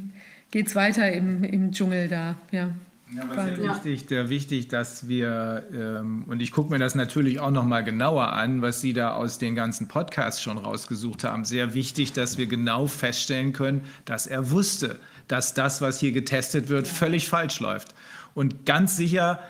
geht 0.50 0.68
es 0.68 0.76
weiter 0.76 1.12
im, 1.12 1.44
im 1.44 1.72
Dschungel 1.72 2.08
da, 2.08 2.36
ja. 2.52 2.72
Ja, 3.14 3.24
aber 3.24 3.44
sehr 3.44 3.58
wichtig, 3.58 4.06
sehr 4.08 4.30
wichtig, 4.30 4.68
dass 4.70 5.10
wir, 5.10 5.66
ähm, 5.74 6.24
und 6.28 6.42
ich 6.42 6.54
gucke 6.54 6.72
mir 6.72 6.80
das 6.80 6.96
natürlich 6.96 7.42
auch 7.42 7.52
nochmal 7.52 7.84
genauer 7.84 8.32
an, 8.32 8.62
was 8.62 8.80
Sie 8.80 8.94
da 8.94 9.16
aus 9.16 9.38
den 9.38 9.54
ganzen 9.54 9.90
Podcasts 9.90 10.42
schon 10.42 10.58
rausgesucht 10.58 11.26
haben. 11.26 11.44
Sehr 11.44 11.74
wichtig, 11.74 12.14
dass 12.14 12.38
wir 12.38 12.48
genau 12.48 12.88
feststellen 12.88 13.52
können, 13.52 13.82
dass 14.06 14.28
er 14.28 14.50
wusste, 14.52 14.98
dass 15.28 15.54
das, 15.54 15.82
was 15.82 16.00
hier 16.00 16.14
getestet 16.14 16.70
wird, 16.70 16.88
völlig 16.88 17.28
falsch 17.28 17.60
läuft. 17.60 17.94
Und 18.34 18.66
ganz 18.66 18.96
sicher 18.96 19.42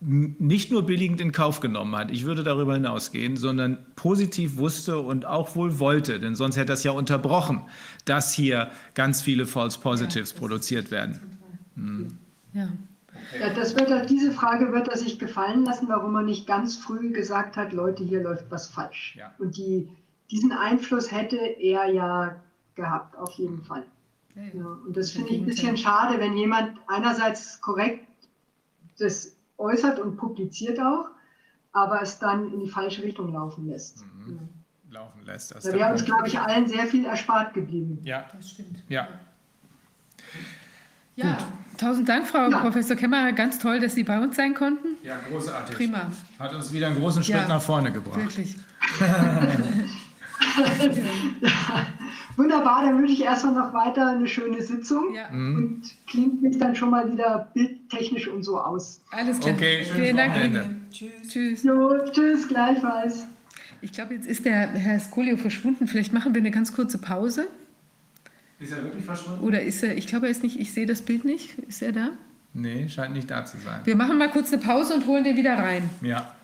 nicht 0.00 0.70
nur 0.70 0.86
billigend 0.86 1.20
in 1.20 1.30
Kauf 1.30 1.60
genommen 1.60 1.94
hat, 1.94 2.10
ich 2.10 2.24
würde 2.24 2.42
darüber 2.42 2.74
hinausgehen, 2.74 3.36
sondern 3.36 3.84
positiv 3.96 4.56
wusste 4.56 4.98
und 4.98 5.26
auch 5.26 5.54
wohl 5.56 5.78
wollte, 5.78 6.18
denn 6.18 6.34
sonst 6.34 6.56
hätte 6.56 6.68
das 6.68 6.84
ja 6.84 6.92
unterbrochen, 6.92 7.66
dass 8.06 8.32
hier 8.32 8.70
ganz 8.94 9.20
viele 9.20 9.46
False 9.46 9.78
Positives 9.78 10.32
ja, 10.32 10.38
produziert 10.38 10.90
werden. 10.90 11.38
Hm. 11.74 12.18
Ja. 12.54 12.68
Ja, 13.38 13.52
das 13.52 13.76
wird 13.76 14.10
diese 14.10 14.32
Frage 14.32 14.72
wird 14.72 14.88
er 14.88 14.96
sich 14.96 15.18
gefallen 15.18 15.64
lassen, 15.64 15.88
warum 15.88 16.16
er 16.16 16.22
nicht 16.22 16.46
ganz 16.46 16.76
früh 16.76 17.12
gesagt 17.12 17.56
hat, 17.56 17.72
Leute, 17.72 18.02
hier 18.02 18.22
läuft 18.22 18.50
was 18.50 18.68
falsch. 18.68 19.14
Ja. 19.16 19.32
Und 19.38 19.56
die, 19.56 19.88
diesen 20.30 20.50
Einfluss 20.50 21.12
hätte 21.12 21.36
er 21.36 21.92
ja 21.92 22.36
gehabt, 22.74 23.16
auf 23.16 23.32
jeden 23.32 23.62
Fall. 23.62 23.84
Ja, 24.34 24.64
und 24.86 24.96
das 24.96 25.10
finde 25.10 25.30
ich 25.30 25.40
ein 25.40 25.46
bisschen 25.46 25.76
schade, 25.76 26.18
wenn 26.18 26.36
jemand 26.36 26.78
einerseits 26.86 27.60
korrekt 27.60 28.06
das 28.98 29.36
äußert 29.60 29.98
und 30.00 30.16
publiziert 30.16 30.80
auch, 30.80 31.06
aber 31.72 32.02
es 32.02 32.18
dann 32.18 32.52
in 32.52 32.60
die 32.60 32.68
falsche 32.68 33.02
Richtung 33.02 33.32
laufen 33.32 33.66
lässt. 33.68 34.04
Mhm. 34.26 34.48
Laufen 34.90 35.22
lässt. 35.24 35.54
Das 35.54 35.62
Da 35.64 35.72
wäre 35.72 35.92
uns, 35.92 36.04
glaube 36.04 36.26
ich, 36.26 36.38
allen 36.38 36.68
sehr 36.68 36.86
viel 36.86 37.04
erspart 37.04 37.54
geblieben. 37.54 37.98
ja, 38.04 38.24
Das 38.34 38.50
stimmt. 38.50 38.82
ja. 38.88 39.06
Ja, 41.16 41.36
tausend 41.76 42.08
Dank, 42.08 42.26
Frau 42.26 42.48
Ja. 42.48 42.58
Professor 42.60 42.96
Kämmerer. 42.96 43.32
Ganz 43.32 43.58
toll, 43.58 43.78
dass 43.78 43.94
Sie 43.94 44.04
bei 44.04 44.18
uns 44.20 44.36
sein 44.36 44.54
konnten. 44.54 44.96
Ja, 45.02 45.18
großartig. 45.28 45.76
Prima, 45.76 46.10
Hat 46.38 46.54
uns 46.54 46.72
wieder 46.72 46.86
einen 46.86 46.96
großen 46.98 47.22
Schritt 47.22 47.36
Ja. 47.36 47.48
nach 47.48 47.60
vorne 47.62 47.92
gebracht. 47.92 48.16
wirklich. 48.18 48.56
Wunderbar, 52.36 52.84
dann 52.84 52.98
wünsche 52.98 53.12
ich 53.12 53.22
erstmal 53.22 53.54
noch 53.54 53.72
weiter 53.74 54.08
eine 54.08 54.26
schöne 54.26 54.62
Sitzung 54.62 55.14
Ja, 55.14 55.28
Mhm. 55.30 55.56
und 55.56 55.82
klingt 56.06 56.42
mich 56.42 56.58
dann 56.58 56.74
schon 56.74 56.90
mal 56.90 57.10
wieder 57.12 57.48
bildtechnisch 57.54 58.28
und 58.28 58.42
so 58.42 58.58
aus. 58.58 59.00
alles 59.10 59.38
klar. 59.40 59.54
Okay, 59.54 59.84
Vielen 59.94 60.16
Dank. 60.16 60.34
Tschüss. 61.28 61.62
Jo, 61.62 61.98
tschüss, 62.10 62.48
gleichfalls. 62.48 63.26
Ich 63.82 63.92
glaube, 63.92 64.14
jetzt 64.14 64.26
ist 64.26 64.44
der 64.44 64.68
Herr 64.68 65.00
Skolio 65.00 65.36
verschwunden. 65.36 65.86
Vielleicht 65.86 66.12
machen 66.12 66.34
wir 66.34 66.40
eine 66.40 66.50
ganz 66.50 66.72
kurze 66.74 66.98
Pause. 66.98 67.48
Ist 68.58 68.72
er 68.72 68.82
wirklich 68.84 69.04
verschwunden? 69.04 69.42
Oder 69.42 69.62
ist 69.62 69.82
er, 69.82 69.96
ich 69.96 70.06
glaube, 70.06 70.26
er 70.26 70.32
ist 70.32 70.42
nicht, 70.42 70.58
ich 70.60 70.72
sehe 70.72 70.84
das 70.86 71.00
Bild 71.02 71.24
nicht. 71.24 71.58
Ist 71.60 71.80
er 71.82 71.92
da? 71.92 72.08
Nee, 72.52 72.88
scheint 72.88 73.14
nicht 73.14 73.30
da 73.30 73.44
zu 73.44 73.56
sein. 73.58 73.80
Wir 73.84 73.96
machen 73.96 74.18
mal 74.18 74.28
kurz 74.30 74.52
eine 74.52 74.60
Pause 74.60 74.94
und 74.94 75.06
holen 75.06 75.24
den 75.24 75.36
wieder 75.36 75.56
rein. 75.56 75.88
Ja. 76.02 76.34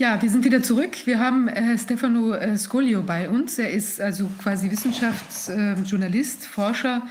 Ja, 0.00 0.22
wir 0.22 0.30
sind 0.30 0.46
wieder 0.46 0.62
zurück. 0.62 0.96
Wir 1.04 1.18
haben 1.18 1.46
äh, 1.48 1.76
Stefano 1.76 2.32
äh, 2.32 2.56
Scolio 2.56 3.02
bei 3.02 3.28
uns. 3.28 3.58
Er 3.58 3.70
ist 3.70 4.00
also 4.00 4.30
quasi 4.42 4.70
Wissenschaftsjournalist, 4.70 6.42
äh, 6.42 6.46
Forscher 6.46 7.02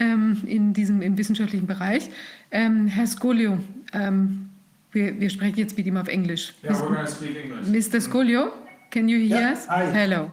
ähm, 0.00 0.42
in 0.44 0.72
diesem 0.72 1.02
im 1.02 1.16
wissenschaftlichen 1.16 1.68
Bereich. 1.68 2.10
Ähm, 2.50 2.88
Herr 2.88 3.06
Scolio, 3.06 3.60
ähm, 3.92 4.50
wir, 4.90 5.20
wir, 5.20 5.30
sprechen 5.30 5.56
jetzt 5.56 5.76
mit 5.76 5.86
ihm 5.86 5.96
auf 5.96 6.08
Englisch. 6.08 6.52
Yeah, 6.64 6.72
we're 6.72 6.88
going 6.88 7.04
to 7.04 7.12
speak 7.12 7.36
English. 7.36 7.92
Mr. 7.92 8.00
Scolio, 8.00 8.50
can 8.90 9.08
you 9.08 9.18
hear 9.18 9.42
yeah. 9.42 9.52
us? 9.52 9.68
Hi. 9.68 9.84
Hello. 9.92 10.32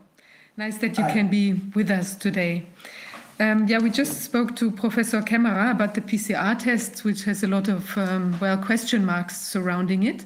Nice 0.57 0.80
that 0.80 0.98
you 0.98 1.03
Hi. 1.03 1.14
can 1.14 1.30
be 1.30 1.61
with 1.76 1.91
us 1.91 2.18
today. 2.18 2.64
Um, 3.40 3.68
yeah, 3.68 3.80
we 3.80 3.91
just 3.91 4.24
spoke 4.24 4.56
to 4.56 4.72
Professor 4.72 5.22
Kemmerer 5.22 5.70
about 5.70 5.94
the 5.94 6.02
PCR 6.02 6.57
tests, 6.57 7.03
which 7.03 7.24
has 7.26 7.44
a 7.44 7.48
lot 7.48 7.68
of, 7.68 7.95
um, 7.99 8.36
well, 8.41 8.57
question 8.57 9.06
marks 9.06 9.38
surrounding 9.38 10.02
it. 10.02 10.26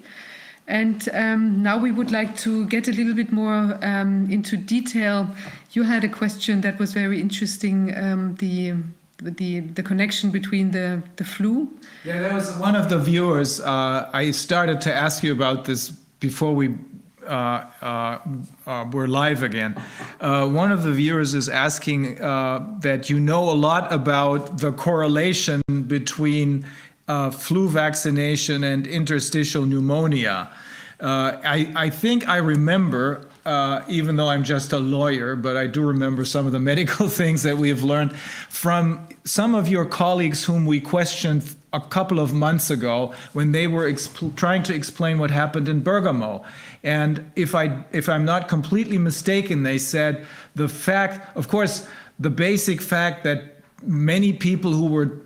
And 0.68 1.08
um, 1.14 1.64
now 1.64 1.78
we 1.78 1.92
would 1.92 2.12
like 2.12 2.36
to 2.38 2.66
get 2.68 2.88
a 2.88 2.92
little 2.92 3.14
bit 3.14 3.32
more 3.32 3.80
um, 3.82 4.30
into 4.30 4.58
detail. 4.58 5.30
You 5.72 5.84
had 5.84 6.04
a 6.04 6.10
question 6.10 6.62
that 6.62 6.78
was 6.78 6.92
very 6.94 7.22
interesting, 7.22 7.96
um, 7.98 8.36
the, 8.36 8.74
the, 9.22 9.62
the 9.62 9.84
connection 9.84 10.30
between 10.30 10.72
the, 10.72 11.02
the 11.16 11.24
flu. 11.24 11.70
Yeah, 12.04 12.22
that 12.22 12.34
was 12.34 12.54
one 12.58 12.76
of 12.76 12.90
the 12.90 13.00
viewers. 13.00 13.62
Uh, 13.62 14.10
I 14.14 14.32
started 14.32 14.82
to 14.82 14.94
ask 14.94 15.24
you 15.24 15.32
about 15.32 15.64
this 15.64 15.90
before 16.20 16.54
we 16.54 16.76
uh, 17.28 17.66
uh, 17.82 18.20
uh, 18.66 18.86
were 18.92 19.08
live 19.08 19.44
again. 19.44 19.76
Uh, 20.22 20.48
one 20.48 20.72
of 20.72 20.84
the 20.84 20.92
viewers 20.92 21.34
is 21.34 21.50
asking 21.50 22.22
uh, 22.22 22.66
that 22.80 23.10
you 23.10 23.20
know 23.20 23.50
a 23.50 23.54
lot 23.54 23.92
about 23.92 24.60
the 24.60 24.72
correlation 24.72 25.62
between 25.88 26.66
flu 27.32 27.70
vaccination 27.70 28.64
and 28.64 28.86
interstitial 28.88 29.66
pneumonia. 29.66 30.50
Uh, 31.00 31.38
I, 31.44 31.72
I 31.76 31.90
think 31.90 32.28
I 32.28 32.38
remember, 32.38 33.28
uh, 33.46 33.82
even 33.88 34.16
though 34.16 34.30
I'm 34.30 34.44
just 34.44 34.74
a 34.74 34.80
lawyer, 34.80 35.36
but 35.36 35.56
I 35.56 35.68
do 35.68 35.82
remember 35.82 36.26
some 36.26 36.48
of 36.48 36.52
the 36.52 36.60
medical 36.72 37.08
things 37.08 37.44
that 37.44 37.58
we 37.58 37.70
have 37.70 37.84
learned 37.84 38.18
from 38.50 39.08
some 39.24 39.54
of 39.54 39.68
your 39.68 39.86
colleagues 39.86 40.44
whom 40.44 40.66
we 40.66 40.80
questioned 40.82 41.56
a 41.74 41.82
couple 41.82 42.20
of 42.20 42.34
months 42.34 42.70
ago 42.72 43.14
when 43.34 43.52
they 43.52 43.68
were 43.68 43.94
trying 44.36 44.64
to 44.64 44.74
explain 44.74 45.20
what 45.20 45.30
happened 45.30 45.70
in 45.70 45.82
Bergamo. 45.82 46.44
And 46.84 47.30
if 47.36 47.54
I 47.54 47.84
if 47.92 48.10
I'm 48.10 48.26
not 48.26 48.48
completely 48.48 48.98
mistaken, 48.98 49.64
they 49.64 49.78
said 49.78 50.26
the 50.56 50.70
fact, 50.70 51.36
of 51.38 51.48
course, 51.48 51.88
the 52.20 52.30
basic 52.30 52.82
fact 52.82 53.24
that 53.26 53.58
many 53.84 54.34
people 54.34 54.72
who 54.72 54.88
were 54.88 55.22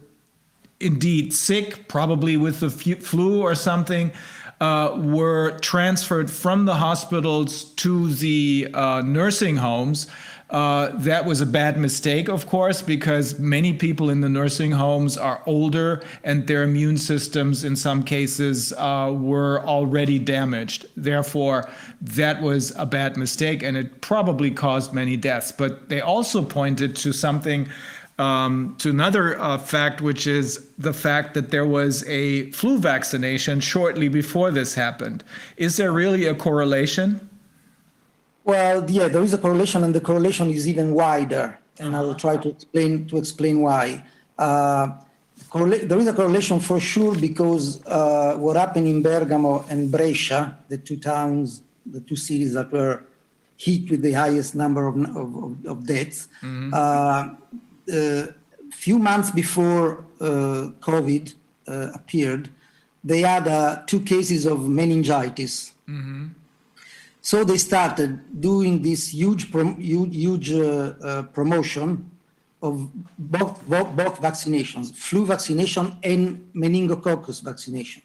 indeed 0.82 1.34
sick, 1.34 1.88
probably 1.88 2.38
with 2.38 2.60
the 2.60 2.70
flu 2.70 3.42
or 3.42 3.56
something, 3.56 4.12
uh, 4.60 4.96
were 4.96 5.58
transferred 5.60 6.30
from 6.30 6.66
the 6.66 6.76
hospitals 6.76 7.66
to 7.76 8.14
the 8.14 8.70
uh, 8.74 9.02
nursing 9.02 9.58
homes. 9.58 10.08
Uh, 10.52 10.92
that 10.96 11.26
was 11.26 11.40
a 11.40 11.46
bad 11.46 11.78
mistake, 11.78 12.28
of 12.28 12.46
course, 12.46 12.82
because 12.82 13.40
many 13.40 13.72
people 13.72 14.10
in 14.10 14.20
the 14.20 14.28
nursing 14.28 14.70
homes 14.70 15.18
are 15.18 15.42
older 15.46 16.04
and 16.26 16.46
their 16.46 16.64
immune 16.64 16.98
systems, 16.98 17.64
in 17.64 17.74
some 17.74 18.04
cases, 18.04 18.74
uh, 18.74 19.10
were 19.16 19.66
already 19.66 20.20
damaged. 20.20 20.86
Therefore, 20.98 21.70
that 22.02 22.42
was 22.42 22.76
a 22.76 22.86
bad 22.86 23.16
mistake 23.16 23.64
and 23.64 23.78
it 23.78 24.02
probably 24.02 24.52
caused 24.52 24.92
many 24.92 25.16
deaths. 25.16 25.54
But 25.54 25.88
they 25.88 26.02
also 26.02 26.44
pointed 26.44 26.98
to 26.98 27.14
something 27.14 27.70
um, 28.22 28.76
to 28.78 28.90
another 28.90 29.40
uh, 29.40 29.58
fact, 29.58 30.00
which 30.02 30.28
is 30.28 30.68
the 30.78 30.94
fact 30.94 31.34
that 31.34 31.50
there 31.50 31.66
was 31.66 31.94
a 32.08 32.52
flu 32.52 32.78
vaccination 32.78 33.60
shortly 33.60 34.08
before 34.10 34.52
this 34.52 34.76
happened. 34.76 35.24
Is 35.58 35.78
there 35.78 35.92
really 35.92 36.26
a 36.28 36.36
correlation? 36.36 37.08
Well, 38.44 38.90
yeah, 38.90 39.08
there 39.08 39.24
is 39.24 39.34
a 39.34 39.38
correlation, 39.38 39.84
and 39.84 39.94
the 39.94 40.02
correlation 40.02 40.50
is 40.52 40.68
even 40.68 40.94
wider, 40.94 41.60
and 41.80 41.96
I 41.96 42.02
will 42.02 42.16
try 42.16 42.38
to 42.38 42.50
explain 42.50 43.08
to 43.10 43.18
explain 43.18 43.62
why. 43.62 44.04
Uh, 44.38 44.88
there 45.90 46.00
is 46.00 46.08
a 46.08 46.14
correlation 46.14 46.60
for 46.60 46.80
sure 46.80 47.16
because 47.16 47.84
uh, 47.86 48.36
what 48.36 48.56
happened 48.56 48.88
in 48.88 49.02
Bergamo 49.02 49.66
and 49.70 49.92
Brescia, 49.92 50.58
the 50.70 50.78
two 50.78 50.98
towns, 50.98 51.62
the 51.86 52.00
two 52.02 52.16
cities 52.16 52.54
that 52.54 52.72
were 52.72 53.04
hit 53.58 53.90
with 53.90 54.02
the 54.02 54.14
highest 54.14 54.56
number 54.56 54.88
of 54.88 54.96
of, 55.22 55.66
of 55.66 55.78
deaths. 55.86 56.30
Uh, 56.74 56.78
a 56.78 57.71
few 58.72 58.98
months 59.00 59.32
before 59.32 60.06
uh, 60.20 60.72
COVID 60.80 61.34
uh, 61.68 61.92
appeared, 61.94 62.50
they 63.04 63.22
had 63.22 63.48
uh, 63.48 63.82
two 63.86 64.02
cases 64.02 64.46
of 64.46 64.68
meningitis. 64.68 65.74
So 67.22 67.44
they 67.44 67.58
started 67.58 68.42
doing 68.42 68.82
this 68.82 69.14
huge, 69.14 69.52
prom- 69.52 69.80
huge, 69.80 70.16
huge 70.16 70.52
uh, 70.52 70.94
uh, 71.04 71.24
promotion 71.24 72.10
of 72.64 72.90
both, 73.18 73.64
both, 73.68 73.96
both 73.96 74.22
vaccinations, 74.22 74.94
flu 74.96 75.26
vaccination 75.26 75.98
and 76.04 76.48
meningococcus 76.56 77.42
vaccination. 77.44 78.02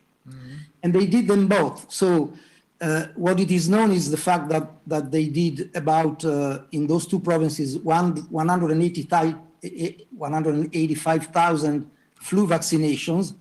And 0.83 0.93
they 0.95 1.07
did 1.07 1.29
them 1.29 1.47
both. 1.47 1.87
So 1.91 2.33
uh, 2.81 3.07
what 3.15 3.41
it 3.41 3.51
is 3.51 3.69
known 3.69 3.91
is 3.93 4.11
the 4.11 4.17
fact 4.17 4.49
that, 4.51 4.71
that 4.87 5.11
they 5.11 5.27
did 5.29 5.71
about, 5.75 6.25
uh, 6.25 6.61
in 6.73 6.87
those 6.87 7.07
two 7.07 7.21
provinces, 7.21 7.79
one, 7.79 8.17
185 8.31 9.35
185,000 10.63 11.91
flu 12.15 12.47
vaccinations 12.47 13.35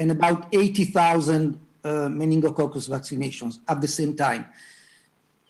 and 0.00 0.10
about 0.10 0.46
80,000 0.52 1.58
uh, 1.84 1.88
meningococcus 2.08 2.88
vaccinations 2.88 3.58
at 3.68 3.80
the 3.80 3.88
same 3.88 4.16
time. 4.16 4.46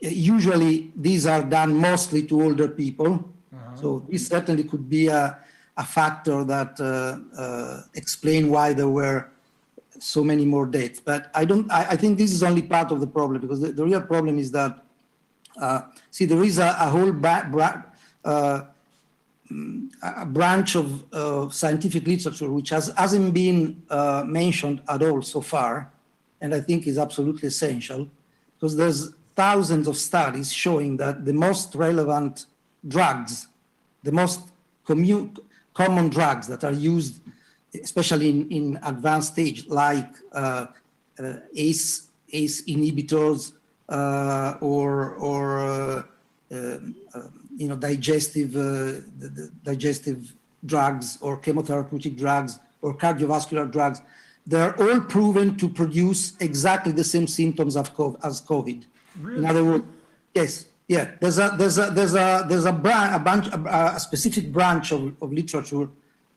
Uh, 0.04 0.08
Usually, 0.08 0.90
these 0.96 1.26
are 1.26 1.42
done 1.42 1.74
mostly 1.74 2.22
to 2.24 2.42
older 2.42 2.68
people. 2.68 3.24
So 3.74 4.04
this 4.08 4.26
certainly 4.26 4.64
could 4.64 4.88
be 4.88 5.06
a, 5.08 5.38
a 5.76 5.84
factor 5.84 6.44
that 6.44 6.78
uh, 6.80 7.40
uh, 7.40 7.82
explain 7.94 8.50
why 8.50 8.72
there 8.72 8.88
were 8.88 9.28
so 10.00 10.22
many 10.24 10.44
more 10.44 10.66
deaths. 10.66 11.00
But 11.00 11.30
I 11.34 11.44
don't. 11.44 11.70
I, 11.70 11.90
I 11.90 11.96
think 11.96 12.18
this 12.18 12.32
is 12.32 12.42
only 12.42 12.62
part 12.62 12.90
of 12.92 13.00
the 13.00 13.06
problem 13.06 13.40
because 13.40 13.60
the, 13.60 13.72
the 13.72 13.84
real 13.84 14.00
problem 14.02 14.38
is 14.38 14.50
that 14.52 14.84
uh, 15.60 15.82
see 16.10 16.24
there 16.24 16.42
is 16.44 16.58
a, 16.58 16.76
a 16.80 16.88
whole 16.94 17.12
bra- 17.12 17.82
uh, 18.24 18.62
a 20.02 20.26
branch 20.26 20.76
of 20.76 21.04
uh, 21.12 21.48
scientific 21.50 22.06
literature 22.06 22.50
which 22.50 22.70
has, 22.70 22.92
hasn't 22.96 23.32
been 23.32 23.82
uh, 23.90 24.22
mentioned 24.26 24.82
at 24.88 25.02
all 25.02 25.22
so 25.22 25.40
far, 25.40 25.90
and 26.40 26.54
I 26.54 26.60
think 26.60 26.86
is 26.86 26.98
absolutely 26.98 27.48
essential 27.48 28.08
because 28.54 28.76
there's 28.76 29.12
thousands 29.34 29.86
of 29.86 29.96
studies 29.96 30.52
showing 30.52 30.96
that 30.96 31.24
the 31.24 31.32
most 31.32 31.74
relevant 31.74 32.46
drugs, 32.86 33.48
the 34.02 34.12
most 34.12 34.40
common 34.84 36.08
drugs 36.08 36.46
that 36.48 36.64
are 36.64 36.72
used, 36.72 37.20
especially 37.82 38.30
in, 38.30 38.48
in 38.50 38.78
advanced 38.82 39.32
stage, 39.32 39.66
like 39.68 40.10
uh, 40.32 40.66
uh, 41.18 41.34
ACE, 41.54 42.08
ACE 42.32 42.62
inhibitors 42.64 43.52
uh, 43.88 44.54
or, 44.60 45.14
or 45.14 45.58
uh, 45.58 46.02
um, 46.50 46.94
you 47.58 47.68
know, 47.68 47.76
digestive, 47.76 48.50
uh, 48.56 49.02
the, 49.20 49.28
the 49.38 49.44
digestive 49.64 50.32
drugs 50.64 51.18
or 51.20 51.32
chemotherapeutic 51.40 52.16
drugs 52.16 52.58
or 52.82 52.96
cardiovascular 52.96 53.70
drugs, 53.70 54.00
they're 54.46 54.74
all 54.80 55.00
proven 55.00 55.56
to 55.56 55.68
produce 55.68 56.22
exactly 56.40 56.92
the 56.92 57.04
same 57.04 57.26
symptoms 57.26 57.76
of 57.76 57.94
co- 57.94 58.18
as 58.22 58.40
COVID. 58.40 58.84
In 59.38 59.44
other 59.44 59.64
words, 59.64 59.84
yes, 60.34 60.66
yeah. 60.86 61.10
There's 61.20 61.38
a 61.38 61.54
there's 61.58 61.78
a 61.78 61.90
there's 61.90 62.14
a 62.14 62.46
there's 62.48 62.64
a, 62.64 62.72
bran- 62.72 63.12
a 63.12 63.18
bunch 63.18 63.48
a, 63.48 63.94
a 63.96 64.00
specific 64.00 64.52
branch 64.52 64.92
of, 64.92 65.02
of 65.20 65.32
literature 65.32 65.88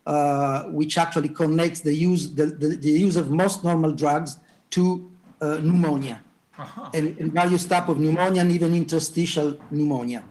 uh, 0.05 0.63
which 0.63 0.97
actually 0.97 1.29
connects 1.29 1.81
the 1.81 1.93
use 1.93 2.33
the, 2.33 2.47
the, 2.47 2.69
the 2.75 2.89
use 2.89 3.15
of 3.15 3.29
most 3.29 3.63
normal 3.63 3.91
drugs 3.91 4.39
to 4.71 5.09
uh, 5.41 5.57
pneumonia 5.61 6.19
and, 6.93 7.17
and 7.19 7.31
various 7.31 7.65
type 7.65 7.87
of 7.87 7.99
pneumonia 7.99 8.41
and 8.41 8.51
even 8.51 8.73
interstitial 8.75 9.57
pneumonia. 9.69 10.23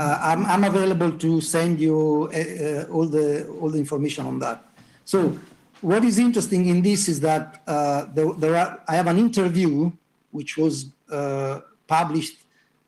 Uh, 0.00 0.18
I'm, 0.22 0.46
I'm 0.46 0.64
available 0.64 1.12
to 1.12 1.42
send 1.42 1.78
you 1.78 2.30
uh, 2.32 2.38
uh, 2.38 2.94
all 2.94 3.06
the 3.16 3.46
all 3.60 3.68
the 3.68 3.78
information 3.78 4.24
on 4.24 4.38
that. 4.38 4.64
So 5.04 5.38
what 5.82 6.02
is 6.10 6.18
interesting 6.18 6.62
in 6.72 6.80
this 6.80 7.06
is 7.06 7.20
that 7.20 7.60
uh, 7.66 8.06
there, 8.14 8.32
there 8.32 8.56
are, 8.56 8.80
I 8.88 8.94
have 8.96 9.08
an 9.08 9.18
interview 9.18 9.92
which 10.30 10.56
was 10.56 10.74
uh, 11.12 11.60
published 11.86 12.38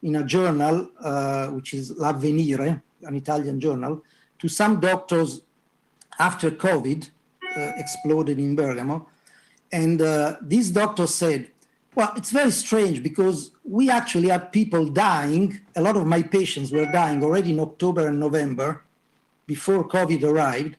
in 0.02 0.16
a 0.16 0.24
journal 0.24 0.88
uh, 1.00 1.48
which 1.48 1.74
is 1.74 1.90
L'Avvenire, 1.90 2.80
an 3.02 3.14
Italian 3.14 3.60
journal, 3.60 4.02
to 4.38 4.48
some 4.48 4.80
doctors 4.80 5.42
after 6.18 6.50
COVID 6.50 7.10
exploded 7.76 8.38
in 8.38 8.56
Bergamo. 8.56 9.06
And 9.70 10.00
these 10.40 10.70
doctors 10.70 11.14
said, 11.14 11.51
well, 11.94 12.12
it's 12.16 12.30
very 12.30 12.50
strange 12.50 13.02
because 13.02 13.50
we 13.64 13.90
actually 13.90 14.28
had 14.28 14.50
people 14.52 14.86
dying. 14.86 15.60
A 15.76 15.82
lot 15.82 15.96
of 15.96 16.06
my 16.06 16.22
patients 16.22 16.72
were 16.72 16.86
dying 16.86 17.22
already 17.22 17.50
in 17.50 17.60
October 17.60 18.08
and 18.08 18.18
November 18.18 18.82
before 19.46 19.86
COVID 19.86 20.22
arrived. 20.22 20.76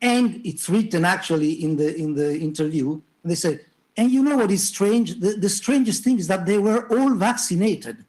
And 0.00 0.40
it's 0.44 0.68
written 0.68 1.04
actually 1.04 1.52
in 1.64 1.76
the, 1.76 1.96
in 1.96 2.14
the 2.14 2.38
interview. 2.38 3.00
They 3.24 3.34
said, 3.34 3.64
And 3.96 4.10
you 4.10 4.22
know 4.22 4.36
what 4.36 4.50
is 4.50 4.66
strange? 4.66 5.20
The, 5.20 5.34
the 5.34 5.48
strangest 5.48 6.02
thing 6.02 6.18
is 6.18 6.26
that 6.28 6.46
they 6.46 6.58
were 6.58 6.88
all 6.88 7.14
vaccinated. 7.14 8.04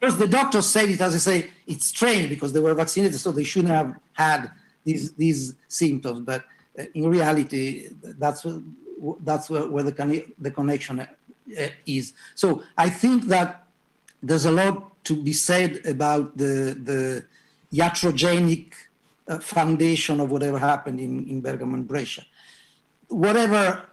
First, 0.00 0.18
the 0.18 0.28
doctors 0.28 0.66
said 0.66 0.90
it 0.90 1.00
as 1.00 1.14
I 1.14 1.18
say, 1.18 1.50
it's 1.66 1.86
strange 1.86 2.28
because 2.28 2.52
they 2.52 2.60
were 2.60 2.74
vaccinated, 2.74 3.18
so 3.18 3.32
they 3.32 3.44
shouldn't 3.44 3.72
have 3.72 3.94
had 4.12 4.50
these 4.84 5.14
these 5.14 5.54
symptoms. 5.68 6.20
But 6.20 6.44
uh, 6.78 6.84
in 6.94 7.08
reality, 7.08 7.88
that's 8.02 8.46
that's 9.20 9.48
where, 9.48 9.66
where 9.66 9.82
the 9.82 10.24
the 10.38 10.50
connection 10.50 11.06
is. 11.86 12.12
So 12.34 12.62
I 12.76 12.90
think 12.90 13.24
that 13.24 13.64
there's 14.22 14.46
a 14.46 14.50
lot 14.50 15.04
to 15.04 15.14
be 15.22 15.32
said 15.32 15.80
about 15.86 16.36
the 16.36 16.76
the 16.82 17.24
iatrogenic 17.72 18.72
uh, 19.28 19.38
foundation 19.38 20.20
of 20.20 20.30
whatever 20.30 20.58
happened 20.58 21.00
in, 21.00 21.26
in 21.28 21.40
Bergamo 21.40 21.74
and 21.74 21.86
Brescia. 21.86 22.24
Whatever 23.08 23.88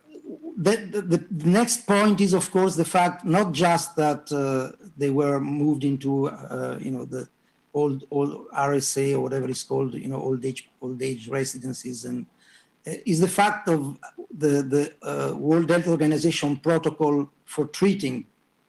the, 0.56 0.78
the, 1.08 1.26
the, 1.32 1.50
next 1.50 1.88
point 1.88 2.22
is, 2.22 2.34
of 2.34 2.50
course, 2.52 2.76
the 2.76 2.86
fact 2.86 3.26
not 3.26 3.52
just 3.52 3.96
that 3.96 4.32
uh, 4.32 4.76
they 4.98 5.10
were 5.10 5.40
moved 5.40 5.84
into, 5.84 6.28
uh, 6.28 6.78
you 6.80 6.92
know, 6.92 7.06
the 7.06 7.28
old 7.74 8.04
old 8.12 8.48
RSA 8.50 9.14
or 9.14 9.22
whatever 9.22 9.50
it's 9.50 9.64
called, 9.64 9.96
you 9.96 10.08
know, 10.08 10.22
old 10.22 10.46
age 10.46 10.70
old 10.82 11.02
age 11.02 11.28
residences, 11.28 12.06
and 12.06 12.26
uh, 12.86 12.94
is 13.06 13.20
the 13.20 13.28
fact 13.28 13.68
of 13.68 13.98
the 14.32 14.62
the 14.62 14.94
uh, 15.02 15.36
World 15.36 15.70
Health 15.70 15.88
Organization 15.88 16.58
protocol 16.58 17.30
for 17.46 17.68
treating 17.68 18.26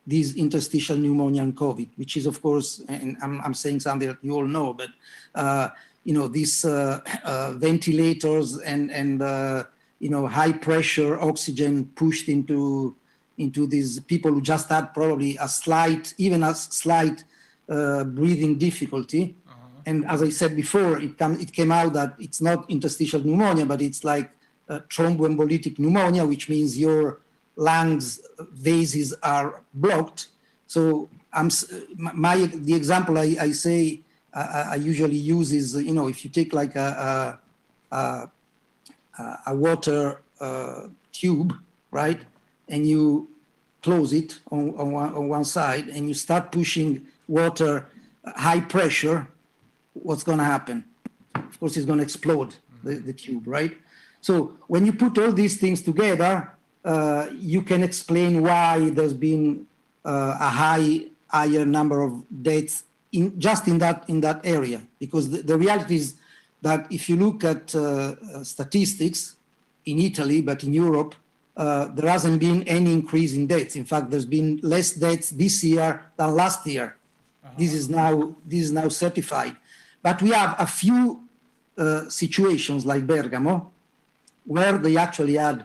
these 0.06 0.36
interstitial 0.36 0.96
pneumonia 0.96 1.42
and 1.42 1.56
COVID, 1.56 1.88
which 1.96 2.16
is, 2.16 2.26
of 2.26 2.42
course, 2.42 2.82
and 2.88 3.16
I'm, 3.22 3.40
I'm 3.40 3.55
saying 3.55 3.80
something 3.80 4.09
that 4.09 4.18
you 4.22 4.34
all 4.34 4.46
know, 4.46 4.74
but 4.74 4.90
uh, 5.34 5.68
you 6.05 6.12
know, 6.12 6.28
these 6.28 6.64
uh, 6.64 7.01
ventilators 7.56 8.59
and 8.59 8.90
and 8.90 9.22
you 9.98 10.10
know, 10.10 10.26
high 10.26 10.52
pressure 10.52 11.18
oxygen 11.18 11.86
pushed 11.94 12.28
into 12.28 12.94
into 13.38 13.66
these 13.66 14.01
people 14.01 14.30
who 14.30 14.40
just 14.40 14.68
had 14.68 14.92
probably 14.94 15.36
a 15.40 15.48
slight, 15.48 16.14
even 16.18 16.42
a 16.42 16.55
slight 16.55 17.24
uh, 17.68 18.05
breathing 18.05 18.59
difficulty. 18.59 19.34
Uh-huh. 19.48 19.56
And 19.86 20.06
as 20.06 20.22
I 20.22 20.30
said 20.30 20.55
before, 20.55 21.01
it, 21.01 21.18
come, 21.18 21.40
it 21.40 21.52
came 21.52 21.72
out 21.72 21.94
that 21.94 22.14
it's 22.18 22.40
not 22.40 22.70
interstitial 22.70 23.20
pneumonia, 23.20 23.66
but 23.66 23.82
it's 23.82 24.05
like 24.05 24.30
uh, 24.68 24.80
thromboembolic 24.88 25.78
pneumonia, 25.78 26.24
which 26.24 26.48
means 26.48 26.78
your 26.78 27.20
lungs 27.56 28.20
vases 28.52 29.14
are 29.22 29.62
blocked. 29.74 30.28
So 30.66 31.09
I'm 31.32 31.51
my 31.97 32.47
the 32.47 32.74
example 32.74 33.18
I, 33.18 33.36
I 33.40 33.52
say 33.52 34.01
uh, 34.32 34.66
I 34.70 34.76
usually 34.76 35.16
use 35.16 35.52
is 35.52 35.74
you 35.74 35.93
know 35.93 36.09
if 36.09 36.24
you 36.24 36.31
take 36.31 36.52
like 36.52 36.74
a, 36.76 37.39
a, 37.90 37.97
a 37.97 38.31
uh, 39.18 39.36
a 39.47 39.55
water 39.55 40.22
uh, 40.40 40.89
tube, 41.12 41.55
right? 41.90 42.20
And 42.68 42.86
you 42.86 43.28
close 43.82 44.12
it 44.12 44.40
on, 44.51 44.74
on, 44.76 44.93
one, 44.93 45.14
on 45.14 45.28
one 45.28 45.44
side 45.44 45.89
and 45.89 46.09
you 46.09 46.14
start 46.14 46.51
pushing 46.51 47.06
water 47.28 47.86
high 48.24 48.60
pressure, 48.60 49.28
what's 49.93 50.24
going 50.24 50.39
to 50.39 50.44
happen? 50.44 50.85
Of 51.35 51.60
course, 51.60 51.76
it's 51.76 51.86
going 51.86 51.98
to 51.98 52.02
explode 52.02 52.56
the, 52.82 52.97
the 52.97 53.12
tube, 53.12 53.47
right? 53.47 53.76
So 54.20 54.56
when 54.66 54.86
you 54.86 54.93
put 54.93 55.18
all 55.18 55.32
these 55.32 55.59
things 55.59 55.82
together, 55.82 56.51
uh, 56.85 57.28
you 57.39 57.62
can 57.62 57.82
explain 57.82 58.43
why 58.43 58.90
there's 58.90 59.15
been 59.15 59.66
uh, 60.05 60.36
a 60.40 60.48
high 60.48 61.06
higher 61.28 61.65
number 61.65 62.02
of 62.02 62.12
deaths 62.43 62.85
in 63.12 63.39
just 63.40 63.66
in 63.66 63.78
that 63.78 64.05
in 64.09 64.20
that 64.20 64.40
area 64.44 64.81
because 64.98 65.31
the, 65.31 65.39
the 65.43 65.56
reality 65.56 65.97
is 65.97 66.15
that 66.62 66.86
if 66.90 67.09
you 67.09 67.16
look 67.16 67.44
at 67.44 67.74
uh, 67.74 68.43
statistics 68.43 69.36
in 69.85 69.98
Italy, 69.98 70.40
but 70.40 70.65
in 70.65 70.73
Europe, 70.73 71.15
uh, 71.56 71.86
there 71.94 72.11
hasn't 72.11 72.40
been 72.40 72.62
any 72.65 72.93
increase 72.93 73.35
in 73.35 73.47
deaths. 73.47 73.77
In 73.77 73.85
fact, 73.85 74.11
there's 74.11 74.24
been 74.24 74.59
less 74.62 74.93
deaths 74.93 75.31
this 75.31 75.62
year 75.62 76.06
than 76.16 76.35
last 76.35 76.66
year. 76.66 76.97
Uh-huh. 77.44 77.52
This 77.59 77.73
is 77.74 77.89
now 77.89 78.35
this 78.44 78.62
is 78.62 78.73
now 78.73 78.89
certified. 78.89 79.56
But 80.02 80.20
we 80.20 80.31
have 80.31 80.56
a 80.59 80.66
few 80.66 81.23
uh, 81.78 82.09
situations 82.09 82.85
like 82.85 83.06
Bergamo, 83.06 83.70
where 84.44 84.77
they 84.78 84.97
actually 84.97 85.35
had, 85.35 85.65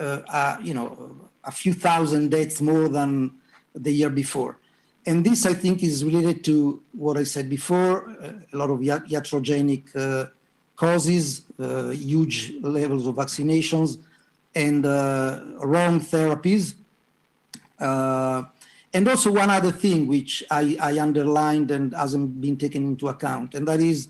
uh, 0.00 0.20
uh, 0.28 0.56
you 0.62 0.74
know, 0.74 1.28
a 1.44 1.52
few 1.52 1.72
thousand 1.72 2.30
deaths 2.30 2.60
more 2.60 2.88
than 2.88 3.32
the 3.74 3.92
year 3.92 4.10
before. 4.10 4.58
And 5.06 5.24
this, 5.24 5.44
I 5.46 5.54
think, 5.54 5.82
is 5.82 6.04
related 6.04 6.44
to 6.44 6.82
what 6.92 7.16
I 7.16 7.24
said 7.24 7.50
before, 7.50 8.10
uh, 8.10 8.32
a 8.52 8.56
lot 8.56 8.70
of 8.70 8.78
iatrogenic 8.80 9.94
uh, 9.94 10.30
causes, 10.76 11.42
huge 11.58 12.54
levels 12.60 13.06
of 13.06 13.14
vaccinations, 13.14 13.98
and 14.54 14.84
wrong 14.84 16.00
therapies. 16.00 16.74
And 17.78 19.08
also 19.08 19.32
one 19.32 19.50
other 19.50 19.72
thing 19.72 20.06
which 20.06 20.42
I, 20.50 20.76
I 20.80 20.98
underlined 21.00 21.70
and 21.70 21.92
hasn't 21.94 22.40
been 22.40 22.56
taken 22.56 22.84
into 22.84 23.08
account, 23.08 23.54
and 23.54 23.68
that 23.68 23.80
is 23.80 24.08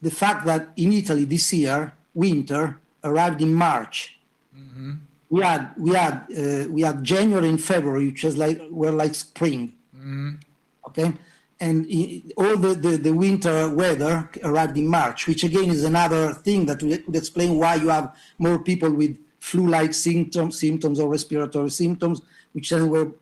the 0.00 0.10
fact 0.10 0.46
that 0.46 0.70
in 0.76 0.92
Italy 0.92 1.24
this 1.24 1.52
year, 1.52 1.92
winter 2.14 2.78
arrived 3.04 3.42
in 3.42 3.54
March. 3.54 4.18
Mm-hmm. 4.56 4.92
We 5.34 5.40
had 5.40 5.62
we 5.76 5.90
had 6.02 6.14
uh, 6.42 6.64
we 6.76 6.80
had 6.88 6.96
January 7.14 7.48
and 7.48 7.60
February, 7.72 8.06
which 8.10 8.22
was 8.24 8.36
like 8.36 8.58
were 8.70 8.94
like 9.02 9.14
spring 9.14 9.62
Mm. 10.02 10.38
Okay. 10.88 11.12
And 11.60 11.86
all 12.36 12.56
the, 12.56 12.74
the, 12.74 12.96
the, 12.96 13.12
winter 13.12 13.68
weather 13.68 14.28
arrived 14.42 14.76
in 14.76 14.88
March, 14.88 15.28
which 15.28 15.44
again 15.44 15.70
is 15.70 15.84
another 15.84 16.34
thing 16.34 16.66
that 16.66 16.82
would 16.82 17.14
explain 17.14 17.56
why 17.56 17.76
you 17.76 17.88
have 17.88 18.16
more 18.38 18.58
people 18.58 18.90
with 18.90 19.16
flu-like 19.38 19.94
symptoms, 19.94 20.58
symptoms 20.58 20.98
or 20.98 21.08
respiratory 21.08 21.70
symptoms, 21.70 22.20
which 22.52 22.70
then 22.70 22.88
were 22.88 23.12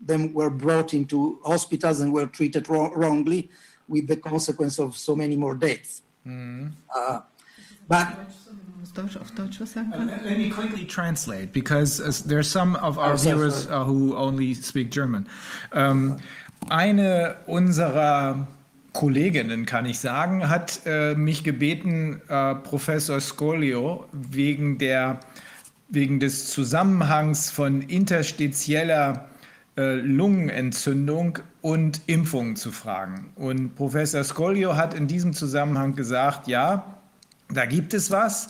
then 0.00 0.32
were 0.32 0.48
brought 0.48 0.94
into 0.94 1.40
hospitals 1.44 2.00
and 2.00 2.12
were 2.12 2.26
treated 2.26 2.68
wrong, 2.68 2.92
wrongly, 2.94 3.50
with 3.88 4.06
the 4.06 4.16
consequence 4.16 4.78
of 4.78 4.96
so 4.96 5.16
many 5.16 5.36
more 5.36 5.56
deaths. 5.56 6.02
Mm. 6.24 6.72
Uh, 6.94 7.20
but 7.88 8.16
let 10.24 10.38
me 10.38 10.50
quickly 10.50 10.84
translate 10.84 11.52
because 11.52 12.00
uh, 12.00 12.12
there 12.26 12.38
are 12.38 12.42
some 12.42 12.76
of 12.76 12.98
our 12.98 13.14
oh, 13.14 13.16
viewers 13.16 13.66
uh, 13.66 13.84
who 13.84 14.16
only 14.16 14.54
speak 14.54 14.90
German. 14.90 15.26
Ähm, 15.72 16.16
eine 16.68 17.36
unserer 17.46 18.48
Kolleginnen, 18.92 19.64
kann 19.64 19.86
ich 19.86 20.00
sagen, 20.00 20.48
hat 20.48 20.80
äh, 20.84 21.14
mich 21.14 21.44
gebeten, 21.44 22.20
äh, 22.28 22.54
Professor 22.56 23.20
Scolio 23.20 24.06
wegen, 24.12 24.78
der, 24.78 25.20
wegen 25.88 26.18
des 26.18 26.50
Zusammenhangs 26.50 27.50
von 27.50 27.82
interstitieller 27.82 29.28
äh, 29.76 29.94
Lungenentzündung 29.94 31.38
und 31.60 32.00
Impfungen 32.06 32.56
zu 32.56 32.72
fragen. 32.72 33.30
Und 33.36 33.76
Professor 33.76 34.24
Scolio 34.24 34.74
hat 34.74 34.94
in 34.94 35.06
diesem 35.06 35.32
Zusammenhang 35.32 35.94
gesagt, 35.94 36.48
ja, 36.48 36.96
da 37.50 37.66
gibt 37.66 37.94
es 37.94 38.10
was 38.10 38.48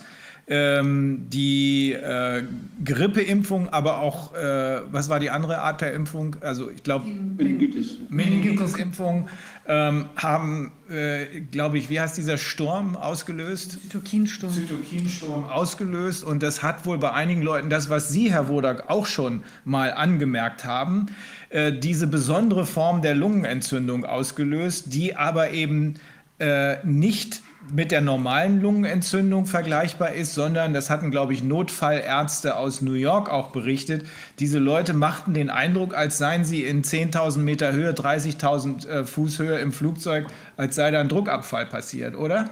ähm, 0.48 1.26
die 1.28 1.92
äh, 1.92 2.42
Grippeimpfung, 2.84 3.68
aber 3.68 3.98
auch, 4.00 4.34
äh, 4.34 4.80
was 4.90 5.10
war 5.10 5.20
die 5.20 5.28
andere 5.30 5.58
Art 5.58 5.82
der 5.82 5.92
Impfung? 5.92 6.36
Also 6.40 6.70
ich 6.70 6.82
glaube, 6.82 7.06
Meningitis. 7.06 7.98
Meningitis-Impfung 8.08 9.28
ähm, 9.66 10.06
haben, 10.16 10.72
äh, 10.90 11.40
glaube 11.50 11.76
ich, 11.76 11.90
wie 11.90 12.00
heißt 12.00 12.16
dieser 12.16 12.38
Sturm 12.38 12.96
ausgelöst? 12.96 13.78
Zytokinsturm. 13.82 14.52
Zytokinsturm 14.52 15.44
ausgelöst 15.44 16.24
und 16.24 16.42
das 16.42 16.62
hat 16.62 16.86
wohl 16.86 16.96
bei 16.96 17.12
einigen 17.12 17.42
Leuten 17.42 17.68
das, 17.68 17.90
was 17.90 18.08
Sie, 18.08 18.32
Herr 18.32 18.48
Wodak, 18.48 18.88
auch 18.88 19.04
schon 19.04 19.44
mal 19.66 19.92
angemerkt 19.92 20.64
haben, 20.64 21.06
äh, 21.50 21.72
diese 21.72 22.06
besondere 22.06 22.64
Form 22.64 23.02
der 23.02 23.14
Lungenentzündung 23.14 24.06
ausgelöst, 24.06 24.94
die 24.94 25.14
aber 25.14 25.50
eben 25.50 25.94
äh, 26.38 26.76
nicht 26.86 27.42
mit 27.72 27.90
der 27.90 28.00
normalen 28.00 28.60
Lungenentzündung 28.60 29.46
vergleichbar 29.46 30.14
ist, 30.14 30.34
sondern 30.34 30.72
das 30.72 30.90
hatten, 30.90 31.10
glaube 31.10 31.32
ich, 31.32 31.42
Notfallärzte 31.42 32.56
aus 32.56 32.82
New 32.82 32.92
York 32.92 33.30
auch 33.30 33.50
berichtet. 33.50 34.06
Diese 34.38 34.58
Leute 34.58 34.94
machten 34.94 35.34
den 35.34 35.50
Eindruck, 35.50 35.94
als 35.94 36.18
seien 36.18 36.44
sie 36.44 36.64
in 36.64 36.82
10.000 36.82 37.38
Meter 37.38 37.72
Höhe, 37.72 37.92
30.000 37.92 38.86
äh, 38.86 39.04
Fuß 39.04 39.38
Höhe 39.38 39.58
im 39.58 39.72
Flugzeug, 39.72 40.26
als 40.56 40.76
sei 40.76 40.90
da 40.90 41.00
ein 41.00 41.08
Druckabfall 41.08 41.66
passiert, 41.66 42.16
oder? 42.16 42.50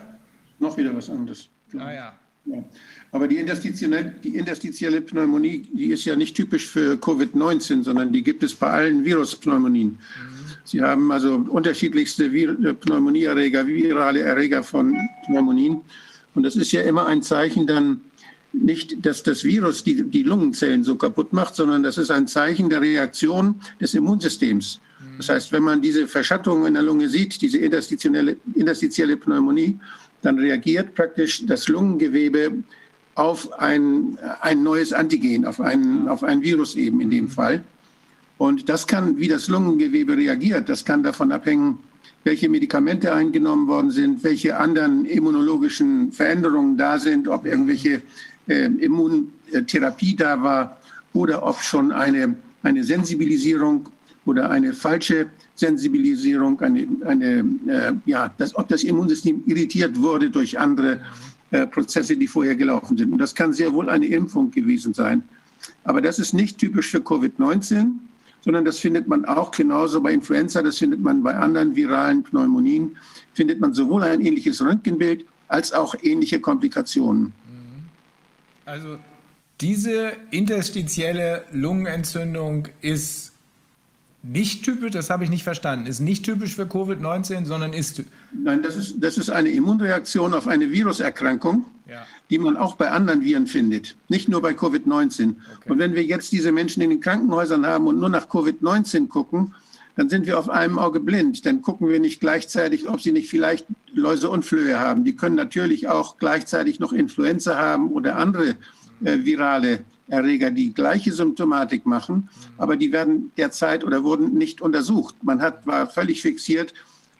Noch 0.58 0.76
wieder 0.76 0.94
was 0.94 1.10
anderes. 1.10 1.48
Ah 1.78 1.92
ja. 1.92 2.12
ja. 2.46 2.64
Aber 3.12 3.28
die 3.28 3.36
interstitielle, 3.36 4.14
die 4.22 4.36
interstitielle 4.36 5.00
Pneumonie, 5.00 5.68
die 5.72 5.86
ist 5.86 6.04
ja 6.04 6.16
nicht 6.16 6.36
typisch 6.36 6.66
für 6.66 6.94
Covid-19, 6.94 7.82
sondern 7.82 8.12
die 8.12 8.22
gibt 8.22 8.42
es 8.42 8.54
bei 8.54 8.68
allen 8.68 9.04
Viruspneumonien. 9.04 9.98
Mhm. 9.98 10.35
Sie 10.66 10.82
haben 10.82 11.10
also 11.12 11.36
unterschiedlichste 11.48 12.24
äh, 12.26 12.74
Pneumonieerreger, 12.74 13.66
virale 13.66 14.20
Erreger 14.20 14.62
von 14.62 14.96
Pneumonien. 15.24 15.80
Und 16.34 16.42
das 16.42 16.56
ist 16.56 16.72
ja 16.72 16.82
immer 16.82 17.06
ein 17.06 17.22
Zeichen 17.22 17.66
dann 17.66 18.00
nicht, 18.52 19.04
dass 19.06 19.22
das 19.22 19.44
Virus 19.44 19.84
die, 19.84 20.02
die 20.02 20.22
Lungenzellen 20.22 20.82
so 20.82 20.96
kaputt 20.96 21.32
macht, 21.32 21.54
sondern 21.54 21.82
das 21.82 21.98
ist 21.98 22.10
ein 22.10 22.26
Zeichen 22.26 22.68
der 22.68 22.80
Reaktion 22.80 23.60
des 23.80 23.94
Immunsystems. 23.94 24.80
Das 25.18 25.28
heißt, 25.28 25.52
wenn 25.52 25.62
man 25.62 25.80
diese 25.80 26.08
Verschattung 26.08 26.66
in 26.66 26.74
der 26.74 26.82
Lunge 26.82 27.08
sieht, 27.08 27.40
diese 27.40 27.58
interstitielle, 27.58 28.36
interstitielle 28.54 29.16
Pneumonie, 29.16 29.78
dann 30.22 30.38
reagiert 30.38 30.94
praktisch 30.94 31.44
das 31.46 31.68
Lungengewebe 31.68 32.64
auf 33.14 33.52
ein, 33.60 34.18
ein 34.40 34.62
neues 34.62 34.92
Antigen, 34.92 35.46
auf 35.46 35.60
ein, 35.60 36.08
auf 36.08 36.22
ein 36.22 36.42
Virus 36.42 36.74
eben 36.74 37.00
in 37.00 37.10
dem 37.10 37.28
Fall. 37.28 37.62
Und 38.38 38.68
das 38.68 38.86
kann, 38.86 39.16
wie 39.16 39.28
das 39.28 39.48
Lungengewebe 39.48 40.16
reagiert, 40.16 40.68
das 40.68 40.84
kann 40.84 41.02
davon 41.02 41.32
abhängen, 41.32 41.78
welche 42.24 42.48
Medikamente 42.48 43.14
eingenommen 43.14 43.68
worden 43.68 43.90
sind, 43.90 44.24
welche 44.24 44.58
anderen 44.58 45.04
immunologischen 45.04 46.12
Veränderungen 46.12 46.76
da 46.76 46.98
sind, 46.98 47.28
ob 47.28 47.46
irgendwelche 47.46 48.02
äh, 48.48 48.66
Immuntherapie 48.66 50.16
da 50.16 50.42
war 50.42 50.76
oder 51.12 51.46
ob 51.46 51.62
schon 51.62 51.92
eine, 51.92 52.36
eine 52.62 52.82
Sensibilisierung 52.82 53.88
oder 54.24 54.50
eine 54.50 54.72
falsche 54.72 55.28
Sensibilisierung, 55.54 56.60
eine, 56.60 56.86
eine, 57.06 57.44
äh, 57.68 57.92
ja, 58.04 58.34
das, 58.36 58.54
ob 58.56 58.68
das 58.68 58.82
Immunsystem 58.82 59.44
irritiert 59.46 59.96
wurde 59.96 60.28
durch 60.28 60.58
andere 60.58 61.00
äh, 61.52 61.66
Prozesse, 61.66 62.16
die 62.16 62.26
vorher 62.26 62.56
gelaufen 62.56 62.98
sind. 62.98 63.12
Und 63.12 63.18
das 63.18 63.34
kann 63.34 63.52
sehr 63.52 63.72
wohl 63.72 63.88
eine 63.88 64.06
Impfung 64.06 64.50
gewesen 64.50 64.92
sein. 64.92 65.22
Aber 65.84 66.02
das 66.02 66.18
ist 66.18 66.34
nicht 66.34 66.58
typisch 66.58 66.90
für 66.90 66.98
Covid-19, 66.98 67.92
sondern 68.46 68.64
das 68.64 68.78
findet 68.78 69.08
man 69.08 69.24
auch 69.24 69.50
genauso 69.50 70.00
bei 70.00 70.12
Influenza, 70.12 70.62
das 70.62 70.78
findet 70.78 71.00
man 71.00 71.24
bei 71.24 71.34
anderen 71.34 71.74
viralen 71.74 72.22
Pneumonien, 72.22 72.96
findet 73.34 73.60
man 73.60 73.74
sowohl 73.74 74.04
ein 74.04 74.20
ähnliches 74.24 74.62
Röntgenbild 74.62 75.26
als 75.48 75.72
auch 75.72 75.96
ähnliche 76.00 76.40
Komplikationen. 76.40 77.32
Also 78.64 78.98
diese 79.60 80.12
interstitielle 80.30 81.44
Lungenentzündung 81.50 82.68
ist 82.80 83.25
nicht 84.28 84.64
typisch, 84.64 84.90
das 84.90 85.10
habe 85.10 85.24
ich 85.24 85.30
nicht 85.30 85.44
verstanden, 85.44 85.86
ist 85.86 86.00
nicht 86.00 86.24
typisch 86.24 86.54
für 86.54 86.64
Covid-19, 86.64 87.44
sondern 87.44 87.72
ist. 87.72 88.02
Nein, 88.32 88.62
das 88.62 88.76
ist, 88.76 88.96
das 88.98 89.18
ist 89.18 89.30
eine 89.30 89.50
Immunreaktion 89.50 90.34
auf 90.34 90.48
eine 90.48 90.70
Viruserkrankung, 90.70 91.64
ja. 91.88 92.04
die 92.30 92.38
man 92.38 92.56
auch 92.56 92.74
bei 92.74 92.90
anderen 92.90 93.22
Viren 93.22 93.46
findet, 93.46 93.96
nicht 94.08 94.28
nur 94.28 94.42
bei 94.42 94.52
Covid-19. 94.52 95.30
Okay. 95.30 95.70
Und 95.70 95.78
wenn 95.78 95.94
wir 95.94 96.04
jetzt 96.04 96.32
diese 96.32 96.50
Menschen 96.50 96.82
in 96.82 96.90
den 96.90 97.00
Krankenhäusern 97.00 97.64
haben 97.64 97.86
und 97.86 97.98
nur 97.98 98.08
nach 98.08 98.28
Covid-19 98.28 99.08
gucken, 99.08 99.54
dann 99.94 100.10
sind 100.10 100.26
wir 100.26 100.38
auf 100.38 100.50
einem 100.50 100.78
Auge 100.78 101.00
blind. 101.00 101.46
Dann 101.46 101.62
gucken 101.62 101.88
wir 101.88 102.00
nicht 102.00 102.20
gleichzeitig, 102.20 102.88
ob 102.88 103.00
sie 103.00 103.12
nicht 103.12 103.30
vielleicht 103.30 103.66
Läuse 103.94 104.28
und 104.28 104.44
Flöhe 104.44 104.78
haben. 104.78 105.04
Die 105.04 105.16
können 105.16 105.36
natürlich 105.36 105.88
auch 105.88 106.18
gleichzeitig 106.18 106.80
noch 106.80 106.92
Influenza 106.92 107.56
haben 107.56 107.90
oder 107.92 108.16
andere 108.16 108.56
äh, 109.04 109.24
virale 109.24 109.84
Erreger 110.08 110.50
die 110.50 110.72
gleiche 110.72 111.12
Symptomatik 111.12 111.86
machen, 111.86 112.28
aber 112.58 112.76
die 112.76 112.92
werden 112.92 113.32
derzeit 113.36 113.84
oder 113.84 114.04
wurden 114.04 114.34
nicht 114.34 114.60
untersucht. 114.60 115.16
Man 115.22 115.40
hat, 115.40 115.66
war 115.66 115.88
völlig 115.88 116.22
fixiert 116.22 116.74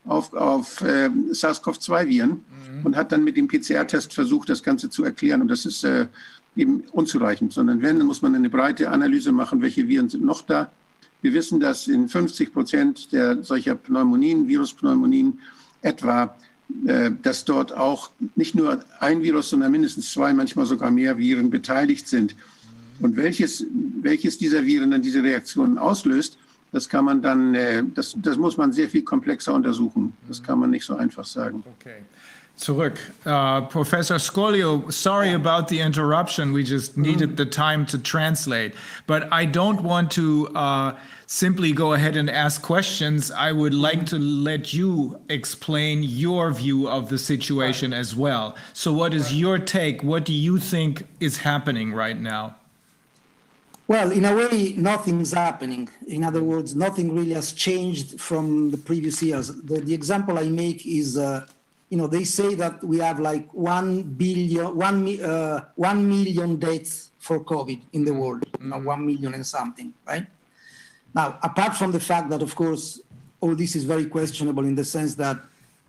auf, 0.05 0.33
auf 0.33 0.81
äh, 0.83 1.11
SARS-CoV-2-Viren 1.33 2.31
mhm. 2.31 2.85
und 2.85 2.97
hat 2.97 3.11
dann 3.11 3.25
mit 3.25 3.37
dem 3.37 3.49
PCR-Test 3.49 4.15
versucht, 4.15 4.49
das 4.49 4.63
Ganze 4.63 4.89
zu 4.89 5.05
erklären. 5.05 5.43
Und 5.43 5.49
das 5.49 5.67
ist 5.67 5.83
äh, 5.85 6.07
eben 6.55 6.85
unzureichend, 6.93 7.53
sondern 7.53 7.83
wenn, 7.83 7.99
dann 7.99 8.07
muss 8.07 8.23
man 8.23 8.35
eine 8.35 8.51
breite 8.51 8.91
Analyse 8.91 9.33
machen, 9.33 9.63
welche 9.63 9.89
Viren 9.89 10.09
sind 10.09 10.25
noch 10.25 10.43
da. 10.43 10.71
Wir 11.23 11.33
wissen, 11.33 11.59
dass 11.59 11.89
in 11.89 12.09
50 12.09 12.53
Prozent 12.53 13.13
der 13.13 13.43
solcher 13.43 13.75
Pneumonien, 13.75 14.47
Viruspneumonien 14.47 15.41
etwa 15.83 16.37
äh, 16.87 17.13
dass 17.23 17.45
dort 17.45 17.77
auch 17.77 18.11
nicht 18.35 18.55
nur 18.55 18.81
ein 18.99 19.23
Virus, 19.23 19.51
sondern 19.51 19.71
mindestens 19.71 20.13
zwei, 20.13 20.33
manchmal 20.33 20.67
sogar 20.67 20.91
mehr 20.91 21.17
Viren 21.17 21.49
beteiligt 21.49 22.09
sind. 22.09 22.35
Und 23.01 23.17
welches, 23.17 23.65
welches 24.03 24.39
dieser 24.39 24.65
Viren 24.65 24.91
dann 24.91 25.03
diese 25.03 25.23
Reaktionen 25.23 25.79
auslöst, 25.79 26.39
das 26.73 26.89
kann 26.89 27.05
man 27.05 27.23
dann, 27.23 27.55
äh, 27.55 27.83
das, 27.95 28.15
das 28.19 28.37
muss 28.37 28.57
man 28.57 28.73
sehr 28.73 28.89
viel 28.89 29.03
komplexer 29.03 29.55
untersuchen. 29.55 30.13
Das 30.29 30.43
kann 30.43 30.59
man 30.59 30.71
nicht 30.71 30.85
so 30.85 30.97
einfach 30.97 31.25
sagen. 31.25 31.63
Okay. 31.79 32.03
Zurück. 32.57 32.99
Uh, 33.27 33.61
Professor 33.63 34.19
Scolio, 34.19 34.91
sorry 34.91 35.33
about 35.35 35.69
the 35.69 35.79
interruption. 35.79 36.55
We 36.55 36.63
just 36.63 36.97
needed 36.97 37.37
the 37.37 37.45
time 37.45 37.85
to 37.87 37.99
translate. 37.99 38.73
But 39.07 39.31
I 39.31 39.45
don't 39.45 39.83
want 39.83 40.11
to 40.13 40.49
uh, 40.55 40.93
simply 41.27 41.73
go 41.73 41.93
ahead 41.93 42.17
and 42.17 42.31
ask 42.31 42.63
questions. 42.63 43.31
I 43.31 43.53
would 43.53 43.75
like 43.75 44.07
to 44.07 44.19
let 44.19 44.73
you 44.73 45.21
explain 45.29 46.03
your 46.03 46.51
view 46.51 46.89
of 46.89 47.11
the 47.11 47.19
situation 47.19 47.93
as 47.93 48.17
well. 48.17 48.57
So, 48.73 48.91
what 48.91 49.13
is 49.13 49.35
your 49.35 49.59
take? 49.59 50.03
What 50.03 50.25
do 50.25 50.33
you 50.33 50.59
think 50.59 51.07
is 51.21 51.37
happening 51.37 51.93
right 51.93 52.19
now? 52.19 52.55
Well, 53.89 54.11
in 54.11 54.25
a 54.25 54.35
way, 54.35 54.73
nothing's 54.77 55.33
happening. 55.33 55.89
In 56.09 56.25
other 56.25 56.43
words, 56.43 56.75
nothing 56.75 57.15
really 57.15 57.35
has 57.35 57.53
changed 57.53 58.21
from 58.21 58.71
the 58.71 58.79
previous 58.79 59.23
years. 59.23 59.47
The, 59.49 59.81
the 59.81 59.95
example 59.95 60.39
I 60.41 60.49
make 60.49 60.85
is, 60.85 61.17
uh, 61.17 61.47
you 61.89 61.97
know, 61.97 62.09
they 62.09 62.25
say 62.25 62.57
that 62.57 62.83
we 62.83 62.99
have 62.99 63.21
like 63.21 63.49
one 63.55 64.03
billion, 64.03 64.75
one, 64.75 65.21
uh, 65.23 65.67
one 65.77 66.09
million 66.09 66.57
deaths 66.57 67.11
for 67.21 67.39
COVID 67.45 67.81
in 67.93 68.05
the 68.05 68.13
world, 68.13 68.43
you 68.61 68.67
know, 68.67 68.79
one 68.79 69.07
million 69.07 69.35
and 69.35 69.47
something, 69.47 69.95
right? 70.05 70.27
Now, 71.15 71.39
apart 71.43 71.77
from 71.77 71.93
the 71.93 72.01
fact 72.01 72.29
that, 72.31 72.43
of 72.43 72.57
course, 72.57 73.01
all 73.41 73.55
this 73.55 73.77
is 73.77 73.85
very 73.85 74.07
questionable 74.07 74.65
in 74.65 74.75
the 74.75 74.85
sense 74.85 75.15
that 75.15 75.39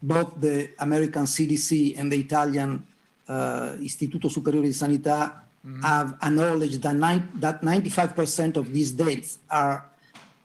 both 0.03 0.39
the 0.39 0.69
American 0.77 1.23
CDC 1.23 1.97
and 1.97 2.11
the 2.11 2.19
Italian 2.19 2.85
uh, 3.27 3.75
Istituto 3.79 4.29
Superiore 4.29 4.67
di 4.67 4.73
Sanità 4.73 5.46
mm-hmm. 5.67 5.81
have 5.81 6.15
acknowledged 6.23 6.81
that, 6.81 6.95
nine, 6.95 7.29
that 7.35 7.61
95% 7.61 8.57
of 8.57 8.71
these 8.71 8.91
deaths 8.91 9.39
are 9.49 9.85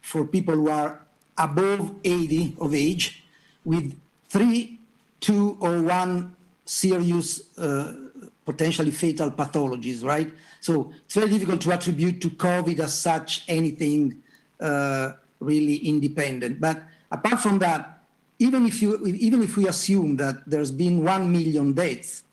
for 0.00 0.24
people 0.24 0.54
who 0.54 0.68
are 0.68 1.00
above 1.38 1.94
80 2.04 2.56
of 2.60 2.74
age 2.74 3.24
with 3.64 3.96
three, 4.28 4.80
two, 5.20 5.56
or 5.60 5.80
one 5.82 6.34
serious, 6.64 7.56
uh, 7.58 7.92
potentially 8.44 8.90
fatal 8.90 9.30
pathologies, 9.30 10.04
right? 10.04 10.32
So 10.60 10.92
it's 11.04 11.14
very 11.14 11.30
difficult 11.30 11.60
to 11.62 11.72
attribute 11.72 12.20
to 12.22 12.30
COVID 12.30 12.80
as 12.80 12.98
such 12.98 13.44
anything 13.48 14.22
uh, 14.60 15.12
really 15.40 15.76
independent. 15.76 16.60
But 16.60 16.82
apart 17.10 17.40
from 17.40 17.58
that, 17.60 17.98
even 18.38 18.66
if 18.66 18.82
you 18.82 18.98
even 19.06 19.42
if 19.42 19.56
we 19.56 19.68
assume 19.68 20.16
that 20.16 20.42
there's 20.46 20.72
been 20.72 21.04
one 21.04 21.30
million 21.30 21.72
deaths, 21.72 22.24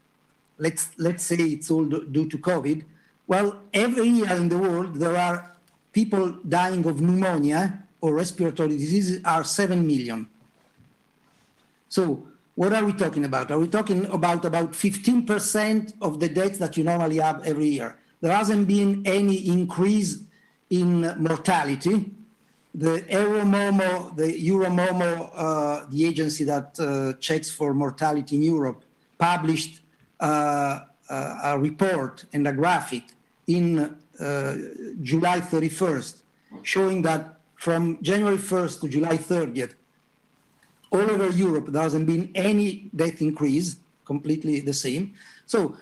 let's 0.59 0.89
let's 0.97 1.23
say 1.23 1.35
it's 1.35 1.71
all 1.71 1.85
due 1.85 2.29
to 2.29 2.37
COVID. 2.37 2.83
Well, 3.27 3.61
every 3.73 4.09
year 4.09 4.33
in 4.33 4.49
the 4.49 4.57
world 4.57 4.95
there 4.95 5.17
are 5.17 5.55
people 5.91 6.31
dying 6.47 6.85
of 6.85 7.01
pneumonia 7.01 7.83
or 8.01 8.13
respiratory 8.13 8.77
diseases 8.77 9.21
are 9.25 9.43
seven 9.43 9.85
million. 9.85 10.27
So 11.89 12.27
what 12.55 12.73
are 12.73 12.83
we 12.83 12.93
talking 12.93 13.25
about? 13.25 13.51
Are 13.51 13.59
we 13.59 13.67
talking 13.67 14.05
about 14.07 14.43
about 14.45 14.73
15% 14.73 15.93
of 16.01 16.19
the 16.19 16.27
deaths 16.27 16.57
that 16.59 16.75
you 16.77 16.83
normally 16.83 17.17
have 17.17 17.43
every 17.45 17.69
year? 17.69 17.97
There 18.21 18.35
hasn't 18.35 18.67
been 18.67 19.01
any 19.05 19.47
increase 19.47 20.17
in 20.69 21.01
mortality. 21.17 22.11
The 22.75 23.01
Euromomo, 23.09 24.15
the 24.15 24.33
Euromomo, 24.33 25.31
uh, 25.33 25.85
the 25.89 26.05
agency 26.05 26.43
that 26.43 26.77
uh, 26.79 27.13
checks 27.19 27.49
for 27.49 27.73
mortality 27.73 28.35
in 28.35 28.43
Europe, 28.43 28.83
published 29.17 29.79
a 30.19 31.57
report 31.57 32.25
and 32.33 32.47
a 32.47 32.53
graphic 32.53 33.03
in 33.47 33.95
uh, 34.19 34.55
July 35.01 35.39
31st 35.39 36.15
showing 36.63 37.01
that 37.03 37.35
from 37.55 38.01
January 38.01 38.37
1st 38.37 38.81
to 38.81 38.87
July 38.87 39.17
30th, 39.17 39.73
all 40.91 41.01
over 41.01 41.29
Europe, 41.29 41.67
there 41.69 41.81
hasn't 41.81 42.07
been 42.07 42.31
any 42.33 42.89
death 42.95 43.21
increase, 43.21 43.77
completely 44.05 44.59
the 44.59 44.73
same. 44.73 45.13
So 45.45 45.77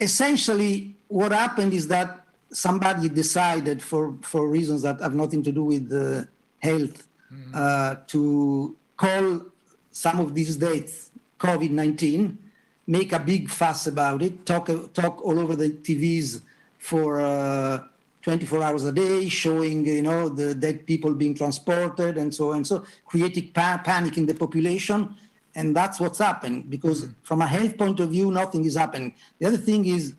essentially, 0.00 0.94
what 1.08 1.32
happened 1.32 1.72
is 1.72 1.88
that 1.88 2.24
somebody 2.50 3.08
decided, 3.08 3.82
for, 3.82 4.14
for 4.22 4.48
reasons 4.48 4.82
that 4.82 5.00
have 5.00 5.14
nothing 5.14 5.42
to 5.44 5.52
do 5.52 5.64
with 5.64 5.88
the 5.88 6.28
health, 6.58 7.06
mm-hmm. 7.32 7.52
uh, 7.54 7.96
to 8.08 8.76
call 8.96 9.42
some 9.90 10.20
of 10.20 10.34
these 10.34 10.56
dates 10.56 11.10
COVID 11.38 11.70
19 11.70 12.38
make 12.86 13.12
a 13.12 13.18
big 13.18 13.48
fuss 13.48 13.86
about 13.86 14.22
it, 14.22 14.44
talk 14.44 14.66
talk 14.92 15.24
all 15.24 15.38
over 15.38 15.56
the 15.56 15.70
TVs 15.70 16.42
for 16.78 17.20
uh, 17.20 17.84
24 18.22 18.62
hours 18.62 18.84
a 18.84 18.92
day, 18.92 19.28
showing 19.28 19.86
you 19.86 20.02
know 20.02 20.28
the 20.28 20.54
dead 20.54 20.86
people 20.86 21.14
being 21.14 21.34
transported 21.34 22.16
and 22.18 22.34
so 22.34 22.50
on 22.50 22.58
and 22.58 22.66
so, 22.66 22.84
creating 23.06 23.50
pa- 23.52 23.80
panic 23.84 24.16
in 24.16 24.26
the 24.26 24.34
population, 24.34 25.14
and 25.54 25.76
that's 25.76 26.00
what's 26.00 26.18
happening. 26.18 26.62
Because 26.62 27.02
mm-hmm. 27.02 27.12
from 27.22 27.42
a 27.42 27.46
health 27.46 27.76
point 27.76 28.00
of 28.00 28.10
view, 28.10 28.30
nothing 28.30 28.64
is 28.64 28.76
happening. 28.76 29.14
The 29.38 29.46
other 29.46 29.56
thing 29.56 29.86
is, 29.86 30.14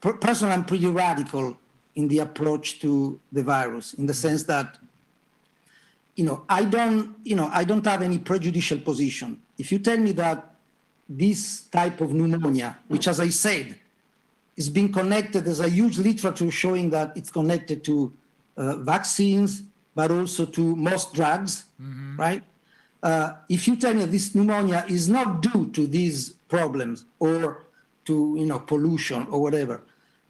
per- 0.00 0.14
personally, 0.14 0.54
I'm 0.54 0.64
pretty 0.64 0.86
radical 0.86 1.56
in 1.94 2.08
the 2.08 2.20
approach 2.20 2.80
to 2.80 3.20
the 3.30 3.42
virus, 3.42 3.94
in 3.94 4.06
the 4.06 4.14
sense 4.14 4.42
that 4.44 4.78
you 6.16 6.24
know 6.24 6.44
I 6.48 6.64
don't 6.64 7.16
you 7.24 7.36
know 7.36 7.50
I 7.52 7.64
don't 7.64 7.84
have 7.84 8.02
any 8.02 8.18
prejudicial 8.18 8.78
position. 8.78 9.40
If 9.58 9.70
you 9.70 9.78
tell 9.78 9.98
me 9.98 10.12
that 10.12 10.53
this 11.08 11.62
type 11.64 12.00
of 12.00 12.12
pneumonia, 12.12 12.78
which, 12.88 13.08
as 13.08 13.20
I 13.20 13.28
said, 13.28 13.74
is 14.56 14.68
being 14.68 14.92
connected. 14.92 15.44
There's 15.44 15.60
a 15.60 15.68
huge 15.68 15.98
literature 15.98 16.50
showing 16.50 16.90
that 16.90 17.16
it's 17.16 17.30
connected 17.30 17.84
to 17.84 18.12
uh, 18.56 18.76
vaccines, 18.76 19.62
but 19.94 20.10
also 20.10 20.46
to 20.46 20.76
most 20.76 21.12
drugs, 21.12 21.64
mm-hmm. 21.80 22.16
right? 22.16 22.42
Uh, 23.02 23.34
if 23.48 23.68
you 23.68 23.76
tell 23.76 23.92
me 23.92 24.04
this 24.06 24.34
pneumonia 24.34 24.84
is 24.88 25.08
not 25.08 25.42
due 25.42 25.70
to 25.72 25.86
these 25.86 26.30
problems 26.48 27.04
or 27.18 27.66
to 28.06 28.34
you 28.38 28.46
know 28.46 28.58
pollution 28.58 29.26
or 29.30 29.42
whatever, 29.42 29.82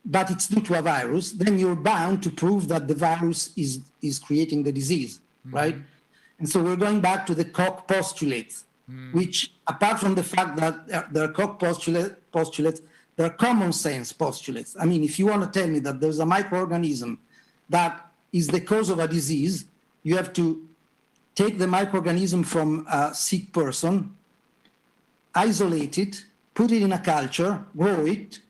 but 0.04 0.30
it's 0.30 0.48
due 0.48 0.60
to 0.60 0.78
a 0.78 0.82
virus, 0.82 1.32
then 1.32 1.58
you're 1.58 1.76
bound 1.76 2.22
to 2.22 2.30
prove 2.30 2.68
that 2.68 2.88
the 2.88 2.94
virus 2.94 3.50
is, 3.56 3.80
is 4.02 4.18
creating 4.18 4.62
the 4.62 4.72
disease, 4.72 5.20
right? 5.50 5.76
And 6.38 6.48
so 6.48 6.62
we're 6.62 6.76
going 6.76 7.00
back 7.00 7.24
to 7.26 7.34
the 7.34 7.44
Koch 7.44 7.86
postulates, 7.86 8.64
Hmm. 8.86 9.12
which, 9.12 9.50
apart 9.66 9.98
from 9.98 10.14
the 10.14 10.22
fact 10.22 10.56
that 10.58 10.86
they're- 10.86 11.08
they're 11.10 11.32
Koch 11.32 11.58
postulate, 11.58 12.12
postulates, 12.30 12.82
they're 13.16 13.30
common 13.30 13.72
sense 13.72 14.12
postulates. 14.12 14.76
I 14.78 14.84
mean, 14.84 15.02
if 15.02 15.18
you 15.18 15.24
want 15.26 15.42
to 15.50 15.58
tell 15.58 15.68
me 15.70 15.78
that 15.78 16.00
there's 16.00 16.18
a 16.18 16.24
microorganism 16.26 17.16
that 17.70 18.12
is 18.30 18.46
the 18.48 18.60
cause 18.60 18.90
of 18.90 18.98
a 18.98 19.08
disease, 19.08 19.64
you 20.02 20.16
have 20.16 20.34
to 20.34 20.68
take 21.34 21.56
the 21.58 21.64
microorganism 21.66 22.44
from 22.44 22.86
a 22.90 23.14
sick 23.14 23.52
person, 23.54 24.14
isolate 25.34 25.96
it, 25.98 26.24
put 26.54 26.70
it 26.70 26.82
in 26.82 26.92
a 26.92 26.98
culture, 26.98 27.64
grow 27.76 28.04
it, 28.04 28.40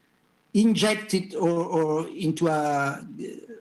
inject 0.52 1.14
it 1.14 1.34
or, 1.34 1.64
or 1.78 2.08
into 2.08 2.48
a 2.48 2.50
uh, 2.50 3.02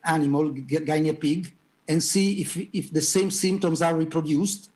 animal, 0.06 0.50
g- 0.52 0.80
guinea 0.80 1.14
pig, 1.14 1.54
and 1.88 2.02
see 2.04 2.41
if, 2.41 2.58
if 2.74 2.91
the 2.91 3.02
same 3.02 3.30
symptoms 3.30 3.82
are 3.82 3.95
reproduced 3.95 4.70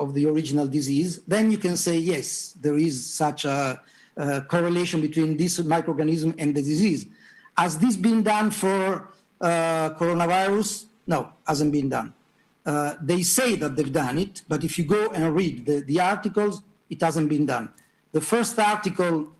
of 0.00 0.14
the 0.14 0.26
original 0.26 0.66
disease, 0.66 1.20
then 1.28 1.50
you 1.50 1.58
can 1.58 1.76
say, 1.76 1.96
yes, 1.98 2.54
there 2.60 2.78
is 2.78 2.94
such 3.22 3.44
a, 3.44 3.80
uh 4.16 4.40
correlation 4.48 5.00
between 5.00 5.36
this 5.36 5.60
microorganism 5.60 6.34
and 6.38 6.54
the 6.56 6.62
disease. 6.62 7.06
Has 7.56 7.78
this 7.78 7.96
been 7.96 8.22
done 8.22 8.50
for 8.50 9.08
uh, 9.40 9.90
coronavirus? 10.00 10.86
No, 11.06 11.32
hasn't 11.46 11.72
been 11.72 11.88
done. 11.88 12.12
Uh, 12.64 12.94
they 13.00 13.22
say 13.22 13.54
that 13.56 13.76
they've 13.76 13.92
done 13.92 14.18
it, 14.18 14.42
but 14.48 14.64
if 14.64 14.78
you 14.78 14.84
go 14.84 15.10
and 15.10 15.34
read 15.34 15.66
the, 15.66 15.80
the 15.80 16.00
articles, 16.00 16.62
it 16.88 17.00
hasn't 17.00 17.28
been 17.28 17.46
done. 17.46 17.68
The 18.12 18.20
first 18.20 18.58
article 18.58 19.32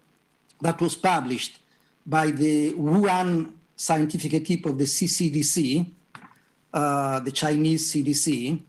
that 0.60 0.80
was 0.80 0.94
published 0.94 1.58
by 2.06 2.30
the 2.30 2.72
Wuhan 2.74 3.52
scientific 3.76 4.34
equipe 4.34 4.66
of 4.66 4.78
the 4.78 4.84
CCDC, 4.84 5.86
uh, 6.72 7.20
the 7.20 7.32
Chinese 7.32 7.92
CDC, 7.92 8.60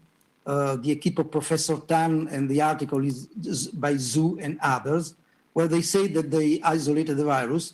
uh, 0.46 0.76
the 0.78 0.92
equipe 0.92 1.20
of 1.20 1.32
Professor 1.32 1.78
Tan, 1.78 2.28
and 2.30 2.50
the 2.50 2.62
article 2.62 3.04
is 3.06 3.28
by 3.68 3.94
Zhu 3.94 4.42
and 4.42 4.60
others, 4.62 5.16
where 5.54 5.68
they 5.68 5.82
say 5.82 6.08
that 6.08 6.32
they 6.32 6.62
isolated 6.64 7.16
the 7.18 7.26
virus. 7.26 7.74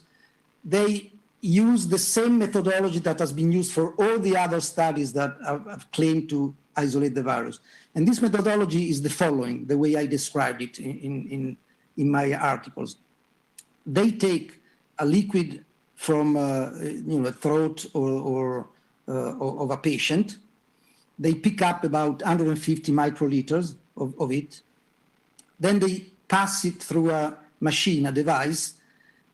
They 0.64 1.11
use 1.41 1.88
the 1.88 1.99
same 1.99 2.39
methodology 2.39 2.99
that 2.99 3.19
has 3.19 3.31
been 3.31 3.52
used 3.52 3.72
for 3.72 3.94
all 3.94 4.19
the 4.19 4.35
other 4.35 4.60
studies 4.60 5.14
that 5.14 5.38
have, 5.45 5.85
claimed 5.91 6.30
to 6.30 6.53
isolate 6.76 7.15
the 7.15 7.23
virus. 7.23 7.60
And 7.95 8.07
this 8.07 8.22
methodology 8.22 8.89
is 8.89 9.02
the 9.02 9.10
following, 9.10 9.65
the 9.65 9.77
way 9.77 9.95
I 9.95 10.06
described 10.06 10.61
it 10.61 10.80
in, 10.80 11.27
in, 11.30 11.57
in, 11.95 12.11
my 12.11 12.34
articles 12.34 12.98
they 13.88 14.11
take 14.11 14.61
a 14.99 15.06
liquid 15.06 15.64
from 15.95 16.35
uh, 16.35 16.72
you 16.81 17.19
know 17.22 17.31
throat 17.31 17.85
or, 17.94 18.10
or 18.10 18.68
uh, 19.07 19.38
of 19.39 19.72
a 19.72 19.77
patient. 19.77 20.38
They 21.19 21.34
pick 21.34 21.61
up 21.61 21.84
about 21.84 22.22
150 22.22 22.91
microliters 22.91 23.76
of, 23.95 24.14
of 24.19 24.31
it. 24.31 24.61
Then 25.60 25.80
they 25.80 26.06
pass 26.27 26.64
it 26.65 26.81
through 26.81 27.11
a 27.11 27.38
machine, 27.60 28.06
a 28.06 28.11
device, 28.11 28.73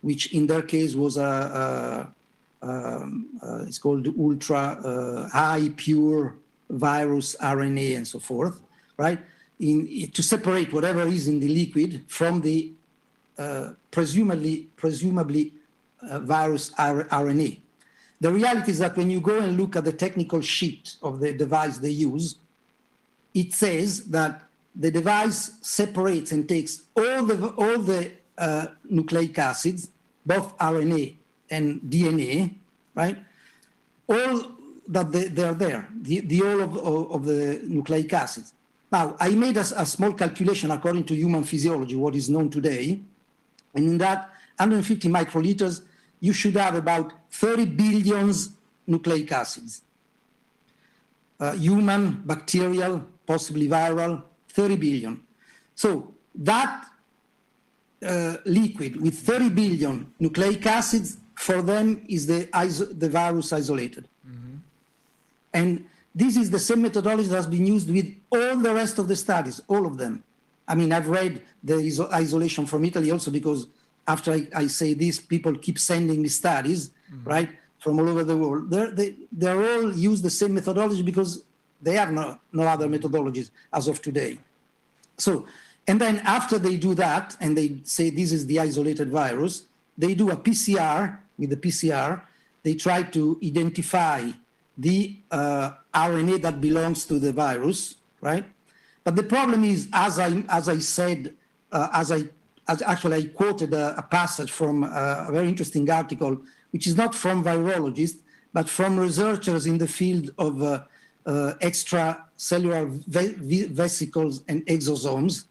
which 0.02 0.34
in 0.34 0.48
their 0.48 0.62
case 0.62 0.96
was 0.96 1.18
a, 1.18 2.12
a, 2.62 2.66
um, 2.66 3.28
uh, 3.42 3.64
it's 3.68 3.80
called 3.80 4.08
ultra 4.18 4.58
uh, 4.58 5.30
high 5.30 5.70
pure 5.76 6.36
virus 6.70 7.36
RNA 7.42 7.98
and 7.98 8.08
so 8.08 8.20
forth, 8.20 8.60
right? 8.98 9.20
In, 9.60 10.10
to 10.12 10.24
separate 10.24 10.74
whatever 10.74 11.08
is 11.08 11.28
in 11.28 11.40
the 11.40 11.48
liquid 11.48 12.06
from 12.08 12.42
the 12.42 12.74
uh, 13.38 13.72
presumably 13.92 14.68
presumably 14.76 15.54
uh, 16.02 16.20
virus 16.20 16.72
R- 16.78 17.06
RNA. 17.06 17.60
The 18.24 18.32
reality 18.32 18.72
is 18.72 18.80
that 18.80 18.96
when 18.96 19.10
you 19.10 19.20
go 19.20 19.38
and 19.40 19.58
look 19.58 19.76
at 19.76 19.84
the 19.84 19.92
technical 19.92 20.40
sheet 20.40 20.96
of 21.04 21.20
the 21.20 21.34
device 21.34 21.78
they 21.80 21.90
use, 21.90 22.38
it 23.34 23.54
says 23.54 24.06
that 24.06 24.42
the 24.74 24.90
device 24.90 25.52
separates 25.60 26.32
and 26.32 26.48
takes 26.48 26.84
all 26.96 27.26
the 27.26 27.36
all 27.64 27.80
the 27.80 28.12
uh, 28.38 28.68
nucleic 28.90 29.38
acids, 29.38 29.90
both 30.26 30.58
RNA 30.58 31.16
and 31.50 31.82
DNA, 31.82 32.56
right? 32.96 33.18
All 34.08 34.54
that 34.88 35.12
they, 35.12 35.26
they're 35.28 35.54
there, 35.66 35.90
the, 35.94 36.22
the 36.22 36.44
all 36.44 36.62
of, 36.62 36.78
of, 36.78 37.12
of 37.12 37.26
the 37.26 37.60
nucleic 37.66 38.14
acids. 38.14 38.54
Now, 38.90 39.18
I 39.20 39.32
made 39.32 39.58
a, 39.58 39.68
a 39.76 39.86
small 39.86 40.14
calculation 40.14 40.72
according 40.72 41.04
to 41.06 41.14
human 41.14 41.44
physiology, 41.44 41.98
what 41.98 42.16
is 42.16 42.30
known 42.30 42.50
today, 42.50 43.02
and 43.76 43.84
in 43.86 43.98
that 43.98 44.30
150 44.56 45.10
microliters, 45.10 45.82
you 46.24 46.32
should 46.32 46.56
have 46.56 46.76
about 46.76 47.12
30 47.32 47.66
billions 47.66 48.52
nucleic 48.88 49.30
acids. 49.30 49.82
Uh, 51.38 51.52
human, 51.52 52.24
bacterial, 52.26 53.04
possibly 53.28 53.68
viral, 53.68 54.24
30 54.48 54.78
billion. 54.78 55.22
So 55.76 56.14
that 56.36 56.86
uh, 58.06 58.38
liquid 58.46 59.02
with 59.02 59.20
30 59.20 59.50
billion 59.50 60.14
nucleic 60.18 60.66
acids 60.66 61.18
for 61.36 61.62
them 61.62 62.06
is 62.08 62.26
the, 62.26 62.48
the 62.98 63.10
virus 63.10 63.52
isolated. 63.52 64.08
And 65.54 65.86
this 66.16 66.38
is 66.38 66.50
the 66.50 66.60
same 66.60 66.84
methodology 66.84 67.28
that 67.28 67.36
has 67.36 67.48
been 67.48 67.68
used 67.68 67.90
with 67.90 68.16
all 68.32 68.56
the 68.56 68.74
rest 68.74 68.98
of 68.98 69.10
the 69.10 69.16
studies, 69.18 69.62
all 69.68 69.86
of 69.86 69.98
them. 69.98 70.24
I 70.70 70.76
mean, 70.76 70.94
I've 70.94 71.10
read 71.10 71.42
the 71.62 71.74
iso- 71.74 72.10
isolation 72.12 72.66
from 72.66 72.86
Italy 72.86 73.12
also 73.12 73.30
because 73.30 73.68
after 74.08 74.34
I, 74.34 74.48
I 74.56 74.68
say 74.68 74.94
this, 74.94 75.20
people 75.20 75.56
keep 75.58 75.80
sending 75.80 76.22
me 76.22 76.30
studies, 76.30 76.92
right, 77.24 77.50
from 77.80 78.00
all 78.00 78.10
over 78.10 78.24
the 78.24 78.38
world. 78.38 78.70
They're, 78.70 78.92
they, 78.92 79.16
they're 79.32 79.62
all 79.62 79.94
use 79.94 80.22
the 80.22 80.30
same 80.30 80.54
methodology 80.54 81.02
because 81.02 81.44
they 81.82 81.94
have 81.96 82.12
no, 82.12 82.40
no 82.52 82.64
other 82.64 82.88
methodologies 82.88 83.50
as 83.72 83.88
of 83.88 84.02
today. 84.02 84.40
So, 85.18 85.46
and 85.88 86.00
then 86.00 86.20
after 86.20 86.58
they 86.58 86.78
do 86.78 86.94
that 86.96 87.36
and 87.40 87.58
they 87.58 87.78
say 87.84 88.10
this 88.10 88.32
is 88.32 88.48
the 88.48 88.60
isolated 88.60 89.10
virus, 89.10 89.64
they 89.98 90.16
do 90.16 90.32
a 90.32 90.38
PCR 90.38 91.18
with 91.38 91.50
the 91.50 91.58
PCR. 91.58 92.22
They 92.64 92.76
try 92.76 93.04
to 93.04 93.40
identify 93.44 94.32
the 94.78 95.18
uh, 95.30 95.72
RNA 95.94 96.42
that 96.42 96.62
belongs 96.62 97.06
to 97.06 97.20
the 97.20 97.32
virus, 97.32 97.96
right? 98.22 98.46
But 99.04 99.16
the 99.16 99.24
problem 99.24 99.64
is, 99.64 99.90
as 99.92 100.18
I 100.18 100.44
as 100.50 100.70
I 100.70 100.80
said, 100.80 101.34
uh, 101.72 101.90
as 101.92 102.12
I 102.12 102.24
as 102.68 102.82
actually 102.82 103.18
I 103.18 103.26
quoted 103.26 103.74
a, 103.74 103.98
a 103.98 104.02
passage 104.02 104.52
from 104.52 104.84
uh, 104.84 105.26
a 105.28 105.32
very 105.32 105.48
interesting 105.48 105.90
article, 105.90 106.38
which 106.72 106.88
is 106.88 106.96
not 106.96 107.14
from 107.14 107.44
virologists, 107.44 108.18
but 108.54 108.70
from 108.70 109.00
researchers 109.00 109.66
in 109.66 109.78
the 109.78 109.88
field 109.88 110.32
of 110.38 110.62
uh, 110.62 110.84
uh, 111.26 111.54
extracellular 111.62 112.88
ve- 113.08 113.36
ve- 113.38 113.68
vesicles 113.68 114.44
and 114.48 114.66
exosomes, 114.68 115.46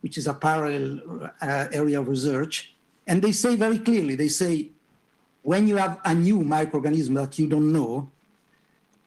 which 0.00 0.16
is 0.16 0.26
a 0.26 0.34
parallel 0.34 1.30
uh, 1.42 1.66
area 1.72 2.00
of 2.00 2.08
research. 2.08 2.74
And 3.06 3.20
they 3.20 3.32
say 3.32 3.56
very 3.56 3.78
clearly, 3.78 4.14
they 4.14 4.28
say, 4.28 4.68
when 5.42 5.66
you 5.66 5.76
have 5.76 5.98
a 6.04 6.14
new 6.14 6.40
microorganism 6.40 7.14
that 7.16 7.38
you 7.38 7.48
don't 7.48 7.72
know, 7.72 8.10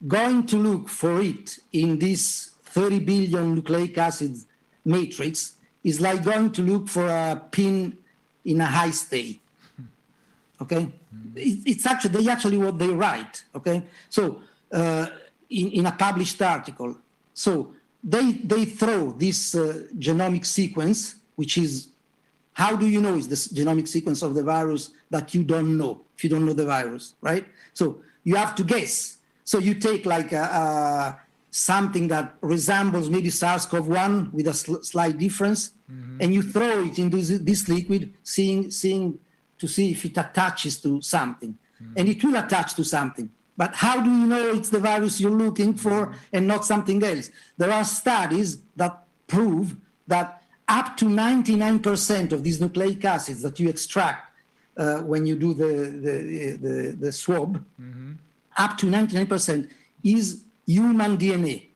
going 0.08 0.46
to 0.48 0.58
look 0.58 0.90
for 0.90 1.22
it 1.22 1.58
in 1.72 1.98
this 1.98 2.52
30 2.66 3.00
billion 3.00 3.56
nucleic 3.56 3.98
acids 3.98 4.48
matrix 4.84 5.54
is 5.84 6.00
like 6.00 6.24
going 6.24 6.52
to 6.52 6.62
look 6.62 6.88
for 6.88 7.08
a 7.08 7.42
pin 7.52 7.98
in 8.46 8.62
a 8.62 8.66
high 8.66 8.92
stay. 8.92 9.40
Okay, 10.62 10.90
it, 11.36 11.60
it's 11.66 11.86
actually 11.86 12.24
they 12.24 12.32
actually 12.32 12.58
what 12.58 12.78
they 12.78 12.88
write. 12.88 13.44
Okay, 13.56 13.84
so 14.10 14.42
uh, 14.72 15.08
in, 15.50 15.72
in 15.72 15.86
a 15.86 15.92
published 15.92 16.42
article, 16.42 16.98
so 17.34 17.74
they 18.04 18.34
they 18.34 18.66
throw 18.66 19.12
this 19.12 19.56
uh, 19.56 19.84
genomic 19.98 20.46
sequence, 20.46 21.16
which 21.36 21.58
is 21.58 21.90
how 22.54 22.76
do 22.76 22.88
you 22.88 23.02
know 23.02 23.16
is 23.16 23.28
this 23.28 23.48
genomic 23.48 23.88
sequence 23.88 24.22
of 24.22 24.36
the 24.36 24.44
virus 24.44 24.92
that 25.10 25.34
you 25.34 25.44
don't 25.44 25.78
know 25.78 26.02
if 26.16 26.24
you 26.24 26.30
don't 26.30 26.46
know 26.46 26.54
the 26.54 26.66
virus, 26.66 27.16
right? 27.22 27.46
So 27.74 28.02
you 28.24 28.36
have 28.36 28.56
to 28.56 28.64
guess. 28.64 29.18
So 29.44 29.60
you 29.60 29.74
take 29.74 30.06
like 30.06 30.32
a 30.32 31.20
something 31.54 32.08
that 32.08 32.34
resembles 32.42 33.12
maybe 33.12 33.30
SARS-CoV-1 33.30 34.34
with 34.34 34.48
a 34.48 34.54
sl- 34.56 34.82
slight 34.82 35.20
difference, 35.20 35.72
mm-hmm. 35.90 36.18
and 36.20 36.34
you 36.34 36.42
throw 36.42 36.84
it 36.84 36.98
into 36.98 37.18
this, 37.18 37.40
this 37.40 37.70
liquid, 37.70 38.12
seeing 38.24 38.72
seeing 38.72 39.20
to 39.60 39.68
see 39.68 39.92
if 39.92 40.04
it 40.04 40.18
attaches 40.18 40.82
to 40.82 41.00
something, 41.02 41.56
mm-hmm. 41.82 41.94
and 41.96 42.10
it 42.10 42.24
will 42.24 42.36
attach 42.38 42.74
to 42.74 42.84
something. 42.84 43.30
But 43.56 43.76
how 43.76 44.02
do 44.02 44.10
you 44.10 44.26
know 44.26 44.54
it's 44.56 44.70
the 44.70 44.80
virus 44.80 45.22
you're 45.22 45.30
looking 45.30 45.76
for 45.76 46.08
mm-hmm. 46.08 46.18
and 46.34 46.48
not 46.48 46.66
something 46.66 47.04
else? 47.04 47.30
There 47.56 47.72
are 47.72 47.86
studies 47.86 48.58
that 48.76 49.04
prove 49.28 49.76
that 50.08 50.42
up 50.68 50.98
to 50.98 51.06
99% 51.06 52.32
of 52.32 52.44
these 52.44 52.60
nucleic 52.60 53.06
acids 53.06 53.44
that 53.44 53.60
you 53.60 53.70
extract 53.70 54.32
uh, 54.76 55.02
when 55.02 55.28
you 55.28 55.36
do 55.36 55.54
the, 55.54 55.74
the, 56.06 56.58
the, 56.58 56.98
the 57.00 57.12
swab, 57.12 57.64
up 58.58 58.76
to 58.80 58.88
99% 58.88 59.70
is 60.04 60.44
human 60.66 61.18
DNA. 61.18 61.70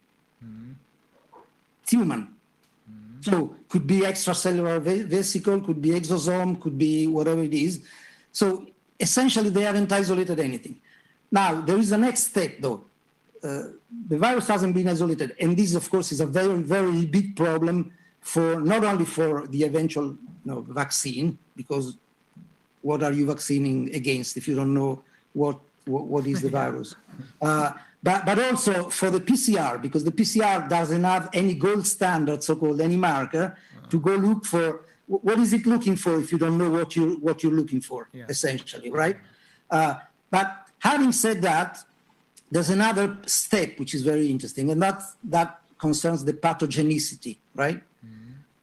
It's 1.82 1.92
human. 1.92 2.36
So 3.22 3.56
could 3.70 3.86
be 3.88 4.02
extracellular 4.02 4.80
vesicle, 4.82 5.62
could 5.62 5.82
be 5.82 5.90
exosome, 5.90 6.60
could 6.62 6.78
be 6.78 7.08
whatever 7.08 7.44
it 7.44 7.54
is. 7.54 7.82
So 8.32 8.68
essentially 9.00 9.50
they 9.50 9.64
haven't 9.64 9.92
isolated 9.92 10.40
anything. 10.40 10.80
Now, 11.32 11.62
there 11.62 11.78
is 11.78 11.92
a 11.92 11.98
next 11.98 12.26
step 12.26 12.56
though. 12.60 12.84
Uh, 13.44 13.64
the 14.10 14.18
virus 14.18 14.48
hasn't 14.48 14.74
been 14.74 14.88
isolated, 14.88 15.36
and 15.40 15.56
this, 15.56 15.76
of 15.76 15.90
course, 15.90 16.12
is 16.12 16.22
a 16.22 16.26
very, 16.26 16.58
very 16.58 17.06
big 17.06 17.36
problem 17.36 17.94
for 18.20 18.60
not 18.60 18.84
only 18.84 19.06
for 19.06 19.46
the 19.48 19.64
eventual 19.64 20.08
you 20.08 20.18
know, 20.44 20.62
vaccine, 20.62 21.38
because 21.56 21.98
what 22.82 23.04
are 23.04 23.12
you 23.12 23.26
vaccinating 23.28 23.94
against 23.94 24.38
if 24.38 24.48
you 24.48 24.56
don't 24.56 24.74
know 24.74 25.02
what 25.34 25.60
what, 25.86 26.06
what 26.06 26.28
is 26.28 26.42
the 26.42 26.50
virus? 26.62 26.96
Uh, 27.42 27.72
but, 28.04 28.26
but 28.26 28.40
also 28.40 28.90
for 28.90 29.10
the 29.10 29.20
PCR, 29.20 29.82
because 29.82 30.04
the 30.04 30.12
PCR 30.12 30.70
doesn't 30.70 31.04
have 31.04 31.30
any 31.34 31.54
gold 31.56 31.86
standard, 31.88 32.44
so-called 32.44 32.80
any 32.82 32.96
marker, 32.96 33.58
to 33.90 34.00
go 34.00 34.16
look 34.16 34.46
for 34.46 34.86
what 35.08 35.40
is 35.40 35.54
it 35.54 35.66
looking 35.66 35.96
for 35.96 36.20
if 36.20 36.32
you 36.34 36.38
don't 36.38 36.58
know 36.58 36.70
what 36.70 36.96
you 36.96 37.18
what 37.22 37.42
you're 37.42 37.54
looking 37.62 37.80
for, 37.82 38.10
Yeah. 38.14 38.26
essentially, 38.28 38.92
right? 38.92 39.18
Uh, 39.72 39.96
but 40.30 40.68
having 40.80 41.14
said 41.14 41.42
that, 41.44 41.80
there's 42.52 42.70
another 42.70 43.18
step 43.26 43.80
which 43.80 43.94
is 43.96 44.02
very 44.04 44.30
interesting, 44.30 44.70
and 44.72 44.82
that 44.82 45.02
that 45.24 45.62
concerns 45.80 46.24
the 46.26 46.34
pathogenicity, 46.34 47.38
right? 47.56 47.82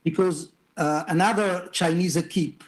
Because 0.03 0.51
uh, 0.77 1.05
another 1.09 1.69
Chinese 1.73 2.17
equipe 2.17 2.63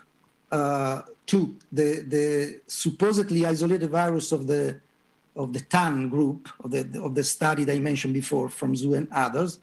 uh, 0.51 1.02
took 1.26 1.51
the 1.70 2.01
the 2.14 2.60
supposedly 2.66 3.44
isolated 3.44 3.90
virus 3.90 4.32
of 4.32 4.47
the 4.47 4.80
of 5.37 5.53
the 5.53 5.61
TAN 5.61 6.09
group 6.09 6.49
of 6.65 6.71
the 6.71 7.01
of 7.03 7.15
the 7.15 7.25
study 7.25 7.65
that 7.65 7.75
I 7.75 7.79
mentioned 7.79 8.15
before 8.15 8.49
from 8.49 8.75
Zhu 8.75 8.97
and 8.97 9.09
others, 9.13 9.61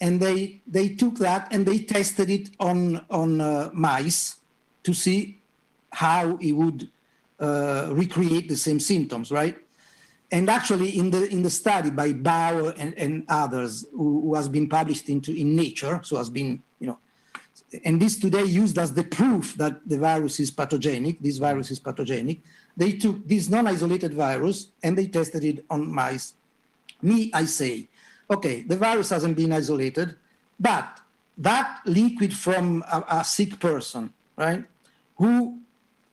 and 0.00 0.20
they 0.20 0.60
they 0.66 0.88
took 0.90 1.18
that 1.18 1.48
and 1.52 1.64
they 1.64 1.78
tested 1.78 2.30
it 2.30 2.50
on 2.60 3.04
on 3.10 3.40
uh, 3.40 3.70
mice 3.72 4.36
to 4.82 4.92
see 4.92 5.40
how 5.90 6.36
it 6.40 6.52
would 6.52 6.88
uh, 7.40 7.88
recreate 7.90 8.48
the 8.48 8.56
same 8.56 8.80
symptoms, 8.80 9.30
right? 9.30 9.56
And 10.30 10.50
actually, 10.50 10.98
in 10.98 11.10
the 11.10 11.28
in 11.28 11.42
the 11.42 11.50
study 11.50 11.90
by 11.90 12.12
Bauer 12.12 12.74
and, 12.76 12.94
and 12.94 13.24
others, 13.28 13.86
who, 13.92 14.22
who 14.22 14.34
has 14.34 14.48
been 14.48 14.68
published 14.68 15.08
into 15.08 15.32
in 15.32 15.54
Nature, 15.54 16.00
so 16.02 16.16
has 16.16 16.28
been 16.28 16.62
you 16.80 16.88
know, 16.88 16.98
and 17.84 18.00
this 18.00 18.18
today 18.18 18.44
used 18.44 18.78
as 18.78 18.92
the 18.92 19.04
proof 19.04 19.54
that 19.54 19.88
the 19.88 19.98
virus 19.98 20.40
is 20.40 20.50
pathogenic. 20.50 21.20
This 21.20 21.38
virus 21.38 21.70
is 21.70 21.78
pathogenic. 21.78 22.40
They 22.76 22.92
took 22.92 23.26
this 23.26 23.48
non-isolated 23.48 24.12
virus 24.12 24.68
and 24.82 24.96
they 24.96 25.06
tested 25.06 25.44
it 25.44 25.64
on 25.70 25.90
mice. 25.90 26.34
Me, 27.00 27.30
I 27.32 27.46
say, 27.46 27.88
okay, 28.30 28.62
the 28.62 28.76
virus 28.76 29.10
hasn't 29.10 29.36
been 29.36 29.52
isolated, 29.52 30.16
but 30.60 31.00
that 31.38 31.80
liquid 31.84 32.34
from 32.34 32.82
a, 32.90 33.04
a 33.08 33.24
sick 33.24 33.58
person, 33.58 34.12
right, 34.36 34.64
who 35.16 35.58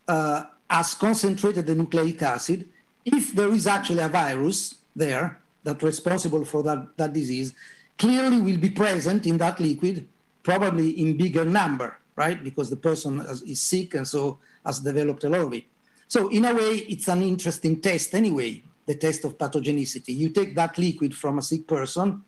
uh, 0.07 0.43
has 0.69 0.93
concentrated 0.93 1.65
the 1.65 1.75
nucleic 1.75 2.21
acid, 2.21 2.67
if 3.05 3.33
there 3.33 3.51
is 3.53 3.67
actually 3.67 4.03
a 4.03 4.09
virus 4.09 4.75
there 4.95 5.39
that's 5.63 5.83
responsible 5.83 6.45
for 6.45 6.63
that, 6.63 6.95
that 6.97 7.13
disease, 7.13 7.53
clearly 7.97 8.41
will 8.41 8.57
be 8.57 8.69
present 8.69 9.25
in 9.25 9.37
that 9.37 9.59
liquid, 9.59 10.07
probably 10.43 10.89
in 10.91 11.17
bigger 11.17 11.45
number, 11.45 11.97
right? 12.15 12.43
Because 12.43 12.69
the 12.69 12.75
person 12.75 13.25
is 13.45 13.61
sick 13.61 13.93
and 13.95 14.07
so 14.07 14.39
has 14.65 14.79
developed 14.79 15.23
a 15.23 15.29
lot 15.29 15.41
of 15.41 15.53
it. 15.53 15.65
So 16.13 16.27
in 16.27 16.45
a 16.45 16.53
way, 16.53 16.73
it's 16.93 17.07
an 17.07 17.23
interesting 17.23 17.81
test 17.81 18.13
anyway, 18.13 18.61
the 18.85 18.93
test 18.93 19.25
of 19.25 19.35
pathogenicity. 19.35 20.15
You 20.15 20.29
take 20.29 20.53
that 20.53 20.77
liquid 20.77 21.15
from 21.15 21.39
a 21.39 21.41
sick 21.41 21.65
person, 21.65 22.23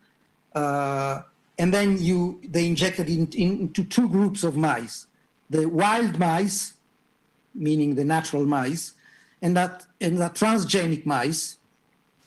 uh, 0.56 1.22
and 1.60 1.72
then 1.72 2.00
you 2.00 2.42
they 2.50 2.66
injected 2.66 3.08
it 3.12 3.36
in, 3.36 3.52
into 3.60 3.84
two 3.84 4.10
groups 4.10 4.44
of 4.44 4.58
mice: 4.58 5.06
the 5.52 5.68
wild 5.68 6.18
mice, 6.18 6.74
meaning 7.54 7.94
the 7.94 8.04
natural 8.04 8.48
mice, 8.48 8.94
and 9.44 9.56
that 9.56 9.86
and 10.02 10.18
the 10.18 10.32
transgenic 10.32 11.06
mice, 11.06 11.58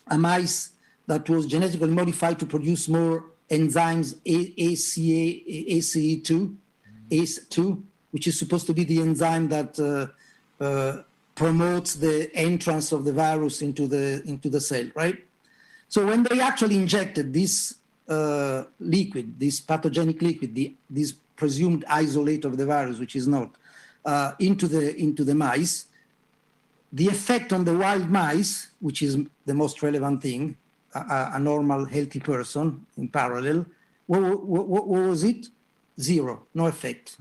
a 0.07 0.17
mice 0.17 0.71
that 1.09 1.29
was 1.29 1.45
genetically 1.45 1.91
modified 1.91 2.39
to 2.39 2.47
produce 2.47 2.87
more 2.89 3.25
enzymes 3.51 4.15
ACA, 4.15 5.27
ACE2, 5.75 6.55
ACE2, 7.11 7.83
which 8.13 8.29
is 8.29 8.39
supposed 8.39 8.69
to 8.69 8.73
be 8.73 8.85
the 8.85 9.01
enzyme 9.01 9.49
that 9.49 9.77
uh, 9.81 10.07
uh, 10.65 11.03
promotes 11.39 11.95
the 11.95 12.17
entrance 12.35 12.91
of 12.91 13.05
the 13.05 13.13
virus 13.13 13.63
into 13.63 13.87
the 13.87 14.05
into 14.25 14.49
the 14.51 14.61
cell, 14.61 14.87
right? 14.95 15.19
So 15.89 16.05
when 16.05 16.25
they 16.25 16.41
actually 16.41 16.77
injected 16.77 17.33
this 17.33 17.77
uh, 18.09 18.65
liquid, 18.81 19.39
this 19.39 19.61
pathogenic 19.61 20.21
liquid, 20.21 20.55
the, 20.55 20.75
this 20.91 21.13
presumed 21.37 21.85
isolate 21.89 22.45
of 22.45 22.57
the 22.57 22.67
virus, 22.67 22.99
which 22.99 23.15
is 23.15 23.27
not, 23.29 23.51
uh, 24.05 24.33
into 24.41 24.67
the 24.67 24.97
into 24.97 25.23
the 25.25 25.35
mice, 25.35 25.87
the 26.93 27.07
effect 27.07 27.53
on 27.53 27.65
the 27.65 27.77
wild 27.85 28.11
mice, 28.11 28.69
which 28.81 29.01
is 29.03 29.17
the 29.47 29.55
most 29.55 29.83
relevant 29.83 30.21
thing, 30.21 30.57
a- 30.95 31.31
a, 31.35 31.39
normal 31.39 31.85
healthy 31.85 32.19
person 32.19 32.85
in 32.97 33.09
parallel, 33.09 33.65
what, 34.07 34.21
what, 34.45 34.67
what 34.67 34.87
was 34.87 35.23
it? 35.23 35.47
Zero, 36.01 36.47
no 36.55 36.67
effect, 36.67 37.17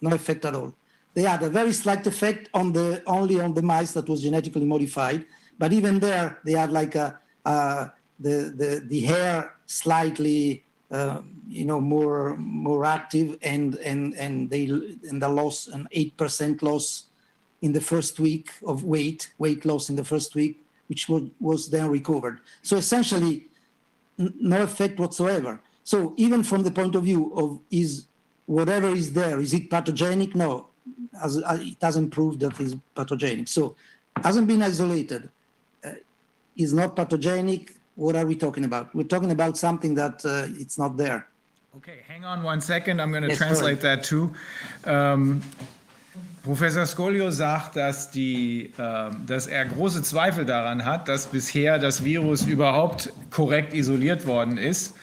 no 0.00 0.10
effect 0.14 0.44
at 0.44 0.54
all. 0.54 0.74
They 1.14 1.22
had 1.22 1.42
a 1.42 1.50
very 1.50 1.72
slight 1.72 2.06
effect 2.06 2.48
on 2.54 2.72
the 2.72 3.02
only 3.06 3.40
on 3.40 3.54
the 3.54 3.62
mice 3.62 3.92
that 3.92 4.08
was 4.08 4.22
genetically 4.22 4.64
modified, 4.64 5.26
but 5.58 5.72
even 5.72 5.98
there 5.98 6.40
they 6.44 6.52
had 6.52 6.72
like 6.72 6.94
a, 6.94 7.18
uh, 7.44 7.88
the 8.18 8.52
the 8.56 8.82
the 8.86 9.00
hair 9.00 9.54
slightly 9.66 10.64
uh, 10.90 11.20
you 11.48 11.64
know 11.64 11.80
more 11.80 12.36
more 12.36 12.84
active 12.84 13.36
and 13.42 13.76
and 13.76 14.14
and 14.14 14.48
they 14.48 14.64
and 14.64 15.20
the 15.20 15.28
loss 15.28 15.68
an 15.68 15.86
eight 15.92 16.16
percent 16.16 16.62
loss 16.62 17.06
in 17.60 17.72
the 17.72 17.80
first 17.80 18.18
week 18.18 18.50
of 18.66 18.84
weight 18.84 19.32
weight 19.38 19.64
loss 19.64 19.90
in 19.90 19.96
the 19.96 20.04
first 20.04 20.34
week 20.34 20.62
which 20.88 21.08
was, 21.08 21.22
was 21.40 21.70
then 21.70 21.88
recovered. 21.88 22.40
So 22.60 22.76
essentially 22.76 23.46
no 24.18 24.62
effect 24.62 24.98
whatsoever. 24.98 25.58
So 25.84 26.12
even 26.18 26.42
from 26.42 26.64
the 26.64 26.70
point 26.70 26.94
of 26.94 27.04
view 27.04 27.32
of 27.34 27.60
is 27.70 28.06
whatever 28.44 28.88
is 28.88 29.12
there 29.12 29.40
is 29.40 29.54
it 29.54 29.70
pathogenic? 29.70 30.34
No 30.34 30.68
as, 31.20 31.38
uh, 31.38 31.58
it 31.60 31.76
hasn't 31.80 32.10
proved 32.10 32.40
that 32.40 32.58
it's 32.60 32.74
pathogenic 32.94 33.48
so 33.48 33.74
hasn't 34.22 34.46
been 34.46 34.62
isolated 34.62 35.28
uh, 35.84 35.90
is 36.56 36.72
not 36.72 36.94
pathogenic 36.94 37.74
what 37.96 38.16
are 38.16 38.26
we 38.26 38.34
talking 38.34 38.64
about 38.64 38.94
we're 38.94 39.02
talking 39.02 39.32
about 39.32 39.56
something 39.56 39.94
that 39.94 40.24
uh, 40.24 40.46
it's 40.60 40.78
not 40.78 40.96
there 40.96 41.26
Okay, 41.74 42.00
hang 42.06 42.22
on 42.26 42.42
one 42.42 42.60
second. 42.60 43.00
I'm 43.00 43.10
going 43.12 43.22
to 43.22 43.30
Yes, 43.30 43.38
translate 43.38 43.80
that 43.80 44.04
too. 44.04 44.30
Ähm, 44.84 45.40
Professor 46.42 46.86
Scolio 46.86 47.30
sagt, 47.30 47.76
dass, 47.76 48.10
die, 48.10 48.74
ähm, 48.78 49.24
dass 49.26 49.46
er 49.46 49.64
große 49.64 50.02
Zweifel 50.02 50.44
daran 50.44 50.84
hat, 50.84 51.08
dass 51.08 51.28
bisher 51.28 51.78
das 51.78 52.04
Virus 52.04 52.42
überhaupt 52.44 53.10
korrekt 53.30 53.72
isoliert 53.72 54.26
worden 54.26 54.58
ist. 54.58 54.94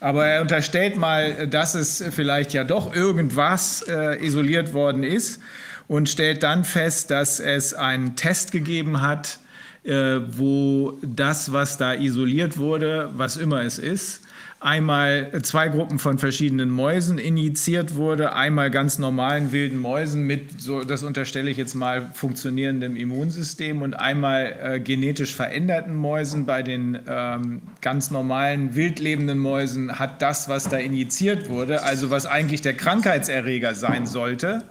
Aber 0.00 0.26
er 0.26 0.42
unterstellt 0.42 0.96
mal, 0.96 1.46
dass 1.46 1.74
es 1.74 2.04
vielleicht 2.10 2.52
ja 2.52 2.64
doch 2.64 2.94
irgendwas 2.94 3.82
äh, 3.88 4.24
isoliert 4.24 4.72
worden 4.72 5.02
ist 5.02 5.40
und 5.88 6.08
stellt 6.08 6.42
dann 6.42 6.64
fest, 6.64 7.10
dass 7.10 7.40
es 7.40 7.72
einen 7.72 8.16
Test 8.16 8.52
gegeben 8.52 9.00
hat, 9.00 9.38
äh, 9.84 10.18
wo 10.28 10.98
das, 11.02 11.52
was 11.52 11.78
da 11.78 11.94
isoliert 11.94 12.58
wurde, 12.58 13.10
was 13.14 13.36
immer 13.36 13.62
es 13.62 13.78
ist, 13.78 14.25
einmal 14.60 15.30
zwei 15.42 15.68
Gruppen 15.68 15.98
von 15.98 16.18
verschiedenen 16.18 16.70
Mäusen 16.70 17.18
injiziert 17.18 17.94
wurde, 17.94 18.32
einmal 18.32 18.70
ganz 18.70 18.98
normalen 18.98 19.52
wilden 19.52 19.78
Mäusen 19.78 20.22
mit, 20.22 20.60
so 20.60 20.82
das 20.82 21.02
unterstelle 21.02 21.50
ich 21.50 21.58
jetzt 21.58 21.74
mal, 21.74 22.10
funktionierendem 22.14 22.96
Immunsystem 22.96 23.82
und 23.82 23.94
einmal 23.94 24.56
äh, 24.62 24.80
genetisch 24.80 25.34
veränderten 25.34 25.94
Mäusen. 25.94 26.46
Bei 26.46 26.62
den 26.62 26.98
ähm, 27.06 27.62
ganz 27.82 28.10
normalen 28.10 28.74
wild 28.74 28.98
lebenden 28.98 29.38
Mäusen 29.38 29.98
hat 29.98 30.22
das, 30.22 30.48
was 30.48 30.68
da 30.68 30.78
injiziert 30.78 31.50
wurde, 31.50 31.82
also 31.82 32.10
was 32.10 32.24
eigentlich 32.24 32.62
der 32.62 32.74
Krankheitserreger 32.74 33.74
sein 33.74 34.06
sollte, 34.06 34.64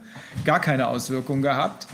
gar 0.46 0.60
keine 0.60 0.88
Auswirkung 0.88 1.44
gehabt. 1.44 1.88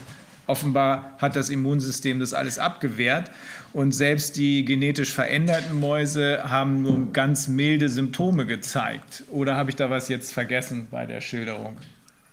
Offenbar 0.48 1.14
hat 1.18 1.36
das 1.36 1.50
Immunsystem 1.50 2.20
das 2.20 2.34
alles 2.34 2.58
abgewehrt 2.58 3.32
und 3.74 3.94
selbst 3.94 4.36
die 4.38 4.66
genetisch 4.66 5.14
veränderten 5.14 5.80
Mäuse 5.80 6.44
haben 6.50 6.82
nur 6.82 7.12
ganz 7.14 7.48
milde 7.48 7.90
Symptome 7.90 8.46
gezeigt. 8.46 9.24
Oder 9.30 9.56
habe 9.56 9.70
ich 9.70 9.76
da 9.76 9.90
was 9.90 10.10
jetzt 10.10 10.34
vergessen 10.34 10.88
bei 10.92 11.06
der 11.06 11.22
Schilderung? 11.22 11.78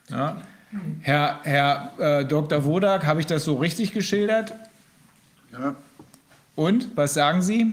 Ja? 0.09 0.43
Herr, 1.01 1.41
Herr 1.45 1.93
äh, 1.99 2.25
Dr. 2.25 2.65
Wodak, 2.65 3.07
habe 3.07 3.21
ich 3.21 3.27
das 3.27 3.45
so 3.45 3.57
richtig 3.57 3.93
geschildert? 3.93 4.53
Ja, 5.53 5.75
Und, 6.57 6.97
was 6.97 7.15
sagen 7.15 7.41
Sie? 7.41 7.73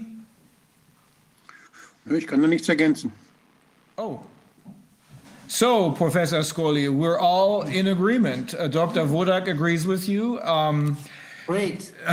ich 2.08 2.26
kann 2.26 2.40
da 2.40 2.46
nichts 2.46 2.68
ergänzen. 2.68 3.12
Oh. 3.96 4.20
So, 5.48 5.92
Professor 5.92 6.42
Scully, 6.42 6.88
we're 6.88 7.18
all 7.18 7.62
in 7.68 7.88
agreement. 7.88 8.54
Uh, 8.54 8.68
Dr. 8.68 9.08
Wodak 9.08 9.48
agrees 9.48 9.86
with 9.86 10.08
you. 10.08 10.38
Um, 10.40 10.96
great 11.46 11.92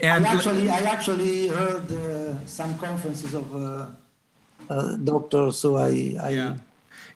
and 0.00 0.26
I 0.26 0.34
actually, 0.34 0.68
I 0.68 0.80
actually 0.80 1.48
heard 1.48 1.90
uh, 1.90 2.34
some 2.46 2.76
conferences 2.78 3.34
of 3.34 3.46
uh, 3.54 3.86
uh, 4.68 4.96
doctors, 4.96 5.58
so 5.58 5.76
I, 5.76 6.16
I 6.20 6.30
Yeah. 6.30 6.54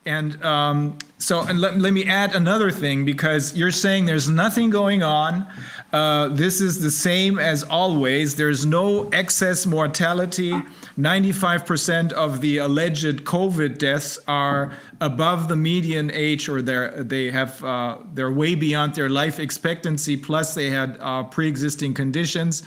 And 0.06 0.42
um, 0.44 0.98
so, 1.18 1.40
and 1.40 1.60
let, 1.60 1.78
let 1.78 1.94
me 1.94 2.04
add 2.04 2.34
another 2.34 2.70
thing 2.70 3.06
because 3.06 3.56
you're 3.56 3.70
saying 3.70 4.04
there's 4.04 4.28
nothing 4.28 4.68
going 4.68 5.02
on. 5.02 5.46
Uh, 5.94 6.28
this 6.28 6.60
is 6.60 6.80
the 6.80 6.90
same 6.90 7.38
as 7.38 7.62
always. 7.62 8.36
There's 8.36 8.66
no 8.66 9.08
excess 9.10 9.64
mortality. 9.64 10.52
95% 10.98 12.12
of 12.12 12.40
the 12.42 12.58
alleged 12.58 13.24
COVID 13.24 13.78
deaths 13.78 14.18
are 14.28 14.76
above 15.00 15.48
the 15.48 15.56
median 15.56 16.10
age, 16.10 16.48
or 16.48 16.60
they're 16.60 17.02
they 17.02 17.30
have 17.30 17.62
uh, 17.64 17.98
they're 18.12 18.32
way 18.32 18.54
beyond 18.54 18.94
their 18.94 19.08
life 19.08 19.40
expectancy. 19.40 20.16
Plus, 20.16 20.54
they 20.54 20.68
had 20.68 20.98
uh, 21.00 21.22
pre-existing 21.24 21.94
conditions. 21.94 22.62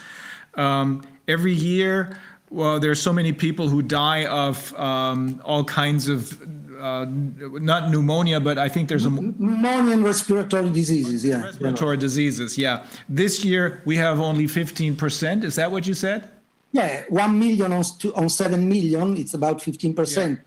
Um, 0.56 1.04
every 1.28 1.54
year, 1.54 2.20
well, 2.50 2.80
there's 2.80 3.02
so 3.02 3.14
many 3.14 3.34
people 3.34 3.68
who 3.68 3.82
die 3.82 4.26
of 4.26 4.74
um, 4.80 5.42
all 5.44 5.64
kinds 5.64 6.08
of 6.08 6.38
uh, 6.80 7.06
not 7.08 7.90
pneumonia, 7.90 8.40
but 8.40 8.58
I 8.58 8.70
think 8.70 8.90
there's 8.90 9.06
a 9.06 9.10
Pneumonia 9.10 9.94
and 9.94 10.04
respiratory 10.04 10.70
diseases, 10.70 11.24
yeah. 11.24 11.44
respiratory 11.44 11.98
diseases. 11.98 12.58
Yeah, 12.58 12.84
this 13.10 13.44
year 13.44 13.82
we 13.86 13.98
have 13.98 14.20
only 14.20 14.46
15%. 14.46 15.44
Is 15.44 15.56
that 15.56 15.72
what 15.72 15.88
you 15.88 15.94
said? 15.94 16.30
Yeah, 16.72 17.04
1 17.10 17.40
million 17.40 17.72
on, 17.74 17.84
stu- 17.84 18.14
on 18.14 18.30
7 18.30 18.68
million, 18.68 19.18
it's 19.18 19.34
about 19.34 19.60
15% 19.60 20.40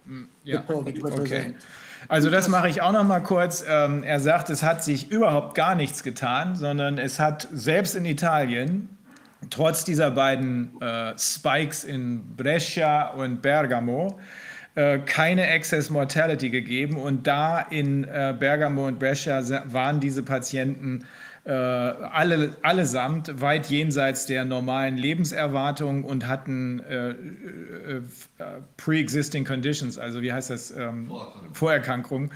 ja. 0.45 0.61
the 0.61 0.73
COVID 0.73 1.03
represent. 1.03 1.57
Also 2.09 2.29
das 2.29 2.49
mache 2.49 2.69
ich 2.69 2.83
auch 2.83 2.93
noch 2.93 3.05
mal 3.05 3.21
kurz. 3.21 3.65
Ähm, 3.69 4.03
er 4.03 4.19
sagt, 4.21 4.51
es 4.51 4.63
hat 4.63 4.83
sich 4.83 5.11
überhaupt 5.13 5.55
gar 5.55 5.75
nichts 5.75 6.03
getan, 6.03 6.57
sondern 6.57 6.99
es 6.99 7.21
hat 7.21 7.47
selbst 7.53 7.95
in 7.95 8.05
Italien 8.05 8.89
trotz 9.49 9.85
dieser 9.85 10.11
beiden 10.11 10.81
äh, 10.81 11.15
Spikes 11.17 11.85
in 11.85 12.37
Brescia 12.37 13.11
und 13.11 13.41
Bergamo 13.41 14.19
keine 15.01 15.47
Excess 15.49 15.91
Mortality 15.91 16.51
gegeben. 16.51 16.97
Und 16.97 17.27
da 17.27 17.61
in 17.61 18.05
äh, 18.05 18.35
Bergamo 18.39 18.87
und 18.87 18.99
Brescia 18.99 19.43
waren 19.67 20.01
diese 20.01 20.23
Patienten 20.23 21.05
äh, 21.45 21.53
alle, 21.53 22.57
allesamt 22.63 23.41
weit 23.41 23.67
jenseits 23.71 24.27
der 24.27 24.45
normalen 24.45 24.97
Lebenserwartung 24.97 26.05
und 26.05 26.27
hatten 26.27 26.81
äh, 26.81 27.11
äh, 27.11 27.15
äh, 27.97 28.01
pre-existing 28.77 29.45
conditions, 29.45 29.99
also 29.99 30.21
wie 30.21 30.33
heißt 30.33 30.51
das, 30.51 30.71
ähm, 30.71 31.11
Vorerkrankungen, 31.53 32.31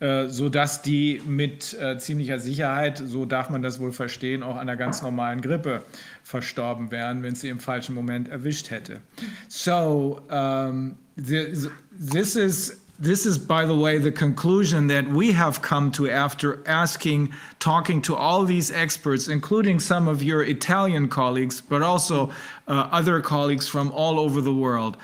äh, 0.00 0.26
sodass 0.28 0.82
die 0.82 1.22
mit 1.26 1.74
äh, 1.80 1.98
ziemlicher 1.98 2.38
Sicherheit, 2.38 2.98
so 2.98 3.24
darf 3.24 3.50
man 3.50 3.62
das 3.62 3.78
wohl 3.78 3.92
verstehen, 3.92 4.42
auch 4.42 4.56
an 4.56 4.62
einer 4.62 4.76
ganz 4.76 5.02
normalen 5.02 5.42
Grippe 5.42 5.82
verstorben 6.22 6.90
wären, 6.90 7.22
wenn 7.22 7.34
sie 7.34 7.48
im 7.48 7.60
falschen 7.60 7.94
Moment 7.94 8.28
erwischt 8.28 8.70
hätte. 8.70 9.00
So, 9.48 10.20
um, 10.30 10.96
this, 11.16 11.70
this 11.98 12.36
is 12.36 12.78
this 12.98 13.26
is, 13.26 13.36
by 13.36 13.66
the 13.66 13.76
way, 13.76 13.98
the 13.98 14.10
conclusion 14.10 14.86
that 14.86 15.06
we 15.06 15.30
have 15.32 15.60
come 15.60 15.92
to 15.92 16.10
after 16.10 16.66
asking, 16.66 17.32
talking 17.58 18.00
to 18.02 18.16
all 18.16 18.44
these 18.44 18.72
experts, 18.72 19.28
including 19.28 19.80
some 19.80 20.08
of 20.08 20.22
your 20.22 20.42
Italian 20.42 21.08
colleagues, 21.08 21.60
but 21.60 21.82
also 21.82 22.30
uh, 22.68 22.88
other 22.90 23.20
colleagues 23.20 23.68
from 23.68 23.92
all 23.92 24.18
over 24.18 24.40
the 24.40 24.54
world. 24.54 24.96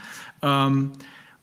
Um, 0.42 0.94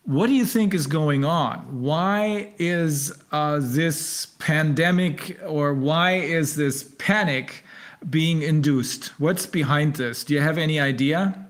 what 0.06 0.26
do 0.26 0.34
you 0.34 0.46
think 0.46 0.74
is 0.74 0.88
going 0.88 1.24
on? 1.24 1.60
Why 1.84 2.52
is 2.58 3.14
uh, 3.32 3.60
this 3.62 4.26
pandemic 4.40 5.40
or 5.46 5.76
why 5.76 6.14
is 6.14 6.56
this 6.56 6.96
panic 6.98 7.64
being 8.10 8.42
induced? 8.42 9.10
What's 9.20 9.46
behind 9.46 9.98
this? 9.98 10.24
Do 10.24 10.34
you 10.34 10.42
have 10.42 10.58
any 10.58 10.80
idea? 10.80 11.46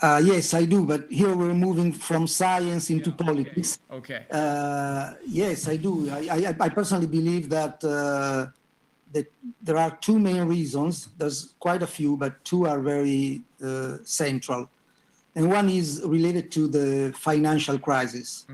Uh, 0.00 0.20
yes, 0.22 0.52
I 0.54 0.64
do, 0.64 0.84
but 0.84 1.10
here 1.10 1.34
we're 1.34 1.54
moving 1.54 1.92
from 1.92 2.26
science 2.26 2.90
into 2.90 3.10
politics. 3.12 3.78
Okay. 3.90 4.26
Uh, 4.30 5.14
yes, 5.26 5.68
I 5.68 5.76
do. 5.76 6.10
I, 6.10 6.28
I, 6.30 6.54
I 6.60 6.68
personally 6.68 7.06
believe 7.06 7.48
that 7.48 7.82
uh, 7.84 8.46
that 9.12 9.32
there 9.62 9.78
are 9.78 9.96
two 9.96 10.18
main 10.18 10.44
reasons. 10.44 11.08
There's 11.16 11.54
quite 11.60 11.82
a 11.82 11.86
few, 11.86 12.16
but 12.16 12.44
two 12.44 12.66
are 12.66 12.80
very 12.80 13.42
uh, 13.64 13.98
central. 14.04 14.68
And 15.36 15.50
one 15.50 15.68
is 15.68 16.02
related 16.04 16.50
to 16.52 16.68
the 16.68 17.14
financial 17.16 17.78
crisis. 17.78 18.44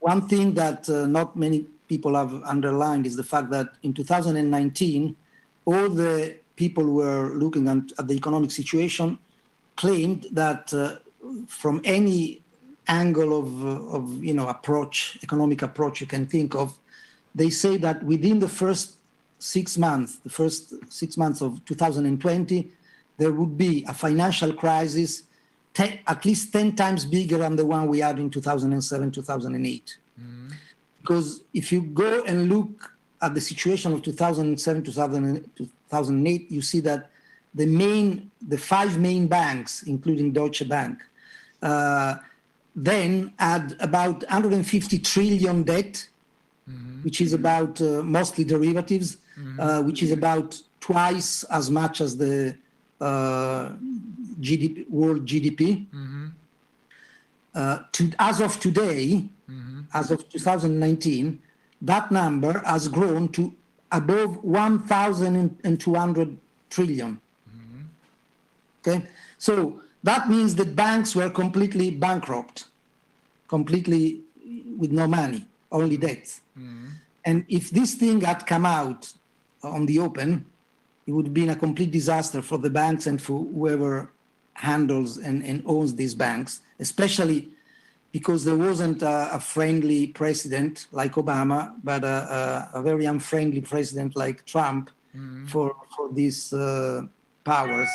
One 0.00 0.28
thing 0.28 0.54
that 0.54 0.88
uh, 0.88 1.06
not 1.06 1.36
many 1.36 1.66
people 1.88 2.14
have 2.14 2.32
underlined 2.44 3.06
is 3.06 3.16
the 3.16 3.24
fact 3.24 3.50
that 3.50 3.68
in 3.82 3.94
2019, 3.94 5.16
all 5.64 5.88
the 5.88 6.36
people 6.54 6.84
who 6.84 6.94
were 6.94 7.34
looking 7.34 7.68
at, 7.68 7.78
at 7.98 8.08
the 8.08 8.14
economic 8.14 8.50
situation 8.50 9.18
claimed 9.76 10.26
that 10.32 10.72
uh, 10.74 10.96
from 11.48 11.80
any 11.84 12.40
angle 12.88 13.38
of, 13.38 13.64
of 13.94 14.24
you 14.24 14.32
know 14.32 14.48
approach 14.48 15.18
economic 15.22 15.62
approach 15.62 16.00
you 16.00 16.06
can 16.06 16.26
think 16.26 16.54
of 16.54 16.74
they 17.34 17.50
say 17.50 17.76
that 17.76 18.02
within 18.04 18.38
the 18.38 18.48
first 18.48 18.96
six 19.38 19.76
months 19.76 20.16
the 20.16 20.30
first 20.30 20.72
six 20.88 21.16
months 21.16 21.40
of 21.40 21.62
2020 21.64 22.70
there 23.18 23.32
would 23.32 23.56
be 23.58 23.84
a 23.88 23.94
financial 23.94 24.52
crisis 24.52 25.24
at 25.78 26.24
least 26.24 26.52
10 26.52 26.74
times 26.74 27.04
bigger 27.04 27.38
than 27.38 27.54
the 27.56 27.66
one 27.66 27.86
we 27.86 27.98
had 27.98 28.18
in 28.18 28.30
2007 28.30 29.10
2008 29.10 29.98
because 31.02 31.42
if 31.52 31.70
you 31.72 31.82
go 31.82 32.22
and 32.24 32.48
look 32.48 32.92
at 33.20 33.34
the 33.34 33.40
situation 33.40 33.92
of 33.92 34.02
2007 34.02 34.84
2008 34.84 36.50
you 36.50 36.62
see 36.62 36.80
that 36.80 37.10
the 37.56 37.66
main 37.66 38.30
the 38.48 38.58
five 38.72 38.92
main 38.98 39.26
banks 39.26 39.82
including 39.82 40.32
deutsche 40.32 40.66
bank 40.68 40.96
uh, 41.62 42.14
then 42.74 43.32
had 43.38 43.74
about 43.80 44.18
150 44.22 44.98
trillion 44.98 45.62
debt 45.62 46.06
which 47.02 47.20
is 47.20 47.32
about 47.32 47.80
uh, 47.80 48.02
mostly 48.02 48.44
derivatives 48.44 49.18
uh, 49.58 49.82
which 49.82 50.02
is 50.02 50.12
about 50.12 50.60
twice 50.80 51.44
as 51.44 51.70
much 51.70 52.00
as 52.00 52.16
the 52.16 52.56
uh, 53.00 53.70
GDP, 54.40 54.88
world 54.88 55.26
gdp 55.26 55.86
uh, 57.56 57.78
to, 57.92 58.12
as 58.18 58.40
of 58.42 58.60
today, 58.60 59.24
as 59.94 60.10
of 60.10 60.28
2019, 60.28 61.40
that 61.80 62.12
number 62.12 62.62
has 62.66 62.86
grown 62.86 63.30
to 63.30 63.54
above 63.92 64.44
1,200 64.44 66.36
trillion. 66.68 67.18
Okay, 68.86 69.06
so 69.38 69.80
that 70.04 70.28
means 70.28 70.54
that 70.56 70.76
banks 70.76 71.16
were 71.16 71.30
completely 71.30 71.90
bankrupt, 71.90 72.66
completely 73.48 74.20
with 74.76 74.92
no 74.92 75.06
money, 75.08 75.44
only 75.72 75.96
debts. 75.96 76.40
And 77.24 77.44
if 77.48 77.70
this 77.70 77.94
thing 77.94 78.20
had 78.20 78.46
come 78.46 78.64
out 78.64 79.12
on 79.62 79.86
the 79.86 79.98
open, 79.98 80.46
it 81.06 81.12
would 81.12 81.26
have 81.26 81.34
been 81.34 81.50
a 81.50 81.56
complete 81.56 81.90
disaster 81.90 82.40
for 82.42 82.58
the 82.58 82.70
banks 82.70 83.06
and 83.08 83.20
for 83.20 83.40
whoever 83.44 84.12
handles 84.54 85.18
and, 85.18 85.44
and 85.44 85.62
owns 85.66 85.94
these 85.96 86.14
banks, 86.14 86.60
especially 86.78 87.48
because 88.12 88.44
there 88.44 88.56
wasn't 88.56 89.02
a, 89.02 89.34
a 89.34 89.40
friendly 89.40 90.06
president 90.08 90.86
like 90.92 91.12
Obama, 91.14 91.74
but 91.82 92.04
a, 92.04 92.70
a, 92.74 92.78
a 92.78 92.82
very 92.82 93.06
unfriendly 93.06 93.60
president 93.60 94.14
like 94.16 94.44
Trump 94.46 94.90
for, 95.48 95.74
for 95.96 96.12
these 96.12 96.52
uh, 96.52 97.02
powers. 97.44 97.88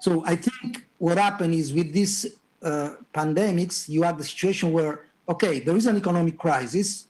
So 0.00 0.24
I 0.24 0.36
think 0.36 0.86
what 0.98 1.18
happened 1.18 1.54
is 1.54 1.72
with 1.72 1.92
these 1.92 2.26
uh, 2.62 2.90
pandemics, 3.14 3.88
you 3.88 4.02
have 4.02 4.18
the 4.18 4.24
situation 4.24 4.72
where, 4.72 5.06
okay, 5.28 5.60
there 5.60 5.76
is 5.76 5.86
an 5.86 5.96
economic 5.96 6.38
crisis, 6.38 7.06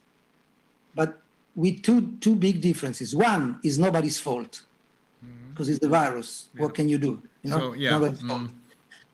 but 0.95 1.21
with 1.55 1.81
two, 1.83 2.17
two 2.19 2.35
big 2.35 2.61
differences. 2.61 3.15
One 3.15 3.59
is 3.63 3.77
nobody's 3.77 4.19
fault 4.19 4.61
mm-hmm. 5.25 5.51
because 5.51 5.69
it's 5.69 5.79
the 5.79 5.89
virus. 5.89 6.47
What 6.57 6.73
can 6.73 6.87
you 6.89 6.97
do? 6.97 7.21
You 7.43 7.49
know, 7.51 7.59
So, 7.59 7.73
yeah, 7.73 7.91
nobody's 7.91 8.21
fault. 8.21 8.41
Mm-hmm. 8.41 8.53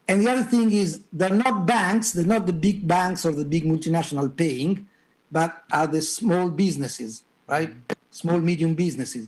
And 0.07 0.21
the 0.21 0.29
other 0.29 0.43
thing 0.43 0.71
is 0.71 1.01
they're 1.11 1.29
not 1.31 1.65
banks, 1.65 2.11
they're 2.11 2.25
not 2.25 2.45
the 2.45 2.53
big 2.53 2.87
banks 2.87 3.25
or 3.25 3.31
the 3.31 3.45
big 3.45 3.65
multinational 3.65 4.35
paying, 4.35 4.87
but 5.31 5.63
are 5.71 5.87
the 5.87 6.01
small 6.01 6.49
businesses, 6.49 7.23
right? 7.47 7.69
Mm-hmm. 7.69 7.93
Small, 8.11 8.39
medium 8.39 8.75
businesses. 8.75 9.27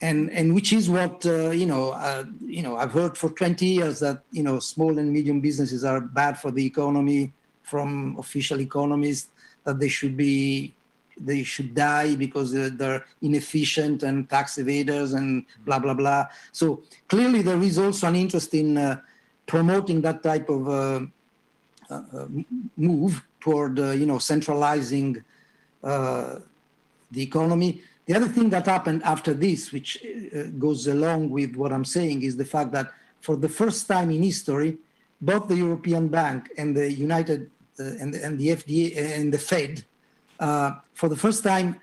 And, 0.00 0.30
and 0.30 0.54
which 0.54 0.72
is 0.72 0.90
what 0.90 1.24
uh, 1.24 1.50
you 1.50 1.66
know 1.66 1.92
uh, 1.92 2.24
you 2.40 2.62
know 2.62 2.76
I've 2.76 2.92
heard 2.92 3.16
for 3.16 3.30
20 3.30 3.64
years 3.64 4.00
that 4.00 4.22
you 4.32 4.42
know 4.42 4.58
small 4.58 4.98
and 4.98 5.10
medium 5.10 5.40
businesses 5.40 5.82
are 5.84 6.00
bad 6.00 6.38
for 6.38 6.50
the 6.50 6.66
economy 6.66 7.32
from 7.62 8.16
official 8.18 8.60
economists 8.60 9.28
that 9.64 9.78
they 9.80 9.88
should 9.88 10.16
be 10.16 10.74
they 11.18 11.42
should 11.42 11.74
die 11.74 12.14
because 12.14 12.54
uh, 12.54 12.70
they're 12.72 13.04
inefficient 13.22 14.02
and 14.02 14.28
tax 14.28 14.56
evaders 14.56 15.14
and 15.16 15.44
blah 15.64 15.78
blah 15.78 15.94
blah. 15.94 16.26
So 16.52 16.82
clearly 17.08 17.42
there 17.42 17.60
is 17.62 17.78
also 17.78 18.08
an 18.08 18.16
interest 18.16 18.52
in 18.54 18.76
uh, 18.76 19.00
promoting 19.46 20.00
that 20.02 20.22
type 20.22 20.48
of 20.48 20.68
uh, 20.68 21.00
uh, 21.90 22.02
uh, 22.16 22.26
move 22.76 23.22
toward 23.40 23.78
you 23.78 24.06
know 24.06 24.18
centralizing 24.18 25.22
the 25.82 26.42
economy. 27.16 27.82
The 28.06 28.14
other 28.14 28.28
thing 28.28 28.50
that 28.50 28.66
happened 28.66 29.02
after 29.04 29.32
this, 29.32 29.72
which 29.72 30.04
uh, 30.04 30.42
goes 30.58 30.86
along 30.86 31.30
with 31.30 31.56
what 31.56 31.72
I'm 31.72 31.84
saying, 31.84 32.22
is 32.22 32.36
the 32.36 32.44
fact 32.44 32.72
that 32.72 32.88
for 33.20 33.36
the 33.36 33.48
first 33.48 33.88
time 33.88 34.10
in 34.10 34.22
history, 34.22 34.76
both 35.20 35.48
the 35.48 35.56
European 35.56 36.08
Bank 36.08 36.50
and 36.58 36.76
the 36.76 36.92
United 36.92 37.50
uh, 37.80 37.84
and, 38.00 38.12
the- 38.12 38.22
and 38.24 38.38
the 38.38 38.48
FDA 38.48 38.96
and 39.18 39.32
the 39.32 39.38
Fed 39.38 39.84
uh, 40.38 40.72
for 40.92 41.08
the 41.08 41.16
first 41.16 41.42
time, 41.42 41.80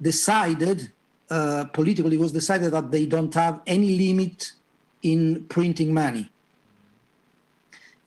decided 0.00 0.92
uh, 1.30 1.64
politically 1.72 2.16
was 2.18 2.32
decided 2.32 2.72
that 2.72 2.90
they 2.90 3.06
don't 3.06 3.32
have 3.32 3.60
any 3.66 3.96
limit 3.96 4.52
in 5.02 5.44
printing 5.44 5.94
money. 5.94 6.28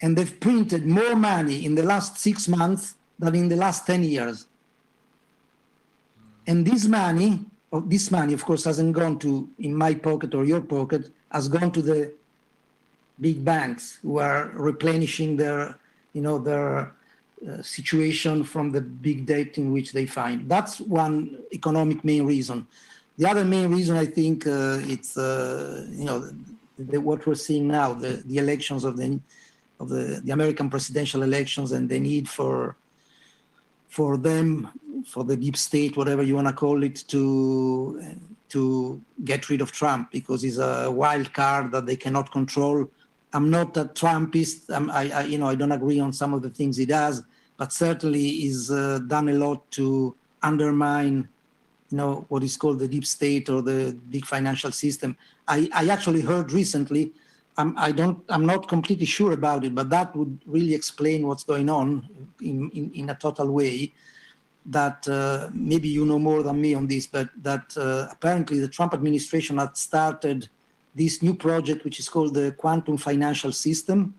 And 0.02 0.16
they've 0.16 0.40
printed 0.40 0.86
more 0.86 1.16
money 1.16 1.66
in 1.66 1.74
the 1.74 1.84
last 1.84 2.20
six 2.20 2.48
months 2.48 2.96
than 3.18 3.34
in 3.34 3.48
the 3.50 3.56
last 3.56 3.88
10 3.88 4.04
years. 4.04 4.46
And 6.46 6.68
this 6.68 6.86
money, 6.86 7.46
oh, 7.76 7.82
this 7.86 8.10
money, 8.12 8.34
of 8.34 8.44
course, 8.46 8.64
hasn't 8.64 8.94
gone 8.94 9.20
to 9.20 9.50
in 9.60 9.76
my 9.76 9.94
pocket 9.94 10.34
or 10.34 10.46
your 10.46 10.62
pocket, 10.62 11.12
has 11.32 11.48
gone 11.48 11.72
to 11.72 11.82
the 11.82 12.14
big 13.20 13.44
banks 13.44 14.00
who 14.02 14.20
are 14.20 14.52
replenishing 14.54 15.36
their, 15.36 15.78
you 16.14 16.22
know, 16.22 16.38
their 16.38 16.94
uh, 17.48 17.62
situation 17.62 18.44
from 18.44 18.72
the 18.72 18.82
big 18.82 19.26
debt 19.26 19.58
in 19.58 19.72
which 19.72 19.92
they 19.92 20.06
find. 20.06 20.50
That's 20.50 20.80
one 20.80 21.16
economic 21.52 22.04
main 22.04 22.26
reason. 22.26 22.68
The 23.18 23.30
other 23.30 23.46
main 23.46 23.68
reason, 23.72 23.96
I 23.98 24.06
think, 24.06 24.48
uh, 24.48 24.94
it's 24.94 25.18
uh, 25.18 25.86
you 25.90 26.06
know 26.06 26.18
the, 26.78 27.00
what 27.00 27.26
we're 27.26 27.36
seeing 27.36 27.68
now, 27.68 27.94
the, 27.94 28.24
the 28.26 28.38
elections 28.38 28.84
of 28.84 28.98
the 28.98 29.20
of 29.80 29.90
the, 29.90 30.22
the 30.24 30.32
American 30.32 30.70
presidential 30.70 31.24
elections, 31.24 31.72
and 31.72 31.88
the 31.88 32.00
need 32.00 32.28
for 32.28 32.76
for 33.90 34.18
them, 34.18 34.70
for 35.06 35.24
the 35.24 35.38
deep 35.38 35.58
state, 35.58 35.96
whatever 35.98 36.24
you 36.24 36.36
want 36.36 36.48
to 36.48 36.54
call 36.54 36.84
it, 36.84 37.04
to 37.08 38.18
to 38.50 39.02
get 39.24 39.50
rid 39.50 39.62
of 39.62 39.72
Trump 39.72 40.12
because 40.12 40.42
he's 40.42 40.60
a 40.60 40.90
wild 40.90 41.34
card 41.34 41.72
that 41.72 41.86
they 41.86 41.96
cannot 41.96 42.32
control. 42.32 42.90
I'm 43.34 43.50
not 43.50 43.76
a 43.76 43.86
Trumpist. 43.86 44.72
I, 44.72 45.10
I, 45.10 45.24
you 45.24 45.38
know, 45.38 45.48
I 45.48 45.56
don't 45.56 45.72
agree 45.72 46.00
on 46.00 46.14
some 46.14 46.34
of 46.34 46.42
the 46.42 46.50
things 46.50 46.78
he 46.78 46.86
does, 46.86 47.24
but 47.58 47.74
certainly 47.74 48.22
he's 48.22 48.72
uh, 48.72 49.00
done 49.08 49.30
a 49.30 49.34
lot 49.34 49.70
to 49.72 50.16
undermine, 50.42 51.28
you 51.90 51.98
know, 51.98 52.26
what 52.30 52.44
is 52.44 52.56
called 52.56 52.80
the 52.80 52.88
deep 52.88 53.06
state 53.06 53.50
or 53.50 53.62
the 53.62 53.98
big 54.10 54.26
financial 54.26 54.72
system. 54.72 55.18
I, 55.48 55.70
I 55.74 55.90
actually 55.90 56.22
heard 56.22 56.52
recently. 56.52 57.12
I'm, 57.58 57.78
I 57.78 57.92
don't. 57.92 58.24
I'm 58.30 58.46
not 58.46 58.68
completely 58.68 59.06
sure 59.06 59.32
about 59.32 59.64
it, 59.64 59.74
but 59.74 59.90
that 59.90 60.16
would 60.16 60.40
really 60.46 60.74
explain 60.74 61.26
what's 61.28 61.44
going 61.44 61.70
on 61.70 62.08
in, 62.42 62.70
in, 62.72 62.92
in 62.94 63.10
a 63.10 63.16
total 63.16 63.50
way. 63.50 63.94
That 64.68 65.08
uh, 65.08 65.50
maybe 65.54 65.88
you 65.90 66.06
know 66.06 66.18
more 66.18 66.42
than 66.42 66.60
me 66.60 66.74
on 66.74 66.88
this, 66.88 67.06
but 67.06 67.30
that 67.44 67.78
uh, 67.78 68.08
apparently 68.12 68.60
the 68.60 68.68
Trump 68.68 68.94
administration 68.94 69.58
had 69.60 69.78
started 69.78 70.50
this 70.96 71.22
new 71.22 71.36
project, 71.36 71.84
which 71.84 72.00
is 72.00 72.10
called 72.10 72.34
the 72.34 72.54
Quantum 72.54 72.98
Financial 72.98 73.52
System. 73.52 74.16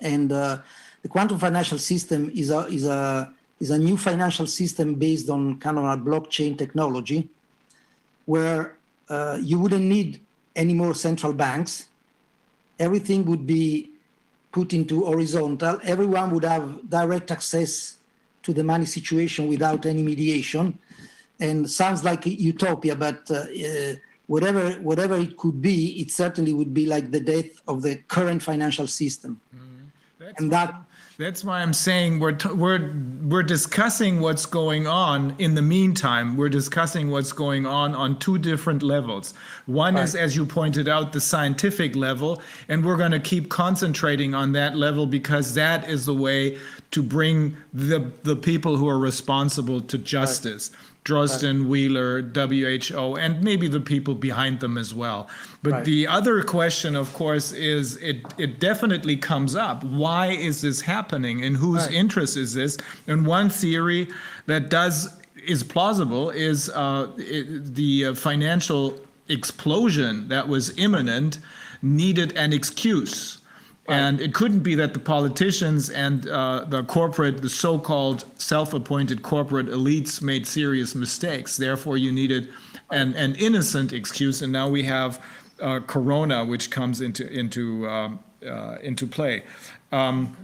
And 0.00 0.30
uh, 0.30 0.58
the 1.02 1.08
Quantum 1.08 1.38
Financial 1.38 1.78
System 1.78 2.30
is 2.34 2.50
a, 2.50 2.66
is, 2.66 2.86
a, 2.86 3.32
is 3.58 3.70
a 3.70 3.78
new 3.78 3.96
financial 3.96 4.46
system 4.46 4.94
based 4.94 5.30
on 5.30 5.58
kind 5.58 5.78
of 5.78 5.84
a 5.84 5.96
blockchain 5.96 6.58
technology 6.58 7.28
where 8.26 8.76
uh, 9.08 9.38
you 9.40 9.58
wouldn't 9.58 9.84
need 9.84 10.20
any 10.54 10.74
more 10.74 10.94
central 10.94 11.32
banks. 11.32 11.86
Everything 12.78 13.24
would 13.24 13.46
be 13.46 13.90
put 14.52 14.74
into 14.74 15.04
horizontal. 15.04 15.80
Everyone 15.84 16.30
would 16.32 16.44
have 16.44 16.90
direct 16.90 17.30
access 17.30 17.96
to 18.46 18.52
the 18.54 18.64
money 18.64 18.86
situation 18.86 19.48
without 19.48 19.84
any 19.86 20.02
mediation. 20.02 20.78
And 21.38 21.70
sounds 21.70 22.02
like 22.02 22.24
utopia, 22.24 22.94
but 22.96 23.30
uh, 23.30 23.44
whatever 24.26 24.70
whatever 24.90 25.16
it 25.26 25.36
could 25.36 25.60
be, 25.60 26.00
it 26.00 26.10
certainly 26.10 26.54
would 26.58 26.72
be 26.72 26.86
like 26.86 27.10
the 27.10 27.20
death 27.20 27.50
of 27.68 27.82
the 27.82 27.96
current 28.16 28.42
financial 28.42 28.86
system. 28.86 29.32
That's 30.18 30.40
And 30.40 30.50
that 30.56 30.72
That's 31.18 31.42
why 31.42 31.62
I'm 31.62 31.72
saying 31.72 32.20
we're, 32.20 32.32
t- 32.32 32.50
we're, 32.50 32.92
we're 33.22 33.42
discussing 33.42 34.20
what's 34.20 34.44
going 34.44 34.86
on. 34.86 35.34
In 35.38 35.54
the 35.54 35.62
meantime, 35.62 36.36
we're 36.36 36.50
discussing 36.50 37.10
what's 37.10 37.32
going 37.32 37.64
on 37.64 37.94
on 37.94 38.18
two 38.18 38.36
different 38.36 38.82
levels. 38.82 39.32
One 39.64 39.96
is, 39.96 40.14
as 40.14 40.36
you 40.36 40.44
pointed 40.44 40.88
out, 40.88 41.14
the 41.14 41.20
scientific 41.22 41.96
level, 41.96 42.42
and 42.68 42.84
we're 42.84 42.98
going 42.98 43.12
to 43.12 43.20
keep 43.20 43.48
concentrating 43.48 44.34
on 44.34 44.52
that 44.52 44.76
level 44.76 45.06
because 45.06 45.54
that 45.54 45.88
is 45.88 46.04
the 46.04 46.14
way 46.14 46.58
to 46.90 47.02
bring 47.02 47.56
the, 47.72 48.12
the 48.22 48.36
people 48.36 48.76
who 48.76 48.86
are 48.86 48.98
responsible 48.98 49.80
to 49.80 49.96
justice. 49.96 50.70
Drosten, 51.06 51.66
Wheeler, 51.68 52.20
WHO, 52.20 53.16
and 53.16 53.40
maybe 53.42 53.68
the 53.68 53.80
people 53.80 54.14
behind 54.14 54.58
them 54.60 54.76
as 54.76 54.92
well. 54.92 55.28
But 55.62 55.72
Right. 55.72 55.84
the 55.84 56.06
other 56.08 56.42
question, 56.42 56.96
of 56.96 57.12
course, 57.14 57.52
is 57.52 57.96
it, 57.98 58.16
it 58.38 58.58
definitely 58.58 59.16
comes 59.16 59.54
up. 59.54 59.84
Why 59.84 60.26
is 60.28 60.60
this 60.62 60.80
happening? 60.80 61.40
In 61.40 61.54
whose 61.54 61.84
Right. 61.86 61.94
interest 61.94 62.36
is 62.36 62.54
this? 62.54 62.76
And 63.06 63.24
one 63.24 63.48
theory 63.50 64.08
that 64.46 64.68
does 64.68 65.08
is 65.46 65.62
plausible 65.62 66.30
is 66.30 66.68
uh, 66.70 67.06
it, 67.18 67.74
the 67.76 68.06
uh, 68.06 68.14
financial 68.14 68.98
explosion 69.28 70.26
that 70.28 70.48
was 70.48 70.76
imminent 70.76 71.38
needed 71.82 72.32
an 72.36 72.52
excuse. 72.52 73.35
And 73.88 74.20
it 74.20 74.34
couldn't 74.34 74.60
be 74.60 74.74
that 74.74 74.92
the 74.94 74.98
politicians 74.98 75.90
and 75.90 76.28
uh, 76.28 76.64
the 76.68 76.82
corporate, 76.84 77.40
the 77.40 77.48
so-called 77.48 78.24
self-appointed 78.36 79.22
corporate 79.22 79.66
elites 79.66 80.20
made 80.20 80.46
serious 80.46 80.94
mistakes. 80.94 81.56
Therefore, 81.56 81.96
you 81.96 82.12
needed 82.12 82.48
an, 82.90 83.14
an 83.14 83.34
innocent 83.36 83.92
excuse. 83.92 84.42
And 84.42 84.52
now 84.52 84.68
we 84.68 84.82
have 84.82 85.22
uh, 85.60 85.80
Corona, 85.86 86.44
which 86.44 86.70
comes 86.70 87.00
into 87.00 87.28
into 87.28 87.88
um, 87.88 88.18
uh, 88.46 88.76
into 88.82 89.06
play. 89.06 89.44
Um, 89.92 90.36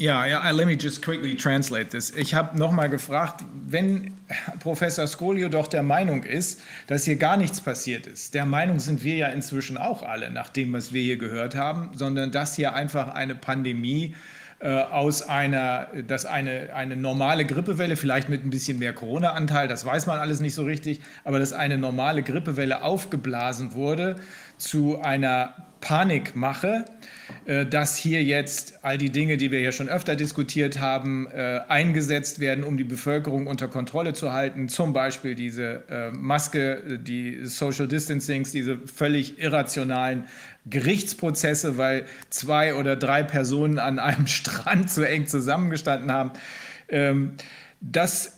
ja, 0.00 0.24
ja, 0.24 0.48
uh, 0.48 0.50
let 0.50 0.66
me 0.66 0.72
just 0.72 1.02
quickly 1.02 1.36
translate 1.36 1.90
this. 1.90 2.10
Ich 2.16 2.34
habe 2.34 2.58
nochmal 2.58 2.88
gefragt, 2.88 3.44
wenn 3.66 4.16
Professor 4.58 5.06
Scolio 5.06 5.50
doch 5.50 5.68
der 5.68 5.82
Meinung 5.82 6.22
ist, 6.22 6.62
dass 6.86 7.04
hier 7.04 7.16
gar 7.16 7.36
nichts 7.36 7.60
passiert 7.60 8.06
ist. 8.06 8.32
Der 8.32 8.46
Meinung 8.46 8.78
sind 8.78 9.04
wir 9.04 9.16
ja 9.16 9.28
inzwischen 9.28 9.76
auch 9.76 10.02
alle, 10.02 10.30
nach 10.30 10.48
dem, 10.48 10.72
was 10.72 10.94
wir 10.94 11.02
hier 11.02 11.18
gehört 11.18 11.54
haben, 11.54 11.90
sondern 11.94 12.32
dass 12.32 12.56
hier 12.56 12.74
einfach 12.74 13.08
eine 13.08 13.34
Pandemie 13.34 14.14
äh, 14.60 14.70
aus 14.70 15.20
einer, 15.20 15.88
dass 16.06 16.24
eine, 16.24 16.74
eine 16.74 16.96
normale 16.96 17.44
Grippewelle, 17.44 17.96
vielleicht 17.96 18.30
mit 18.30 18.42
ein 18.42 18.48
bisschen 18.48 18.78
mehr 18.78 18.94
Corona-Anteil, 18.94 19.68
das 19.68 19.84
weiß 19.84 20.06
man 20.06 20.18
alles 20.18 20.40
nicht 20.40 20.54
so 20.54 20.64
richtig, 20.64 21.02
aber 21.24 21.38
dass 21.38 21.52
eine 21.52 21.76
normale 21.76 22.22
Grippewelle 22.22 22.82
aufgeblasen 22.82 23.74
wurde 23.74 24.16
zu 24.56 24.98
einer 25.02 25.54
Panikmache, 25.80 26.84
äh, 27.46 27.66
dass 27.66 27.96
hier 27.96 28.22
jetzt 28.22 28.78
all 28.82 28.98
die 28.98 29.10
Dinge, 29.10 29.36
die 29.36 29.50
wir 29.50 29.60
ja 29.60 29.72
schon 29.72 29.88
öfter 29.88 30.16
diskutiert 30.16 30.80
haben, 30.80 31.26
äh, 31.30 31.60
eingesetzt 31.68 32.40
werden, 32.40 32.64
um 32.64 32.76
die 32.76 32.84
Bevölkerung 32.84 33.46
unter 33.46 33.68
Kontrolle 33.68 34.12
zu 34.12 34.32
halten. 34.32 34.68
Zum 34.68 34.92
Beispiel 34.92 35.34
diese 35.34 35.84
äh, 35.88 36.10
Maske, 36.10 36.98
die 37.00 37.44
Social 37.44 37.88
Distancings, 37.88 38.52
diese 38.52 38.78
völlig 38.78 39.38
irrationalen 39.38 40.24
Gerichtsprozesse, 40.66 41.78
weil 41.78 42.04
zwei 42.28 42.74
oder 42.74 42.96
drei 42.96 43.22
Personen 43.22 43.78
an 43.78 43.98
einem 43.98 44.26
Strand 44.28 44.90
zu 44.90 45.08
eng 45.08 45.26
zusammengestanden 45.26 46.12
haben. 46.12 46.32
Ähm, 46.88 47.32
Das, 47.80 48.34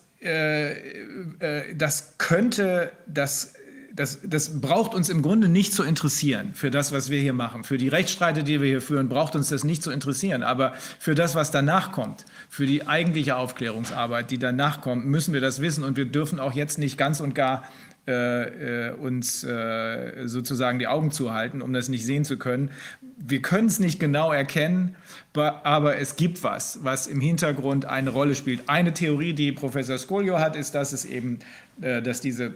das 1.74 2.14
könnte, 2.19 2.93
das 3.09 3.55
das, 3.94 4.20
das 4.24 4.60
braucht 4.60 4.94
uns 4.94 5.09
im 5.09 5.23
Grunde 5.23 5.48
nicht 5.48 5.74
zu 5.74 5.82
interessieren 5.82 6.52
für 6.55 6.70
das, 6.70 6.93
was 6.93 7.10
wir 7.10 7.20
hier 7.20 7.32
machen. 7.32 7.64
Für 7.64 7.78
die 7.78 7.89
Rechtsstreite, 7.89 8.43
die 8.43 8.60
wir 8.60 8.69
hier 8.69 8.82
führen, 8.82 9.09
braucht 9.09 9.36
uns 9.36 9.48
das 9.48 9.64
nicht 9.64 9.82
zu 9.82 9.90
interessieren. 9.90 10.43
Aber 10.43 10.74
für 10.98 11.14
das, 11.14 11.35
was 11.35 11.51
danach 11.51 11.93
kommt, 11.93 12.24
für 12.48 12.66
die 12.66 12.86
eigentliche 12.86 13.36
Aufklärungsarbeit, 13.36 14.31
die 14.31 14.39
danach 14.39 14.81
kommt, 14.81 15.06
müssen 15.06 15.35
wir 15.35 15.40
das 15.40 15.60
wissen. 15.60 15.85
Und 15.85 15.97
wir 15.97 16.06
dürfen 16.06 16.40
auch 16.40 16.52
jetzt 16.52 16.78
nicht 16.78 16.97
ganz 16.97 17.20
und 17.20 17.35
gar 17.35 17.64
äh, 18.09 18.89
äh, 18.89 18.93
uns 18.94 19.44
äh, 19.44 20.27
sozusagen 20.27 20.81
die 20.81 20.89
Augen 20.89 21.12
zuhalten, 21.12 21.62
um 21.62 21.73
das 21.73 21.89
nicht 21.89 22.05
sehen 22.05 22.24
zu 22.24 22.36
können. 22.36 22.70
Wir 23.16 23.40
können 23.43 23.69
es 23.69 23.78
nicht 23.78 24.01
genau 24.01 24.32
erkennen, 24.32 24.97
aber 25.35 25.98
es 25.98 26.16
gibt 26.16 26.43
was, 26.43 26.81
was 26.82 27.06
im 27.06 27.20
Hintergrund 27.20 27.85
eine 27.85 28.10
Rolle 28.10 28.35
spielt. 28.35 28.69
Eine 28.69 28.93
Theorie, 28.93 29.35
die 29.35 29.52
Professor 29.52 29.98
Scolio 29.98 30.40
hat, 30.40 30.56
ist, 30.56 30.74
dass 30.74 30.93
es 30.93 31.05
eben, 31.05 31.39
äh, 31.81 32.02
dass 32.02 32.20
diese 32.20 32.55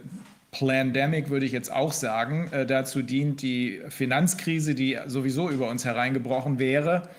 Plandemic, 0.57 1.29
würde 1.29 1.45
ich 1.45 1.51
jetzt 1.51 1.71
auch 1.71 1.93
sagen, 1.93 2.49
äh, 2.51 2.65
dazu 2.65 3.03
dient, 3.03 3.43
die 3.43 3.79
Finanzkrise, 3.89 4.73
die 4.73 4.97
sowieso 5.05 5.51
über 5.51 5.69
uns 5.69 5.85
hereingebrochen 5.85 6.57
wäre, 6.57 7.09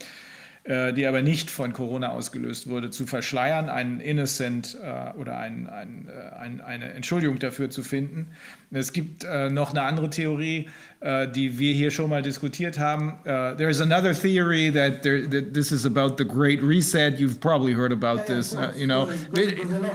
die 0.92 1.06
aber 1.06 1.22
nicht 1.22 1.50
von 1.50 1.72
Corona 1.72 2.10
ausgelöst 2.10 2.68
wurde, 2.68 2.90
zu 2.90 3.06
verschleiern, 3.06 3.70
einen 3.70 4.00
Innocent 4.00 4.76
äh, 4.82 5.18
oder 5.18 5.38
ein, 5.38 5.66
ein, 5.68 6.08
äh, 6.08 6.36
ein, 6.38 6.60
eine 6.60 6.92
Entschuldigung 6.92 7.38
dafür 7.38 7.70
zu 7.70 7.82
finden. 7.82 8.28
Es 8.70 8.92
gibt 8.92 9.24
äh, 9.24 9.48
noch 9.48 9.70
eine 9.70 9.82
andere 9.82 10.10
Theorie, 10.10 10.68
äh, 11.00 11.26
die 11.26 11.58
wir 11.58 11.72
hier 11.72 11.90
schon 11.90 12.10
mal 12.10 12.20
diskutiert 12.22 12.78
haben. 12.78 13.18
Uh, 13.24 13.54
there's 13.56 13.80
another 13.80 14.12
theory 14.12 14.70
that, 14.70 15.02
there, 15.02 15.26
that 15.26 15.54
this 15.54 15.72
is 15.72 15.86
about 15.86 16.16
the 16.18 16.24
Great 16.24 16.60
Reset. 16.62 17.18
You've 17.18 17.40
probably 17.40 17.72
heard 17.72 17.92
about 17.92 18.26
this, 18.26 18.54
uh, 18.54 18.72
you 18.76 18.86
know. 18.86 19.06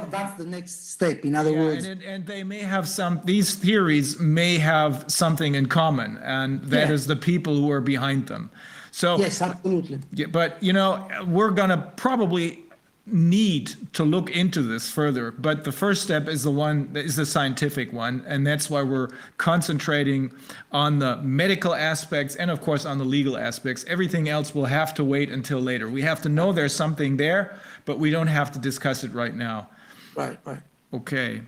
that's 0.09 0.37
the 0.37 0.45
next 0.45 0.91
step. 0.91 1.23
In 1.23 1.35
other 1.35 1.51
Yeah, 1.51 1.65
words, 1.65 1.85
and, 1.85 2.01
and 2.01 2.25
they 2.25 2.43
may 2.43 2.61
have 2.63 2.87
some, 2.87 3.19
these 3.25 3.53
theories 3.53 4.17
may 4.19 4.57
have 4.57 5.05
something 5.07 5.53
in 5.55 5.67
common, 5.67 6.17
and 6.23 6.63
that 6.71 6.87
Yeah. 6.87 6.95
is 6.95 7.05
the 7.05 7.15
people 7.15 7.55
who 7.55 7.69
are 7.69 7.81
behind 7.81 8.25
them. 8.27 8.49
So, 8.93 9.17
yes, 9.17 9.41
absolutely. 9.41 9.99
yeah, 10.13 10.27
but 10.27 10.61
you 10.61 10.71
know, 10.71 11.07
we're 11.25 11.49
gonna 11.49 11.91
probably 11.95 12.63
need 13.07 13.73
to 13.93 14.03
look 14.03 14.29
into 14.29 14.61
this 14.61 14.87
further, 14.87 15.31
but 15.31 15.63
the 15.63 15.71
first 15.71 16.03
step 16.03 16.27
is 16.27 16.43
the 16.43 16.51
one 16.51 16.93
that 16.93 17.03
is 17.03 17.15
the 17.15 17.25
scientific 17.25 17.91
one, 17.91 18.23
and 18.27 18.45
that's 18.45 18.69
why 18.69 18.83
we're 18.83 19.09
concentrating 19.37 20.31
on 20.71 20.99
the 20.99 21.17
medical 21.17 21.73
aspects 21.73 22.35
and, 22.35 22.51
of 22.51 22.61
course, 22.61 22.85
on 22.85 22.99
the 22.99 23.03
legal 23.03 23.35
aspects. 23.35 23.83
Everything 23.87 24.29
else 24.29 24.53
will 24.53 24.65
have 24.65 24.93
to 24.93 25.03
wait 25.03 25.31
until 25.31 25.59
later. 25.59 25.89
We 25.89 26.03
have 26.03 26.21
to 26.21 26.29
know 26.29 26.53
there's 26.53 26.75
something 26.75 27.17
there, 27.17 27.59
but 27.85 27.97
we 27.97 28.11
don't 28.11 28.27
have 28.27 28.51
to 28.51 28.59
discuss 28.59 29.03
it 29.03 29.11
right 29.11 29.33
now. 29.33 29.69
Right, 30.15 30.37
right. 30.45 30.61
Okay. 30.93 31.41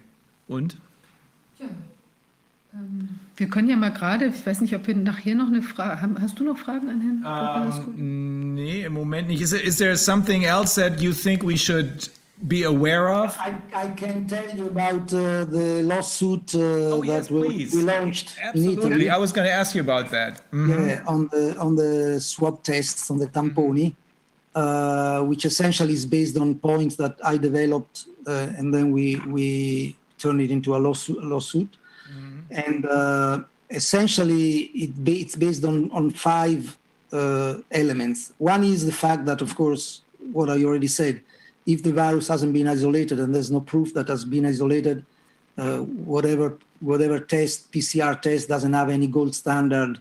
Und? 0.49 0.75
Wir 3.37 3.49
können 3.49 3.69
ja 3.69 3.75
mal 3.75 3.91
gerade, 3.91 4.27
ich 4.27 4.45
weiß 4.45 4.61
nicht, 4.61 4.73
ob 4.75 4.87
wir 4.87 4.95
nachher 4.95 5.35
noch 5.35 5.47
eine 5.47 5.61
Frage 5.61 6.01
haben. 6.01 6.15
Hast 6.21 6.39
du 6.39 6.45
noch 6.45 6.57
Fragen 6.57 6.89
an 6.89 7.01
Herrn 7.01 7.21
Papalascu? 7.21 7.91
Nee, 7.95 8.85
im 8.85 8.93
Moment 8.93 9.27
nicht. 9.27 9.41
Is, 9.41 9.51
it, 9.51 9.63
is 9.63 9.77
there 9.77 9.97
something 9.97 10.45
else 10.45 10.75
that 10.75 11.01
you 11.01 11.11
think 11.11 11.43
we 11.43 11.57
should 11.57 12.09
be 12.47 12.63
aware 12.63 13.09
of? 13.09 13.37
I, 13.37 13.55
I 13.73 13.89
can 13.89 14.25
tell 14.25 14.49
you 14.55 14.67
about 14.67 15.13
uh, 15.13 15.43
the 15.45 15.83
lawsuit 15.83 16.55
uh, 16.55 16.95
Oh, 16.95 17.03
yes, 17.03 17.27
that 17.27 17.33
we, 17.33 17.67
we 17.73 17.81
launched 17.83 18.37
in 18.37 18.47
Absolutely. 18.47 18.85
Italy. 18.91 19.09
I 19.09 19.17
was 19.17 19.33
going 19.33 19.47
to 19.47 19.53
ask 19.53 19.75
you 19.75 19.81
about 19.81 20.11
that. 20.11 20.49
Mhm. 20.51 20.87
Yeah, 20.87 21.03
on 21.05 21.27
the 21.27 21.57
on 21.57 21.75
the 21.75 22.21
swab 22.21 22.63
tests 22.63 23.11
on 23.11 23.17
the 23.19 23.27
tamponi, 23.27 23.93
uh, 24.55 25.23
which 25.23 25.43
essentially 25.43 25.93
is 25.93 26.05
based 26.05 26.37
on 26.37 26.55
points 26.55 26.95
that 26.95 27.17
I 27.21 27.35
developed, 27.37 28.05
uh, 28.27 28.47
and 28.57 28.73
then 28.73 28.93
we 28.93 29.19
we 29.27 29.97
turned 30.17 30.39
it 30.39 30.51
into 30.51 30.73
a 30.73 30.79
lawsuit. 30.79 31.21
lawsuit. 31.21 31.67
And 32.55 32.85
uh, 32.85 33.43
essentially, 33.69 34.71
it 34.83 34.91
ba- 35.05 35.21
it's 35.23 35.35
based 35.35 35.63
on 35.65 35.91
on 35.91 36.05
five 36.11 36.61
uh, 37.11 37.55
elements. 37.71 38.33
One 38.37 38.63
is 38.63 38.85
the 38.85 38.97
fact 39.05 39.25
that, 39.29 39.41
of 39.41 39.55
course, 39.55 40.01
what 40.37 40.49
I 40.49 40.63
already 40.63 40.87
said, 40.87 41.21
if 41.65 41.83
the 41.83 41.91
virus 41.91 42.27
hasn't 42.27 42.53
been 42.53 42.67
isolated 42.67 43.19
and 43.19 43.33
there's 43.33 43.51
no 43.51 43.61
proof 43.61 43.93
that 43.93 44.07
has 44.07 44.23
been 44.25 44.45
isolated, 44.45 45.05
uh, 45.57 45.79
whatever 46.13 46.57
whatever 46.79 47.19
test 47.19 47.71
PCR 47.71 48.21
test 48.21 48.47
doesn't 48.47 48.73
have 48.73 48.89
any 48.89 49.07
gold 49.07 49.33
standard 49.35 49.99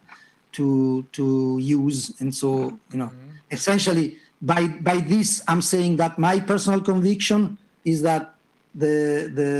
to 0.54 1.04
to 1.12 1.58
use 1.60 2.14
and 2.20 2.34
so 2.34 2.78
you 2.92 2.98
know 2.98 3.10
essentially 3.50 4.16
by 4.40 4.66
by 4.88 4.98
this 4.98 5.42
i'm 5.48 5.60
saying 5.60 5.96
that 5.96 6.18
my 6.18 6.38
personal 6.40 6.80
conviction 6.80 7.58
is 7.84 8.02
that 8.02 8.34
the 8.74 8.96
the 9.38 9.50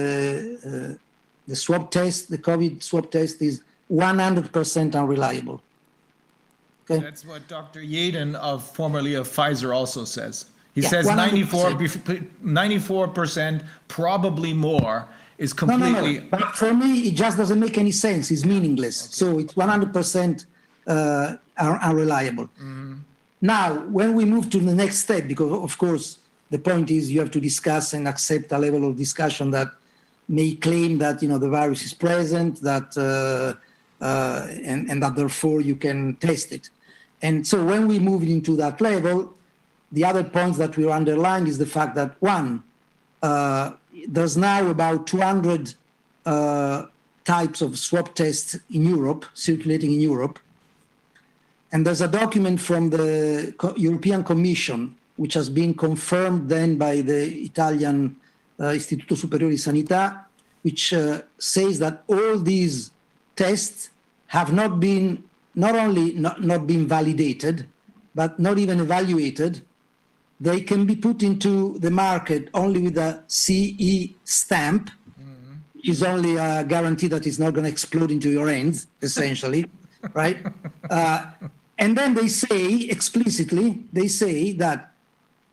uh, 0.71 1.04
the 1.47 1.57
swab 1.57 1.91
test 1.91 2.31
the 2.31 2.39
covid 2.39 2.83
swab 2.83 3.11
test 3.11 3.43
is 3.43 3.63
100% 3.91 4.95
unreliable. 4.97 5.61
Okay? 6.91 7.03
That's 7.03 7.25
what 7.25 7.47
Dr. 7.49 7.81
Yaden 7.81 8.35
of 8.37 8.63
formerly 8.65 9.15
of 9.15 9.29
Pfizer 9.29 9.75
also 9.75 10.05
says. 10.05 10.47
He 10.75 10.81
Yeah, 10.81 10.89
says 10.89 11.07
94 11.07 11.71
94% 11.73 13.65
probably 13.89 14.53
more 14.55 15.07
is 15.39 15.55
no 15.61 15.67
no 15.67 15.85
completely 15.85 16.19
no. 16.21 16.27
but 16.31 16.57
for 16.57 16.73
me 16.75 17.09
it 17.09 17.15
just 17.15 17.37
doesn't 17.37 17.61
make 17.61 17.77
any 17.79 17.93
sense. 17.93 18.31
It's 18.31 18.45
meaningless. 18.45 18.97
So 18.97 19.39
it's 19.39 19.55
100% 19.55 20.47
uh, 20.87 21.37
un- 21.59 21.79
unreliable. 21.91 22.49
Now, 23.41 23.75
when 23.99 24.15
we 24.15 24.25
move 24.25 24.49
to 24.51 24.59
the 24.59 24.75
next 24.75 24.99
step, 25.07 25.29
because 25.29 25.53
of 25.53 25.77
course 25.77 26.19
the 26.51 26.59
point 26.59 26.91
is 26.91 27.11
you 27.13 27.21
have 27.21 27.31
to 27.33 27.41
discuss 27.41 27.93
and 27.93 28.09
accept 28.09 28.51
a 28.53 28.59
level 28.59 28.89
of 28.89 28.97
discussion 28.97 29.51
that 29.51 29.69
may 30.29 30.55
claim 30.55 30.99
that 30.99 31.23
you 31.23 31.29
know 31.29 31.39
the 31.39 31.49
virus 31.49 31.85
is 31.85 31.95
present, 31.95 32.61
that 32.63 32.97
uh, 32.97 34.05
uh, 34.05 34.47
and, 34.65 34.91
and 34.91 35.03
that 35.03 35.17
therefore 35.17 35.61
you 35.61 35.77
can 35.77 36.17
test 36.17 36.53
it. 36.53 36.71
And 37.23 37.47
so 37.47 37.65
when 37.65 37.89
we 37.89 37.99
move 37.99 38.23
into 38.23 38.57
that 38.57 38.81
level, 38.81 39.35
the 39.93 40.05
other 40.05 40.25
points 40.25 40.59
that 40.59 40.77
we 40.77 40.91
underline 40.91 41.47
is 41.47 41.57
the 41.57 41.67
fact 41.67 41.95
that 41.95 42.17
one, 42.21 42.63
uh, 43.23 43.73
there's 44.09 44.37
now 44.37 44.67
about 44.67 45.07
200 45.07 45.75
uh, 46.27 46.87
types 47.25 47.63
of 47.63 47.79
swab 47.79 48.15
tests 48.15 48.59
in 48.71 48.85
Europe 48.85 49.25
circulating 49.35 49.93
in 49.93 50.01
Europe. 50.01 50.39
And 51.73 51.87
there's 51.87 52.01
a 52.01 52.09
document 52.09 52.61
from 52.61 52.91
the 52.91 53.55
Co- 53.57 53.75
European 53.77 54.23
Commission, 54.23 54.97
which 55.17 55.35
has 55.35 55.49
been 55.49 55.75
confirmed 55.75 56.49
then 56.49 56.77
by 56.77 57.01
the 57.01 57.27
Italian 57.43 58.17
Istituto 58.59 59.17
Superiore 59.17 59.51
di 59.51 59.59
Sanità, 59.59 60.27
which 60.63 60.93
uh, 60.93 61.23
says 61.39 61.79
that 61.79 62.03
all 62.07 62.39
these 62.39 62.91
tests 63.37 63.91
have 64.29 64.53
not 64.53 64.81
been, 64.81 65.23
not 65.55 65.77
only 65.77 66.13
not, 66.15 66.43
not 66.43 66.67
been 66.67 66.87
validated, 66.87 67.67
but 68.15 68.39
not 68.39 68.59
even 68.59 68.81
evaluated. 68.81 69.63
They 70.41 70.61
can 70.61 70.87
be 70.87 70.97
put 70.97 71.23
into 71.23 71.79
the 71.79 71.91
market 71.91 72.49
only 72.55 72.81
with 72.81 72.99
a 72.99 73.23
CE 73.27 74.15
stamp, 74.25 74.91
which 75.75 75.89
is 75.89 76.03
only 76.03 76.37
a 76.37 76.65
guarantee 76.65 77.09
that 77.09 77.27
it's 77.27 77.39
not 77.39 77.55
going 77.55 77.65
to 77.65 77.71
explode 77.71 78.11
into 78.11 78.31
your 78.31 78.49
hands, 78.49 78.87
essentially, 79.03 79.67
right? 80.13 80.39
Uh, 80.91 81.27
and 81.79 81.97
then 81.97 82.15
they 82.15 82.29
say 82.29 82.89
explicitly, 82.89 83.85
they 83.93 84.09
say 84.09 84.53
that 84.53 84.93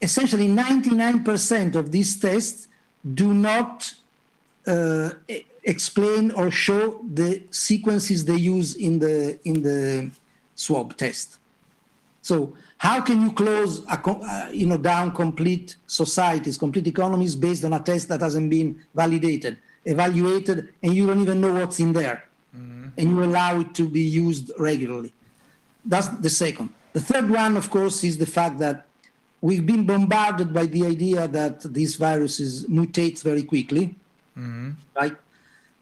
essentially 0.01 0.47
99% 0.47 1.75
of 1.75 1.91
these 1.91 2.19
tests 2.19 2.67
do 3.13 3.33
not 3.33 3.93
uh, 4.67 5.11
explain 5.63 6.31
or 6.31 6.51
show 6.51 7.01
the 7.13 7.43
sequences 7.51 8.25
they 8.25 8.35
use 8.35 8.75
in 8.75 8.99
the 8.99 9.39
in 9.43 9.61
the 9.61 10.11
swab 10.55 10.95
test. 10.97 11.37
So 12.21 12.55
how 12.77 13.01
can 13.01 13.21
you 13.21 13.31
close 13.31 13.83
a, 13.85 13.99
uh, 13.99 14.49
you 14.51 14.67
know 14.67 14.77
down 14.77 15.11
complete 15.11 15.75
societies, 15.87 16.57
complete 16.57 16.87
economies 16.87 17.35
based 17.35 17.63
on 17.63 17.73
a 17.73 17.79
test 17.79 18.07
that 18.09 18.21
hasn't 18.21 18.49
been 18.49 18.83
validated, 18.93 19.57
evaluated, 19.85 20.73
and 20.83 20.93
you 20.93 21.07
don't 21.07 21.21
even 21.21 21.41
know 21.41 21.53
what's 21.53 21.79
in 21.79 21.93
there, 21.93 22.25
and 22.97 23.09
you 23.09 23.23
allow 23.23 23.59
it 23.59 23.73
to 23.75 23.87
be 23.87 24.01
used 24.01 24.51
regularly? 24.57 25.13
That's 25.85 26.07
the 26.07 26.29
second. 26.29 26.69
The 26.93 27.01
third 27.01 27.29
one, 27.29 27.57
of 27.57 27.69
course, 27.69 28.03
is 28.03 28.17
the 28.17 28.25
fact 28.25 28.59
that 28.59 28.85
we've 29.41 29.65
been 29.65 29.85
bombarded 29.85 30.53
by 30.53 30.65
the 30.67 30.85
idea 30.85 31.27
that 31.27 31.61
these 31.73 31.95
viruses 31.95 32.65
mutate 32.65 33.21
very 33.21 33.43
quickly, 33.43 33.95
right? 34.95 35.17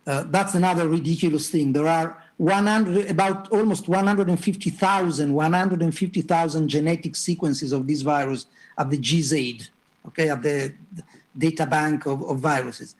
Uh, 0.07 0.23
that's 0.27 0.55
another 0.55 0.87
ridiculous 0.87 1.49
thing. 1.49 1.71
There 1.73 1.87
are 1.87 2.17
100, 2.37 3.11
about 3.11 3.49
almost 3.51 3.87
150,000, 3.87 5.33
150,000 5.33 6.69
genetic 6.69 7.15
sequences 7.15 7.73
of 7.73 7.85
this 7.85 8.01
virus 8.01 8.45
at 8.77 8.89
the 8.89 8.97
GZAID, 8.97 9.69
okay, 10.07 10.29
at 10.29 10.41
the 10.41 10.73
data 11.37 11.65
bank 11.65 12.05
of, 12.05 12.23
of 12.23 12.39
viruses. 12.39 12.95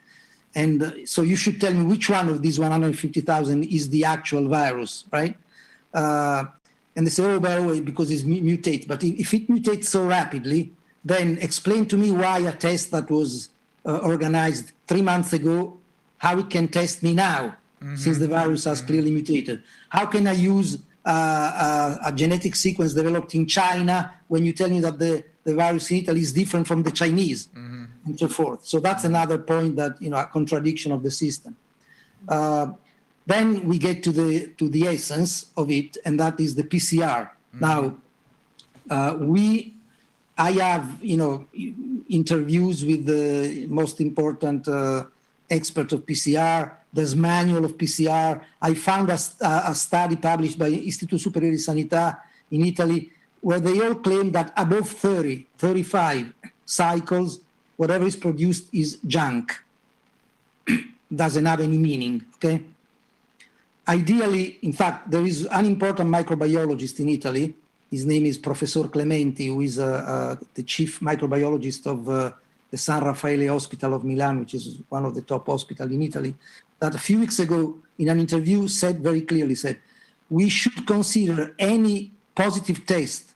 And 0.56 0.84
uh, 0.84 0.92
so 1.06 1.22
you 1.22 1.36
should 1.36 1.62
tell 1.62 1.74
me 1.74 1.86
which 1.86 2.10
one 2.10 2.28
of 2.28 2.42
these 2.42 2.60
150,000 2.60 3.64
is 3.64 3.90
the 3.90 4.04
actual 4.04 4.48
virus, 4.48 5.06
right? 5.12 5.36
Uh, 5.94 6.46
and 7.00 7.08
they 7.08 7.12
say, 7.12 7.24
oh, 7.24 7.40
by 7.40 7.56
the 7.56 7.64
way, 7.64 7.80
because 7.80 8.12
it's 8.12 8.24
mu- 8.24 8.42
mutate. 8.42 8.86
But 8.86 9.02
if, 9.06 9.34
it 9.34 9.48
mutates 9.48 9.86
so 9.86 10.06
rapidly, 10.06 10.74
then 11.06 11.38
explain 11.40 11.86
to 11.86 11.96
me 11.96 12.12
why 12.12 12.40
a 12.40 12.52
test 12.52 12.92
that 12.92 13.10
was 13.10 13.48
uh, 13.86 14.00
organized 14.00 14.74
three 14.86 15.02
months 15.02 15.32
ago, 15.32 15.78
how 16.18 16.38
it 16.40 16.50
can 16.50 16.68
test 16.68 17.02
me 17.02 17.14
now, 17.14 17.56
since 17.96 18.18
the 18.18 18.28
virus 18.28 18.66
has 18.66 18.82
clearly 18.82 19.12
mutated. 19.12 19.64
How 19.88 20.08
can 20.08 20.28
I 20.28 20.34
use 20.34 20.78
uh, 21.06 21.98
a, 22.04 22.10
a 22.10 22.12
genetic 22.12 22.54
sequence 22.58 22.94
developed 22.94 23.34
in 23.34 23.48
China 23.48 24.14
when 24.28 24.46
you 24.46 24.52
tell 24.52 24.70
me 24.70 24.82
that 24.82 25.00
the, 25.00 25.24
the 25.46 25.56
virus 25.56 25.90
in 25.92 25.98
Italy 26.00 26.20
is 26.20 26.34
different 26.34 26.68
from 26.68 26.84
the 26.84 26.92
Chinese, 26.92 27.48
and 28.06 28.20
so 28.20 28.28
forth. 28.28 28.66
So 28.66 28.82
that's 28.82 29.06
another 29.06 29.38
point 29.38 29.78
that 29.78 29.94
you 30.02 30.10
know 30.10 30.18
a 30.18 30.26
contradiction 30.26 30.92
of 30.92 31.02
the 31.02 31.12
system. 31.12 31.56
Uh, 32.28 32.72
then 33.30 33.64
we 33.70 33.78
get 33.78 34.02
to 34.02 34.12
the 34.12 34.48
to 34.58 34.68
the 34.70 34.88
essence 34.88 35.54
of 35.56 35.70
it, 35.70 35.98
and 36.04 36.20
that 36.20 36.40
is 36.40 36.56
the 36.56 36.64
PCR. 36.64 37.30
Now, 37.54 37.96
uh, 38.90 39.18
we, 39.20 39.76
I 40.36 40.52
have 40.54 40.98
you 41.00 41.18
know 41.18 41.46
interviews 42.10 42.84
with 42.84 43.06
the 43.06 43.68
most 43.70 44.02
important 44.02 44.68
uh, 44.68 45.06
expert 45.48 45.94
of 45.94 46.08
PCR. 46.08 46.74
There's 46.92 47.16
manual 47.16 47.66
of 47.66 47.78
PCR. 47.78 48.42
I 48.60 48.74
found 48.74 49.12
a, 49.12 49.20
a 49.44 49.76
study 49.76 50.16
published 50.16 50.58
by 50.58 50.72
Istituto 50.72 51.20
Superiore 51.20 51.54
di 51.54 51.62
Sanità 51.62 52.18
in 52.50 52.66
Italy 52.66 53.12
where 53.42 53.60
they 53.60 53.80
all 53.80 53.96
claim 53.96 54.32
that 54.32 54.52
above 54.58 54.90
30, 54.90 55.46
35 55.60 56.34
cycles, 56.66 57.40
whatever 57.78 58.06
is 58.06 58.16
produced 58.16 58.68
is 58.74 58.98
junk. 59.06 59.54
Doesn't 61.16 61.46
have 61.46 61.62
any 61.62 61.78
meaning. 61.78 62.26
Okay 62.36 62.66
ideally, 63.90 64.60
in 64.62 64.74
fact, 64.74 65.10
there 65.10 65.26
is 65.26 65.46
an 65.46 65.66
important 65.66 66.10
microbiologist 66.10 67.00
in 67.00 67.10
Italy. 67.10 67.54
His 67.90 68.06
name 68.06 68.26
is 68.28 68.38
Professor 68.38 68.88
Clementi, 68.88 69.48
who 69.48 69.62
is 69.62 69.80
uh, 69.80 69.86
uh, 69.86 70.36
the 70.54 70.64
chief 70.64 71.00
microbiologist 71.00 71.88
of 71.88 72.08
uh, 72.08 72.32
the 72.70 72.78
San 72.78 73.04
Raffaele 73.04 73.52
Hospital 73.52 73.96
of 73.96 74.04
Milan, 74.04 74.42
which 74.42 74.54
is 74.54 74.78
one 74.90 75.06
of 75.06 75.16
the 75.16 75.24
top 75.24 75.48
hospitals 75.48 75.92
in 75.92 76.02
Italy. 76.04 76.36
That 76.80 76.94
a 76.94 77.00
few 77.00 77.20
weeks 77.20 77.40
ago, 77.40 77.80
in 77.98 78.10
an 78.10 78.20
interview, 78.20 78.68
said 78.68 79.00
very 79.02 79.22
clearly, 79.22 79.56
said, 79.56 79.80
we 80.30 80.50
should 80.50 80.86
consider 80.86 81.56
any 81.58 82.12
positive 82.36 82.86
test 82.86 83.34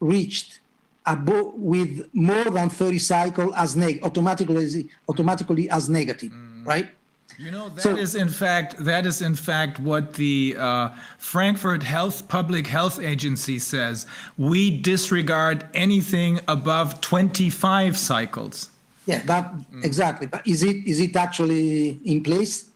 reached 0.00 0.58
abo- 1.06 1.54
with 1.56 2.08
more 2.12 2.50
than 2.50 2.68
30 2.68 2.98
cycle 2.98 3.54
as 3.54 3.76
neg 3.76 4.00
automatically 4.02 4.88
automatically 5.08 5.70
as 5.70 5.88
negative, 5.88 6.32
right? 6.64 6.88
You 7.38 7.50
know, 7.50 7.68
that 7.70 7.82
So- 7.82 7.96
is 7.96 8.14
in 8.14 8.28
fact, 8.28 8.76
that 8.84 9.06
is 9.06 9.22
in 9.22 9.34
fact 9.34 9.80
what 9.80 10.14
the 10.14 10.56
uh, 10.58 10.88
Frankfurt 11.18 11.82
Health, 11.82 12.28
Public 12.28 12.66
Health 12.66 13.00
Agency 13.00 13.58
says. 13.58 14.06
We 14.36 14.70
disregard 14.70 15.66
anything 15.74 16.40
above 16.48 17.00
25 17.00 17.96
cycles. 17.96 18.70
Yeah, 19.06 19.22
that 19.24 19.52
exactly. 19.82 20.28
But 20.28 20.46
is 20.46 20.62
it 20.62 20.76
is 20.86 21.00
it 21.00 21.16
actually 21.16 22.00
in 22.04 22.22
place? 22.22 22.66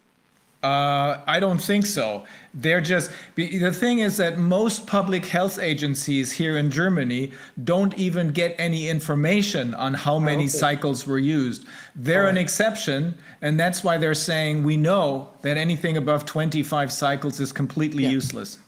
Uh, 0.63 1.21
I 1.27 1.39
don't 1.39 1.59
think 1.59 1.85
so. 1.85 2.25
They're 2.53 2.81
just, 2.81 3.11
the 3.35 3.71
thing 3.71 3.99
is 3.99 4.17
that 4.17 4.39
most 4.39 4.87
public 4.87 5.23
health 5.25 5.59
agencies 5.59 6.31
here 6.31 6.57
in 6.57 6.71
Germany 6.71 7.31
don't 7.63 7.95
even 7.95 8.31
get 8.31 8.55
any 8.57 8.89
information 8.89 9.75
on 9.75 9.93
how 9.93 10.17
many 10.17 10.45
okay. 10.45 10.49
cycles 10.49 11.05
were 11.05 11.19
used. 11.19 11.67
They're 11.95 12.27
an 12.27 12.37
exception, 12.37 13.15
and 13.41 13.59
that's 13.59 13.83
why 13.83 13.97
they're 13.97 14.13
saying 14.13 14.63
we 14.63 14.77
know 14.77 15.29
that 15.41 15.57
anything 15.57 15.97
above 15.97 16.25
25 16.25 16.91
cycles 16.91 17.39
is 17.39 17.51
completely 17.51 18.03
Yeah. 18.03 18.09
useless. 18.09 18.59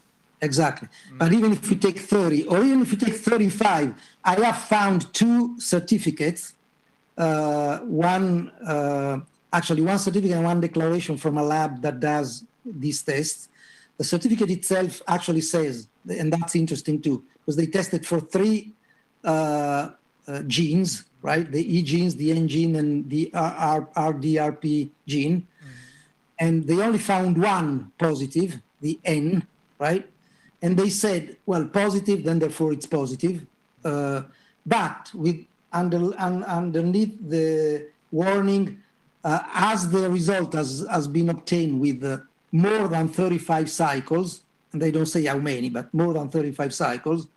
Exactly. 0.41 0.87
But 1.17 1.33
even 1.33 1.51
if 1.51 1.69
you 1.69 1.75
take 1.75 1.99
30 1.99 2.45
or 2.45 2.63
even 2.63 2.81
if 2.81 2.91
you 2.91 2.97
take 2.97 3.15
35, 3.15 3.93
I 4.23 4.35
have 4.45 4.57
found 4.57 5.13
two 5.13 5.59
certificates. 5.59 6.53
Uh, 7.17 7.79
one, 7.79 8.49
uh, 8.65 9.19
actually, 9.51 9.81
one 9.81 9.99
certificate 9.99 10.37
and 10.37 10.45
one 10.45 10.61
declaration 10.61 11.17
from 11.17 11.37
a 11.37 11.43
lab 11.43 11.81
that 11.81 11.99
does 11.99 12.45
these 12.65 13.03
tests. 13.03 13.49
The 13.97 14.05
certificate 14.05 14.49
itself 14.49 15.01
actually 15.09 15.41
says, 15.41 15.89
and 16.07 16.31
that's 16.31 16.55
interesting 16.55 17.01
too, 17.01 17.25
because 17.39 17.57
they 17.57 17.67
tested 17.67 18.05
for 18.07 18.21
three 18.21 18.73
uh, 19.25 19.89
uh, 20.25 20.41
genes, 20.43 21.03
right? 21.21 21.49
The 21.51 21.77
E 21.77 21.81
genes, 21.81 22.15
the 22.15 22.31
N 22.31 22.47
gene, 22.47 22.75
and 22.75 23.09
the 23.09 23.31
R- 23.33 23.87
R- 23.95 24.13
RDRP 24.13 24.89
gene 25.07 25.47
and 26.39 26.65
they 26.65 26.81
only 26.81 26.99
found 26.99 27.37
one 27.37 27.91
positive, 27.97 28.59
the 28.81 28.97
N, 29.03 29.45
right? 29.77 30.09
And 30.61 30.77
they 30.77 30.89
said, 30.89 31.37
well, 31.45 31.65
positive, 31.65 32.23
then 32.23 32.39
therefore 32.39 32.73
it's 32.73 32.85
positive. 32.85 33.45
Uh, 33.83 34.23
but 34.65 35.11
with 35.13 35.45
under, 35.71 36.17
un, 36.17 36.43
underneath 36.45 37.15
the 37.29 37.87
warning, 38.11 38.81
uh, 39.23 39.41
as 39.53 39.89
the 39.89 40.09
result 40.09 40.53
has, 40.53 40.85
has 40.89 41.07
been 41.07 41.29
obtained 41.29 41.79
with 41.79 42.03
uh, 42.03 42.17
more 42.51 42.87
than 42.87 43.09
35 43.09 43.69
cycles, 43.69 44.41
and 44.71 44.81
they 44.81 44.91
don't 44.91 45.05
say 45.05 45.25
how 45.25 45.37
many, 45.37 45.69
but 45.69 45.93
more 45.93 46.13
than 46.13 46.29
35 46.29 46.73
cycles, 46.73 47.27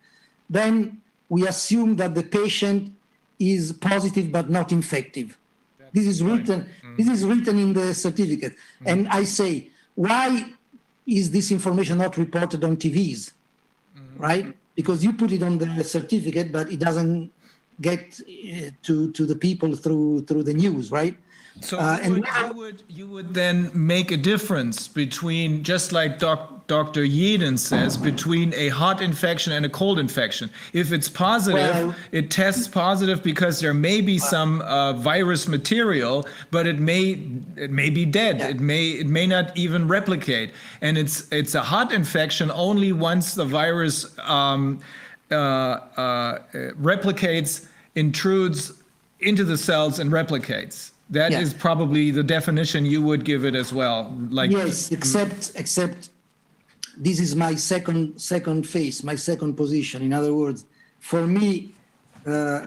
then 0.49 1.01
we 1.29 1.45
assume 1.47 1.95
that 1.97 2.15
the 2.15 2.23
patient 2.23 2.93
is 3.51 3.73
positive 3.73 4.31
but 4.31 4.49
not 4.49 4.71
infective. 4.71 5.37
This 5.91 6.07
is 6.07 6.23
written. 6.23 6.69
Mm. 6.83 6.97
This 6.97 7.09
is 7.09 7.25
written 7.25 7.59
in 7.59 7.73
the 7.73 7.93
certificate, 7.93 8.53
mm. 8.53 8.91
and 8.91 9.07
I 9.09 9.23
say, 9.25 9.69
why 9.95 10.45
is 11.05 11.29
this 11.29 11.51
information 11.51 11.99
not 11.99 12.17
reported 12.17 12.63
on 12.63 12.77
TVs? 12.77 13.31
Mm. 13.95 14.01
Right? 14.17 14.57
Because 14.75 15.03
you 15.03 15.13
put 15.13 15.31
it 15.31 15.43
on 15.43 15.57
the 15.59 15.83
certificate, 15.83 16.51
but 16.51 16.71
it 16.71 16.79
doesn't 16.79 17.31
get 17.81 18.19
uh, 18.21 18.69
to 18.83 19.11
to 19.11 19.25
the 19.25 19.35
people 19.35 19.75
through 19.75 20.25
through 20.25 20.43
the 20.43 20.53
news, 20.53 20.91
right? 20.91 21.15
So 21.61 21.77
Uh, 21.79 21.99
you, 22.03 22.11
would, 22.13 22.23
now- 22.23 22.47
you 22.47 22.53
would 22.53 22.83
you 22.89 23.07
would 23.07 23.33
then 23.33 23.69
make 23.73 24.11
a 24.11 24.17
difference 24.17 24.87
between 24.87 25.63
just 25.63 25.91
like 25.91 26.19
doc, 26.19 26.67
Dr. 26.67 27.03
Yeadon 27.03 27.59
says 27.59 27.97
between 27.97 28.53
a 28.55 28.69
hot 28.69 29.01
infection 29.01 29.53
and 29.53 29.65
a 29.65 29.69
cold 29.69 29.99
infection. 29.99 30.49
If 30.73 30.91
it's 30.91 31.07
positive, 31.09 31.59
Well- 31.75 31.95
it 32.11 32.31
tests 32.31 32.67
positive 32.67 33.21
because 33.21 33.59
there 33.59 33.73
may 33.73 34.01
be 34.01 34.17
some 34.17 34.61
uh, 34.61 34.93
virus 34.93 35.47
material, 35.47 36.27
but 36.51 36.65
it 36.65 36.79
may 36.79 37.19
it 37.55 37.69
may 37.71 37.89
be 37.89 38.05
dead. 38.05 38.39
Yeah. 38.39 38.49
It 38.49 38.59
may 38.59 38.89
it 38.89 39.07
may 39.07 39.27
not 39.27 39.55
even 39.55 39.87
replicate, 39.87 40.51
and 40.81 40.97
it's 40.97 41.27
it's 41.31 41.53
a 41.55 41.61
hot 41.61 41.91
infection 41.93 42.49
only 42.51 42.93
once 42.93 43.35
the 43.35 43.45
virus 43.45 44.07
um, 44.23 44.79
uh, 45.31 45.35
uh, 45.35 46.39
replicates, 46.81 47.67
intrudes 47.95 48.73
into 49.19 49.43
the 49.43 49.57
cells 49.57 49.99
and 49.99 50.11
replicates. 50.11 50.91
That 51.09 51.33
is 51.33 51.51
Yeah. 51.51 51.59
probably 51.59 52.11
the 52.11 52.23
definition 52.23 52.85
you 52.85 53.01
would 53.01 53.23
give 53.25 53.45
it 53.45 53.55
as 53.55 53.73
well. 53.73 54.15
Like 54.29 54.51
Yes, 54.51 54.91
except 54.91 55.51
except 55.55 56.09
this 56.97 57.19
is 57.19 57.35
my 57.35 57.55
second 57.55 58.19
second 58.19 58.67
phase, 58.67 59.03
my 59.03 59.15
second 59.15 59.55
position. 59.55 60.01
In 60.01 60.13
other 60.13 60.33
words, 60.33 60.65
for 60.99 61.27
me, 61.27 61.73
uh, 62.25 62.65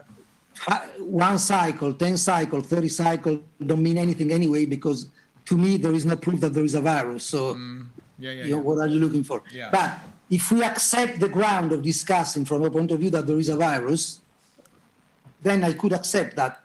one 0.98 1.39
cycle, 1.39 1.92
ten 1.94 2.16
cycle, 2.16 2.60
thirty 2.60 2.89
cycle 2.89 3.40
don't 3.65 3.82
mean 3.82 3.98
anything 3.98 4.32
anyway 4.32 4.65
because 4.66 5.06
to 5.47 5.56
me 5.56 5.76
there 5.76 5.92
is 5.92 6.05
no 6.05 6.16
proof 6.16 6.40
that 6.40 6.52
there 6.55 6.65
is 6.65 6.74
a 6.74 6.81
virus. 6.81 7.24
So, 7.24 7.56
yeah, 8.18 8.31
yeah, 8.32 8.44
you 8.44 8.50
know, 8.50 8.56
yeah. 8.56 8.62
what 8.62 8.78
are 8.78 8.86
you 8.89 8.98
looking 9.00 9.24
for? 9.24 9.42
Yeah. 9.52 9.70
But 9.70 9.98
if 10.28 10.50
we 10.50 10.62
accept 10.62 11.20
the 11.20 11.28
ground 11.28 11.73
of 11.73 11.82
discussing 11.82 12.44
from 12.44 12.65
a 12.65 12.70
point 12.70 12.90
of 12.90 12.98
view 13.00 13.10
that 13.10 13.26
there 13.26 13.39
is 13.39 13.48
a 13.48 13.56
virus, 13.56 14.20
then 15.42 15.62
I 15.62 15.73
could 15.73 15.92
accept 15.92 16.36
that 16.36 16.60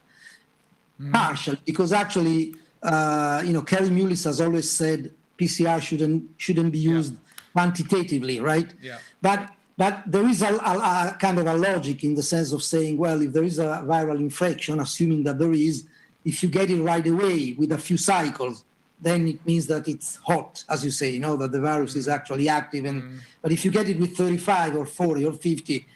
partial 1.12 1.56
because 1.66 1.94
actually, 1.94 2.56
uh, 2.84 3.42
you 3.46 3.54
know, 3.54 3.62
Kerry 3.62 3.90
Mullis 3.90 4.26
has 4.26 4.42
always 4.42 4.70
said 4.70 5.12
PCR 5.38 5.82
shouldn't 5.82 6.30
shouldn't 6.38 6.72
be 6.72 6.80
used 6.80 7.16
quantitatively, 7.54 8.40
right? 8.40 8.70
Yeah. 8.82 9.00
But 9.22 9.50
but 9.78 10.04
there 10.06 10.28
is 10.28 10.42
a, 10.42 10.54
a, 10.54 10.74
a 11.14 11.18
kind 11.20 11.40
of 11.40 11.48
a 11.48 11.56
logic 11.56 12.04
in 12.04 12.14
the 12.14 12.24
sense 12.24 12.52
of 12.52 12.62
saying, 12.62 12.98
well, 12.98 13.22
if 13.22 13.34
there 13.34 13.44
is 13.44 13.58
a 13.58 13.84
viral 13.86 14.20
infection, 14.20 14.80
assuming 14.80 15.24
that 15.24 15.40
there 15.40 15.54
is, 15.54 15.86
if 16.24 16.44
you 16.44 16.50
get 16.50 16.70
it 16.70 16.82
right 16.82 17.06
away 17.08 17.56
with 17.58 17.72
a 17.72 17.78
few 17.78 17.98
cycles, 17.98 18.64
then 19.02 19.28
it 19.28 19.44
means 19.46 19.66
that 19.68 19.88
it's 19.88 20.18
hot, 20.18 20.64
as 20.70 20.86
you 20.86 20.92
say, 20.92 21.10
you 21.10 21.20
know, 21.20 21.36
that 21.36 21.52
the 21.52 21.60
virus 21.60 21.96
is 21.96 22.08
actually 22.08 22.48
active. 22.48 22.86
And 22.86 23.22
but 23.42 23.52
if 23.52 23.66
you 23.66 23.72
get 23.72 23.90
it 23.90 24.00
with 24.00 24.16
35 24.16 24.76
or 24.76 24.86
40 24.86 25.26
or 25.26 25.34
50, 25.34 25.88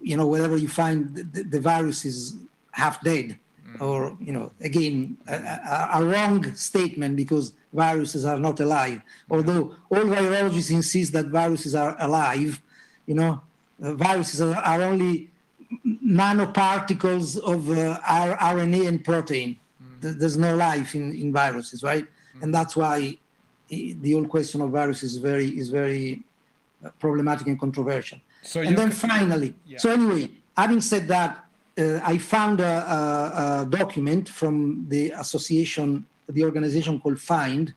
you 0.00 0.16
know, 0.16 0.26
wherever 0.26 0.56
you 0.56 0.68
find 0.68 1.14
the, 1.14 1.44
the 1.44 1.60
virus 1.60 2.04
is 2.04 2.34
half 2.72 3.00
dead, 3.02 3.38
or 3.78 4.16
you 4.20 4.32
know, 4.32 4.50
again, 4.60 5.16
a, 5.28 5.34
a, 5.34 5.88
a 6.00 6.04
wrong 6.04 6.54
statement 6.54 7.16
because 7.16 7.52
viruses 7.72 8.24
are 8.24 8.38
not 8.38 8.58
alive. 8.60 9.00
Although 9.30 9.74
all 9.90 10.04
virologists 10.04 10.70
insist 10.70 11.12
that 11.12 11.26
viruses 11.26 11.74
are 11.74 11.94
alive, 12.00 12.60
you 13.06 13.14
know, 13.14 13.40
uh, 13.82 13.94
viruses 13.94 14.40
are, 14.40 14.56
are 14.56 14.82
only 14.82 15.28
nanoparticles 16.04 17.38
of 17.38 17.70
uh, 17.70 17.98
RNA 18.00 18.88
and 18.88 19.04
protein. 19.04 19.56
Th- 20.02 20.14
There's 20.16 20.36
no 20.36 20.56
life 20.56 20.94
in, 20.94 21.14
in 21.14 21.32
viruses, 21.32 21.82
right? 21.82 22.06
And 22.42 22.54
that's 22.54 22.74
why 22.76 23.18
the 23.68 24.12
whole 24.12 24.26
question 24.26 24.60
of 24.62 24.70
viruses 24.70 25.12
is 25.12 25.18
very 25.18 25.48
is 25.58 25.68
very 25.68 26.22
uh, 26.84 26.88
problematic 26.98 27.46
and 27.46 27.58
controversial. 27.60 28.18
So 28.42 28.62
and 28.62 28.76
then 28.76 28.90
finally, 28.90 29.54
Yeah. 29.66 29.78
so 29.78 29.90
anyway, 29.92 30.30
having 30.56 30.80
said 30.80 31.06
that, 31.08 31.44
I 31.80 32.18
found 32.18 32.60
a, 32.60 32.64
a, 32.64 33.62
a 33.62 33.66
document 33.66 34.28
from 34.28 34.86
the 34.88 35.10
association, 35.12 36.06
the 36.28 36.44
organization 36.44 37.00
called 37.00 37.20
FIND, 37.20 37.74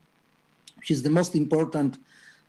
which 0.77 0.91
is 0.91 1.01
the 1.01 1.09
most 1.09 1.35
important 1.35 1.97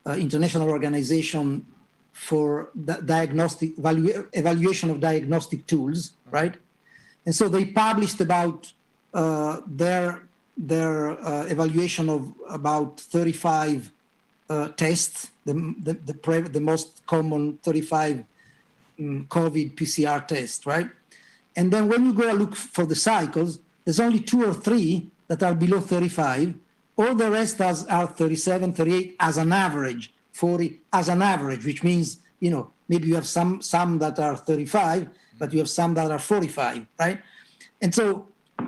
uh, 0.06 0.12
international 0.12 0.68
organization 0.68 1.66
for 2.12 2.70
diagnostic 3.04 3.76
evalu- 3.76 4.26
evaluation 4.32 4.90
of 4.90 5.00
diagnostic 5.00 5.66
tools, 5.66 6.12
right? 6.30 6.54
And 7.26 7.34
so 7.34 7.48
they 7.48 7.64
published 7.64 8.20
about 8.20 8.72
uh, 9.12 9.60
their 9.66 10.28
their 10.56 11.18
uh, 11.20 11.46
evaluation 11.46 12.08
of 12.08 12.32
about 12.48 13.00
35 13.00 13.90
uh, 14.48 14.68
tests, 14.68 15.30
the 15.44 15.54
the 15.82 15.94
the, 15.94 16.48
the 16.48 16.60
most 16.60 17.04
common 17.06 17.58
35 17.62 18.24
mm, 19.00 19.26
COVID 19.28 19.74
PCR 19.74 20.26
tests, 20.26 20.66
right? 20.66 20.88
And 21.56 21.72
then 21.72 21.88
when 21.88 22.04
you 22.04 22.12
go 22.12 22.28
and 22.28 22.38
look 22.38 22.56
for 22.56 22.84
the 22.84 22.96
cycles, 22.96 23.60
there's 23.84 24.00
only 24.00 24.20
two 24.20 24.44
or 24.44 24.54
three 24.54 25.10
that 25.28 25.42
are 25.42 25.54
below 25.54 25.80
35. 25.80 26.54
All 26.96 27.14
the 27.14 27.30
rest 27.30 27.58
has, 27.58 27.86
are 27.86 28.06
37, 28.06 28.72
38 28.72 29.16
as 29.20 29.36
an 29.36 29.52
average, 29.52 30.12
40 30.32 30.80
as 30.92 31.08
an 31.08 31.22
average, 31.22 31.64
which 31.64 31.82
means, 31.82 32.20
you 32.40 32.50
know, 32.50 32.70
maybe 32.88 33.08
you 33.08 33.14
have 33.14 33.26
some, 33.26 33.62
some 33.62 33.98
that 33.98 34.18
are 34.18 34.36
35, 34.36 35.08
but 35.38 35.52
you 35.52 35.58
have 35.58 35.70
some 35.70 35.94
that 35.94 36.10
are 36.10 36.18
45, 36.18 36.86
right? 36.98 37.20
And 37.80 37.94
so 37.94 38.28
uh, 38.58 38.64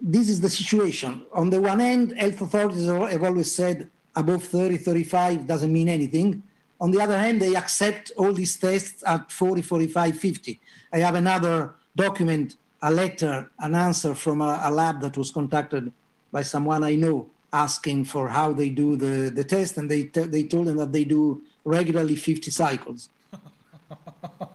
this 0.00 0.28
is 0.28 0.40
the 0.40 0.50
situation. 0.50 1.24
On 1.32 1.50
the 1.50 1.60
one 1.60 1.80
hand, 1.80 2.16
health 2.16 2.40
authorities 2.40 2.86
have 2.86 3.22
always 3.22 3.52
said 3.52 3.90
above 4.14 4.44
30, 4.44 4.78
35 4.78 5.46
doesn't 5.46 5.72
mean 5.72 5.88
anything. 5.88 6.42
On 6.80 6.90
the 6.90 7.00
other 7.00 7.18
hand, 7.18 7.40
they 7.40 7.54
accept 7.54 8.12
all 8.16 8.32
these 8.32 8.56
tests 8.56 9.02
at 9.06 9.30
40, 9.30 9.62
45, 9.62 10.18
50. 10.18 10.60
I 10.92 10.98
have 10.98 11.14
another 11.14 11.74
document, 11.96 12.56
a 12.82 12.90
letter, 12.90 13.50
an 13.58 13.74
answer 13.74 14.14
from 14.14 14.40
a, 14.40 14.60
a 14.64 14.70
lab 14.70 15.00
that 15.00 15.16
was 15.16 15.30
contacted 15.30 15.92
by 16.30 16.42
someone 16.42 16.84
I 16.84 16.94
know 16.94 17.28
asking 17.52 18.04
for 18.04 18.28
how 18.28 18.52
they 18.52 18.68
do 18.68 18.96
the, 18.96 19.30
the 19.30 19.42
test, 19.42 19.78
and 19.78 19.90
they, 19.90 20.02
they 20.04 20.44
told 20.44 20.66
them 20.66 20.76
that 20.76 20.92
they 20.92 21.04
do 21.04 21.42
regularly 21.64 22.16
50 22.16 22.50
cycles. 22.50 23.08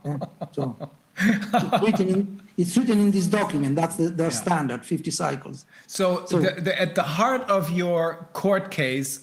Yeah, 0.03 0.17
so 0.51 0.89
it's, 1.17 1.81
written 1.81 2.09
in, 2.09 2.41
it's 2.57 2.75
written 2.75 2.99
in 2.99 3.11
this 3.11 3.27
document. 3.27 3.75
That's 3.75 3.95
the, 3.95 4.09
their 4.09 4.31
standard, 4.31 4.83
50 4.83 5.11
cycles. 5.11 5.65
So, 5.87 6.25
So- 6.25 6.39
the, 6.39 6.59
the, 6.59 6.81
at 6.81 6.95
the 6.95 7.03
heart 7.03 7.43
of 7.49 7.71
your 7.71 8.27
court 8.33 8.71
case 8.71 9.21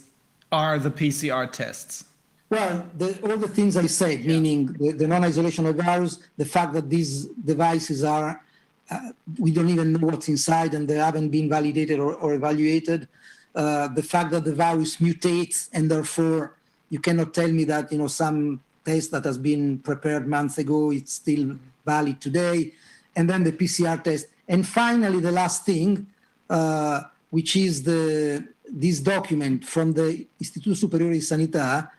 are 0.52 0.78
the 0.78 0.90
PCR 0.90 1.50
tests. 1.50 2.04
Well, 2.50 2.88
the, 2.96 3.18
all 3.22 3.36
the 3.36 3.48
things 3.48 3.76
I 3.76 3.86
said, 3.86 4.24
meaning 4.24 4.72
the, 4.72 4.92
the 4.92 5.06
non-isolation 5.06 5.66
of 5.66 5.76
virus, 5.76 6.18
the 6.36 6.46
fact 6.46 6.72
that 6.72 6.88
these 6.88 7.26
devices 7.26 8.04
are, 8.04 8.42
uh, 8.90 9.10
we 9.38 9.50
don't 9.50 9.68
even 9.68 9.92
know 9.92 10.06
what's 10.06 10.28
inside 10.28 10.72
and 10.72 10.88
they 10.88 10.94
haven't 10.94 11.28
been 11.28 11.48
validated 11.48 12.00
or, 12.00 12.14
or 12.14 12.34
evaluated. 12.34 13.06
Uh, 13.54 13.88
the 13.88 14.02
fact 14.02 14.30
that 14.30 14.44
the 14.44 14.54
virus 14.54 14.96
mutates 14.96 15.68
and 15.74 15.90
therefore 15.90 16.54
you 16.90 16.98
cannot 16.98 17.34
tell 17.34 17.48
me 17.48 17.64
that 17.64 17.90
you 17.92 17.98
know 17.98 18.06
some 18.06 18.60
test 18.84 19.10
that 19.10 19.24
has 19.24 19.36
been 19.36 19.78
prepared 19.80 20.26
months 20.26 20.58
ago 20.58 20.90
it's 20.90 21.14
still 21.14 21.56
valid 21.84 22.20
today, 22.20 22.72
and 23.16 23.28
then 23.28 23.42
the 23.44 23.52
PCR 23.52 24.02
test, 24.02 24.26
and 24.46 24.66
finally 24.66 25.20
the 25.20 25.32
last 25.32 25.64
thing, 25.64 26.06
uh, 26.48 27.02
which 27.30 27.56
is 27.56 27.82
the 27.82 28.46
this 28.70 29.00
document 29.00 29.64
from 29.64 29.92
the 29.92 30.26
Istituto 30.40 30.76
Superiore 30.76 31.12
di 31.14 31.20
Sanità, 31.20 31.90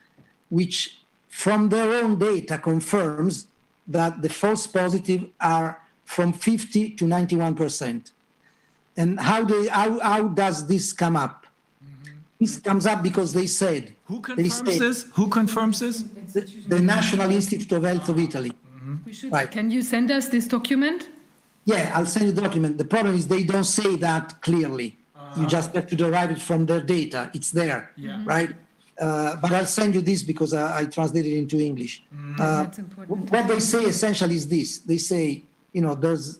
which 0.50 1.00
from 1.30 1.69
their 1.69 2.03
own 2.03 2.18
data 2.19 2.58
confirms 2.58 3.48
that 3.88 4.22
the 4.22 4.30
false 4.30 4.68
positive 4.68 5.26
are 5.40 5.82
from 6.06 6.34
50 6.34 6.92
to 6.92 7.06
91 7.08 7.56
percent. 7.56 8.11
And 8.98 9.19
how, 9.19 9.44
they, 9.45 9.68
how, 9.68 10.00
how 10.00 10.24
does 10.28 10.68
this 10.68 10.92
come 10.92 11.16
up? 11.16 11.45
Mm-hmm. 11.84 12.14
This 12.40 12.60
comes 12.60 12.86
up 12.86 13.02
because 13.02 13.34
they 13.34 13.48
said 13.48 13.95
Who 14.06 14.19
confirms 14.19 14.56
said 14.56 14.66
this? 14.66 15.06
Who 15.14 15.28
confirms 15.30 15.80
this? 15.80 16.03
the, 16.34 16.42
the 16.68 16.80
National 16.80 17.32
Institute 17.32 17.72
of 17.72 17.84
Health 17.84 18.10
of 18.10 18.19
Italy. 18.19 18.52
Mm-hmm. 18.52 18.95
We 19.06 19.14
should, 19.14 19.32
Right. 19.32 19.50
Can 19.50 19.72
you 19.72 19.82
send 19.82 20.11
us 20.11 20.28
this 20.28 20.48
document? 20.48 21.08
Yeah, 21.66 21.92
I'll 21.95 22.06
send 22.06 22.26
you 22.26 22.32
the 22.32 22.42
document. 22.42 22.78
The 22.78 22.86
problem 22.86 23.16
is 23.16 23.28
they 23.28 23.44
don't 23.44 23.64
say 23.64 23.95
that 23.98 24.42
clearly. 24.42 24.98
Uh-huh. 25.16 25.42
You 25.42 25.48
just 25.48 25.74
have 25.76 25.88
to 25.88 25.95
derive 25.95 26.32
it 26.32 26.42
from 26.42 26.66
their 26.66 26.82
data. 26.82 27.30
It's 27.34 27.52
there, 27.52 27.92
Yeah. 27.95 28.11
Mm-hmm. 28.11 28.26
right? 28.26 28.52
Uh, 29.00 29.36
but 29.38 29.52
I'll 29.53 29.66
send 29.66 29.95
you 29.95 30.02
this 30.02 30.24
because 30.24 30.53
I, 30.53 30.80
I 30.80 30.86
translated 30.86 31.32
it 31.32 31.38
into 31.38 31.60
English. 31.60 32.03
Uh, 32.38 32.64
That's 32.64 32.80
important. 32.80 33.32
what 33.32 33.48
they 33.48 33.60
say 33.60 33.84
essentially 33.86 34.36
is 34.36 34.48
this. 34.48 34.80
They 34.80 34.98
say 34.98 35.44
you 35.72 35.82
know 35.82 35.95
there's 35.95 36.40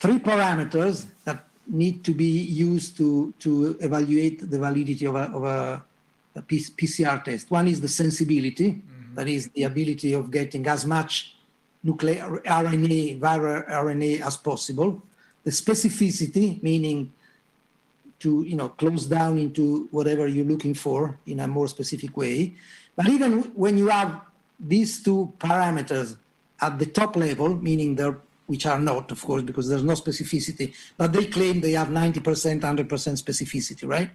three 0.00 0.18
parameters 0.18 1.06
that 1.24 1.44
need 1.68 2.04
to 2.04 2.12
be 2.12 2.32
used 2.70 2.96
to 2.96 3.32
to 3.38 3.76
evaluate 3.80 4.50
the 4.50 4.58
validity 4.58 5.06
of 5.06 5.14
a, 5.14 5.24
of 5.38 5.44
a, 5.44 5.82
a 6.34 6.42
P- 6.42 6.58
pcr 6.58 7.22
test. 7.22 7.50
One 7.50 7.68
is 7.68 7.80
the 7.80 7.88
sensibility 7.88 8.82
that 9.14 9.28
is 9.28 9.48
the 9.50 9.62
ability 9.62 10.12
of 10.12 10.30
getting 10.30 10.66
as 10.66 10.84
much 10.84 11.36
nuclear 11.84 12.42
rna 12.44 13.20
viral 13.20 13.68
rna 13.68 14.20
as 14.20 14.36
possible. 14.36 15.00
The 15.44 15.50
specificity 15.52 16.60
meaning 16.62 17.12
to 18.24 18.42
you 18.42 18.56
know 18.56 18.70
close 18.70 19.04
down 19.06 19.38
into 19.38 19.86
whatever 19.90 20.26
you're 20.26 20.50
looking 20.54 20.74
for 20.74 21.18
in 21.26 21.40
a 21.40 21.46
more 21.46 21.68
specific 21.68 22.16
way. 22.16 22.56
But 22.96 23.08
even 23.08 23.32
when 23.54 23.76
you 23.76 23.88
have 23.88 24.20
these 24.58 25.02
two 25.02 25.32
parameters 25.38 26.16
at 26.60 26.78
the 26.78 26.86
top 26.86 27.16
level 27.16 27.48
meaning 27.68 27.94
they're 27.94 28.18
which 28.46 28.66
are 28.66 28.78
not 28.78 29.10
of 29.10 29.20
course 29.22 29.42
because 29.42 29.68
there's 29.68 29.82
no 29.82 29.94
specificity 29.94 30.74
but 30.98 31.12
they 31.12 31.26
claim 31.26 31.60
they 31.60 31.72
have 31.72 31.88
90% 31.88 32.60
100% 32.60 32.86
specificity 33.24 33.88
right? 33.88 34.10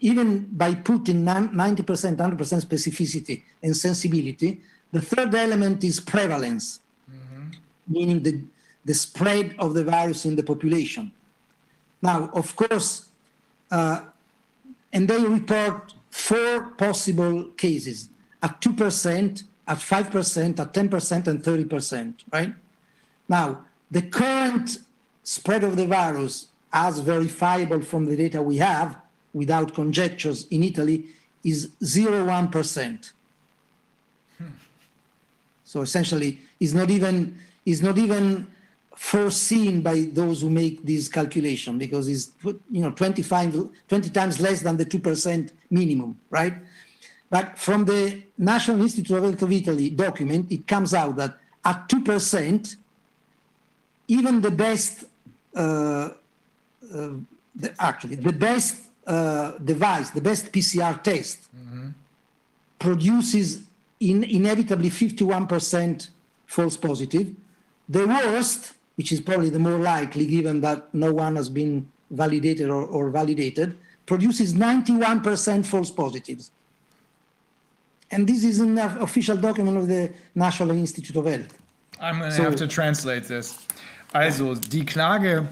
Even 0.00 0.46
by 0.62 0.74
putting 0.74 1.24
90% 1.24 1.50
100% 1.52 2.64
specificity 2.68 3.42
and 3.62 3.76
sensibility 3.76 4.60
the 4.92 5.00
third 5.00 5.34
element 5.34 5.82
is 5.84 6.00
prevalence. 6.00 6.80
Mm-hmm. 7.10 7.48
Meaning 7.88 8.22
the, 8.22 8.42
the 8.84 8.94
spread 8.94 9.54
of 9.58 9.72
the 9.72 9.84
virus 9.84 10.26
in 10.26 10.36
the 10.36 10.42
population. 10.42 11.10
Now 12.02 12.30
of 12.34 12.54
course 12.54 13.08
Uh, 13.72 14.02
and 14.92 15.08
they 15.08 15.18
report 15.18 15.94
four 16.10 16.72
possible 16.72 17.44
cases 17.56 18.10
at 18.42 18.60
2%, 18.60 19.42
at 19.66 19.78
5%, 19.78 20.60
at 20.60 20.74
10%, 20.74 21.26
and 21.26 21.42
30%, 21.42 22.14
right? 22.30 22.54
Now, 23.28 23.64
the 23.90 24.02
current 24.02 24.78
spread 25.24 25.64
of 25.64 25.76
the 25.76 25.86
virus, 25.86 26.48
as 26.72 26.98
verifiable 26.98 27.80
from 27.80 28.04
the 28.04 28.16
data 28.16 28.42
we 28.42 28.58
have, 28.58 28.98
without 29.32 29.74
conjectures 29.74 30.46
in 30.50 30.62
Italy, 30.62 31.06
is 31.42 31.68
0.1%. 31.82 33.12
Hmm. 34.36 34.44
So 35.64 35.80
essentially, 35.80 36.40
is 36.60 36.74
not 36.74 36.90
even 36.90 37.38
is 37.64 37.80
not 37.80 37.96
even 37.96 38.48
foreseen 39.02 39.82
by 39.82 40.06
those 40.12 40.42
who 40.42 40.48
make 40.48 40.76
this 40.86 41.08
calculation 41.08 41.76
because 41.76 42.06
it's 42.06 42.30
you 42.70 42.82
know 42.82 42.92
25 42.92 43.68
20 43.88 44.10
times 44.10 44.38
less 44.38 44.60
than 44.60 44.76
the 44.76 44.86
2% 44.86 45.50
minimum 45.70 46.16
right? 46.30 46.54
But 47.28 47.58
from 47.58 47.84
the 47.84 48.22
national 48.38 48.80
institute 48.80 49.16
of 49.16 49.24
health 49.24 49.42
of 49.42 49.50
italy 49.50 49.90
document 49.90 50.52
it 50.52 50.68
comes 50.68 50.94
out 50.94 51.16
that 51.16 51.36
at 51.64 51.88
2% 51.88 52.76
even 54.06 54.40
the 54.40 54.50
best 54.52 55.04
uh, 55.56 55.60
uh, 55.60 56.10
the, 57.56 57.74
actually 57.80 58.16
the 58.16 58.32
best 58.32 58.76
uh, 59.06 59.52
device 59.72 60.10
the 60.10 60.20
best 60.20 60.52
pcr 60.52 61.02
test 61.02 61.38
produces 62.78 63.62
in, 63.98 64.24
inevitably 64.24 64.90
51% 64.90 66.08
false 66.46 66.76
positive. 66.76 67.34
The 67.88 68.06
worst 68.06 68.72
which 69.02 69.10
is 69.10 69.20
probably 69.20 69.50
the 69.50 69.58
more 69.58 69.78
likely 69.94 70.24
given 70.26 70.60
that 70.60 70.78
no 70.94 71.12
one 71.12 71.34
has 71.34 71.48
been 71.48 71.74
validated 72.12 72.70
or, 72.70 72.82
or 72.96 73.10
validated, 73.10 73.76
produces 74.06 74.54
91% 74.54 75.66
false 75.66 75.90
positives. 75.90 76.52
And 78.12 78.28
this 78.28 78.44
is 78.44 78.60
an 78.60 78.78
official 78.78 79.36
document 79.36 79.76
of 79.76 79.88
the 79.88 80.12
National 80.36 80.70
Institute 80.84 81.16
of 81.16 81.24
Health. 81.26 81.52
I'm 82.00 82.18
going 82.20 82.30
to 82.30 82.36
So- 82.36 82.44
have 82.44 82.54
to 82.64 82.68
translate 82.68 83.24
this. 83.24 83.46
Also, 84.14 84.54
die 84.54 84.84
Klage, 84.92 85.48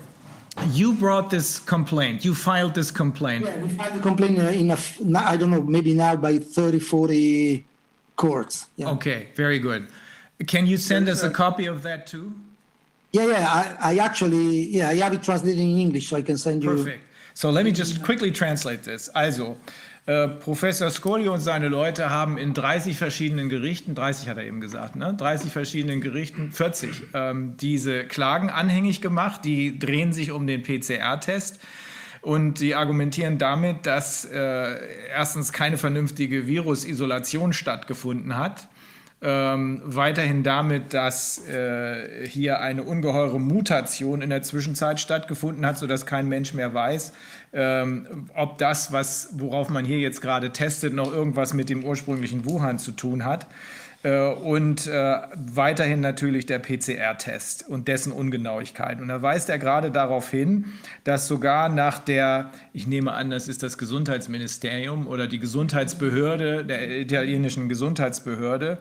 you 0.79 0.93
brought 1.05 1.29
this 1.37 1.59
complaint, 1.59 2.25
you 2.25 2.35
filed 2.37 2.75
this 2.81 2.91
complaint. 3.03 3.43
Yeah, 3.47 3.57
we 3.65 3.69
filed 3.71 3.95
the 3.99 4.01
complaint 4.11 4.39
uh, 4.39 4.61
in 4.63 4.71
a, 4.71 4.75
f- 4.75 5.01
n- 5.01 5.17
I 5.17 5.37
don't 5.39 5.51
know, 5.51 5.63
maybe 5.63 5.93
now 5.95 6.15
by 6.15 6.39
30, 6.39 6.79
40 6.79 7.65
courts. 8.17 8.67
Yeah, 8.77 8.91
Okay, 8.91 9.29
very 9.35 9.59
good. 9.59 9.89
Can 10.47 10.67
you 10.69 10.77
send 10.77 11.09
us 11.09 11.23
a 11.25 11.31
copy 11.31 11.67
of 11.67 11.83
that 11.83 12.07
too? 12.07 12.27
Yeah, 13.13 13.27
yeah 13.27 13.77
I, 13.81 13.95
I 13.95 13.99
actually, 13.99 14.69
yeah, 14.69 14.89
I 14.89 14.97
have 14.97 15.15
it 15.15 15.23
translated 15.23 15.61
in 15.61 15.79
English, 15.79 16.09
so 16.09 16.17
I 16.17 16.23
can 16.23 16.37
send 16.37 16.63
you. 16.63 16.71
Perfect. 16.71 17.05
So 17.35 17.51
let 17.51 17.65
me 17.65 17.73
just 17.73 18.03
quickly 18.03 18.31
translate 18.31 18.83
this. 18.83 19.09
Also, 19.11 19.57
äh, 20.07 20.29
Professor 20.29 20.91
Scolio 20.91 21.35
und 21.35 21.41
seine 21.41 21.69
Leute 21.69 22.11
haben 22.11 22.37
in 22.39 22.55
30 22.55 22.97
verschiedenen 22.97 23.49
Gerichten, 23.49 23.95
30 23.95 24.29
hat 24.29 24.39
er 24.39 24.45
eben 24.45 24.61
gesagt, 24.61 24.97
ne? 24.97 25.15
30 25.15 25.53
verschiedenen 25.53 26.01
Gerichten, 26.01 26.53
40, 26.53 27.03
ähm, 27.15 27.57
diese 27.59 28.05
Klagen 28.05 28.51
anhängig 28.51 29.01
gemacht. 29.01 29.45
Die 29.45 29.79
drehen 29.79 30.13
sich 30.13 30.33
um 30.33 30.47
den 30.47 30.63
PCR-Test. 30.63 31.61
Und 32.23 32.59
sie 32.59 32.75
argumentieren 32.75 33.39
damit, 33.39 33.87
dass 33.87 34.27
äh, 34.27 34.77
erstens 35.09 35.53
keine 35.53 35.79
vernünftige 35.79 36.47
Virusisolation 36.47 37.53
stattgefunden 37.53 38.37
hat. 38.37 38.69
Ähm, 39.23 39.83
weiterhin 39.85 40.43
damit, 40.43 40.95
dass 40.95 41.47
äh, 41.47 42.27
hier 42.27 42.61
eine 42.61 42.83
ungeheure 42.83 43.39
Mutation 43.39 44.23
in 44.23 44.31
der 44.31 44.43
Zwischenzeit 44.43 44.99
stattgefunden 44.99 45.67
hat, 45.67 45.77
sodass 45.77 46.07
kein 46.07 46.27
Mensch 46.27 46.55
mehr 46.55 46.73
weiß, 46.73 47.13
ähm, 47.53 48.31
ob 48.35 48.57
das, 48.57 48.93
was, 48.93 49.29
worauf 49.33 49.69
man 49.69 49.85
hier 49.85 49.99
jetzt 49.99 50.23
gerade 50.23 50.53
testet, 50.53 50.95
noch 50.95 51.13
irgendwas 51.13 51.53
mit 51.53 51.69
dem 51.69 51.85
ursprünglichen 51.85 52.47
Wuhan 52.47 52.79
zu 52.79 52.93
tun 52.93 53.27
hat. 53.27 53.47
Äh, 54.03 54.33
und 54.33 54.87
äh, 54.87 55.19
weiterhin 55.35 56.01
natürlich 56.01 56.47
der 56.47 56.59
PCR-Test 56.59 57.69
und 57.69 57.87
dessen 57.89 58.13
Ungenauigkeit. 58.13 58.99
Und 59.01 59.09
da 59.09 59.21
weist 59.21 59.51
er 59.51 59.59
gerade 59.59 59.91
darauf 59.91 60.31
hin, 60.31 60.73
dass 61.05 61.29
sogar 61.29 61.69
nach 61.69 61.99
der, 61.99 62.51
ich 62.73 62.87
nehme 62.87 63.13
an, 63.13 63.29
das 63.31 63.47
ist 63.49 63.63
das 63.63 63.77
Gesundheitsministerium 63.77 65.07
oder 65.07 65.27
die 65.27 65.39
Gesundheitsbehörde, 65.39 66.65
der 66.65 67.01
italienischen 67.01 67.69
Gesundheitsbehörde, 67.69 68.79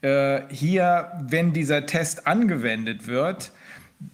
äh, 0.00 0.40
hier, 0.48 1.12
wenn 1.20 1.52
dieser 1.52 1.84
Test 1.84 2.26
angewendet 2.26 3.06
wird, 3.06 3.52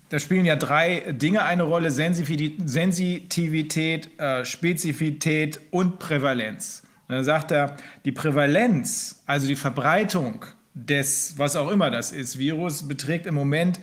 da 0.08 0.18
spielen 0.18 0.46
ja 0.46 0.56
drei 0.56 1.12
Dinge 1.12 1.44
eine 1.44 1.64
Rolle: 1.64 1.90
Sensitivität, 1.90 4.10
Spezifität 4.44 5.60
und 5.70 5.98
Prävalenz. 5.98 6.82
Und 7.10 7.16
dann 7.16 7.24
sagt 7.24 7.50
er, 7.50 7.74
die 8.04 8.12
Prävalenz, 8.12 9.20
also 9.26 9.48
die 9.48 9.56
Verbreitung 9.56 10.44
des, 10.74 11.34
was 11.36 11.56
auch 11.56 11.68
immer 11.72 11.90
das 11.90 12.12
ist, 12.12 12.38
Virus, 12.38 12.86
beträgt 12.86 13.26
im 13.26 13.34
Moment 13.34 13.80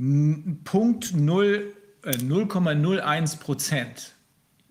n- 0.00 0.58
Punkt 0.64 1.14
null, 1.14 1.74
äh, 2.02 2.12
0,01 2.12 3.38
Prozent. 3.40 4.14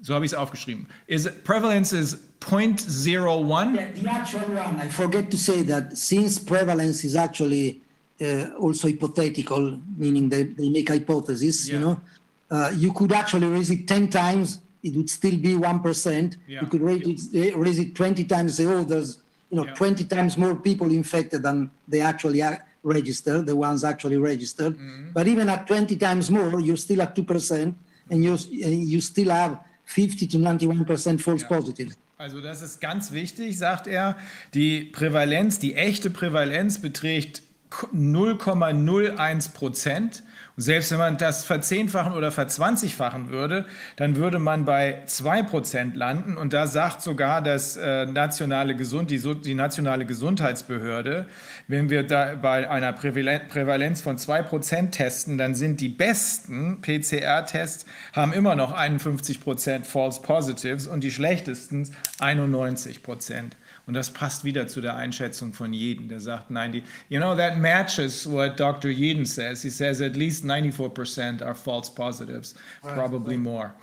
So 0.01 0.15
habe 0.15 0.25
ich 0.25 0.31
es 0.31 0.35
aufgeschrieben. 0.35 0.87
Is, 1.05 1.29
prevalence 1.43 1.93
is 1.93 2.17
0.01. 2.39 3.75
Yeah, 3.75 3.85
the 3.93 4.07
actual 4.07 4.41
one, 4.49 4.81
I 4.83 4.89
forget 4.89 5.29
to 5.29 5.37
say 5.37 5.61
that 5.67 5.95
since 5.95 6.43
prevalence 6.43 7.03
is 7.03 7.15
actually 7.15 7.81
uh, 8.19 8.47
also 8.59 8.87
hypothetical, 8.87 9.77
meaning 9.95 10.27
they, 10.27 10.45
they 10.45 10.71
make 10.71 10.89
hypotheses, 10.89 11.67
you 11.69 11.75
Yeah. 11.75 11.81
know. 11.81 12.01
Uh, 12.49 12.71
you 12.75 12.91
could 12.93 13.11
actually 13.13 13.45
raise 13.45 13.69
it 13.69 13.87
10 13.87 14.09
times, 14.09 14.57
it 14.83 14.95
would 14.95 15.09
still 15.09 15.37
be 15.37 15.53
1%. 15.53 16.37
Yeah. 16.47 16.61
You 16.61 16.67
could 16.67 16.81
raise 16.81 17.33
it, 17.33 17.55
raise 17.55 17.79
it 17.79 17.95
20 17.95 18.23
times, 18.25 18.59
oh, 18.59 18.83
there's, 18.83 19.19
you 19.49 19.57
know, 19.57 19.65
Yeah. 19.65 19.73
20 19.73 20.05
times 20.05 20.37
more 20.37 20.55
people 20.55 20.91
infected 20.91 21.43
than 21.43 21.69
they 21.87 22.01
actually 22.01 22.41
are 22.41 22.63
registered, 22.83 23.45
the 23.45 23.55
ones 23.55 23.83
actually 23.83 24.17
registered. 24.17 24.73
Mm-hmm. 24.77 25.11
But 25.13 25.27
even 25.27 25.49
at 25.49 25.67
20 25.67 25.95
times 25.97 26.31
more, 26.31 26.59
you're 26.59 26.77
still 26.77 27.01
at 27.01 27.15
2%, 27.15 27.73
and 28.09 28.23
you, 28.23 28.37
you 28.49 29.01
still 29.01 29.29
have 29.29 29.59
50 29.85 30.27
to 30.27 30.37
91% 30.37 31.21
false 31.21 31.43
positives. 31.43 31.95
Also 32.17 32.39
das 32.39 32.61
ist 32.61 32.79
ganz 32.79 33.11
wichtig, 33.11 33.57
sagt 33.57 33.87
er. 33.87 34.15
Die 34.53 34.83
Prävalenz, 34.85 35.57
die 35.57 35.73
echte 35.73 36.11
Prävalenz 36.11 36.79
beträgt 36.79 37.41
0,01 37.71 39.53
Prozent. 39.53 40.23
Selbst 40.61 40.91
wenn 40.91 40.99
man 40.99 41.17
das 41.17 41.43
verzehnfachen 41.43 42.13
oder 42.13 42.31
verzwanzigfachen 42.31 43.29
würde, 43.29 43.65
dann 43.95 44.15
würde 44.15 44.37
man 44.37 44.63
bei 44.63 45.01
2 45.07 45.41
Prozent 45.43 45.95
landen. 45.95 46.37
Und 46.37 46.53
da 46.53 46.67
sagt 46.67 47.01
sogar 47.01 47.41
das 47.41 47.77
äh, 47.77 48.05
nationale 48.05 48.75
Gesund, 48.75 49.09
die, 49.09 49.19
die 49.19 49.55
nationale 49.55 50.05
Gesundheitsbehörde, 50.05 51.25
wenn 51.67 51.89
wir 51.89 52.03
da 52.03 52.35
bei 52.35 52.69
einer 52.69 52.93
Prävalen- 52.93 53.47
Prävalenz 53.47 54.01
von 54.01 54.19
2 54.19 54.43
Prozent 54.43 54.93
testen, 54.93 55.39
dann 55.39 55.55
sind 55.55 55.81
die 55.81 55.89
besten 55.89 56.79
PCR-Tests 56.81 57.87
haben 58.13 58.31
immer 58.31 58.55
noch 58.55 58.71
51 58.71 59.41
Prozent 59.41 59.87
False 59.87 60.21
Positives 60.21 60.85
und 60.85 61.03
die 61.03 61.11
schlechtesten 61.11 61.95
91 62.19 63.01
Prozent. 63.01 63.55
Und 63.91 63.95
das 63.95 64.09
passt 64.09 64.45
wieder 64.45 64.69
zu 64.69 64.79
der 64.79 64.95
Einschätzung 64.95 65.51
von 65.51 65.73
Jeden, 65.73 66.07
der 66.07 66.21
sagt 66.21 66.49
90. 66.49 66.81
You 67.09 67.19
know, 67.19 67.35
that 67.35 67.57
matches 67.57 68.25
what 68.25 68.57
Dr. 68.57 68.89
Jeden 68.89 69.25
says. 69.25 69.61
He 69.61 69.69
says 69.69 69.99
at 70.01 70.15
least 70.15 70.45
94% 70.45 71.43
are 71.43 71.53
false 71.53 71.91
positives, 71.93 72.55
probably 72.81 73.35
more. 73.35 73.73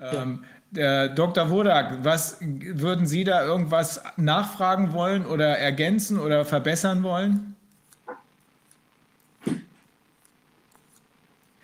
Ähm, 0.00 0.42
der 0.70 1.10
Dr. 1.10 1.50
Wodak, 1.50 2.02
was 2.02 2.38
würden 2.40 3.06
Sie 3.06 3.24
da 3.24 3.44
irgendwas 3.44 4.00
nachfragen 4.16 4.94
wollen 4.94 5.26
oder 5.26 5.58
ergänzen 5.58 6.18
oder 6.18 6.46
verbessern 6.46 7.02
wollen? 7.02 7.54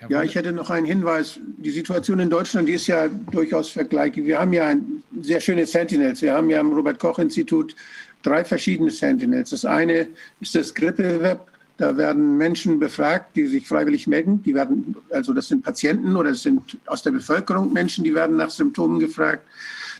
Ja, 0.08 0.22
ich 0.22 0.34
hätte 0.34 0.52
noch 0.52 0.70
einen 0.70 0.86
Hinweis. 0.86 1.38
Die 1.58 1.70
Situation 1.70 2.18
in 2.18 2.30
Deutschland, 2.30 2.68
die 2.68 2.74
ist 2.74 2.86
ja 2.86 3.08
durchaus 3.08 3.70
vergleichbar. 3.70 4.24
Wir 4.24 4.40
haben 4.40 4.52
ja 4.52 4.66
ein 4.66 5.02
sehr 5.20 5.40
schöne 5.40 5.66
Sentinels. 5.66 6.22
Wir 6.22 6.34
haben 6.34 6.50
ja 6.50 6.60
am 6.60 6.72
Robert-Koch-Institut 6.72 7.74
drei 8.22 8.44
verschiedene 8.44 8.90
Sentinels. 8.90 9.50
Das 9.50 9.64
eine 9.64 10.08
ist 10.40 10.54
das 10.54 10.74
Grippe-Web. 10.74 11.40
Da 11.76 11.96
werden 11.96 12.36
Menschen 12.36 12.78
befragt, 12.78 13.34
die 13.34 13.46
sich 13.46 13.66
freiwillig 13.66 14.06
melden. 14.06 14.42
Die 14.44 14.54
werden, 14.54 14.96
also 15.10 15.32
das 15.32 15.48
sind 15.48 15.64
Patienten 15.64 16.14
oder 16.16 16.30
es 16.30 16.42
sind 16.42 16.78
aus 16.86 17.02
der 17.02 17.10
Bevölkerung 17.10 17.72
Menschen, 17.72 18.04
die 18.04 18.14
werden 18.14 18.36
nach 18.36 18.50
Symptomen 18.50 19.00
gefragt. 19.00 19.42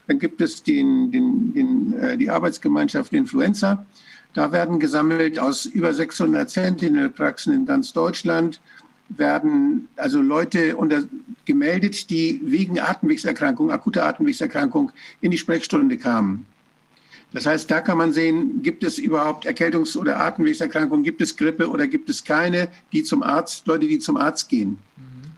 Dann 0.06 0.18
gibt 0.18 0.40
es 0.40 0.62
den, 0.62 1.10
den, 1.10 1.52
den, 1.52 1.98
äh, 1.98 2.16
die 2.16 2.30
Arbeitsgemeinschaft 2.30 3.12
Influenza. 3.12 3.84
Da 4.34 4.52
werden 4.52 4.78
gesammelt 4.78 5.38
aus 5.38 5.64
über 5.66 5.94
600 5.94 6.50
Sentinel-Praxen 6.50 7.54
in 7.54 7.66
ganz 7.66 7.92
Deutschland 7.92 8.60
werden 9.16 9.88
also 9.96 10.20
Leute 10.20 10.76
unter, 10.76 11.04
gemeldet, 11.44 12.10
die 12.10 12.40
wegen 12.44 12.78
Atemwegserkrankung, 12.78 13.70
akuter 13.70 14.04
Atemwegserkrankung 14.06 14.92
in 15.20 15.30
die 15.30 15.38
Sprechstunde 15.38 15.96
kamen. 15.96 16.46
Das 17.32 17.46
heißt, 17.46 17.68
da 17.68 17.80
kann 17.80 17.98
man 17.98 18.12
sehen, 18.12 18.62
gibt 18.62 18.84
es 18.84 18.96
überhaupt 18.96 19.44
Erkältungs- 19.44 19.96
oder 19.96 20.20
Atemwegserkrankungen, 20.20 21.04
gibt 21.04 21.20
es 21.20 21.36
Grippe 21.36 21.68
oder 21.68 21.88
gibt 21.88 22.08
es 22.08 22.22
keine, 22.22 22.68
die 22.92 23.02
zum 23.02 23.24
Arzt, 23.24 23.66
Leute, 23.66 23.88
die 23.88 23.98
zum 23.98 24.16
Arzt 24.16 24.48
gehen. 24.48 24.78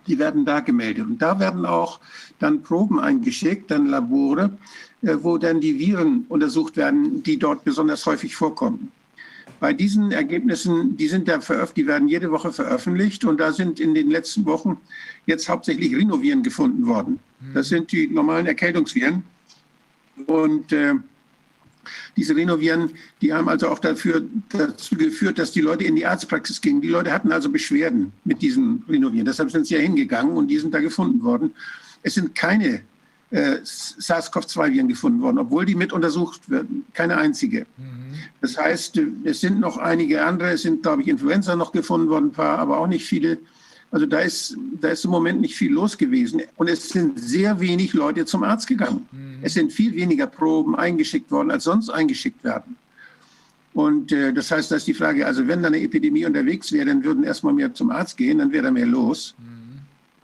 Die 0.07 0.19
werden 0.19 0.45
da 0.45 0.61
gemeldet. 0.61 1.07
Und 1.07 1.23
da 1.23 1.41
werden 1.41 1.65
auch 1.65 1.99
dann 2.39 2.63
Proben 2.63 3.01
eingeschickt, 3.01 3.71
dann 3.71 3.87
Labore, 3.87 4.57
äh, 5.03 5.17
wo 5.21 5.39
dann 5.39 5.61
die 5.61 5.79
Viren 5.79 6.27
untersucht 6.29 6.77
werden, 6.77 7.23
die 7.23 7.39
dort 7.39 7.65
besonders 7.65 8.05
häufig 8.05 8.37
vorkommen. 8.37 8.93
Bei 9.59 9.73
diesen 9.73 10.12
Ergebnissen, 10.12 10.97
die 10.97 11.09
sind 11.09 11.28
ja 11.28 11.41
veröffentlicht, 11.41 11.76
die 11.76 11.86
werden 11.86 12.09
jede 12.09 12.31
Woche 12.31 12.52
veröffentlicht 12.52 13.25
und 13.25 13.39
da 13.39 13.52
sind 13.52 13.81
in 13.81 13.94
den 13.94 14.10
letzten 14.10 14.44
Wochen 14.44 14.78
jetzt 15.25 15.49
hauptsächlich 15.49 15.94
Rhinoviren 15.94 16.43
gefunden 16.43 16.86
worden. 16.86 17.18
Das 17.55 17.68
sind 17.68 17.93
die 17.93 18.07
normalen 18.09 18.47
Erkältungsviren. 18.47 19.23
Und 20.26 20.73
äh, 20.73 20.94
diese 22.17 22.35
Rhinoviren, 22.35 22.91
die 23.20 23.33
haben 23.33 23.49
also 23.49 23.68
auch 23.68 23.78
dafür, 23.78 24.25
dazu 24.49 24.97
geführt, 24.97 25.39
dass 25.39 25.52
die 25.52 25.60
Leute 25.60 25.85
in 25.85 25.97
die 25.97 26.07
Arztpraxis 26.07 26.60
gingen. 26.60 26.81
Die 26.81 26.89
Leute 26.89 27.12
hatten 27.12 27.33
also 27.33 27.51
Beschwerden 27.51 28.12
mit 28.25 28.43
diesen 28.43 28.85
Rhinoviren. 28.89 29.26
Deshalb 29.26 29.51
sind 29.51 29.67
sie 29.67 29.75
ja 29.75 29.81
hingegangen 29.81 30.36
und 30.36 30.49
die 30.49 30.59
sind 30.59 30.75
da 30.75 30.81
gefunden 30.81 31.23
worden. 31.23 31.52
Es 32.02 32.15
sind 32.15 32.35
keine 32.35 32.83
äh, 33.31 33.59
SARS-CoV-2-Viren 33.63 34.89
gefunden 34.89 35.21
worden, 35.21 35.39
obwohl 35.39 35.67
die 35.67 35.75
mit 35.75 35.93
untersucht 35.93 36.49
werden. 36.49 36.85
Keine 36.95 37.17
einzige. 37.17 37.67
Das 38.41 38.57
heißt, 38.57 39.01
es 39.25 39.41
sind 39.41 39.61
noch 39.61 39.79
einige 39.79 40.25
andere, 40.25 40.51
es 40.51 40.63
sind, 40.63 40.83
glaube 40.83 41.03
ich, 41.03 41.09
Influenza 41.09 41.57
noch 41.57 41.73
gefunden 41.73 42.09
worden, 42.09 42.27
ein 42.27 42.33
paar, 42.33 42.59
aber 42.59 42.79
auch 42.79 42.87
nicht 42.87 43.05
viele. 43.05 43.39
Also 43.91 44.07
da 44.07 44.21
ist, 44.21 44.57
da 44.81 44.89
ist 44.89 45.05
im 45.05 45.11
Moment 45.11 45.41
nicht 45.41 45.57
viel 45.57 45.73
los 45.73 45.97
gewesen. 45.97 46.43
Und 46.57 46.69
es 46.69 46.89
sind 46.89 47.19
sehr 47.19 47.61
wenig 47.61 47.95
Leute 47.95 48.27
zum 48.27 48.43
Arzt 48.43 48.67
gegangen. 48.67 49.09
Es 49.43 49.55
sind 49.55 49.73
viel 49.73 49.95
weniger 49.95 50.27
Proben 50.27 50.77
eingeschickt 50.77 51.31
worden, 51.31 51.51
als 51.51 51.65
sonst 51.65 51.91
eingeschickt 51.91 52.43
werden. 52.45 52.77
Und 53.75 54.11
äh, 54.11 54.33
das 54.33 54.51
heißt, 54.51 54.71
da 54.71 54.77
ist 54.77 54.87
die 54.87 54.95
Frage, 54.95 55.27
also 55.27 55.47
wenn 55.47 55.63
da 55.63 55.69
eine 55.69 55.81
Epidemie 55.81 56.25
unterwegs 56.25 56.73
wäre, 56.73 56.87
dann 56.87 57.05
würden 57.05 57.25
erstmal 57.25 57.53
mehr 57.53 57.75
zum 57.75 57.91
Arzt 57.91 58.17
gehen, 58.17 58.39
dann 58.39 58.51
wäre 58.51 58.65
da 58.65 58.71
mehr 58.71 58.87
los. 58.87 59.35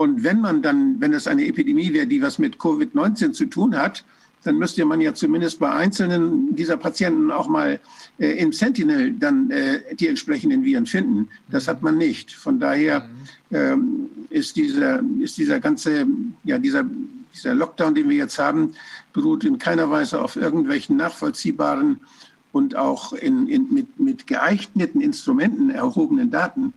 Und 0.02 0.24
wenn 0.24 0.40
man 0.40 0.62
dann, 0.62 1.00
wenn 1.00 1.12
es 1.12 1.28
eine 1.28 1.46
Epidemie 1.46 1.92
wäre, 1.92 2.08
die 2.08 2.20
was 2.20 2.40
mit 2.40 2.56
Covid-19 2.56 3.30
zu 3.34 3.46
tun 3.46 3.78
hat, 3.78 4.04
dann 4.42 4.58
müsste 4.58 4.84
man 4.84 5.00
ja 5.00 5.14
zumindest 5.14 5.60
bei 5.60 5.70
einzelnen 5.70 6.56
dieser 6.56 6.76
Patienten 6.76 7.30
auch 7.30 7.46
mal 7.46 7.78
äh, 8.18 8.32
im 8.42 8.52
Sentinel 8.52 9.12
dann 9.12 9.52
äh, 9.52 9.94
die 9.94 10.08
entsprechenden 10.08 10.64
Viren 10.64 10.86
finden. 10.86 11.28
Das 11.52 11.68
hat 11.68 11.82
man 11.82 11.98
nicht. 11.98 12.32
Von 12.32 12.58
daher 12.58 13.08
ähm, 13.52 14.10
ist, 14.28 14.56
dieser, 14.56 15.00
ist 15.20 15.38
dieser 15.38 15.60
ganze, 15.60 16.04
ja, 16.42 16.58
dieser, 16.58 16.84
dieser 17.32 17.54
Lockdown, 17.54 17.94
den 17.94 18.08
wir 18.08 18.16
jetzt 18.16 18.40
haben, 18.40 18.74
beruht 19.12 19.44
in 19.44 19.56
keiner 19.56 19.88
Weise 19.88 20.20
auf 20.20 20.34
irgendwelchen 20.34 20.96
nachvollziehbaren 20.96 22.00
und 22.50 22.74
auch 22.74 23.12
in, 23.12 23.46
in, 23.46 23.72
mit, 23.72 24.00
mit 24.00 24.26
geeigneten 24.26 25.00
Instrumenten 25.00 25.70
erhobenen 25.70 26.32
Daten. 26.32 26.74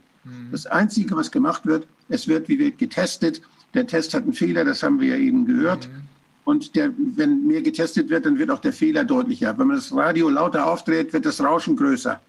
Das 0.51 0.65
Einzige, 0.65 1.15
was 1.15 1.31
gemacht 1.31 1.65
wird, 1.65 1.87
es 2.09 2.27
wird 2.27 2.47
wie 2.47 2.59
wird 2.59 2.77
getestet. 2.77 3.41
Der 3.73 3.87
Test 3.87 4.13
hat 4.13 4.23
einen 4.23 4.33
Fehler, 4.33 4.63
das 4.63 4.83
haben 4.83 4.99
wir 4.99 5.09
ja 5.09 5.17
eben 5.17 5.45
gehört. 5.45 5.89
Und 6.45 6.75
der, 6.75 6.91
wenn 6.97 7.47
mehr 7.47 7.61
getestet 7.61 8.09
wird, 8.09 8.25
dann 8.25 8.37
wird 8.37 8.51
auch 8.51 8.59
der 8.59 8.73
Fehler 8.73 9.03
deutlicher. 9.03 9.57
Wenn 9.57 9.67
man 9.67 9.77
das 9.77 9.93
Radio 9.93 10.29
lauter 10.29 10.67
aufdreht, 10.67 11.11
wird 11.11 11.25
das 11.25 11.43
Rauschen 11.43 11.75
größer. 11.75 12.21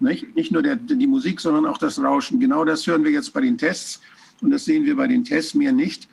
Nicht, 0.00 0.36
nicht 0.36 0.52
nur 0.52 0.62
der, 0.62 0.76
die 0.76 1.06
Musik, 1.06 1.40
sondern 1.40 1.64
auch 1.64 1.78
das 1.78 1.98
Rauschen. 1.98 2.38
Genau 2.38 2.64
das 2.64 2.86
hören 2.86 3.02
wir 3.02 3.10
jetzt 3.10 3.32
bei 3.32 3.40
den 3.40 3.56
Tests. 3.56 4.00
Und 4.42 4.50
das 4.50 4.64
sehen 4.66 4.84
wir 4.84 4.96
bei 4.96 5.06
den 5.06 5.24
Tests 5.24 5.54
mehr 5.54 5.72
nicht. 5.72 6.08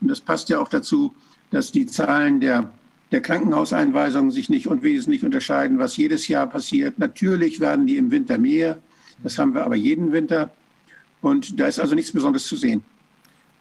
Und 0.00 0.08
das 0.08 0.20
passt 0.20 0.48
ja 0.48 0.58
auch 0.58 0.68
dazu, 0.68 1.14
dass 1.50 1.70
die 1.70 1.86
Zahlen 1.86 2.40
der, 2.40 2.70
der 3.12 3.20
Krankenhauseinweisungen 3.20 4.32
sich 4.32 4.48
nicht 4.48 4.66
unwesentlich 4.66 5.22
unterscheiden, 5.22 5.78
was 5.78 5.96
jedes 5.96 6.26
Jahr 6.26 6.48
passiert. 6.48 6.98
Natürlich 6.98 7.60
werden 7.60 7.86
die 7.86 7.96
im 7.96 8.10
Winter 8.10 8.38
mehr. 8.38 8.78
Das 9.22 9.38
haben 9.38 9.54
wir 9.54 9.64
aber 9.64 9.76
jeden 9.76 10.10
Winter. 10.10 10.50
Und 11.24 11.58
da 11.58 11.66
ist 11.66 11.80
also 11.80 11.94
nichts 11.94 12.12
Besonderes 12.12 12.46
zu 12.46 12.56
sehen. 12.56 12.82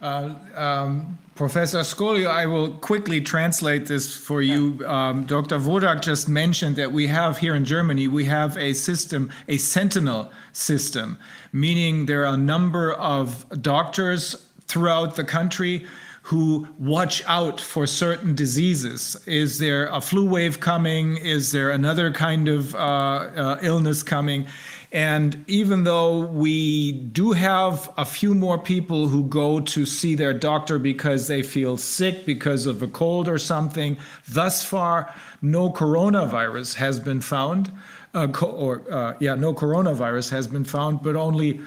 Uh, 0.01 0.31
um, 0.57 1.17
Professor 1.33 1.79
Scolio, 1.79 2.29
I 2.29 2.45
will 2.45 2.71
quickly 2.81 3.21
translate 3.21 3.85
this 3.85 4.13
for 4.13 4.41
you. 4.41 4.85
Um, 4.85 5.25
Dr. 5.25 5.57
Wodak 5.59 6.01
just 6.01 6.27
mentioned 6.27 6.75
that 6.75 6.91
we 6.91 7.07
have 7.07 7.37
here 7.37 7.55
in 7.55 7.63
Germany, 7.63 8.09
we 8.09 8.25
have 8.25 8.57
a 8.57 8.73
system, 8.73 9.31
a 9.47 9.57
sentinel 9.57 10.29
system, 10.51 11.17
meaning 11.53 12.05
there 12.05 12.23
are 12.23 12.33
a 12.33 12.37
number 12.37 12.91
of 12.95 13.45
doctors 13.61 14.35
throughout 14.67 15.15
the 15.15 15.23
country 15.23 15.85
who 16.21 16.67
watch 16.79 17.23
out 17.27 17.61
for 17.61 17.87
certain 17.87 18.35
diseases. 18.35 19.17
Is 19.25 19.57
there 19.57 19.87
a 19.87 20.01
flu 20.01 20.29
wave 20.29 20.59
coming? 20.59 21.15
Is 21.17 21.51
there 21.51 21.71
another 21.71 22.11
kind 22.11 22.49
of 22.49 22.75
uh, 22.75 22.77
uh, 22.77 23.59
illness 23.61 24.03
coming? 24.03 24.47
And 24.93 25.43
even 25.47 25.85
though 25.85 26.19
we 26.19 26.91
do 26.91 27.31
have 27.31 27.91
a 27.97 28.05
few 28.05 28.35
more 28.35 28.59
people 28.59 29.07
who 29.07 29.23
go 29.23 29.59
to 29.59 29.87
see 29.87 30.13
their 30.13 30.35
doctor 30.35 30.77
because 30.77 31.25
they 31.25 31.41
feel 31.41 31.77
sick 31.77 32.27
because 32.27 32.67
of 32.67 32.83
a 32.83 32.87
cold 32.87 33.27
or 33.27 33.39
something, 33.39 33.97
thus 34.29 34.63
far, 34.63 35.11
no 35.41 35.71
coronavirus 35.71 36.75
has 36.75 36.99
been 36.99 37.21
found. 37.21 37.71
Uh, 38.13 38.27
co- 38.27 38.51
or, 38.51 38.83
uh, 38.93 39.15
yeah, 39.19 39.33
no 39.33 39.51
coronavirus 39.51 40.29
has 40.29 40.47
been 40.47 40.63
found, 40.63 41.01
but 41.01 41.15
only 41.15 41.59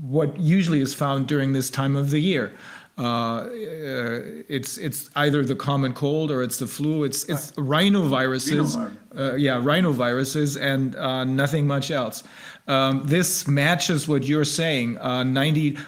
what 0.00 0.38
usually 0.40 0.80
is 0.80 0.94
found 0.94 1.26
during 1.26 1.52
this 1.52 1.68
time 1.68 1.94
of 1.94 2.10
the 2.10 2.20
year. 2.20 2.56
Uh, 2.98 3.48
it's 3.50 4.78
it's 4.78 5.10
either 5.16 5.44
the 5.44 5.54
common 5.54 5.92
cold 5.92 6.30
or 6.30 6.42
it's 6.42 6.56
the 6.58 6.66
flu. 6.66 7.04
It's 7.04 7.24
it's 7.24 7.52
rhinoviruses. 7.52 8.76
Rhinovirus. 8.76 8.96
Uh, 9.18 9.34
yeah, 9.34 9.56
rhinoviruses 9.56 10.60
and 10.60 10.96
uh, 10.96 11.24
nothing 11.24 11.66
much 11.66 11.90
else. 11.90 12.22
Um, 12.68 13.02
this 13.04 13.46
matches 13.46 14.08
what 14.08 14.24
you're 14.24 14.44
saying. 14.44 14.98
Uh, 14.98 15.24
90. 15.24 15.78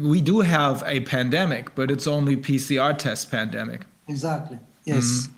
We 0.00 0.20
do 0.20 0.40
have 0.40 0.82
a 0.86 1.00
pandemic, 1.00 1.74
but 1.74 1.90
it's 1.90 2.06
only 2.06 2.36
PCR 2.36 2.96
test 2.96 3.30
pandemic. 3.30 3.86
Exactly. 4.08 4.58
Yes. 4.84 5.28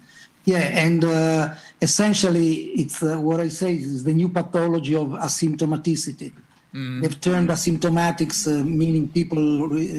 Yeah, 0.44 0.58
and 0.58 1.04
uh, 1.04 1.54
essentially, 1.82 2.54
it's 2.74 3.02
uh, 3.02 3.18
what 3.18 3.40
I 3.40 3.48
say 3.48 3.74
is 3.74 4.04
the 4.04 4.14
new 4.14 4.28
pathology 4.28 4.96
of 4.96 5.08
asymptomaticity. 5.08 6.32
They've 6.72 7.20
turned 7.20 7.48
asymptomatics, 7.48 8.46
uh, 8.46 8.64
meaning 8.64 9.08
people 9.08 9.68
re- 9.68 9.90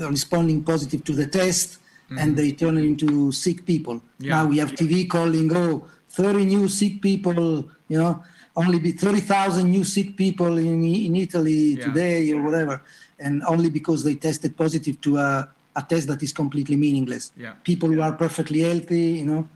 uh, 0.00 0.08
responding 0.08 0.62
positive 0.64 1.04
to 1.04 1.12
the 1.12 1.26
test, 1.26 1.78
and 2.18 2.36
they 2.36 2.52
turn 2.52 2.78
it 2.78 2.84
into 2.84 3.30
sick 3.32 3.66
people. 3.66 4.00
Yeah. 4.18 4.30
Now 4.36 4.46
we 4.46 4.58
have 4.58 4.72
TV 4.72 5.08
calling, 5.08 5.54
oh, 5.56 5.86
30 6.10 6.44
new 6.46 6.68
sick 6.68 7.02
people, 7.02 7.68
you 7.88 7.98
know, 7.98 8.22
only 8.56 8.78
be 8.78 8.92
30,000 8.92 9.68
new 9.70 9.84
sick 9.84 10.16
people 10.16 10.56
in, 10.58 10.84
in 10.84 11.16
Italy 11.16 11.76
Yeah. 11.76 11.84
today 11.86 12.32
or 12.32 12.40
whatever, 12.42 12.82
and 13.18 13.42
only 13.48 13.68
because 13.68 14.04
they 14.04 14.14
tested 14.14 14.56
positive 14.56 15.00
to 15.02 15.18
a, 15.18 15.48
a 15.76 15.82
test 15.82 16.06
that 16.08 16.22
is 16.22 16.32
completely 16.32 16.76
meaningless. 16.76 17.32
Yeah. 17.36 17.52
People 17.64 17.88
who 17.90 18.00
are 18.00 18.12
perfectly 18.12 18.60
healthy, 18.60 19.06
you 19.20 19.26
know. 19.26 19.48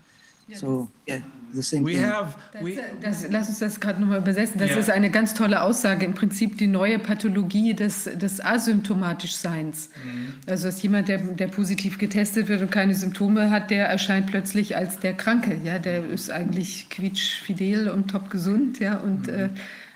So 0.54 0.90
yeah, 1.06 1.20
the 1.52 1.62
same 1.62 1.84
We 1.86 1.92
thing. 1.92 2.04
have 2.06 2.34
Das, 2.52 2.62
we, 2.64 2.76
das, 3.00 3.26
lass 3.30 3.48
uns 3.48 3.58
das 3.58 3.80
gerade 3.80 4.00
nochmal 4.00 4.18
übersetzen. 4.18 4.58
Das 4.58 4.70
Ja. 4.70 4.76
ist 4.78 4.90
eine 4.90 5.10
ganz 5.10 5.34
tolle 5.34 5.62
Aussage. 5.62 6.04
Im 6.04 6.14
Prinzip 6.14 6.58
die 6.58 6.66
neue 6.66 6.98
Pathologie 6.98 7.74
des, 7.74 8.04
des 8.04 8.40
Asymptomatischseins. 8.44 9.90
Mhm. 10.04 10.34
Also 10.46 10.66
dass 10.66 10.82
jemand, 10.82 11.08
der, 11.08 11.18
der 11.18 11.48
positiv 11.48 11.98
getestet 11.98 12.48
wird 12.48 12.60
und 12.62 12.70
keine 12.70 12.94
Symptome 12.94 13.50
hat, 13.50 13.70
der 13.70 13.86
erscheint 13.88 14.26
plötzlich 14.26 14.76
als 14.76 14.98
der 14.98 15.14
Kranke. 15.14 15.58
Ja, 15.64 15.78
der 15.78 16.04
ist 16.08 16.30
eigentlich 16.30 16.88
quietschfidel 16.90 17.88
und 17.90 18.08
top 18.10 18.30
gesund. 18.30 18.78
Ja, 18.80 18.98
und 18.98 19.26
Mhm. 19.26 19.32
äh, 19.34 19.48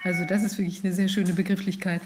also 0.04 0.24
das 0.28 0.42
ist 0.42 0.58
wirklich 0.58 0.82
eine 0.84 0.92
sehr 0.92 1.08
schöne 1.08 1.32
Begrifflichkeit. 1.32 2.02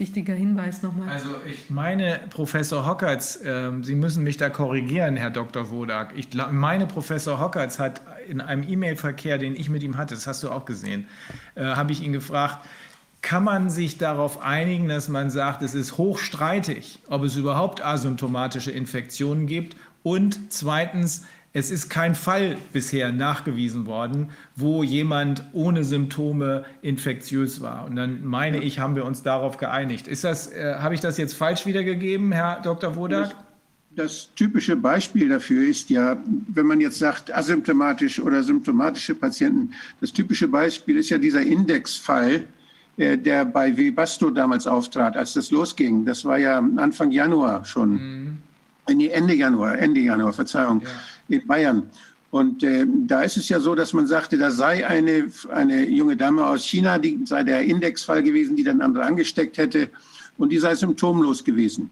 Wichtiger 0.00 0.34
Hinweis 0.34 0.82
nochmal. 0.82 1.10
Also 1.10 1.28
ich 1.46 1.68
meine, 1.68 2.20
Professor 2.30 2.86
Hockertz, 2.86 3.38
ähm, 3.44 3.84
Sie 3.84 3.94
müssen 3.94 4.24
mich 4.24 4.38
da 4.38 4.48
korrigieren, 4.48 5.16
Herr 5.16 5.30
Dr. 5.30 5.70
Wodak. 5.70 6.14
Ich 6.16 6.28
meine, 6.50 6.86
Professor 6.86 7.38
Hockertz 7.38 7.78
hat 7.78 8.00
in 8.26 8.40
einem 8.40 8.66
E-Mail-Verkehr, 8.66 9.36
den 9.36 9.54
ich 9.54 9.68
mit 9.68 9.82
ihm 9.82 9.98
hatte, 9.98 10.14
das 10.14 10.26
hast 10.26 10.42
du 10.42 10.50
auch 10.50 10.64
gesehen, 10.64 11.06
äh, 11.54 11.64
habe 11.64 11.92
ich 11.92 12.02
ihn 12.02 12.14
gefragt, 12.14 12.66
kann 13.20 13.44
man 13.44 13.68
sich 13.68 13.98
darauf 13.98 14.40
einigen, 14.40 14.88
dass 14.88 15.10
man 15.10 15.28
sagt, 15.28 15.62
es 15.62 15.74
ist 15.74 15.98
hochstreitig, 15.98 17.00
ob 17.08 17.22
es 17.22 17.36
überhaupt 17.36 17.84
asymptomatische 17.84 18.70
Infektionen 18.70 19.46
gibt? 19.46 19.76
Und 20.02 20.50
zweitens, 20.50 21.26
es 21.52 21.70
ist 21.70 21.88
kein 21.88 22.14
Fall 22.14 22.56
bisher 22.72 23.10
nachgewiesen 23.10 23.86
worden, 23.86 24.30
wo 24.54 24.84
jemand 24.84 25.42
ohne 25.52 25.82
Symptome 25.82 26.64
infektiös 26.80 27.60
war. 27.60 27.86
Und 27.86 27.96
dann 27.96 28.24
meine 28.24 28.62
ich, 28.62 28.78
haben 28.78 28.94
wir 28.94 29.04
uns 29.04 29.22
darauf 29.22 29.56
geeinigt. 29.56 30.06
Ist 30.06 30.22
das, 30.22 30.52
äh, 30.52 30.74
habe 30.78 30.94
ich 30.94 31.00
das 31.00 31.18
jetzt 31.18 31.34
falsch 31.34 31.66
wiedergegeben, 31.66 32.30
Herr 32.30 32.60
Dr. 32.62 32.94
Wodak? 32.94 33.34
Das 33.96 34.28
typische 34.36 34.76
Beispiel 34.76 35.28
dafür 35.28 35.68
ist 35.68 35.90
ja, 35.90 36.16
wenn 36.54 36.66
man 36.66 36.80
jetzt 36.80 37.00
sagt, 37.00 37.34
asymptomatisch 37.34 38.20
oder 38.20 38.44
symptomatische 38.44 39.16
Patienten, 39.16 39.74
das 40.00 40.12
typische 40.12 40.46
Beispiel 40.46 40.98
ist 40.98 41.10
ja 41.10 41.18
dieser 41.18 41.42
Indexfall, 41.42 42.44
äh, 42.96 43.18
der 43.18 43.44
bei 43.44 43.76
Webasto 43.76 44.30
damals 44.30 44.68
auftrat, 44.68 45.16
als 45.16 45.32
das 45.32 45.50
losging. 45.50 46.04
Das 46.04 46.24
war 46.24 46.38
ja 46.38 46.58
Anfang 46.76 47.10
Januar 47.10 47.64
schon. 47.64 48.38
Nee, 48.88 49.08
Ende 49.08 49.34
Januar, 49.34 49.78
Ende 49.78 50.00
Januar, 50.00 50.32
Verzeihung, 50.32 50.82
in 51.30 51.46
Bayern. 51.46 51.90
Und 52.30 52.62
äh, 52.62 52.86
da 53.06 53.22
ist 53.22 53.36
es 53.36 53.48
ja 53.48 53.58
so, 53.58 53.74
dass 53.74 53.92
man 53.92 54.06
sagte, 54.06 54.38
da 54.38 54.50
sei 54.50 54.86
eine, 54.86 55.30
eine 55.52 55.88
junge 55.88 56.16
Dame 56.16 56.46
aus 56.46 56.64
China, 56.64 56.98
die 56.98 57.18
sei 57.24 57.42
der 57.42 57.62
Indexfall 57.62 58.22
gewesen, 58.22 58.54
die 58.54 58.62
dann 58.62 58.80
andere 58.80 59.04
angesteckt 59.04 59.58
hätte 59.58 59.90
und 60.38 60.50
die 60.50 60.58
sei 60.58 60.74
symptomlos 60.74 61.42
gewesen. 61.42 61.90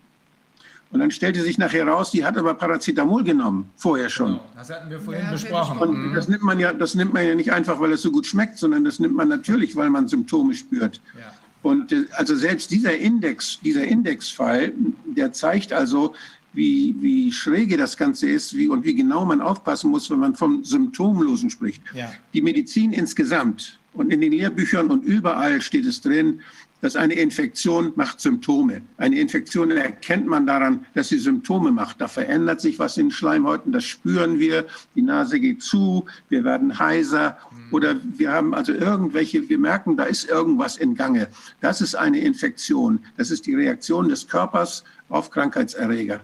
Und 0.91 1.01
dann 1.01 1.11
stellte 1.11 1.43
sich 1.43 1.59
nachher 1.59 1.87
raus, 1.87 2.13
die 2.13 2.25
hat 2.25 2.39
aber 2.39 2.55
Paracetamol 2.55 3.23
genommen, 3.23 3.69
vorher 3.77 4.09
schon. 4.09 4.41
Das 4.57 4.71
hatten 4.71 4.89
wir 4.89 5.01
vorhin 5.01 5.25
Ja, 5.25 5.33
besprochen. 5.33 5.79
Und 5.79 6.15
das 6.15 6.29
nimmt 6.29 6.43
man 6.43 6.59
ja, 6.59 6.73
das 6.73 6.95
nimmt 6.95 7.13
man 7.13 7.27
ja 7.27 7.35
nicht 7.35 7.53
einfach, 7.53 7.79
weil 7.79 7.93
es 7.93 8.01
so 8.01 8.11
gut 8.11 8.27
schmeckt, 8.27 8.59
sondern 8.59 8.85
das 8.85 8.99
nimmt 8.99 9.15
man 9.15 9.29
natürlich, 9.29 9.77
weil 9.77 9.91
man 9.91 10.09
Symptome 10.09 10.55
spürt. 10.55 11.01
Ja. 11.19 11.33
Und 11.63 11.93
äh, 11.93 12.05
also 12.13 12.37
selbst 12.37 12.71
dieser 12.71 12.97
Index, 12.97 13.59
dieser 13.61 13.85
Indexfall, 13.85 14.73
der 15.05 15.33
zeigt 15.33 15.73
also, 15.73 16.15
wie, 16.59 16.97
wie 17.01 17.33
schräge 17.33 17.77
das 17.77 17.97
Ganze 17.97 18.29
ist 18.29 18.57
wie, 18.57 18.69
und 18.69 18.85
wie 18.85 18.95
genau 18.95 19.25
man 19.25 19.41
aufpassen 19.41 19.91
muss, 19.91 20.11
wenn 20.11 20.19
man 20.19 20.35
vom 20.35 20.65
Symptomlosen 20.65 21.51
spricht. 21.51 21.83
Ja. 21.95 22.13
Die 22.35 22.43
Medizin 22.43 22.93
insgesamt 22.93 23.79
und 23.95 24.13
in 24.13 24.21
den 24.21 24.33
Lehrbüchern 24.33 24.91
und 24.91 25.05
überall 25.05 25.63
steht 25.63 25.87
es 25.87 26.01
drin, 26.01 26.41
dass 26.81 26.97
eine 26.97 27.15
Infektion 27.15 27.93
macht 27.97 28.21
Symptome. 28.21 28.83
Eine 28.99 29.19
Infektion 29.21 29.71
erkennt 29.71 30.27
man 30.27 30.47
daran, 30.47 30.87
dass 30.95 31.09
sie 31.09 31.19
Symptome 31.19 31.71
macht. 31.73 32.01
Da 32.01 32.09
verändert 32.09 32.61
sich 32.61 32.79
was 32.79 32.97
in 32.97 33.07
den 33.07 33.13
Schleimhäuten, 33.13 33.73
das 33.73 33.85
spüren 33.85 34.39
wir. 34.39 34.67
Die 34.95 35.03
Nase 35.03 35.41
geht 35.41 35.63
zu, 35.63 36.07
wir 36.29 36.45
werden 36.45 36.79
heiser 36.79 37.39
oder 37.71 37.97
wir 38.17 38.33
haben 38.33 38.55
also 38.55 38.73
irgendwelche, 38.73 39.49
wir 39.49 39.59
merken, 39.59 39.97
da 39.97 40.05
ist 40.05 40.29
irgendwas 40.29 40.77
in 40.77 40.95
Gange. 40.95 41.29
Das 41.61 41.81
ist 41.81 41.95
eine 41.95 42.21
Infektion. 42.21 43.01
Das 43.17 43.31
ist 43.31 43.47
die 43.47 43.55
Reaktion 43.55 44.09
des 44.09 44.27
Körpers 44.27 44.85
auf 45.09 45.31
Krankheitserreger. 45.31 46.21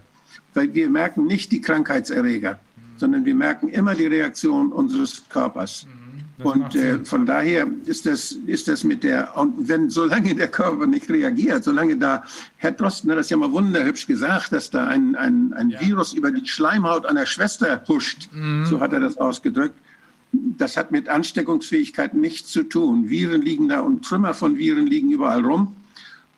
Weil 0.55 0.73
wir 0.73 0.89
merken 0.89 1.27
nicht 1.27 1.51
die 1.51 1.61
Krankheitserreger, 1.61 2.59
sondern 2.97 3.25
wir 3.25 3.35
merken 3.35 3.69
immer 3.69 3.93
die 3.93 4.07
Reaktion 4.07 4.71
unseres 4.71 5.23
Körpers. 5.29 5.85
Das 6.37 6.45
Und 6.45 6.75
äh, 6.75 7.05
von 7.05 7.25
daher 7.25 7.65
ist 7.85 8.05
das, 8.05 8.33
ist 8.45 8.67
das 8.67 8.83
mit 8.83 9.03
der, 9.03 9.37
und 9.37 9.69
wenn, 9.69 9.89
solange 9.89 10.35
der 10.35 10.49
Körper 10.49 10.85
nicht 10.85 11.09
reagiert, 11.09 11.63
solange 11.63 11.95
da, 11.95 12.23
Herr 12.57 12.73
Drosten 12.73 13.09
hat 13.09 13.17
das 13.17 13.29
ja 13.29 13.37
mal 13.37 13.51
wunderhübsch 13.51 14.05
gesagt, 14.05 14.51
dass 14.51 14.69
da 14.69 14.85
ein, 14.85 15.15
ein, 15.15 15.53
ein 15.53 15.73
Virus 15.79 16.13
über 16.13 16.31
die 16.31 16.45
Schleimhaut 16.45 17.05
einer 17.05 17.25
Schwester 17.25 17.81
huscht, 17.87 18.29
so 18.65 18.81
hat 18.81 18.91
er 18.91 18.99
das 18.99 19.17
ausgedrückt. 19.17 19.75
Das 20.31 20.75
hat 20.75 20.91
mit 20.91 21.07
Ansteckungsfähigkeit 21.07 22.13
nichts 22.13 22.51
zu 22.51 22.63
tun. 22.63 23.09
Viren 23.09 23.41
liegen 23.41 23.69
da 23.69 23.79
und 23.79 24.03
Trümmer 24.03 24.33
von 24.33 24.57
Viren 24.57 24.87
liegen 24.87 25.11
überall 25.11 25.45
rum. 25.45 25.73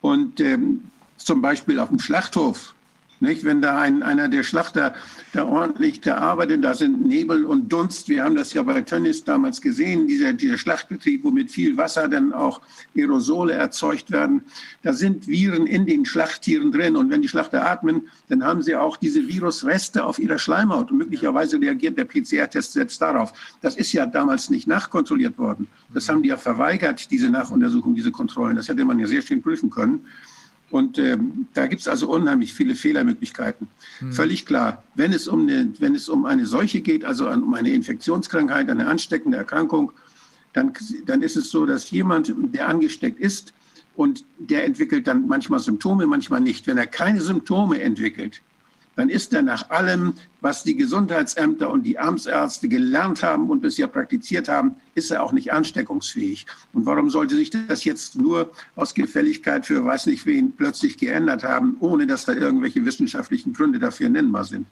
Und 0.02 0.40
ähm, 0.40 0.84
zum 1.18 1.42
Beispiel 1.42 1.80
auf 1.80 1.90
dem 1.90 2.00
Schlachthof, 2.00 2.76
nicht? 3.22 3.44
wenn 3.44 3.62
da 3.62 3.80
ein, 3.80 4.04
einer 4.04 4.28
der 4.28 4.44
Schlachter 4.44 4.94
da 5.34 5.46
ordentlich 5.46 6.02
da 6.02 6.18
arbeitet, 6.18 6.64
da 6.64 6.74
sind 6.74 7.06
Nebel 7.06 7.46
und 7.46 7.72
Dunst. 7.72 8.10
Wir 8.10 8.24
haben 8.24 8.36
das 8.36 8.54
ja 8.54 8.64
bei 8.64 8.82
Tönnies 8.82 9.24
damals 9.24 9.62
gesehen, 9.62 10.08
dieser, 10.08 10.34
dieser 10.34 10.58
Schlachtbetrieb, 10.58 11.24
wo 11.24 11.32
mit 11.32 11.52
viel 11.52 11.78
Wasser 11.78 12.08
dann 12.08 12.34
auch 12.34 12.62
Aerosole 12.96 13.54
erzeugt 13.54 14.12
werden. 14.12 14.44
Da 14.84 14.94
sind 14.94 15.28
Viren 15.28 15.68
in 15.68 15.86
den 15.86 16.06
Schlachttieren 16.06 16.72
drin. 16.72 16.96
Und 16.96 17.10
wenn 17.10 17.22
die 17.22 17.28
Schlachter 17.28 17.66
atmen, 17.66 18.10
dann 18.30 18.44
haben 18.44 18.62
sie 18.62 18.76
auch 18.76 18.98
diese 18.98 19.28
Virusreste 19.28 20.04
auf 20.04 20.20
ihrer 20.20 20.40
Schleimhaut. 20.40 20.92
Und 20.92 20.98
möglicherweise 20.98 21.60
reagiert 21.60 21.98
der 21.98 22.06
PCR-Test 22.06 22.74
selbst 22.74 23.02
darauf. 23.02 23.34
Das 23.62 23.76
ist 23.76 23.94
ja 23.94 24.06
damals 24.06 24.50
nicht 24.50 24.68
nachkontrolliert 24.68 25.38
worden. 25.38 25.68
Das 25.94 26.10
haben 26.10 26.24
die 26.24 26.30
ja 26.30 26.38
verweigert, 26.38 27.12
diese 27.12 27.30
Nachuntersuchung, 27.30 27.96
diese 27.96 28.12
Kontrollen. 28.12 28.56
Das 28.56 28.68
hätte 28.68 28.86
man 28.86 29.00
ja 29.00 29.08
sehr 29.08 29.22
schön 29.22 29.42
prüfen 29.42 29.70
können. 29.70 30.06
Und 30.70 31.00
ähm, 31.00 31.48
da 31.54 31.68
gibt 31.68 31.82
es 31.82 31.88
also 31.88 32.10
unheimlich 32.10 32.54
viele 32.54 32.76
Fehlermöglichkeiten. 32.76 33.68
Völlig 34.12 34.46
klar, 34.46 34.84
wenn 34.96 35.14
es, 35.14 35.28
um 35.28 35.42
eine, 35.42 35.72
wenn 35.80 35.96
es 35.96 36.10
um 36.10 36.26
eine 36.26 36.46
Seuche 36.46 36.82
geht, 36.82 37.06
also 37.06 37.30
um 37.30 37.54
eine 37.54 37.70
Infektionskrankheit, 37.70 38.70
eine 38.70 38.88
ansteckende 38.88 39.38
Erkrankung, 39.38 39.94
dann, 40.54 40.74
dann 41.06 41.22
ist 41.22 41.38
es 41.38 41.52
so, 41.52 41.66
dass 41.66 41.90
jemand, 41.92 42.34
der 42.54 42.68
angesteckt 42.68 43.20
ist 43.20 43.54
und 43.96 44.26
der 44.40 44.66
entwickelt 44.66 45.08
dann 45.08 45.28
manchmal 45.28 45.60
Symptome, 45.60 46.06
manchmal 46.06 46.42
nicht. 46.42 46.68
Wenn 46.68 46.78
er 46.78 46.88
keine 46.88 47.22
Symptome 47.22 47.82
entwickelt, 47.82 48.42
dann 48.98 49.10
ist 49.10 49.34
er 49.34 49.44
nach 49.44 49.70
allem, 49.70 50.16
was 50.42 50.64
die 50.64 50.76
Gesundheitsämter 50.76 51.70
und 51.70 51.84
die 51.84 52.00
Amtsärzte 52.00 52.68
gelernt 52.68 53.22
haben 53.24 53.50
und 53.50 53.62
bisher 53.62 53.88
praktiziert 53.88 54.50
haben, 54.50 54.76
ist 54.96 55.12
er 55.12 55.24
auch 55.24 55.32
nicht 55.32 55.54
ansteckungsfähig. 55.54 56.48
Und 56.74 56.86
warum 56.88 57.10
sollte 57.10 57.36
sich 57.36 57.52
das 57.52 57.84
jetzt 57.84 58.16
nur 58.16 58.52
aus 58.76 58.96
Gefälligkeit 58.96 59.68
für 59.68 59.86
weiß 59.86 60.08
nicht 60.08 60.26
wen 60.26 60.52
plötzlich 60.52 60.98
geändert 60.98 61.44
haben, 61.44 61.78
ohne 61.80 62.08
dass 62.08 62.26
da 62.26 62.34
irgendwelche 62.34 62.84
wissenschaftlichen 62.86 63.54
Gründe 63.54 63.78
dafür 63.78 64.10
nennbar 64.10 64.46
sind? 64.46 64.66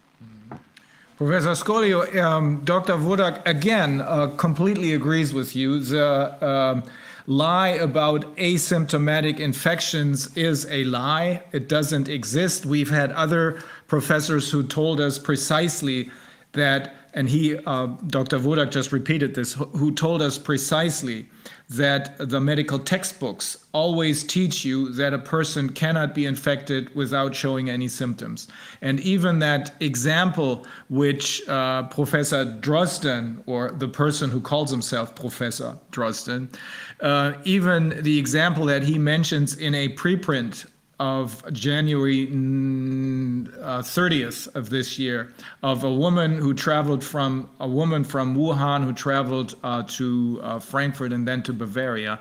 Professor 1.18 1.56
Scolio, 1.56 2.04
um, 2.04 2.66
Dr. 2.66 3.02
Wodak 3.06 3.48
again 3.48 4.02
uh, 4.02 4.28
completely 4.36 4.96
agrees 4.96 5.34
with 5.34 5.56
you. 5.56 5.80
The 5.80 6.36
um 6.42 6.84
lie 7.28 7.70
about 7.70 8.36
asymptomatic 8.38 9.40
infections 9.40 10.36
is 10.36 10.68
a 10.70 10.84
lie. 10.86 11.42
It 11.52 11.68
doesn't 11.68 12.10
exist. 12.10 12.66
We've 12.66 12.90
had 12.90 13.12
other 13.12 13.64
professors 13.88 14.52
who 14.52 14.64
told 14.64 15.00
us 15.00 15.20
precisely 15.20 16.10
that 16.54 16.96
and 17.16 17.30
he, 17.30 17.58
uh, 17.66 17.88
Dr. 18.08 18.38
Wodak 18.40 18.72
just 18.72 18.92
repeated 18.92 19.34
this, 19.34 19.54
who 19.54 19.94
told 19.94 20.22
us 20.22 20.38
precisely 20.38 21.28
that 21.70 22.16
the 22.20 22.40
medical 22.40 22.78
textbooks 22.78 23.58
always 23.72 24.24
teach 24.24 24.66
you 24.66 24.90
that 24.90 25.14
a 25.14 25.18
person 25.18 25.70
cannot 25.70 26.14
be 26.14 26.26
infected 26.26 26.94
without 26.94 27.34
showing 27.34 27.70
any 27.70 27.88
symptoms. 27.88 28.50
And 28.82 29.00
even 29.00 29.40
that 29.40 29.74
example 29.80 30.68
which 30.90 31.48
uh, 31.48 31.84
Professor 31.84 32.46
Drosten, 32.46 33.42
or 33.46 33.72
the 33.72 33.88
person 33.88 34.30
who 34.30 34.42
calls 34.42 34.70
himself 34.70 35.16
Professor 35.16 35.78
Drosten, 35.92 36.54
uh, 37.00 37.34
even 37.46 38.04
the 38.04 38.20
example 38.20 38.66
that 38.66 38.84
he 38.84 39.00
mentions 39.00 39.56
in 39.56 39.74
a 39.74 39.90
preprint 39.96 40.66
of 41.00 41.44
January 41.52 42.28
mm, 42.28 43.48
uh, 43.62 43.82
30th 43.82 44.54
of 44.56 44.70
this 44.70 44.98
year 44.98 45.34
of 45.62 45.84
a 45.84 45.94
woman 45.94 46.38
who 46.38 46.54
traveled 46.54 47.04
from 47.04 47.50
a 47.60 47.68
woman 47.68 48.04
from 48.04 48.36
Wuhan 48.36 48.84
who 48.84 48.94
traveled 48.94 49.56
uh, 49.64 49.84
to 49.84 50.40
uh, 50.42 50.60
Frankfurt 50.60 51.12
and 51.12 51.28
then 51.28 51.44
to 51.44 51.54
Bavaria. 51.54 52.20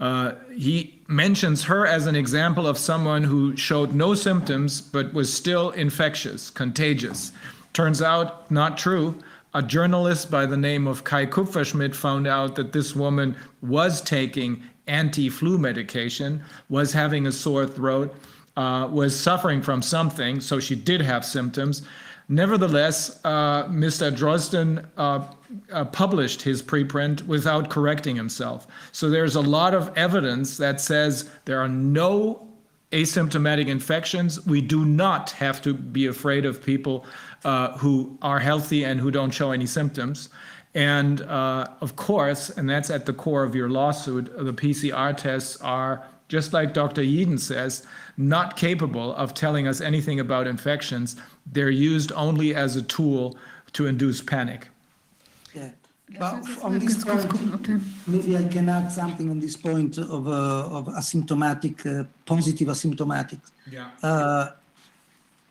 Uh, 0.00 0.32
he 0.54 1.00
mentions 1.08 1.64
her 1.64 1.86
as 1.86 2.06
an 2.06 2.16
example 2.16 2.66
of 2.66 2.76
someone 2.78 3.22
who 3.22 3.56
showed 3.56 3.94
no 3.94 4.14
symptoms 4.14 4.80
but 4.80 5.12
was 5.12 5.32
still 5.32 5.70
infectious, 5.70 6.50
contagious. 6.50 7.32
Turns 7.72 8.02
out 8.02 8.50
not 8.50 8.78
true. 8.78 9.16
A 9.54 9.62
journalist 9.62 10.32
by 10.32 10.46
the 10.46 10.56
name 10.56 10.88
of 10.88 11.04
Kai 11.04 11.26
Kupferschmidt 11.26 11.94
found 11.94 12.26
out 12.26 12.56
that 12.56 12.72
this 12.72 12.96
woman 12.96 13.36
was 13.62 14.00
taking 14.00 14.62
anti-flu 14.86 15.58
medication, 15.58 16.42
was 16.68 16.92
having 16.92 17.26
a 17.26 17.32
sore 17.32 17.66
throat, 17.66 18.14
uh, 18.56 18.88
was 18.90 19.18
suffering 19.18 19.62
from 19.62 19.82
something, 19.82 20.40
so 20.40 20.60
she 20.60 20.74
did 20.74 21.00
have 21.00 21.24
symptoms. 21.24 21.82
Nevertheless, 22.28 23.20
uh, 23.24 23.64
Mr. 23.64 24.14
Drosden 24.14 24.86
uh, 24.96 25.26
uh, 25.72 25.84
published 25.86 26.40
his 26.40 26.62
preprint 26.62 27.22
without 27.26 27.68
correcting 27.68 28.16
himself. 28.16 28.66
So 28.92 29.10
there's 29.10 29.34
a 29.34 29.40
lot 29.40 29.74
of 29.74 29.92
evidence 29.96 30.56
that 30.56 30.80
says 30.80 31.28
there 31.44 31.60
are 31.60 31.68
no 31.68 32.48
asymptomatic 32.92 33.66
infections. 33.66 34.44
We 34.46 34.60
do 34.60 34.84
not 34.84 35.32
have 35.32 35.60
to 35.62 35.74
be 35.74 36.06
afraid 36.06 36.46
of 36.46 36.62
people 36.62 37.04
uh, 37.44 37.76
who 37.76 38.16
are 38.22 38.38
healthy 38.38 38.84
and 38.84 39.00
who 39.00 39.10
don't 39.10 39.32
show 39.32 39.50
any 39.50 39.66
symptoms. 39.66 40.30
And 40.74 41.22
uh, 41.22 41.68
of 41.80 41.94
course, 41.96 42.50
and 42.50 42.68
that's 42.68 42.90
at 42.90 43.06
the 43.06 43.12
core 43.12 43.44
of 43.44 43.54
your 43.54 43.68
lawsuit, 43.68 44.26
the 44.36 44.52
PCR 44.52 45.16
tests 45.16 45.56
are, 45.60 46.04
just 46.28 46.52
like 46.52 46.74
Dr. 46.74 47.02
Yeadon 47.02 47.38
says, 47.38 47.86
not 48.16 48.56
capable 48.56 49.14
of 49.14 49.34
telling 49.34 49.68
us 49.68 49.80
anything 49.80 50.18
about 50.18 50.46
infections. 50.46 51.16
They're 51.52 51.70
used 51.70 52.10
only 52.12 52.54
as 52.54 52.74
a 52.74 52.82
tool 52.82 53.36
to 53.74 53.86
induce 53.86 54.20
panic. 54.20 54.68
Yeah. 55.54 55.70
But 56.18 56.62
on 56.62 56.78
this 56.78 57.02
point, 57.02 57.82
maybe 58.06 58.36
I 58.36 58.44
can 58.44 58.68
add 58.68 58.90
something 58.92 59.30
on 59.30 59.40
this 59.40 59.56
point 59.56 59.98
of, 59.98 60.28
uh, 60.28 60.68
of 60.70 60.86
asymptomatic, 60.86 61.86
uh, 61.86 62.04
positive 62.26 62.68
asymptomatic. 62.68 63.38
Yeah. 63.70 63.90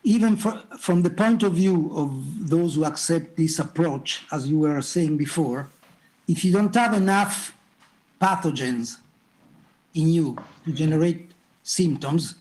Uh, 0.04 0.08
even 0.08 0.36
for, 0.36 0.62
from 0.78 1.02
the 1.02 1.10
point 1.10 1.42
of 1.42 1.54
view 1.54 1.90
of 1.94 2.48
those 2.48 2.74
who 2.74 2.84
accept 2.84 3.36
this 3.36 3.58
approach, 3.58 4.24
as 4.32 4.46
you 4.46 4.58
were 4.58 4.82
saying 4.82 5.16
before, 5.16 5.68
if 6.28 6.44
you 6.44 6.52
don't 6.52 6.74
have 6.74 6.94
enough 6.94 7.56
pathogens 8.20 8.98
in 9.94 10.08
you 10.08 10.36
to 10.64 10.72
generate 10.72 11.30
symptoms, 11.62 12.36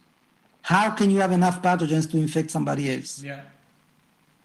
how 0.62 0.92
can 0.92 1.10
you 1.10 1.20
have 1.20 1.32
enough 1.32 1.62
pathogens 1.62 2.10
to 2.10 2.18
infect 2.18 2.52
somebody 2.52 2.94
else? 2.94 3.22
Yeah. 3.22 3.42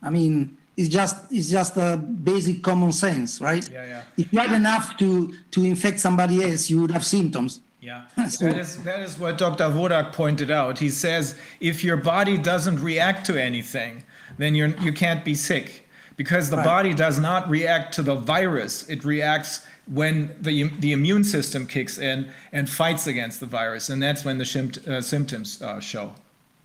I 0.02 0.10
mean, 0.10 0.56
it's 0.76 0.88
just 0.88 1.16
it's 1.30 1.50
just 1.50 1.76
a 1.76 1.96
basic 1.96 2.62
common 2.62 2.92
sense, 2.92 3.40
right? 3.40 3.68
Yeah, 3.68 3.86
yeah. 3.86 4.02
If 4.16 4.32
you 4.32 4.38
had 4.38 4.52
enough 4.52 4.96
to 4.98 5.34
to 5.50 5.64
infect 5.64 5.98
somebody 5.98 6.44
else, 6.44 6.70
you 6.70 6.80
would 6.80 6.92
have 6.92 7.04
symptoms. 7.04 7.60
Yeah, 7.80 8.04
So- 8.28 8.46
that 8.48 8.58
is, 8.58 8.82
that 8.82 9.00
is 9.00 9.18
what 9.18 9.38
Dr. 9.38 9.64
Vodak 9.64 10.12
pointed 10.12 10.50
out. 10.50 10.78
He 10.78 10.90
says 10.90 11.36
if 11.60 11.84
your 11.84 11.96
body 11.96 12.36
doesn't 12.36 12.80
react 12.80 13.24
to 13.26 13.40
anything, 13.40 14.02
then 14.36 14.54
you're, 14.54 14.68
you 14.80 14.92
can't 14.92 15.24
be 15.24 15.34
sick 15.34 15.88
because 16.16 16.50
the 16.50 16.56
Right. 16.56 16.64
body 16.66 16.94
does 16.94 17.18
not 17.18 17.48
react 17.48 17.94
to 17.94 18.02
the 18.02 18.14
virus. 18.16 18.88
It 18.88 19.04
reacts 19.04 19.64
when 19.86 20.34
the, 20.40 20.64
the 20.80 20.92
immune 20.92 21.24
system 21.24 21.66
kicks 21.66 21.98
in 21.98 22.30
and 22.52 22.68
fights 22.68 23.06
against 23.06 23.40
the 23.40 23.46
virus, 23.46 23.88
and 23.88 24.02
that's 24.02 24.24
when 24.24 24.36
the 24.38 24.80
uh, 24.88 25.00
symptoms 25.00 25.62
uh, 25.62 25.80
show. 25.80 26.12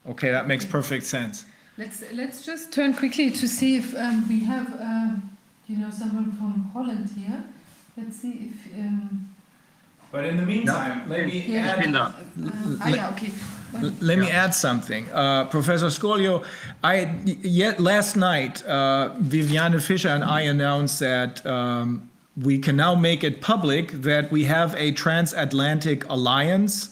Okay, 0.10 0.32
that 0.32 0.48
makes 0.48 0.66
perfect 0.66 1.06
sense. 1.06 1.46
Let's, 1.78 2.04
let's 2.12 2.46
just 2.46 2.74
turn 2.74 2.94
quickly 2.94 3.32
to 3.32 3.48
see 3.48 3.78
if 3.78 3.96
um, 3.96 4.28
we 4.28 4.44
have, 4.44 4.68
uh, 4.80 5.16
you 5.68 5.78
know, 5.78 5.90
someone 5.90 6.32
from 6.34 6.70
Holland 6.74 7.10
here. 7.18 7.44
Let's 7.96 8.18
see 8.18 8.52
if, 8.52 8.80
um, 8.80 9.33
But 10.14 10.26
in 10.26 10.38
the 10.38 10.44
meantime, 10.46 11.10
let 11.10 11.26
me 11.26 11.44
Yeah. 11.48 11.76
add. 11.76 11.96
uh, 11.96 12.12
ah, 12.82 12.88
yeah, 12.88 13.10
okay. 13.10 13.32
Well, 13.74 13.92
Let 14.00 14.20
me 14.20 14.30
add 14.30 14.54
something. 14.54 15.08
Uh, 15.12 15.46
Professor 15.46 15.88
Scolio, 15.88 16.44
I, 16.84 17.10
yet 17.42 17.80
last 17.80 18.16
night, 18.16 18.64
uh, 18.68 19.10
Viviane 19.20 19.82
Fischer 19.82 20.10
and 20.10 20.24
I 20.24 20.42
announced 20.42 21.00
that 21.00 21.44
um, 21.48 22.08
we 22.40 22.60
can 22.60 22.76
now 22.76 22.94
make 22.94 23.24
it 23.24 23.42
public 23.42 23.92
that 24.04 24.32
we 24.32 24.44
have 24.44 24.76
a 24.78 24.92
transatlantic 24.92 26.08
alliance 26.10 26.90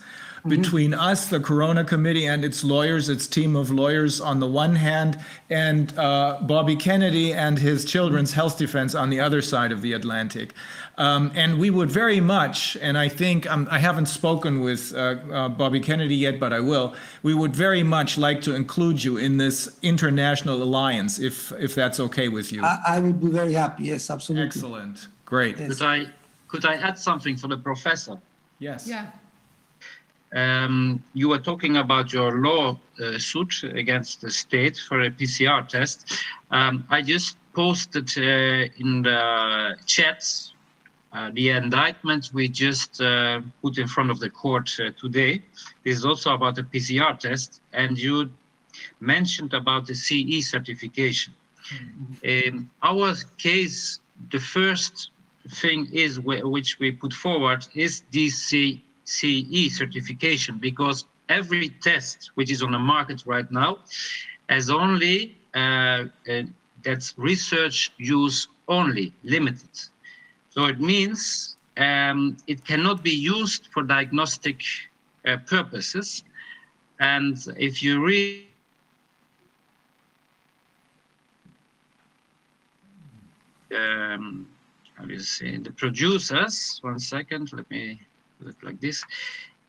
between 0.48 0.96
us, 0.96 1.28
the 1.28 1.40
Corona 1.40 1.84
Committee, 1.84 2.26
and 2.26 2.44
its 2.44 2.64
lawyers, 2.64 3.10
its 3.10 3.28
team 3.28 3.56
of 3.56 3.70
lawyers 3.70 4.20
on 4.20 4.40
the 4.40 4.48
one 4.48 4.76
hand, 4.76 5.20
and 5.52 5.94
uh, 6.00 6.40
Bobby 6.42 6.76
Kennedy 6.76 7.34
and 7.34 7.60
his 7.60 7.86
Children's 7.86 8.34
Health 8.34 8.58
Defense 8.58 8.96
on 8.96 9.12
the 9.12 9.20
other 9.20 9.44
side 9.44 9.72
of 9.72 9.84
the 9.84 9.94
Atlantic. 9.94 10.54
Um, 11.02 11.32
and 11.34 11.58
we 11.58 11.72
would 11.72 11.90
very 11.90 12.22
much, 12.22 12.78
and 12.80 12.96
I 12.96 13.10
think 13.10 13.50
um, 13.50 13.68
I 13.72 13.80
haven't 13.80 14.06
spoken 14.06 14.62
with 14.62 14.94
uh, 14.94 15.16
uh, 15.34 15.50
Bobby 15.50 15.80
Kennedy 15.80 16.16
yet, 16.16 16.40
but 16.40 16.54
I 16.54 16.60
will. 16.60 16.94
We 17.24 17.34
would 17.34 17.56
very 17.56 17.82
much 17.82 18.20
like 18.20 18.40
to 18.44 18.54
include 18.54 19.04
you 19.04 19.18
in 19.18 19.38
this 19.38 19.68
international 19.82 20.62
alliance, 20.62 21.18
if 21.18 21.52
if 21.54 21.74
that's 21.74 22.00
okay 22.00 22.28
with 22.30 22.52
you. 22.52 22.64
I, 22.64 22.78
I 22.96 23.00
would 23.00 23.20
be 23.20 23.32
very 23.32 23.54
happy. 23.54 23.86
Yes, 23.86 24.12
absolutely. 24.12 24.46
Excellent, 24.46 25.08
great. 25.26 25.58
Yes. 25.58 25.70
Could 25.70 25.82
I 25.82 26.06
could 26.48 26.66
I 26.66 26.76
add 26.76 27.00
something 27.00 27.36
for 27.36 27.48
the 27.48 27.58
professor? 27.58 28.20
Yes. 28.60 28.88
Yeah, 28.88 29.08
Um, 30.36 31.04
you 31.14 31.30
were 31.30 31.42
talking 31.42 31.78
about 31.78 32.14
your 32.14 32.32
law 32.48 32.78
uh, 33.00 33.18
suit 33.18 33.64
against 33.64 34.22
the 34.22 34.30
state 34.30 34.78
for 34.88 35.02
a 35.02 35.10
PCR 35.10 35.68
test. 35.68 35.98
Um, 36.52 36.86
I 36.92 37.02
just 37.02 37.38
posted 37.54 38.08
uh, 38.18 38.84
in 38.84 39.02
the 39.02 39.78
chats 39.88 40.51
the 41.34 41.50
indictment 41.50 42.30
we 42.34 42.48
just 42.48 43.02
uh, 43.02 43.42
put 43.62 43.78
in 43.78 43.88
front 43.88 44.12
of 44.12 44.20
the 44.20 44.30
court 44.30 44.70
uh, 44.80 44.92
today. 45.00 45.44
This 45.84 45.98
is 45.98 46.06
also 46.06 46.34
about 46.34 46.56
the 46.56 46.64
PCR 46.64 47.18
test, 47.20 47.62
and 47.74 47.98
you 47.98 48.30
mentioned 49.00 49.54
about 49.54 49.88
the 49.88 49.96
CE 49.96 50.46
certification. 50.46 51.34
In 52.24 52.70
our 52.82 53.14
case, 53.38 54.00
the 54.32 54.40
first 54.40 55.12
thing 55.50 55.88
is 55.92 56.20
which 56.20 56.80
we 56.80 56.92
put 56.92 57.14
forward 57.14 57.68
is 57.74 58.04
DC 58.12 58.82
CE 59.06 59.76
certification 59.76 60.58
because 60.58 61.06
every 61.30 61.70
test 61.82 62.32
which 62.36 62.52
is 62.52 62.62
on 62.62 62.72
the 62.72 62.80
market 62.80 63.24
right 63.26 63.50
now 63.52 63.80
has 64.50 64.70
only 64.70 65.38
uh, 65.54 65.60
uh, 65.60 66.44
that's 66.84 67.14
research 67.18 67.92
use 67.98 68.48
only 68.68 69.14
limited. 69.24 69.70
So 70.52 70.66
it 70.66 70.80
means 70.80 71.56
um, 71.78 72.38
it 72.48 72.66
cannot 72.66 73.04
be 73.04 73.12
used 73.12 73.68
for 73.74 73.84
diagnostic 73.84 74.62
uh, 75.26 75.38
purposes. 75.48 76.24
And 77.00 77.38
if 77.58 77.82
you 77.82 78.06
read 78.06 78.46
um, 83.76 84.48
how 84.96 85.06
do 85.06 85.14
you 85.14 85.20
say 85.20 85.58
the 85.58 85.72
producers 85.72 86.80
one 86.84 87.00
second 87.00 87.52
let 87.54 87.70
me 87.72 88.00
it 88.46 88.56
like 88.64 88.80
this 88.82 89.04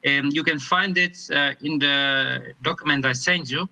and 0.04 0.32
you 0.32 0.42
can 0.42 0.58
find 0.58 0.98
it 0.98 1.16
uh, 1.32 1.52
in 1.62 1.78
the 1.78 2.54
document 2.62 3.04
i 3.06 3.12
sent 3.12 3.50
you 3.50 3.68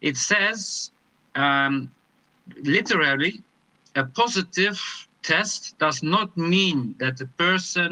it 0.00 0.16
says 0.16 0.90
um, 1.34 1.90
literally 2.62 3.42
a 3.94 4.04
positive 4.04 5.07
test 5.32 5.60
does 5.78 5.98
not 6.14 6.28
mean 6.36 6.78
that 7.02 7.14
the 7.20 7.28
person 7.44 7.90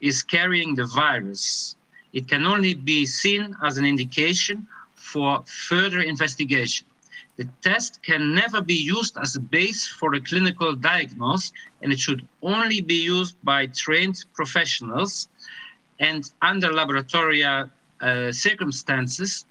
is 0.00 0.16
carrying 0.34 0.70
the 0.74 0.86
virus 1.02 1.76
it 2.18 2.24
can 2.32 2.42
only 2.54 2.74
be 2.92 3.00
seen 3.22 3.44
as 3.66 3.76
an 3.78 3.86
indication 3.94 4.66
for 4.94 5.30
further 5.68 6.00
investigation 6.14 6.86
the 7.36 7.44
test 7.60 8.02
can 8.02 8.34
never 8.34 8.62
be 8.62 8.74
used 8.74 9.18
as 9.18 9.36
a 9.36 9.40
base 9.40 9.86
for 9.86 10.14
a 10.14 10.20
clinical 10.20 10.74
diagnosis, 10.74 11.52
and 11.82 11.92
it 11.92 12.00
should 12.00 12.26
only 12.42 12.80
be 12.80 12.94
used 12.94 13.36
by 13.44 13.66
trained 13.66 14.24
professionals 14.32 15.28
and 16.00 16.30
under 16.40 16.72
laboratory 16.72 17.44
uh, 17.44 17.66
circumstances. 18.32 19.44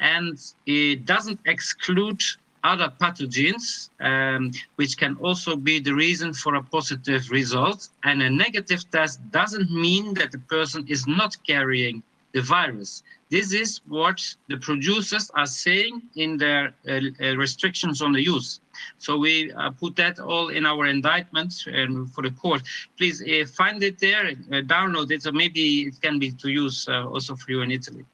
And 0.00 0.38
it 0.64 1.04
doesn't 1.04 1.40
exclude 1.44 2.22
other 2.64 2.92
pathogens, 3.00 3.90
um, 4.00 4.52
which 4.76 4.96
can 4.96 5.16
also 5.16 5.56
be 5.56 5.78
the 5.80 5.94
reason 5.94 6.32
for 6.32 6.54
a 6.56 6.62
positive 6.62 7.30
result. 7.30 7.88
And 8.04 8.22
a 8.22 8.30
negative 8.30 8.90
test 8.90 9.20
doesn't 9.30 9.70
mean 9.70 10.14
that 10.14 10.32
the 10.32 10.38
person 10.38 10.86
is 10.88 11.06
not 11.06 11.36
carrying 11.46 12.02
the 12.32 12.42
virus. 12.42 13.02
This 13.30 13.52
is 13.52 13.80
what 13.88 14.20
the 14.48 14.58
producers 14.58 15.30
are 15.34 15.46
saying 15.46 16.02
in 16.14 16.36
their 16.36 16.74
uh, 16.88 17.00
uh, 17.20 17.36
restrictions 17.36 18.00
on 18.00 18.12
the 18.12 18.22
use. 18.22 18.60
So 18.98 19.18
we 19.18 19.52
uh, 19.52 19.70
put 19.70 19.96
that 19.96 20.20
all 20.20 20.48
in 20.50 20.64
our 20.64 20.86
indictment 20.86 21.52
and 21.66 22.12
for 22.12 22.22
the 22.22 22.30
court. 22.30 22.62
Please 22.98 23.22
uh, 23.22 23.46
find 23.46 23.82
it 23.82 23.98
there, 23.98 24.26
uh, 24.26 24.62
download 24.62 25.10
it, 25.10 25.22
so 25.22 25.32
maybe 25.32 25.82
it 25.88 26.00
can 26.00 26.18
be 26.18 26.30
to 26.32 26.48
use 26.48 26.86
also 26.88 27.34
for 27.34 27.50
you 27.50 27.62
in 27.62 27.70
Italy. 27.70 28.04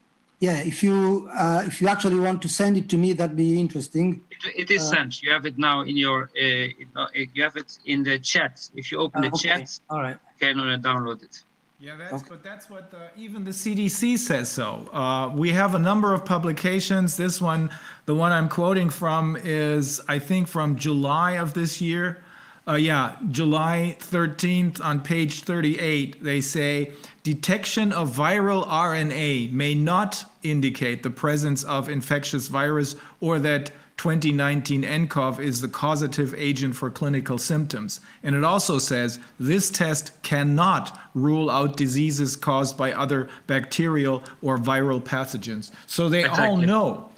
Yeah, 0.43 0.59
if 0.59 0.83
you 0.83 1.31
uh, 1.33 1.63
if 1.65 1.81
you 1.81 1.87
actually 1.87 2.19
want 2.19 2.43
to 2.43 2.49
send 2.49 2.77
it 2.77 2.89
to 2.89 2.97
me, 2.99 3.13
that'd 3.13 3.37
be 3.37 3.61
interesting. 3.61 4.23
It, 4.33 4.63
it 4.63 4.71
is 4.73 4.83
sent. 4.89 5.23
You 5.23 5.31
have 5.31 5.47
it 5.47 5.57
now 5.57 5.83
in 5.83 5.97
your. 5.97 6.31
Uh, 6.37 6.67
you 7.15 7.43
have 7.45 7.57
it 7.57 7.79
in 7.87 8.03
the 8.03 8.19
chat. 8.19 8.69
If 8.75 8.91
you 8.91 8.99
open 8.99 9.21
Uh, 9.25 9.29
the 9.29 9.35
okay. 9.37 9.49
chat, 9.61 9.79
All 9.89 10.03
right. 10.03 10.19
you 10.41 10.47
can 10.49 10.59
uh, 10.59 10.77
download 10.79 11.23
it. 11.23 11.45
Yeah, 11.79 11.95
that's, 11.97 12.15
Okay. 12.15 12.27
but 12.29 12.43
that's 12.43 12.69
what 12.69 12.93
uh, 12.93 12.99
even 13.17 13.45
the 13.45 13.53
CDC 13.53 14.19
says 14.19 14.49
so. 14.51 14.89
Uh, 14.93 15.31
we 15.33 15.51
have 15.53 15.77
a 15.77 15.79
number 15.91 16.13
of 16.13 16.25
publications. 16.25 17.17
This 17.17 17.41
one, 17.41 17.71
the 18.07 18.15
one 18.17 18.33
I'm 18.33 18.49
quoting 18.49 18.91
from 18.91 19.37
is, 19.45 20.01
I 20.09 20.19
think, 20.19 20.49
from 20.49 20.75
July 20.75 21.33
of 21.45 21.55
this 21.55 21.81
year. 21.81 22.25
Uh, 22.67 22.75
yeah, 22.75 23.15
July 23.31 23.97
13th 24.01 24.81
on 24.85 25.01
page 25.01 25.43
38, 25.43 26.23
they 26.23 26.41
say 26.41 26.93
detection 27.23 27.93
of 27.93 28.15
viral 28.15 28.67
RNA 28.67 29.53
may 29.53 29.75
not 29.75 30.25
indicate 30.43 31.03
the 31.03 31.11
presence 31.11 31.63
of 31.65 31.89
infectious 31.89 32.49
virus 32.49 32.97
or 33.21 33.39
that 33.39 33.71
2019 33.99 34.83
nCoV 34.83 35.39
is 35.39 35.61
the 35.61 35.69
causative 35.69 36.35
agent 36.37 36.75
for 36.75 36.91
clinical 36.91 37.39
symptoms. 37.39 38.01
And 38.25 38.35
it 38.35 38.43
also 38.43 38.79
says 38.79 39.21
this 39.39 39.71
test 39.71 40.21
cannot 40.23 40.99
rule 41.15 41.49
out 41.49 41.77
diseases 41.77 42.35
caused 42.35 42.77
by 42.77 42.93
other 42.93 43.29
bacterial 43.47 44.25
or 44.41 44.59
viral 44.59 45.01
pathogens. 45.01 45.71
So 45.87 46.09
they 46.09 46.25
all 46.25 46.57
know, 46.57 47.11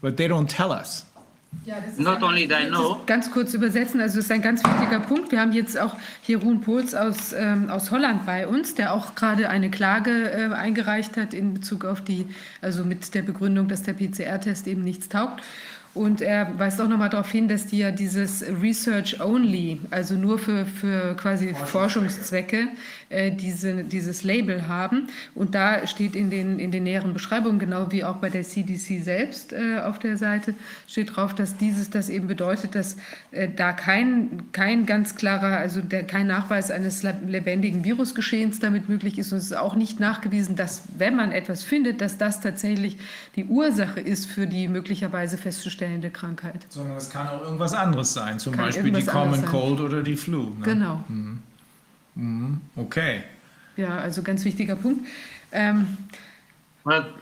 but 0.00 0.16
they 0.16 0.28
don't 0.28 0.48
tell 0.48 0.72
us. 0.72 1.04
Ja, 1.66 1.76
Not 1.98 2.22
only 2.22 2.48
that, 2.48 2.70
no. 2.70 3.02
Ganz 3.06 3.30
kurz 3.30 3.52
übersetzen, 3.54 4.00
also 4.00 4.16
das 4.16 4.24
ist 4.24 4.32
ein 4.32 4.40
ganz 4.40 4.64
wichtiger 4.64 4.98
Punkt. 5.00 5.30
Wir 5.30 5.40
haben 5.40 5.52
jetzt 5.52 5.78
auch 5.78 5.94
hier 6.22 6.38
Ruhn 6.38 6.60
Pohls 6.60 6.94
aus, 6.94 7.32
ähm, 7.32 7.68
aus 7.68 7.90
Holland 7.90 8.24
bei 8.24 8.46
uns, 8.46 8.74
der 8.74 8.94
auch 8.94 9.14
gerade 9.14 9.50
eine 9.50 9.70
Klage 9.70 10.30
äh, 10.30 10.52
eingereicht 10.54 11.16
hat 11.16 11.34
in 11.34 11.52
Bezug 11.52 11.84
auf 11.84 12.02
die, 12.02 12.26
also 12.62 12.84
mit 12.84 13.14
der 13.14 13.22
Begründung, 13.22 13.68
dass 13.68 13.82
der 13.82 13.92
PCR-Test 13.92 14.68
eben 14.68 14.82
nichts 14.82 15.08
taugt. 15.08 15.42
Und 15.92 16.20
er 16.20 16.56
weist 16.56 16.80
auch 16.80 16.86
nochmal 16.86 17.08
darauf 17.08 17.32
hin, 17.32 17.48
dass 17.48 17.66
die 17.66 17.78
ja 17.78 17.90
dieses 17.90 18.44
Research 18.62 19.20
Only, 19.20 19.80
also 19.90 20.14
nur 20.14 20.38
für, 20.38 20.64
für 20.64 21.16
quasi 21.16 21.52
Forschungszwecke, 21.52 22.68
äh, 23.08 23.32
diese, 23.32 23.82
dieses 23.82 24.22
Label 24.22 24.68
haben. 24.68 25.08
Und 25.34 25.56
da 25.56 25.84
steht 25.88 26.14
in 26.14 26.30
den, 26.30 26.60
in 26.60 26.70
den 26.70 26.84
näheren 26.84 27.12
Beschreibungen, 27.12 27.58
genau 27.58 27.90
wie 27.90 28.04
auch 28.04 28.16
bei 28.16 28.30
der 28.30 28.44
CDC 28.44 29.02
selbst 29.02 29.52
äh, 29.52 29.80
auf 29.80 29.98
der 29.98 30.16
Seite, 30.16 30.54
steht 30.86 31.16
drauf, 31.16 31.34
dass 31.34 31.56
dieses 31.56 31.90
das 31.90 32.08
eben 32.08 32.28
bedeutet, 32.28 32.76
dass 32.76 32.96
äh, 33.32 33.48
da 33.48 33.72
kein, 33.72 34.52
kein 34.52 34.86
ganz 34.86 35.16
klarer, 35.16 35.56
also 35.56 35.80
der, 35.80 36.04
kein 36.04 36.28
Nachweis 36.28 36.70
eines 36.70 37.02
lebendigen 37.02 37.84
Virusgeschehens 37.84 38.60
damit 38.60 38.88
möglich 38.88 39.18
ist. 39.18 39.32
Und 39.32 39.38
es 39.38 39.46
ist 39.46 39.56
auch 39.56 39.74
nicht 39.74 39.98
nachgewiesen, 39.98 40.54
dass 40.54 40.84
wenn 40.96 41.16
man 41.16 41.32
etwas 41.32 41.64
findet, 41.64 42.00
dass 42.00 42.16
das 42.16 42.40
tatsächlich 42.40 42.96
die 43.34 43.46
Ursache 43.46 43.98
ist 43.98 44.30
für 44.30 44.46
die 44.46 44.68
möglicherweise 44.68 45.36
festzustellende 45.36 45.79
Krankheit. 46.10 46.66
Sondern 46.68 46.96
es 46.96 47.10
kann 47.10 47.28
auch 47.28 47.42
irgendwas 47.42 47.74
anderes 47.74 48.12
sein, 48.12 48.38
zum 48.38 48.54
Kann 48.54 48.66
Beispiel 48.66 48.92
die 48.92 49.04
Common. 49.04 49.44
Cold 49.44 49.80
oder 49.80 50.02
die 50.02 50.16
Flu. 50.16 50.50
Ne? 50.50 50.64
Genau. 50.64 51.04
Okay. 52.76 53.22
Ja, 53.76 53.98
also 53.98 54.22
ganz 54.22 54.44
wichtiger 54.44 54.76
Punkt. 54.76 55.06
Ähm, 55.52 55.98
Well, 56.84 57.12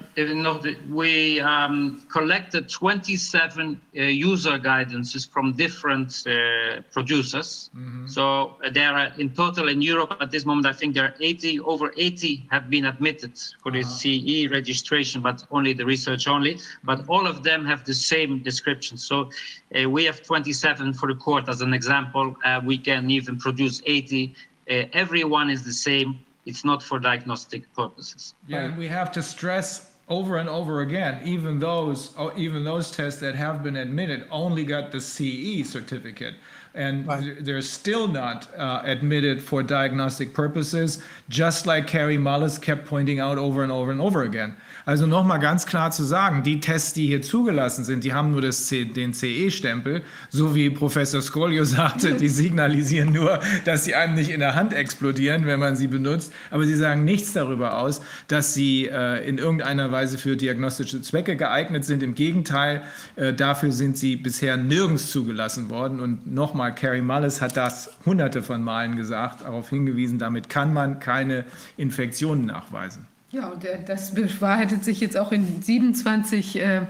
we 0.88 1.40
um, 1.40 2.06
collected 2.12 2.68
27 2.68 3.80
uh, 3.96 4.02
user 4.02 4.56
guidances 4.56 5.28
from 5.28 5.52
different 5.54 6.22
uh, 6.26 6.82
producers. 6.92 7.70
So 8.06 8.56
uh, 8.64 8.70
there 8.70 8.92
are 8.92 9.12
in 9.18 9.30
total 9.30 9.68
in 9.68 9.82
Europe 9.82 10.16
at 10.20 10.30
this 10.30 10.44
moment, 10.46 10.66
I 10.66 10.72
think 10.72 10.94
there 10.94 11.06
are 11.06 11.14
80, 11.20 11.60
over 11.60 11.92
80 11.96 12.46
have 12.52 12.70
been 12.70 12.86
admitted 12.86 13.32
for 13.60 13.72
the 13.72 13.82
CE 13.82 14.48
registration, 14.48 15.22
but 15.22 15.44
only 15.50 15.72
the 15.72 15.84
research 15.84 16.28
only. 16.28 16.60
But 16.84 17.08
all 17.08 17.26
of 17.26 17.42
them 17.42 17.66
have 17.66 17.84
the 17.84 17.94
same 17.94 18.42
description. 18.44 18.96
So 18.96 19.30
uh, 19.74 19.90
we 19.90 20.04
have 20.04 20.22
27 20.22 20.94
for 20.94 21.08
the 21.12 21.18
court 21.18 21.48
as 21.48 21.62
an 21.62 21.74
example. 21.74 22.36
Uh, 22.44 22.60
we 22.64 22.78
can 22.78 23.10
even 23.10 23.38
produce 23.38 23.82
80. 23.86 24.34
Uh, 24.70 24.84
everyone 24.92 25.50
is 25.50 25.64
the 25.64 25.72
same. 25.72 26.20
It's 26.46 26.64
not 26.64 26.82
for 26.82 26.98
diagnostic 26.98 27.72
purposes. 27.74 28.34
Yeah, 28.46 28.60
and 28.60 28.78
we 28.78 28.88
have 28.88 29.12
to 29.12 29.22
stress 29.22 29.90
over 30.08 30.38
and 30.38 30.48
over 30.48 30.80
again, 30.80 31.20
even 31.24 31.58
those, 31.58 32.14
oh, 32.16 32.32
even 32.36 32.64
those 32.64 32.90
tests 32.90 33.20
that 33.20 33.34
have 33.34 33.62
been 33.62 33.76
admitted 33.76 34.26
only 34.30 34.64
got 34.64 34.90
the 34.90 35.00
CE 35.00 35.68
certificate. 35.68 36.34
And 36.74 37.06
Right. 37.06 37.44
they're 37.44 37.60
still 37.62 38.08
not 38.08 38.48
uh, 38.56 38.82
admitted 38.84 39.42
for 39.42 39.62
diagnostic 39.62 40.32
purposes, 40.32 41.02
just 41.28 41.66
like 41.66 41.86
Carrie 41.86 42.16
Mullis 42.18 42.60
kept 42.60 42.86
pointing 42.86 43.20
out 43.20 43.36
over 43.36 43.62
and 43.62 43.72
over 43.72 43.90
and 43.90 44.00
over 44.00 44.22
again. 44.22 44.56
Also 44.88 45.06
nochmal 45.06 45.38
ganz 45.38 45.66
klar 45.66 45.90
zu 45.90 46.02
sagen, 46.02 46.42
die 46.42 46.60
Tests, 46.60 46.94
die 46.94 47.06
hier 47.08 47.20
zugelassen 47.20 47.84
sind, 47.84 48.04
die 48.04 48.14
haben 48.14 48.30
nur 48.30 48.40
das 48.40 48.68
C, 48.68 48.86
den 48.86 49.12
CE-Stempel, 49.12 50.00
so 50.30 50.54
wie 50.54 50.70
Professor 50.70 51.20
Scolio 51.20 51.64
sagte, 51.66 52.14
die 52.14 52.30
signalisieren 52.30 53.12
nur, 53.12 53.38
dass 53.66 53.84
sie 53.84 53.94
einem 53.94 54.14
nicht 54.14 54.30
in 54.30 54.40
der 54.40 54.54
Hand 54.54 54.72
explodieren, 54.72 55.44
wenn 55.44 55.60
man 55.60 55.76
sie 55.76 55.88
benutzt, 55.88 56.32
aber 56.50 56.64
sie 56.64 56.74
sagen 56.74 57.04
nichts 57.04 57.34
darüber 57.34 57.76
aus, 57.76 58.00
dass 58.28 58.54
sie 58.54 58.86
äh, 58.86 59.28
in 59.28 59.36
irgendeiner 59.36 59.92
Weise 59.92 60.16
für 60.16 60.38
diagnostische 60.38 61.02
Zwecke 61.02 61.36
geeignet 61.36 61.84
sind. 61.84 62.02
Im 62.02 62.14
Gegenteil, 62.14 62.82
äh, 63.16 63.34
dafür 63.34 63.72
sind 63.72 63.98
sie 63.98 64.16
bisher 64.16 64.56
nirgends 64.56 65.10
zugelassen 65.10 65.68
worden. 65.68 66.00
Und 66.00 66.26
nochmal, 66.32 66.74
Carrie 66.74 67.02
Mullis 67.02 67.42
hat 67.42 67.58
das 67.58 67.90
hunderte 68.06 68.42
von 68.42 68.64
Malen 68.64 68.96
gesagt, 68.96 69.42
darauf 69.42 69.68
hingewiesen, 69.68 70.18
damit 70.18 70.48
kann 70.48 70.72
man 70.72 70.98
keine 70.98 71.44
Infektionen 71.76 72.46
nachweisen. 72.46 73.06
Ja, 73.30 73.48
und 73.48 73.64
äh, 73.64 73.78
das 73.86 74.14
bewahrheitet 74.14 74.84
sich 74.84 75.00
jetzt 75.00 75.16
auch 75.16 75.32
in 75.32 75.60
27 75.60 76.56
äh, 76.60 76.80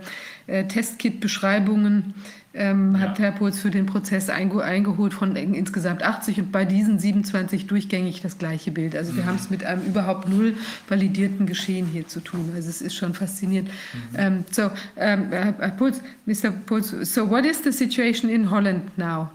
äh, 0.47 0.65
Testkit-Beschreibungen, 0.68 2.15
ähm, 2.55 2.99
hat 3.00 3.18
Ja. 3.18 3.25
Herr 3.26 3.33
Puls 3.33 3.58
für 3.58 3.70
den 3.70 3.86
Prozess 3.86 4.31
einge 4.31 4.62
eingeholt 4.62 5.12
von 5.15 5.34
in- 5.36 5.52
insgesamt 5.55 6.02
80 6.05 6.39
und 6.39 6.52
bei 6.52 6.65
diesen 6.65 6.99
27 7.00 7.67
durchgängig 7.67 8.20
das 8.23 8.39
gleiche 8.39 8.70
Bild. 8.70 8.94
Also 8.97 9.17
wir 9.17 9.26
haben 9.26 9.34
es 9.36 9.50
mit 9.50 9.65
einem 9.65 9.83
überhaupt 9.84 10.28
null 10.28 10.55
validierten 10.89 11.44
Geschehen 11.47 11.86
hier 11.86 12.07
zu 12.07 12.20
tun. 12.20 12.52
Also 12.55 12.68
es 12.70 12.83
ist 12.83 12.94
schon 12.94 13.15
faszinierend. 13.15 13.70
Ähm, 14.17 14.44
so, 14.50 14.70
ähm, 14.97 15.26
Herr 15.31 15.55
Herr 15.58 15.70
Puls, 15.73 16.00
Mr. 16.26 16.50
Puls, 16.52 16.91
so 17.02 17.28
what 17.28 17.44
is 17.44 17.62
the 17.65 17.73
situation 17.73 18.31
in 18.31 18.49
Holland 18.50 18.97
now? 18.97 19.28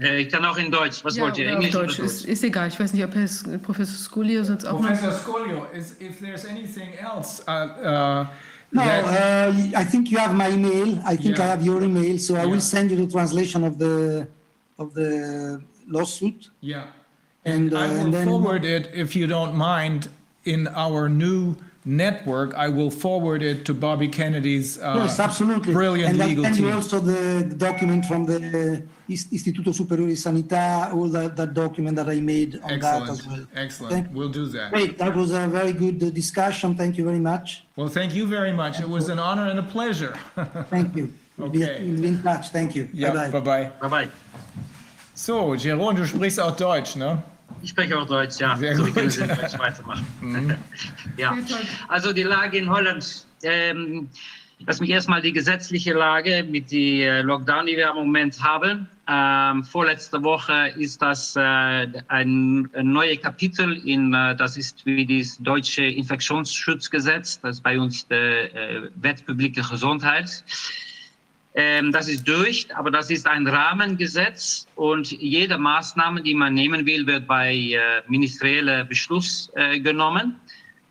Äh, 0.00 0.22
ich 0.22 0.28
kann 0.32 0.44
auch 0.44 0.56
in 0.56 0.70
Deutsch. 0.70 1.04
Was 1.04 1.18
wollt 1.20 1.38
ihr? 1.38 1.46
oder 1.46 1.52
auf 1.52 1.58
Englisch 1.58 1.74
oder 1.76 1.86
Deutsch, 1.86 1.96
Deutsch? 1.98 2.06
ist, 2.08 2.24
ist 2.26 2.44
egal. 2.44 2.68
Ich 2.68 2.78
weiß 2.80 2.92
nicht, 2.92 3.04
ob 3.04 3.14
Herr 3.14 3.22
S- 3.24 3.44
Professor 3.62 3.96
Scolio 3.96 4.42
sonst 4.44 4.64
auch 4.66 4.80
noch... 4.80 4.88
Professor 4.88 5.12
Scolio, 5.12 5.66
is, 5.72 5.92
if 6.00 6.18
there's 6.20 6.44
anything 6.44 6.90
else 7.00 7.42
uh, 7.46 7.52
uh, 7.52 8.26
No, 8.72 8.82
that- 8.82 9.04
uh, 9.04 9.78
I 9.80 9.84
think 9.84 10.10
you 10.10 10.18
have 10.18 10.34
my 10.34 10.50
email. 10.50 10.98
I 11.06 11.16
think 11.16 11.38
I 11.38 11.42
Yeah. 11.42 11.50
have 11.52 11.62
your 11.64 11.80
email, 11.82 12.18
so 12.18 12.34
I 12.34 12.38
Yeah. 12.38 12.46
will 12.50 12.60
send 12.60 12.90
you 12.90 12.96
the 12.96 13.06
translation 13.10 13.62
of 13.62 13.78
the 13.78 14.26
of 14.78 14.92
the 14.94 15.60
lawsuit. 15.86 16.50
Yeah. 16.60 16.86
And, 17.44 17.72
And 17.72 17.74
uh, 17.74 17.78
I 17.78 17.88
will 17.88 18.00
and 18.00 18.12
then- 18.14 18.26
forward 18.26 18.64
it, 18.64 18.90
if 18.92 19.14
you 19.14 19.28
don't 19.28 19.54
mind, 19.54 20.08
in 20.44 20.66
our 20.74 21.08
new 21.08 21.54
network. 21.84 22.54
I 22.54 22.68
will 22.68 22.90
forward 22.90 23.42
it 23.42 23.64
to 23.66 23.74
Bobby 23.74 24.08
Kennedy's 24.08 24.78
uh, 24.78 24.94
yes, 25.04 25.20
absolutely. 25.20 25.72
brilliant 25.72 26.12
and 26.14 26.22
I'll 26.22 26.28
legal 26.28 26.44
send 26.44 26.56
you 26.56 26.66
team. 26.66 26.74
also 26.74 26.98
the 27.00 27.44
document 27.56 28.06
from 28.06 28.24
the 28.26 28.82
Is- 29.06 29.26
Istituto 29.26 29.74
Superiore 29.74 30.08
di 30.08 30.14
Sanità, 30.16 30.90
all 30.94 31.08
that, 31.10 31.36
that 31.36 31.52
document 31.52 31.94
that 31.96 32.08
I 32.08 32.20
made 32.20 32.58
on 32.62 32.78
that 32.80 33.02
as 33.02 33.10
Excellent, 33.10 33.26
well. 33.26 33.46
excellent. 33.64 33.92
Thank- 33.92 34.14
We'll 34.14 34.30
do 34.30 34.46
that. 34.46 34.72
Great, 34.72 34.96
that 34.96 35.14
was 35.14 35.30
a 35.32 35.46
very 35.46 35.72
good 35.74 36.02
uh, 36.02 36.08
discussion. 36.08 36.74
Thank 36.74 36.96
you 36.96 37.04
very 37.04 37.18
much. 37.20 37.64
Well, 37.76 37.88
thank 37.88 38.14
you 38.14 38.26
very 38.26 38.52
much. 38.52 38.80
It 38.80 38.88
was 38.88 39.10
an 39.10 39.18
honor 39.18 39.46
and 39.48 39.58
a 39.58 39.62
pleasure. 39.62 40.16
Thank 40.70 40.96
you. 40.96 41.12
We'll 41.36 41.50
be- 41.50 41.64
Okay. 41.64 41.84
We'll 41.84 42.00
be 42.00 42.08
in 42.08 42.22
touch. 42.22 42.48
Thank 42.48 42.74
you. 42.74 42.88
Ja, 42.94 43.12
Bye-bye. 43.12 43.30
bye-bye. 43.40 43.70
Bye 43.82 43.88
bye. 43.88 44.08
So, 45.14 45.54
Jeroen, 45.56 45.96
du 45.96 46.06
sprichst 46.06 46.40
auch 46.40 46.56
Deutsch, 46.56 46.96
ne? 46.96 47.22
Ich 47.64 47.70
spreche 47.70 47.98
auch 47.98 48.06
Deutsch, 48.06 48.38
ja. 48.40 48.56
Sehr 48.58 48.76
so, 48.76 48.84
gut. 48.84 48.94
wir 48.94 48.94
können 48.94 49.08
es 49.08 49.16
in 49.16 49.28
Deutsch 49.28 49.58
weitermachen. 49.58 50.06
ja. 51.16 51.34
Sehr 51.34 51.46
toll. 51.46 51.66
Also 51.88 52.12
die 52.12 52.22
Lage 52.22 52.58
in 52.58 52.68
Holland. 52.68 53.26
Ähm, 53.42 54.10
lass 54.66 54.80
mich 54.80 54.90
erstmal 54.90 55.22
die 55.22 55.32
gesetzliche 55.32 55.94
Lage 55.94 56.44
mit 56.44 56.70
die 56.70 57.02
äh, 57.02 57.22
Lockdown, 57.22 57.64
die 57.64 57.76
wir 57.78 57.88
im 57.88 57.96
Moment 57.96 58.42
haben. 58.42 58.86
Ähm, 59.08 59.64
vorletzte 59.64 60.22
Woche 60.22 60.74
ist 60.76 61.00
das 61.00 61.36
äh, 61.36 61.40
ein, 61.40 62.68
ein 62.74 62.92
neues 62.92 63.22
Kapitel 63.22 63.78
in, 63.86 64.12
äh, 64.12 64.36
das 64.36 64.58
ist 64.58 64.84
wie 64.84 65.06
das 65.06 65.38
deutsche 65.38 65.84
Infektionsschutzgesetz, 65.84 67.40
das 67.40 67.56
ist 67.56 67.62
bei 67.62 67.78
uns 67.78 68.06
die 68.08 68.14
äh, 68.14 68.90
Wettpublike 68.96 69.62
Gesundheit. 69.62 70.44
Ähm, 71.56 71.92
das 71.92 72.08
ist 72.08 72.26
durch, 72.26 72.66
aber 72.74 72.90
das 72.90 73.10
ist 73.10 73.28
ein 73.28 73.46
Rahmengesetz 73.46 74.66
und 74.74 75.12
jede 75.12 75.56
Maßnahme, 75.56 76.20
die 76.20 76.34
man 76.34 76.52
nehmen 76.52 76.84
will, 76.84 77.06
wird 77.06 77.28
bei 77.28 77.54
äh, 77.54 77.78
ministerieller 78.08 78.84
Beschluss 78.84 79.52
äh, 79.54 79.78
genommen. 79.78 80.40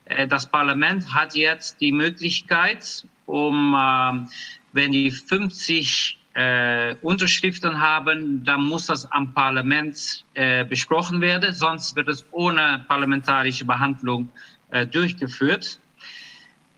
Äh, 0.05 0.25
das 0.25 0.49
Parlament 0.49 1.13
hat 1.13 1.35
jetzt 1.35 1.81
die 1.81 1.91
Möglichkeit, 1.91 3.05
um, 3.25 3.75
äh, 3.75 4.25
wenn 4.71 4.93
die 4.93 5.11
50 5.11 6.17
äh, 6.35 6.95
Unterschriften 7.01 7.79
haben, 7.79 8.43
dann 8.45 8.63
muss 8.63 8.85
das 8.85 9.05
am 9.11 9.33
Parlament 9.33 10.23
äh, 10.33 10.63
besprochen 10.63 11.19
werden, 11.19 11.53
sonst 11.53 11.95
wird 11.97 12.07
es 12.07 12.25
ohne 12.31 12.85
parlamentarische 12.87 13.65
Behandlung 13.65 14.29
äh, 14.71 14.87
durchgeführt. 14.87 15.79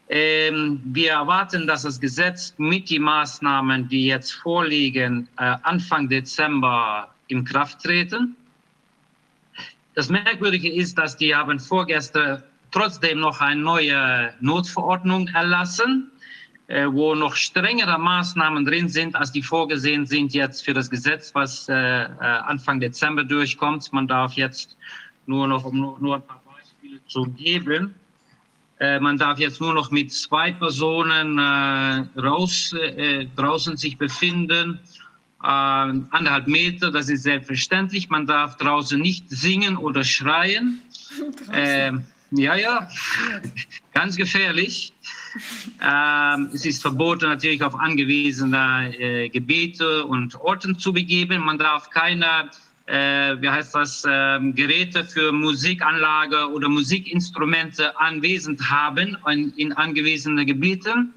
Ähm, 0.07 0.81
wir 0.85 1.11
erwarten, 1.13 1.65
dass 1.65 1.81
das 1.81 1.99
Gesetz 1.99 2.53
mit 2.57 2.89
den 2.89 3.01
Maßnahmen, 3.01 3.89
die 3.89 4.05
jetzt 4.05 4.33
vorliegen, 4.33 5.27
äh, 5.37 5.55
Anfang 5.63 6.07
Dezember 6.07 7.09
in 7.27 7.43
Kraft 7.43 7.81
treten. 7.81 8.35
Das 9.95 10.09
Merkwürdige 10.09 10.71
ist, 10.71 10.97
dass 10.97 11.17
die 11.17 11.33
haben 11.33 11.59
vorgestern 11.59 12.43
trotzdem 12.69 13.19
noch 13.19 13.41
eine 13.41 13.61
neue 13.61 14.33
Notverordnung 14.41 15.27
erlassen, 15.29 16.11
äh, 16.67 16.85
wo 16.87 17.15
noch 17.15 17.35
strengere 17.35 17.97
Maßnahmen 17.97 18.65
drin 18.65 18.89
sind, 18.89 19.15
als 19.15 19.31
die 19.31 19.41
vorgesehen 19.41 20.05
sind 20.05 20.33
jetzt 20.33 20.65
für 20.65 20.73
das 20.73 20.89
Gesetz, 20.89 21.33
was 21.33 21.67
äh, 21.69 21.73
äh 21.73 22.07
Anfang 22.19 22.79
Dezember 22.79 23.23
durchkommt. 23.23 23.91
Man 23.91 24.07
darf 24.07 24.33
jetzt 24.33 24.77
nur 25.25 25.47
noch, 25.47 25.63
um 25.63 25.79
nur, 25.79 25.99
nur 25.99 26.15
ein 26.17 26.21
paar 26.27 26.41
Beispiele 26.45 26.99
zu 27.07 27.25
geben, 27.25 27.95
äh, 28.79 28.99
man 28.99 29.17
darf 29.17 29.39
jetzt 29.39 29.61
nur 29.61 29.73
noch 29.73 29.91
mit 29.91 30.11
zwei 30.11 30.51
Personen 30.51 31.37
äh, 31.37 32.19
raus, 32.19 32.73
äh, 32.73 33.25
draußen 33.35 33.77
sich 33.77 33.97
befinden. 33.97 34.79
Äh, 35.41 35.47
anderthalb 35.47 36.47
Meter, 36.47 36.91
das 36.91 37.09
ist 37.09 37.23
selbstverständlich. 37.23 38.09
Man 38.09 38.25
darf 38.25 38.57
draußen 38.57 38.99
nicht 38.99 39.29
singen 39.29 39.77
oder 39.77 40.03
schreien. 40.03 40.81
Ähm, 41.53 42.05
ja, 42.31 42.55
ja, 42.55 42.89
ganz 43.93 44.17
gefährlich. 44.17 44.93
Ähm, 45.81 46.49
es 46.53 46.65
ist 46.65 46.81
verboten, 46.81 47.29
natürlich 47.29 47.61
auf 47.61 47.75
angewiesene 47.75 48.93
äh, 48.97 49.29
Gebiete 49.29 50.05
und 50.05 50.35
Orten 50.35 50.77
zu 50.77 50.91
begeben. 50.91 51.43
Man 51.43 51.57
darf 51.57 51.89
keine 51.89 52.49
äh, 52.87 53.41
wie 53.41 53.49
heißt 53.49 53.73
das, 53.73 54.05
äh, 54.05 54.39
Geräte 54.51 55.03
für 55.05 55.31
Musikanlage 55.31 56.49
oder 56.51 56.69
Musikinstrumente 56.69 57.97
anwesend 57.99 58.69
haben 58.69 59.17
in, 59.31 59.51
in 59.57 59.73
angewiesenen 59.73 60.45
Gebieten. 60.45 61.13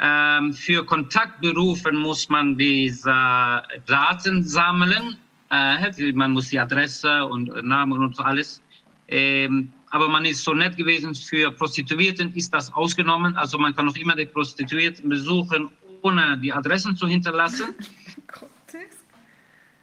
Ähm, 0.00 0.52
für 0.52 0.84
Kontaktberufen 0.84 1.96
muss 1.96 2.28
man 2.28 2.56
diese 2.56 3.62
Daten 3.86 4.42
sammeln. 4.42 5.16
Äh, 5.50 6.12
man 6.12 6.32
muss 6.32 6.48
die 6.48 6.58
Adresse 6.58 7.24
und 7.26 7.48
Namen 7.62 8.02
und 8.02 8.18
alles. 8.20 8.62
Ähm, 9.08 9.72
aber 9.90 10.08
man 10.08 10.24
ist 10.24 10.42
so 10.42 10.54
nett 10.54 10.76
gewesen, 10.76 11.14
für 11.14 11.52
Prostituierten 11.52 12.34
ist 12.34 12.52
das 12.52 12.72
ausgenommen. 12.72 13.36
Also 13.36 13.58
man 13.58 13.76
kann 13.76 13.86
noch 13.86 13.96
immer 13.96 14.16
die 14.16 14.26
Prostituierten 14.26 15.08
besuchen, 15.08 15.70
ohne 16.02 16.38
die 16.38 16.52
Adressen 16.52 16.96
zu 16.96 17.06
hinterlassen. 17.06 17.74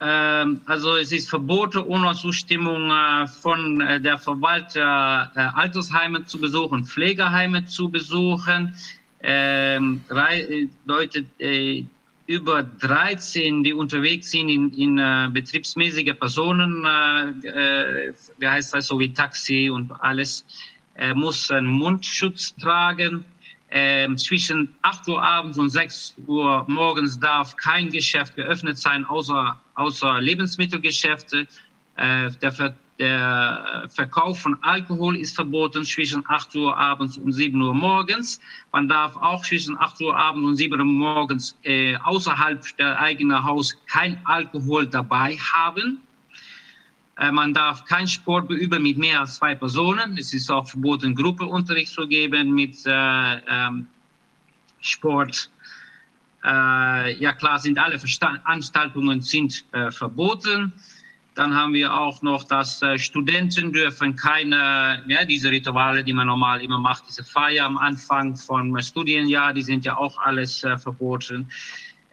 Ähm, 0.04 0.62
also 0.66 0.96
es 0.96 1.12
ist 1.12 1.30
verboten, 1.30 1.78
ohne 1.78 2.16
Zustimmung 2.16 2.90
äh, 2.90 3.28
von 3.28 3.82
äh, 3.82 4.02
der 4.02 4.18
Verwalter 4.18 5.32
äh, 5.36 5.40
Altersheime 5.54 6.26
zu 6.26 6.40
besuchen, 6.42 6.86
Pflegeheime 6.86 7.66
zu 7.68 7.88
besuchen. 7.88 8.74
Ähm, 9.22 10.02
Leute 10.86 11.26
über 12.26 12.64
13, 12.64 13.64
die 13.64 13.74
unterwegs 13.74 14.32
sind 14.32 14.50
in, 14.50 14.74
in 14.74 15.32
betriebsmäßige 15.32 16.16
Personen, 16.18 16.84
wie 16.84 18.48
heißt 18.48 18.74
das, 18.74 18.88
so 18.88 18.98
wie 19.00 19.14
Taxi 19.14 19.70
und 19.70 19.92
alles, 20.00 20.44
muss 21.14 21.52
einen 21.52 21.68
Mundschutz 21.68 22.56
tragen. 22.56 23.26
Ähm, 23.74 24.18
zwischen 24.18 24.76
8 24.82 25.08
Uhr 25.08 25.24
abends 25.24 25.58
und 25.58 25.70
6 25.70 26.16
Uhr 26.28 26.66
morgens 26.68 27.18
darf 27.18 27.56
kein 27.56 27.90
Geschäft 27.90 28.36
geöffnet 28.36 28.78
sein, 28.78 29.06
außer, 29.06 29.58
außer 29.76 30.20
Lebensmittelgeschäfte. 30.20 31.48
Äh, 31.96 32.32
der, 32.42 32.52
Ver 32.52 32.76
der, 33.00 33.88
Verkauf 33.90 34.42
von 34.42 34.58
Alkohol 34.62 35.16
ist 35.16 35.36
verboten 35.36 35.86
zwischen 35.86 36.22
8 36.28 36.54
Uhr 36.56 36.78
abends 36.78 37.18
und 37.18 37.32
7 37.32 37.62
Uhr 37.62 37.74
morgens. 37.74 38.42
Man 38.74 38.90
darf 38.90 39.16
auch 39.16 39.42
zwischen 39.46 39.78
8 39.80 40.02
Uhr 40.02 40.18
abends 40.18 40.50
und 40.50 40.56
7 40.58 40.78
Uhr 40.78 40.86
morgens 40.86 41.58
äh, 41.64 41.96
außerhalb 42.04 42.76
der 42.76 43.00
eigenen 43.00 43.42
Haus 43.42 43.74
kein 43.88 44.20
Alkohol 44.26 44.86
dabei 44.86 45.38
haben. 45.38 46.02
Äh, 47.18 47.32
man 47.32 47.54
darf 47.54 47.86
keinen 47.86 48.08
Sport 48.08 48.48
beüben 48.48 48.84
mit 48.84 48.98
mehr 48.98 49.22
als 49.22 49.36
zwei 49.36 49.56
Personen. 49.56 50.18
Es 50.18 50.34
ist 50.34 50.50
auch 50.50 50.68
verboten, 50.68 51.16
Gruppenunterricht 51.16 51.94
zu 51.94 52.08
geben 52.08 52.54
mit 52.54 52.78
äh, 52.86 53.38
ähm, 53.48 53.88
Sport. 54.80 55.50
Äh, 56.44 57.14
ja 57.18 57.34
klar 57.34 57.60
sind 57.60 57.78
alle 57.78 58.00
Veranstaltungen 58.00 59.22
sind 59.22 59.64
äh, 59.74 59.92
verboten. 59.92 60.74
Dann 61.36 61.56
haben 61.56 61.74
wir 61.74 61.94
auch 61.94 62.22
noch, 62.22 62.44
dass 62.44 62.82
äh, 62.82 62.98
Studenten 62.98 63.72
dürfen 63.72 64.16
keine, 64.18 65.02
ja, 65.08 65.24
diese 65.24 65.50
Rituale, 65.50 66.04
die 66.04 66.12
man 66.12 66.28
normal 66.28 66.62
immer 66.62 66.78
macht, 66.78 67.06
diese 67.08 67.24
Feier 67.24 67.66
am 67.66 67.78
Anfang 67.78 68.36
vom 68.36 68.78
Studienjahr, 68.82 69.54
die 69.54 69.62
sind 69.62 69.86
ja 69.86 69.96
auch 69.96 70.18
alles 70.18 70.64
äh, 70.64 70.78
verboten. 70.78 71.50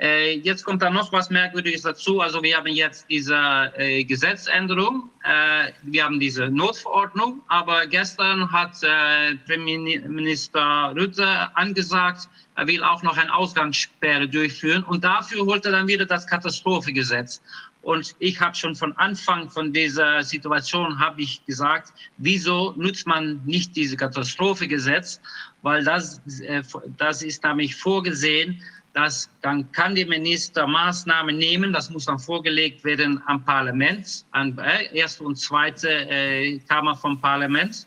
Äh, 0.00 0.38
jetzt 0.38 0.64
kommt 0.64 0.80
da 0.80 0.90
noch 0.90 1.12
was 1.12 1.28
Merkwürdiges 1.28 1.82
dazu. 1.82 2.20
Also 2.20 2.40
wir 2.40 2.56
haben 2.56 2.68
jetzt 2.68 3.06
diese 3.10 3.72
äh, 3.76 4.04
Gesetzänderung, 4.04 5.10
äh, 5.24 5.72
wir 5.82 6.04
haben 6.04 6.20
diese 6.20 6.48
Notverordnung, 6.48 7.42
aber 7.48 7.84
gestern 7.86 8.50
hat 8.52 8.80
äh, 8.82 9.34
Premierminister 9.46 10.94
Rutte 10.96 11.26
angesagt, 11.56 12.28
er 12.54 12.66
will 12.68 12.82
auch 12.84 13.02
noch 13.02 13.16
eine 13.16 13.34
Ausgangssperre 13.34 14.28
durchführen 14.28 14.84
und 14.84 15.02
dafür 15.02 15.44
holt 15.44 15.66
er 15.66 15.72
dann 15.72 15.88
wieder 15.88 16.06
das 16.06 16.26
Katastrophengesetz. 16.28 17.42
Und 17.82 18.14
ich 18.18 18.40
habe 18.40 18.54
schon 18.54 18.74
von 18.74 18.96
Anfang 18.98 19.48
von 19.50 19.72
dieser 19.72 20.22
Situation 20.22 20.98
habe 20.98 21.22
ich 21.22 21.44
gesagt, 21.46 21.92
wieso 22.18 22.72
nutzt 22.76 23.06
man 23.06 23.40
nicht 23.46 23.74
dieses 23.74 23.96
Katastrophengesetz? 23.96 25.20
Weil 25.62 25.82
das, 25.82 26.20
äh, 26.40 26.62
das 26.98 27.22
ist 27.22 27.42
nämlich 27.42 27.74
vorgesehen, 27.74 28.62
das, 28.98 29.30
dann 29.42 29.70
kann 29.70 29.94
der 29.94 30.06
Minister 30.06 30.66
Maßnahmen 30.66 31.38
nehmen, 31.38 31.72
das 31.72 31.88
muss 31.88 32.06
dann 32.06 32.18
vorgelegt 32.18 32.82
werden 32.82 33.22
am 33.26 33.44
Parlament, 33.44 34.24
an 34.32 34.58
äh, 34.58 34.92
erste 34.92 35.22
und 35.22 35.36
zweite 35.36 35.88
äh, 35.88 36.58
Kammer 36.68 36.96
vom 36.96 37.20
Parlament. 37.20 37.86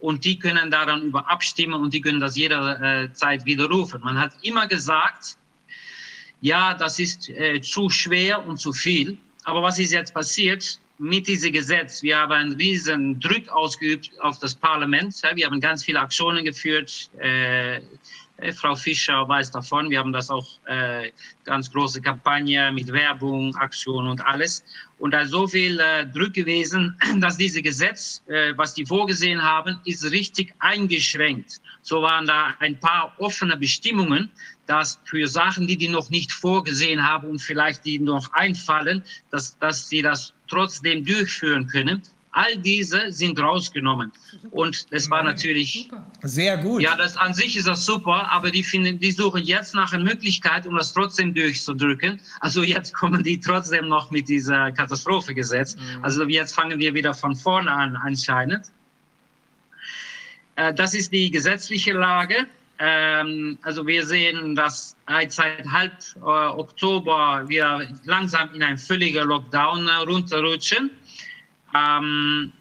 Und 0.00 0.24
die 0.24 0.36
können 0.36 0.68
daran 0.70 1.02
über 1.02 1.28
abstimmen 1.30 1.80
und 1.80 1.94
die 1.94 2.00
können 2.00 2.20
das 2.20 2.36
jederzeit 2.36 3.44
widerrufen. 3.44 4.00
Man 4.02 4.18
hat 4.18 4.32
immer 4.42 4.66
gesagt, 4.66 5.36
ja, 6.40 6.74
das 6.74 6.98
ist 6.98 7.28
äh, 7.28 7.60
zu 7.60 7.88
schwer 7.88 8.44
und 8.44 8.58
zu 8.58 8.72
viel. 8.72 9.16
Aber 9.44 9.62
was 9.62 9.78
ist 9.78 9.92
jetzt 9.92 10.12
passiert? 10.12 10.80
Mit 10.98 11.28
diesem 11.28 11.52
Gesetz, 11.52 12.02
wir 12.02 12.18
haben 12.18 12.32
einen 12.32 12.52
riesen 12.56 13.20
Druck 13.20 13.48
ausgeübt 13.50 14.10
auf 14.20 14.40
das 14.40 14.56
Parlament. 14.56 15.14
Wir 15.34 15.46
haben 15.46 15.60
ganz 15.60 15.84
viele 15.84 16.00
Aktionen 16.00 16.44
geführt. 16.44 17.10
Äh, 18.38 18.52
Frau 18.52 18.74
Fischer 18.74 19.28
weiß 19.28 19.50
davon. 19.50 19.90
Wir 19.90 19.98
haben 19.98 20.12
das 20.12 20.30
auch 20.30 20.46
äh, 20.66 21.10
ganz 21.44 21.70
große 21.70 22.00
Kampagne 22.00 22.70
mit 22.72 22.90
Werbung, 22.92 23.54
Aktion 23.56 24.06
und 24.06 24.24
alles. 24.24 24.64
Und 24.98 25.12
da 25.12 25.22
ist 25.22 25.30
so 25.30 25.46
viel 25.46 25.78
äh, 25.80 26.06
Druck 26.06 26.34
gewesen, 26.34 26.96
dass 27.20 27.36
dieses 27.36 27.62
Gesetz, 27.62 28.22
äh, 28.28 28.52
was 28.56 28.74
die 28.74 28.86
vorgesehen 28.86 29.42
haben, 29.42 29.80
ist 29.84 30.04
richtig 30.10 30.54
eingeschränkt. 30.60 31.60
So 31.82 32.02
waren 32.02 32.26
da 32.26 32.54
ein 32.60 32.78
paar 32.78 33.12
offene 33.18 33.56
Bestimmungen, 33.56 34.30
dass 34.66 35.00
für 35.04 35.26
Sachen, 35.26 35.66
die 35.66 35.76
die 35.76 35.88
noch 35.88 36.10
nicht 36.10 36.30
vorgesehen 36.30 37.02
haben 37.02 37.28
und 37.28 37.40
vielleicht 37.40 37.84
die 37.84 37.98
noch 37.98 38.32
einfallen, 38.34 39.02
dass, 39.30 39.58
dass 39.58 39.88
sie 39.88 40.02
das 40.02 40.32
trotzdem 40.46 41.04
durchführen 41.04 41.66
können. 41.66 42.02
All 42.32 42.56
diese 42.56 43.10
sind 43.10 43.40
rausgenommen. 43.40 44.12
Und 44.50 44.86
es 44.90 45.10
war 45.10 45.22
natürlich. 45.22 45.88
Sehr 46.22 46.58
gut. 46.58 46.82
Ja, 46.82 46.96
das 46.96 47.16
an 47.16 47.34
sich 47.34 47.56
ist 47.56 47.66
das 47.66 47.84
super, 47.84 48.30
aber 48.30 48.50
die 48.50 48.62
finden, 48.62 48.98
die 48.98 49.12
suchen 49.12 49.42
jetzt 49.42 49.74
nach 49.74 49.92
einer 49.92 50.04
Möglichkeit, 50.04 50.66
um 50.66 50.76
das 50.76 50.92
trotzdem 50.92 51.34
durchzudrücken. 51.34 52.20
Also 52.40 52.62
jetzt 52.62 52.92
kommen 52.94 53.22
die 53.22 53.40
trotzdem 53.40 53.88
noch 53.88 54.10
mit 54.10 54.28
dieser 54.28 54.70
Katastrophengesetz. 54.72 55.76
Mhm. 55.76 56.04
Also 56.04 56.24
jetzt 56.24 56.54
fangen 56.54 56.78
wir 56.78 56.92
wieder 56.94 57.14
von 57.14 57.34
vorne 57.34 57.70
an, 57.70 57.96
anscheinend. 57.96 58.66
Äh, 60.56 60.74
das 60.74 60.94
ist 60.94 61.12
die 61.12 61.30
gesetzliche 61.30 61.92
Lage. 61.92 62.46
Ähm, 62.80 63.58
also 63.62 63.86
wir 63.86 64.06
sehen, 64.06 64.54
dass 64.54 64.96
seit 65.08 65.66
halb 65.68 65.92
äh, 66.16 66.20
Oktober 66.20 67.44
wir 67.46 67.88
langsam 68.04 68.54
in 68.54 68.62
einen 68.62 68.78
völligen 68.78 69.26
Lockdown 69.26 69.88
runterrutschen. 70.06 70.90
Ähm, 71.74 72.52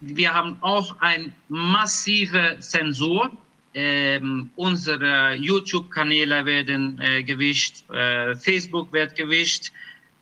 wir 0.00 0.34
haben 0.34 0.58
auch 0.60 0.96
eine 1.00 1.32
massive 1.48 2.56
Zensur. 2.60 3.30
ähm, 3.76 4.50
unsere 4.56 5.34
YouTube-Kanäle 5.34 6.46
werden 6.46 6.98
äh, 6.98 7.22
gewischt, 7.22 7.84
äh, 7.90 8.34
Facebook 8.34 8.90
wird 8.92 9.14
gewischt. 9.14 9.70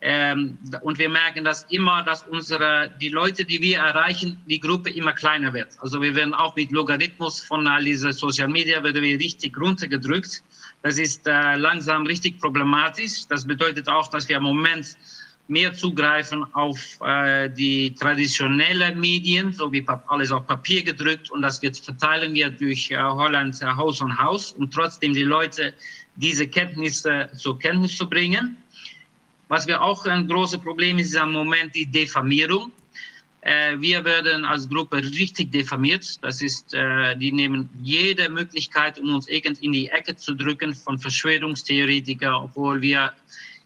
Ähm, 0.00 0.58
und 0.82 0.98
wir 0.98 1.08
merken 1.08 1.44
das 1.44 1.64
immer, 1.70 2.02
dass 2.02 2.24
unsere, 2.24 2.90
die 3.00 3.10
Leute, 3.10 3.44
die 3.44 3.62
wir 3.62 3.78
erreichen, 3.78 4.38
die 4.46 4.58
Gruppe 4.58 4.90
immer 4.90 5.12
kleiner 5.12 5.52
wird. 5.54 5.68
Also 5.78 6.02
wir 6.02 6.14
werden 6.16 6.34
auch 6.34 6.56
mit 6.56 6.72
Logarithmus 6.72 7.40
von 7.44 7.66
all 7.68 7.84
dieser 7.84 8.12
Social 8.12 8.48
Media 8.48 8.82
werden 8.82 9.02
wir 9.02 9.18
richtig 9.18 9.56
runtergedrückt. 9.58 10.42
Das 10.82 10.98
ist 10.98 11.26
äh, 11.26 11.54
langsam 11.56 12.06
richtig 12.06 12.40
problematisch. 12.40 13.26
Das 13.28 13.46
bedeutet 13.46 13.88
auch, 13.88 14.08
dass 14.08 14.28
wir 14.28 14.38
im 14.38 14.42
Moment 14.42 14.96
mehr 15.48 15.74
zugreifen 15.74 16.44
auf 16.54 16.78
äh, 17.02 17.50
die 17.50 17.94
traditionellen 17.94 18.98
Medien, 18.98 19.52
so 19.52 19.70
wie 19.70 19.84
alles 20.06 20.32
auf 20.32 20.46
Papier 20.46 20.82
gedrückt 20.82 21.30
und 21.30 21.42
das 21.42 21.60
wird 21.60 21.76
verteilen 21.76 22.32
wir 22.34 22.50
durch 22.50 22.90
äh, 22.90 22.96
Holland 22.96 23.60
äh, 23.60 23.66
Haus 23.66 24.00
und 24.00 24.16
Haus, 24.18 24.52
um 24.52 24.70
trotzdem 24.70 25.12
die 25.12 25.24
Leute 25.24 25.74
diese 26.16 26.46
Kenntnisse 26.46 27.28
zur 27.36 27.58
Kenntnis 27.58 27.96
zu 27.96 28.08
bringen. 28.08 28.56
Was 29.48 29.66
wir 29.66 29.80
auch 29.82 30.06
ein 30.06 30.26
großes 30.26 30.60
Problem 30.60 30.98
ist, 30.98 31.08
ist 31.08 31.20
im 31.20 31.32
Moment 31.32 31.74
die 31.74 31.86
Diffamierung. 31.86 32.72
Äh, 33.42 33.78
wir 33.78 34.02
werden 34.02 34.46
als 34.46 34.66
Gruppe 34.66 34.96
richtig 34.96 35.52
diffamiert. 35.52 36.24
Das 36.24 36.40
ist, 36.40 36.72
äh, 36.72 37.14
die 37.16 37.30
nehmen 37.30 37.68
jede 37.82 38.30
Möglichkeit, 38.30 38.98
um 38.98 39.14
uns 39.14 39.28
irgendwie 39.28 39.66
in 39.66 39.72
die 39.72 39.88
Ecke 39.88 40.16
zu 40.16 40.34
drücken 40.34 40.74
von 40.74 40.98
Verschwörungstheoretiker, 40.98 42.44
obwohl 42.44 42.80
wir 42.80 43.12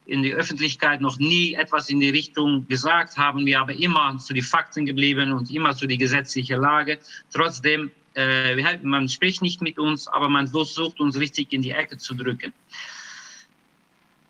in 0.09 0.23
der 0.23 0.37
Öffentlichkeit 0.37 1.01
noch 1.01 1.19
nie 1.19 1.55
etwas 1.55 1.89
in 1.89 2.01
die 2.01 2.11
Richtung 2.11 2.67
gesagt 2.67 3.17
haben. 3.17 3.47
Wir 3.47 3.61
aber 3.61 3.75
immer 3.75 4.19
zu 4.19 4.35
den 4.35 4.43
Fakten 4.43 4.87
geblieben 4.87 5.33
und 5.33 5.51
immer 5.51 5.77
zu 5.77 5.87
der 5.87 5.99
gesetzlichen 5.99 6.61
Lage. 6.61 6.99
Trotzdem, 7.33 7.91
äh, 8.15 8.77
man 8.83 9.09
spricht 9.09 9.43
nicht 9.43 9.62
mit 9.62 9.78
uns, 9.78 10.09
aber 10.09 10.28
man 10.28 10.49
versucht 10.49 10.99
uns 10.99 11.17
richtig 11.17 11.53
in 11.53 11.62
die 11.62 11.70
Ecke 11.70 11.99
zu 11.99 12.15
drücken 12.15 12.53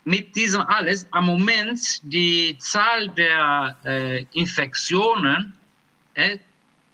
mit 0.09 0.35
diesem 0.35 0.61
alles 0.61 1.07
am 1.11 1.27
Moment 1.27 2.01
die 2.01 2.57
Zahl 2.57 3.09
der 3.09 3.77
äh, 3.85 4.25
Infektionen, 4.33 5.53
äh, 6.15 6.39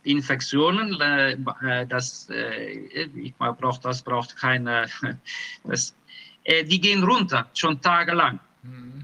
Infektionen, 0.03 0.99
äh, 0.99 1.31
äh 1.31 1.87
das, 1.87 2.29
äh, 2.29 3.07
ich 3.15 3.33
brauche 3.35 3.79
das 3.81 4.01
braucht 4.01 4.35
keine, 4.35 4.87
das, 5.63 5.95
die 6.45 6.79
gehen 6.79 7.03
runter 7.03 7.49
schon 7.53 7.79
tagelang. 7.81 8.39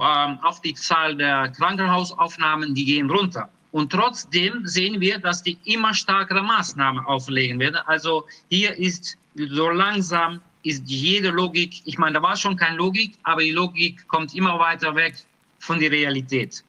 Ähm, 0.01 0.39
auch 0.41 0.59
die 0.59 0.73
Zahl 0.73 1.15
der 1.15 1.49
Krankenhausaufnahmen, 1.49 2.73
die 2.73 2.85
gehen 2.85 3.09
runter. 3.09 3.49
Und 3.71 3.91
trotzdem 3.91 4.65
sehen 4.65 4.99
wir, 4.99 5.19
dass 5.19 5.43
die 5.43 5.59
immer 5.65 5.93
stärkere 5.93 6.41
Maßnahmen 6.41 7.05
auflegen 7.05 7.59
werden. 7.59 7.77
Also 7.85 8.25
hier 8.49 8.75
ist 8.77 9.15
so 9.35 9.69
langsam 9.69 10.41
ist 10.63 10.83
jede 10.88 11.30
Logik, 11.30 11.81
ich 11.85 11.97
meine, 11.97 12.15
da 12.15 12.21
war 12.21 12.35
schon 12.35 12.55
keine 12.55 12.77
Logik, 12.77 13.17
aber 13.23 13.41
die 13.41 13.51
Logik 13.51 14.07
kommt 14.07 14.33
immer 14.35 14.59
weiter 14.59 14.95
weg 14.95 15.15
von 15.59 15.80
der 15.80 15.91
Realität. 15.91 16.63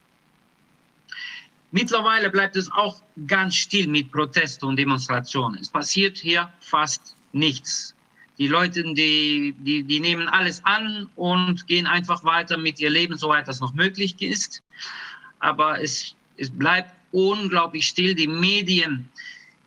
Mittlerweile 1.71 2.29
bleibt 2.29 2.55
es 2.55 2.71
auch 2.71 3.01
ganz 3.27 3.55
still 3.55 3.87
mit 3.87 4.11
Protesten 4.11 4.67
und 4.67 4.77
Demonstrationen. 4.77 5.59
Es 5.59 5.69
passiert 5.69 6.17
hier 6.17 6.51
fast 6.59 7.15
nichts. 7.31 7.95
Die 8.37 8.47
Leute, 8.47 8.83
die, 8.93 9.53
die, 9.59 9.83
die 9.83 9.99
nehmen 9.99 10.27
alles 10.27 10.63
an 10.65 11.07
und 11.15 11.67
gehen 11.67 11.85
einfach 11.85 12.23
weiter 12.23 12.57
mit 12.57 12.79
ihr 12.79 12.89
Leben, 12.89 13.17
soweit 13.17 13.47
das 13.47 13.59
noch 13.59 13.73
möglich 13.73 14.19
ist. 14.21 14.63
Aber 15.39 15.81
es, 15.81 16.15
es 16.37 16.49
bleibt 16.49 16.91
unglaublich 17.11 17.87
still. 17.87 18.15
Die 18.15 18.27
Medien 18.27 19.07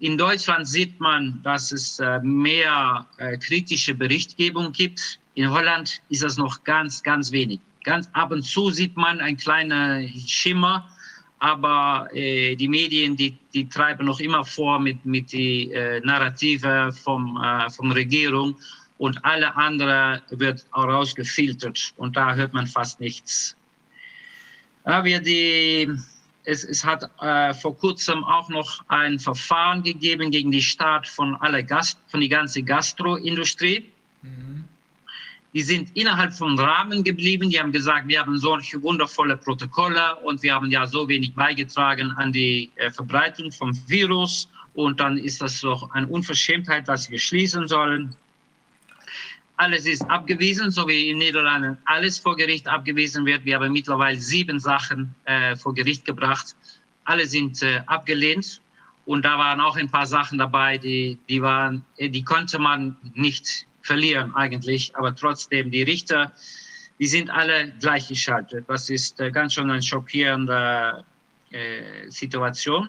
in 0.01 0.19
Deutschland 0.19 0.69
sieht 0.69 0.99
man, 1.01 1.41
dass 1.43 1.73
es 1.73 2.01
äh, 2.01 2.19
mehr 2.21 3.07
äh, 3.19 3.39
kritische 3.39 3.95
Berichtgebung 3.95 4.73
gibt. 4.73 5.21
In 5.35 5.51
Holland 5.51 6.03
ist 6.09 6.23
das 6.23 6.37
noch 6.37 6.65
ganz, 6.65 7.03
ganz 7.03 7.31
wenig. 7.31 7.61
Ganz 7.85 8.09
ab 8.15 8.33
und 8.33 8.43
zu 8.43 8.71
sieht 8.71 8.97
man 8.97 9.21
ein 9.21 9.37
kleiner 9.37 10.07
Schimmer, 10.27 10.89
aber 11.39 12.09
äh, 12.13 12.57
die 12.57 12.69
Medien, 12.69 13.17
die, 13.17 13.37
die 13.53 13.69
treiben 13.69 14.07
noch 14.07 14.21
immer 14.21 14.45
vor 14.45 14.79
mit, 14.79 15.05
mit 15.05 15.33
die 15.33 15.71
äh, 15.73 16.01
Narrative 16.01 16.93
vom, 16.93 17.41
äh, 17.43 17.71
vom 17.71 17.93
Regierung 17.93 18.57
und 18.99 19.23
alle 19.25 19.55
andere 19.57 20.23
wird 20.31 20.65
auch 20.71 20.85
rausgefiltert 20.85 21.93
und 21.97 22.17
da 22.17 22.35
hört 22.35 22.55
man 22.55 22.67
fast 22.67 23.01
nichts. 23.01 23.57
Wir 24.85 25.21
die 25.21 25.91
es, 26.47 26.65
es 26.65 26.85
hat 26.85 27.11
äh, 27.21 27.53
vor 27.55 27.77
kurzem 27.77 28.25
auch 28.25 28.49
noch 28.49 28.83
ein 28.89 29.19
Verfahren 29.19 29.83
gegeben 29.83 30.31
gegen 30.31 30.51
die 30.51 30.63
Staat 30.63 31.07
von 31.07 31.35
aller 31.37 31.63
Gast, 31.63 31.99
von 32.07 32.21
die 32.21 32.29
ganze 32.29 32.63
Gastroindustrie. 32.63 33.91
Mhm. 34.23 34.65
Die 35.57 35.63
sind 35.63 35.89
innerhalb 35.97 36.35
von 36.35 36.59
Rahmen 36.59 37.03
geblieben. 37.03 37.49
Die 37.49 37.59
haben 37.59 37.73
gesagt, 37.73 38.07
wir 38.09 38.21
haben 38.21 38.37
solche 38.37 38.83
wundervolle 38.83 39.39
Protokolle 39.39 40.17
und 40.17 40.43
wir 40.43 40.55
haben 40.55 40.71
ja 40.71 40.87
so 40.87 41.09
wenig 41.09 41.33
beigetragen 41.33 42.11
an 42.19 42.31
die 42.31 42.71
äh, 42.75 42.91
Verbreitung 42.91 43.51
vom 43.51 43.73
Virus. 43.89 44.51
Und 44.75 45.01
dann 45.01 45.17
ist 45.17 45.41
das 45.41 45.63
doch 45.63 45.91
eine 45.93 46.07
Unverschämtheit, 46.09 46.87
dass 46.89 47.09
wir 47.09 47.19
schließen 47.19 47.69
sollen. 47.69 48.15
Alles 49.57 49.87
ist 49.87 50.03
abgewiesen, 50.11 50.71
so 50.71 50.87
wie 50.89 51.09
in 51.09 51.17
Niederlanden 51.17 51.79
alles 51.87 52.19
vor 52.19 52.37
Gericht 52.37 52.69
abgewiesen 52.69 53.25
wird. 53.25 53.47
Wir 53.47 53.55
haben 53.55 53.73
mittlerweile 53.73 54.21
sieben 54.21 54.61
Sachen 54.61 55.15
äh, 55.25 55.57
vor 55.57 55.73
Gericht 55.73 56.05
gebracht. 56.05 56.55
Alle 57.05 57.27
sind 57.27 57.63
äh, 57.63 57.81
abgelehnt. 57.87 58.61
Und 59.07 59.25
da 59.25 59.39
waren 59.39 59.63
auch 59.63 59.77
ein 59.77 59.91
paar 59.91 60.07
Sachen 60.07 60.37
dabei, 60.37 60.77
die, 60.77 61.19
die, 61.31 61.41
waren, 61.41 61.83
äh, 61.97 62.11
die 62.11 62.25
konnte 62.25 62.59
man 62.59 62.99
nicht 63.15 63.66
verlieren 63.87 64.35
eigentlich. 64.35 64.95
Aber 64.97 65.15
trotzdem, 65.15 65.71
die 65.71 65.83
Richter, 65.83 66.33
die 66.99 67.07
sind 67.07 67.31
alle 67.31 67.73
gleichgeschaltet. 67.81 68.65
Das 68.69 68.91
ist 68.91 69.21
äh, 69.21 69.31
ganz 69.31 69.55
schön 69.55 69.71
eine 69.71 69.83
schockierende 69.83 71.05
äh, 71.51 72.11
Situation. 72.11 72.89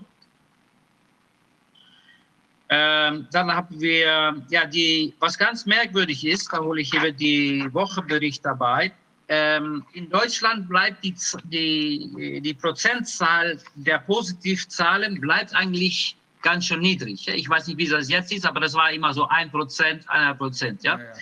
Ähm, 2.70 3.28
dann 3.32 3.50
haben 3.50 3.80
wir, 3.80 4.36
ja, 4.50 4.66
die, 4.66 5.14
was 5.20 5.38
ganz 5.38 5.66
merkwürdig 5.66 6.26
ist, 6.26 6.52
da 6.52 6.60
hole 6.60 6.82
ich 6.82 6.92
hier 6.92 7.14
die 7.14 7.66
Wochenbericht 7.72 8.44
dabei. 8.44 8.92
Ähm, 9.30 9.86
in 9.94 10.10
Deutschland 10.10 10.68
bleibt 10.68 11.04
die, 11.04 11.16
die, 11.46 12.42
die 12.42 12.54
Prozentzahl 12.54 13.60
der 13.76 14.00
Positivzahlen 14.00 15.20
bleibt 15.20 15.54
eigentlich 15.56 16.18
ganz 16.42 16.66
schön 16.66 16.80
niedrig. 16.80 17.28
Ich 17.28 17.50
weiß 17.50 17.68
nicht, 17.68 17.78
wie 17.78 17.88
das 17.88 18.10
jetzt 18.10 18.32
ist, 18.32 18.46
aber 18.46 18.60
das 18.60 18.74
war 18.74 18.92
immer 18.92 19.14
so 19.14 19.28
ein 19.28 19.50
Prozent, 19.52 20.08
ein 20.10 20.38
Prozent, 20.38 20.84
ja. 20.84 20.98
ja, 20.98 21.04
ja. 21.04 21.14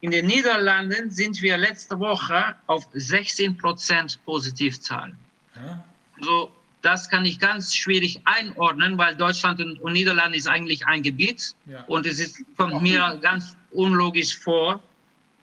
In 0.00 0.12
den 0.12 0.26
Niederlanden 0.26 1.10
sind 1.10 1.42
wir 1.42 1.56
letzte 1.56 1.98
Woche 1.98 2.54
auf 2.66 2.86
16 2.92 3.56
Prozent 3.56 4.18
Positivzahlen. 4.24 5.16
Ja. 5.56 5.84
So, 6.20 6.52
das 6.82 7.08
kann 7.08 7.24
ich 7.24 7.40
ganz 7.40 7.74
schwierig 7.74 8.20
einordnen, 8.24 8.96
weil 8.96 9.16
Deutschland 9.16 9.60
und 9.60 9.92
Niederlande 9.92 10.38
ist 10.38 10.46
eigentlich 10.46 10.86
ein 10.86 11.02
Gebiet. 11.02 11.54
Ja. 11.66 11.82
Und 11.88 12.06
es 12.06 12.20
ist, 12.20 12.44
kommt 12.56 12.80
mir 12.80 13.18
ganz 13.20 13.56
unlogisch 13.72 14.38
vor, 14.38 14.80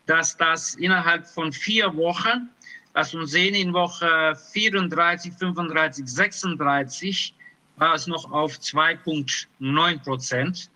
dass 0.05 0.37
das 0.37 0.75
innerhalb 0.75 1.27
von 1.27 1.51
vier 1.51 1.93
Wochen, 1.97 2.49
lass 2.93 3.13
uns 3.13 3.31
sehen, 3.31 3.55
in 3.55 3.73
Woche 3.73 4.37
34, 4.53 5.33
35, 5.33 6.07
36 6.07 7.33
war 7.77 7.93
es 7.95 8.07
noch 8.07 8.31
auf 8.31 8.57
2,9 8.57 10.03
Prozent. 10.03 10.69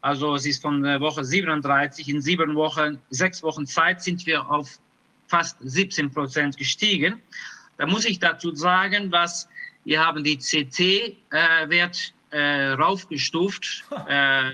Also 0.00 0.34
es 0.34 0.46
ist 0.46 0.60
von 0.60 0.82
Woche 1.00 1.24
37 1.24 2.08
in 2.08 2.20
sieben 2.20 2.54
Wochen, 2.54 2.98
sechs 3.10 3.42
Wochen 3.42 3.66
Zeit 3.66 4.02
sind 4.02 4.26
wir 4.26 4.48
auf 4.50 4.78
fast 5.28 5.56
17 5.60 6.10
Prozent 6.10 6.56
gestiegen. 6.56 7.22
Da 7.78 7.86
muss 7.86 8.04
ich 8.04 8.18
dazu 8.18 8.54
sagen, 8.54 9.10
dass 9.10 9.48
wir 9.84 10.04
haben 10.04 10.22
die 10.22 10.36
CT-Wert 10.36 12.14
äh, 12.30 12.36
äh, 12.36 12.72
raufgestuft, 12.72 13.84
äh, 14.08 14.52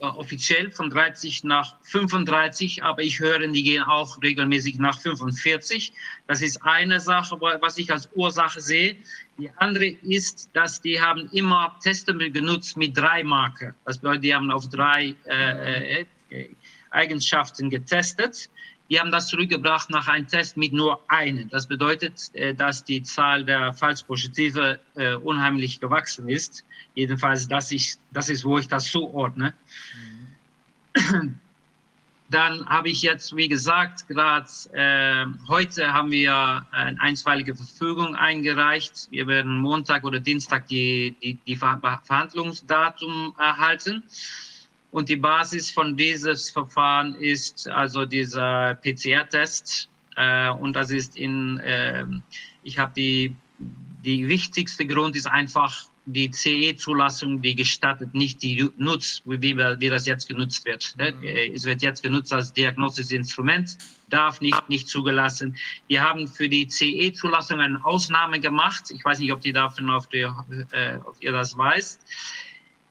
offiziell 0.00 0.70
von 0.70 0.90
30 0.90 1.42
nach 1.44 1.74
35, 1.82 2.84
aber 2.84 3.02
ich 3.02 3.18
höre, 3.18 3.48
die 3.48 3.62
gehen 3.62 3.82
auch 3.82 4.22
regelmäßig 4.22 4.78
nach 4.78 5.00
45. 5.00 5.92
Das 6.28 6.40
ist 6.40 6.62
eine 6.62 7.00
Sache, 7.00 7.40
was 7.40 7.78
ich 7.78 7.90
als 7.90 8.08
Ursache 8.14 8.60
sehe. 8.60 8.96
Die 9.38 9.50
andere 9.56 9.86
ist, 9.86 10.50
dass 10.52 10.80
die 10.80 11.00
haben 11.00 11.28
immer 11.30 11.76
Testable 11.80 12.30
genutzt 12.30 12.76
mit 12.76 12.96
drei 12.96 13.22
Marker. 13.22 13.72
Das 13.84 13.98
bedeutet, 13.98 14.24
die 14.24 14.34
haben 14.34 14.50
auf 14.50 14.68
drei 14.68 15.14
äh, 15.26 16.04
äh, 16.30 16.48
Eigenschaften 16.90 17.70
getestet. 17.70 18.50
Wir 18.88 19.00
haben 19.00 19.12
das 19.12 19.28
zurückgebracht 19.28 19.90
nach 19.90 20.08
einem 20.08 20.26
Test 20.26 20.56
mit 20.56 20.72
nur 20.72 21.00
einem. 21.08 21.48
Das 21.50 21.68
bedeutet, 21.68 22.30
äh, 22.32 22.52
dass 22.52 22.82
die 22.82 23.02
Zahl 23.02 23.44
der 23.44 23.72
Falschpositive 23.74 24.80
äh, 24.96 25.14
unheimlich 25.14 25.78
gewachsen 25.78 26.28
ist. 26.28 26.64
Jedenfalls, 26.94 27.46
das 27.46 27.70
ist, 27.70 28.00
das 28.10 28.30
ist, 28.30 28.44
wo 28.44 28.58
ich 28.58 28.66
das 28.66 28.90
zuordne. 28.90 29.54
Mhm. 30.96 31.38
Dann 32.30 32.66
habe 32.66 32.90
ich 32.90 33.00
jetzt, 33.00 33.34
wie 33.36 33.48
gesagt, 33.48 34.06
gerade 34.06 34.46
äh, 34.72 35.24
heute 35.48 35.92
haben 35.94 36.10
wir 36.10 36.66
eine 36.72 37.00
einstweilige 37.00 37.54
Verfügung 37.54 38.14
eingereicht. 38.16 39.08
Wir 39.10 39.26
werden 39.26 39.58
Montag 39.58 40.04
oder 40.04 40.20
Dienstag 40.20 40.68
die, 40.68 41.16
die, 41.22 41.38
die 41.46 41.56
Verhandlungsdatum 41.56 43.34
erhalten. 43.38 44.02
Und 44.90 45.08
die 45.08 45.16
Basis 45.16 45.70
von 45.70 45.96
dieses 45.96 46.50
Verfahren 46.50 47.14
ist 47.14 47.66
also 47.68 48.04
dieser 48.04 48.74
PCR-Test. 48.74 49.88
Äh, 50.16 50.50
und 50.50 50.74
das 50.74 50.90
ist 50.90 51.16
in, 51.16 51.58
äh, 51.60 52.04
ich 52.62 52.78
habe 52.78 52.92
die, 52.94 53.34
die 54.04 54.28
wichtigste 54.28 54.86
Grund 54.86 55.16
ist 55.16 55.26
einfach 55.26 55.87
die 56.12 56.30
CE-Zulassung, 56.30 57.42
die 57.42 57.54
gestattet 57.54 58.14
nicht 58.14 58.42
die 58.42 58.68
nutzt, 58.76 59.22
wie, 59.26 59.56
wie 59.56 59.88
das 59.88 60.06
jetzt 60.06 60.28
genutzt 60.28 60.64
wird. 60.64 60.94
Ne? 60.96 61.12
Mhm. 61.12 61.54
Es 61.54 61.64
wird 61.64 61.82
jetzt 61.82 62.02
genutzt 62.02 62.32
als 62.32 62.52
diagnostisches 62.52 63.12
Instrument, 63.12 63.76
darf 64.08 64.40
nicht, 64.40 64.68
nicht 64.68 64.88
zugelassen. 64.88 65.56
Wir 65.86 66.02
haben 66.02 66.26
für 66.26 66.48
die 66.48 66.66
CE-Zulassung 66.66 67.60
eine 67.60 67.84
Ausnahme 67.84 68.40
gemacht. 68.40 68.90
Ich 68.90 69.04
weiß 69.04 69.18
nicht, 69.18 69.32
ob 69.32 69.42
die 69.42 69.52
davon 69.52 69.90
auf, 69.90 70.06
die, 70.08 70.20
äh, 70.20 70.98
ob 71.04 71.16
ihr 71.20 71.32
das 71.32 71.56
weiß. 71.56 71.98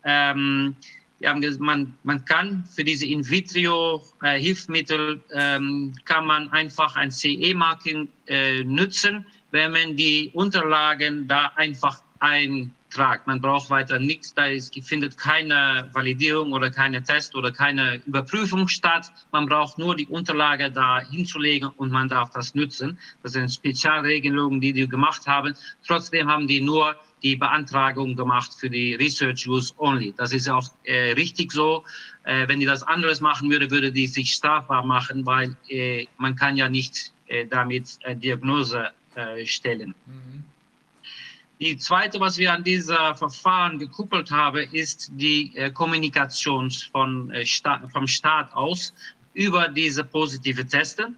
Ähm, 0.03 0.75
wir 1.19 1.29
haben 1.29 1.41
gesagt, 1.41 1.61
man, 1.61 1.97
man 2.03 2.23
kann 2.25 2.63
für 2.75 2.83
diese 2.83 3.07
In-vitro-Hilfsmittel 3.07 5.19
äh, 5.31 5.55
ähm, 5.55 5.95
kann 6.05 6.27
man 6.27 6.51
einfach 6.51 6.95
ein 6.95 7.09
CE-Marking 7.11 8.07
äh, 8.27 8.63
nutzen, 8.63 9.25
wenn 9.51 9.71
man 9.71 9.95
die 9.95 10.29
Unterlagen 10.33 11.27
da 11.27 11.51
einfach 11.55 12.03
ein 12.19 12.71
tragt. 12.97 13.27
Man 13.27 13.39
braucht 13.39 13.69
weiter 13.69 13.99
nichts, 13.99 14.33
da 14.33 14.47
ist, 14.47 14.73
findet 14.83 15.17
keine 15.17 15.89
Validierung 15.93 16.51
oder 16.51 16.71
keine 16.71 17.03
Test 17.03 17.35
oder 17.35 17.51
keine 17.51 18.01
Überprüfung 18.07 18.67
statt. 18.67 19.11
Man 19.31 19.45
braucht 19.45 19.77
nur 19.77 19.95
die 19.95 20.07
Unterlage 20.07 20.71
da 20.71 20.99
hinzulegen 21.01 21.69
und 21.77 21.91
man 21.91 22.09
darf 22.09 22.31
das 22.31 22.55
nutzen. 22.55 22.97
Das 23.21 23.33
sind 23.33 23.49
Spezialregelungen, 23.49 24.59
die 24.59 24.73
die 24.73 24.87
gemacht 24.87 25.27
haben. 25.27 25.53
Trotzdem 25.85 26.27
haben 26.27 26.47
die 26.47 26.59
nur 26.59 26.95
die 27.23 27.35
Beantragung 27.35 28.15
gemacht 28.15 28.51
für 28.59 28.69
die 28.69 28.95
Research 28.95 29.47
Use 29.47 29.73
Only. 29.77 30.13
Das 30.17 30.33
ist 30.33 30.49
auch 30.49 30.67
äh, 30.83 31.11
richtig 31.11 31.51
so. 31.51 31.83
Äh, 32.23 32.47
wenn 32.47 32.59
die 32.59 32.65
das 32.65 32.83
anderes 32.83 33.21
machen 33.21 33.49
würde, 33.49 33.69
würde 33.69 33.91
die 33.91 34.07
sich 34.07 34.33
strafbar 34.33 34.83
machen, 34.83 35.25
weil 35.25 35.55
äh, 35.69 36.07
man 36.17 36.35
kann 36.35 36.57
ja 36.57 36.67
nicht 36.69 37.13
äh, 37.27 37.45
damit 37.45 37.99
äh, 38.01 38.15
Diagnose 38.15 38.89
äh, 39.15 39.45
stellen. 39.45 39.93
Mhm. 40.05 40.43
Die 41.59 41.77
zweite, 41.77 42.19
was 42.19 42.37
wir 42.37 42.53
an 42.53 42.63
dieser 42.63 43.15
Verfahren 43.15 43.79
gekuppelt 43.79 44.29
haben, 44.29 44.67
ist 44.71 45.09
die 45.13 45.55
äh, 45.55 45.71
Kommunikation 45.71 46.69
von, 46.91 47.31
äh, 47.31 47.45
vom 47.91 48.07
Staat 48.07 48.53
aus 48.53 48.93
über 49.33 49.67
diese 49.67 50.03
positive 50.03 50.65
Teste. 50.67 51.09
Mhm. 51.09 51.17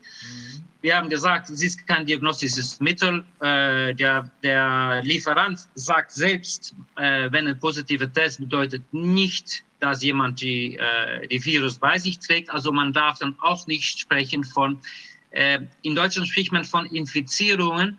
Wir 0.82 0.96
haben 0.96 1.10
gesagt, 1.10 1.50
es 1.50 1.62
ist 1.62 1.86
kein 1.88 2.06
diagnostisches 2.06 2.80
Mittel. 2.80 3.26
Äh, 3.42 3.94
der, 3.96 4.32
der, 4.42 5.02
Lieferant 5.04 5.60
sagt 5.76 6.12
selbst, 6.12 6.74
äh, 6.96 7.30
wenn 7.32 7.48
ein 7.48 7.60
positiver 7.60 8.12
Test 8.12 8.40
bedeutet 8.40 8.82
nicht, 8.94 9.66
dass 9.82 10.02
jemand 10.02 10.40
die, 10.40 10.78
äh, 10.78 11.28
die 11.28 11.44
Virus 11.44 11.78
bei 11.78 11.98
sich 11.98 12.20
trägt. 12.20 12.50
Also 12.50 12.72
man 12.72 12.94
darf 12.94 13.20
dann 13.20 13.36
auch 13.42 13.68
nicht 13.68 14.00
sprechen 14.00 14.46
von, 14.46 14.80
äh, 15.32 15.60
in 15.82 15.96
Deutschland 15.96 16.30
spricht 16.30 16.54
man 16.54 16.64
von 16.64 16.86
Infizierungen. 16.86 17.98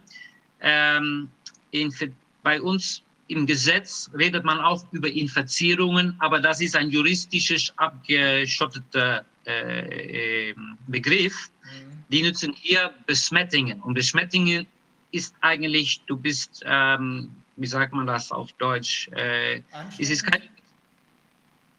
Ähm, 0.62 1.28
Infi 1.72 2.12
bei 2.42 2.60
uns 2.60 3.02
im 3.28 3.46
Gesetz 3.46 4.10
redet 4.18 4.44
man 4.44 4.58
auch 4.58 4.84
über 4.92 5.08
Infizierungen, 5.08 6.16
aber 6.18 6.40
das 6.40 6.60
ist 6.60 6.74
ein 6.74 6.90
juristisch 6.90 7.72
abgeschotteter 7.76 9.24
äh, 9.46 10.50
ähm, 10.50 10.76
Begriff. 10.88 11.50
Mhm. 11.62 12.04
Die 12.08 12.22
nutzen 12.22 12.52
hier 12.54 12.92
Besmettingen. 13.06 13.80
Und 13.82 13.94
Besmettingen 13.94 14.66
ist 15.12 15.34
eigentlich, 15.42 16.02
du 16.06 16.16
bist, 16.16 16.62
ähm, 16.66 17.30
wie 17.56 17.66
sagt 17.66 17.92
man 17.92 18.06
das 18.06 18.32
auf 18.32 18.52
Deutsch? 18.54 19.08
Äh, 19.12 19.62
es 19.98 20.10
ist 20.10 20.24
kein 20.24 20.42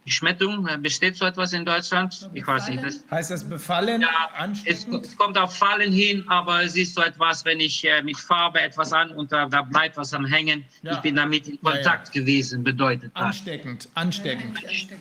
Schmettung, 0.08 0.68
äh, 0.68 0.78
besteht 0.78 1.16
so 1.16 1.26
etwas 1.26 1.54
in 1.54 1.64
Deutschland? 1.64 2.30
Ich 2.34 2.46
weiß 2.46 2.70
nicht. 2.70 2.84
Das 2.84 3.04
heißt 3.12 3.32
das 3.32 3.44
befallen? 3.44 4.02
Ja, 4.02 4.30
es, 4.66 4.88
es, 4.88 5.16
kommt 5.16 5.38
auf 5.38 5.56
Fallen 5.56 5.92
hin, 5.92 6.24
aber 6.28 6.64
es 6.64 6.76
ist 6.76 6.96
so 6.96 7.02
etwas, 7.02 7.46
wenn 7.46 7.60
ich 7.60 7.86
äh, 7.88 8.02
mit 8.02 8.18
Farbe 8.18 8.62
etwas 8.62 8.92
an 8.94 9.12
und 9.12 9.32
da, 9.32 9.48
da 9.48 9.62
bleibt 9.62 9.98
was 9.98 10.14
am 10.14 10.26
Hängen. 10.26 10.66
Ja. 10.82 10.94
Ich 10.94 11.00
bin 11.00 11.16
damit 11.16 11.48
in 11.48 11.62
Kontakt 11.62 12.08
ja, 12.08 12.14
ja. 12.16 12.22
gewesen, 12.22 12.64
bedeutet 12.64 13.12
das. 13.14 13.24
Ansteckend, 13.24 13.90
ansteckend. 13.94 14.60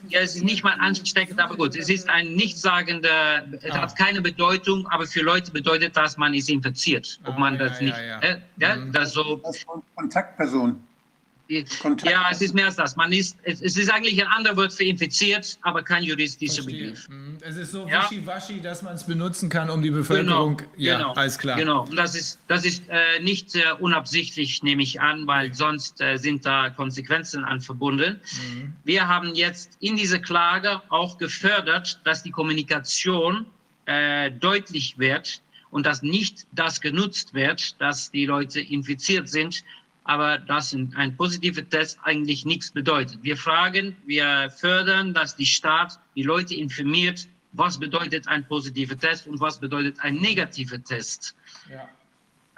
Ja, 0.09 0.21
es 0.21 0.37
ist 0.37 0.45
nicht 0.45 0.63
mal 0.63 0.77
ansteckend, 0.79 1.41
aber 1.41 1.57
gut. 1.57 1.77
Es 1.77 1.89
ist 1.89 2.09
ein 2.11 2.35
nichtssagender, 2.35 3.45
es 3.63 3.71
ah. 3.71 3.83
hat 3.83 3.97
keine 3.97 4.21
Bedeutung, 4.21 4.87
aber 4.89 5.07
für 5.07 5.23
Leute 5.23 5.51
bedeutet 5.51 5.97
das, 5.97 6.19
man 6.19 6.35
ist 6.35 6.51
infiziert. 6.51 7.19
Ob 7.25 7.37
ah, 7.37 7.39
man 7.39 7.59
das 7.59 7.81
nicht, 7.81 7.97
äh, 7.97 8.37
ja, 8.59 8.77
mhm. 8.77 8.93
das 8.93 9.13
so. 9.13 9.41
Kontaktperson. 9.95 10.83
Ja, 12.05 12.29
es 12.31 12.41
ist 12.41 12.55
mehr 12.55 12.67
als 12.67 12.77
das. 12.77 12.95
Man 12.95 13.13
ist, 13.13 13.37
es, 13.43 13.61
ist 13.61 13.91
eigentlich 13.93 14.23
ein 14.23 14.29
anderes 14.29 14.57
Wort 14.57 14.73
für 14.73 14.85
infiziert, 14.85 15.59
aber 15.63 15.83
kein 15.83 16.05
juristischer 16.05 16.63
Begriff. 16.63 17.09
Mhm. 17.09 17.39
Es 17.41 17.57
ist 17.57 17.73
so 17.73 17.89
ja? 17.89 18.05
wischiwaschi, 18.05 18.61
dass 18.61 18.83
man 18.83 18.95
es 18.95 19.05
benutzen 19.05 19.49
kann, 19.49 19.69
um 19.69 19.83
die 19.83 19.91
Bevölkerung. 19.91 20.59
Genau, 20.59 20.71
ja, 20.77 20.99
genau, 20.99 21.13
alles 21.15 21.39
klar. 21.39 21.59
Genau, 21.59 21.83
und 21.83 21.97
das 21.97 22.15
ist, 22.15 22.39
das 22.47 22.65
ist 22.65 22.85
äh, 22.89 23.21
nicht 23.21 23.57
äh, 23.57 23.63
unabsichtlich, 23.81 24.63
nehme 24.63 24.83
ich 24.83 25.01
an, 25.01 25.27
weil 25.27 25.53
sonst 25.53 26.01
äh, 26.01 26.19
sind 26.19 26.47
da 26.47 26.71
Konsequenzen 26.71 27.45
an 27.45 27.61
verbunden. 27.61 28.21
Mhm. 28.53 28.73
Wir 28.85 29.09
haben 29.09 29.35
jetzt 29.35 29.77
in 29.81 29.97
dieser 29.97 30.21
Klage 30.21 30.81
auch 30.89 31.19
gefördert, 31.19 32.01
dass 32.05 32.23
die 32.23 32.31
Kommunikation 32.31 33.47
äh, 33.87 34.31
deutlich 34.31 34.99
wird 34.99 35.43
und 35.71 35.87
dass 35.87 36.03
nicht 36.03 36.47
das 36.53 36.81
genutzt 36.81 37.35
wird, 37.35 37.81
dass 37.81 38.11
die 38.11 38.27
Leute 38.27 38.61
infiziert 38.61 39.29
sind, 39.29 39.65
aber 40.11 40.39
dass 40.39 40.75
ein 40.75 41.17
positiver 41.17 41.63
Test 41.69 41.97
eigentlich 42.03 42.45
nichts 42.45 42.73
bedeutet. 42.73 43.23
Wir 43.23 43.37
fragen, 43.37 43.97
wir 44.07 44.53
fördern, 44.59 45.15
dass 45.15 45.37
die 45.37 45.47
Staat 45.47 46.01
die 46.17 46.25
Leute 46.25 46.57
informiert, 46.57 47.29
was 47.53 47.79
bedeutet 47.79 48.27
ein 48.27 48.45
positiver 48.49 48.99
Test 48.99 49.29
und 49.29 49.39
was 49.39 49.61
bedeutet 49.61 50.01
ein 50.01 50.17
negativer 50.17 50.83
Test. 50.83 51.37
Ja. 51.71 51.89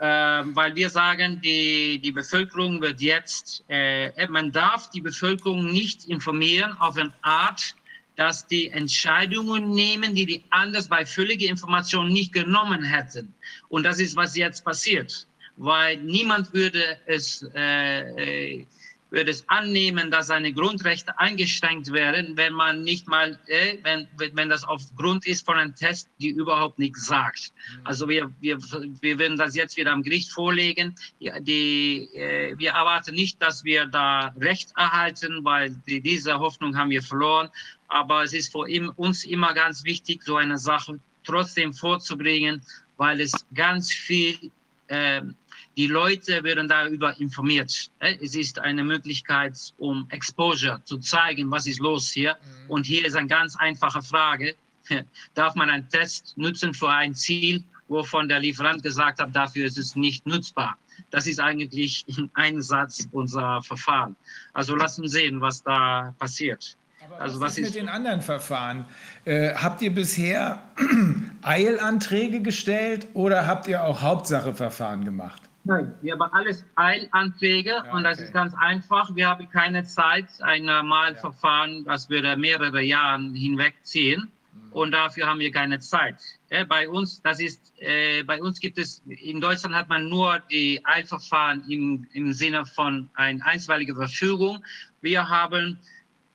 Ähm, 0.00 0.56
weil 0.56 0.74
wir 0.74 0.88
sagen, 0.88 1.42
die, 1.42 1.98
die 1.98 2.12
Bevölkerung 2.12 2.80
wird 2.80 3.02
jetzt, 3.02 3.62
äh, 3.68 4.26
man 4.28 4.50
darf 4.50 4.88
die 4.88 5.02
Bevölkerung 5.02 5.70
nicht 5.70 6.06
informieren 6.06 6.72
auf 6.78 6.96
eine 6.96 7.12
Art, 7.20 7.76
dass 8.16 8.46
die 8.46 8.70
Entscheidungen 8.70 9.72
nehmen, 9.72 10.14
die 10.14 10.24
die 10.24 10.42
anders 10.48 10.88
bei 10.88 11.04
völliger 11.04 11.50
Information 11.50 12.10
nicht 12.10 12.32
genommen 12.32 12.82
hätten. 12.82 13.34
Und 13.68 13.82
das 13.82 14.00
ist, 14.00 14.16
was 14.16 14.36
jetzt 14.36 14.64
passiert 14.64 15.26
weil 15.56 15.98
niemand 15.98 16.52
würde 16.52 16.98
es, 17.06 17.46
äh, 17.54 18.58
äh, 18.60 18.66
würde 19.12 19.30
es 19.30 19.46
annehmen, 19.48 20.10
dass 20.10 20.28
seine 20.28 20.52
Grundrechte 20.52 21.16
eingeschränkt 21.18 21.92
werden, 21.92 22.36
wenn 22.36 22.54
man 22.54 22.82
nicht 22.82 23.06
mal, 23.06 23.38
äh, 23.46 23.76
wenn, 23.82 24.08
wenn 24.16 24.48
das 24.48 24.64
aufgrund 24.64 25.26
ist 25.26 25.44
von 25.44 25.58
einem 25.58 25.74
Test, 25.74 26.08
die 26.18 26.30
überhaupt 26.30 26.78
nichts 26.78 27.06
sagt. 27.06 27.52
Mhm. 27.52 27.80
Also 27.84 28.08
wir, 28.08 28.32
wir, 28.40 28.58
wir 29.00 29.18
werden 29.18 29.36
das 29.36 29.54
jetzt 29.54 29.76
wieder 29.76 29.92
am 29.92 30.02
Gericht 30.02 30.32
vorlegen. 30.32 30.94
Die, 31.20 31.30
die 31.40 32.08
äh, 32.14 32.58
wir 32.58 32.70
erwarten 32.70 33.14
nicht, 33.14 33.40
dass 33.42 33.62
wir 33.64 33.86
da 33.86 34.34
Recht 34.40 34.72
erhalten, 34.76 35.44
weil 35.44 35.70
die, 35.86 36.00
diese 36.00 36.38
Hoffnung 36.38 36.76
haben 36.76 36.90
wir 36.90 37.02
verloren. 37.02 37.50
Aber 37.88 38.22
es 38.22 38.32
ist 38.32 38.50
für 38.50 38.66
uns 38.96 39.24
immer 39.24 39.52
ganz 39.52 39.84
wichtig, 39.84 40.22
so 40.22 40.36
eine 40.36 40.56
Sache 40.56 40.98
trotzdem 41.24 41.74
vorzubringen, 41.74 42.62
weil 42.96 43.20
es 43.20 43.32
ganz 43.54 43.92
viel 43.92 44.50
ähm, 44.88 45.34
die 45.76 45.86
Leute 45.86 46.44
werden 46.44 46.68
darüber 46.68 47.18
informiert. 47.18 47.90
Es 47.98 48.34
ist 48.34 48.58
eine 48.58 48.84
Möglichkeit, 48.84 49.56
um 49.78 50.06
Exposure 50.10 50.82
zu 50.84 50.98
zeigen, 50.98 51.50
was 51.50 51.66
ist 51.66 51.80
los 51.80 52.10
hier. 52.10 52.34
Mhm. 52.34 52.70
Und 52.70 52.86
hier 52.86 53.06
ist 53.06 53.16
eine 53.16 53.28
ganz 53.28 53.56
einfache 53.56 54.02
Frage. 54.02 54.54
Darf 55.34 55.54
man 55.54 55.70
einen 55.70 55.88
Test 55.88 56.34
nutzen 56.36 56.74
für 56.74 56.90
ein 56.90 57.14
Ziel, 57.14 57.64
wovon 57.88 58.28
der 58.28 58.40
Lieferant 58.40 58.82
gesagt 58.82 59.20
hat, 59.20 59.34
dafür 59.34 59.66
ist 59.66 59.78
es 59.78 59.96
nicht 59.96 60.26
nutzbar? 60.26 60.76
Das 61.10 61.26
ist 61.26 61.40
eigentlich 61.40 62.04
ein 62.34 62.60
Satz 62.60 63.08
unser 63.12 63.62
Verfahren. 63.62 64.14
Also 64.52 64.76
lassen 64.76 65.08
sehen, 65.08 65.40
was 65.40 65.62
da 65.62 66.14
passiert. 66.18 66.76
Aber 67.04 67.20
also 67.20 67.40
was, 67.40 67.52
was 67.52 67.58
ist 67.58 67.64
mit 67.66 67.74
den 67.76 67.88
anderen 67.88 68.20
Verfahren? 68.20 68.84
Äh, 69.24 69.54
habt 69.54 69.82
ihr 69.82 69.92
bisher 69.92 70.62
Eilanträge 71.42 72.40
gestellt 72.40 73.08
oder 73.14 73.46
habt 73.46 73.66
ihr 73.68 73.82
auch 73.82 74.02
Hauptsacheverfahren 74.02 75.04
gemacht? 75.04 75.41
Nein, 75.64 75.94
wir 76.02 76.14
haben 76.14 76.22
alles 76.22 76.64
Eilanträge 76.74 77.70
ja, 77.70 77.92
und 77.92 78.02
das 78.02 78.18
ist 78.18 78.32
ganz 78.32 78.52
einfach. 78.54 79.14
Wir 79.14 79.28
haben 79.28 79.48
keine 79.48 79.84
Zeit, 79.84 80.26
ein 80.40 80.64
normales 80.64 81.16
ja. 81.16 81.30
Verfahren, 81.30 81.84
das 81.84 82.10
würde 82.10 82.36
mehrere 82.36 82.82
Jahre 82.82 83.22
hinwegziehen 83.32 84.28
mhm. 84.52 84.72
und 84.72 84.90
dafür 84.90 85.28
haben 85.28 85.38
wir 85.38 85.52
keine 85.52 85.78
Zeit. 85.78 86.16
Ja, 86.50 86.64
bei 86.64 86.88
uns, 86.88 87.22
das 87.22 87.38
ist, 87.38 87.72
äh, 87.78 88.24
bei 88.24 88.42
uns 88.42 88.58
gibt 88.58 88.76
es, 88.76 89.02
in 89.06 89.40
Deutschland 89.40 89.74
hat 89.74 89.88
man 89.88 90.08
nur 90.08 90.40
die 90.50 90.80
Eilverfahren 90.84 91.62
im, 91.68 92.08
im 92.12 92.32
Sinne 92.32 92.66
von 92.66 93.08
eine 93.14 93.44
einstweilige 93.44 93.94
Verfügung. 93.94 94.64
Wir 95.00 95.28
haben 95.28 95.78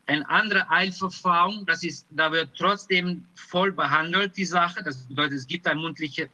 ein 0.06 0.24
anderes 0.28 0.64
Eilverfahren, 0.70 1.66
das 1.66 1.84
ist, 1.84 2.08
da 2.12 2.32
wird 2.32 2.52
trotzdem 2.58 3.26
voll 3.36 3.74
behandelt, 3.74 4.38
die 4.38 4.46
Sache. 4.46 4.82
Das 4.84 5.06
bedeutet, 5.06 5.40
es 5.40 5.48
gibt 5.48 5.68
eine 5.68 5.82
mündliche 5.82 6.30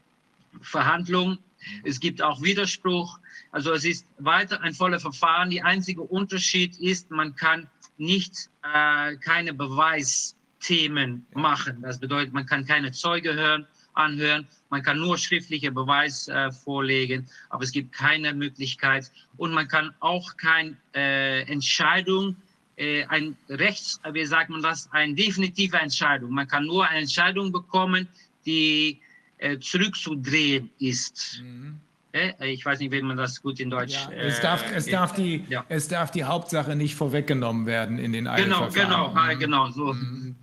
Verhandlung 0.62 1.40
es 1.84 2.00
gibt 2.00 2.22
auch 2.22 2.42
Widerspruch. 2.42 3.20
Also 3.52 3.72
es 3.74 3.86
ist 3.86 4.06
weiter 4.18 4.62
ein 4.62 4.74
volles 4.74 5.02
Verfahren. 5.02 5.50
Der 5.50 5.66
einzige 5.66 6.02
Unterschied 6.02 6.78
ist, 6.80 7.12
man 7.12 7.36
kann 7.36 7.68
nicht 7.98 8.50
äh, 8.64 9.16
keine 9.18 9.54
Beweis 9.54 10.36
Themen 10.64 11.26
machen. 11.34 11.82
Das 11.82 12.00
bedeutet, 12.00 12.34
man 12.34 12.46
kann 12.46 12.66
keine 12.66 12.92
Zeuge 12.92 13.34
hören, 13.34 13.68
anhören, 13.94 14.48
man 14.70 14.82
kann 14.82 14.98
nur 14.98 15.18
schriftliche 15.18 15.72
Beweis 15.72 16.28
äh, 16.28 16.52
vorlegen, 16.52 17.28
aber 17.50 17.64
es 17.64 17.72
gibt 17.72 17.92
keine 17.92 18.34
Möglichkeit 18.34 19.12
und 19.38 19.52
man 19.52 19.68
kann 19.68 19.94
auch 20.00 20.36
keine 20.38 20.76
äh, 20.96 21.42
Entscheidung, 21.44 22.36
äh, 22.78 23.06
ein 23.06 23.38
Rechts, 23.50 24.00
wie 24.12 24.26
sagt 24.26 24.50
man 24.50 24.64
das, 24.64 24.90
eine 24.92 25.14
definitive 25.14 25.78
Entscheidung. 25.78 26.32
Man 26.32 26.48
kann 26.48 26.66
nur 26.66 26.88
eine 26.88 27.02
Entscheidung 27.02 27.52
bekommen, 27.52 28.08
die 28.46 29.00
äh, 29.44 29.60
zurückzudrehen 29.60 30.70
ist. 30.80 31.42
Mhm. 31.44 31.80
Äh, 32.14 32.54
Ich 32.54 32.64
weiß 32.66 32.80
nicht, 32.80 32.92
wie 32.92 33.02
man 33.02 33.18
das 33.18 33.42
gut 33.42 33.60
in 33.60 33.70
Deutsch. 33.70 33.94
Ja, 33.94 34.12
es, 34.12 34.40
darf, 34.40 34.64
es, 34.76 34.88
äh, 34.88 34.92
darf 34.92 35.14
die, 35.14 35.44
ja. 35.50 35.66
es 35.68 35.88
darf 35.88 36.12
die 36.12 36.24
Hauptsache 36.24 36.76
nicht 36.76 36.96
vorweggenommen 36.96 37.66
werden 37.66 37.98
in 37.98 38.14
den 38.14 38.26
Genau, 38.36 38.70
genau, 38.70 39.08
ah, 39.16 39.34
Mhm. 39.34 39.40
genau, 39.40 39.72
so, 39.72 39.96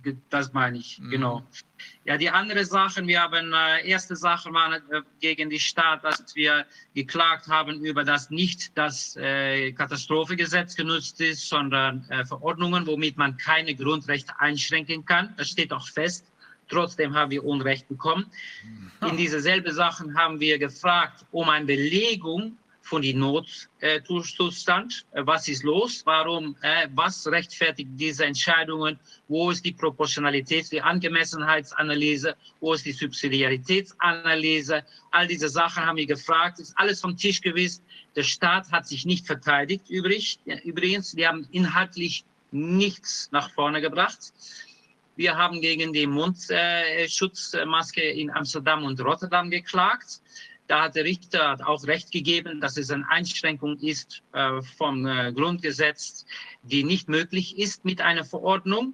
ge- 0.03 0.17
das 0.29 0.51
meine 0.53 0.77
ich, 0.77 1.01
genau. 1.09 1.43
Ja, 2.03 2.17
die 2.17 2.29
andere 2.29 2.65
Sachen, 2.65 3.07
wir 3.07 3.21
haben, 3.21 3.53
äh, 3.53 3.87
erste 3.87 4.15
Sache 4.15 4.51
war 4.53 4.73
äh, 4.75 4.79
gegen 5.19 5.49
die 5.49 5.59
Staat, 5.59 6.03
dass 6.03 6.35
wir 6.35 6.65
geklagt 6.93 7.47
haben 7.47 7.83
über 7.85 8.03
das 8.03 8.29
nicht 8.29 8.71
das 8.77 9.15
äh, 9.15 9.71
Katastrophengesetz 9.71 10.75
genutzt 10.75 11.21
ist, 11.21 11.47
sondern 11.47 12.03
äh, 12.09 12.25
Verordnungen, 12.25 12.85
womit 12.85 13.17
man 13.17 13.37
keine 13.37 13.73
Grundrechte 13.75 14.33
einschränken 14.39 15.05
kann. 15.05 15.33
Das 15.37 15.49
steht 15.49 15.71
auch 15.71 15.87
fest. 15.87 16.25
Trotzdem 16.71 17.13
haben 17.13 17.29
wir 17.31 17.43
Unrecht 17.43 17.87
bekommen. 17.89 18.25
In 19.07 19.17
diese 19.17 19.41
Sachen 19.41 20.17
haben 20.17 20.39
wir 20.39 20.57
gefragt 20.57 21.25
um 21.31 21.49
eine 21.49 21.65
Belegung 21.65 22.57
von 22.81 23.01
die 23.01 23.13
Notzustand. 23.13 25.05
Äh, 25.11 25.25
was 25.25 25.47
ist 25.47 25.63
los? 25.63 26.01
Warum? 26.05 26.55
Äh, 26.61 26.87
was 26.95 27.27
rechtfertigt 27.27 27.89
diese 27.93 28.25
Entscheidungen? 28.25 28.99
Wo 29.27 29.51
ist 29.51 29.63
die 29.65 29.73
Proportionalität, 29.73 30.71
die 30.71 30.81
Angemessenheitsanalyse? 30.81 32.35
Wo 32.59 32.73
ist 32.73 32.85
die 32.85 32.93
Subsidiaritätsanalyse? 32.93 34.83
All 35.11 35.27
diese 35.27 35.49
Sachen 35.49 35.85
haben 35.85 35.97
wir 35.97 36.07
gefragt. 36.07 36.59
Ist 36.59 36.73
alles 36.77 37.01
vom 37.01 37.15
Tisch 37.15 37.41
gewesen. 37.41 37.83
Der 38.15 38.23
Staat 38.23 38.71
hat 38.71 38.87
sich 38.87 39.05
nicht 39.05 39.27
verteidigt. 39.27 39.85
Ja, 39.89 40.57
übrigens, 40.63 41.11
die 41.11 41.27
haben 41.27 41.47
inhaltlich 41.51 42.25
nichts 42.51 43.29
nach 43.31 43.51
vorne 43.51 43.81
gebracht. 43.81 44.33
Wir 45.15 45.37
haben 45.37 45.61
gegen 45.61 45.93
die 45.93 46.07
Mundschutzmaske 46.07 48.01
in 48.01 48.31
Amsterdam 48.31 48.83
und 48.85 48.99
Rotterdam 49.01 49.49
geklagt. 49.49 50.21
Da 50.67 50.83
hat 50.83 50.95
der 50.95 51.03
Richter 51.03 51.57
auch 51.67 51.83
recht 51.85 52.11
gegeben, 52.11 52.61
dass 52.61 52.77
es 52.77 52.91
eine 52.91 53.05
Einschränkung 53.09 53.77
ist 53.79 54.23
äh, 54.31 54.61
vom 54.77 55.05
äh, 55.05 55.33
Grundgesetz, 55.33 56.25
die 56.63 56.85
nicht 56.85 57.09
möglich 57.09 57.57
ist 57.57 57.83
mit 57.83 57.99
einer 57.99 58.23
Verordnung. 58.23 58.93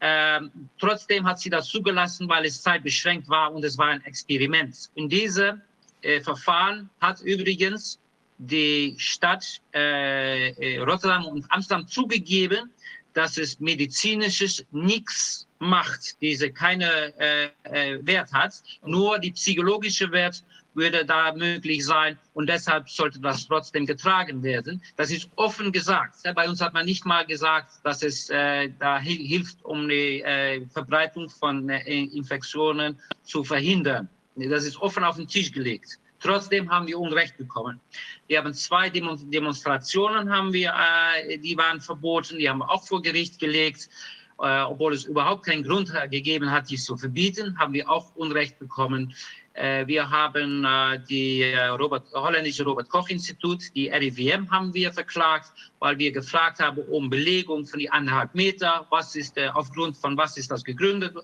Ähm, 0.00 0.50
trotzdem 0.78 1.26
hat 1.26 1.40
sie 1.40 1.50
das 1.50 1.68
zugelassen, 1.68 2.26
weil 2.28 2.46
es 2.46 2.62
zeitbeschränkt 2.62 3.28
war 3.28 3.52
und 3.52 3.62
es 3.64 3.76
war 3.76 3.88
ein 3.88 4.02
Experiment. 4.06 4.90
In 4.94 5.10
diesem 5.10 5.60
äh, 6.00 6.22
Verfahren 6.22 6.88
hat 7.00 7.20
übrigens 7.20 8.00
die 8.38 8.94
Stadt 8.98 9.60
Rotterdam 9.72 11.26
und 11.26 11.44
Amsterdam 11.50 11.86
zugegeben, 11.86 12.70
dass 13.14 13.38
es 13.38 13.58
medizinisches 13.60 14.64
nichts 14.70 15.46
macht, 15.58 16.20
diese 16.20 16.50
keine 16.50 17.14
äh, 17.18 17.48
äh, 17.64 17.98
Wert 18.06 18.32
hat. 18.32 18.54
Nur 18.84 19.18
die 19.18 19.32
psychologische 19.32 20.10
Wert 20.12 20.44
würde 20.74 21.04
da 21.06 21.32
möglich 21.32 21.86
sein 21.86 22.18
und 22.34 22.48
deshalb 22.48 22.90
sollte 22.90 23.20
das 23.20 23.46
trotzdem 23.46 23.86
getragen 23.86 24.42
werden. 24.42 24.82
Das 24.96 25.12
ist 25.12 25.28
offen 25.36 25.70
gesagt. 25.70 26.16
Bei 26.34 26.48
uns 26.48 26.60
hat 26.60 26.74
man 26.74 26.84
nicht 26.84 27.06
mal 27.06 27.24
gesagt, 27.24 27.70
dass 27.84 28.02
es 28.02 28.28
äh, 28.30 28.68
da 28.80 28.98
hi- 28.98 29.24
hilft, 29.26 29.64
um 29.64 29.88
die 29.88 30.20
äh, 30.22 30.66
Verbreitung 30.66 31.30
von 31.30 31.68
äh, 31.68 31.80
Infektionen 32.04 32.98
zu 33.22 33.44
verhindern. 33.44 34.08
Das 34.34 34.64
ist 34.64 34.76
offen 34.78 35.04
auf 35.04 35.14
den 35.16 35.28
Tisch 35.28 35.52
gelegt. 35.52 36.00
Trotzdem 36.24 36.70
haben 36.70 36.86
wir 36.86 36.98
Unrecht 36.98 37.36
bekommen. 37.36 37.78
Wir 38.28 38.38
haben 38.38 38.54
zwei 38.54 38.88
Demo 38.88 39.14
Demonstrationen, 39.14 40.34
haben 40.34 40.54
wir, 40.54 40.72
äh, 40.72 41.36
die 41.36 41.54
waren 41.54 41.82
verboten, 41.82 42.38
die 42.38 42.48
haben 42.48 42.60
wir 42.60 42.70
auch 42.70 42.82
vor 42.86 43.02
Gericht 43.02 43.38
gelegt. 43.38 43.90
Äh, 44.40 44.62
obwohl 44.62 44.94
es 44.94 45.04
überhaupt 45.04 45.44
keinen 45.44 45.62
Grund 45.62 45.92
gegeben 46.10 46.50
hat, 46.50 46.70
dies 46.70 46.86
zu 46.86 46.96
verbieten, 46.96 47.56
haben 47.58 47.74
wir 47.74 47.88
auch 47.90 48.16
Unrecht 48.16 48.58
bekommen. 48.58 49.14
Äh, 49.52 49.86
wir 49.86 50.08
haben 50.08 50.66
die 51.10 51.44
Robert, 51.78 52.10
holländische 52.14 52.64
Robert-Koch-Institut, 52.64 53.62
die 53.76 53.90
RIVM, 53.90 54.50
haben 54.50 54.72
wir 54.72 54.94
verklagt, 54.94 55.52
weil 55.78 55.98
wir 55.98 56.10
gefragt 56.10 56.58
haben 56.58 56.78
um 56.84 57.10
Belegung 57.10 57.66
von 57.66 57.78
die 57.78 57.90
anderthalb 57.90 58.34
Meter. 58.34 58.86
Was 58.88 59.14
ist, 59.14 59.38
aufgrund 59.52 59.98
von 59.98 60.16
was 60.16 60.38
ist 60.38 60.50
das 60.50 60.64
gegründet? 60.64 61.14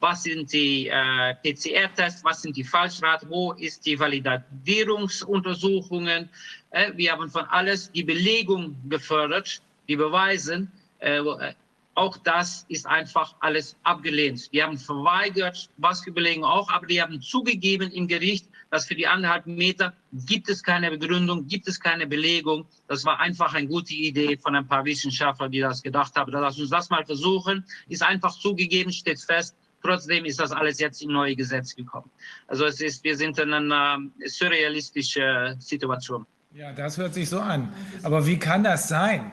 Was 0.00 0.22
sind 0.22 0.50
die 0.52 0.88
äh, 0.88 1.34
PCR-Tests? 1.42 2.24
Was 2.24 2.42
sind 2.42 2.56
die 2.56 2.64
Falschrate? 2.64 3.28
Wo 3.28 3.52
ist 3.52 3.84
die 3.84 3.98
Validierungsuntersuchungen? 3.98 6.30
Äh, 6.70 6.92
wir 6.96 7.12
haben 7.12 7.28
von 7.28 7.44
alles 7.44 7.92
die 7.92 8.02
Belegung 8.02 8.74
gefördert, 8.88 9.60
die 9.88 9.96
Beweisen. 9.96 10.72
Äh, 11.00 11.18
äh, 11.18 11.52
auch 11.94 12.16
das 12.18 12.64
ist 12.68 12.86
einfach 12.86 13.34
alles 13.40 13.76
abgelehnt. 13.82 14.50
Die 14.54 14.62
haben 14.62 14.78
verweigert, 14.78 15.68
was 15.76 16.02
für 16.02 16.12
Belegen 16.12 16.44
auch, 16.44 16.70
aber 16.70 16.86
die 16.86 17.02
haben 17.02 17.20
zugegeben 17.20 17.90
im 17.90 18.08
Gericht, 18.08 18.46
dass 18.70 18.86
für 18.86 18.94
die 18.94 19.06
anderthalb 19.06 19.46
Meter 19.46 19.92
gibt 20.12 20.48
es 20.48 20.62
keine 20.62 20.90
Begründung, 20.90 21.46
gibt 21.46 21.68
es 21.68 21.78
keine 21.78 22.06
Belegung. 22.06 22.64
Das 22.86 23.04
war 23.04 23.20
einfach 23.20 23.52
eine 23.52 23.66
gute 23.66 23.92
Idee 23.92 24.38
von 24.38 24.56
ein 24.56 24.66
paar 24.66 24.84
Wissenschaftlern, 24.84 25.50
die 25.50 25.60
das 25.60 25.82
gedacht 25.82 26.14
haben. 26.14 26.32
Lass 26.32 26.58
uns 26.58 26.70
das 26.70 26.88
mal 26.88 27.04
versuchen. 27.04 27.66
Ist 27.88 28.02
einfach 28.02 28.38
zugegeben, 28.38 28.92
steht 28.92 29.20
fest. 29.20 29.56
Trotzdem 29.82 30.24
ist 30.24 30.38
das 30.38 30.52
alles 30.52 30.78
jetzt 30.78 31.02
im 31.02 31.12
neue 31.12 31.34
Gesetz 31.34 31.74
gekommen. 31.74 32.10
Also 32.46 32.66
es 32.66 32.80
ist, 32.80 33.02
wir 33.04 33.16
sind 33.16 33.38
in 33.38 33.52
einer 33.52 33.98
äh, 34.20 34.28
surrealistischen 34.28 35.58
Situation. 35.60 36.26
Ja, 36.54 36.72
das 36.72 36.98
hört 36.98 37.14
sich 37.14 37.28
so 37.28 37.40
an. 37.40 37.72
Aber 38.02 38.26
wie 38.26 38.38
kann 38.38 38.64
das 38.64 38.88
sein? 38.88 39.32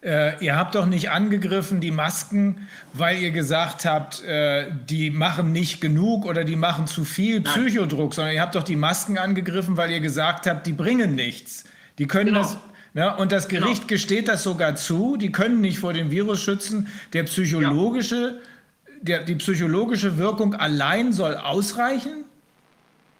Äh, 0.00 0.44
ihr 0.44 0.54
habt 0.54 0.76
doch 0.76 0.86
nicht 0.86 1.10
angegriffen 1.10 1.80
die 1.80 1.90
Masken, 1.90 2.68
weil 2.92 3.18
ihr 3.18 3.32
gesagt 3.32 3.84
habt, 3.84 4.22
äh, 4.22 4.70
die 4.88 5.10
machen 5.10 5.50
nicht 5.50 5.80
genug 5.80 6.24
oder 6.24 6.44
die 6.44 6.54
machen 6.54 6.86
zu 6.86 7.04
viel 7.04 7.40
Psychodruck, 7.40 8.14
sondern 8.14 8.34
ihr 8.34 8.40
habt 8.42 8.54
doch 8.54 8.62
die 8.62 8.76
Masken 8.76 9.18
angegriffen, 9.18 9.76
weil 9.76 9.90
ihr 9.90 10.00
gesagt 10.00 10.46
habt, 10.46 10.66
die 10.66 10.72
bringen 10.72 11.16
nichts. 11.16 11.64
Die 11.98 12.06
können 12.06 12.26
Genau. 12.26 12.42
das. 12.42 12.58
Ja, 12.94 13.14
und 13.14 13.32
das 13.32 13.48
Gericht 13.48 13.88
gesteht 13.88 14.28
das 14.28 14.42
sogar 14.44 14.76
zu. 14.76 15.16
Die 15.16 15.30
können 15.32 15.60
nicht 15.60 15.78
vor 15.78 15.92
dem 15.92 16.10
Virus 16.10 16.42
schützen. 16.42 16.88
Der 17.12 17.24
psychologische, 17.24 18.40
der, 19.02 19.24
die 19.24 19.36
psychologische 19.36 20.16
Wirkung 20.18 20.54
allein 20.54 21.12
soll 21.12 21.36
ausreichen. 21.36 22.24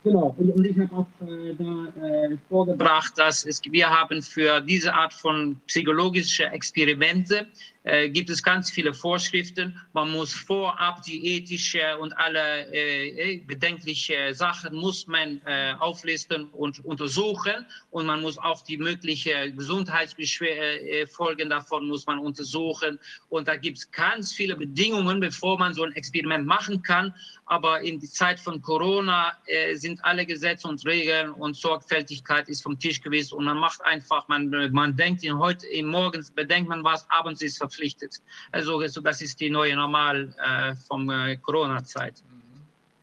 Genau, 0.05 0.35
und, 0.39 0.65
ich 0.65 0.79
habe 0.79 0.97
auch 0.97 1.27
äh, 1.27 1.55
da 1.59 2.07
äh, 2.07 2.37
vorgebracht, 2.49 3.13
dass 3.17 3.45
es, 3.45 3.61
wir 3.69 3.91
haben 3.91 4.23
für 4.23 4.61
diese 4.61 4.95
Art 4.95 5.13
von 5.13 5.61
psychologische 5.67 6.45
Experimente 6.47 7.47
äh, 7.85 8.09
gibt 8.11 8.29
es 8.31 8.43
ganz 8.43 8.71
viele 8.71 8.93
Vorschriften. 8.93 9.81
Man 9.93 10.11
muss 10.11 10.33
vorab 10.35 11.03
die 11.03 11.37
ethische 11.37 11.97
und 11.99 12.13
alle 12.19 12.67
äh, 12.73 13.37
äh, 13.37 13.39
bedenkliche 13.39 14.35
Sachen 14.35 14.75
muss 14.77 15.07
man 15.07 15.41
äh, 15.47 15.75
auflisten 15.79 16.49
und 16.51 16.85
untersuchen 16.85 17.67
und 17.91 18.07
man 18.07 18.21
muss 18.21 18.37
auch 18.39 18.63
die 18.63 18.77
mögliche 18.77 19.53
Gesundheitsfolgen 19.53 21.49
davon 21.49 21.87
muss 21.89 22.07
man 22.07 22.19
untersuchen 22.19 22.99
und 23.29 23.47
da 23.49 23.57
gibt 23.57 23.79
es 23.79 23.91
ganz 23.91 24.33
viele 24.33 24.57
Bedingungen, 24.57 25.21
bevor 25.21 25.59
man 25.59 25.73
so 25.73 25.85
ein 25.85 25.93
Experiment 25.93 26.47
machen 26.47 26.83
kann. 26.83 27.15
Aber 27.47 27.81
in 27.81 27.99
der 27.99 28.11
Zeit 28.11 28.39
von 28.39 28.61
Corona 28.61 29.33
äh, 29.47 29.75
sind 29.75 30.05
alle 30.05 30.27
Gesetze 30.27 30.69
und 30.69 30.85
Regeln 30.85 31.31
und 31.31 31.57
Sorgfältigkeit 31.57 32.47
ist 32.49 32.63
vom 32.63 32.79
Tisch 32.79 33.01
gewesen 33.01 33.37
und 33.37 33.45
man 33.47 33.57
macht 33.57 33.81
einfach, 33.87 34.29
man, 34.29 34.51
man 34.73 34.95
denkt 34.97 35.25
in 35.25 35.39
heute, 35.39 35.67
in 35.69 35.87
morgens 35.87 36.31
bedenkt 36.31 36.69
man 36.69 36.85
was, 36.85 37.09
abends 37.11 37.41
ist 37.41 37.59
verpflichtet. 37.69 38.17
Also, 38.53 38.83
das 39.01 39.21
ist 39.21 39.41
die 39.41 39.51
neue 39.51 39.77
Normal 39.77 40.35
äh, 40.39 40.75
vom 40.89 41.11
äh, 41.11 41.37
Corona-Zeit. 41.37 42.15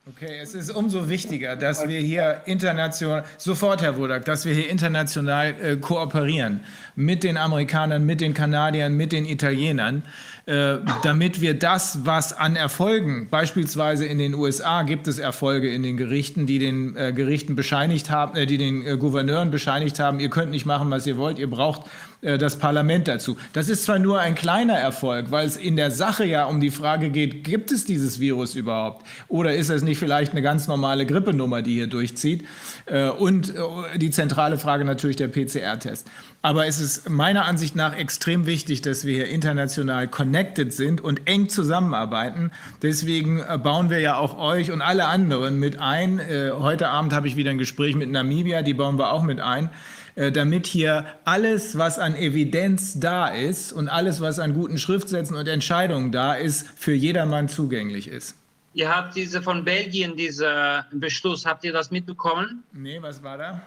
Okay, 0.07 0.37
es 0.39 0.53
ist 0.53 0.69
umso 0.69 1.09
wichtiger, 1.09 1.55
dass 1.55 1.87
wir 1.87 1.99
hier 1.99 2.43
international, 2.45 3.25
sofort 3.39 3.81
Herr 3.81 3.97
Wodak, 3.97 4.23
dass 4.25 4.45
wir 4.45 4.53
hier 4.53 4.69
international 4.69 5.55
äh, 5.59 5.77
kooperieren 5.77 6.59
mit 6.95 7.23
den 7.23 7.37
Amerikanern, 7.37 8.05
mit 8.05 8.21
den 8.21 8.35
Kanadiern, 8.35 8.95
mit 8.95 9.11
den 9.11 9.25
Italienern, 9.25 10.03
äh, 10.45 10.77
damit 11.01 11.41
wir 11.41 11.57
das, 11.57 12.05
was 12.05 12.33
an 12.33 12.55
Erfolgen, 12.55 13.29
beispielsweise 13.31 14.05
in 14.05 14.19
den 14.19 14.35
USA 14.35 14.83
gibt 14.83 15.07
es 15.07 15.17
Erfolge 15.17 15.73
in 15.73 15.81
den 15.81 15.97
Gerichten, 15.97 16.45
die 16.45 16.59
den 16.59 16.95
äh, 16.95 17.11
Gerichten 17.11 17.55
bescheinigt 17.55 18.11
haben, 18.11 18.35
äh, 18.35 18.45
die 18.45 18.59
den 18.59 18.85
äh, 18.85 18.97
Gouverneuren 18.97 19.49
bescheinigt 19.49 19.97
haben, 19.97 20.19
ihr 20.19 20.29
könnt 20.29 20.51
nicht 20.51 20.67
machen, 20.67 20.91
was 20.91 21.07
ihr 21.07 21.17
wollt, 21.17 21.39
ihr 21.39 21.49
braucht 21.49 21.89
das 22.25 22.57
Parlament 22.57 23.07
dazu. 23.07 23.37
Das 23.53 23.69
ist 23.69 23.83
zwar 23.83 23.99
nur 23.99 24.19
ein 24.19 24.35
kleiner 24.35 24.73
Erfolg, 24.73 25.31
weil 25.31 25.47
es 25.47 25.57
in 25.57 25.75
der 25.75 25.91
Sache 25.91 26.25
ja 26.25 26.45
um 26.45 26.59
die 26.59 26.71
Frage 26.71 27.09
geht, 27.09 27.43
gibt 27.43 27.71
es 27.71 27.85
dieses 27.85 28.19
Virus 28.19 28.55
überhaupt? 28.55 29.05
Oder 29.27 29.55
ist 29.55 29.69
es 29.69 29.83
nicht 29.83 29.99
vielleicht 29.99 30.31
eine 30.31 30.41
ganz 30.41 30.67
normale 30.67 31.05
Grippenummer, 31.05 31.61
die 31.61 31.75
hier 31.75 31.87
durchzieht? 31.87 32.45
Äh, 32.85 33.09
und 33.09 33.55
äh, 33.55 33.97
die 33.97 34.11
zentrale 34.11 34.57
Frage 34.57 34.85
natürlich 34.85 35.15
der 35.15 35.27
PCR-Test. 35.27 36.07
Aber 36.41 36.67
es 36.67 36.79
ist 36.79 37.09
meiner 37.09 37.45
Ansicht 37.45 37.75
nach 37.75 37.95
extrem 37.95 38.45
wichtig, 38.45 38.81
dass 38.81 39.05
wir 39.05 39.15
hier 39.15 39.27
international 39.27 40.07
connected 40.07 40.73
sind 40.73 41.01
und 41.01 41.27
eng 41.27 41.49
zusammenarbeiten. 41.49 42.51
Deswegen 42.83 43.43
bauen 43.63 43.89
wir 43.89 43.99
ja 43.99 44.17
auch 44.17 44.37
euch 44.37 44.71
und 44.71 44.83
alle 44.83 45.07
anderen 45.07 45.59
mit 45.59 45.79
ein. 45.79 46.21
Heute 46.59 46.89
Abend 46.89 47.13
habe 47.13 47.27
ich 47.27 47.35
wieder 47.35 47.49
ein 47.49 47.57
Gespräch 47.57 47.95
mit 47.95 48.11
Namibia, 48.11 48.61
die 48.61 48.75
bauen 48.75 48.99
wir 48.99 49.11
auch 49.11 49.23
mit 49.23 49.39
ein. 49.39 49.71
Äh, 50.15 50.31
damit 50.31 50.65
hier 50.65 51.05
alles, 51.25 51.77
was 51.77 51.99
an 51.99 52.15
Evidenz 52.15 52.99
da 52.99 53.27
ist 53.27 53.73
und 53.73 53.89
alles, 53.89 54.21
was 54.21 54.39
an 54.39 54.53
guten 54.53 54.77
Schriftsätzen 54.77 55.35
und 55.35 55.47
Entscheidungen 55.47 56.13
da 56.13 56.33
ist, 56.35 56.67
für 56.77 56.93
jedermann 56.93 57.49
zugänglich 57.49 58.07
ist. 58.07 58.35
Ihr 58.73 58.93
habt 58.93 59.15
diese 59.15 59.41
von 59.41 59.65
Belgien, 59.65 60.15
dieser 60.15 60.85
Beschluss, 60.91 61.45
habt 61.45 61.65
ihr 61.65 61.73
das 61.73 61.91
mitbekommen? 61.91 62.63
Nee, 62.71 63.01
was 63.01 63.21
war 63.23 63.37
da? 63.37 63.61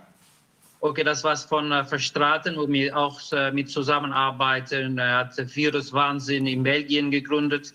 Okay, 0.81 1.05
das 1.05 1.23
war 1.25 1.37
von 1.37 1.71
äh, 1.71 1.85
Verstraten, 1.85 2.57
wo 2.57 2.67
wir 2.69 2.97
auch 2.97 3.21
äh, 3.33 3.51
mit 3.51 3.71
zusammenarbeiten. 3.71 4.97
Er 4.97 5.19
hat 5.19 5.37
Viruswahnsinn 5.37 6.47
in 6.47 6.63
Belgien 6.63 7.11
gegründet. 7.11 7.75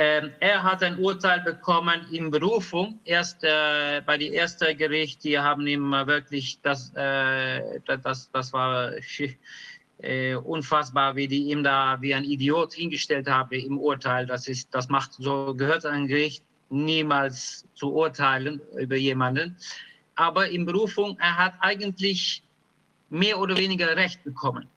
Ähm, 0.00 0.30
er 0.38 0.62
hat 0.62 0.84
ein 0.84 0.96
Urteil 1.00 1.40
bekommen 1.40 2.06
in 2.12 2.30
Berufung. 2.30 3.00
Erst 3.04 3.42
äh, 3.42 4.00
bei 4.06 4.16
dem 4.16 4.32
ersten 4.32 4.78
Gericht, 4.78 5.24
die 5.24 5.36
haben 5.36 5.66
ihm 5.66 5.90
wirklich 5.90 6.60
das, 6.62 6.92
äh, 6.94 7.80
das, 7.84 8.30
das 8.30 8.52
war 8.52 8.92
äh, 9.98 10.36
unfassbar, 10.36 11.16
wie 11.16 11.26
die 11.26 11.50
ihm 11.50 11.64
da 11.64 12.00
wie 12.00 12.14
ein 12.14 12.22
Idiot 12.22 12.74
hingestellt 12.74 13.28
haben 13.28 13.50
im 13.50 13.76
Urteil. 13.76 14.24
Das 14.24 14.46
ist, 14.46 14.72
das 14.72 14.88
macht 14.88 15.14
so 15.14 15.52
gehört 15.56 15.84
ein 15.84 16.06
Gericht 16.06 16.44
niemals 16.70 17.66
zu 17.74 17.92
urteilen 17.92 18.60
über 18.76 18.94
jemanden. 18.94 19.56
Aber 20.14 20.48
in 20.48 20.64
Berufung, 20.64 21.18
er 21.18 21.36
hat 21.36 21.54
eigentlich 21.58 22.44
mehr 23.10 23.36
oder 23.36 23.56
weniger 23.56 23.96
Recht 23.96 24.22
bekommen. 24.22 24.68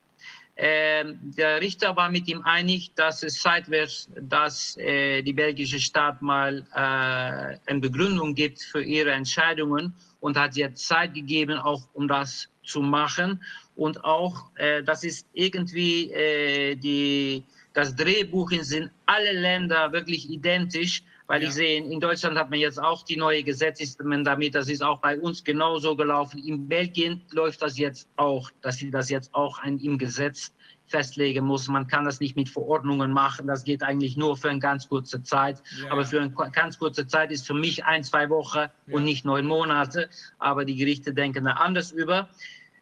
Ähm, 0.63 1.17
der 1.23 1.59
Richter 1.59 1.95
war 1.95 2.11
mit 2.11 2.27
ihm 2.27 2.43
einig, 2.43 2.91
dass 2.93 3.23
es 3.23 3.41
Zeit 3.41 3.67
wird, 3.71 4.07
dass 4.29 4.77
äh, 4.77 5.23
die 5.23 5.33
belgische 5.33 5.79
Staat 5.79 6.21
mal 6.21 6.59
äh, 6.75 7.57
eine 7.67 7.79
Begründung 7.79 8.35
gibt 8.35 8.61
für 8.61 8.83
ihre 8.83 9.09
Entscheidungen 9.09 9.91
und 10.19 10.37
hat 10.37 10.55
jetzt 10.55 10.85
Zeit 10.85 11.15
gegeben, 11.15 11.57
auch 11.57 11.81
um 11.93 12.07
das 12.07 12.47
zu 12.63 12.81
machen. 12.81 13.41
Und 13.75 14.03
auch, 14.03 14.51
äh, 14.57 14.83
das 14.83 15.03
ist 15.03 15.25
irgendwie 15.33 16.11
äh, 16.11 16.75
die, 16.75 17.43
das 17.73 17.95
Drehbuch 17.95 18.51
sind 18.61 18.91
alle 19.07 19.31
Länder 19.31 19.91
wirklich 19.91 20.29
identisch, 20.29 21.01
weil 21.31 21.43
ja. 21.43 21.47
ich 21.47 21.53
sehe, 21.53 21.81
in 21.81 22.01
Deutschland 22.01 22.37
hat 22.37 22.49
man 22.49 22.59
jetzt 22.59 22.77
auch 22.77 23.03
die 23.03 23.15
neue 23.15 23.41
Gesetze 23.41 23.85
damit, 24.25 24.53
das 24.53 24.67
ist 24.67 24.83
auch 24.83 24.99
bei 24.99 25.17
uns 25.17 25.41
genauso 25.45 25.95
gelaufen. 25.95 26.43
In 26.43 26.67
Belgien 26.67 27.21
läuft 27.31 27.61
das 27.61 27.77
jetzt 27.77 28.09
auch, 28.17 28.51
dass 28.61 28.75
sie 28.75 28.91
das 28.91 29.09
jetzt 29.09 29.33
auch 29.33 29.57
ein, 29.59 29.79
im 29.79 29.97
Gesetz 29.97 30.51
festlegen 30.87 31.45
muss. 31.45 31.69
Man 31.69 31.87
kann 31.87 32.03
das 32.03 32.19
nicht 32.19 32.35
mit 32.35 32.49
Verordnungen 32.49 33.13
machen. 33.13 33.47
Das 33.47 33.63
geht 33.63 33.81
eigentlich 33.81 34.17
nur 34.17 34.35
für 34.35 34.49
eine 34.49 34.59
ganz 34.59 34.89
kurze 34.89 35.23
Zeit. 35.23 35.63
Ja. 35.81 35.93
Aber 35.93 36.03
für 36.03 36.19
eine 36.19 36.33
ganz 36.51 36.77
kurze 36.77 37.07
Zeit 37.07 37.31
ist 37.31 37.47
für 37.47 37.53
mich 37.53 37.85
ein, 37.85 38.03
zwei 38.03 38.29
Wochen 38.29 38.57
ja. 38.57 38.69
und 38.89 39.05
nicht 39.05 39.23
neun 39.23 39.45
Monate. 39.47 40.09
Aber 40.37 40.65
die 40.65 40.75
Gerichte 40.75 41.13
denken 41.13 41.45
da 41.45 41.51
anders 41.51 41.93
über. 41.93 42.27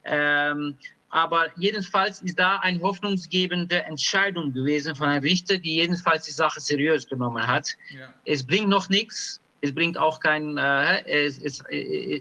Ähm, 0.04 0.76
aber 1.10 1.48
jedenfalls 1.56 2.22
ist 2.22 2.38
da 2.38 2.58
eine 2.58 2.80
hoffnungsgebende 2.82 3.84
Entscheidung 3.84 4.54
gewesen 4.54 4.96
von 4.96 5.08
einem 5.08 5.24
Richter, 5.24 5.58
die 5.58 5.76
jedenfalls 5.76 6.26
die 6.26 6.32
Sache 6.32 6.60
seriös 6.60 7.08
genommen 7.08 7.46
hat. 7.46 7.76
Ja. 7.90 8.14
Es 8.26 8.46
bringt 8.46 8.70
noch 8.70 8.90
nichts. 8.90 9.42
Es 9.62 9.76
bringt 9.76 9.98
auch 9.98 10.22
kein, 10.22 10.58
äh, 10.58 11.04
es, 11.06 11.38
es, 11.40 11.62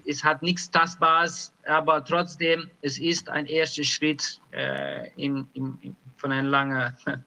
es, 0.06 0.24
hat 0.24 0.42
nichts 0.42 0.68
Tastbares, 0.72 1.52
aber 1.66 2.04
trotzdem, 2.04 2.68
es 2.82 2.98
ist 2.98 3.28
ein 3.28 3.46
erster 3.46 3.84
Schritt 3.84 4.40
äh, 4.50 5.08
in, 5.10 5.46
in, 5.52 5.94
von 6.16 6.32
einer 6.32 6.48
langen, 6.48 6.96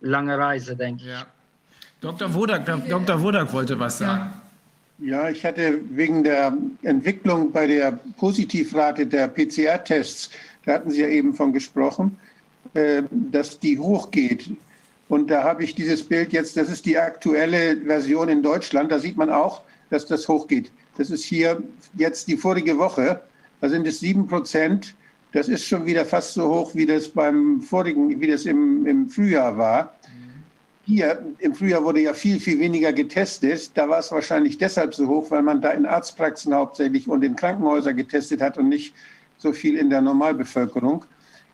langen 0.00 0.40
Reise, 0.40 0.74
denke 0.74 1.02
ich. 1.04 1.10
Ja. 1.10 1.26
Dr. 2.00 2.34
Wodak, 2.34 2.66
Dr. 2.66 3.22
Wodak 3.22 3.52
wollte 3.52 3.78
was 3.78 3.98
sagen. 3.98 4.32
Ja, 4.98 5.28
ich 5.28 5.44
hatte 5.44 5.80
wegen 5.90 6.24
der 6.24 6.52
Entwicklung 6.82 7.52
bei 7.52 7.68
der 7.68 7.92
Positivrate 8.16 9.06
der 9.06 9.28
PCR-Tests 9.28 10.30
da 10.64 10.74
hatten 10.74 10.90
Sie 10.90 11.00
ja 11.00 11.08
eben 11.08 11.34
von 11.34 11.52
gesprochen, 11.52 12.18
äh, 12.74 13.02
dass 13.10 13.58
die 13.58 13.78
hochgeht. 13.78 14.50
Und 15.08 15.30
da 15.30 15.42
habe 15.42 15.64
ich 15.64 15.74
dieses 15.74 16.02
Bild 16.02 16.32
jetzt, 16.32 16.56
das 16.56 16.70
ist 16.70 16.86
die 16.86 16.96
aktuelle 16.96 17.76
Version 17.76 18.28
in 18.28 18.42
Deutschland, 18.42 18.90
da 18.90 18.98
sieht 18.98 19.16
man 19.16 19.30
auch, 19.30 19.62
dass 19.90 20.06
das 20.06 20.26
hochgeht. 20.28 20.70
Das 20.96 21.10
ist 21.10 21.24
hier 21.24 21.62
jetzt 21.98 22.28
die 22.28 22.36
vorige 22.36 22.78
Woche, 22.78 23.20
da 23.60 23.68
sind 23.68 23.86
es 23.86 24.00
sieben 24.00 24.26
Prozent. 24.26 24.94
Das 25.32 25.48
ist 25.48 25.64
schon 25.64 25.86
wieder 25.86 26.04
fast 26.04 26.34
so 26.34 26.48
hoch, 26.48 26.74
wie 26.74 26.84
das 26.84 27.08
beim 27.08 27.62
vorigen, 27.62 28.20
wie 28.20 28.26
das 28.26 28.44
im, 28.44 28.86
im 28.86 29.08
Frühjahr 29.08 29.56
war. 29.56 29.94
Hier 30.84 31.24
im 31.38 31.54
Frühjahr 31.54 31.84
wurde 31.84 32.00
ja 32.00 32.12
viel, 32.12 32.40
viel 32.40 32.58
weniger 32.58 32.92
getestet. 32.92 33.70
Da 33.74 33.88
war 33.88 34.00
es 34.00 34.10
wahrscheinlich 34.10 34.58
deshalb 34.58 34.94
so 34.94 35.06
hoch, 35.06 35.30
weil 35.30 35.42
man 35.42 35.60
da 35.60 35.70
in 35.70 35.86
Arztpraxen 35.86 36.52
hauptsächlich 36.52 37.08
und 37.08 37.22
in 37.22 37.36
Krankenhäusern 37.36 37.96
getestet 37.96 38.40
hat 38.42 38.58
und 38.58 38.68
nicht 38.68 38.94
so 39.42 39.52
viel 39.52 39.76
in 39.76 39.90
der 39.90 40.00
Normalbevölkerung. 40.00 41.04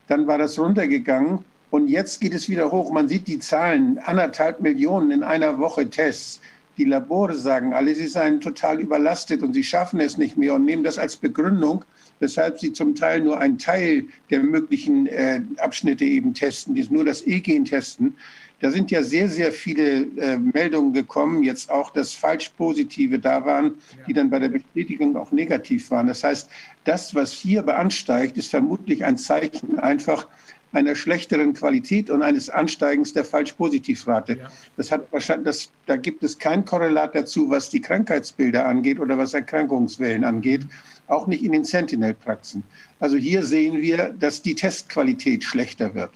Dann 0.07 0.27
war 0.27 0.39
das 0.39 0.59
runtergegangen 0.59 1.45
und 1.71 1.89
jetzt 1.89 2.21
geht 2.21 2.35
es 2.35 2.49
wieder 2.49 2.71
hoch. 2.71 2.93
Man 2.93 3.09
sieht 3.09 3.27
die 3.27 3.39
Zahlen, 3.39 3.99
anderthalb 3.99 4.61
Millionen 4.61 5.11
in 5.11 5.23
einer 5.23 5.59
Woche 5.59 5.89
Tests. 5.89 6.41
Die 6.77 6.85
Labore 6.85 7.35
sagen 7.35 7.75
alle, 7.75 7.95
sie 7.95 8.07
seien 8.07 8.41
total 8.41 8.81
überlastet 8.81 9.43
und 9.43 9.53
sie 9.53 9.65
schaffen 9.65 10.01
es 10.01 10.17
nicht 10.17 10.37
mehr 10.37 10.55
und 10.55 10.65
nehmen 10.65 10.85
das 10.85 10.97
als 10.97 11.17
Begründung, 11.17 11.85
weshalb 12.21 12.61
sie 12.61 12.73
zum 12.73 12.95
Teil 12.95 13.21
nur 13.21 13.39
einen 13.39 13.59
Teil 13.59 14.05
der 14.31 14.41
möglichen 14.43 15.07
äh, 15.09 15.41
Abschnitte 15.57 16.05
eben 16.05 16.35
testen, 16.35 16.75
die 16.75 16.87
nur 16.89 17.05
das 17.05 17.27
E-Gen 17.27 17.65
testen. 17.65 18.17
Da 18.61 18.71
sind 18.71 18.91
ja 18.91 19.03
sehr, 19.03 19.29
sehr 19.29 19.53
viele 19.53 20.07
äh, 20.17 20.37
Meldungen 20.37 20.93
gekommen, 20.93 21.45
jetzt 21.45 21.71
auch, 21.71 21.91
dass 21.91 22.13
falsch 22.13 22.49
Positive 22.57 23.19
da 23.19 23.45
waren, 23.45 23.75
die 24.07 24.13
dann 24.13 24.31
bei 24.31 24.41
der 24.41 24.49
Bestätigung 24.49 25.17
auch 25.17 25.31
negativ 25.31 25.91
waren. 25.91 26.09
Das 26.09 26.25
heißt, 26.25 26.51
das, 26.85 27.15
was 27.15 27.33
hier 27.33 27.63
beansteigt, 27.63 28.37
ist 28.37 28.51
vermutlich 28.51 29.05
ein 29.05 29.17
Zeichen 29.17 29.79
einfach 29.79 30.27
einer 30.73 30.95
schlechteren 30.95 31.55
Qualität 31.55 32.11
und 32.11 32.23
eines 32.23 32.51
Ansteigens 32.51 33.13
der 33.13 33.25
Falsch-Positiv-Rate. 33.25 34.39
Ja. 34.39 34.49
Das 34.77 34.93
hat 34.93 35.11
wahrscheinlich, 35.13 35.45
das, 35.45 35.71
da 35.87 35.97
gibt 35.97 36.23
es 36.23 36.39
kein 36.39 36.65
Korrelat 36.65 37.15
dazu, 37.15 37.49
was 37.49 37.71
die 37.71 37.81
Krankheitsbilder 37.81 38.67
angeht 38.67 39.01
oder 39.01 39.17
was 39.17 39.35
Erkrankungswellen 39.35 40.25
angeht, 40.25 40.63
auch 41.07 41.27
nicht 41.27 41.43
in 41.43 41.53
den 41.53 41.65
Sentinel-Praxen. 41.65 42.63
Also 43.01 43.17
hier 43.17 43.45
sehen 43.45 43.81
wir, 43.81 44.15
dass 44.19 44.43
die 44.43 44.55
Testqualität 44.55 45.43
schlechter 45.43 45.95
wird. 45.95 46.11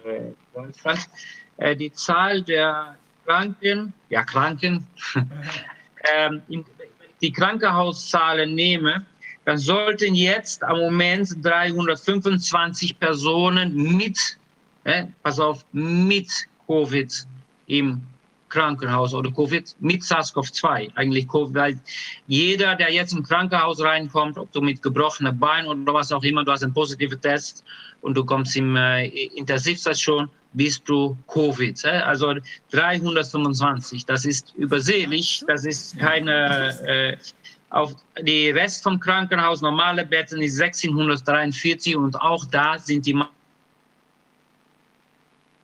äh, 0.05 0.33
Deutschland. 0.53 1.09
Äh, 1.57 1.75
die 1.75 1.91
Zahl 1.91 2.43
der 2.43 2.95
Kranken, 3.25 3.91
ja 4.09 4.23
Kranken, 4.23 4.85
ähm, 6.15 6.43
die 7.21 7.31
Krankenhauszahlen 7.31 8.53
nehme, 8.53 9.03
dann 9.45 9.57
sollten 9.57 10.13
jetzt 10.13 10.63
am 10.63 10.77
Moment 10.77 11.43
325 11.43 12.99
Personen 12.99 13.97
mit 13.97 14.37
äh, 14.83 15.05
pass 15.23 15.39
auf, 15.39 15.65
mit 15.71 16.29
Covid 16.67 17.27
im 17.67 18.01
Krankenhaus 18.49 19.13
oder 19.13 19.31
Covid 19.31 19.75
mit 19.79 20.01
SARS-CoV-2. 20.03 20.91
Eigentlich 20.95 21.27
Covid, 21.27 21.55
weil 21.55 21.79
jeder, 22.27 22.75
der 22.75 22.91
jetzt 22.91 23.13
im 23.13 23.23
Krankenhaus 23.23 23.81
reinkommt, 23.81 24.37
ob 24.37 24.51
du 24.51 24.61
mit 24.61 24.81
gebrochenem 24.81 25.37
Bein 25.39 25.67
oder 25.67 25.93
was 25.93 26.11
auch 26.11 26.23
immer, 26.23 26.43
du 26.43 26.51
hast 26.51 26.63
einen 26.63 26.73
positiven 26.73 27.21
Test 27.21 27.63
und 28.01 28.15
du 28.15 28.25
kommst 28.25 28.55
im 28.57 28.75
äh, 28.75 29.07
Intensivstation, 29.07 30.29
bist 30.53 30.87
du 30.89 31.17
Covid. 31.27 31.83
Äh? 31.85 31.89
Also 31.89 32.35
325, 32.71 34.05
das 34.05 34.25
ist 34.25 34.53
übersehlich, 34.55 35.43
das 35.47 35.65
ist 35.65 35.97
keine, 35.97 36.69
äh, 36.85 37.17
auf 37.69 37.93
die 38.21 38.49
Rest 38.49 38.81
vom 38.81 38.99
Krankenhaus, 38.99 39.61
normale 39.61 40.03
Betten 40.03 40.41
ist 40.41 40.59
1643 40.59 41.95
und 41.95 42.19
auch 42.19 42.45
da 42.45 42.79
sind 42.79 43.05
die 43.05 43.13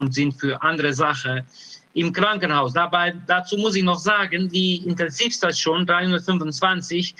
sind 0.09 0.33
für 0.33 0.61
andere 0.61 0.93
Sachen 0.93 1.43
im 1.93 2.11
Krankenhaus. 2.11 2.73
Dabei, 2.73 3.15
dazu 3.25 3.57
muss 3.57 3.75
ich 3.75 3.83
noch 3.83 3.99
sagen, 3.99 4.49
die 4.49 4.77
Intensivstation 4.85 5.85
325, 5.85 7.15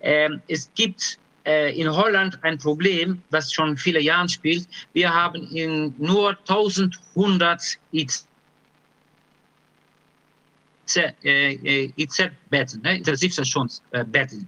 äh, 0.00 0.30
es 0.48 0.70
gibt 0.74 1.18
äh, 1.44 1.78
in 1.78 1.88
Holland 1.94 2.38
ein 2.42 2.58
Problem, 2.58 3.22
das 3.30 3.52
schon 3.52 3.76
viele 3.76 4.00
Jahre 4.00 4.28
spielt. 4.28 4.66
Wir 4.94 5.12
haben 5.12 5.48
in 5.50 5.94
nur 5.98 6.30
1100 6.30 7.78
IC 10.86 11.92
IZ-Betten, 11.96 12.82
ne, 12.82 12.98
Intensivstationsbetten. 12.98 14.38
Mhm. 14.38 14.46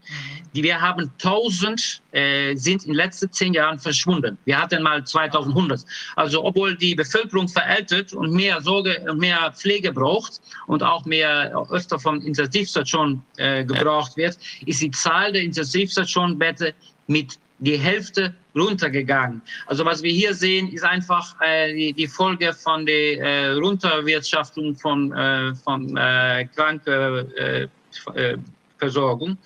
Die 0.54 0.62
wir 0.62 0.80
haben 0.80 1.10
1000 1.22 2.02
äh, 2.12 2.54
sind 2.54 2.82
in 2.82 2.88
den 2.88 2.96
letzten 2.96 3.32
zehn 3.32 3.54
Jahren 3.54 3.78
verschwunden. 3.78 4.38
Wir 4.44 4.60
hatten 4.60 4.82
mal 4.82 5.04
2100. 5.04 5.84
Also 6.16 6.44
obwohl 6.44 6.76
die 6.76 6.94
Bevölkerung 6.94 7.48
verältet 7.48 8.12
und 8.12 8.32
mehr 8.32 8.60
Sorge 8.62 9.04
und 9.08 9.18
mehr 9.18 9.52
Pflege 9.52 9.92
braucht 9.92 10.40
und 10.66 10.82
auch 10.82 11.04
mehr 11.04 11.52
öfter 11.70 11.98
von 11.98 12.22
Intensivstationen 12.22 13.22
äh, 13.36 13.64
gebraucht 13.64 14.16
wird, 14.16 14.38
ist 14.66 14.80
die 14.80 14.90
Zahl 14.90 15.32
der 15.32 15.42
Intensivstationenbetten 15.42 16.72
mit 17.06 17.38
die 17.60 17.76
Hälfte 17.76 18.34
runtergegangen. 18.58 19.42
Also 19.66 19.84
was 19.84 20.02
wir 20.02 20.12
hier 20.12 20.34
sehen, 20.34 20.72
ist 20.72 20.84
einfach 20.84 21.34
äh, 21.40 21.74
die, 21.74 21.92
die, 21.92 22.06
Folge 22.06 22.52
von 22.52 22.86
der 22.86 23.20
äh, 23.20 23.50
Runterwirtschaftung 23.52 24.76
von, 24.76 25.12
äh, 25.12 25.52
von 25.54 25.96
äh, 25.96 26.46
Krankenversorgung. 26.54 29.30
Äh, 29.30 29.32
mhm. 29.32 29.38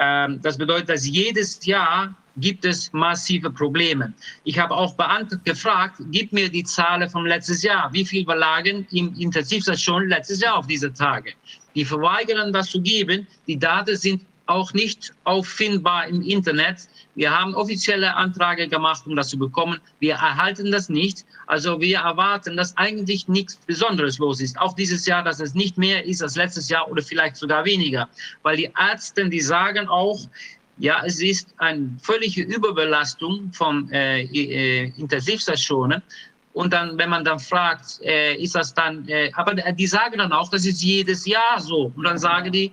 Ähm, 0.00 0.40
das 0.42 0.56
bedeutet, 0.56 0.88
dass 0.88 1.04
jedes 1.06 1.66
Jahr 1.66 2.14
gibt 2.40 2.64
es 2.64 2.92
massive 2.92 3.50
Probleme. 3.50 4.12
Ich 4.44 4.58
habe 4.58 4.74
auch 4.74 4.94
beantwortet 4.94 5.44
gefragt, 5.44 5.96
gib 6.10 6.32
mir 6.32 6.48
die 6.48 6.64
Zahlen 6.64 7.08
vom 7.10 7.26
letztes 7.26 7.62
Jahr. 7.62 7.92
Wie 7.92 8.04
viel 8.04 8.26
wir 8.26 8.36
lagen 8.36 8.86
im 8.92 9.14
Intensivstation 9.18 10.08
letztes 10.08 10.40
Jahr 10.40 10.56
auf 10.56 10.66
diese 10.66 10.92
Tage? 10.92 11.32
Die 11.74 11.84
verweigern 11.84 12.52
das 12.52 12.70
zu 12.70 12.80
geben. 12.80 13.26
Die 13.46 13.58
Daten 13.58 13.96
sind 13.96 14.22
auch 14.46 14.72
nicht 14.72 15.12
auffindbar 15.24 16.06
im 16.06 16.22
Internet. 16.22 16.88
Wir 17.18 17.36
haben 17.36 17.52
offizielle 17.56 18.14
Anträge 18.14 18.68
gemacht, 18.68 19.02
um 19.04 19.16
das 19.16 19.30
zu 19.30 19.38
bekommen. 19.40 19.80
Wir 19.98 20.14
erhalten 20.14 20.70
das 20.70 20.88
nicht. 20.88 21.26
Also 21.48 21.80
wir 21.80 21.98
erwarten, 21.98 22.56
dass 22.56 22.76
eigentlich 22.76 23.26
nichts 23.26 23.56
Besonderes 23.56 24.18
los 24.18 24.40
ist. 24.40 24.56
Auch 24.56 24.72
dieses 24.76 25.04
Jahr, 25.04 25.24
dass 25.24 25.40
es 25.40 25.52
nicht 25.52 25.76
mehr 25.76 26.06
ist 26.06 26.22
als 26.22 26.36
letztes 26.36 26.68
Jahr 26.68 26.88
oder 26.88 27.02
vielleicht 27.02 27.34
sogar 27.34 27.64
weniger. 27.64 28.08
Weil 28.44 28.58
die 28.58 28.70
Ärzte, 28.78 29.28
die 29.28 29.40
sagen 29.40 29.88
auch, 29.88 30.20
ja, 30.78 31.02
es 31.04 31.20
ist 31.20 31.52
eine 31.56 31.90
völlige 32.00 32.42
Überbelastung 32.42 33.52
von 33.52 33.90
äh, 33.90 34.22
äh, 34.22 34.92
Intensivstationen. 34.96 36.00
Und 36.52 36.72
dann, 36.72 36.96
wenn 36.98 37.10
man 37.10 37.24
dann 37.24 37.40
fragt, 37.40 38.00
äh, 38.02 38.36
ist 38.36 38.54
das 38.54 38.72
dann, 38.74 39.08
äh, 39.08 39.32
aber 39.34 39.54
die 39.54 39.88
sagen 39.88 40.18
dann 40.18 40.30
auch, 40.30 40.50
das 40.50 40.64
ist 40.64 40.84
jedes 40.84 41.26
Jahr 41.26 41.58
so. 41.58 41.92
Und 41.96 42.04
dann 42.04 42.18
sagen 42.18 42.52
die, 42.52 42.70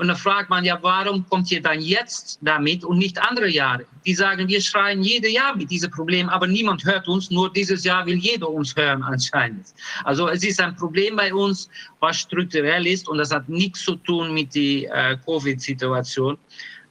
und 0.00 0.08
dann 0.08 0.16
fragt 0.16 0.48
man 0.48 0.64
ja, 0.64 0.78
warum 0.80 1.28
kommt 1.28 1.52
ihr 1.52 1.60
dann 1.60 1.78
jetzt 1.82 2.38
damit 2.40 2.84
und 2.84 2.96
nicht 2.96 3.18
andere 3.20 3.50
Jahre? 3.50 3.84
Die 4.06 4.14
sagen, 4.14 4.48
wir 4.48 4.62
schreien 4.62 5.02
jedes 5.02 5.30
Jahr 5.30 5.54
mit 5.54 5.70
diesem 5.70 5.90
Problem, 5.90 6.30
aber 6.30 6.46
niemand 6.46 6.82
hört 6.86 7.06
uns, 7.06 7.30
nur 7.30 7.52
dieses 7.52 7.84
Jahr 7.84 8.06
will 8.06 8.16
jeder 8.16 8.48
uns 8.48 8.74
hören 8.74 9.02
anscheinend. 9.02 9.66
Also 10.04 10.26
es 10.28 10.42
ist 10.42 10.58
ein 10.58 10.74
Problem 10.74 11.16
bei 11.16 11.34
uns, 11.34 11.68
was 12.00 12.16
strukturell 12.16 12.86
ist 12.86 13.10
und 13.10 13.18
das 13.18 13.30
hat 13.30 13.46
nichts 13.50 13.84
zu 13.84 13.96
tun 13.96 14.32
mit 14.32 14.54
der 14.54 15.10
äh, 15.12 15.16
Covid-Situation. 15.18 16.38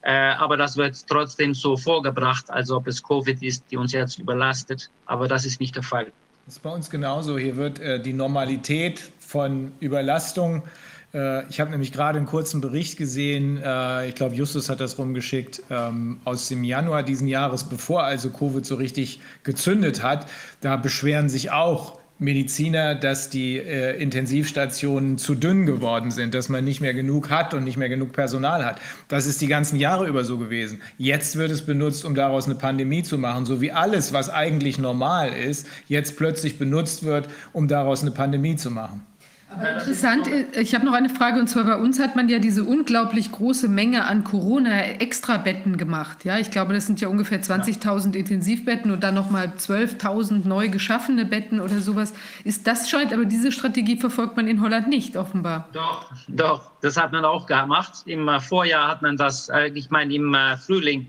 Äh, 0.01 0.11
aber 0.37 0.55
das 0.55 0.77
wird 0.77 0.95
trotzdem 1.07 1.55
so 1.55 1.75
vorgebracht, 1.77 2.47
als 2.51 2.69
ob 2.69 2.85
es 2.85 3.01
Covid 3.01 3.41
ist, 3.41 3.63
die 3.71 3.77
uns 3.77 3.91
jetzt 3.91 4.19
überlastet. 4.19 4.91
Aber 5.07 5.27
das 5.27 5.45
ist 5.45 5.59
nicht 5.59 5.75
der 5.75 5.83
Fall. 5.83 6.11
Das 6.45 6.57
ist 6.57 6.61
bei 6.61 6.69
uns 6.69 6.87
genauso. 6.91 7.39
Hier 7.39 7.57
wird 7.57 7.79
äh, 7.79 7.99
die 7.99 8.13
Normalität 8.13 9.11
von 9.17 9.71
Überlastung 9.79 10.61
äh, 10.61 10.69
ich 11.11 11.59
habe 11.59 11.71
nämlich 11.71 11.91
gerade 11.91 12.17
einen 12.17 12.27
kurzen 12.27 12.61
Bericht 12.61 12.97
gesehen, 12.97 13.57
äh, 13.63 14.09
ich 14.09 14.15
glaube, 14.15 14.35
Justus 14.35 14.69
hat 14.69 14.79
das 14.79 14.99
rumgeschickt, 14.99 15.63
ähm, 15.71 16.19
aus 16.23 16.47
dem 16.49 16.63
Januar 16.63 17.01
diesen 17.01 17.27
Jahres, 17.27 17.63
bevor 17.63 18.03
also 18.03 18.29
Covid 18.29 18.63
so 18.63 18.75
richtig 18.75 19.19
gezündet 19.43 20.03
hat. 20.03 20.27
Da 20.61 20.77
beschweren 20.77 21.27
sich 21.27 21.49
auch 21.51 21.99
Mediziner, 22.19 22.95
dass 22.95 23.29
die 23.29 23.57
äh, 23.57 23.95
Intensivstationen 23.99 25.17
zu 25.17 25.35
dünn 25.35 25.65
geworden 25.65 26.11
sind, 26.11 26.33
dass 26.33 26.49
man 26.49 26.65
nicht 26.65 26.81
mehr 26.81 26.93
genug 26.93 27.29
hat 27.29 27.53
und 27.53 27.63
nicht 27.63 27.77
mehr 27.77 27.87
genug 27.87 28.11
Personal 28.11 28.65
hat. 28.65 28.81
Das 29.07 29.25
ist 29.25 29.39
die 29.41 29.47
ganzen 29.47 29.77
Jahre 29.77 30.05
über 30.05 30.25
so 30.25 30.37
gewesen. 30.37 30.81
Jetzt 30.97 31.37
wird 31.37 31.49
es 31.49 31.65
benutzt, 31.65 32.03
um 32.03 32.15
daraus 32.15 32.45
eine 32.45 32.55
Pandemie 32.55 33.03
zu 33.03 33.17
machen, 33.17 33.45
so 33.45 33.61
wie 33.61 33.71
alles, 33.71 34.11
was 34.11 34.29
eigentlich 34.29 34.77
normal 34.77 35.31
ist, 35.31 35.65
jetzt 35.87 36.17
plötzlich 36.17 36.59
benutzt 36.59 37.03
wird, 37.03 37.29
um 37.53 37.69
daraus 37.69 38.01
eine 38.01 38.11
Pandemie 38.11 38.57
zu 38.57 38.69
machen. 38.69 39.08
Aber 39.51 39.71
interessant, 39.71 40.27
äh, 40.27 40.61
ich 40.61 40.75
habe 40.75 40.85
noch 40.85 40.93
eine 40.93 41.09
Frage, 41.09 41.39
und 41.39 41.47
zwar 41.47 41.63
bei 41.63 41.75
uns 41.75 41.99
hat 41.99 42.15
man 42.15 42.29
ja 42.29 42.39
diese 42.39 42.63
unglaublich 42.63 43.31
große 43.31 43.67
Menge 43.67 44.05
an 44.05 44.23
Corona-Extrabetten 44.23 45.77
gemacht. 45.77 46.23
Ja, 46.23 46.37
ich 46.37 46.51
glaube, 46.51 46.73
das 46.73 46.85
sind 46.85 47.01
ja 47.01 47.07
ungefähr 47.07 47.41
20.000 47.41 48.15
Intensivbetten 48.15 48.91
und 48.91 49.03
dann 49.03 49.15
nochmal 49.15 49.53
12.000 49.57 50.47
neu 50.47 50.69
geschaffene 50.69 51.25
Betten 51.25 51.59
oder 51.59 51.79
sowas. 51.79 52.13
Ist 52.43 52.67
das 52.67 52.89
scheint, 52.89 53.11
aber 53.11 53.25
diese 53.25 53.51
Strategie 53.51 53.97
verfolgt 53.97 54.37
man 54.37 54.47
in 54.47 54.61
Holland 54.61 54.87
nicht, 54.87 55.17
offenbar. 55.17 55.67
Doch, 55.73 56.11
doch, 56.27 56.71
das 56.81 56.95
hat 56.97 57.11
man 57.11 57.25
auch 57.25 57.47
gemacht. 57.47 58.03
Im 58.05 58.27
äh, 58.27 58.39
Vorjahr 58.39 58.87
hat 58.87 59.01
man 59.01 59.17
das, 59.17 59.49
äh, 59.49 59.71
ich 59.73 59.89
meine 59.89 60.13
im 60.13 60.35
Frühling 60.63 61.07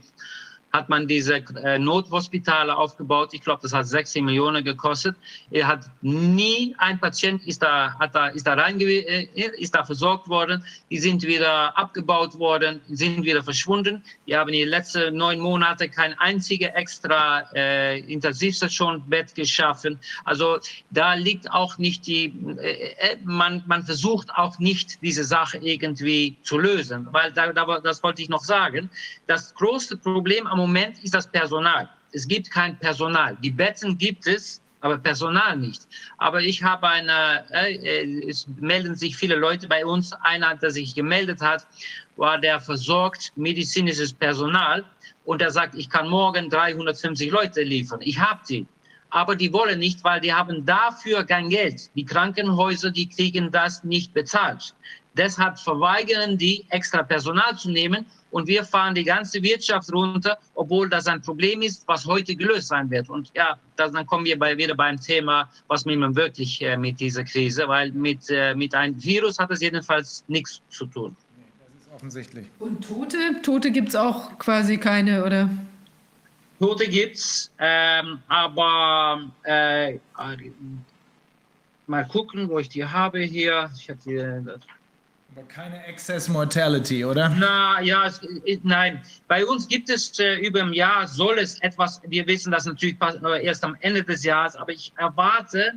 hat 0.72 0.88
man 0.88 1.08
diese 1.08 1.36
äh, 1.36 1.78
Nothospitale 1.78 2.76
aufgebaut. 2.76 3.30
Ich 3.32 3.42
glaube, 3.42 3.62
das 3.62 3.72
hat 3.72 3.86
16 3.86 4.24
Millionen 4.24 4.64
gekostet. 4.64 5.16
Er 5.50 5.66
hat 5.66 5.86
nie 6.00 6.74
ein 6.78 6.98
Patient 7.00 7.44
ist 7.46 7.62
da, 7.62 7.96
hat 7.98 8.14
da, 8.14 8.28
ist 8.28 8.46
da 8.46 8.54
rein, 8.54 8.80
äh, 8.80 9.26
ist 9.34 9.74
da 9.74 9.84
versorgt 9.84 10.28
worden. 10.28 10.64
Die 10.90 10.98
sind 10.98 11.22
wieder 11.22 11.76
abgebaut 11.76 12.38
worden, 12.38 12.80
sind 12.88 13.24
wieder 13.24 13.42
verschwunden. 13.42 14.02
Wir 14.26 14.38
haben 14.38 14.52
den 14.52 14.68
letzten 14.68 15.16
neun 15.16 15.40
Monaten 15.40 15.90
kein 15.90 16.16
einziges 16.18 16.70
extra 16.74 17.44
äh, 17.54 18.00
Intensivstationbett 18.00 19.34
geschaffen. 19.34 19.98
Also 20.24 20.58
da 20.90 21.14
liegt 21.14 21.50
auch 21.50 21.78
nicht 21.78 22.06
die, 22.06 22.32
äh, 22.58 22.92
äh, 22.98 23.16
man, 23.24 23.64
man 23.66 23.84
versucht 23.84 24.30
auch 24.36 24.58
nicht 24.58 25.02
diese 25.02 25.24
Sache 25.24 25.58
irgendwie 25.58 26.36
zu 26.42 26.58
lösen, 26.58 27.08
weil 27.10 27.32
da, 27.32 27.52
da, 27.52 27.80
das 27.80 28.02
wollte 28.02 28.22
ich 28.22 28.28
noch 28.28 28.44
sagen. 28.44 28.90
Das 29.26 29.54
größte 29.54 29.96
Problem 29.96 30.46
am 30.46 30.59
Moment 30.60 31.02
ist 31.02 31.14
das 31.14 31.26
Personal. 31.26 31.88
Es 32.12 32.26
gibt 32.26 32.50
kein 32.50 32.78
Personal. 32.78 33.36
Die 33.42 33.50
Betten 33.50 33.96
gibt 33.96 34.26
es, 34.26 34.60
aber 34.80 34.98
Personal 34.98 35.56
nicht. 35.56 35.86
Aber 36.18 36.40
ich 36.40 36.62
habe 36.62 36.86
eine, 36.88 37.44
äh, 37.50 38.28
es 38.28 38.46
melden 38.60 38.94
sich 38.94 39.16
viele 39.16 39.36
Leute 39.36 39.66
bei 39.68 39.84
uns. 39.84 40.12
Einer, 40.32 40.54
der 40.56 40.70
sich 40.70 40.94
gemeldet 40.94 41.40
hat, 41.40 41.66
war 42.16 42.38
der 42.38 42.60
versorgt 42.60 43.32
medizinisches 43.36 44.12
Personal 44.12 44.84
und 45.24 45.40
er 45.40 45.50
sagt, 45.50 45.74
ich 45.74 45.88
kann 45.88 46.08
morgen 46.08 46.50
350 46.50 47.30
Leute 47.30 47.62
liefern. 47.62 48.00
Ich 48.02 48.18
habe 48.18 48.40
die. 48.48 48.66
Aber 49.10 49.34
die 49.34 49.52
wollen 49.52 49.78
nicht, 49.78 50.04
weil 50.04 50.20
die 50.20 50.32
haben 50.32 50.64
dafür 50.64 51.24
kein 51.24 51.48
Geld. 51.48 51.90
Die 51.96 52.04
Krankenhäuser, 52.04 52.90
die 52.90 53.08
kriegen 53.08 53.50
das 53.50 53.82
nicht 53.82 54.12
bezahlt. 54.14 54.74
Deshalb 55.16 55.58
verweigern 55.58 56.38
die, 56.38 56.64
extra 56.68 57.02
Personal 57.02 57.56
zu 57.56 57.70
nehmen 57.70 58.06
und 58.30 58.46
wir 58.46 58.64
fahren 58.64 58.94
die 58.94 59.04
ganze 59.04 59.42
Wirtschaft 59.42 59.92
runter, 59.92 60.38
obwohl 60.54 60.88
das 60.88 61.06
ein 61.06 61.20
Problem 61.20 61.62
ist, 61.62 61.86
was 61.86 62.06
heute 62.06 62.34
gelöst 62.34 62.68
sein 62.68 62.90
wird. 62.90 63.08
Und 63.08 63.30
ja, 63.34 63.58
das, 63.76 63.92
dann 63.92 64.06
kommen 64.06 64.24
wir 64.24 64.38
bei, 64.38 64.56
wieder 64.56 64.74
beim 64.74 65.00
Thema, 65.00 65.48
was 65.68 65.84
mit 65.84 65.98
man 65.98 66.14
wirklich 66.14 66.62
äh, 66.62 66.76
mit 66.76 67.00
dieser 67.00 67.24
Krise, 67.24 67.66
weil 67.66 67.92
mit, 67.92 68.28
äh, 68.30 68.54
mit 68.54 68.74
einem 68.74 69.02
Virus 69.02 69.38
hat 69.38 69.50
es 69.50 69.60
jedenfalls 69.60 70.24
nichts 70.28 70.60
zu 70.70 70.86
tun. 70.86 71.16
Das 71.58 71.86
ist 71.86 71.92
offensichtlich. 71.94 72.46
Und 72.58 72.86
Tote? 72.86 73.18
Tote 73.42 73.70
gibt 73.70 73.90
es 73.90 73.96
auch 73.96 74.38
quasi 74.38 74.78
keine, 74.78 75.24
oder? 75.24 75.48
Tote 76.60 76.86
gibt 76.86 77.16
es, 77.16 77.50
ähm, 77.58 78.18
aber 78.28 79.30
äh, 79.44 79.98
mal 81.86 82.06
gucken, 82.06 82.48
wo 82.50 82.58
ich 82.58 82.68
die 82.68 82.84
habe 82.84 83.20
hier. 83.20 83.70
Ich 83.76 83.88
hatte 83.88 84.02
hier 84.04 84.60
aber 85.36 85.46
keine 85.46 85.84
Excess 85.86 86.28
Mortality, 86.28 87.04
oder? 87.04 87.28
Na 87.28 87.80
ja, 87.80 88.06
es, 88.06 88.20
nein. 88.62 89.00
Bei 89.28 89.44
uns 89.44 89.68
gibt 89.68 89.88
es 89.88 90.18
äh, 90.18 90.36
über 90.36 90.62
ein 90.62 90.72
Jahr 90.72 91.06
soll 91.06 91.38
es 91.38 91.60
etwas. 91.60 92.00
Wir 92.06 92.26
wissen 92.26 92.50
das 92.50 92.66
natürlich 92.66 92.96
äh, 93.00 93.44
erst 93.44 93.64
am 93.64 93.76
Ende 93.80 94.02
des 94.02 94.24
Jahres, 94.24 94.56
aber 94.56 94.72
ich 94.72 94.92
erwarte, 94.96 95.74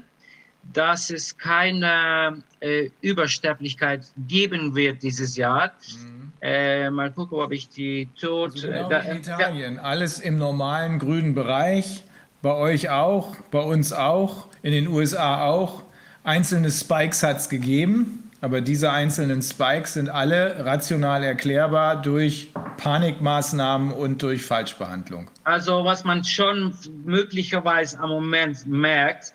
dass 0.74 1.10
es 1.10 1.38
keine 1.38 2.42
äh, 2.62 2.90
Übersterblichkeit 3.02 4.06
geben 4.28 4.74
wird 4.76 5.04
dieses 5.04 5.36
Jahr. 5.36 5.72
Mhm. 5.92 6.32
Äh, 6.42 6.90
mal 6.90 7.12
gucken, 7.12 7.40
ob 7.40 7.52
ich 7.52 7.70
die 7.70 8.10
tot. 8.20 8.54
Also 8.54 8.68
genau 8.68 8.90
da, 8.90 9.00
in 9.00 9.18
Italien, 9.18 9.76
ja. 9.76 9.82
alles 9.82 10.20
im 10.20 10.38
normalen 10.38 11.00
grünen 11.00 11.36
Bereich. 11.36 12.04
Bei 12.42 12.56
euch 12.56 12.90
auch, 12.90 13.38
bei 13.52 13.62
uns 13.62 13.94
auch, 13.94 14.48
in 14.64 14.74
den 14.74 14.88
USA 14.88 15.46
auch. 15.46 15.84
Einzelne 16.24 16.72
Spikes 16.72 17.24
hat 17.24 17.38
es 17.38 17.50
gegeben. 17.50 18.23
Aber 18.44 18.60
diese 18.60 18.92
einzelnen 18.92 19.42
Spikes 19.42 19.94
sind 19.94 20.10
alle 20.10 20.66
rational 20.66 21.24
erklärbar 21.24 22.02
durch 22.02 22.52
Panikmaßnahmen 22.76 23.94
und 23.94 24.22
durch 24.22 24.44
Falschbehandlung. 24.44 25.32
Also 25.46 25.86
was 25.86 26.04
man 26.04 26.26
schon 26.26 26.78
möglicherweise 27.06 27.98
am 28.00 28.10
Moment 28.10 28.68
merkt, 28.68 29.34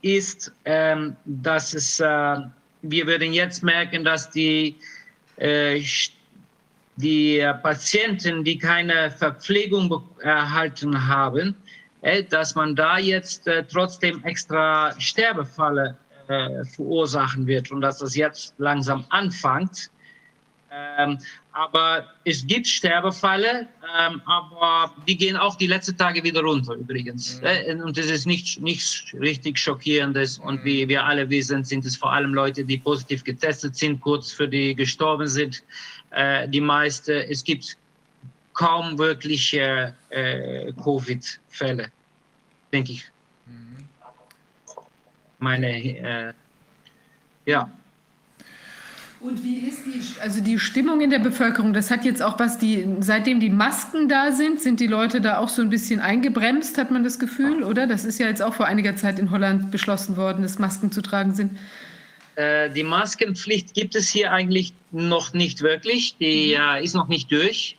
ist, 0.00 0.50
ähm, 0.64 1.14
dass 1.26 1.74
es, 1.74 2.00
äh, 2.00 2.36
wir 2.80 3.06
würden 3.06 3.34
jetzt 3.34 3.62
merken, 3.62 4.04
dass 4.04 4.30
die 4.30 4.74
äh, 5.36 5.82
die 6.96 7.46
Patienten, 7.62 8.42
die 8.42 8.56
keine 8.56 9.10
Verpflegung 9.10 10.02
erhalten 10.20 11.06
haben, 11.06 11.54
äh, 12.00 12.22
dass 12.22 12.54
man 12.54 12.74
da 12.74 12.96
jetzt 12.96 13.46
äh, 13.46 13.64
trotzdem 13.64 14.24
extra 14.24 14.98
Sterbefalle 14.98 15.98
äh, 16.28 16.64
verursachen 16.64 17.46
wird 17.46 17.70
und 17.70 17.80
dass 17.80 17.98
das 17.98 18.16
jetzt 18.16 18.54
langsam 18.58 19.04
anfängt. 19.10 19.90
Ähm, 20.98 21.18
aber 21.52 22.06
es 22.24 22.44
gibt 22.46 22.66
Sterbefalle, 22.66 23.68
ähm, 23.96 24.20
aber 24.26 24.92
die 25.06 25.16
gehen 25.16 25.36
auch 25.36 25.54
die 25.54 25.68
letzten 25.68 25.96
Tage 25.96 26.22
wieder 26.24 26.40
runter 26.40 26.74
übrigens. 26.74 27.40
Mhm. 27.40 27.46
Äh, 27.46 27.82
und 27.82 27.96
das 27.96 28.06
ist 28.06 28.26
nicht, 28.26 28.60
nichts 28.60 29.04
richtig 29.20 29.58
Schockierendes. 29.58 30.38
Und 30.38 30.60
mhm. 30.60 30.64
wie 30.64 30.88
wir 30.88 31.04
alle 31.04 31.30
wissen, 31.30 31.62
sind 31.62 31.84
es 31.84 31.96
vor 31.96 32.12
allem 32.12 32.34
Leute, 32.34 32.64
die 32.64 32.78
positiv 32.78 33.22
getestet 33.22 33.76
sind, 33.76 34.00
kurz 34.00 34.32
für 34.32 34.48
die 34.48 34.74
gestorben 34.74 35.28
sind. 35.28 35.62
Äh, 36.10 36.48
die 36.48 36.60
meisten, 36.60 37.12
es 37.28 37.44
gibt 37.44 37.76
kaum 38.52 38.98
wirkliche 38.98 39.94
äh, 40.10 40.72
Covid-Fälle, 40.72 41.88
denke 42.72 42.92
ich. 42.92 43.13
Mhm. 45.38 45.44
Meine, 45.44 45.68
äh, 45.68 46.32
ja. 47.46 47.70
Und 49.20 49.42
wie 49.42 49.60
ist 49.60 49.86
die, 49.86 50.20
also 50.20 50.42
die 50.42 50.58
Stimmung 50.58 51.00
in 51.00 51.08
der 51.08 51.18
Bevölkerung? 51.18 51.72
Das 51.72 51.90
hat 51.90 52.04
jetzt 52.04 52.22
auch 52.22 52.38
was, 52.38 52.58
die, 52.58 52.86
seitdem 53.00 53.40
die 53.40 53.48
Masken 53.48 54.06
da 54.06 54.32
sind, 54.32 54.60
sind 54.60 54.80
die 54.80 54.86
Leute 54.86 55.22
da 55.22 55.38
auch 55.38 55.48
so 55.48 55.62
ein 55.62 55.70
bisschen 55.70 56.00
eingebremst, 56.00 56.76
hat 56.76 56.90
man 56.90 57.04
das 57.04 57.18
Gefühl, 57.18 57.64
oder? 57.64 57.86
Das 57.86 58.04
ist 58.04 58.18
ja 58.18 58.26
jetzt 58.26 58.42
auch 58.42 58.52
vor 58.52 58.66
einiger 58.66 58.96
Zeit 58.96 59.18
in 59.18 59.30
Holland 59.30 59.70
beschlossen 59.70 60.18
worden, 60.18 60.42
dass 60.42 60.58
Masken 60.58 60.92
zu 60.92 61.00
tragen 61.00 61.34
sind. 61.34 61.58
Äh, 62.36 62.68
die 62.70 62.82
Maskenpflicht 62.82 63.72
gibt 63.72 63.94
es 63.94 64.10
hier 64.10 64.30
eigentlich 64.30 64.74
noch 64.90 65.32
nicht 65.32 65.62
wirklich. 65.62 66.16
Die 66.18 66.52
äh, 66.52 66.84
ist 66.84 66.94
noch 66.94 67.08
nicht 67.08 67.32
durch. 67.32 67.78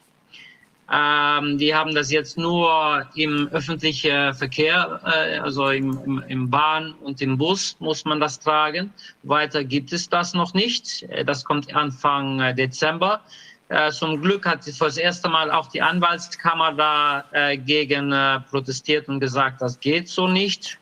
Ähm, 0.91 1.57
die 1.57 1.73
haben 1.73 1.95
das 1.95 2.11
jetzt 2.11 2.37
nur 2.37 3.07
im 3.15 3.47
öffentlichen 3.51 4.35
Verkehr, 4.35 4.99
äh, 5.03 5.39
also 5.39 5.69
im, 5.69 5.99
im, 6.05 6.23
im, 6.27 6.49
Bahn 6.49 6.93
und 7.01 7.21
im 7.21 7.39
Bus 7.39 7.75
muss 7.79 8.05
man 8.05 8.19
das 8.19 8.39
tragen. 8.39 8.93
Weiter 9.23 9.63
gibt 9.63 9.91
es 9.93 10.07
das 10.07 10.35
noch 10.35 10.53
nicht. 10.53 11.01
Äh, 11.09 11.25
das 11.25 11.43
kommt 11.43 11.75
Anfang 11.75 12.39
äh, 12.39 12.53
Dezember. 12.53 13.21
Äh, 13.69 13.89
zum 13.89 14.21
Glück 14.21 14.45
hat 14.45 14.63
für 14.63 14.85
das 14.85 14.97
erste 14.97 15.27
Mal 15.27 15.49
auch 15.49 15.65
die 15.71 15.81
Anwaltskammer 15.81 16.73
dagegen 16.73 18.11
äh, 18.11 18.41
protestiert 18.41 19.09
und 19.09 19.19
gesagt, 19.19 19.63
das 19.63 19.79
geht 19.79 20.07
so 20.07 20.27
nicht. 20.27 20.77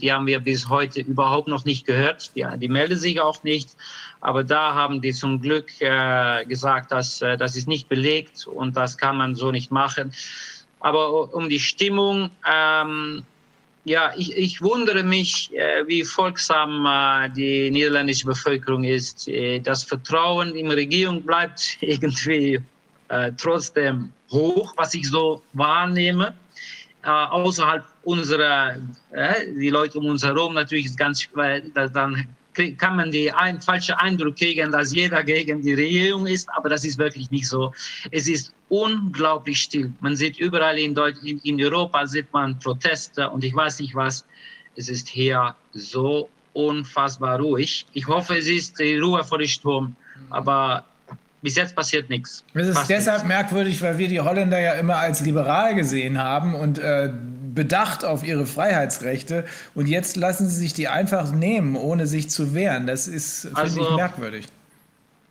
die 0.00 0.12
haben 0.12 0.26
wir 0.26 0.40
bis 0.40 0.68
heute 0.68 1.02
überhaupt 1.02 1.48
noch 1.48 1.66
nicht 1.66 1.86
gehört. 1.86 2.34
Die, 2.34 2.46
die 2.56 2.68
melden 2.68 2.98
sich 2.98 3.20
auch 3.20 3.42
nicht. 3.44 3.76
Aber 4.22 4.44
da 4.44 4.72
haben 4.72 5.00
die 5.00 5.12
zum 5.12 5.40
Glück 5.40 5.68
äh, 5.80 6.44
gesagt, 6.46 6.92
dass 6.92 7.20
äh, 7.22 7.36
das 7.36 7.56
ist 7.56 7.66
nicht 7.66 7.88
belegt 7.88 8.46
und 8.46 8.76
das 8.76 8.96
kann 8.96 9.16
man 9.16 9.34
so 9.34 9.50
nicht 9.50 9.72
machen. 9.72 10.12
Aber 10.78 11.34
um 11.34 11.48
die 11.48 11.58
Stimmung, 11.58 12.30
ähm, 12.48 13.24
ja, 13.84 14.12
ich, 14.16 14.36
ich 14.36 14.62
wundere 14.62 15.02
mich, 15.02 15.50
äh, 15.54 15.84
wie 15.88 16.04
folgsam 16.04 16.86
äh, 16.86 17.30
die 17.30 17.68
niederländische 17.72 18.26
Bevölkerung 18.26 18.84
ist. 18.84 19.26
Äh, 19.26 19.58
das 19.58 19.82
Vertrauen 19.82 20.54
in 20.54 20.68
die 20.68 20.74
Regierung 20.76 21.20
bleibt 21.22 21.78
irgendwie 21.80 22.60
äh, 23.08 23.32
trotzdem 23.36 24.12
hoch, 24.30 24.72
was 24.76 24.94
ich 24.94 25.08
so 25.08 25.42
wahrnehme. 25.52 26.34
Außerhalb 27.04 27.84
unserer, 28.04 28.76
die 29.58 29.70
Leute 29.70 29.98
um 29.98 30.06
uns 30.06 30.22
herum 30.22 30.54
natürlich 30.54 30.86
ist 30.86 30.96
ganz, 30.96 31.28
weil 31.34 31.62
dann 31.92 32.28
kann 32.54 32.96
man 32.96 33.10
die 33.10 33.32
ein, 33.32 33.60
falsche 33.60 33.98
Eindruck 33.98 34.36
kriegen, 34.36 34.72
dass 34.72 34.94
jeder 34.94 35.22
gegen 35.22 35.62
die 35.62 35.74
Regierung 35.74 36.26
ist, 36.26 36.48
aber 36.54 36.68
das 36.68 36.84
ist 36.84 36.98
wirklich 36.98 37.30
nicht 37.30 37.48
so. 37.48 37.72
Es 38.10 38.28
ist 38.28 38.52
unglaublich 38.68 39.62
still. 39.62 39.92
Man 40.00 40.16
sieht 40.16 40.38
überall 40.38 40.78
in, 40.78 40.94
Deutsch, 40.94 41.18
in, 41.24 41.38
in 41.40 41.62
Europa 41.62 42.06
sieht 42.06 42.32
man 42.32 42.58
Proteste 42.58 43.28
und 43.30 43.44
ich 43.44 43.54
weiß 43.54 43.80
nicht 43.80 43.94
was. 43.94 44.24
Es 44.76 44.88
ist 44.88 45.08
hier 45.08 45.54
so 45.72 46.28
unfassbar 46.54 47.40
ruhig. 47.40 47.86
Ich 47.92 48.06
hoffe, 48.06 48.36
es 48.36 48.46
ist 48.46 48.78
die 48.78 48.98
Ruhe 48.98 49.24
vor 49.24 49.38
dem 49.38 49.48
Sturm, 49.48 49.96
aber 50.30 50.84
bis 51.42 51.56
jetzt 51.56 51.74
passiert 51.74 52.08
nichts. 52.08 52.44
Es 52.54 52.68
ist 52.68 52.76
Fast 52.76 52.90
deshalb 52.90 53.24
nichts. 53.24 53.28
merkwürdig, 53.28 53.82
weil 53.82 53.98
wir 53.98 54.08
die 54.08 54.20
Holländer 54.20 54.60
ja 54.60 54.74
immer 54.74 54.96
als 54.96 55.20
liberal 55.20 55.74
gesehen 55.74 56.18
haben 56.18 56.54
und 56.54 56.78
äh, 56.78 57.12
bedacht 57.54 58.04
auf 58.04 58.24
ihre 58.24 58.46
Freiheitsrechte. 58.46 59.44
Und 59.74 59.86
jetzt 59.86 60.16
lassen 60.16 60.48
sie 60.48 60.56
sich 60.56 60.72
die 60.74 60.88
einfach 60.88 61.32
nehmen, 61.32 61.76
ohne 61.76 62.06
sich 62.06 62.30
zu 62.30 62.54
wehren. 62.54 62.86
Das 62.86 63.08
ist, 63.08 63.48
Also- 63.54 63.96
merkwürdig. 63.96 64.46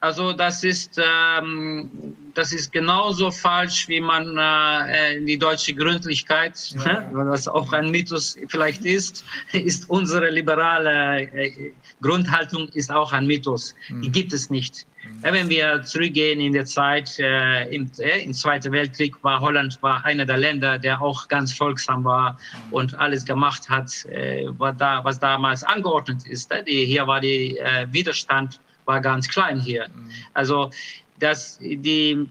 Also 0.03 0.33
das 0.33 0.64
ist, 0.64 0.98
ähm, 0.98 1.91
das 2.33 2.51
ist 2.53 2.72
genauso 2.72 3.30
falsch, 3.30 3.88
wie 3.88 4.01
man 4.01 4.35
äh, 4.35 5.24
die 5.24 5.38
deutsche 5.38 5.75
Gründlichkeit, 5.75 6.74
Ja. 6.83 7.08
was 7.11 7.48
auch 7.48 7.72
ein 7.72 7.91
Mythos 7.91 8.35
vielleicht 8.48 8.83
ist, 8.83 9.24
ist 9.53 9.88
unsere 9.91 10.32
liberale 10.32 11.22
äh, 11.33 11.72
Grundhaltung 12.01 12.67
ist 12.69 12.91
auch 12.91 13.14
ein 13.14 13.27
Mythos. 13.27 13.75
Die 13.90 14.09
gibt 14.11 14.33
es 14.33 14.50
nicht. 14.50 14.88
Wenn 15.22 15.50
wir 15.50 15.84
zurückgehen 15.84 16.40
in 16.40 16.54
der 16.54 16.66
Zeit, 16.66 17.20
äh, 17.20 17.66
im, 17.74 17.92
äh, 18.00 18.24
im 18.24 18.34
Zweiten 18.34 18.72
Weltkrieg 18.72 19.16
war 19.24 19.40
Holland 19.40 19.78
war 19.82 20.04
einer 20.06 20.26
der 20.26 20.38
Länder, 20.38 20.80
der 20.80 21.02
auch 21.02 21.28
ganz 21.28 21.54
folgsam 21.54 22.04
war 22.04 22.40
und 22.72 22.94
alles 22.96 23.26
gemacht 23.26 23.70
hat, 23.70 24.06
äh, 24.06 24.46
was, 24.58 24.76
da, 24.78 25.04
was 25.04 25.20
damals 25.20 25.64
angeordnet 25.64 26.26
ist. 26.28 26.52
Äh, 26.52 26.64
Die, 26.64 26.86
hier 26.86 27.06
war 27.06 27.22
der 27.22 27.32
äh, 27.32 27.88
Widerstand 27.92 28.60
war 28.86 29.00
ganz 29.00 29.28
klein 29.28 29.60
hier. 29.60 29.88
Also 30.34 30.72
das, 31.20 31.60
die, 31.60 32.28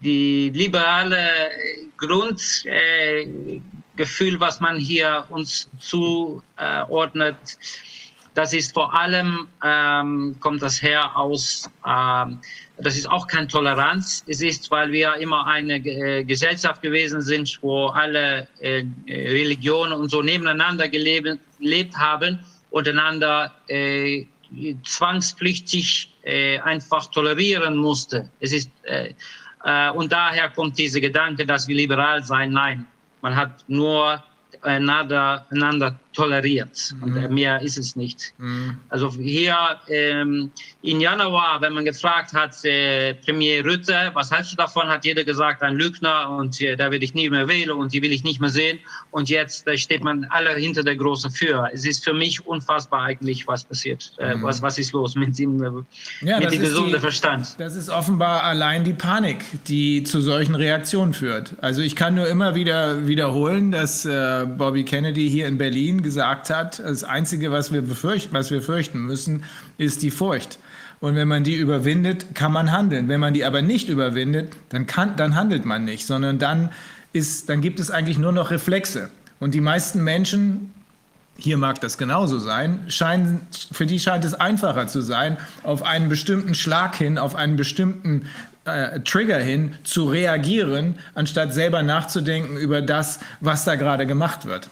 die 0.00 0.50
liberale 0.50 1.28
Grundgefühl, 1.98 3.60
Gefühl, 3.96 4.40
was 4.40 4.60
man 4.60 4.78
hier 4.78 5.26
uns 5.28 5.68
zuordnet, 5.78 7.36
das 8.34 8.52
ist 8.52 8.72
vor 8.72 8.94
allem, 8.94 9.48
ähm, 9.64 10.36
kommt 10.40 10.62
das 10.62 10.80
her 10.82 11.16
aus, 11.16 11.68
ähm, 11.86 12.40
das 12.78 12.96
ist 12.96 13.10
auch 13.10 13.26
keine 13.26 13.48
Toleranz. 13.48 14.24
Es 14.26 14.40
ist, 14.40 14.70
weil 14.70 14.92
wir 14.92 15.14
immer 15.16 15.46
eine 15.46 15.76
äh, 15.76 16.24
Gesellschaft 16.24 16.80
gewesen 16.82 17.20
sind, 17.20 17.58
wo 17.60 17.86
alle 17.88 18.48
äh, 18.60 18.84
Religionen 19.08 19.92
und 19.92 20.10
so 20.10 20.22
nebeneinander 20.22 20.88
gelebt, 20.88 21.38
gelebt 21.58 21.96
haben 21.96 22.38
und 22.70 22.88
einander 22.88 23.52
äh, 23.68 24.26
zwangspflichtig 24.84 26.14
äh, 26.22 26.58
einfach 26.60 27.06
tolerieren 27.06 27.76
musste. 27.76 28.30
Es 28.40 28.52
ist, 28.52 28.70
äh, 28.84 29.14
äh, 29.64 29.90
und 29.90 30.12
daher 30.12 30.48
kommt 30.50 30.78
dieser 30.78 31.00
Gedanke, 31.00 31.44
dass 31.44 31.68
wir 31.68 31.76
liberal 31.76 32.22
sein. 32.22 32.52
Nein, 32.52 32.86
man 33.20 33.36
hat 33.36 33.64
nur 33.68 34.22
einander, 34.62 35.46
einander 35.50 35.98
toleriert. 36.12 36.94
Und 37.00 37.16
äh, 37.16 37.28
mehr 37.28 37.60
ist 37.60 37.78
es 37.78 37.96
nicht. 37.96 38.34
Also 38.88 39.12
hier 39.12 39.56
ähm, 39.88 40.50
im 40.82 41.00
Januar, 41.00 41.60
wenn 41.60 41.72
man 41.72 41.84
gefragt 41.84 42.32
hat, 42.32 42.64
äh, 42.64 43.14
Premier 43.14 43.64
Rütte, 43.64 44.10
was 44.14 44.30
hältst 44.30 44.52
du 44.52 44.56
davon, 44.56 44.88
hat 44.88 45.04
jeder 45.04 45.24
gesagt, 45.24 45.62
ein 45.62 45.76
Lügner 45.76 46.30
und 46.30 46.60
äh, 46.60 46.76
da 46.76 46.90
will 46.90 47.02
ich 47.02 47.14
nie 47.14 47.30
mehr 47.30 47.46
wählen 47.48 47.70
und 47.70 47.92
die 47.92 48.02
will 48.02 48.12
ich 48.12 48.24
nicht 48.24 48.40
mehr 48.40 48.50
sehen. 48.50 48.78
Und 49.10 49.28
jetzt 49.28 49.66
äh, 49.68 49.76
steht 49.76 50.02
man 50.02 50.24
alle 50.30 50.54
hinter 50.54 50.82
der 50.82 50.96
großen 50.96 51.30
Führer. 51.30 51.70
Es 51.72 51.84
ist 51.84 52.04
für 52.04 52.12
mich 52.12 52.44
unfassbar 52.46 53.02
eigentlich, 53.02 53.46
was 53.46 53.64
passiert. 53.64 54.12
Äh, 54.18 54.34
was, 54.40 54.62
was 54.62 54.78
ist 54.78 54.92
los 54.92 55.14
mit 55.14 55.38
dem, 55.38 55.86
Ja, 56.22 56.40
mit 56.40 56.52
dem 56.52 56.60
gesunden 56.60 57.00
Verstand? 57.00 57.54
Das 57.58 57.76
ist 57.76 57.88
offenbar 57.88 58.42
allein 58.42 58.84
die 58.84 58.92
Panik, 58.92 59.44
die 59.68 60.02
zu 60.02 60.20
solchen 60.20 60.54
Reaktionen 60.54 61.14
führt. 61.14 61.54
Also 61.60 61.82
ich 61.82 61.94
kann 61.94 62.14
nur 62.14 62.26
immer 62.26 62.54
wieder 62.54 63.06
wiederholen, 63.06 63.70
dass 63.70 64.04
äh, 64.04 64.46
Bobby 64.46 64.84
Kennedy 64.84 65.30
hier 65.30 65.46
in 65.46 65.58
Berlin 65.58 65.99
gesagt 66.02 66.50
hat, 66.50 66.78
das 66.78 67.04
Einzige, 67.04 67.50
was 67.50 67.72
wir, 67.72 67.82
befürchten, 67.82 68.32
was 68.32 68.50
wir 68.50 68.62
fürchten 68.62 69.00
müssen, 69.00 69.44
ist 69.78 70.02
die 70.02 70.10
Furcht. 70.10 70.58
Und 71.00 71.14
wenn 71.16 71.28
man 71.28 71.44
die 71.44 71.56
überwindet, 71.56 72.34
kann 72.34 72.52
man 72.52 72.72
handeln. 72.72 73.08
Wenn 73.08 73.20
man 73.20 73.32
die 73.32 73.44
aber 73.44 73.62
nicht 73.62 73.88
überwindet, 73.88 74.54
dann, 74.68 74.86
kann, 74.86 75.16
dann 75.16 75.34
handelt 75.34 75.64
man 75.64 75.84
nicht, 75.84 76.06
sondern 76.06 76.38
dann, 76.38 76.70
ist, 77.12 77.48
dann 77.48 77.60
gibt 77.60 77.80
es 77.80 77.90
eigentlich 77.90 78.18
nur 78.18 78.32
noch 78.32 78.50
Reflexe. 78.50 79.10
Und 79.38 79.54
die 79.54 79.62
meisten 79.62 80.04
Menschen 80.04 80.74
hier 81.42 81.56
mag 81.56 81.80
das 81.80 81.96
genauso 81.96 82.38
sein, 82.38 82.84
scheinen, 82.88 83.46
für 83.72 83.86
die 83.86 83.98
scheint 83.98 84.24
es 84.24 84.34
einfacher 84.34 84.86
zu 84.86 85.00
sein, 85.00 85.38
auf 85.62 85.82
einen 85.82 86.08
bestimmten 86.08 86.54
Schlag 86.54 86.96
hin, 86.96 87.16
auf 87.16 87.34
einen 87.34 87.56
bestimmten 87.56 88.26
äh, 88.66 89.00
Trigger 89.00 89.38
hin 89.38 89.74
zu 89.82 90.04
reagieren, 90.04 90.96
anstatt 91.14 91.54
selber 91.54 91.82
nachzudenken 91.82 92.56
über 92.56 92.82
das, 92.82 93.20
was 93.40 93.64
da 93.64 93.76
gerade 93.76 94.06
gemacht 94.06 94.44
wird. 94.44 94.68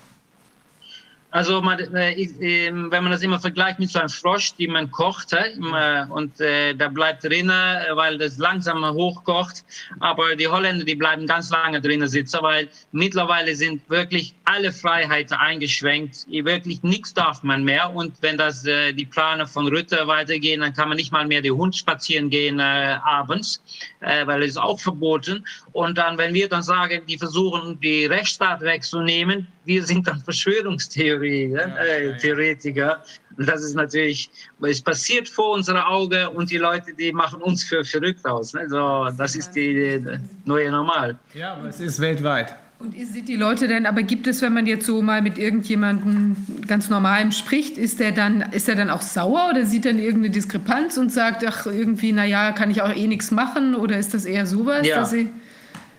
Also 1.39 1.63
man, 1.63 1.79
äh, 1.95 2.15
ähm, 2.41 2.91
wenn 2.91 3.05
man 3.05 3.13
das 3.13 3.23
immer 3.23 3.39
vergleicht 3.39 3.79
mit 3.79 3.91
so 3.91 4.01
einem 4.01 4.09
Frosch, 4.09 4.55
die 4.59 4.67
man 4.67 4.91
kocht, 4.91 5.33
äh, 5.33 6.05
und 6.11 6.41
äh, 6.41 6.75
der 6.75 6.89
bleibt 6.89 7.23
drinnen, 7.23 7.51
äh, 7.51 7.95
weil 7.95 8.19
das 8.19 8.39
langsam 8.39 8.85
hochkocht. 8.85 9.65
Aber 10.01 10.35
die 10.35 10.49
Holländer, 10.49 10.85
die 10.85 10.97
bleiben 10.97 11.29
ganz 11.29 11.51
lange 11.51 11.81
drinnen 11.81 12.09
sitzen, 12.09 12.41
weil 12.43 12.69
mittlerweile 12.91 13.55
sind 13.55 13.89
wirklich 13.89 14.35
alle 14.47 14.73
Freiheiten 14.73 15.37
eingeschränkt. 15.37 16.27
Wirklich 16.29 16.83
nichts 16.83 17.15
darf 17.15 17.45
man 17.45 17.63
mehr. 17.63 17.95
Und 17.95 18.21
wenn 18.21 18.37
das 18.37 18.65
äh, 18.65 18.93
die 18.93 19.07
Pläne 19.07 19.47
von 19.47 19.69
Rütte 19.69 20.09
weitergehen, 20.09 20.61
dann 20.61 20.73
kann 20.75 20.89
man 20.89 20.97
nicht 20.97 21.13
mal 21.13 21.25
mehr 21.25 21.41
die 21.41 21.53
Hund 21.53 21.77
spazieren 21.77 22.31
gehen 22.31 22.59
äh, 22.59 22.97
abends, 23.05 23.63
äh, 24.01 24.27
weil 24.27 24.43
es 24.43 24.49
ist 24.51 24.57
auch 24.57 24.81
verboten. 24.81 25.47
Und 25.79 25.97
dann, 25.97 26.19
wenn 26.19 26.35
wir 26.35 26.49
dann 26.49 26.65
sagen, 26.65 27.03
die 27.07 27.17
versuchen, 27.17 27.79
die 27.79 28.07
Rechtsstaat 28.07 28.63
wegzunehmen, 28.63 29.47
wir 29.65 29.85
sind 29.85 30.09
dann 30.09 30.21
Verschwörungstheorie, 30.25 31.51
ja, 31.53 31.69
äh, 31.77 32.17
Theoretiker. 32.17 33.01
Und 33.37 33.49
das 33.49 33.63
ist 33.63 33.77
natürlich, 33.77 34.29
es 34.61 34.83
passiert 34.83 35.29
vor 35.29 35.55
unserer 35.55 35.89
Augen 35.89 36.27
und 36.35 36.51
die 36.51 36.57
Leute, 36.57 36.93
die 36.99 37.13
machen 37.13 37.41
uns 37.43 37.63
für 37.63 37.85
verrückt 37.85 38.27
aus. 38.27 38.55
Ne? 38.55 38.69
So, 38.69 39.09
das 39.17 39.37
ist 39.37 39.53
die, 39.53 40.01
die 40.01 40.19
neue 40.45 40.69
Normal. 40.73 41.17
Ja, 41.33 41.55
aber 41.55 41.69
es 41.69 41.79
ist 41.79 42.01
weltweit. 42.01 42.57
Und 42.81 42.97
ihr 42.97 43.07
seht 43.07 43.29
die 43.29 43.37
Leute 43.37 43.69
denn, 43.69 43.87
aber 43.87 44.03
gibt 44.03 44.27
es, 44.27 44.43
wenn 44.43 44.55
man 44.55 44.67
jetzt 44.67 44.85
so 44.85 45.01
mal 45.01 45.23
mit 45.23 45.39
irgendjemandem 45.39 46.35
ganz 46.67 46.89
normalem 46.89 47.31
spricht, 47.31 47.79
ist 47.79 48.01
der 48.01 48.11
dann, 48.11 48.41
ist 48.51 48.67
der 48.67 48.75
dann 48.75 48.91
auch 48.91 49.03
sauer 49.03 49.51
oder 49.51 49.65
sieht 49.65 49.85
dann 49.85 50.01
irgendeine 50.01 50.31
Diskrepanz 50.31 50.97
und 50.97 51.13
sagt, 51.13 51.45
ach, 51.47 51.67
irgendwie, 51.67 52.11
naja, 52.11 52.51
kann 52.51 52.73
ich 52.73 52.83
auch 52.83 52.95
eh 52.95 53.07
nichts 53.07 53.31
machen 53.31 53.77
oder 53.77 53.97
ist 53.97 54.13
das 54.13 54.25
eher 54.25 54.45
sowas? 54.45 54.85
Ja. 54.85 54.97
Dass 54.97 55.11
sie 55.11 55.29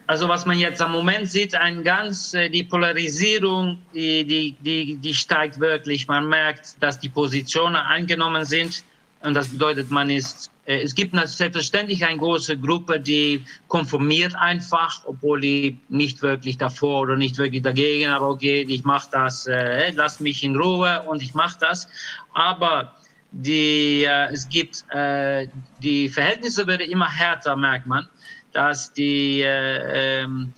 Also 0.10 0.28
was 0.28 0.48
man 0.48 0.58
jetzt 0.58 0.82
am 0.82 0.92
Moment 0.92 1.30
sieht, 1.30 1.54
ein 1.54 1.84
ganz, 1.84 2.34
äh, 2.34 2.50
die 2.50 2.64
Polarisierung, 2.64 3.78
die, 3.94 4.26
die, 4.26 4.56
die, 4.60 4.96
die 4.96 5.14
steigt 5.14 5.60
wirklich. 5.60 6.08
Man 6.08 6.28
merkt, 6.28 6.82
dass 6.82 7.00
die 7.00 7.10
Positionen 7.10 7.76
eingenommen 7.76 8.44
sind 8.44 8.84
und 9.22 9.36
das 9.36 9.50
bedeutet, 9.50 9.92
man 9.92 10.10
ist 10.10 10.50
äh, 10.66 10.82
es 10.82 10.96
gibt 10.96 11.16
selbstverständlich 11.16 12.04
eine 12.04 12.18
große 12.18 12.58
Gruppe, 12.58 13.00
die 13.00 13.46
konformiert 13.68 14.34
einfach, 14.36 15.00
obwohl 15.06 15.42
die 15.42 15.78
nicht 15.90 16.24
wirklich 16.24 16.58
davor 16.58 17.02
oder 17.02 17.16
nicht 17.16 17.38
wirklich 17.38 17.62
dagegen, 17.62 18.10
aber 18.10 18.30
okay, 18.30 18.66
ich 18.68 18.84
mache 18.84 19.10
das, 19.12 19.46
äh, 19.46 19.92
lass 19.92 20.20
mich 20.20 20.44
in 20.44 20.56
Ruhe 20.56 21.04
und 21.04 21.22
ich 21.22 21.36
mache 21.36 21.58
das. 21.60 21.88
Aber 22.34 22.96
die, 23.32 24.06
äh, 24.06 24.34
es 24.34 24.50
gibt, 24.50 24.86
äh, 24.90 25.48
die 25.84 26.10
Verhältnisse 26.10 26.66
werden 26.66 26.90
immer 26.90 27.10
härter, 27.10 27.56
merkt 27.56 27.86
man, 27.86 28.08
dass 28.54 28.94
die, 28.94 29.42
äh, 29.42 30.22
ähm, 30.22 30.54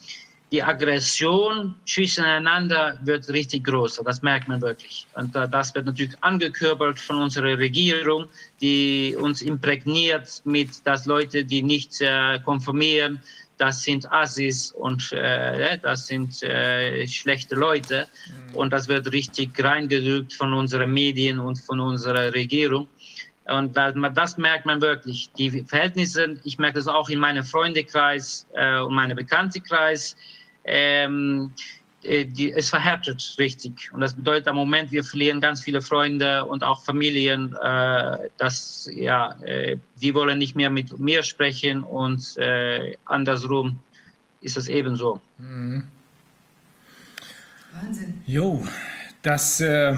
die 0.52 0.62
Aggression 0.62 1.76
zwischeneinander 1.86 3.00
wird 3.04 3.30
richtig 3.30 3.64
groß. 3.64 4.02
Das 4.04 4.22
merkt 4.22 4.50
man 4.50 4.62
wirklich. 4.62 5.08
Und 5.16 5.34
das 5.34 5.74
wird 5.74 5.86
natürlich 5.86 6.16
angekörpert 6.22 7.00
von 7.00 7.22
unserer 7.22 7.58
Regierung, 7.58 8.26
die 8.60 9.16
uns 9.18 9.42
imprägniert 9.42 10.42
mit, 10.44 10.86
dass 10.86 11.06
Leute, 11.06 11.46
die 11.46 11.64
nicht 11.64 12.02
äh, 12.02 12.40
konformieren, 12.44 13.22
das 13.62 13.84
sind 13.84 14.12
Assis 14.12 14.72
und 14.72 15.12
äh, 15.14 15.78
das 15.78 16.08
sind 16.08 16.42
äh, 16.42 17.08
schlechte 17.08 17.54
Leute. 17.54 18.08
Mhm. 18.28 18.56
Und 18.56 18.74
das 18.74 18.88
wird 18.88 19.12
richtig 19.12 19.52
reingedrückt 19.64 20.34
von 20.34 20.52
unseren 20.54 20.92
Medien 20.92 21.40
und 21.40 21.60
von 21.60 21.80
unserer 21.80 22.34
Regierung. 22.34 22.88
Und 23.52 23.76
das, 23.76 23.94
das 24.14 24.38
merkt 24.38 24.66
man 24.66 24.82
wirklich. 24.82 25.32
Die 25.38 25.64
Verhältnisse, 25.64 26.40
ich 26.44 26.58
merke 26.58 26.80
das 26.80 26.88
auch 26.88 27.10
in 27.10 27.20
meinem 27.20 27.44
Freundekreis 27.44 28.48
äh, 28.54 28.80
und 28.80 28.94
meinem 28.94 29.16
Bekanntenkreis, 29.16 30.16
ähm, 30.64 31.52
äh, 32.04 32.26
die, 32.26 32.52
es 32.52 32.70
verhärtet 32.70 33.36
richtig. 33.38 33.92
Und 33.94 34.02
das 34.02 34.14
bedeutet 34.14 34.48
am 34.48 34.56
Moment, 34.56 34.92
wir 34.92 35.04
verlieren 35.04 35.42
ganz 35.42 35.62
viele 35.62 35.82
Freunde 35.82 36.46
und 36.46 36.64
auch 36.64 36.84
Familien. 36.84 37.56
Äh, 37.62 38.30
dass, 38.38 38.90
ja, 38.94 39.36
äh, 39.44 39.78
die 40.02 40.14
wollen 40.14 40.40
nicht 40.40 40.56
mehr 40.56 40.70
mit 40.70 40.98
mir 41.00 41.24
sprechen 41.24 41.84
und 41.84 42.38
äh, 42.38 42.96
andersrum 43.06 43.80
ist 44.42 44.58
es 44.58 44.68
ebenso. 44.68 45.22
Mhm. 45.38 45.84
Wahnsinn. 47.74 48.22
Jo, 48.26 48.66
das 49.22 49.62
äh, 49.62 49.96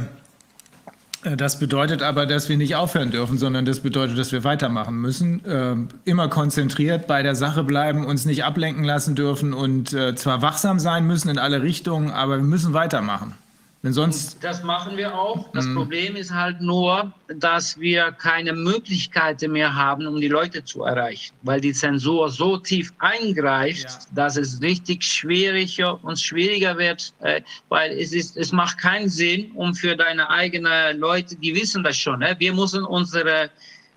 das 1.38 1.60
bedeutet 1.60 2.02
aber, 2.02 2.26
dass 2.26 2.50
wir 2.50 2.58
nicht 2.58 2.76
aufhören 2.76 3.11
dürfen, 3.11 3.38
sondern 3.38 3.66
das 3.66 3.80
bedeutet, 3.80 4.18
dass 4.18 4.32
wir 4.32 4.43
weitermachen 4.43 4.95
müssen, 4.95 5.43
äh, 5.45 5.76
immer 6.03 6.27
konzentriert 6.27 7.08
bei 7.08 7.24
der 7.24 7.35
Sache 7.35 7.64
bleiben, 7.64 8.06
uns 8.06 8.26
nicht 8.26 8.43
ablenken 8.43 8.84
lassen 8.84 9.16
dürfen 9.16 9.53
und 9.53 9.93
äh, 9.93 10.16
zwar 10.16 10.42
wachsam 10.42 10.80
sein 10.80 11.08
müssen 11.08 11.30
in 11.30 11.38
alle 11.38 11.61
Richtungen, 11.61 12.11
aber 12.11 12.38
wir 12.38 12.43
müssen 12.43 12.74
weitermachen. 12.74 13.35
Denn 13.84 13.92
sonst. 13.92 14.42
Das 14.42 14.64
machen 14.64 14.95
wir 14.95 15.14
auch. 15.14 15.52
Das 15.52 15.66
mm. 15.66 15.76
Problem 15.76 16.16
ist 16.16 16.32
halt 16.32 16.62
nur, 16.62 17.12
dass 17.28 17.78
wir 17.78 18.14
keine 18.14 18.53
Möglichkeiten 18.53 19.52
mehr 19.52 19.76
haben, 19.76 20.08
um 20.08 20.22
die 20.22 20.30
Leute 20.30 20.64
zu 20.64 20.84
erreichen, 20.84 21.36
weil 21.42 21.60
die 21.60 21.74
Zensur 21.74 22.30
so 22.30 22.58
tief 22.58 22.94
eingreift, 23.00 23.84
ja. 23.84 24.00
dass 24.16 24.38
es 24.38 24.62
richtig 24.62 25.03
schwieriger 25.03 26.02
und 26.02 26.18
schwieriger 26.18 26.78
wird, 26.78 27.14
äh, 27.20 27.42
weil 27.68 27.92
es 27.92 28.14
ist, 28.14 28.38
es 28.38 28.53
macht 28.53 28.78
keinen 28.78 29.10
Sinn, 29.10 29.52
um 29.52 29.76
für 29.76 29.98
deine 29.98 30.30
eigenen 30.30 30.98
Leute, 30.98 31.36
die 31.36 31.53
wissen 31.53 31.84
das 31.84 31.98
schon, 31.98 32.22
äh, 32.22 32.38
wir 32.40 32.53
müssen 32.53 32.86
unsere 32.86 33.50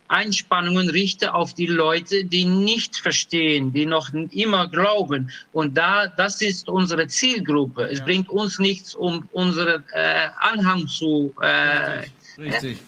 Einspannungen 0.09 0.91
richte 0.91 1.35
auf 1.35 1.55
die 1.55 1.67
Leute, 1.67 2.25
die 2.25 2.45
nicht 2.45 2.97
verstehen, 2.97 3.73
die 3.73 3.87
noch 3.87 4.13
immer 4.31 4.69
glauben. 4.69 5.31
Und 5.53 5.77
da, 5.77 6.07
das 6.07 6.41
ist 6.43 6.69
unsere 6.69 7.07
Zielgruppe. 7.09 7.89
Es 7.91 7.99
ja. 7.99 8.05
bringt 8.05 8.29
uns 8.29 8.59
nichts, 8.59 8.95
um 8.95 9.29
unseren 9.33 9.85
äh, 9.93 10.29
Anhang 10.39 10.87
zu. 10.87 11.35
Äh, 11.41 11.47
Richtig. 12.39 12.55
Richtig. 12.55 12.79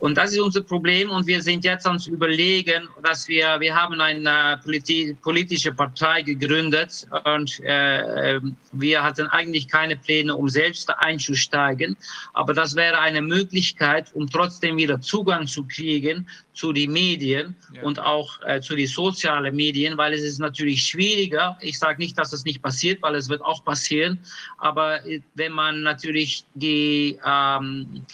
Und 0.00 0.16
das 0.16 0.32
ist 0.32 0.40
unser 0.40 0.62
Problem. 0.62 1.10
Und 1.10 1.26
wir 1.26 1.42
sind 1.42 1.64
jetzt 1.64 1.86
ans 1.86 2.06
Überlegen, 2.06 2.88
dass 3.02 3.28
wir, 3.28 3.58
wir 3.60 3.74
haben 3.74 4.00
eine 4.00 4.60
politi 4.62 5.16
politische 5.22 5.72
Partei 5.72 6.22
gegründet 6.22 7.06
und 7.24 7.60
äh, 7.60 8.40
wir 8.72 9.02
hatten 9.02 9.26
eigentlich 9.28 9.68
keine 9.68 9.96
Pläne, 9.96 10.34
um 10.36 10.48
selbst 10.48 10.90
einzusteigen. 10.98 11.96
Aber 12.34 12.54
das 12.54 12.76
wäre 12.76 12.98
eine 12.98 13.22
Möglichkeit, 13.22 14.10
um 14.14 14.28
trotzdem 14.28 14.76
wieder 14.76 15.00
Zugang 15.00 15.46
zu 15.46 15.64
kriegen 15.64 16.26
zu 16.58 16.72
den 16.72 16.92
Medien 16.92 17.54
ja. 17.72 17.82
und 17.82 18.00
auch 18.00 18.40
äh, 18.44 18.60
zu 18.60 18.74
den 18.74 18.88
sozialen 18.88 19.54
Medien, 19.54 19.96
weil 19.96 20.12
es 20.12 20.22
ist 20.22 20.38
natürlich 20.38 20.82
schwieriger. 20.82 21.56
Ich 21.60 21.78
sage 21.78 21.98
nicht, 21.98 22.18
dass 22.18 22.30
das 22.30 22.44
nicht 22.44 22.62
passiert, 22.62 23.00
weil 23.00 23.14
es 23.14 23.28
wird 23.28 23.42
auch 23.42 23.64
passieren. 23.64 24.18
Aber 24.58 25.06
äh, 25.06 25.20
wenn 25.34 25.52
man 25.52 25.82
natürlich 25.82 26.44
die 26.54 27.18
ähm, 27.24 28.04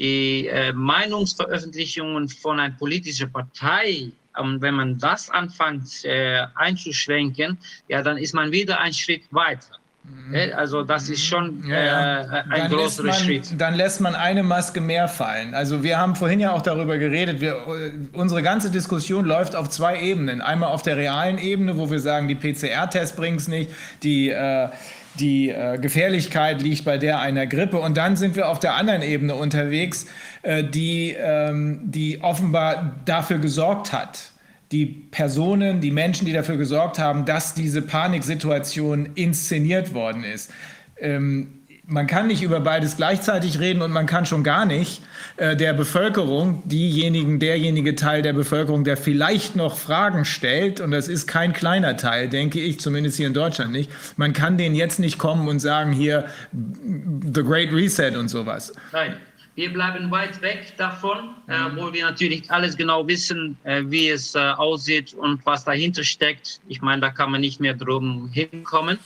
die 0.00 0.48
äh, 0.48 0.72
Meinungsveröffentlichungen 0.72 2.28
von 2.28 2.58
einer 2.58 2.74
politischen 2.74 3.30
Partei, 3.30 4.10
ähm, 4.38 4.56
wenn 4.60 4.74
man 4.74 4.98
das 4.98 5.28
anfängt 5.28 6.04
äh, 6.04 6.46
einzuschränken, 6.54 7.58
ja, 7.88 8.02
dann 8.02 8.16
ist 8.16 8.32
man 8.32 8.50
wieder 8.50 8.80
einen 8.80 8.94
Schritt 8.94 9.24
weiter. 9.30 9.76
Mhm. 10.02 10.34
Also 10.56 10.82
das 10.82 11.10
ist 11.10 11.26
schon 11.26 11.70
äh, 11.70 11.86
ja, 11.86 12.20
ein 12.48 12.48
dann 12.48 12.70
größerer 12.70 13.08
man, 13.08 13.16
Schritt. 13.16 13.60
Dann 13.60 13.74
lässt 13.74 14.00
man 14.00 14.14
eine 14.14 14.42
Maske 14.42 14.80
mehr 14.80 15.06
fallen. 15.06 15.54
Also 15.54 15.82
wir 15.82 15.98
haben 15.98 16.16
vorhin 16.16 16.40
ja 16.40 16.52
auch 16.52 16.62
darüber 16.62 16.96
geredet, 16.96 17.42
wir, 17.42 17.66
unsere 18.14 18.42
ganze 18.42 18.70
Diskussion 18.70 19.26
läuft 19.26 19.54
auf 19.54 19.68
zwei 19.68 20.00
Ebenen. 20.00 20.40
Einmal 20.40 20.70
auf 20.70 20.80
der 20.82 20.96
realen 20.96 21.36
Ebene, 21.36 21.76
wo 21.76 21.90
wir 21.90 22.00
sagen, 22.00 22.26
die 22.26 22.34
PCR-Tests 22.34 23.14
bringen 23.14 23.36
es 23.36 23.48
nicht, 23.48 23.70
die 24.02 24.30
äh, 24.30 24.70
die 25.18 25.50
äh, 25.50 25.78
Gefährlichkeit 25.78 26.62
liegt 26.62 26.84
bei 26.84 26.98
der 26.98 27.20
einer 27.20 27.46
Grippe. 27.46 27.78
Und 27.78 27.96
dann 27.96 28.16
sind 28.16 28.36
wir 28.36 28.48
auf 28.48 28.60
der 28.60 28.74
anderen 28.74 29.02
Ebene 29.02 29.34
unterwegs, 29.34 30.06
äh, 30.42 30.62
die, 30.62 31.16
ähm, 31.18 31.80
die 31.84 32.22
offenbar 32.22 32.96
dafür 33.04 33.38
gesorgt 33.38 33.92
hat. 33.92 34.30
Die 34.72 34.86
Personen, 34.86 35.80
die 35.80 35.90
Menschen, 35.90 36.26
die 36.26 36.32
dafür 36.32 36.56
gesorgt 36.56 36.98
haben, 36.98 37.24
dass 37.24 37.54
diese 37.54 37.82
Paniksituation 37.82 39.10
inszeniert 39.14 39.94
worden 39.94 40.22
ist. 40.22 40.52
Ähm, 40.98 41.59
man 41.90 42.06
kann 42.06 42.28
nicht 42.28 42.42
über 42.42 42.60
beides 42.60 42.96
gleichzeitig 42.96 43.58
reden 43.58 43.82
und 43.82 43.90
man 43.90 44.06
kann 44.06 44.24
schon 44.24 44.44
gar 44.44 44.64
nicht 44.64 45.02
äh, 45.36 45.56
der 45.56 45.72
Bevölkerung, 45.72 46.62
diejenigen, 46.64 47.40
derjenige 47.40 47.96
Teil 47.96 48.22
der 48.22 48.32
Bevölkerung, 48.32 48.84
der 48.84 48.96
vielleicht 48.96 49.56
noch 49.56 49.76
Fragen 49.76 50.24
stellt, 50.24 50.80
und 50.80 50.92
das 50.92 51.08
ist 51.08 51.26
kein 51.26 51.52
kleiner 51.52 51.96
Teil, 51.96 52.28
denke 52.28 52.60
ich, 52.60 52.78
zumindest 52.78 53.16
hier 53.16 53.26
in 53.26 53.34
Deutschland 53.34 53.72
nicht, 53.72 53.90
man 54.16 54.32
kann 54.32 54.56
denen 54.56 54.76
jetzt 54.76 55.00
nicht 55.00 55.18
kommen 55.18 55.48
und 55.48 55.58
sagen, 55.58 55.92
hier, 55.92 56.26
The 56.52 57.42
Great 57.42 57.72
Reset 57.72 58.16
und 58.16 58.28
sowas. 58.28 58.72
Nein. 58.92 59.16
Wir 59.56 59.72
bleiben 59.72 60.10
weit 60.10 60.40
weg 60.40 60.72
davon, 60.76 61.34
äh, 61.48 61.58
mhm. 61.58 61.76
äh, 61.76 61.82
wo 61.82 61.92
wir 61.92 62.04
natürlich 62.06 62.50
alles 62.50 62.76
genau 62.76 63.06
wissen, 63.06 63.58
äh, 63.64 63.82
wie 63.84 64.08
es 64.08 64.34
äh, 64.34 64.38
aussieht 64.38 65.12
und 65.12 65.44
was 65.44 65.64
dahinter 65.64 66.04
steckt. 66.04 66.60
Ich 66.68 66.80
meine, 66.80 67.02
da 67.02 67.10
kann 67.10 67.32
man 67.32 67.40
nicht 67.40 67.60
mehr 67.60 67.74
drum 67.74 68.30
hinkommen. 68.32 68.98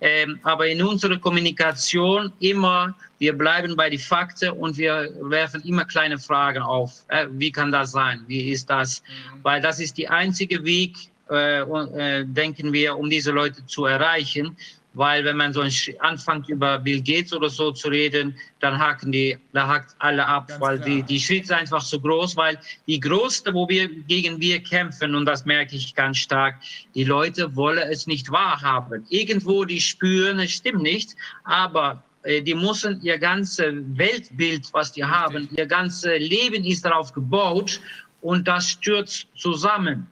Ähm, 0.00 0.38
aber 0.42 0.66
in 0.68 0.82
unserer 0.82 1.18
Kommunikation 1.18 2.32
immer, 2.40 2.94
wir 3.18 3.32
bleiben 3.32 3.74
bei 3.76 3.88
den 3.88 3.98
Fakten 3.98 4.50
und 4.50 4.76
wir 4.76 5.10
werfen 5.22 5.62
immer 5.62 5.84
kleine 5.84 6.18
Fragen 6.18 6.62
auf. 6.62 7.02
Äh, 7.08 7.26
wie 7.30 7.50
kann 7.50 7.72
das 7.72 7.92
sein? 7.92 8.22
Wie 8.26 8.50
ist 8.50 8.68
das? 8.68 9.02
Mhm. 9.02 9.44
Weil 9.44 9.60
das 9.62 9.80
ist 9.80 9.96
der 9.96 10.10
einzige 10.10 10.62
Weg, 10.64 10.96
äh, 11.30 11.60
äh, 11.60 12.24
denken 12.24 12.72
wir, 12.72 12.96
um 12.96 13.10
diese 13.10 13.32
Leute 13.32 13.64
zu 13.66 13.86
erreichen. 13.86 14.56
Weil 14.96 15.26
wenn 15.26 15.36
man 15.36 15.52
so 15.52 15.62
anfängt 15.98 16.48
über 16.48 16.78
Bill 16.78 17.02
Gates 17.02 17.30
oder 17.34 17.50
so 17.50 17.70
zu 17.70 17.88
reden, 17.88 18.34
dann 18.60 18.78
haken 18.78 19.12
die, 19.12 19.36
da 19.52 19.68
hakt 19.68 19.94
alle 19.98 20.26
ab, 20.26 20.48
Ganz 20.48 20.60
weil 20.60 20.78
die, 20.78 21.02
die 21.02 21.20
Schritte 21.20 21.48
sind 21.48 21.56
einfach 21.58 21.82
so 21.82 22.00
groß, 22.00 22.34
weil 22.36 22.58
die 22.86 22.98
größte, 22.98 23.52
wo 23.52 23.68
wir 23.68 23.88
gegen 23.88 24.40
wir 24.40 24.58
kämpfen, 24.62 25.14
und 25.14 25.26
das 25.26 25.44
merke 25.44 25.76
ich 25.76 25.94
ganz 25.94 26.16
stark, 26.16 26.56
die 26.94 27.04
Leute 27.04 27.54
wollen 27.54 27.86
es 27.90 28.06
nicht 28.06 28.30
wahrhaben. 28.30 29.04
Irgendwo 29.10 29.66
die 29.66 29.82
spüren, 29.82 30.38
es 30.38 30.52
stimmt 30.52 30.80
nicht, 30.80 31.14
aber 31.44 32.02
äh, 32.22 32.40
die 32.40 32.54
müssen 32.54 32.98
ihr 33.02 33.18
ganzes 33.18 33.74
Weltbild, 33.98 34.72
was 34.72 34.92
die 34.92 35.04
haben, 35.04 35.46
ihr 35.58 35.66
ganzes 35.66 36.18
Leben 36.20 36.64
ist 36.64 36.86
darauf 36.86 37.12
gebaut 37.12 37.80
und 38.22 38.48
das 38.48 38.70
stürzt 38.70 39.26
zusammen. 39.36 40.06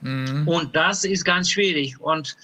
Mhm. 0.00 0.46
Und 0.46 0.76
das 0.76 1.04
ist 1.04 1.24
ganz 1.24 1.50
schwierig. 1.50 2.00
Und 2.00 2.36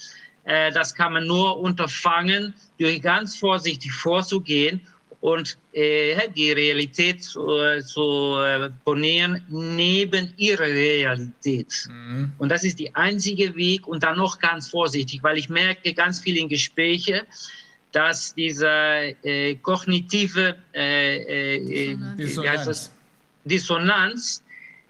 äh, 0.45 0.71
das 0.71 0.93
kann 0.93 1.13
man 1.13 1.27
nur 1.27 1.59
unterfangen, 1.59 2.53
durch 2.79 3.01
ganz 3.01 3.35
vorsichtig 3.37 3.91
vorzugehen 3.91 4.81
und 5.21 5.57
äh, 5.73 6.29
die 6.35 6.51
Realität 6.51 7.23
zu, 7.23 7.47
zu 7.83 8.37
äh, 8.39 8.69
ponieren 8.83 9.43
neben 9.49 10.33
ihrer 10.37 10.65
Realität. 10.65 11.87
Mhm. 11.89 12.31
Und 12.37 12.49
das 12.49 12.63
ist 12.63 12.79
der 12.79 12.95
einzige 12.95 13.55
Weg 13.55 13.87
und 13.87 14.03
dann 14.03 14.17
noch 14.17 14.37
ganz 14.39 14.69
vorsichtig, 14.69 15.23
weil 15.23 15.37
ich 15.37 15.49
merke 15.49 15.93
ganz 15.93 16.19
viel 16.19 16.37
in 16.37 16.47
Gesprächen, 16.47 17.21
dass 17.91 18.35
diese 18.35 18.67
äh, 19.23 19.55
kognitive 19.55 20.57
äh, 20.75 21.91
äh, 21.91 21.97
Dissonanz. 22.17 22.91
Dissonanz 23.45 24.43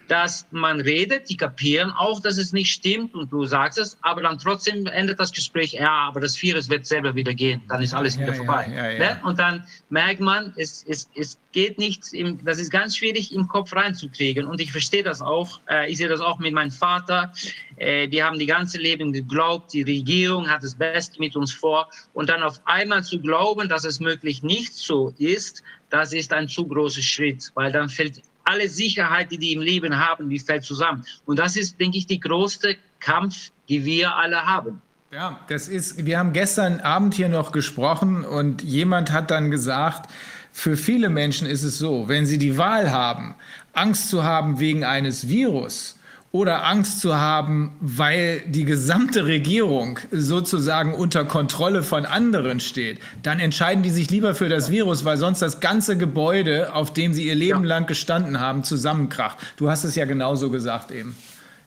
dass 0.07 0.47
man 0.51 0.81
redet, 0.81 1.29
die 1.29 1.37
kapieren 1.37 1.91
auch, 1.91 2.21
dass 2.21 2.37
es 2.37 2.53
nicht 2.53 2.71
stimmt 2.71 3.15
und 3.15 3.31
du 3.31 3.45
sagst 3.45 3.79
es, 3.79 3.97
aber 4.01 4.21
dann 4.21 4.37
trotzdem 4.37 4.85
endet 4.87 5.19
das 5.19 5.31
Gespräch, 5.31 5.73
ja, 5.73 5.89
aber 5.89 6.19
das 6.19 6.41
Virus 6.41 6.69
wird 6.69 6.85
selber 6.85 7.15
wieder 7.15 7.33
gehen, 7.33 7.61
dann 7.69 7.81
ist 7.81 7.93
alles 7.93 8.17
wieder 8.17 8.29
ja, 8.29 8.33
vorbei. 8.33 8.71
Ja, 8.75 8.91
ja, 8.91 8.99
ne? 8.99 9.21
Und 9.23 9.39
dann 9.39 9.65
merkt 9.89 10.19
man, 10.19 10.53
es, 10.57 10.85
es, 10.87 11.09
es 11.15 11.37
geht 11.51 11.77
nicht, 11.79 12.13
im, 12.13 12.43
das 12.45 12.59
ist 12.59 12.71
ganz 12.71 12.97
schwierig 12.97 13.33
im 13.33 13.47
Kopf 13.47 13.73
reinzukriegen 13.73 14.45
und 14.45 14.61
ich 14.61 14.71
verstehe 14.71 15.03
das 15.03 15.21
auch, 15.21 15.59
äh, 15.69 15.89
ich 15.89 15.97
sehe 15.97 16.07
das 16.07 16.19
auch 16.19 16.39
mit 16.39 16.53
meinem 16.53 16.71
Vater, 16.71 17.33
äh, 17.77 18.07
die 18.07 18.23
haben 18.23 18.37
die 18.37 18.45
ganze 18.45 18.77
Leben 18.77 19.11
geglaubt, 19.11 19.73
die 19.73 19.83
Regierung 19.83 20.49
hat 20.49 20.63
das 20.63 20.75
Beste 20.75 21.19
mit 21.19 21.35
uns 21.35 21.51
vor 21.51 21.89
und 22.13 22.29
dann 22.29 22.43
auf 22.43 22.59
einmal 22.65 23.03
zu 23.03 23.19
glauben, 23.19 23.69
dass 23.69 23.85
es 23.85 23.99
möglich 23.99 24.43
nicht 24.43 24.73
so 24.73 25.13
ist, 25.17 25.63
das 25.89 26.13
ist 26.13 26.33
ein 26.33 26.47
zu 26.47 26.67
großer 26.67 27.01
Schritt, 27.01 27.51
weil 27.55 27.71
dann 27.71 27.89
fällt 27.89 28.21
alle 28.45 28.69
Sicherheit, 28.69 29.31
die 29.31 29.37
die 29.37 29.53
im 29.53 29.61
Leben 29.61 29.97
haben, 29.97 30.29
die 30.29 30.39
fällt 30.39 30.63
zusammen. 30.63 31.05
Und 31.25 31.39
das 31.39 31.55
ist, 31.55 31.79
denke 31.79 31.97
ich, 31.97 32.07
die 32.07 32.19
größte 32.19 32.77
Kampf, 32.99 33.51
die 33.67 33.83
wir 33.83 34.15
alle 34.15 34.45
haben. 34.45 34.81
Ja, 35.11 35.39
das 35.47 35.67
ist, 35.67 36.05
wir 36.05 36.19
haben 36.19 36.33
gestern 36.33 36.79
Abend 36.81 37.13
hier 37.13 37.29
noch 37.29 37.51
gesprochen 37.51 38.25
und 38.25 38.63
jemand 38.63 39.11
hat 39.11 39.31
dann 39.31 39.51
gesagt, 39.51 40.11
für 40.51 40.77
viele 40.77 41.09
Menschen 41.09 41.47
ist 41.47 41.63
es 41.63 41.77
so, 41.77 42.07
wenn 42.07 42.25
sie 42.25 42.37
die 42.37 42.57
Wahl 42.57 42.91
haben, 42.91 43.35
Angst 43.73 44.09
zu 44.09 44.23
haben 44.23 44.59
wegen 44.59 44.83
eines 44.83 45.27
Virus 45.27 45.94
oder 46.35 46.65
Angst 46.65 46.99
zu 46.99 47.15
haben, 47.15 47.77
weil 47.79 48.41
die 48.45 48.65
gesamte 48.65 49.25
Regierung 49.25 49.99
sozusagen 50.11 50.93
unter 50.93 51.23
Kontrolle 51.23 51.81
von 51.81 52.05
anderen 52.05 52.59
steht, 52.59 52.99
dann 53.23 53.39
entscheiden 53.39 53.83
die 53.83 53.89
sich 53.89 54.11
lieber 54.11 54.35
für 54.35 54.49
das 54.49 54.69
Virus, 54.69 55.05
weil 55.05 55.15
sonst 55.15 55.41
das 55.41 55.61
ganze 55.61 55.97
Gebäude, 55.97 56.73
auf 56.73 56.91
dem 56.91 57.13
sie 57.13 57.25
ihr 57.25 57.35
Leben 57.35 57.61
ja. 57.61 57.69
lang 57.69 57.85
gestanden 57.85 58.41
haben, 58.41 58.65
zusammenkracht. 58.65 59.37
Du 59.55 59.69
hast 59.69 59.85
es 59.85 59.95
ja 59.95 60.03
genauso 60.03 60.49
gesagt 60.49 60.91
eben. 60.91 61.15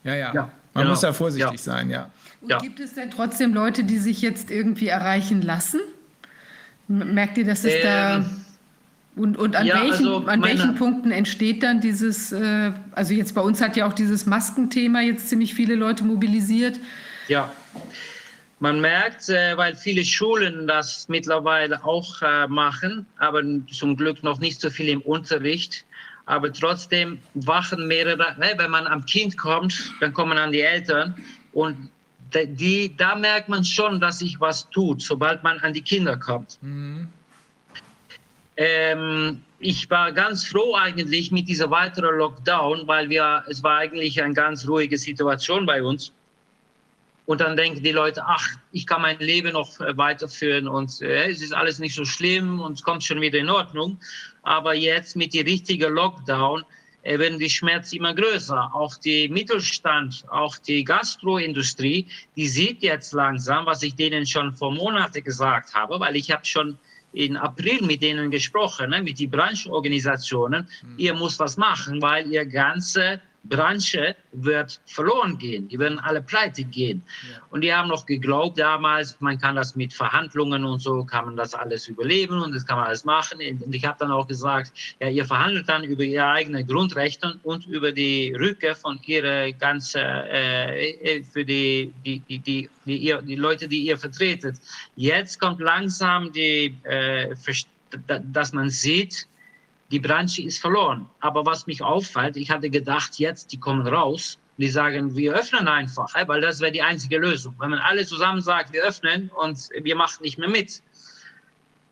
Ja, 0.05 0.15
ja. 0.15 0.35
ja 0.35 0.43
Man 0.75 0.83
genau. 0.83 0.91
muss 0.91 1.01
da 1.01 1.15
vorsichtig 1.15 1.51
ja. 1.51 1.73
sein, 1.73 1.89
ja. 1.89 2.11
Und 2.43 2.61
gibt 2.61 2.79
es 2.79 2.93
denn 2.93 3.11
trotzdem 3.11 3.55
Leute, 3.55 3.85
die 3.85 3.97
sich 3.97 4.21
jetzt 4.21 4.51
irgendwie 4.51 4.89
erreichen 4.89 5.41
lassen? 5.41 5.81
Merkt 6.89 7.39
ihr, 7.39 7.47
dass 7.47 7.65
es 7.65 7.73
ähm. 7.73 7.83
da 7.83 8.25
und, 9.19 9.37
und 9.37 9.57
an, 9.57 9.67
ja, 9.67 9.83
welchen, 9.83 10.07
also 10.07 10.27
an 10.27 10.43
welchen 10.43 10.75
Punkten 10.77 11.11
entsteht 11.11 11.63
dann 11.63 11.81
dieses, 11.81 12.33
äh, 12.33 12.73
also 12.93 13.13
jetzt 13.13 13.35
bei 13.35 13.41
uns 13.41 13.61
hat 13.61 13.77
ja 13.77 13.87
auch 13.87 13.93
dieses 13.93 14.27
Maskenthema 14.27 15.01
jetzt 15.01 15.29
ziemlich 15.29 15.55
viele 15.55 15.75
Leute 15.75 16.05
mobilisiert. 16.05 16.79
Ja, 17.29 17.53
man 18.61 18.81
merkt, 18.81 19.29
äh, 19.29 19.57
weil 19.57 19.77
viele 19.77 20.05
Schulen 20.05 20.67
das 20.67 21.09
mittlerweile 21.09 21.85
auch 21.85 22.21
äh, 22.23 22.49
machen, 22.49 23.07
aber 23.19 23.43
zum 23.71 23.97
Glück 23.97 24.23
noch 24.23 24.41
nicht 24.41 24.61
so 24.61 24.71
viel 24.71 24.89
im 24.89 25.01
Unterricht. 25.03 25.85
Aber 26.27 26.53
trotzdem 26.53 27.19
wachen 27.35 27.87
mehrere, 27.87 28.37
ne, 28.39 28.53
wenn 28.57 28.71
man 28.71 28.87
am 28.87 29.07
Kind 29.07 29.39
kommt, 29.39 29.93
dann 30.01 30.13
kommen 30.13 30.37
an 30.37 30.53
die 30.53 30.61
Eltern 30.61 31.15
und 31.53 31.91
die, 32.35 32.95
da 32.97 33.15
merkt 33.15 33.49
man 33.49 33.65
schon, 33.65 34.01
dass 34.01 34.19
sich 34.19 34.39
was 34.39 34.69
tut, 34.71 35.01
sobald 35.01 35.43
man 35.43 35.59
an 35.61 35.73
die 35.73 35.81
Kinder 35.81 36.17
kommt. 36.17 36.59
Mhm. 36.61 37.09
Ähm, 38.61 39.41
ich 39.61 39.89
war 39.89 40.11
ganz 40.11 40.45
froh 40.45 40.75
eigentlich 40.75 41.31
mit 41.31 41.49
dieser 41.49 41.71
weiteren 41.71 42.19
Lockdown, 42.19 42.89
weil 42.89 43.09
wir, 43.09 43.45
es 43.49 43.63
war 43.63 43.79
eigentlich 43.79 44.21
eine 44.21 44.35
ganz 44.35 44.67
ruhige 44.67 44.99
Situation 44.99 45.65
bei 45.65 45.81
uns. 45.81 46.13
Und 47.27 47.41
dann 47.41 47.57
denken 47.57 47.85
die 47.85 47.93
Leute, 47.93 48.25
ach, 48.27 48.49
ich 48.73 48.85
kann 48.85 49.03
mein 49.03 49.19
Leben 49.21 49.53
noch 49.53 49.79
äh, 49.81 49.97
weiterführen 49.97 50.67
und 50.67 51.01
äh, 51.03 51.31
es 51.31 51.41
ist 51.41 51.55
alles 51.55 51.79
nicht 51.79 51.95
so 51.95 52.05
schlimm 52.05 52.59
und 52.61 52.73
es 52.73 52.83
kommt 52.83 53.05
schon 53.05 53.21
wieder 53.21 53.39
in 53.39 53.49
Ordnung. 53.49 54.01
Aber 54.43 54.75
jetzt 54.75 55.15
mit 55.15 55.35
dem 55.35 55.47
richtigen 55.47 55.93
Lockdown 55.93 56.65
äh, 57.03 57.17
werden 57.17 57.39
die 57.39 57.51
Schmerzen 57.51 57.97
immer 57.97 58.15
größer. 58.15 58.75
Auch 58.75 58.97
die 58.97 59.29
Mittelstand, 59.29 60.25
auch 60.31 60.59
die 60.59 60.83
Gastroindustrie, 60.83 62.07
die 62.35 62.49
sieht 62.49 62.83
jetzt 62.83 63.13
langsam, 63.13 63.67
was 63.67 63.85
ich 63.85 63.95
denen 63.95 64.27
schon 64.27 64.57
vor 64.57 64.73
Monaten 64.73 65.23
gesagt 65.23 65.75
habe, 65.75 66.01
weil 66.01 66.17
ich 66.17 66.33
habe 66.33 66.45
schon 66.45 66.77
in 67.13 67.37
April 67.37 67.83
mit 67.83 68.03
denen 68.03 68.31
gesprochen, 68.31 68.91
ne, 68.91 69.03
mit 69.03 69.19
den 69.19 69.31
Branchenorganisationen. 69.31 70.69
Mhm. 70.83 70.95
Ihr 70.99 71.15
müsst 71.15 71.39
was 71.39 71.57
machen, 71.57 72.01
weil 72.03 72.31
ihr 72.31 72.45
ganze 72.45 73.21
Branche 73.45 74.17
wird 74.33 74.81
verloren 74.87 75.39
gehen. 75.39 75.69
Die 75.69 75.79
werden 75.79 75.99
alle 75.99 76.21
pleite 76.21 76.65
gehen. 76.65 77.03
Ja. 77.31 77.39
Und 77.51 77.63
die 77.63 77.73
haben 77.73 77.89
noch 77.89 78.05
geglaubt 78.05 78.59
damals, 78.59 79.17
man 79.21 79.39
kann 79.39 79.57
das 79.57 79.75
mit 79.75 79.93
Verhandlungen 79.93 80.65
und 80.65 80.81
so, 80.81 81.05
kann 81.05 81.27
man 81.27 81.37
das 81.37 81.55
alles 81.55 81.89
überleben 81.89 82.43
und 82.43 82.55
das 82.55 82.67
kann 82.67 82.77
man 82.79 82.87
alles 82.89 83.05
machen. 83.05 83.39
Und 83.65 83.75
ich 83.75 83.85
habe 83.85 83.97
dann 83.99 84.11
auch 84.11 84.27
gesagt, 84.27 84.73
ja, 85.01 85.09
ihr 85.09 85.25
verhandelt 85.25 85.69
dann 85.69 85.85
über 85.85 86.03
ihre 86.03 86.27
eigenen 86.27 86.67
Grundrechte 86.67 87.39
und 87.43 87.67
über 87.67 87.93
die 87.93 88.35
Rückkehr 88.35 88.77
von 88.77 89.01
ihrer 89.05 89.53
ganzen, 89.53 90.01
äh, 90.01 90.91
äh, 90.91 91.23
für 91.23 91.45
die, 91.45 91.93
die, 92.05 92.21
die, 92.21 92.39
die, 92.39 92.71
die, 92.85 92.97
ihr, 92.97 93.23
die 93.23 93.37
Leute, 93.37 93.69
die 93.69 93.83
ihr 93.83 93.99
vertretet. 93.99 94.57
Jetzt 94.97 95.41
kommt 95.41 95.61
langsam 95.61 96.33
die, 96.33 96.77
äh, 96.85 97.35
dass 98.33 98.53
man 98.53 98.69
sieht, 98.69 99.27
die 99.91 100.01
Branche 100.01 100.43
ist 100.43 100.61
verloren. 100.61 101.09
Aber 101.21 101.45
was 101.47 101.67
mich 101.67 101.83
auffällt, 101.83 102.37
ich 102.37 102.51
hatte 102.51 102.71
gedacht, 102.71 103.19
jetzt, 103.19 103.53
die 103.53 103.59
kommen 103.59 103.87
raus, 103.87 104.39
die 104.59 104.69
sagen, 104.69 105.15
wir 105.17 105.35
öffnen 105.35 105.69
einfach, 105.69 106.13
weil 106.27 106.41
das 106.41 106.61
wäre 106.61 106.73
die 106.73 106.83
einzige 106.83 107.19
Lösung. 107.19 107.55
Wenn 107.59 107.71
man 107.71 107.79
alle 107.79 108.05
zusammen 108.05 108.41
sagt, 108.41 108.73
wir 108.73 108.83
öffnen 108.83 109.31
und 109.31 109.69
wir 109.83 109.97
machen 109.97 110.23
nicht 110.23 110.39
mehr 110.39 110.49
mit. 110.49 110.83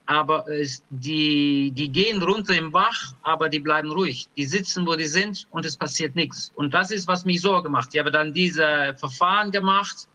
Aber 0.06 0.44
die, 0.90 1.72
die 1.72 1.88
gehen 1.90 2.22
runter 2.22 2.56
im 2.56 2.70
Bach, 2.70 3.14
aber 3.22 3.48
die 3.48 3.58
bleiben 3.58 3.90
ruhig. 3.90 4.28
Die 4.36 4.44
sitzen, 4.44 4.86
wo 4.86 4.94
die 4.94 5.06
sind 5.06 5.46
und 5.50 5.64
es 5.64 5.76
passiert 5.76 6.14
nichts. 6.14 6.52
Und 6.54 6.74
das 6.74 6.90
ist, 6.90 7.08
was 7.08 7.24
mich 7.24 7.40
Sorge 7.40 7.68
macht. 7.68 7.92
Ich 7.94 7.98
habe 7.98 8.12
dann 8.12 8.32
diese 8.32 8.94
Verfahren 8.98 9.50
gemacht 9.50 10.08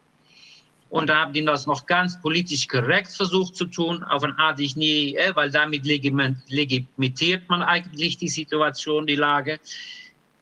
und 0.92 1.08
da 1.08 1.22
haben 1.22 1.32
die 1.32 1.44
das 1.46 1.68
noch 1.68 1.86
ganz 1.86 2.22
politisch 2.22 2.68
korrekt 2.68 3.14
versucht 3.14 3.56
zu 3.56 3.66
tun, 3.66 4.04
auf 4.04 4.24
eine 4.24 4.38
Art, 4.38 4.60
die 4.60 4.66
ich 4.66 4.76
nie, 4.76 5.16
äh, 5.16 5.34
weil 5.36 5.50
damit 5.50 5.86
legitimiert 5.86 7.48
man 7.48 7.62
eigentlich 7.64 8.18
die 8.18 8.28
Situation, 8.28 9.08
die 9.08 9.16
Lage. 9.16 9.58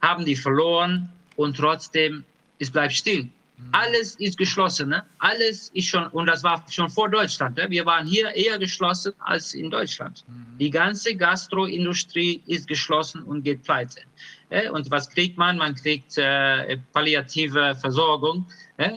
Haben 0.01 0.25
die 0.25 0.35
verloren 0.35 1.07
und 1.35 1.55
trotzdem, 1.55 2.25
es 2.57 2.71
bleibt 2.71 2.93
still. 2.93 3.25
Mhm. 3.25 3.69
Alles 3.73 4.15
ist 4.15 4.39
geschlossen, 4.39 4.89
ne? 4.89 5.03
alles 5.19 5.69
ist 5.75 5.89
schon, 5.89 6.07
und 6.07 6.25
das 6.25 6.41
war 6.41 6.65
schon 6.67 6.89
vor 6.89 7.09
Deutschland. 7.09 7.55
Ne? 7.57 7.67
Wir 7.69 7.85
waren 7.85 8.07
hier 8.07 8.33
eher 8.33 8.57
geschlossen 8.57 9.13
als 9.19 9.53
in 9.53 9.69
Deutschland. 9.69 10.25
Mhm. 10.27 10.57
Die 10.57 10.71
ganze 10.71 11.15
Gastroindustrie 11.15 12.41
ist 12.47 12.67
geschlossen 12.67 13.21
und 13.21 13.43
geht 13.43 13.61
pleite. 13.61 14.01
Äh? 14.49 14.67
Und 14.71 14.89
was 14.89 15.11
kriegt 15.11 15.37
man? 15.37 15.57
Man 15.57 15.75
kriegt 15.75 16.17
äh, 16.17 16.77
palliative 16.91 17.75
Versorgung 17.79 18.47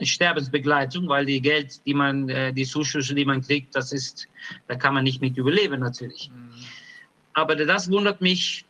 Sterbensbegleitung, 0.02 1.08
weil 1.08 1.26
die 1.26 1.40
Geld, 1.40 1.84
die 1.86 1.94
man, 1.94 2.28
äh, 2.28 2.52
die 2.52 2.64
Zuschüsse, 2.64 3.14
die 3.14 3.24
man 3.24 3.42
kriegt, 3.42 3.74
das 3.74 3.92
ist, 3.92 4.28
da 4.68 4.76
kann 4.76 4.94
man 4.94 5.04
nicht 5.04 5.20
mit 5.20 5.36
überleben 5.36 5.80
natürlich. 5.80 6.30
Mhm. 6.30 6.52
Aber 7.34 7.56
das 7.56 7.90
wundert 7.90 8.20
mich, 8.20 8.64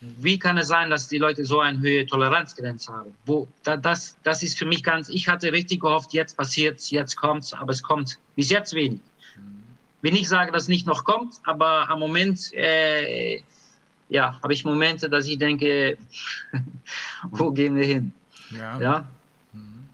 wie 0.00 0.38
kann 0.38 0.58
es 0.58 0.68
sein, 0.68 0.90
dass 0.90 1.08
die 1.08 1.18
Leute 1.18 1.44
so 1.44 1.60
eine 1.60 1.78
höhere 1.80 2.06
Toleranzgrenze 2.06 2.92
haben? 2.92 3.14
Wo, 3.26 3.48
da, 3.64 3.76
das, 3.76 4.16
das 4.22 4.42
ist 4.42 4.58
für 4.58 4.66
mich 4.66 4.82
ganz, 4.82 5.08
ich 5.08 5.28
hatte 5.28 5.52
richtig 5.52 5.80
gehofft, 5.80 6.12
jetzt 6.12 6.36
passiert 6.36 6.78
es, 6.78 6.90
jetzt 6.90 7.16
kommt 7.16 7.44
es, 7.44 7.52
aber 7.52 7.72
es 7.72 7.82
kommt 7.82 8.18
bis 8.34 8.50
jetzt 8.50 8.74
wenig. 8.74 9.00
Mhm. 9.36 9.62
Wenn 10.02 10.16
ich 10.16 10.28
sage, 10.28 10.50
dass 10.52 10.64
es 10.64 10.68
nicht 10.68 10.86
noch 10.86 11.04
kommt, 11.04 11.34
aber 11.44 11.88
am 11.88 12.00
Moment, 12.00 12.52
äh, 12.54 13.42
ja, 14.08 14.40
habe 14.42 14.52
ich 14.52 14.64
Momente, 14.64 15.10
dass 15.10 15.26
ich 15.26 15.38
denke, 15.38 15.98
wo 17.30 17.50
gehen 17.52 17.76
wir 17.76 17.84
hin? 17.84 18.12
Ja. 18.50 18.80
ja? 18.80 19.08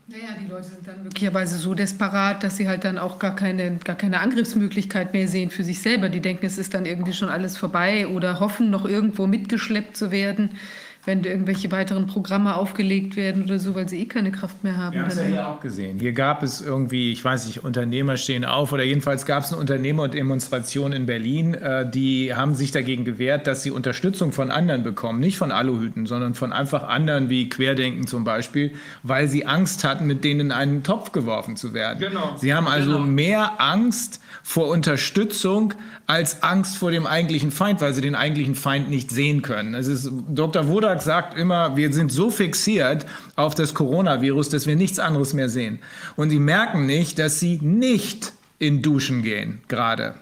Naja, 0.06 0.36
die 0.38 0.46
Leute 0.46 0.68
sind 0.68 0.86
dann 0.86 1.02
möglicherweise 1.02 1.56
so 1.56 1.72
desperat, 1.72 2.42
dass 2.42 2.56
sie 2.58 2.68
halt 2.68 2.84
dann 2.84 2.98
auch 2.98 3.18
gar 3.18 3.34
keine, 3.34 3.78
gar 3.78 3.96
keine 3.96 4.20
Angriffsmöglichkeit 4.20 5.14
mehr 5.14 5.28
sehen 5.28 5.50
für 5.50 5.64
sich 5.64 5.80
selber. 5.80 6.10
Die 6.10 6.20
denken, 6.20 6.44
es 6.44 6.58
ist 6.58 6.74
dann 6.74 6.84
irgendwie 6.84 7.14
schon 7.14 7.30
alles 7.30 7.56
vorbei 7.56 8.06
oder 8.06 8.38
hoffen, 8.38 8.68
noch 8.68 8.84
irgendwo 8.84 9.26
mitgeschleppt 9.26 9.96
zu 9.96 10.10
werden 10.10 10.58
wenn 11.04 11.22
irgendwelche 11.24 11.70
weiteren 11.70 12.06
Programme 12.06 12.56
aufgelegt 12.56 13.16
werden 13.16 13.44
oder 13.44 13.58
so, 13.58 13.74
weil 13.74 13.88
sie 13.88 14.00
eh 14.00 14.06
keine 14.06 14.32
Kraft 14.32 14.64
mehr 14.64 14.76
haben. 14.76 14.96
Ja, 14.96 15.04
das 15.04 15.18
haben 15.18 15.32
wir 15.32 15.48
auch 15.48 15.60
gesehen. 15.60 15.98
Hier 15.98 16.12
gab 16.12 16.42
es 16.42 16.60
irgendwie, 16.60 17.12
ich 17.12 17.22
weiß 17.24 17.46
nicht, 17.46 17.62
Unternehmer 17.62 18.16
stehen 18.16 18.44
auf 18.44 18.72
oder 18.72 18.84
jedenfalls 18.84 19.26
gab 19.26 19.44
es 19.44 19.52
eine 19.52 19.60
Unternehmerdemonstration 19.60 20.92
in 20.92 21.06
Berlin. 21.06 21.54
Äh, 21.54 21.90
die 21.90 22.34
haben 22.34 22.54
sich 22.54 22.72
dagegen 22.72 23.04
gewehrt, 23.04 23.46
dass 23.46 23.62
sie 23.62 23.70
Unterstützung 23.70 24.32
von 24.32 24.50
anderen 24.50 24.82
bekommen, 24.82 25.20
nicht 25.20 25.36
von 25.36 25.52
Aluhüten, 25.52 26.06
sondern 26.06 26.34
von 26.34 26.52
einfach 26.52 26.84
anderen 26.88 27.28
wie 27.28 27.48
Querdenken 27.48 28.06
zum 28.06 28.24
Beispiel, 28.24 28.72
weil 29.02 29.28
sie 29.28 29.44
Angst 29.46 29.84
hatten, 29.84 30.06
mit 30.06 30.24
denen 30.24 30.40
in 30.40 30.52
einen 30.52 30.82
Topf 30.82 31.12
geworfen 31.12 31.56
zu 31.56 31.74
werden. 31.74 31.98
Genau. 31.98 32.36
Sie 32.38 32.54
haben 32.54 32.66
also 32.66 32.92
genau. 32.92 33.06
mehr 33.06 33.60
Angst 33.60 34.20
vor 34.42 34.68
Unterstützung 34.68 35.74
als 36.06 36.42
Angst 36.42 36.76
vor 36.76 36.90
dem 36.90 37.06
eigentlichen 37.06 37.50
Feind, 37.50 37.80
weil 37.80 37.94
sie 37.94 38.02
den 38.02 38.14
eigentlichen 38.14 38.54
Feind 38.54 38.90
nicht 38.90 39.10
sehen 39.10 39.40
können. 39.40 39.74
Es 39.74 39.86
ist, 39.86 40.10
Dr. 40.28 40.68
Wodak 40.68 41.00
sagt 41.00 41.38
immer, 41.38 41.76
wir 41.76 41.92
sind 41.92 42.12
so 42.12 42.30
fixiert 42.30 43.06
auf 43.36 43.54
das 43.54 43.72
Coronavirus, 43.72 44.50
dass 44.50 44.66
wir 44.66 44.76
nichts 44.76 44.98
anderes 44.98 45.32
mehr 45.32 45.48
sehen. 45.48 45.78
Und 46.16 46.30
sie 46.30 46.38
merken 46.38 46.84
nicht, 46.86 47.18
dass 47.18 47.40
sie 47.40 47.58
nicht 47.62 48.32
in 48.58 48.82
Duschen 48.82 49.22
gehen 49.22 49.62
gerade. 49.68 50.14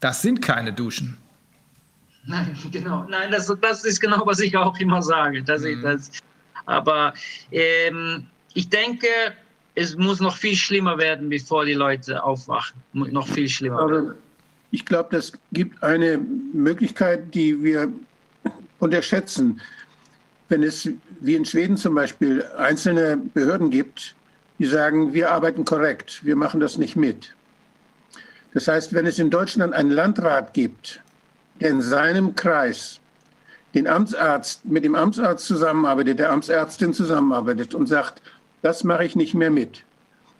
Das 0.00 0.20
sind 0.20 0.42
keine 0.42 0.72
Duschen. 0.72 1.16
Nein, 2.26 2.56
genau. 2.70 3.04
Nein, 3.08 3.30
das, 3.30 3.52
das 3.62 3.84
ist 3.84 4.00
genau, 4.00 4.26
was 4.26 4.40
ich 4.40 4.56
auch 4.56 4.78
immer 4.78 5.02
sage. 5.02 5.42
Dass 5.42 5.62
mhm. 5.62 5.68
ich 5.68 5.82
das, 5.82 6.10
aber 6.66 7.14
ähm, 7.50 8.26
ich 8.52 8.68
denke, 8.68 9.08
es 9.74 9.96
muss 9.96 10.20
noch 10.20 10.36
viel 10.36 10.54
schlimmer 10.54 10.98
werden, 10.98 11.28
bevor 11.28 11.64
die 11.64 11.72
Leute 11.74 12.22
aufwachen. 12.22 12.76
Noch 12.92 13.26
viel 13.26 13.48
schlimmer 13.48 13.80
aber 13.80 13.92
werden. 13.92 14.14
Ich 14.74 14.84
glaube, 14.84 15.10
das 15.12 15.30
gibt 15.52 15.80
eine 15.84 16.18
Möglichkeit, 16.18 17.32
die 17.32 17.62
wir 17.62 17.92
unterschätzen. 18.80 19.60
Wenn 20.48 20.64
es, 20.64 20.90
wie 21.20 21.36
in 21.36 21.44
Schweden 21.44 21.76
zum 21.76 21.94
Beispiel, 21.94 22.44
einzelne 22.58 23.16
Behörden 23.16 23.70
gibt, 23.70 24.16
die 24.58 24.66
sagen, 24.66 25.14
wir 25.14 25.30
arbeiten 25.30 25.64
korrekt, 25.64 26.24
wir 26.24 26.34
machen 26.34 26.58
das 26.58 26.76
nicht 26.76 26.96
mit. 26.96 27.36
Das 28.52 28.66
heißt, 28.66 28.92
wenn 28.92 29.06
es 29.06 29.20
in 29.20 29.30
Deutschland 29.30 29.74
einen 29.74 29.92
Landrat 29.92 30.54
gibt, 30.54 31.00
der 31.60 31.70
in 31.70 31.80
seinem 31.80 32.34
Kreis 32.34 32.98
den 33.74 33.86
Amtsarzt 33.86 34.64
mit 34.64 34.84
dem 34.84 34.96
Amtsarzt 34.96 35.46
zusammenarbeitet, 35.46 36.18
der 36.18 36.32
Amtsärztin 36.32 36.92
zusammenarbeitet 36.92 37.76
und 37.76 37.86
sagt, 37.86 38.20
das 38.62 38.82
mache 38.82 39.04
ich 39.04 39.14
nicht 39.14 39.34
mehr 39.34 39.52
mit. 39.52 39.84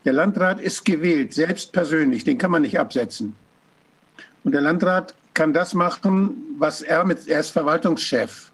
Der 0.04 0.12
Landrat 0.12 0.60
ist 0.60 0.84
gewählt, 0.84 1.32
selbst 1.34 1.70
persönlich, 1.70 2.24
den 2.24 2.36
kann 2.36 2.50
man 2.50 2.62
nicht 2.62 2.80
absetzen. 2.80 3.36
Und 4.44 4.52
der 4.52 4.60
Landrat 4.60 5.14
kann 5.32 5.52
das 5.52 5.74
machen, 5.74 6.56
was 6.58 6.82
er 6.82 7.04
mit, 7.04 7.26
er 7.26 7.40
ist 7.40 7.50
Verwaltungschef. 7.50 8.50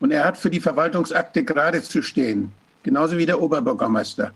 Und 0.00 0.10
er 0.10 0.24
hat 0.24 0.36
für 0.36 0.50
die 0.50 0.60
Verwaltungsakte 0.60 1.44
gerade 1.44 1.82
zu 1.82 2.02
stehen. 2.02 2.52
Genauso 2.82 3.16
wie 3.16 3.26
der 3.26 3.40
Oberbürgermeister. 3.40 4.32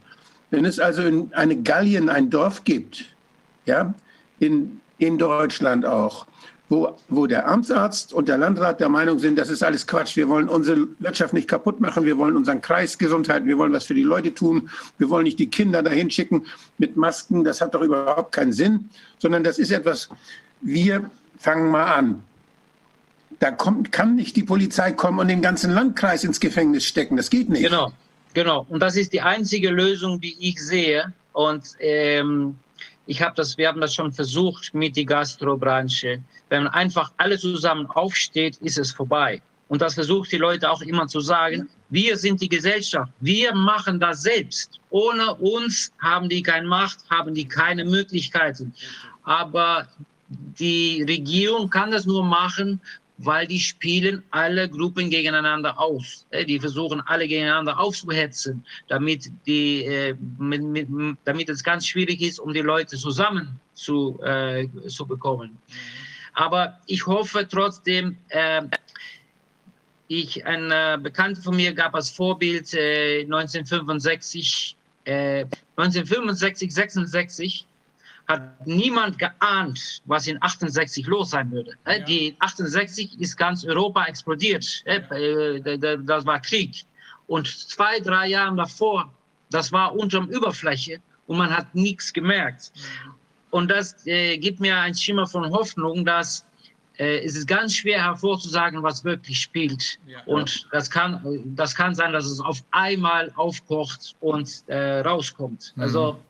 Wenn 0.50 0.64
es 0.64 0.78
also 0.78 1.02
in 1.02 1.32
eine 1.34 1.60
Gallien, 1.60 2.08
ein 2.08 2.30
Dorf 2.30 2.64
gibt, 2.64 3.04
ja, 3.66 3.92
in, 4.38 4.80
in 4.98 5.18
Deutschland 5.18 5.84
auch, 5.84 6.26
wo, 6.70 6.96
wo 7.08 7.26
der 7.26 7.48
Amtsarzt 7.48 8.12
und 8.12 8.28
der 8.28 8.38
Landrat 8.38 8.80
der 8.80 8.88
Meinung 8.88 9.18
sind, 9.18 9.38
das 9.38 9.48
ist 9.48 9.62
alles 9.62 9.86
Quatsch. 9.86 10.16
Wir 10.16 10.28
wollen 10.28 10.48
unsere 10.48 10.86
Wirtschaft 10.98 11.32
nicht 11.32 11.48
kaputt 11.48 11.80
machen. 11.80 12.04
Wir 12.04 12.16
wollen 12.18 12.36
unseren 12.36 12.60
Kreis 12.60 12.98
Gesundheit. 12.98 13.44
Wir 13.46 13.56
wollen 13.56 13.72
was 13.72 13.84
für 13.84 13.94
die 13.94 14.02
Leute 14.02 14.34
tun. 14.34 14.68
Wir 14.98 15.08
wollen 15.08 15.24
nicht 15.24 15.38
die 15.38 15.48
Kinder 15.48 15.82
dahin 15.82 16.10
schicken 16.10 16.46
mit 16.76 16.96
Masken. 16.96 17.42
Das 17.42 17.60
hat 17.60 17.74
doch 17.74 17.80
überhaupt 17.80 18.32
keinen 18.32 18.52
Sinn, 18.52 18.90
sondern 19.18 19.44
das 19.44 19.58
ist 19.58 19.70
etwas, 19.70 20.10
wir 20.60 21.10
fangen 21.38 21.70
mal 21.70 21.84
an. 21.84 22.22
Da 23.40 23.52
kommt, 23.52 23.92
kann 23.92 24.16
nicht 24.16 24.34
die 24.36 24.42
Polizei 24.42 24.92
kommen 24.92 25.20
und 25.20 25.28
den 25.28 25.42
ganzen 25.42 25.72
Landkreis 25.72 26.24
ins 26.24 26.40
Gefängnis 26.40 26.84
stecken. 26.84 27.16
Das 27.16 27.30
geht 27.30 27.48
nicht. 27.48 27.62
Genau, 27.62 27.92
genau. 28.34 28.66
Und 28.68 28.80
das 28.80 28.96
ist 28.96 29.12
die 29.12 29.20
einzige 29.20 29.70
Lösung, 29.70 30.20
die 30.20 30.36
ich 30.40 30.60
sehe. 30.60 31.12
Und 31.32 31.76
ähm, 31.78 32.58
ich 33.06 33.22
habe 33.22 33.34
das, 33.36 33.56
wir 33.56 33.68
haben 33.68 33.80
das 33.80 33.94
schon 33.94 34.12
versucht 34.12 34.74
mit 34.74 34.96
der 34.96 35.04
Gastrobranche. 35.04 36.20
Wenn 36.48 36.64
man 36.64 36.72
einfach 36.72 37.12
alle 37.16 37.38
zusammen 37.38 37.86
aufsteht, 37.86 38.56
ist 38.56 38.78
es 38.78 38.90
vorbei. 38.90 39.40
Und 39.68 39.82
das 39.82 39.94
versucht 39.94 40.32
die 40.32 40.38
Leute 40.38 40.70
auch 40.70 40.82
immer 40.82 41.06
zu 41.06 41.20
sagen. 41.20 41.68
Wir 41.90 42.16
sind 42.16 42.40
die 42.40 42.48
Gesellschaft. 42.48 43.12
Wir 43.20 43.54
machen 43.54 44.00
das 44.00 44.22
selbst. 44.22 44.80
Ohne 44.90 45.34
uns 45.36 45.92
haben 46.00 46.28
die 46.28 46.42
keine 46.42 46.66
Macht, 46.66 46.98
haben 47.10 47.34
die 47.34 47.46
keine 47.46 47.84
Möglichkeiten. 47.84 48.74
Aber 49.22 49.86
die 50.28 51.02
Regierung 51.02 51.70
kann 51.70 51.90
das 51.90 52.06
nur 52.06 52.24
machen, 52.24 52.80
weil 53.18 53.46
die 53.46 53.58
spielen 53.58 54.22
alle 54.30 54.68
Gruppen 54.68 55.10
gegeneinander 55.10 55.78
aus. 55.78 56.26
Die 56.46 56.60
versuchen 56.60 57.00
alle 57.02 57.26
gegeneinander 57.26 57.78
aufzuhetzen, 57.78 58.64
damit, 58.88 59.30
die, 59.46 59.84
äh, 59.84 60.14
mit, 60.38 60.62
mit, 60.62 60.88
damit 61.24 61.48
es 61.48 61.64
ganz 61.64 61.86
schwierig 61.86 62.20
ist, 62.22 62.38
um 62.38 62.52
die 62.52 62.60
Leute 62.60 62.96
zusammen 62.96 63.58
zu, 63.74 64.20
äh, 64.22 64.68
zu 64.86 65.04
bekommen. 65.06 65.58
Aber 66.34 66.78
ich 66.86 67.04
hoffe 67.06 67.46
trotzdem, 67.48 68.16
äh, 68.28 68.62
ich, 70.06 70.46
ein 70.46 70.70
äh, 70.70 70.98
Bekannter 71.02 71.42
von 71.42 71.56
mir 71.56 71.72
gab 71.72 71.94
als 71.94 72.10
Vorbild 72.10 72.72
äh, 72.74 73.22
1965, 73.22 74.76
1965, 75.06 76.74
66 76.74 77.67
hat 78.28 78.66
niemand 78.66 79.18
geahnt, 79.18 80.02
was 80.04 80.26
in 80.26 80.40
68 80.42 81.06
los 81.06 81.30
sein 81.30 81.50
würde. 81.50 81.72
Ja. 81.86 81.98
Die 82.00 82.36
68 82.40 83.18
ist 83.18 83.36
ganz 83.36 83.64
Europa 83.64 84.04
explodiert. 84.04 84.84
Ja. 84.84 84.98
Das 85.96 86.26
war 86.26 86.40
Krieg. 86.40 86.84
Und 87.26 87.46
zwei, 87.46 88.00
drei 88.00 88.28
Jahre 88.28 88.54
davor, 88.56 89.12
das 89.50 89.72
war 89.72 89.94
unterm 89.94 90.28
Überfläche 90.28 91.00
und 91.26 91.38
man 91.38 91.54
hat 91.54 91.74
nichts 91.74 92.12
gemerkt. 92.12 92.70
Mhm. 92.74 93.14
Und 93.50 93.70
das 93.70 94.06
äh, 94.06 94.36
gibt 94.36 94.60
mir 94.60 94.78
ein 94.78 94.94
Schimmer 94.94 95.26
von 95.26 95.50
Hoffnung, 95.50 96.04
dass 96.04 96.44
äh, 96.98 97.24
es 97.24 97.34
ist 97.34 97.46
ganz 97.46 97.76
schwer 97.76 98.02
hervorzusagen, 98.02 98.82
was 98.82 99.04
wirklich 99.04 99.40
spielt. 99.40 99.98
Ja. 100.06 100.18
Und 100.26 100.68
das 100.72 100.90
kann, 100.90 101.42
das 101.56 101.74
kann 101.74 101.94
sein, 101.94 102.12
dass 102.12 102.26
es 102.26 102.40
auf 102.40 102.62
einmal 102.72 103.32
aufkocht 103.36 104.16
und 104.20 104.64
äh, 104.66 105.00
rauskommt. 105.00 105.72
Mhm. 105.76 105.82
Also 105.82 106.20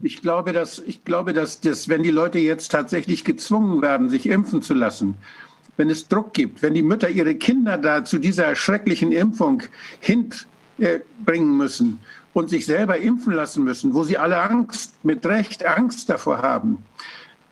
ich 0.00 0.22
glaube, 0.22 0.52
dass, 0.52 0.78
ich 0.78 1.04
glaube 1.04 1.32
dass, 1.32 1.60
dass 1.60 1.88
wenn 1.88 2.02
die 2.02 2.10
Leute 2.10 2.38
jetzt 2.38 2.70
tatsächlich 2.70 3.24
gezwungen 3.24 3.82
werden, 3.82 4.08
sich 4.08 4.26
impfen 4.26 4.62
zu 4.62 4.74
lassen, 4.74 5.16
wenn 5.76 5.90
es 5.90 6.08
Druck 6.08 6.32
gibt, 6.32 6.62
wenn 6.62 6.74
die 6.74 6.82
Mütter 6.82 7.08
ihre 7.08 7.34
Kinder 7.34 7.78
da 7.78 8.04
zu 8.04 8.18
dieser 8.18 8.54
schrecklichen 8.54 9.12
Impfung 9.12 9.62
hinbringen 10.00 11.56
müssen 11.56 12.00
und 12.32 12.50
sich 12.50 12.66
selber 12.66 12.98
impfen 12.98 13.34
lassen 13.34 13.64
müssen, 13.64 13.94
wo 13.94 14.04
sie 14.04 14.16
alle 14.16 14.40
Angst, 14.40 14.94
mit 15.04 15.24
Recht 15.26 15.64
Angst 15.64 16.08
davor 16.08 16.38
haben, 16.38 16.78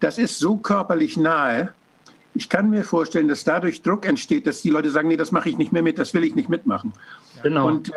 das 0.00 0.16
ist 0.16 0.38
so 0.38 0.56
körperlich 0.56 1.16
nahe. 1.16 1.74
Ich 2.34 2.48
kann 2.48 2.70
mir 2.70 2.84
vorstellen, 2.84 3.28
dass 3.28 3.44
dadurch 3.44 3.82
Druck 3.82 4.06
entsteht, 4.06 4.46
dass 4.46 4.62
die 4.62 4.70
Leute 4.70 4.90
sagen, 4.90 5.08
nee, 5.08 5.16
das 5.16 5.32
mache 5.32 5.50
ich 5.50 5.58
nicht 5.58 5.72
mehr 5.72 5.82
mit, 5.82 5.98
das 5.98 6.14
will 6.14 6.24
ich 6.24 6.34
nicht 6.34 6.48
mitmachen. 6.48 6.92
Genau. 7.42 7.66
Und 7.66 7.90
äh, 7.90 7.92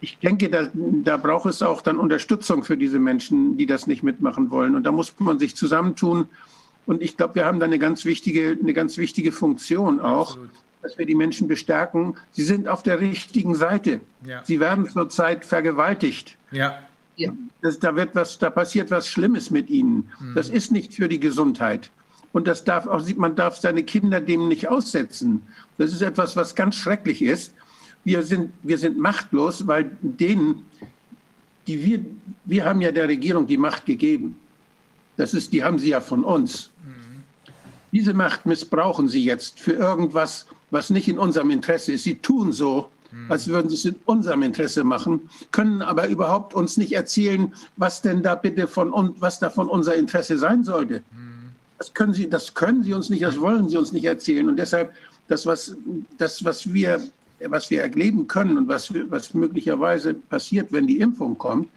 ich 0.00 0.18
denke, 0.18 0.50
da, 0.50 0.68
da 0.74 1.16
braucht 1.16 1.46
es 1.46 1.62
auch 1.62 1.80
dann 1.80 1.98
Unterstützung 1.98 2.64
für 2.64 2.76
diese 2.76 2.98
Menschen, 2.98 3.56
die 3.56 3.66
das 3.66 3.86
nicht 3.86 4.02
mitmachen 4.02 4.50
wollen. 4.50 4.74
Und 4.74 4.84
da 4.84 4.92
muss 4.92 5.14
man 5.18 5.38
sich 5.38 5.56
zusammentun. 5.56 6.28
Und 6.84 7.02
ich 7.02 7.16
glaube, 7.16 7.36
wir 7.36 7.46
haben 7.46 7.60
da 7.60 7.66
eine 7.66 7.78
ganz 7.78 8.04
wichtige, 8.04 8.56
eine 8.60 8.74
ganz 8.74 8.98
wichtige 8.98 9.32
Funktion 9.32 10.00
auch, 10.00 10.30
Absolut. 10.30 10.50
dass 10.82 10.98
wir 10.98 11.06
die 11.06 11.14
Menschen 11.14 11.48
bestärken. 11.48 12.16
Sie 12.32 12.44
sind 12.44 12.68
auf 12.68 12.82
der 12.82 13.00
richtigen 13.00 13.54
Seite. 13.54 14.00
Ja. 14.24 14.42
Sie 14.44 14.60
werden 14.60 14.88
zurzeit 14.88 15.44
vergewaltigt. 15.44 16.36
Ja. 16.50 16.78
ja. 17.16 17.32
Das, 17.62 17.78
da, 17.78 17.96
wird 17.96 18.14
was, 18.14 18.38
da 18.38 18.50
passiert 18.50 18.90
was 18.90 19.08
Schlimmes 19.08 19.50
mit 19.50 19.70
ihnen. 19.70 20.10
Mhm. 20.20 20.34
Das 20.34 20.50
ist 20.50 20.72
nicht 20.72 20.94
für 20.94 21.08
die 21.08 21.20
Gesundheit. 21.20 21.90
Und 22.32 22.46
das 22.46 22.64
darf 22.64 22.86
auch, 22.86 23.02
man 23.16 23.34
darf 23.34 23.56
seine 23.56 23.82
Kinder 23.82 24.20
dem 24.20 24.48
nicht 24.48 24.68
aussetzen. 24.68 25.40
Das 25.78 25.90
ist 25.92 26.02
etwas, 26.02 26.36
was 26.36 26.54
ganz 26.54 26.74
schrecklich 26.74 27.22
ist 27.22 27.54
wir 28.06 28.22
sind, 28.22 28.52
wir 28.62 28.78
sind 28.78 28.96
machtlos, 28.96 29.66
weil 29.66 29.90
denen, 30.00 30.64
die 31.66 31.84
wir, 31.84 32.04
wir 32.44 32.64
haben 32.64 32.80
ja 32.80 32.92
der 32.92 33.08
Regierung 33.08 33.48
die 33.48 33.56
Macht 33.56 33.84
gegeben. 33.84 34.36
Das 35.16 35.34
ist, 35.34 35.52
die 35.52 35.64
haben 35.64 35.80
sie 35.80 35.88
ja 35.88 36.00
von 36.00 36.22
uns. 36.22 36.70
Mhm. 36.84 37.24
Diese 37.90 38.14
Macht 38.14 38.46
missbrauchen 38.46 39.08
sie 39.08 39.24
jetzt 39.24 39.58
für 39.58 39.72
irgendwas, 39.72 40.46
was 40.70 40.88
nicht 40.90 41.08
in 41.08 41.18
unserem 41.18 41.50
Interesse 41.50 41.94
ist. 41.94 42.04
Sie 42.04 42.14
tun 42.14 42.52
so, 42.52 42.90
mhm. 43.10 43.28
als 43.28 43.48
würden 43.48 43.68
sie 43.68 43.74
es 43.74 43.84
in 43.84 43.96
unserem 44.04 44.44
Interesse 44.44 44.84
machen, 44.84 45.28
können 45.50 45.82
aber 45.82 46.06
überhaupt 46.06 46.54
uns 46.54 46.76
nicht 46.76 46.92
erzählen, 46.92 47.52
was 47.76 48.02
denn 48.02 48.22
da 48.22 48.36
bitte 48.36 48.68
von 48.68 48.92
uns, 48.92 49.20
was 49.20 49.40
da 49.40 49.50
von 49.50 49.68
unser 49.68 49.96
Interesse 49.96 50.38
sein 50.38 50.62
sollte. 50.62 51.02
Mhm. 51.10 51.50
Das 51.78 51.92
können 51.92 52.14
sie, 52.14 52.30
das 52.30 52.54
können 52.54 52.84
sie 52.84 52.94
uns 52.94 53.10
nicht, 53.10 53.24
das 53.24 53.40
wollen 53.40 53.68
sie 53.68 53.78
uns 53.78 53.90
nicht 53.90 54.04
erzählen. 54.04 54.48
Und 54.48 54.58
deshalb, 54.58 54.92
das, 55.26 55.44
was, 55.44 55.74
das, 56.18 56.44
was 56.44 56.72
wir 56.72 57.02
was 57.40 57.70
wir 57.70 57.82
erleben 57.82 58.26
können 58.26 58.56
und 58.58 58.68
was, 58.68 58.92
was 59.10 59.34
möglicherweise 59.34 60.14
passiert, 60.14 60.72
wenn 60.72 60.86
die 60.86 61.00
Impfung 61.00 61.36
kommt, 61.36 61.68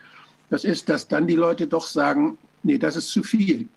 Das 0.49 0.63
ist, 0.63 0.89
dass 0.89 1.07
dann 1.07 1.27
die 1.27 1.35
Leute 1.35 1.67
doch 1.67 1.85
sagen, 1.85 2.38
nee, 2.63 2.77
das 2.77 2.95
ist 2.95 3.09
zu 3.09 3.23
viel. 3.23 3.67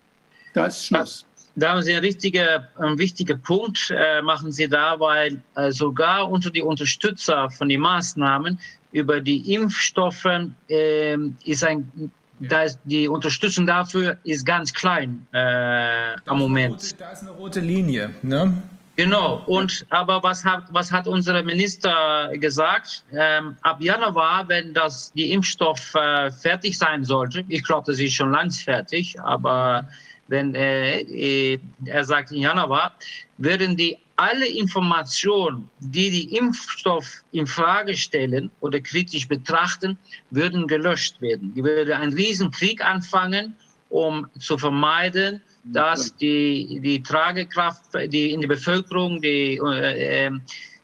Da 0.53 0.65
ist 0.65 0.85
Schluss. 0.85 1.25
Da 1.55 1.71
haben 1.71 1.83
Sie 1.83 1.91
einen, 1.91 2.03
richtigen, 2.03 2.47
einen 2.77 2.97
wichtigen 2.97 3.39
Punkt, 3.41 3.93
äh, 3.95 4.21
machen 4.23 4.51
Sie 4.51 4.67
da, 4.67 4.99
weil 4.99 5.39
äh, 5.55 5.71
sogar 5.71 6.29
unter 6.29 6.49
die 6.49 6.63
Unterstützer 6.63 7.49
von 7.51 7.69
den 7.69 7.81
Maßnahmen 7.81 8.59
über 8.91 9.21
die 9.21 9.53
Impfstoffe 9.53 10.25
äh, 10.67 11.17
ist 11.45 11.63
ein 11.63 12.11
da 12.39 12.63
ist 12.63 12.79
die 12.83 13.07
Unterstützung 13.07 13.65
dafür 13.65 14.17
ist 14.23 14.45
ganz 14.45 14.73
klein 14.73 15.25
äh, 15.31 16.15
am 16.25 16.39
Moment. 16.39 16.99
Da 16.99 17.11
ist 17.11 17.21
eine 17.21 17.31
rote 17.31 17.61
Linie, 17.61 18.09
ne? 18.21 18.61
Genau. 18.95 19.41
Und 19.47 19.85
aber 19.89 20.21
was 20.21 20.45
hat 20.45 20.65
was 20.69 20.91
hat 20.91 21.07
unser 21.07 21.41
Minister 21.41 22.31
gesagt? 22.33 23.03
Ähm, 23.11 23.57
ab 23.63 23.81
Januar, 23.81 24.47
wenn 24.47 24.73
das 24.73 25.11
die 25.13 25.31
Impfstoff 25.31 25.95
äh, 25.95 26.31
fertig 26.31 26.77
sein 26.77 27.03
sollte, 27.03 27.43
ich 27.47 27.63
glaube, 27.63 27.91
das 27.91 27.99
ist 27.99 28.13
schon 28.13 28.31
langs 28.31 28.61
fertig, 28.61 29.19
aber 29.19 29.87
wenn 30.27 30.53
äh, 30.53 31.01
äh, 31.01 31.59
er 31.85 32.05
sagt 32.05 32.31
in 32.31 32.41
Januar, 32.41 32.93
werden 33.37 33.75
die 33.75 33.97
alle 34.15 34.47
Informationen, 34.47 35.69
die 35.79 36.11
die 36.11 36.37
Impfstoff 36.37 37.23
in 37.31 37.47
Frage 37.47 37.95
stellen 37.95 38.51
oder 38.59 38.79
kritisch 38.79 39.27
betrachten, 39.27 39.97
würden 40.29 40.67
gelöscht 40.67 41.19
werden. 41.19 41.51
Die 41.55 41.63
würde 41.63 41.97
einen 41.97 42.13
Riesenkrieg 42.13 42.85
anfangen, 42.85 43.55
um 43.89 44.27
zu 44.39 44.57
vermeiden, 44.57 45.41
dass 45.63 46.15
die, 46.15 46.79
die 46.81 47.01
Tragekraft 47.01 47.81
die 48.07 48.31
in 48.31 48.41
der 48.41 48.49
Bevölkerung, 48.49 49.21
die, 49.21 49.57
äh, 49.57 50.25
ähm, 50.25 50.41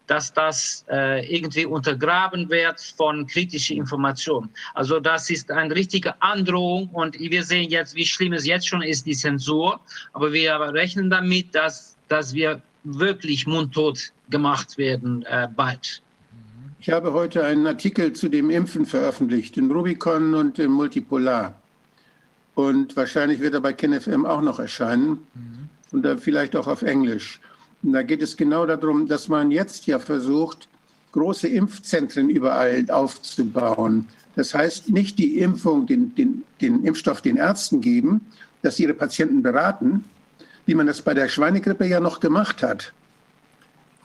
dass 0.08 0.33
das 0.33 0.85
äh, 0.90 1.25
irgendwie 1.33 1.66
untergraben 1.66 2.49
wird 2.49 2.80
von 2.98 3.27
kritischen 3.27 3.77
Informationen. 3.77 4.49
Also 4.74 4.99
das 4.99 5.30
ist 5.30 5.51
eine 5.51 5.75
richtige 5.75 6.19
Androhung 6.22 6.90
und 6.90 7.19
wir 7.19 7.43
sehen 7.43 7.69
jetzt, 7.69 7.95
wie 7.95 8.06
schlimm 8.06 8.33
es 8.33 8.45
jetzt 8.45 8.67
schon 8.67 8.82
ist, 8.82 9.06
die 9.06 9.16
Zensur. 9.16 9.80
Aber 10.14 10.33
wir 10.33 10.59
rechnen 10.59 11.09
damit, 11.09 11.53
dass, 11.53 11.95
dass 12.08 12.33
wir 12.33 12.61
wirklich 12.83 13.45
mundtot 13.45 14.11
gemacht 14.30 14.77
werden 14.77 15.24
äh, 15.25 15.48
bald. 15.56 16.01
Ich 16.80 16.90
habe 16.90 17.14
heute 17.14 17.43
einen 17.43 17.67
Artikel 17.67 18.14
zu 18.14 18.30
dem 18.30 18.49
Impfen 18.49 18.85
veröffentlicht, 18.85 19.58
in 19.58 19.69
Rubicon 19.69 20.33
und 20.33 20.58
im 20.59 20.72
Multipolar. 20.72 21.53
Und 22.59 22.97
wahrscheinlich 22.97 23.39
wird 23.39 23.53
er 23.53 23.61
bei 23.61 23.71
KenFM 23.71 24.25
auch 24.25 24.41
noch 24.41 24.59
erscheinen 24.59 25.25
mhm. 25.33 25.69
und 25.93 26.03
dann 26.03 26.19
vielleicht 26.19 26.57
auch 26.57 26.67
auf 26.67 26.81
Englisch. 26.81 27.39
Und 27.81 27.93
da 27.93 28.03
geht 28.03 28.21
es 28.21 28.35
genau 28.35 28.65
darum, 28.65 29.07
dass 29.07 29.29
man 29.29 29.49
jetzt 29.49 29.85
ja 29.85 29.97
versucht, 29.97 30.67
große 31.13 31.47
Impfzentren 31.47 32.29
überall 32.29 32.83
aufzubauen. 32.89 34.09
Das 34.35 34.53
heißt, 34.53 34.89
nicht 34.89 35.19
die 35.19 35.39
Impfung, 35.39 35.88
den, 35.88 36.13
den, 36.15 36.43
den 36.59 36.83
Impfstoff 36.83 37.21
den 37.21 37.38
Ärzten 37.38 37.79
geben, 37.79 38.19
dass 38.61 38.75
sie 38.75 38.83
ihre 38.83 38.93
Patienten 38.93 39.41
beraten, 39.41 40.03
wie 40.65 40.75
man 40.75 40.85
das 40.85 41.01
bei 41.01 41.13
der 41.13 41.29
Schweinegrippe 41.29 41.85
ja 41.85 42.01
noch 42.01 42.19
gemacht 42.19 42.61
hat. 42.61 42.91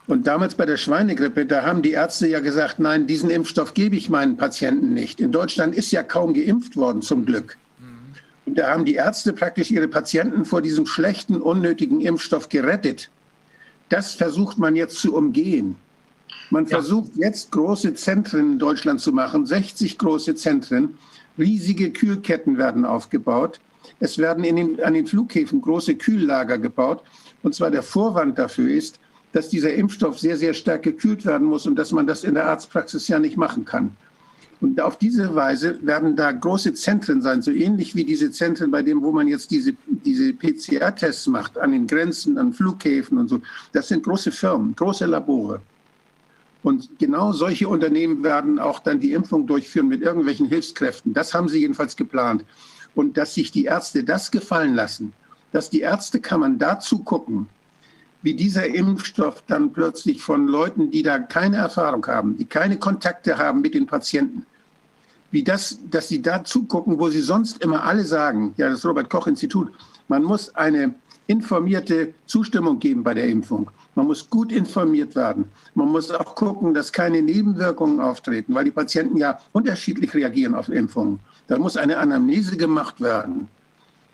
Und 0.07 0.29
damals 0.29 0.55
bei 0.55 0.65
der 0.65 0.77
Schweinegrippe, 0.77 1.45
da 1.45 1.65
haben 1.65 1.83
die 1.83 1.91
Ärzte 1.91 2.29
ja 2.29 2.39
gesagt, 2.39 2.79
nein, 2.79 3.09
diesen 3.09 3.31
Impfstoff 3.31 3.75
gebe 3.75 3.97
ich 3.97 4.09
meinen 4.11 4.37
Patienten 4.37 4.95
nicht. 4.95 5.21
In 5.21 5.33
Deutschland 5.33 5.75
ist 5.75 5.91
ja 5.91 6.05
kaum 6.05 6.35
geimpft 6.35 6.77
worden, 6.77 7.03
zum 7.03 7.27
Glück. 7.27 7.59
Und 8.47 8.59
da 8.59 8.71
haben 8.71 8.85
die 8.85 8.95
Ärzte 8.95 9.33
praktisch 9.33 9.71
ihre 9.71 9.89
Patienten 9.89 10.45
vor 10.45 10.61
diesem 10.61 10.87
schlechten, 10.87 11.41
unnötigen 11.41 12.01
Impfstoff 12.01 12.49
gerettet. 12.49 13.11
Das 13.89 14.15
versucht 14.15 14.59
man 14.59 14.77
jetzt 14.77 14.97
zu 14.99 15.15
umgehen. 15.15 15.77
Man 16.51 16.65
ja. 16.67 16.77
versucht 16.77 17.13
jetzt 17.17 17.51
große 17.53 17.95
Zentren 17.95 18.53
in 18.53 18.59
Deutschland 18.59 19.01
zu 19.01 19.13
machen, 19.13 19.47
60 19.47 19.99
große 19.99 20.35
Zentren. 20.35 20.99
Riesige 21.39 21.91
Kühlketten 21.91 22.59
werden 22.59 22.85
aufgebaut. 22.85 23.61
Es 24.01 24.19
werden 24.19 24.43
den, 24.43 24.83
an 24.83 24.95
den 24.95 25.07
Flughäfen 25.07 25.61
große 25.61 25.97
Kühllager 25.97 26.59
gebaut. 26.59 27.03
Und 27.43 27.55
zwar 27.55 27.71
der 27.71 27.83
Vorwand 27.83 28.39
dafür 28.39 28.71
ist, 28.71 28.99
dass 29.33 29.49
dieser 29.49 29.75
Impfstoff 29.75 30.19
sehr, 30.19 30.37
sehr 30.37 30.55
stark 30.55 30.83
gekühlt 30.83 31.27
werden 31.27 31.49
muss 31.49 31.67
und 31.67 31.77
dass 31.77 31.93
man 31.93 32.07
das 32.07 32.25
in 32.25 32.35
der 32.35 32.47
Arztpraxis 32.47 33.09
ja 33.09 33.19
nicht 33.19 33.37
machen 33.37 33.65
kann. 33.65 33.97
Und 34.65 34.81
auf 34.81 34.97
diese 34.97 35.35
Weise 35.35 35.79
werden 35.83 36.17
da 36.17 36.33
große 36.33 36.73
Zentren 36.73 37.21
sein, 37.21 37.43
so 37.43 37.51
ähnlich 37.51 37.95
wie 37.95 38.03
diese 38.03 38.31
Zentren, 38.31 38.71
bei 38.71 38.83
denen, 38.83 39.03
wo 39.03 39.13
man 39.13 39.29
jetzt 39.29 39.51
diese, 39.51 39.75
diese 39.87 40.33
PCR-Tests 40.33 41.27
macht, 41.27 41.59
an 41.59 41.73
den 41.73 41.87
Grenzen, 41.87 42.39
an 42.39 42.55
Flughäfen 42.55 43.19
und 43.19 43.29
so. 43.29 43.43
Das 43.73 43.89
sind 43.89 44.03
große 44.03 44.33
Firmen, 44.33 44.75
große 44.75 45.05
Labore. 45.05 45.61
Und 46.63 46.99
genau 46.99 47.33
solche 47.33 47.69
Unternehmen 47.69 48.25
werden 48.25 48.59
auch 48.59 48.79
dann 48.79 49.01
die 49.01 49.13
Impfung 49.13 49.47
durchführen 49.47 49.89
mit 49.89 50.01
irgendwelchen 50.01 50.47
Hilfskräften. 50.47 51.13
Das 51.13 51.35
haben 51.35 51.51
sie 51.51 51.59
jedenfalls 51.59 51.95
geplant 51.95 52.43
und 52.95 53.19
dass 53.19 53.35
sich 53.35 53.51
die 53.51 53.67
Ärzte 53.67 54.03
das 54.03 54.31
gefallen 54.31 54.75
lassen, 54.75 55.13
dass 55.53 55.69
die 55.69 55.81
Ärztekammern 55.81 56.59
dazu 56.59 57.01
gucken, 57.01 57.49
wie 58.23 58.33
dieser 58.33 58.67
Impfstoff 58.67 59.43
dann 59.47 59.75
plötzlich 59.75 60.23
von 60.23 60.49
Leuten, 60.49 60.91
die 60.91 61.03
da 61.03 61.19
keine 61.19 61.59
Erfahrung 61.59 62.07
haben, 62.07 62.39
die 62.39 62.47
keine 62.47 62.79
Kontakte 62.79 63.37
haben 63.37 63.61
mit 63.61 63.75
den 63.75 63.87
Patienten, 63.87 64.47
wie 65.35 65.43
das, 65.43 65.81
dass 65.91 66.09
sie 66.09 66.23
da 66.23 66.45
zugucken, 66.45 67.01
wo 67.01 67.09
sie 67.09 67.21
sonst 67.21 67.61
immer 67.61 67.83
alle 67.83 68.05
sagen, 68.05 68.55
ja, 68.57 68.71
das 68.71 68.87
Robert 68.87 69.11
Koch 69.11 69.27
Institut, 69.27 69.73
man 70.07 70.23
muss 70.23 70.55
eine 70.55 70.95
informierte 71.27 72.15
Zustimmung 72.27 72.79
geben 72.79 73.03
bei 73.03 73.15
der 73.15 73.27
Impfung. 73.27 73.69
Man 73.97 74.07
muss 74.07 74.31
gut 74.31 74.53
informiert 74.53 75.17
werden. 75.17 75.47
Man 75.75 75.89
muss 75.89 76.13
auch 76.13 76.37
gucken, 76.37 76.73
dass 76.73 76.93
keine 76.93 77.21
Nebenwirkungen 77.21 77.99
auftreten, 77.99 78.55
weil 78.55 78.67
die 78.67 78.71
Patienten 78.71 79.17
ja 79.17 79.41
unterschiedlich 79.51 80.15
reagieren 80.15 80.55
auf 80.55 80.69
Impfungen. 80.69 81.19
Da 81.49 81.59
muss 81.59 81.77
eine 81.77 81.99
Anamnese 81.99 82.57
gemacht 82.57 83.01
werden. 83.01 83.49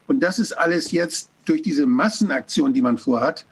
Und 0.07 0.21
das 0.21 0.39
ist 0.39 0.57
alles 0.57 0.91
jetzt 0.91 1.29
durch 1.45 1.61
diese 1.61 1.85
Massenaktion, 1.85 2.73
die 2.73 2.81
man 2.81 2.97
vorhat. 2.97 3.45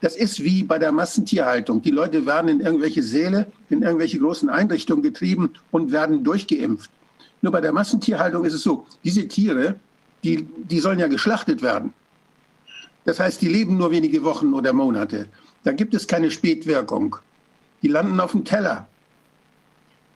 Das 0.00 0.16
ist 0.16 0.42
wie 0.42 0.64
bei 0.64 0.80
der 0.80 0.90
Massentierhaltung. 0.90 1.82
Die 1.82 1.92
Leute 1.92 2.26
werden 2.26 2.48
in 2.48 2.60
irgendwelche 2.60 3.04
Säle, 3.04 3.46
in 3.70 3.82
irgendwelche 3.82 4.18
großen 4.18 4.50
Einrichtungen 4.50 5.04
getrieben 5.04 5.50
und 5.70 5.92
werden 5.92 6.24
durchgeimpft. 6.24 6.90
Nur 7.42 7.52
bei 7.52 7.60
der 7.60 7.72
Massentierhaltung 7.72 8.44
ist 8.44 8.54
es 8.54 8.62
so, 8.62 8.86
diese 9.04 9.26
Tiere, 9.26 9.74
die, 10.22 10.48
die 10.56 10.78
sollen 10.78 11.00
ja 11.00 11.08
geschlachtet 11.08 11.60
werden. 11.60 11.92
Das 13.04 13.18
heißt, 13.18 13.42
die 13.42 13.48
leben 13.48 13.76
nur 13.76 13.90
wenige 13.90 14.22
Wochen 14.22 14.54
oder 14.54 14.72
Monate. 14.72 15.26
Da 15.64 15.72
gibt 15.72 15.92
es 15.92 16.06
keine 16.06 16.30
Spätwirkung. 16.30 17.16
Die 17.82 17.88
landen 17.88 18.20
auf 18.20 18.30
dem 18.30 18.44
Teller. 18.44 18.86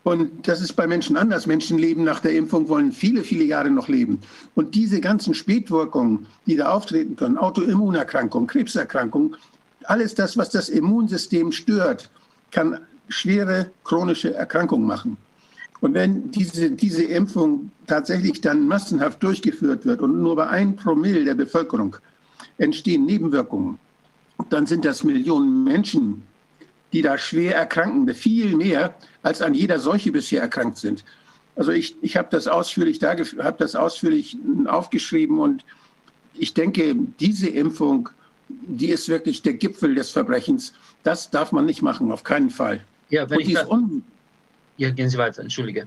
Und 0.04 0.46
das 0.46 0.60
ist 0.60 0.74
bei 0.74 0.86
Menschen 0.86 1.16
anders. 1.16 1.48
Menschen 1.48 1.78
leben 1.78 2.04
nach 2.04 2.20
der 2.20 2.32
Impfung, 2.32 2.68
wollen 2.68 2.92
viele, 2.92 3.24
viele 3.24 3.42
Jahre 3.42 3.70
noch 3.70 3.88
leben. 3.88 4.20
Und 4.54 4.76
diese 4.76 5.00
ganzen 5.00 5.34
Spätwirkungen, 5.34 6.26
die 6.46 6.54
da 6.54 6.70
auftreten 6.70 7.16
können, 7.16 7.36
Autoimmunerkrankungen, 7.36 8.46
Krebserkrankungen, 8.46 9.34
alles 9.82 10.14
das, 10.14 10.36
was 10.36 10.50
das 10.50 10.68
Immunsystem 10.68 11.50
stört, 11.50 12.08
kann 12.52 12.78
schwere 13.08 13.72
chronische 13.82 14.32
Erkrankungen 14.32 14.86
machen. 14.86 15.16
Und 15.80 15.94
wenn 15.94 16.30
diese, 16.30 16.70
diese 16.70 17.04
Impfung 17.04 17.70
tatsächlich 17.86 18.40
dann 18.40 18.66
massenhaft 18.66 19.22
durchgeführt 19.22 19.84
wird 19.84 20.00
und 20.00 20.22
nur 20.22 20.36
bei 20.36 20.46
ein 20.48 20.76
Promille 20.76 21.24
der 21.24 21.34
Bevölkerung 21.34 21.96
entstehen 22.58 23.04
Nebenwirkungen, 23.04 23.78
dann 24.48 24.66
sind 24.66 24.84
das 24.84 25.04
Millionen 25.04 25.64
Menschen, 25.64 26.22
die 26.92 27.02
da 27.02 27.18
schwer 27.18 27.56
erkranken, 27.56 28.12
viel 28.14 28.56
mehr 28.56 28.94
als 29.22 29.42
an 29.42 29.54
jeder 29.54 29.78
Seuche 29.78 30.12
bisher 30.12 30.40
erkrankt 30.40 30.78
sind. 30.78 31.04
Also 31.56 31.72
ich, 31.72 31.96
ich 32.02 32.16
habe 32.16 32.28
das 32.30 32.46
ausführlich 32.46 32.98
da, 32.98 33.16
habe 33.16 33.56
das 33.58 33.74
ausführlich 33.74 34.36
aufgeschrieben 34.66 35.38
und 35.38 35.64
ich 36.34 36.54
denke, 36.54 36.94
diese 37.18 37.48
Impfung, 37.48 38.10
die 38.48 38.90
ist 38.90 39.08
wirklich 39.08 39.42
der 39.42 39.54
Gipfel 39.54 39.94
des 39.94 40.10
Verbrechens. 40.10 40.74
Das 41.02 41.30
darf 41.30 41.52
man 41.52 41.64
nicht 41.64 41.82
machen, 41.82 42.12
auf 42.12 42.24
keinen 42.24 42.50
Fall. 42.50 42.84
Ja, 43.08 43.28
wenn 43.30 43.38
und 43.38 43.48
ich 43.48 43.58
ja, 44.76 44.90
gehen 44.90 45.08
Sie 45.08 45.18
weiter, 45.18 45.42
entschuldige. 45.42 45.86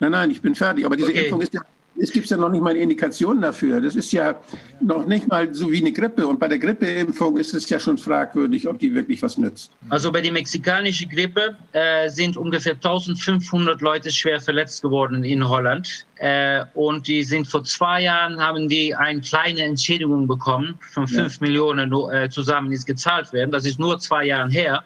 Nein, 0.00 0.12
nein, 0.12 0.30
ich 0.30 0.42
bin 0.42 0.54
fertig. 0.54 0.84
Aber 0.84 0.96
diese 0.96 1.10
okay. 1.10 1.24
Impfung 1.24 1.40
ist 1.40 1.54
ja 1.54 1.62
es 1.98 2.10
gibt 2.10 2.28
ja 2.28 2.36
noch 2.36 2.48
nicht 2.48 2.62
mal 2.62 2.76
Indikationen 2.76 3.42
dafür. 3.42 3.80
Das 3.80 3.94
ist 3.96 4.12
ja 4.12 4.40
noch 4.80 5.06
nicht 5.06 5.28
mal 5.28 5.54
so 5.54 5.70
wie 5.70 5.78
eine 5.78 5.92
Grippe. 5.92 6.26
Und 6.26 6.40
bei 6.40 6.48
der 6.48 6.58
Grippeimpfung 6.58 7.36
ist 7.36 7.54
es 7.54 7.68
ja 7.68 7.78
schon 7.78 7.98
fragwürdig, 7.98 8.66
ob 8.66 8.78
die 8.78 8.94
wirklich 8.94 9.22
was 9.22 9.38
nützt. 9.38 9.70
Also 9.88 10.10
bei 10.10 10.20
der 10.20 10.32
mexikanischen 10.32 11.08
Grippe 11.10 11.56
äh, 11.72 12.08
sind 12.08 12.36
ungefähr 12.36 12.72
1500 12.72 13.80
Leute 13.80 14.10
schwer 14.10 14.40
verletzt 14.40 14.82
geworden 14.82 15.22
in 15.22 15.46
Holland. 15.46 16.06
Äh, 16.16 16.64
und 16.74 17.06
die 17.06 17.24
sind 17.24 17.46
vor 17.46 17.64
zwei 17.64 18.02
Jahren, 18.02 18.40
haben 18.40 18.68
die 18.68 18.94
eine 18.94 19.20
kleine 19.20 19.62
Entschädigung 19.62 20.26
bekommen 20.26 20.78
von 20.92 21.06
5 21.06 21.18
ja. 21.18 21.38
Millionen 21.40 21.92
äh, 22.12 22.28
zusammen, 22.30 22.70
die 22.70 22.78
gezahlt 22.78 23.32
werden. 23.32 23.50
Das 23.50 23.66
ist 23.66 23.78
nur 23.78 23.98
zwei 23.98 24.26
Jahre 24.26 24.50
her. 24.50 24.82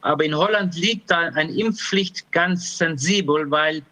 Aber 0.00 0.24
in 0.24 0.34
Holland 0.34 0.76
liegt 0.76 1.10
da 1.10 1.18
eine 1.18 1.52
Impfpflicht 1.52 2.30
ganz 2.32 2.78
sensibel, 2.78 3.50
weil 3.50 3.82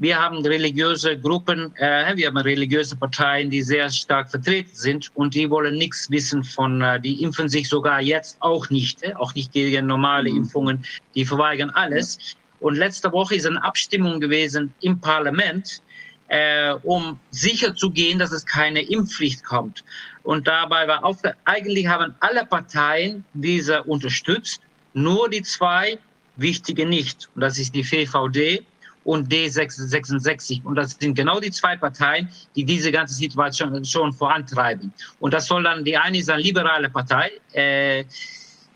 wir 0.00 0.18
haben 0.18 0.38
religiöse 0.46 1.18
Gruppen, 1.18 1.76
äh, 1.76 2.16
wir 2.16 2.28
haben 2.28 2.38
religiöse 2.38 2.96
Parteien, 2.96 3.50
die 3.50 3.62
sehr 3.62 3.90
stark 3.90 4.30
vertreten 4.30 4.74
sind 4.74 5.10
und 5.14 5.34
die 5.34 5.48
wollen 5.50 5.74
nichts 5.76 6.10
wissen 6.10 6.42
von, 6.42 6.80
äh, 6.80 6.98
die 6.98 7.22
impfen 7.22 7.50
sich 7.50 7.68
sogar 7.68 8.00
jetzt 8.00 8.38
auch 8.40 8.70
nicht, 8.70 9.02
äh, 9.02 9.12
auch 9.14 9.34
nicht 9.34 9.52
gegen 9.52 9.86
normale 9.86 10.30
mhm. 10.30 10.38
Impfungen, 10.38 10.84
die 11.14 11.26
verweigern 11.26 11.68
alles. 11.70 12.18
Und 12.60 12.76
letzte 12.76 13.12
Woche 13.12 13.34
ist 13.34 13.46
eine 13.46 13.62
Abstimmung 13.62 14.20
gewesen 14.20 14.72
im 14.80 14.98
Parlament, 14.98 15.82
äh, 16.28 16.72
um 16.82 17.20
sicher 17.30 17.74
zu 17.74 17.90
gehen, 17.90 18.18
dass 18.18 18.32
es 18.32 18.46
keine 18.46 18.80
Impfpflicht 18.80 19.44
kommt. 19.44 19.84
Und 20.22 20.48
dabei 20.48 20.88
war 20.88 21.04
auch, 21.04 21.18
eigentlich 21.44 21.86
haben 21.86 22.14
alle 22.20 22.46
Parteien 22.46 23.22
diese 23.34 23.82
unterstützt, 23.82 24.62
nur 24.94 25.28
die 25.28 25.42
zwei 25.42 25.98
wichtige 26.36 26.86
nicht. 26.86 27.28
Und 27.34 27.42
das 27.42 27.58
ist 27.58 27.74
die 27.74 27.84
VVD 27.84 28.64
und 29.04 29.32
D66. 29.32 30.62
Und 30.64 30.76
das 30.76 30.96
sind 30.98 31.14
genau 31.14 31.40
die 31.40 31.50
zwei 31.50 31.76
Parteien, 31.76 32.28
die 32.54 32.64
diese 32.64 32.92
ganze 32.92 33.14
Situation 33.14 33.84
schon 33.84 34.12
vorantreiben. 34.12 34.92
Und 35.20 35.34
das 35.34 35.46
soll 35.46 35.62
dann, 35.62 35.84
die 35.84 35.96
eine 35.96 36.18
ist 36.18 36.30
eine 36.30 36.42
liberale 36.42 36.90
Partei, 36.90 37.30
äh, 37.54 38.04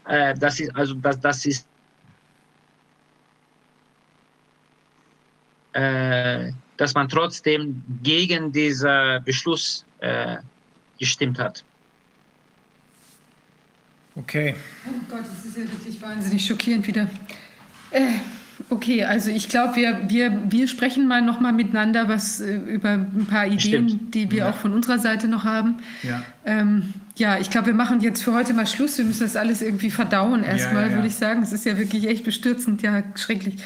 äh, 0.07 0.35
das 0.39 0.61
ist, 0.61 0.75
also 0.77 0.95
das, 0.95 1.21
das 1.21 1.47
ist 1.47 1.67
äh, 5.73 6.53
dass 6.77 6.95
man 6.95 7.09
trotzdem 7.09 7.83
gegen 8.03 8.53
diesen 8.53 9.23
Beschluss 9.25 9.85
äh, 10.01 10.37
gestimmt 10.99 11.39
hat. 11.39 11.65
Okay. 14.17 14.55
Oh 14.87 14.91
Gott, 15.09 15.21
das 15.21 15.45
ist 15.45 15.57
ja 15.57 15.63
wirklich 15.65 16.01
wahnsinnig 16.01 16.47
schockierend 16.47 16.87
wieder. 16.87 17.09
Okay, 18.71 19.05
also 19.05 19.31
ich 19.31 19.49
glaube, 19.49 19.77
wir, 19.77 20.09
wir, 20.09 20.43
wir 20.51 20.69
sprechen 20.69 21.07
mal 21.07 21.21
nochmal 21.21 21.53
miteinander 21.53 22.09
was 22.09 22.41
äh, 22.41 22.57
über 22.57 22.91
ein 22.91 23.27
paar 23.29 23.47
Ideen, 23.47 23.61
Stimmt. 23.89 24.15
die 24.15 24.31
wir 24.31 24.39
Ja. 24.39 24.51
auch 24.51 24.57
von 24.57 24.73
unserer 24.73 24.99
Seite 24.99 25.29
noch 25.29 25.45
haben. 25.45 25.77
Ja. 26.03 26.23
Ähm, 26.47 26.95
ja, 27.17 27.39
ich 27.39 27.51
glaube, 27.51 27.69
wir 27.69 27.75
machen 27.75 28.01
jetzt 28.01 28.23
für 28.25 28.33
heute 28.33 28.55
mal 28.55 28.67
Schluss. 28.67 28.97
Wir 28.97 29.05
müssen 29.05 29.23
das 29.23 29.37
alles 29.37 29.61
irgendwie 29.61 29.91
verdauen 29.91 30.43
erstmal, 30.43 30.85
ja, 30.85 30.89
ja. 30.89 30.95
würde 30.97 31.09
ich 31.09 31.15
sagen. 31.15 31.43
Es 31.43 31.53
ist 31.53 31.67
ja 31.67 31.79
wirklich 31.79 32.09
echt 32.09 32.25
bestürzend, 32.25 32.83
ja, 32.83 33.03
schrecklich. 33.17 33.57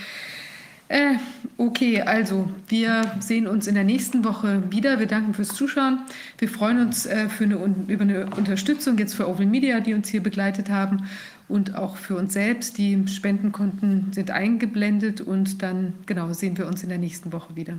Äh, 0.89 1.15
okay, 1.59 2.01
also 2.03 2.51
wir 2.67 3.03
sehen 3.21 3.47
uns 3.47 3.67
in 3.67 3.75
der 3.75 3.85
nächsten 3.85 4.25
Woche 4.25 4.63
wieder. 4.71 4.99
Wir 4.99 5.07
danken 5.07 5.35
fürs 5.35 5.49
Zuschauen. 5.49 6.01
Wir 6.39 6.49
freuen 6.49 6.81
uns 6.81 7.07
äh, 7.07 7.29
für 7.29 7.45
eine, 7.45 7.57
über 7.87 8.03
eine 8.03 8.27
Unterstützung 8.37 8.99
jetzt 8.99 9.15
für 9.15 9.29
Oval 9.29 9.47
Media, 9.47 9.81
die 9.81 9.95
uns 9.95 10.09
hier 10.09 10.23
begleitet 10.23 10.71
haben 10.71 11.05
und 11.49 11.75
auch 11.75 11.97
für 11.97 12.17
uns 12.17 12.33
selbst. 12.33 12.79
Die 12.79 13.07
Spendenkonten 13.07 14.13
sind 14.13 14.31
eingeblendet 14.31 15.21
und 15.21 15.63
dann 15.63 15.95
genau 16.07 16.33
sehen 16.33 16.57
wir 16.59 16.67
uns 16.67 16.83
in 16.83 16.89
der 16.89 16.99
nächsten 16.99 17.33
Woche 17.33 17.57
wieder. 17.57 17.79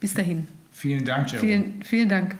Bis 0.00 0.14
dahin. 0.14 0.48
Vielen 0.72 1.04
Dank, 1.04 1.32
Jerome. 1.32 1.48
Vielen, 1.48 1.82
vielen 1.82 2.08
Dank. 2.08 2.36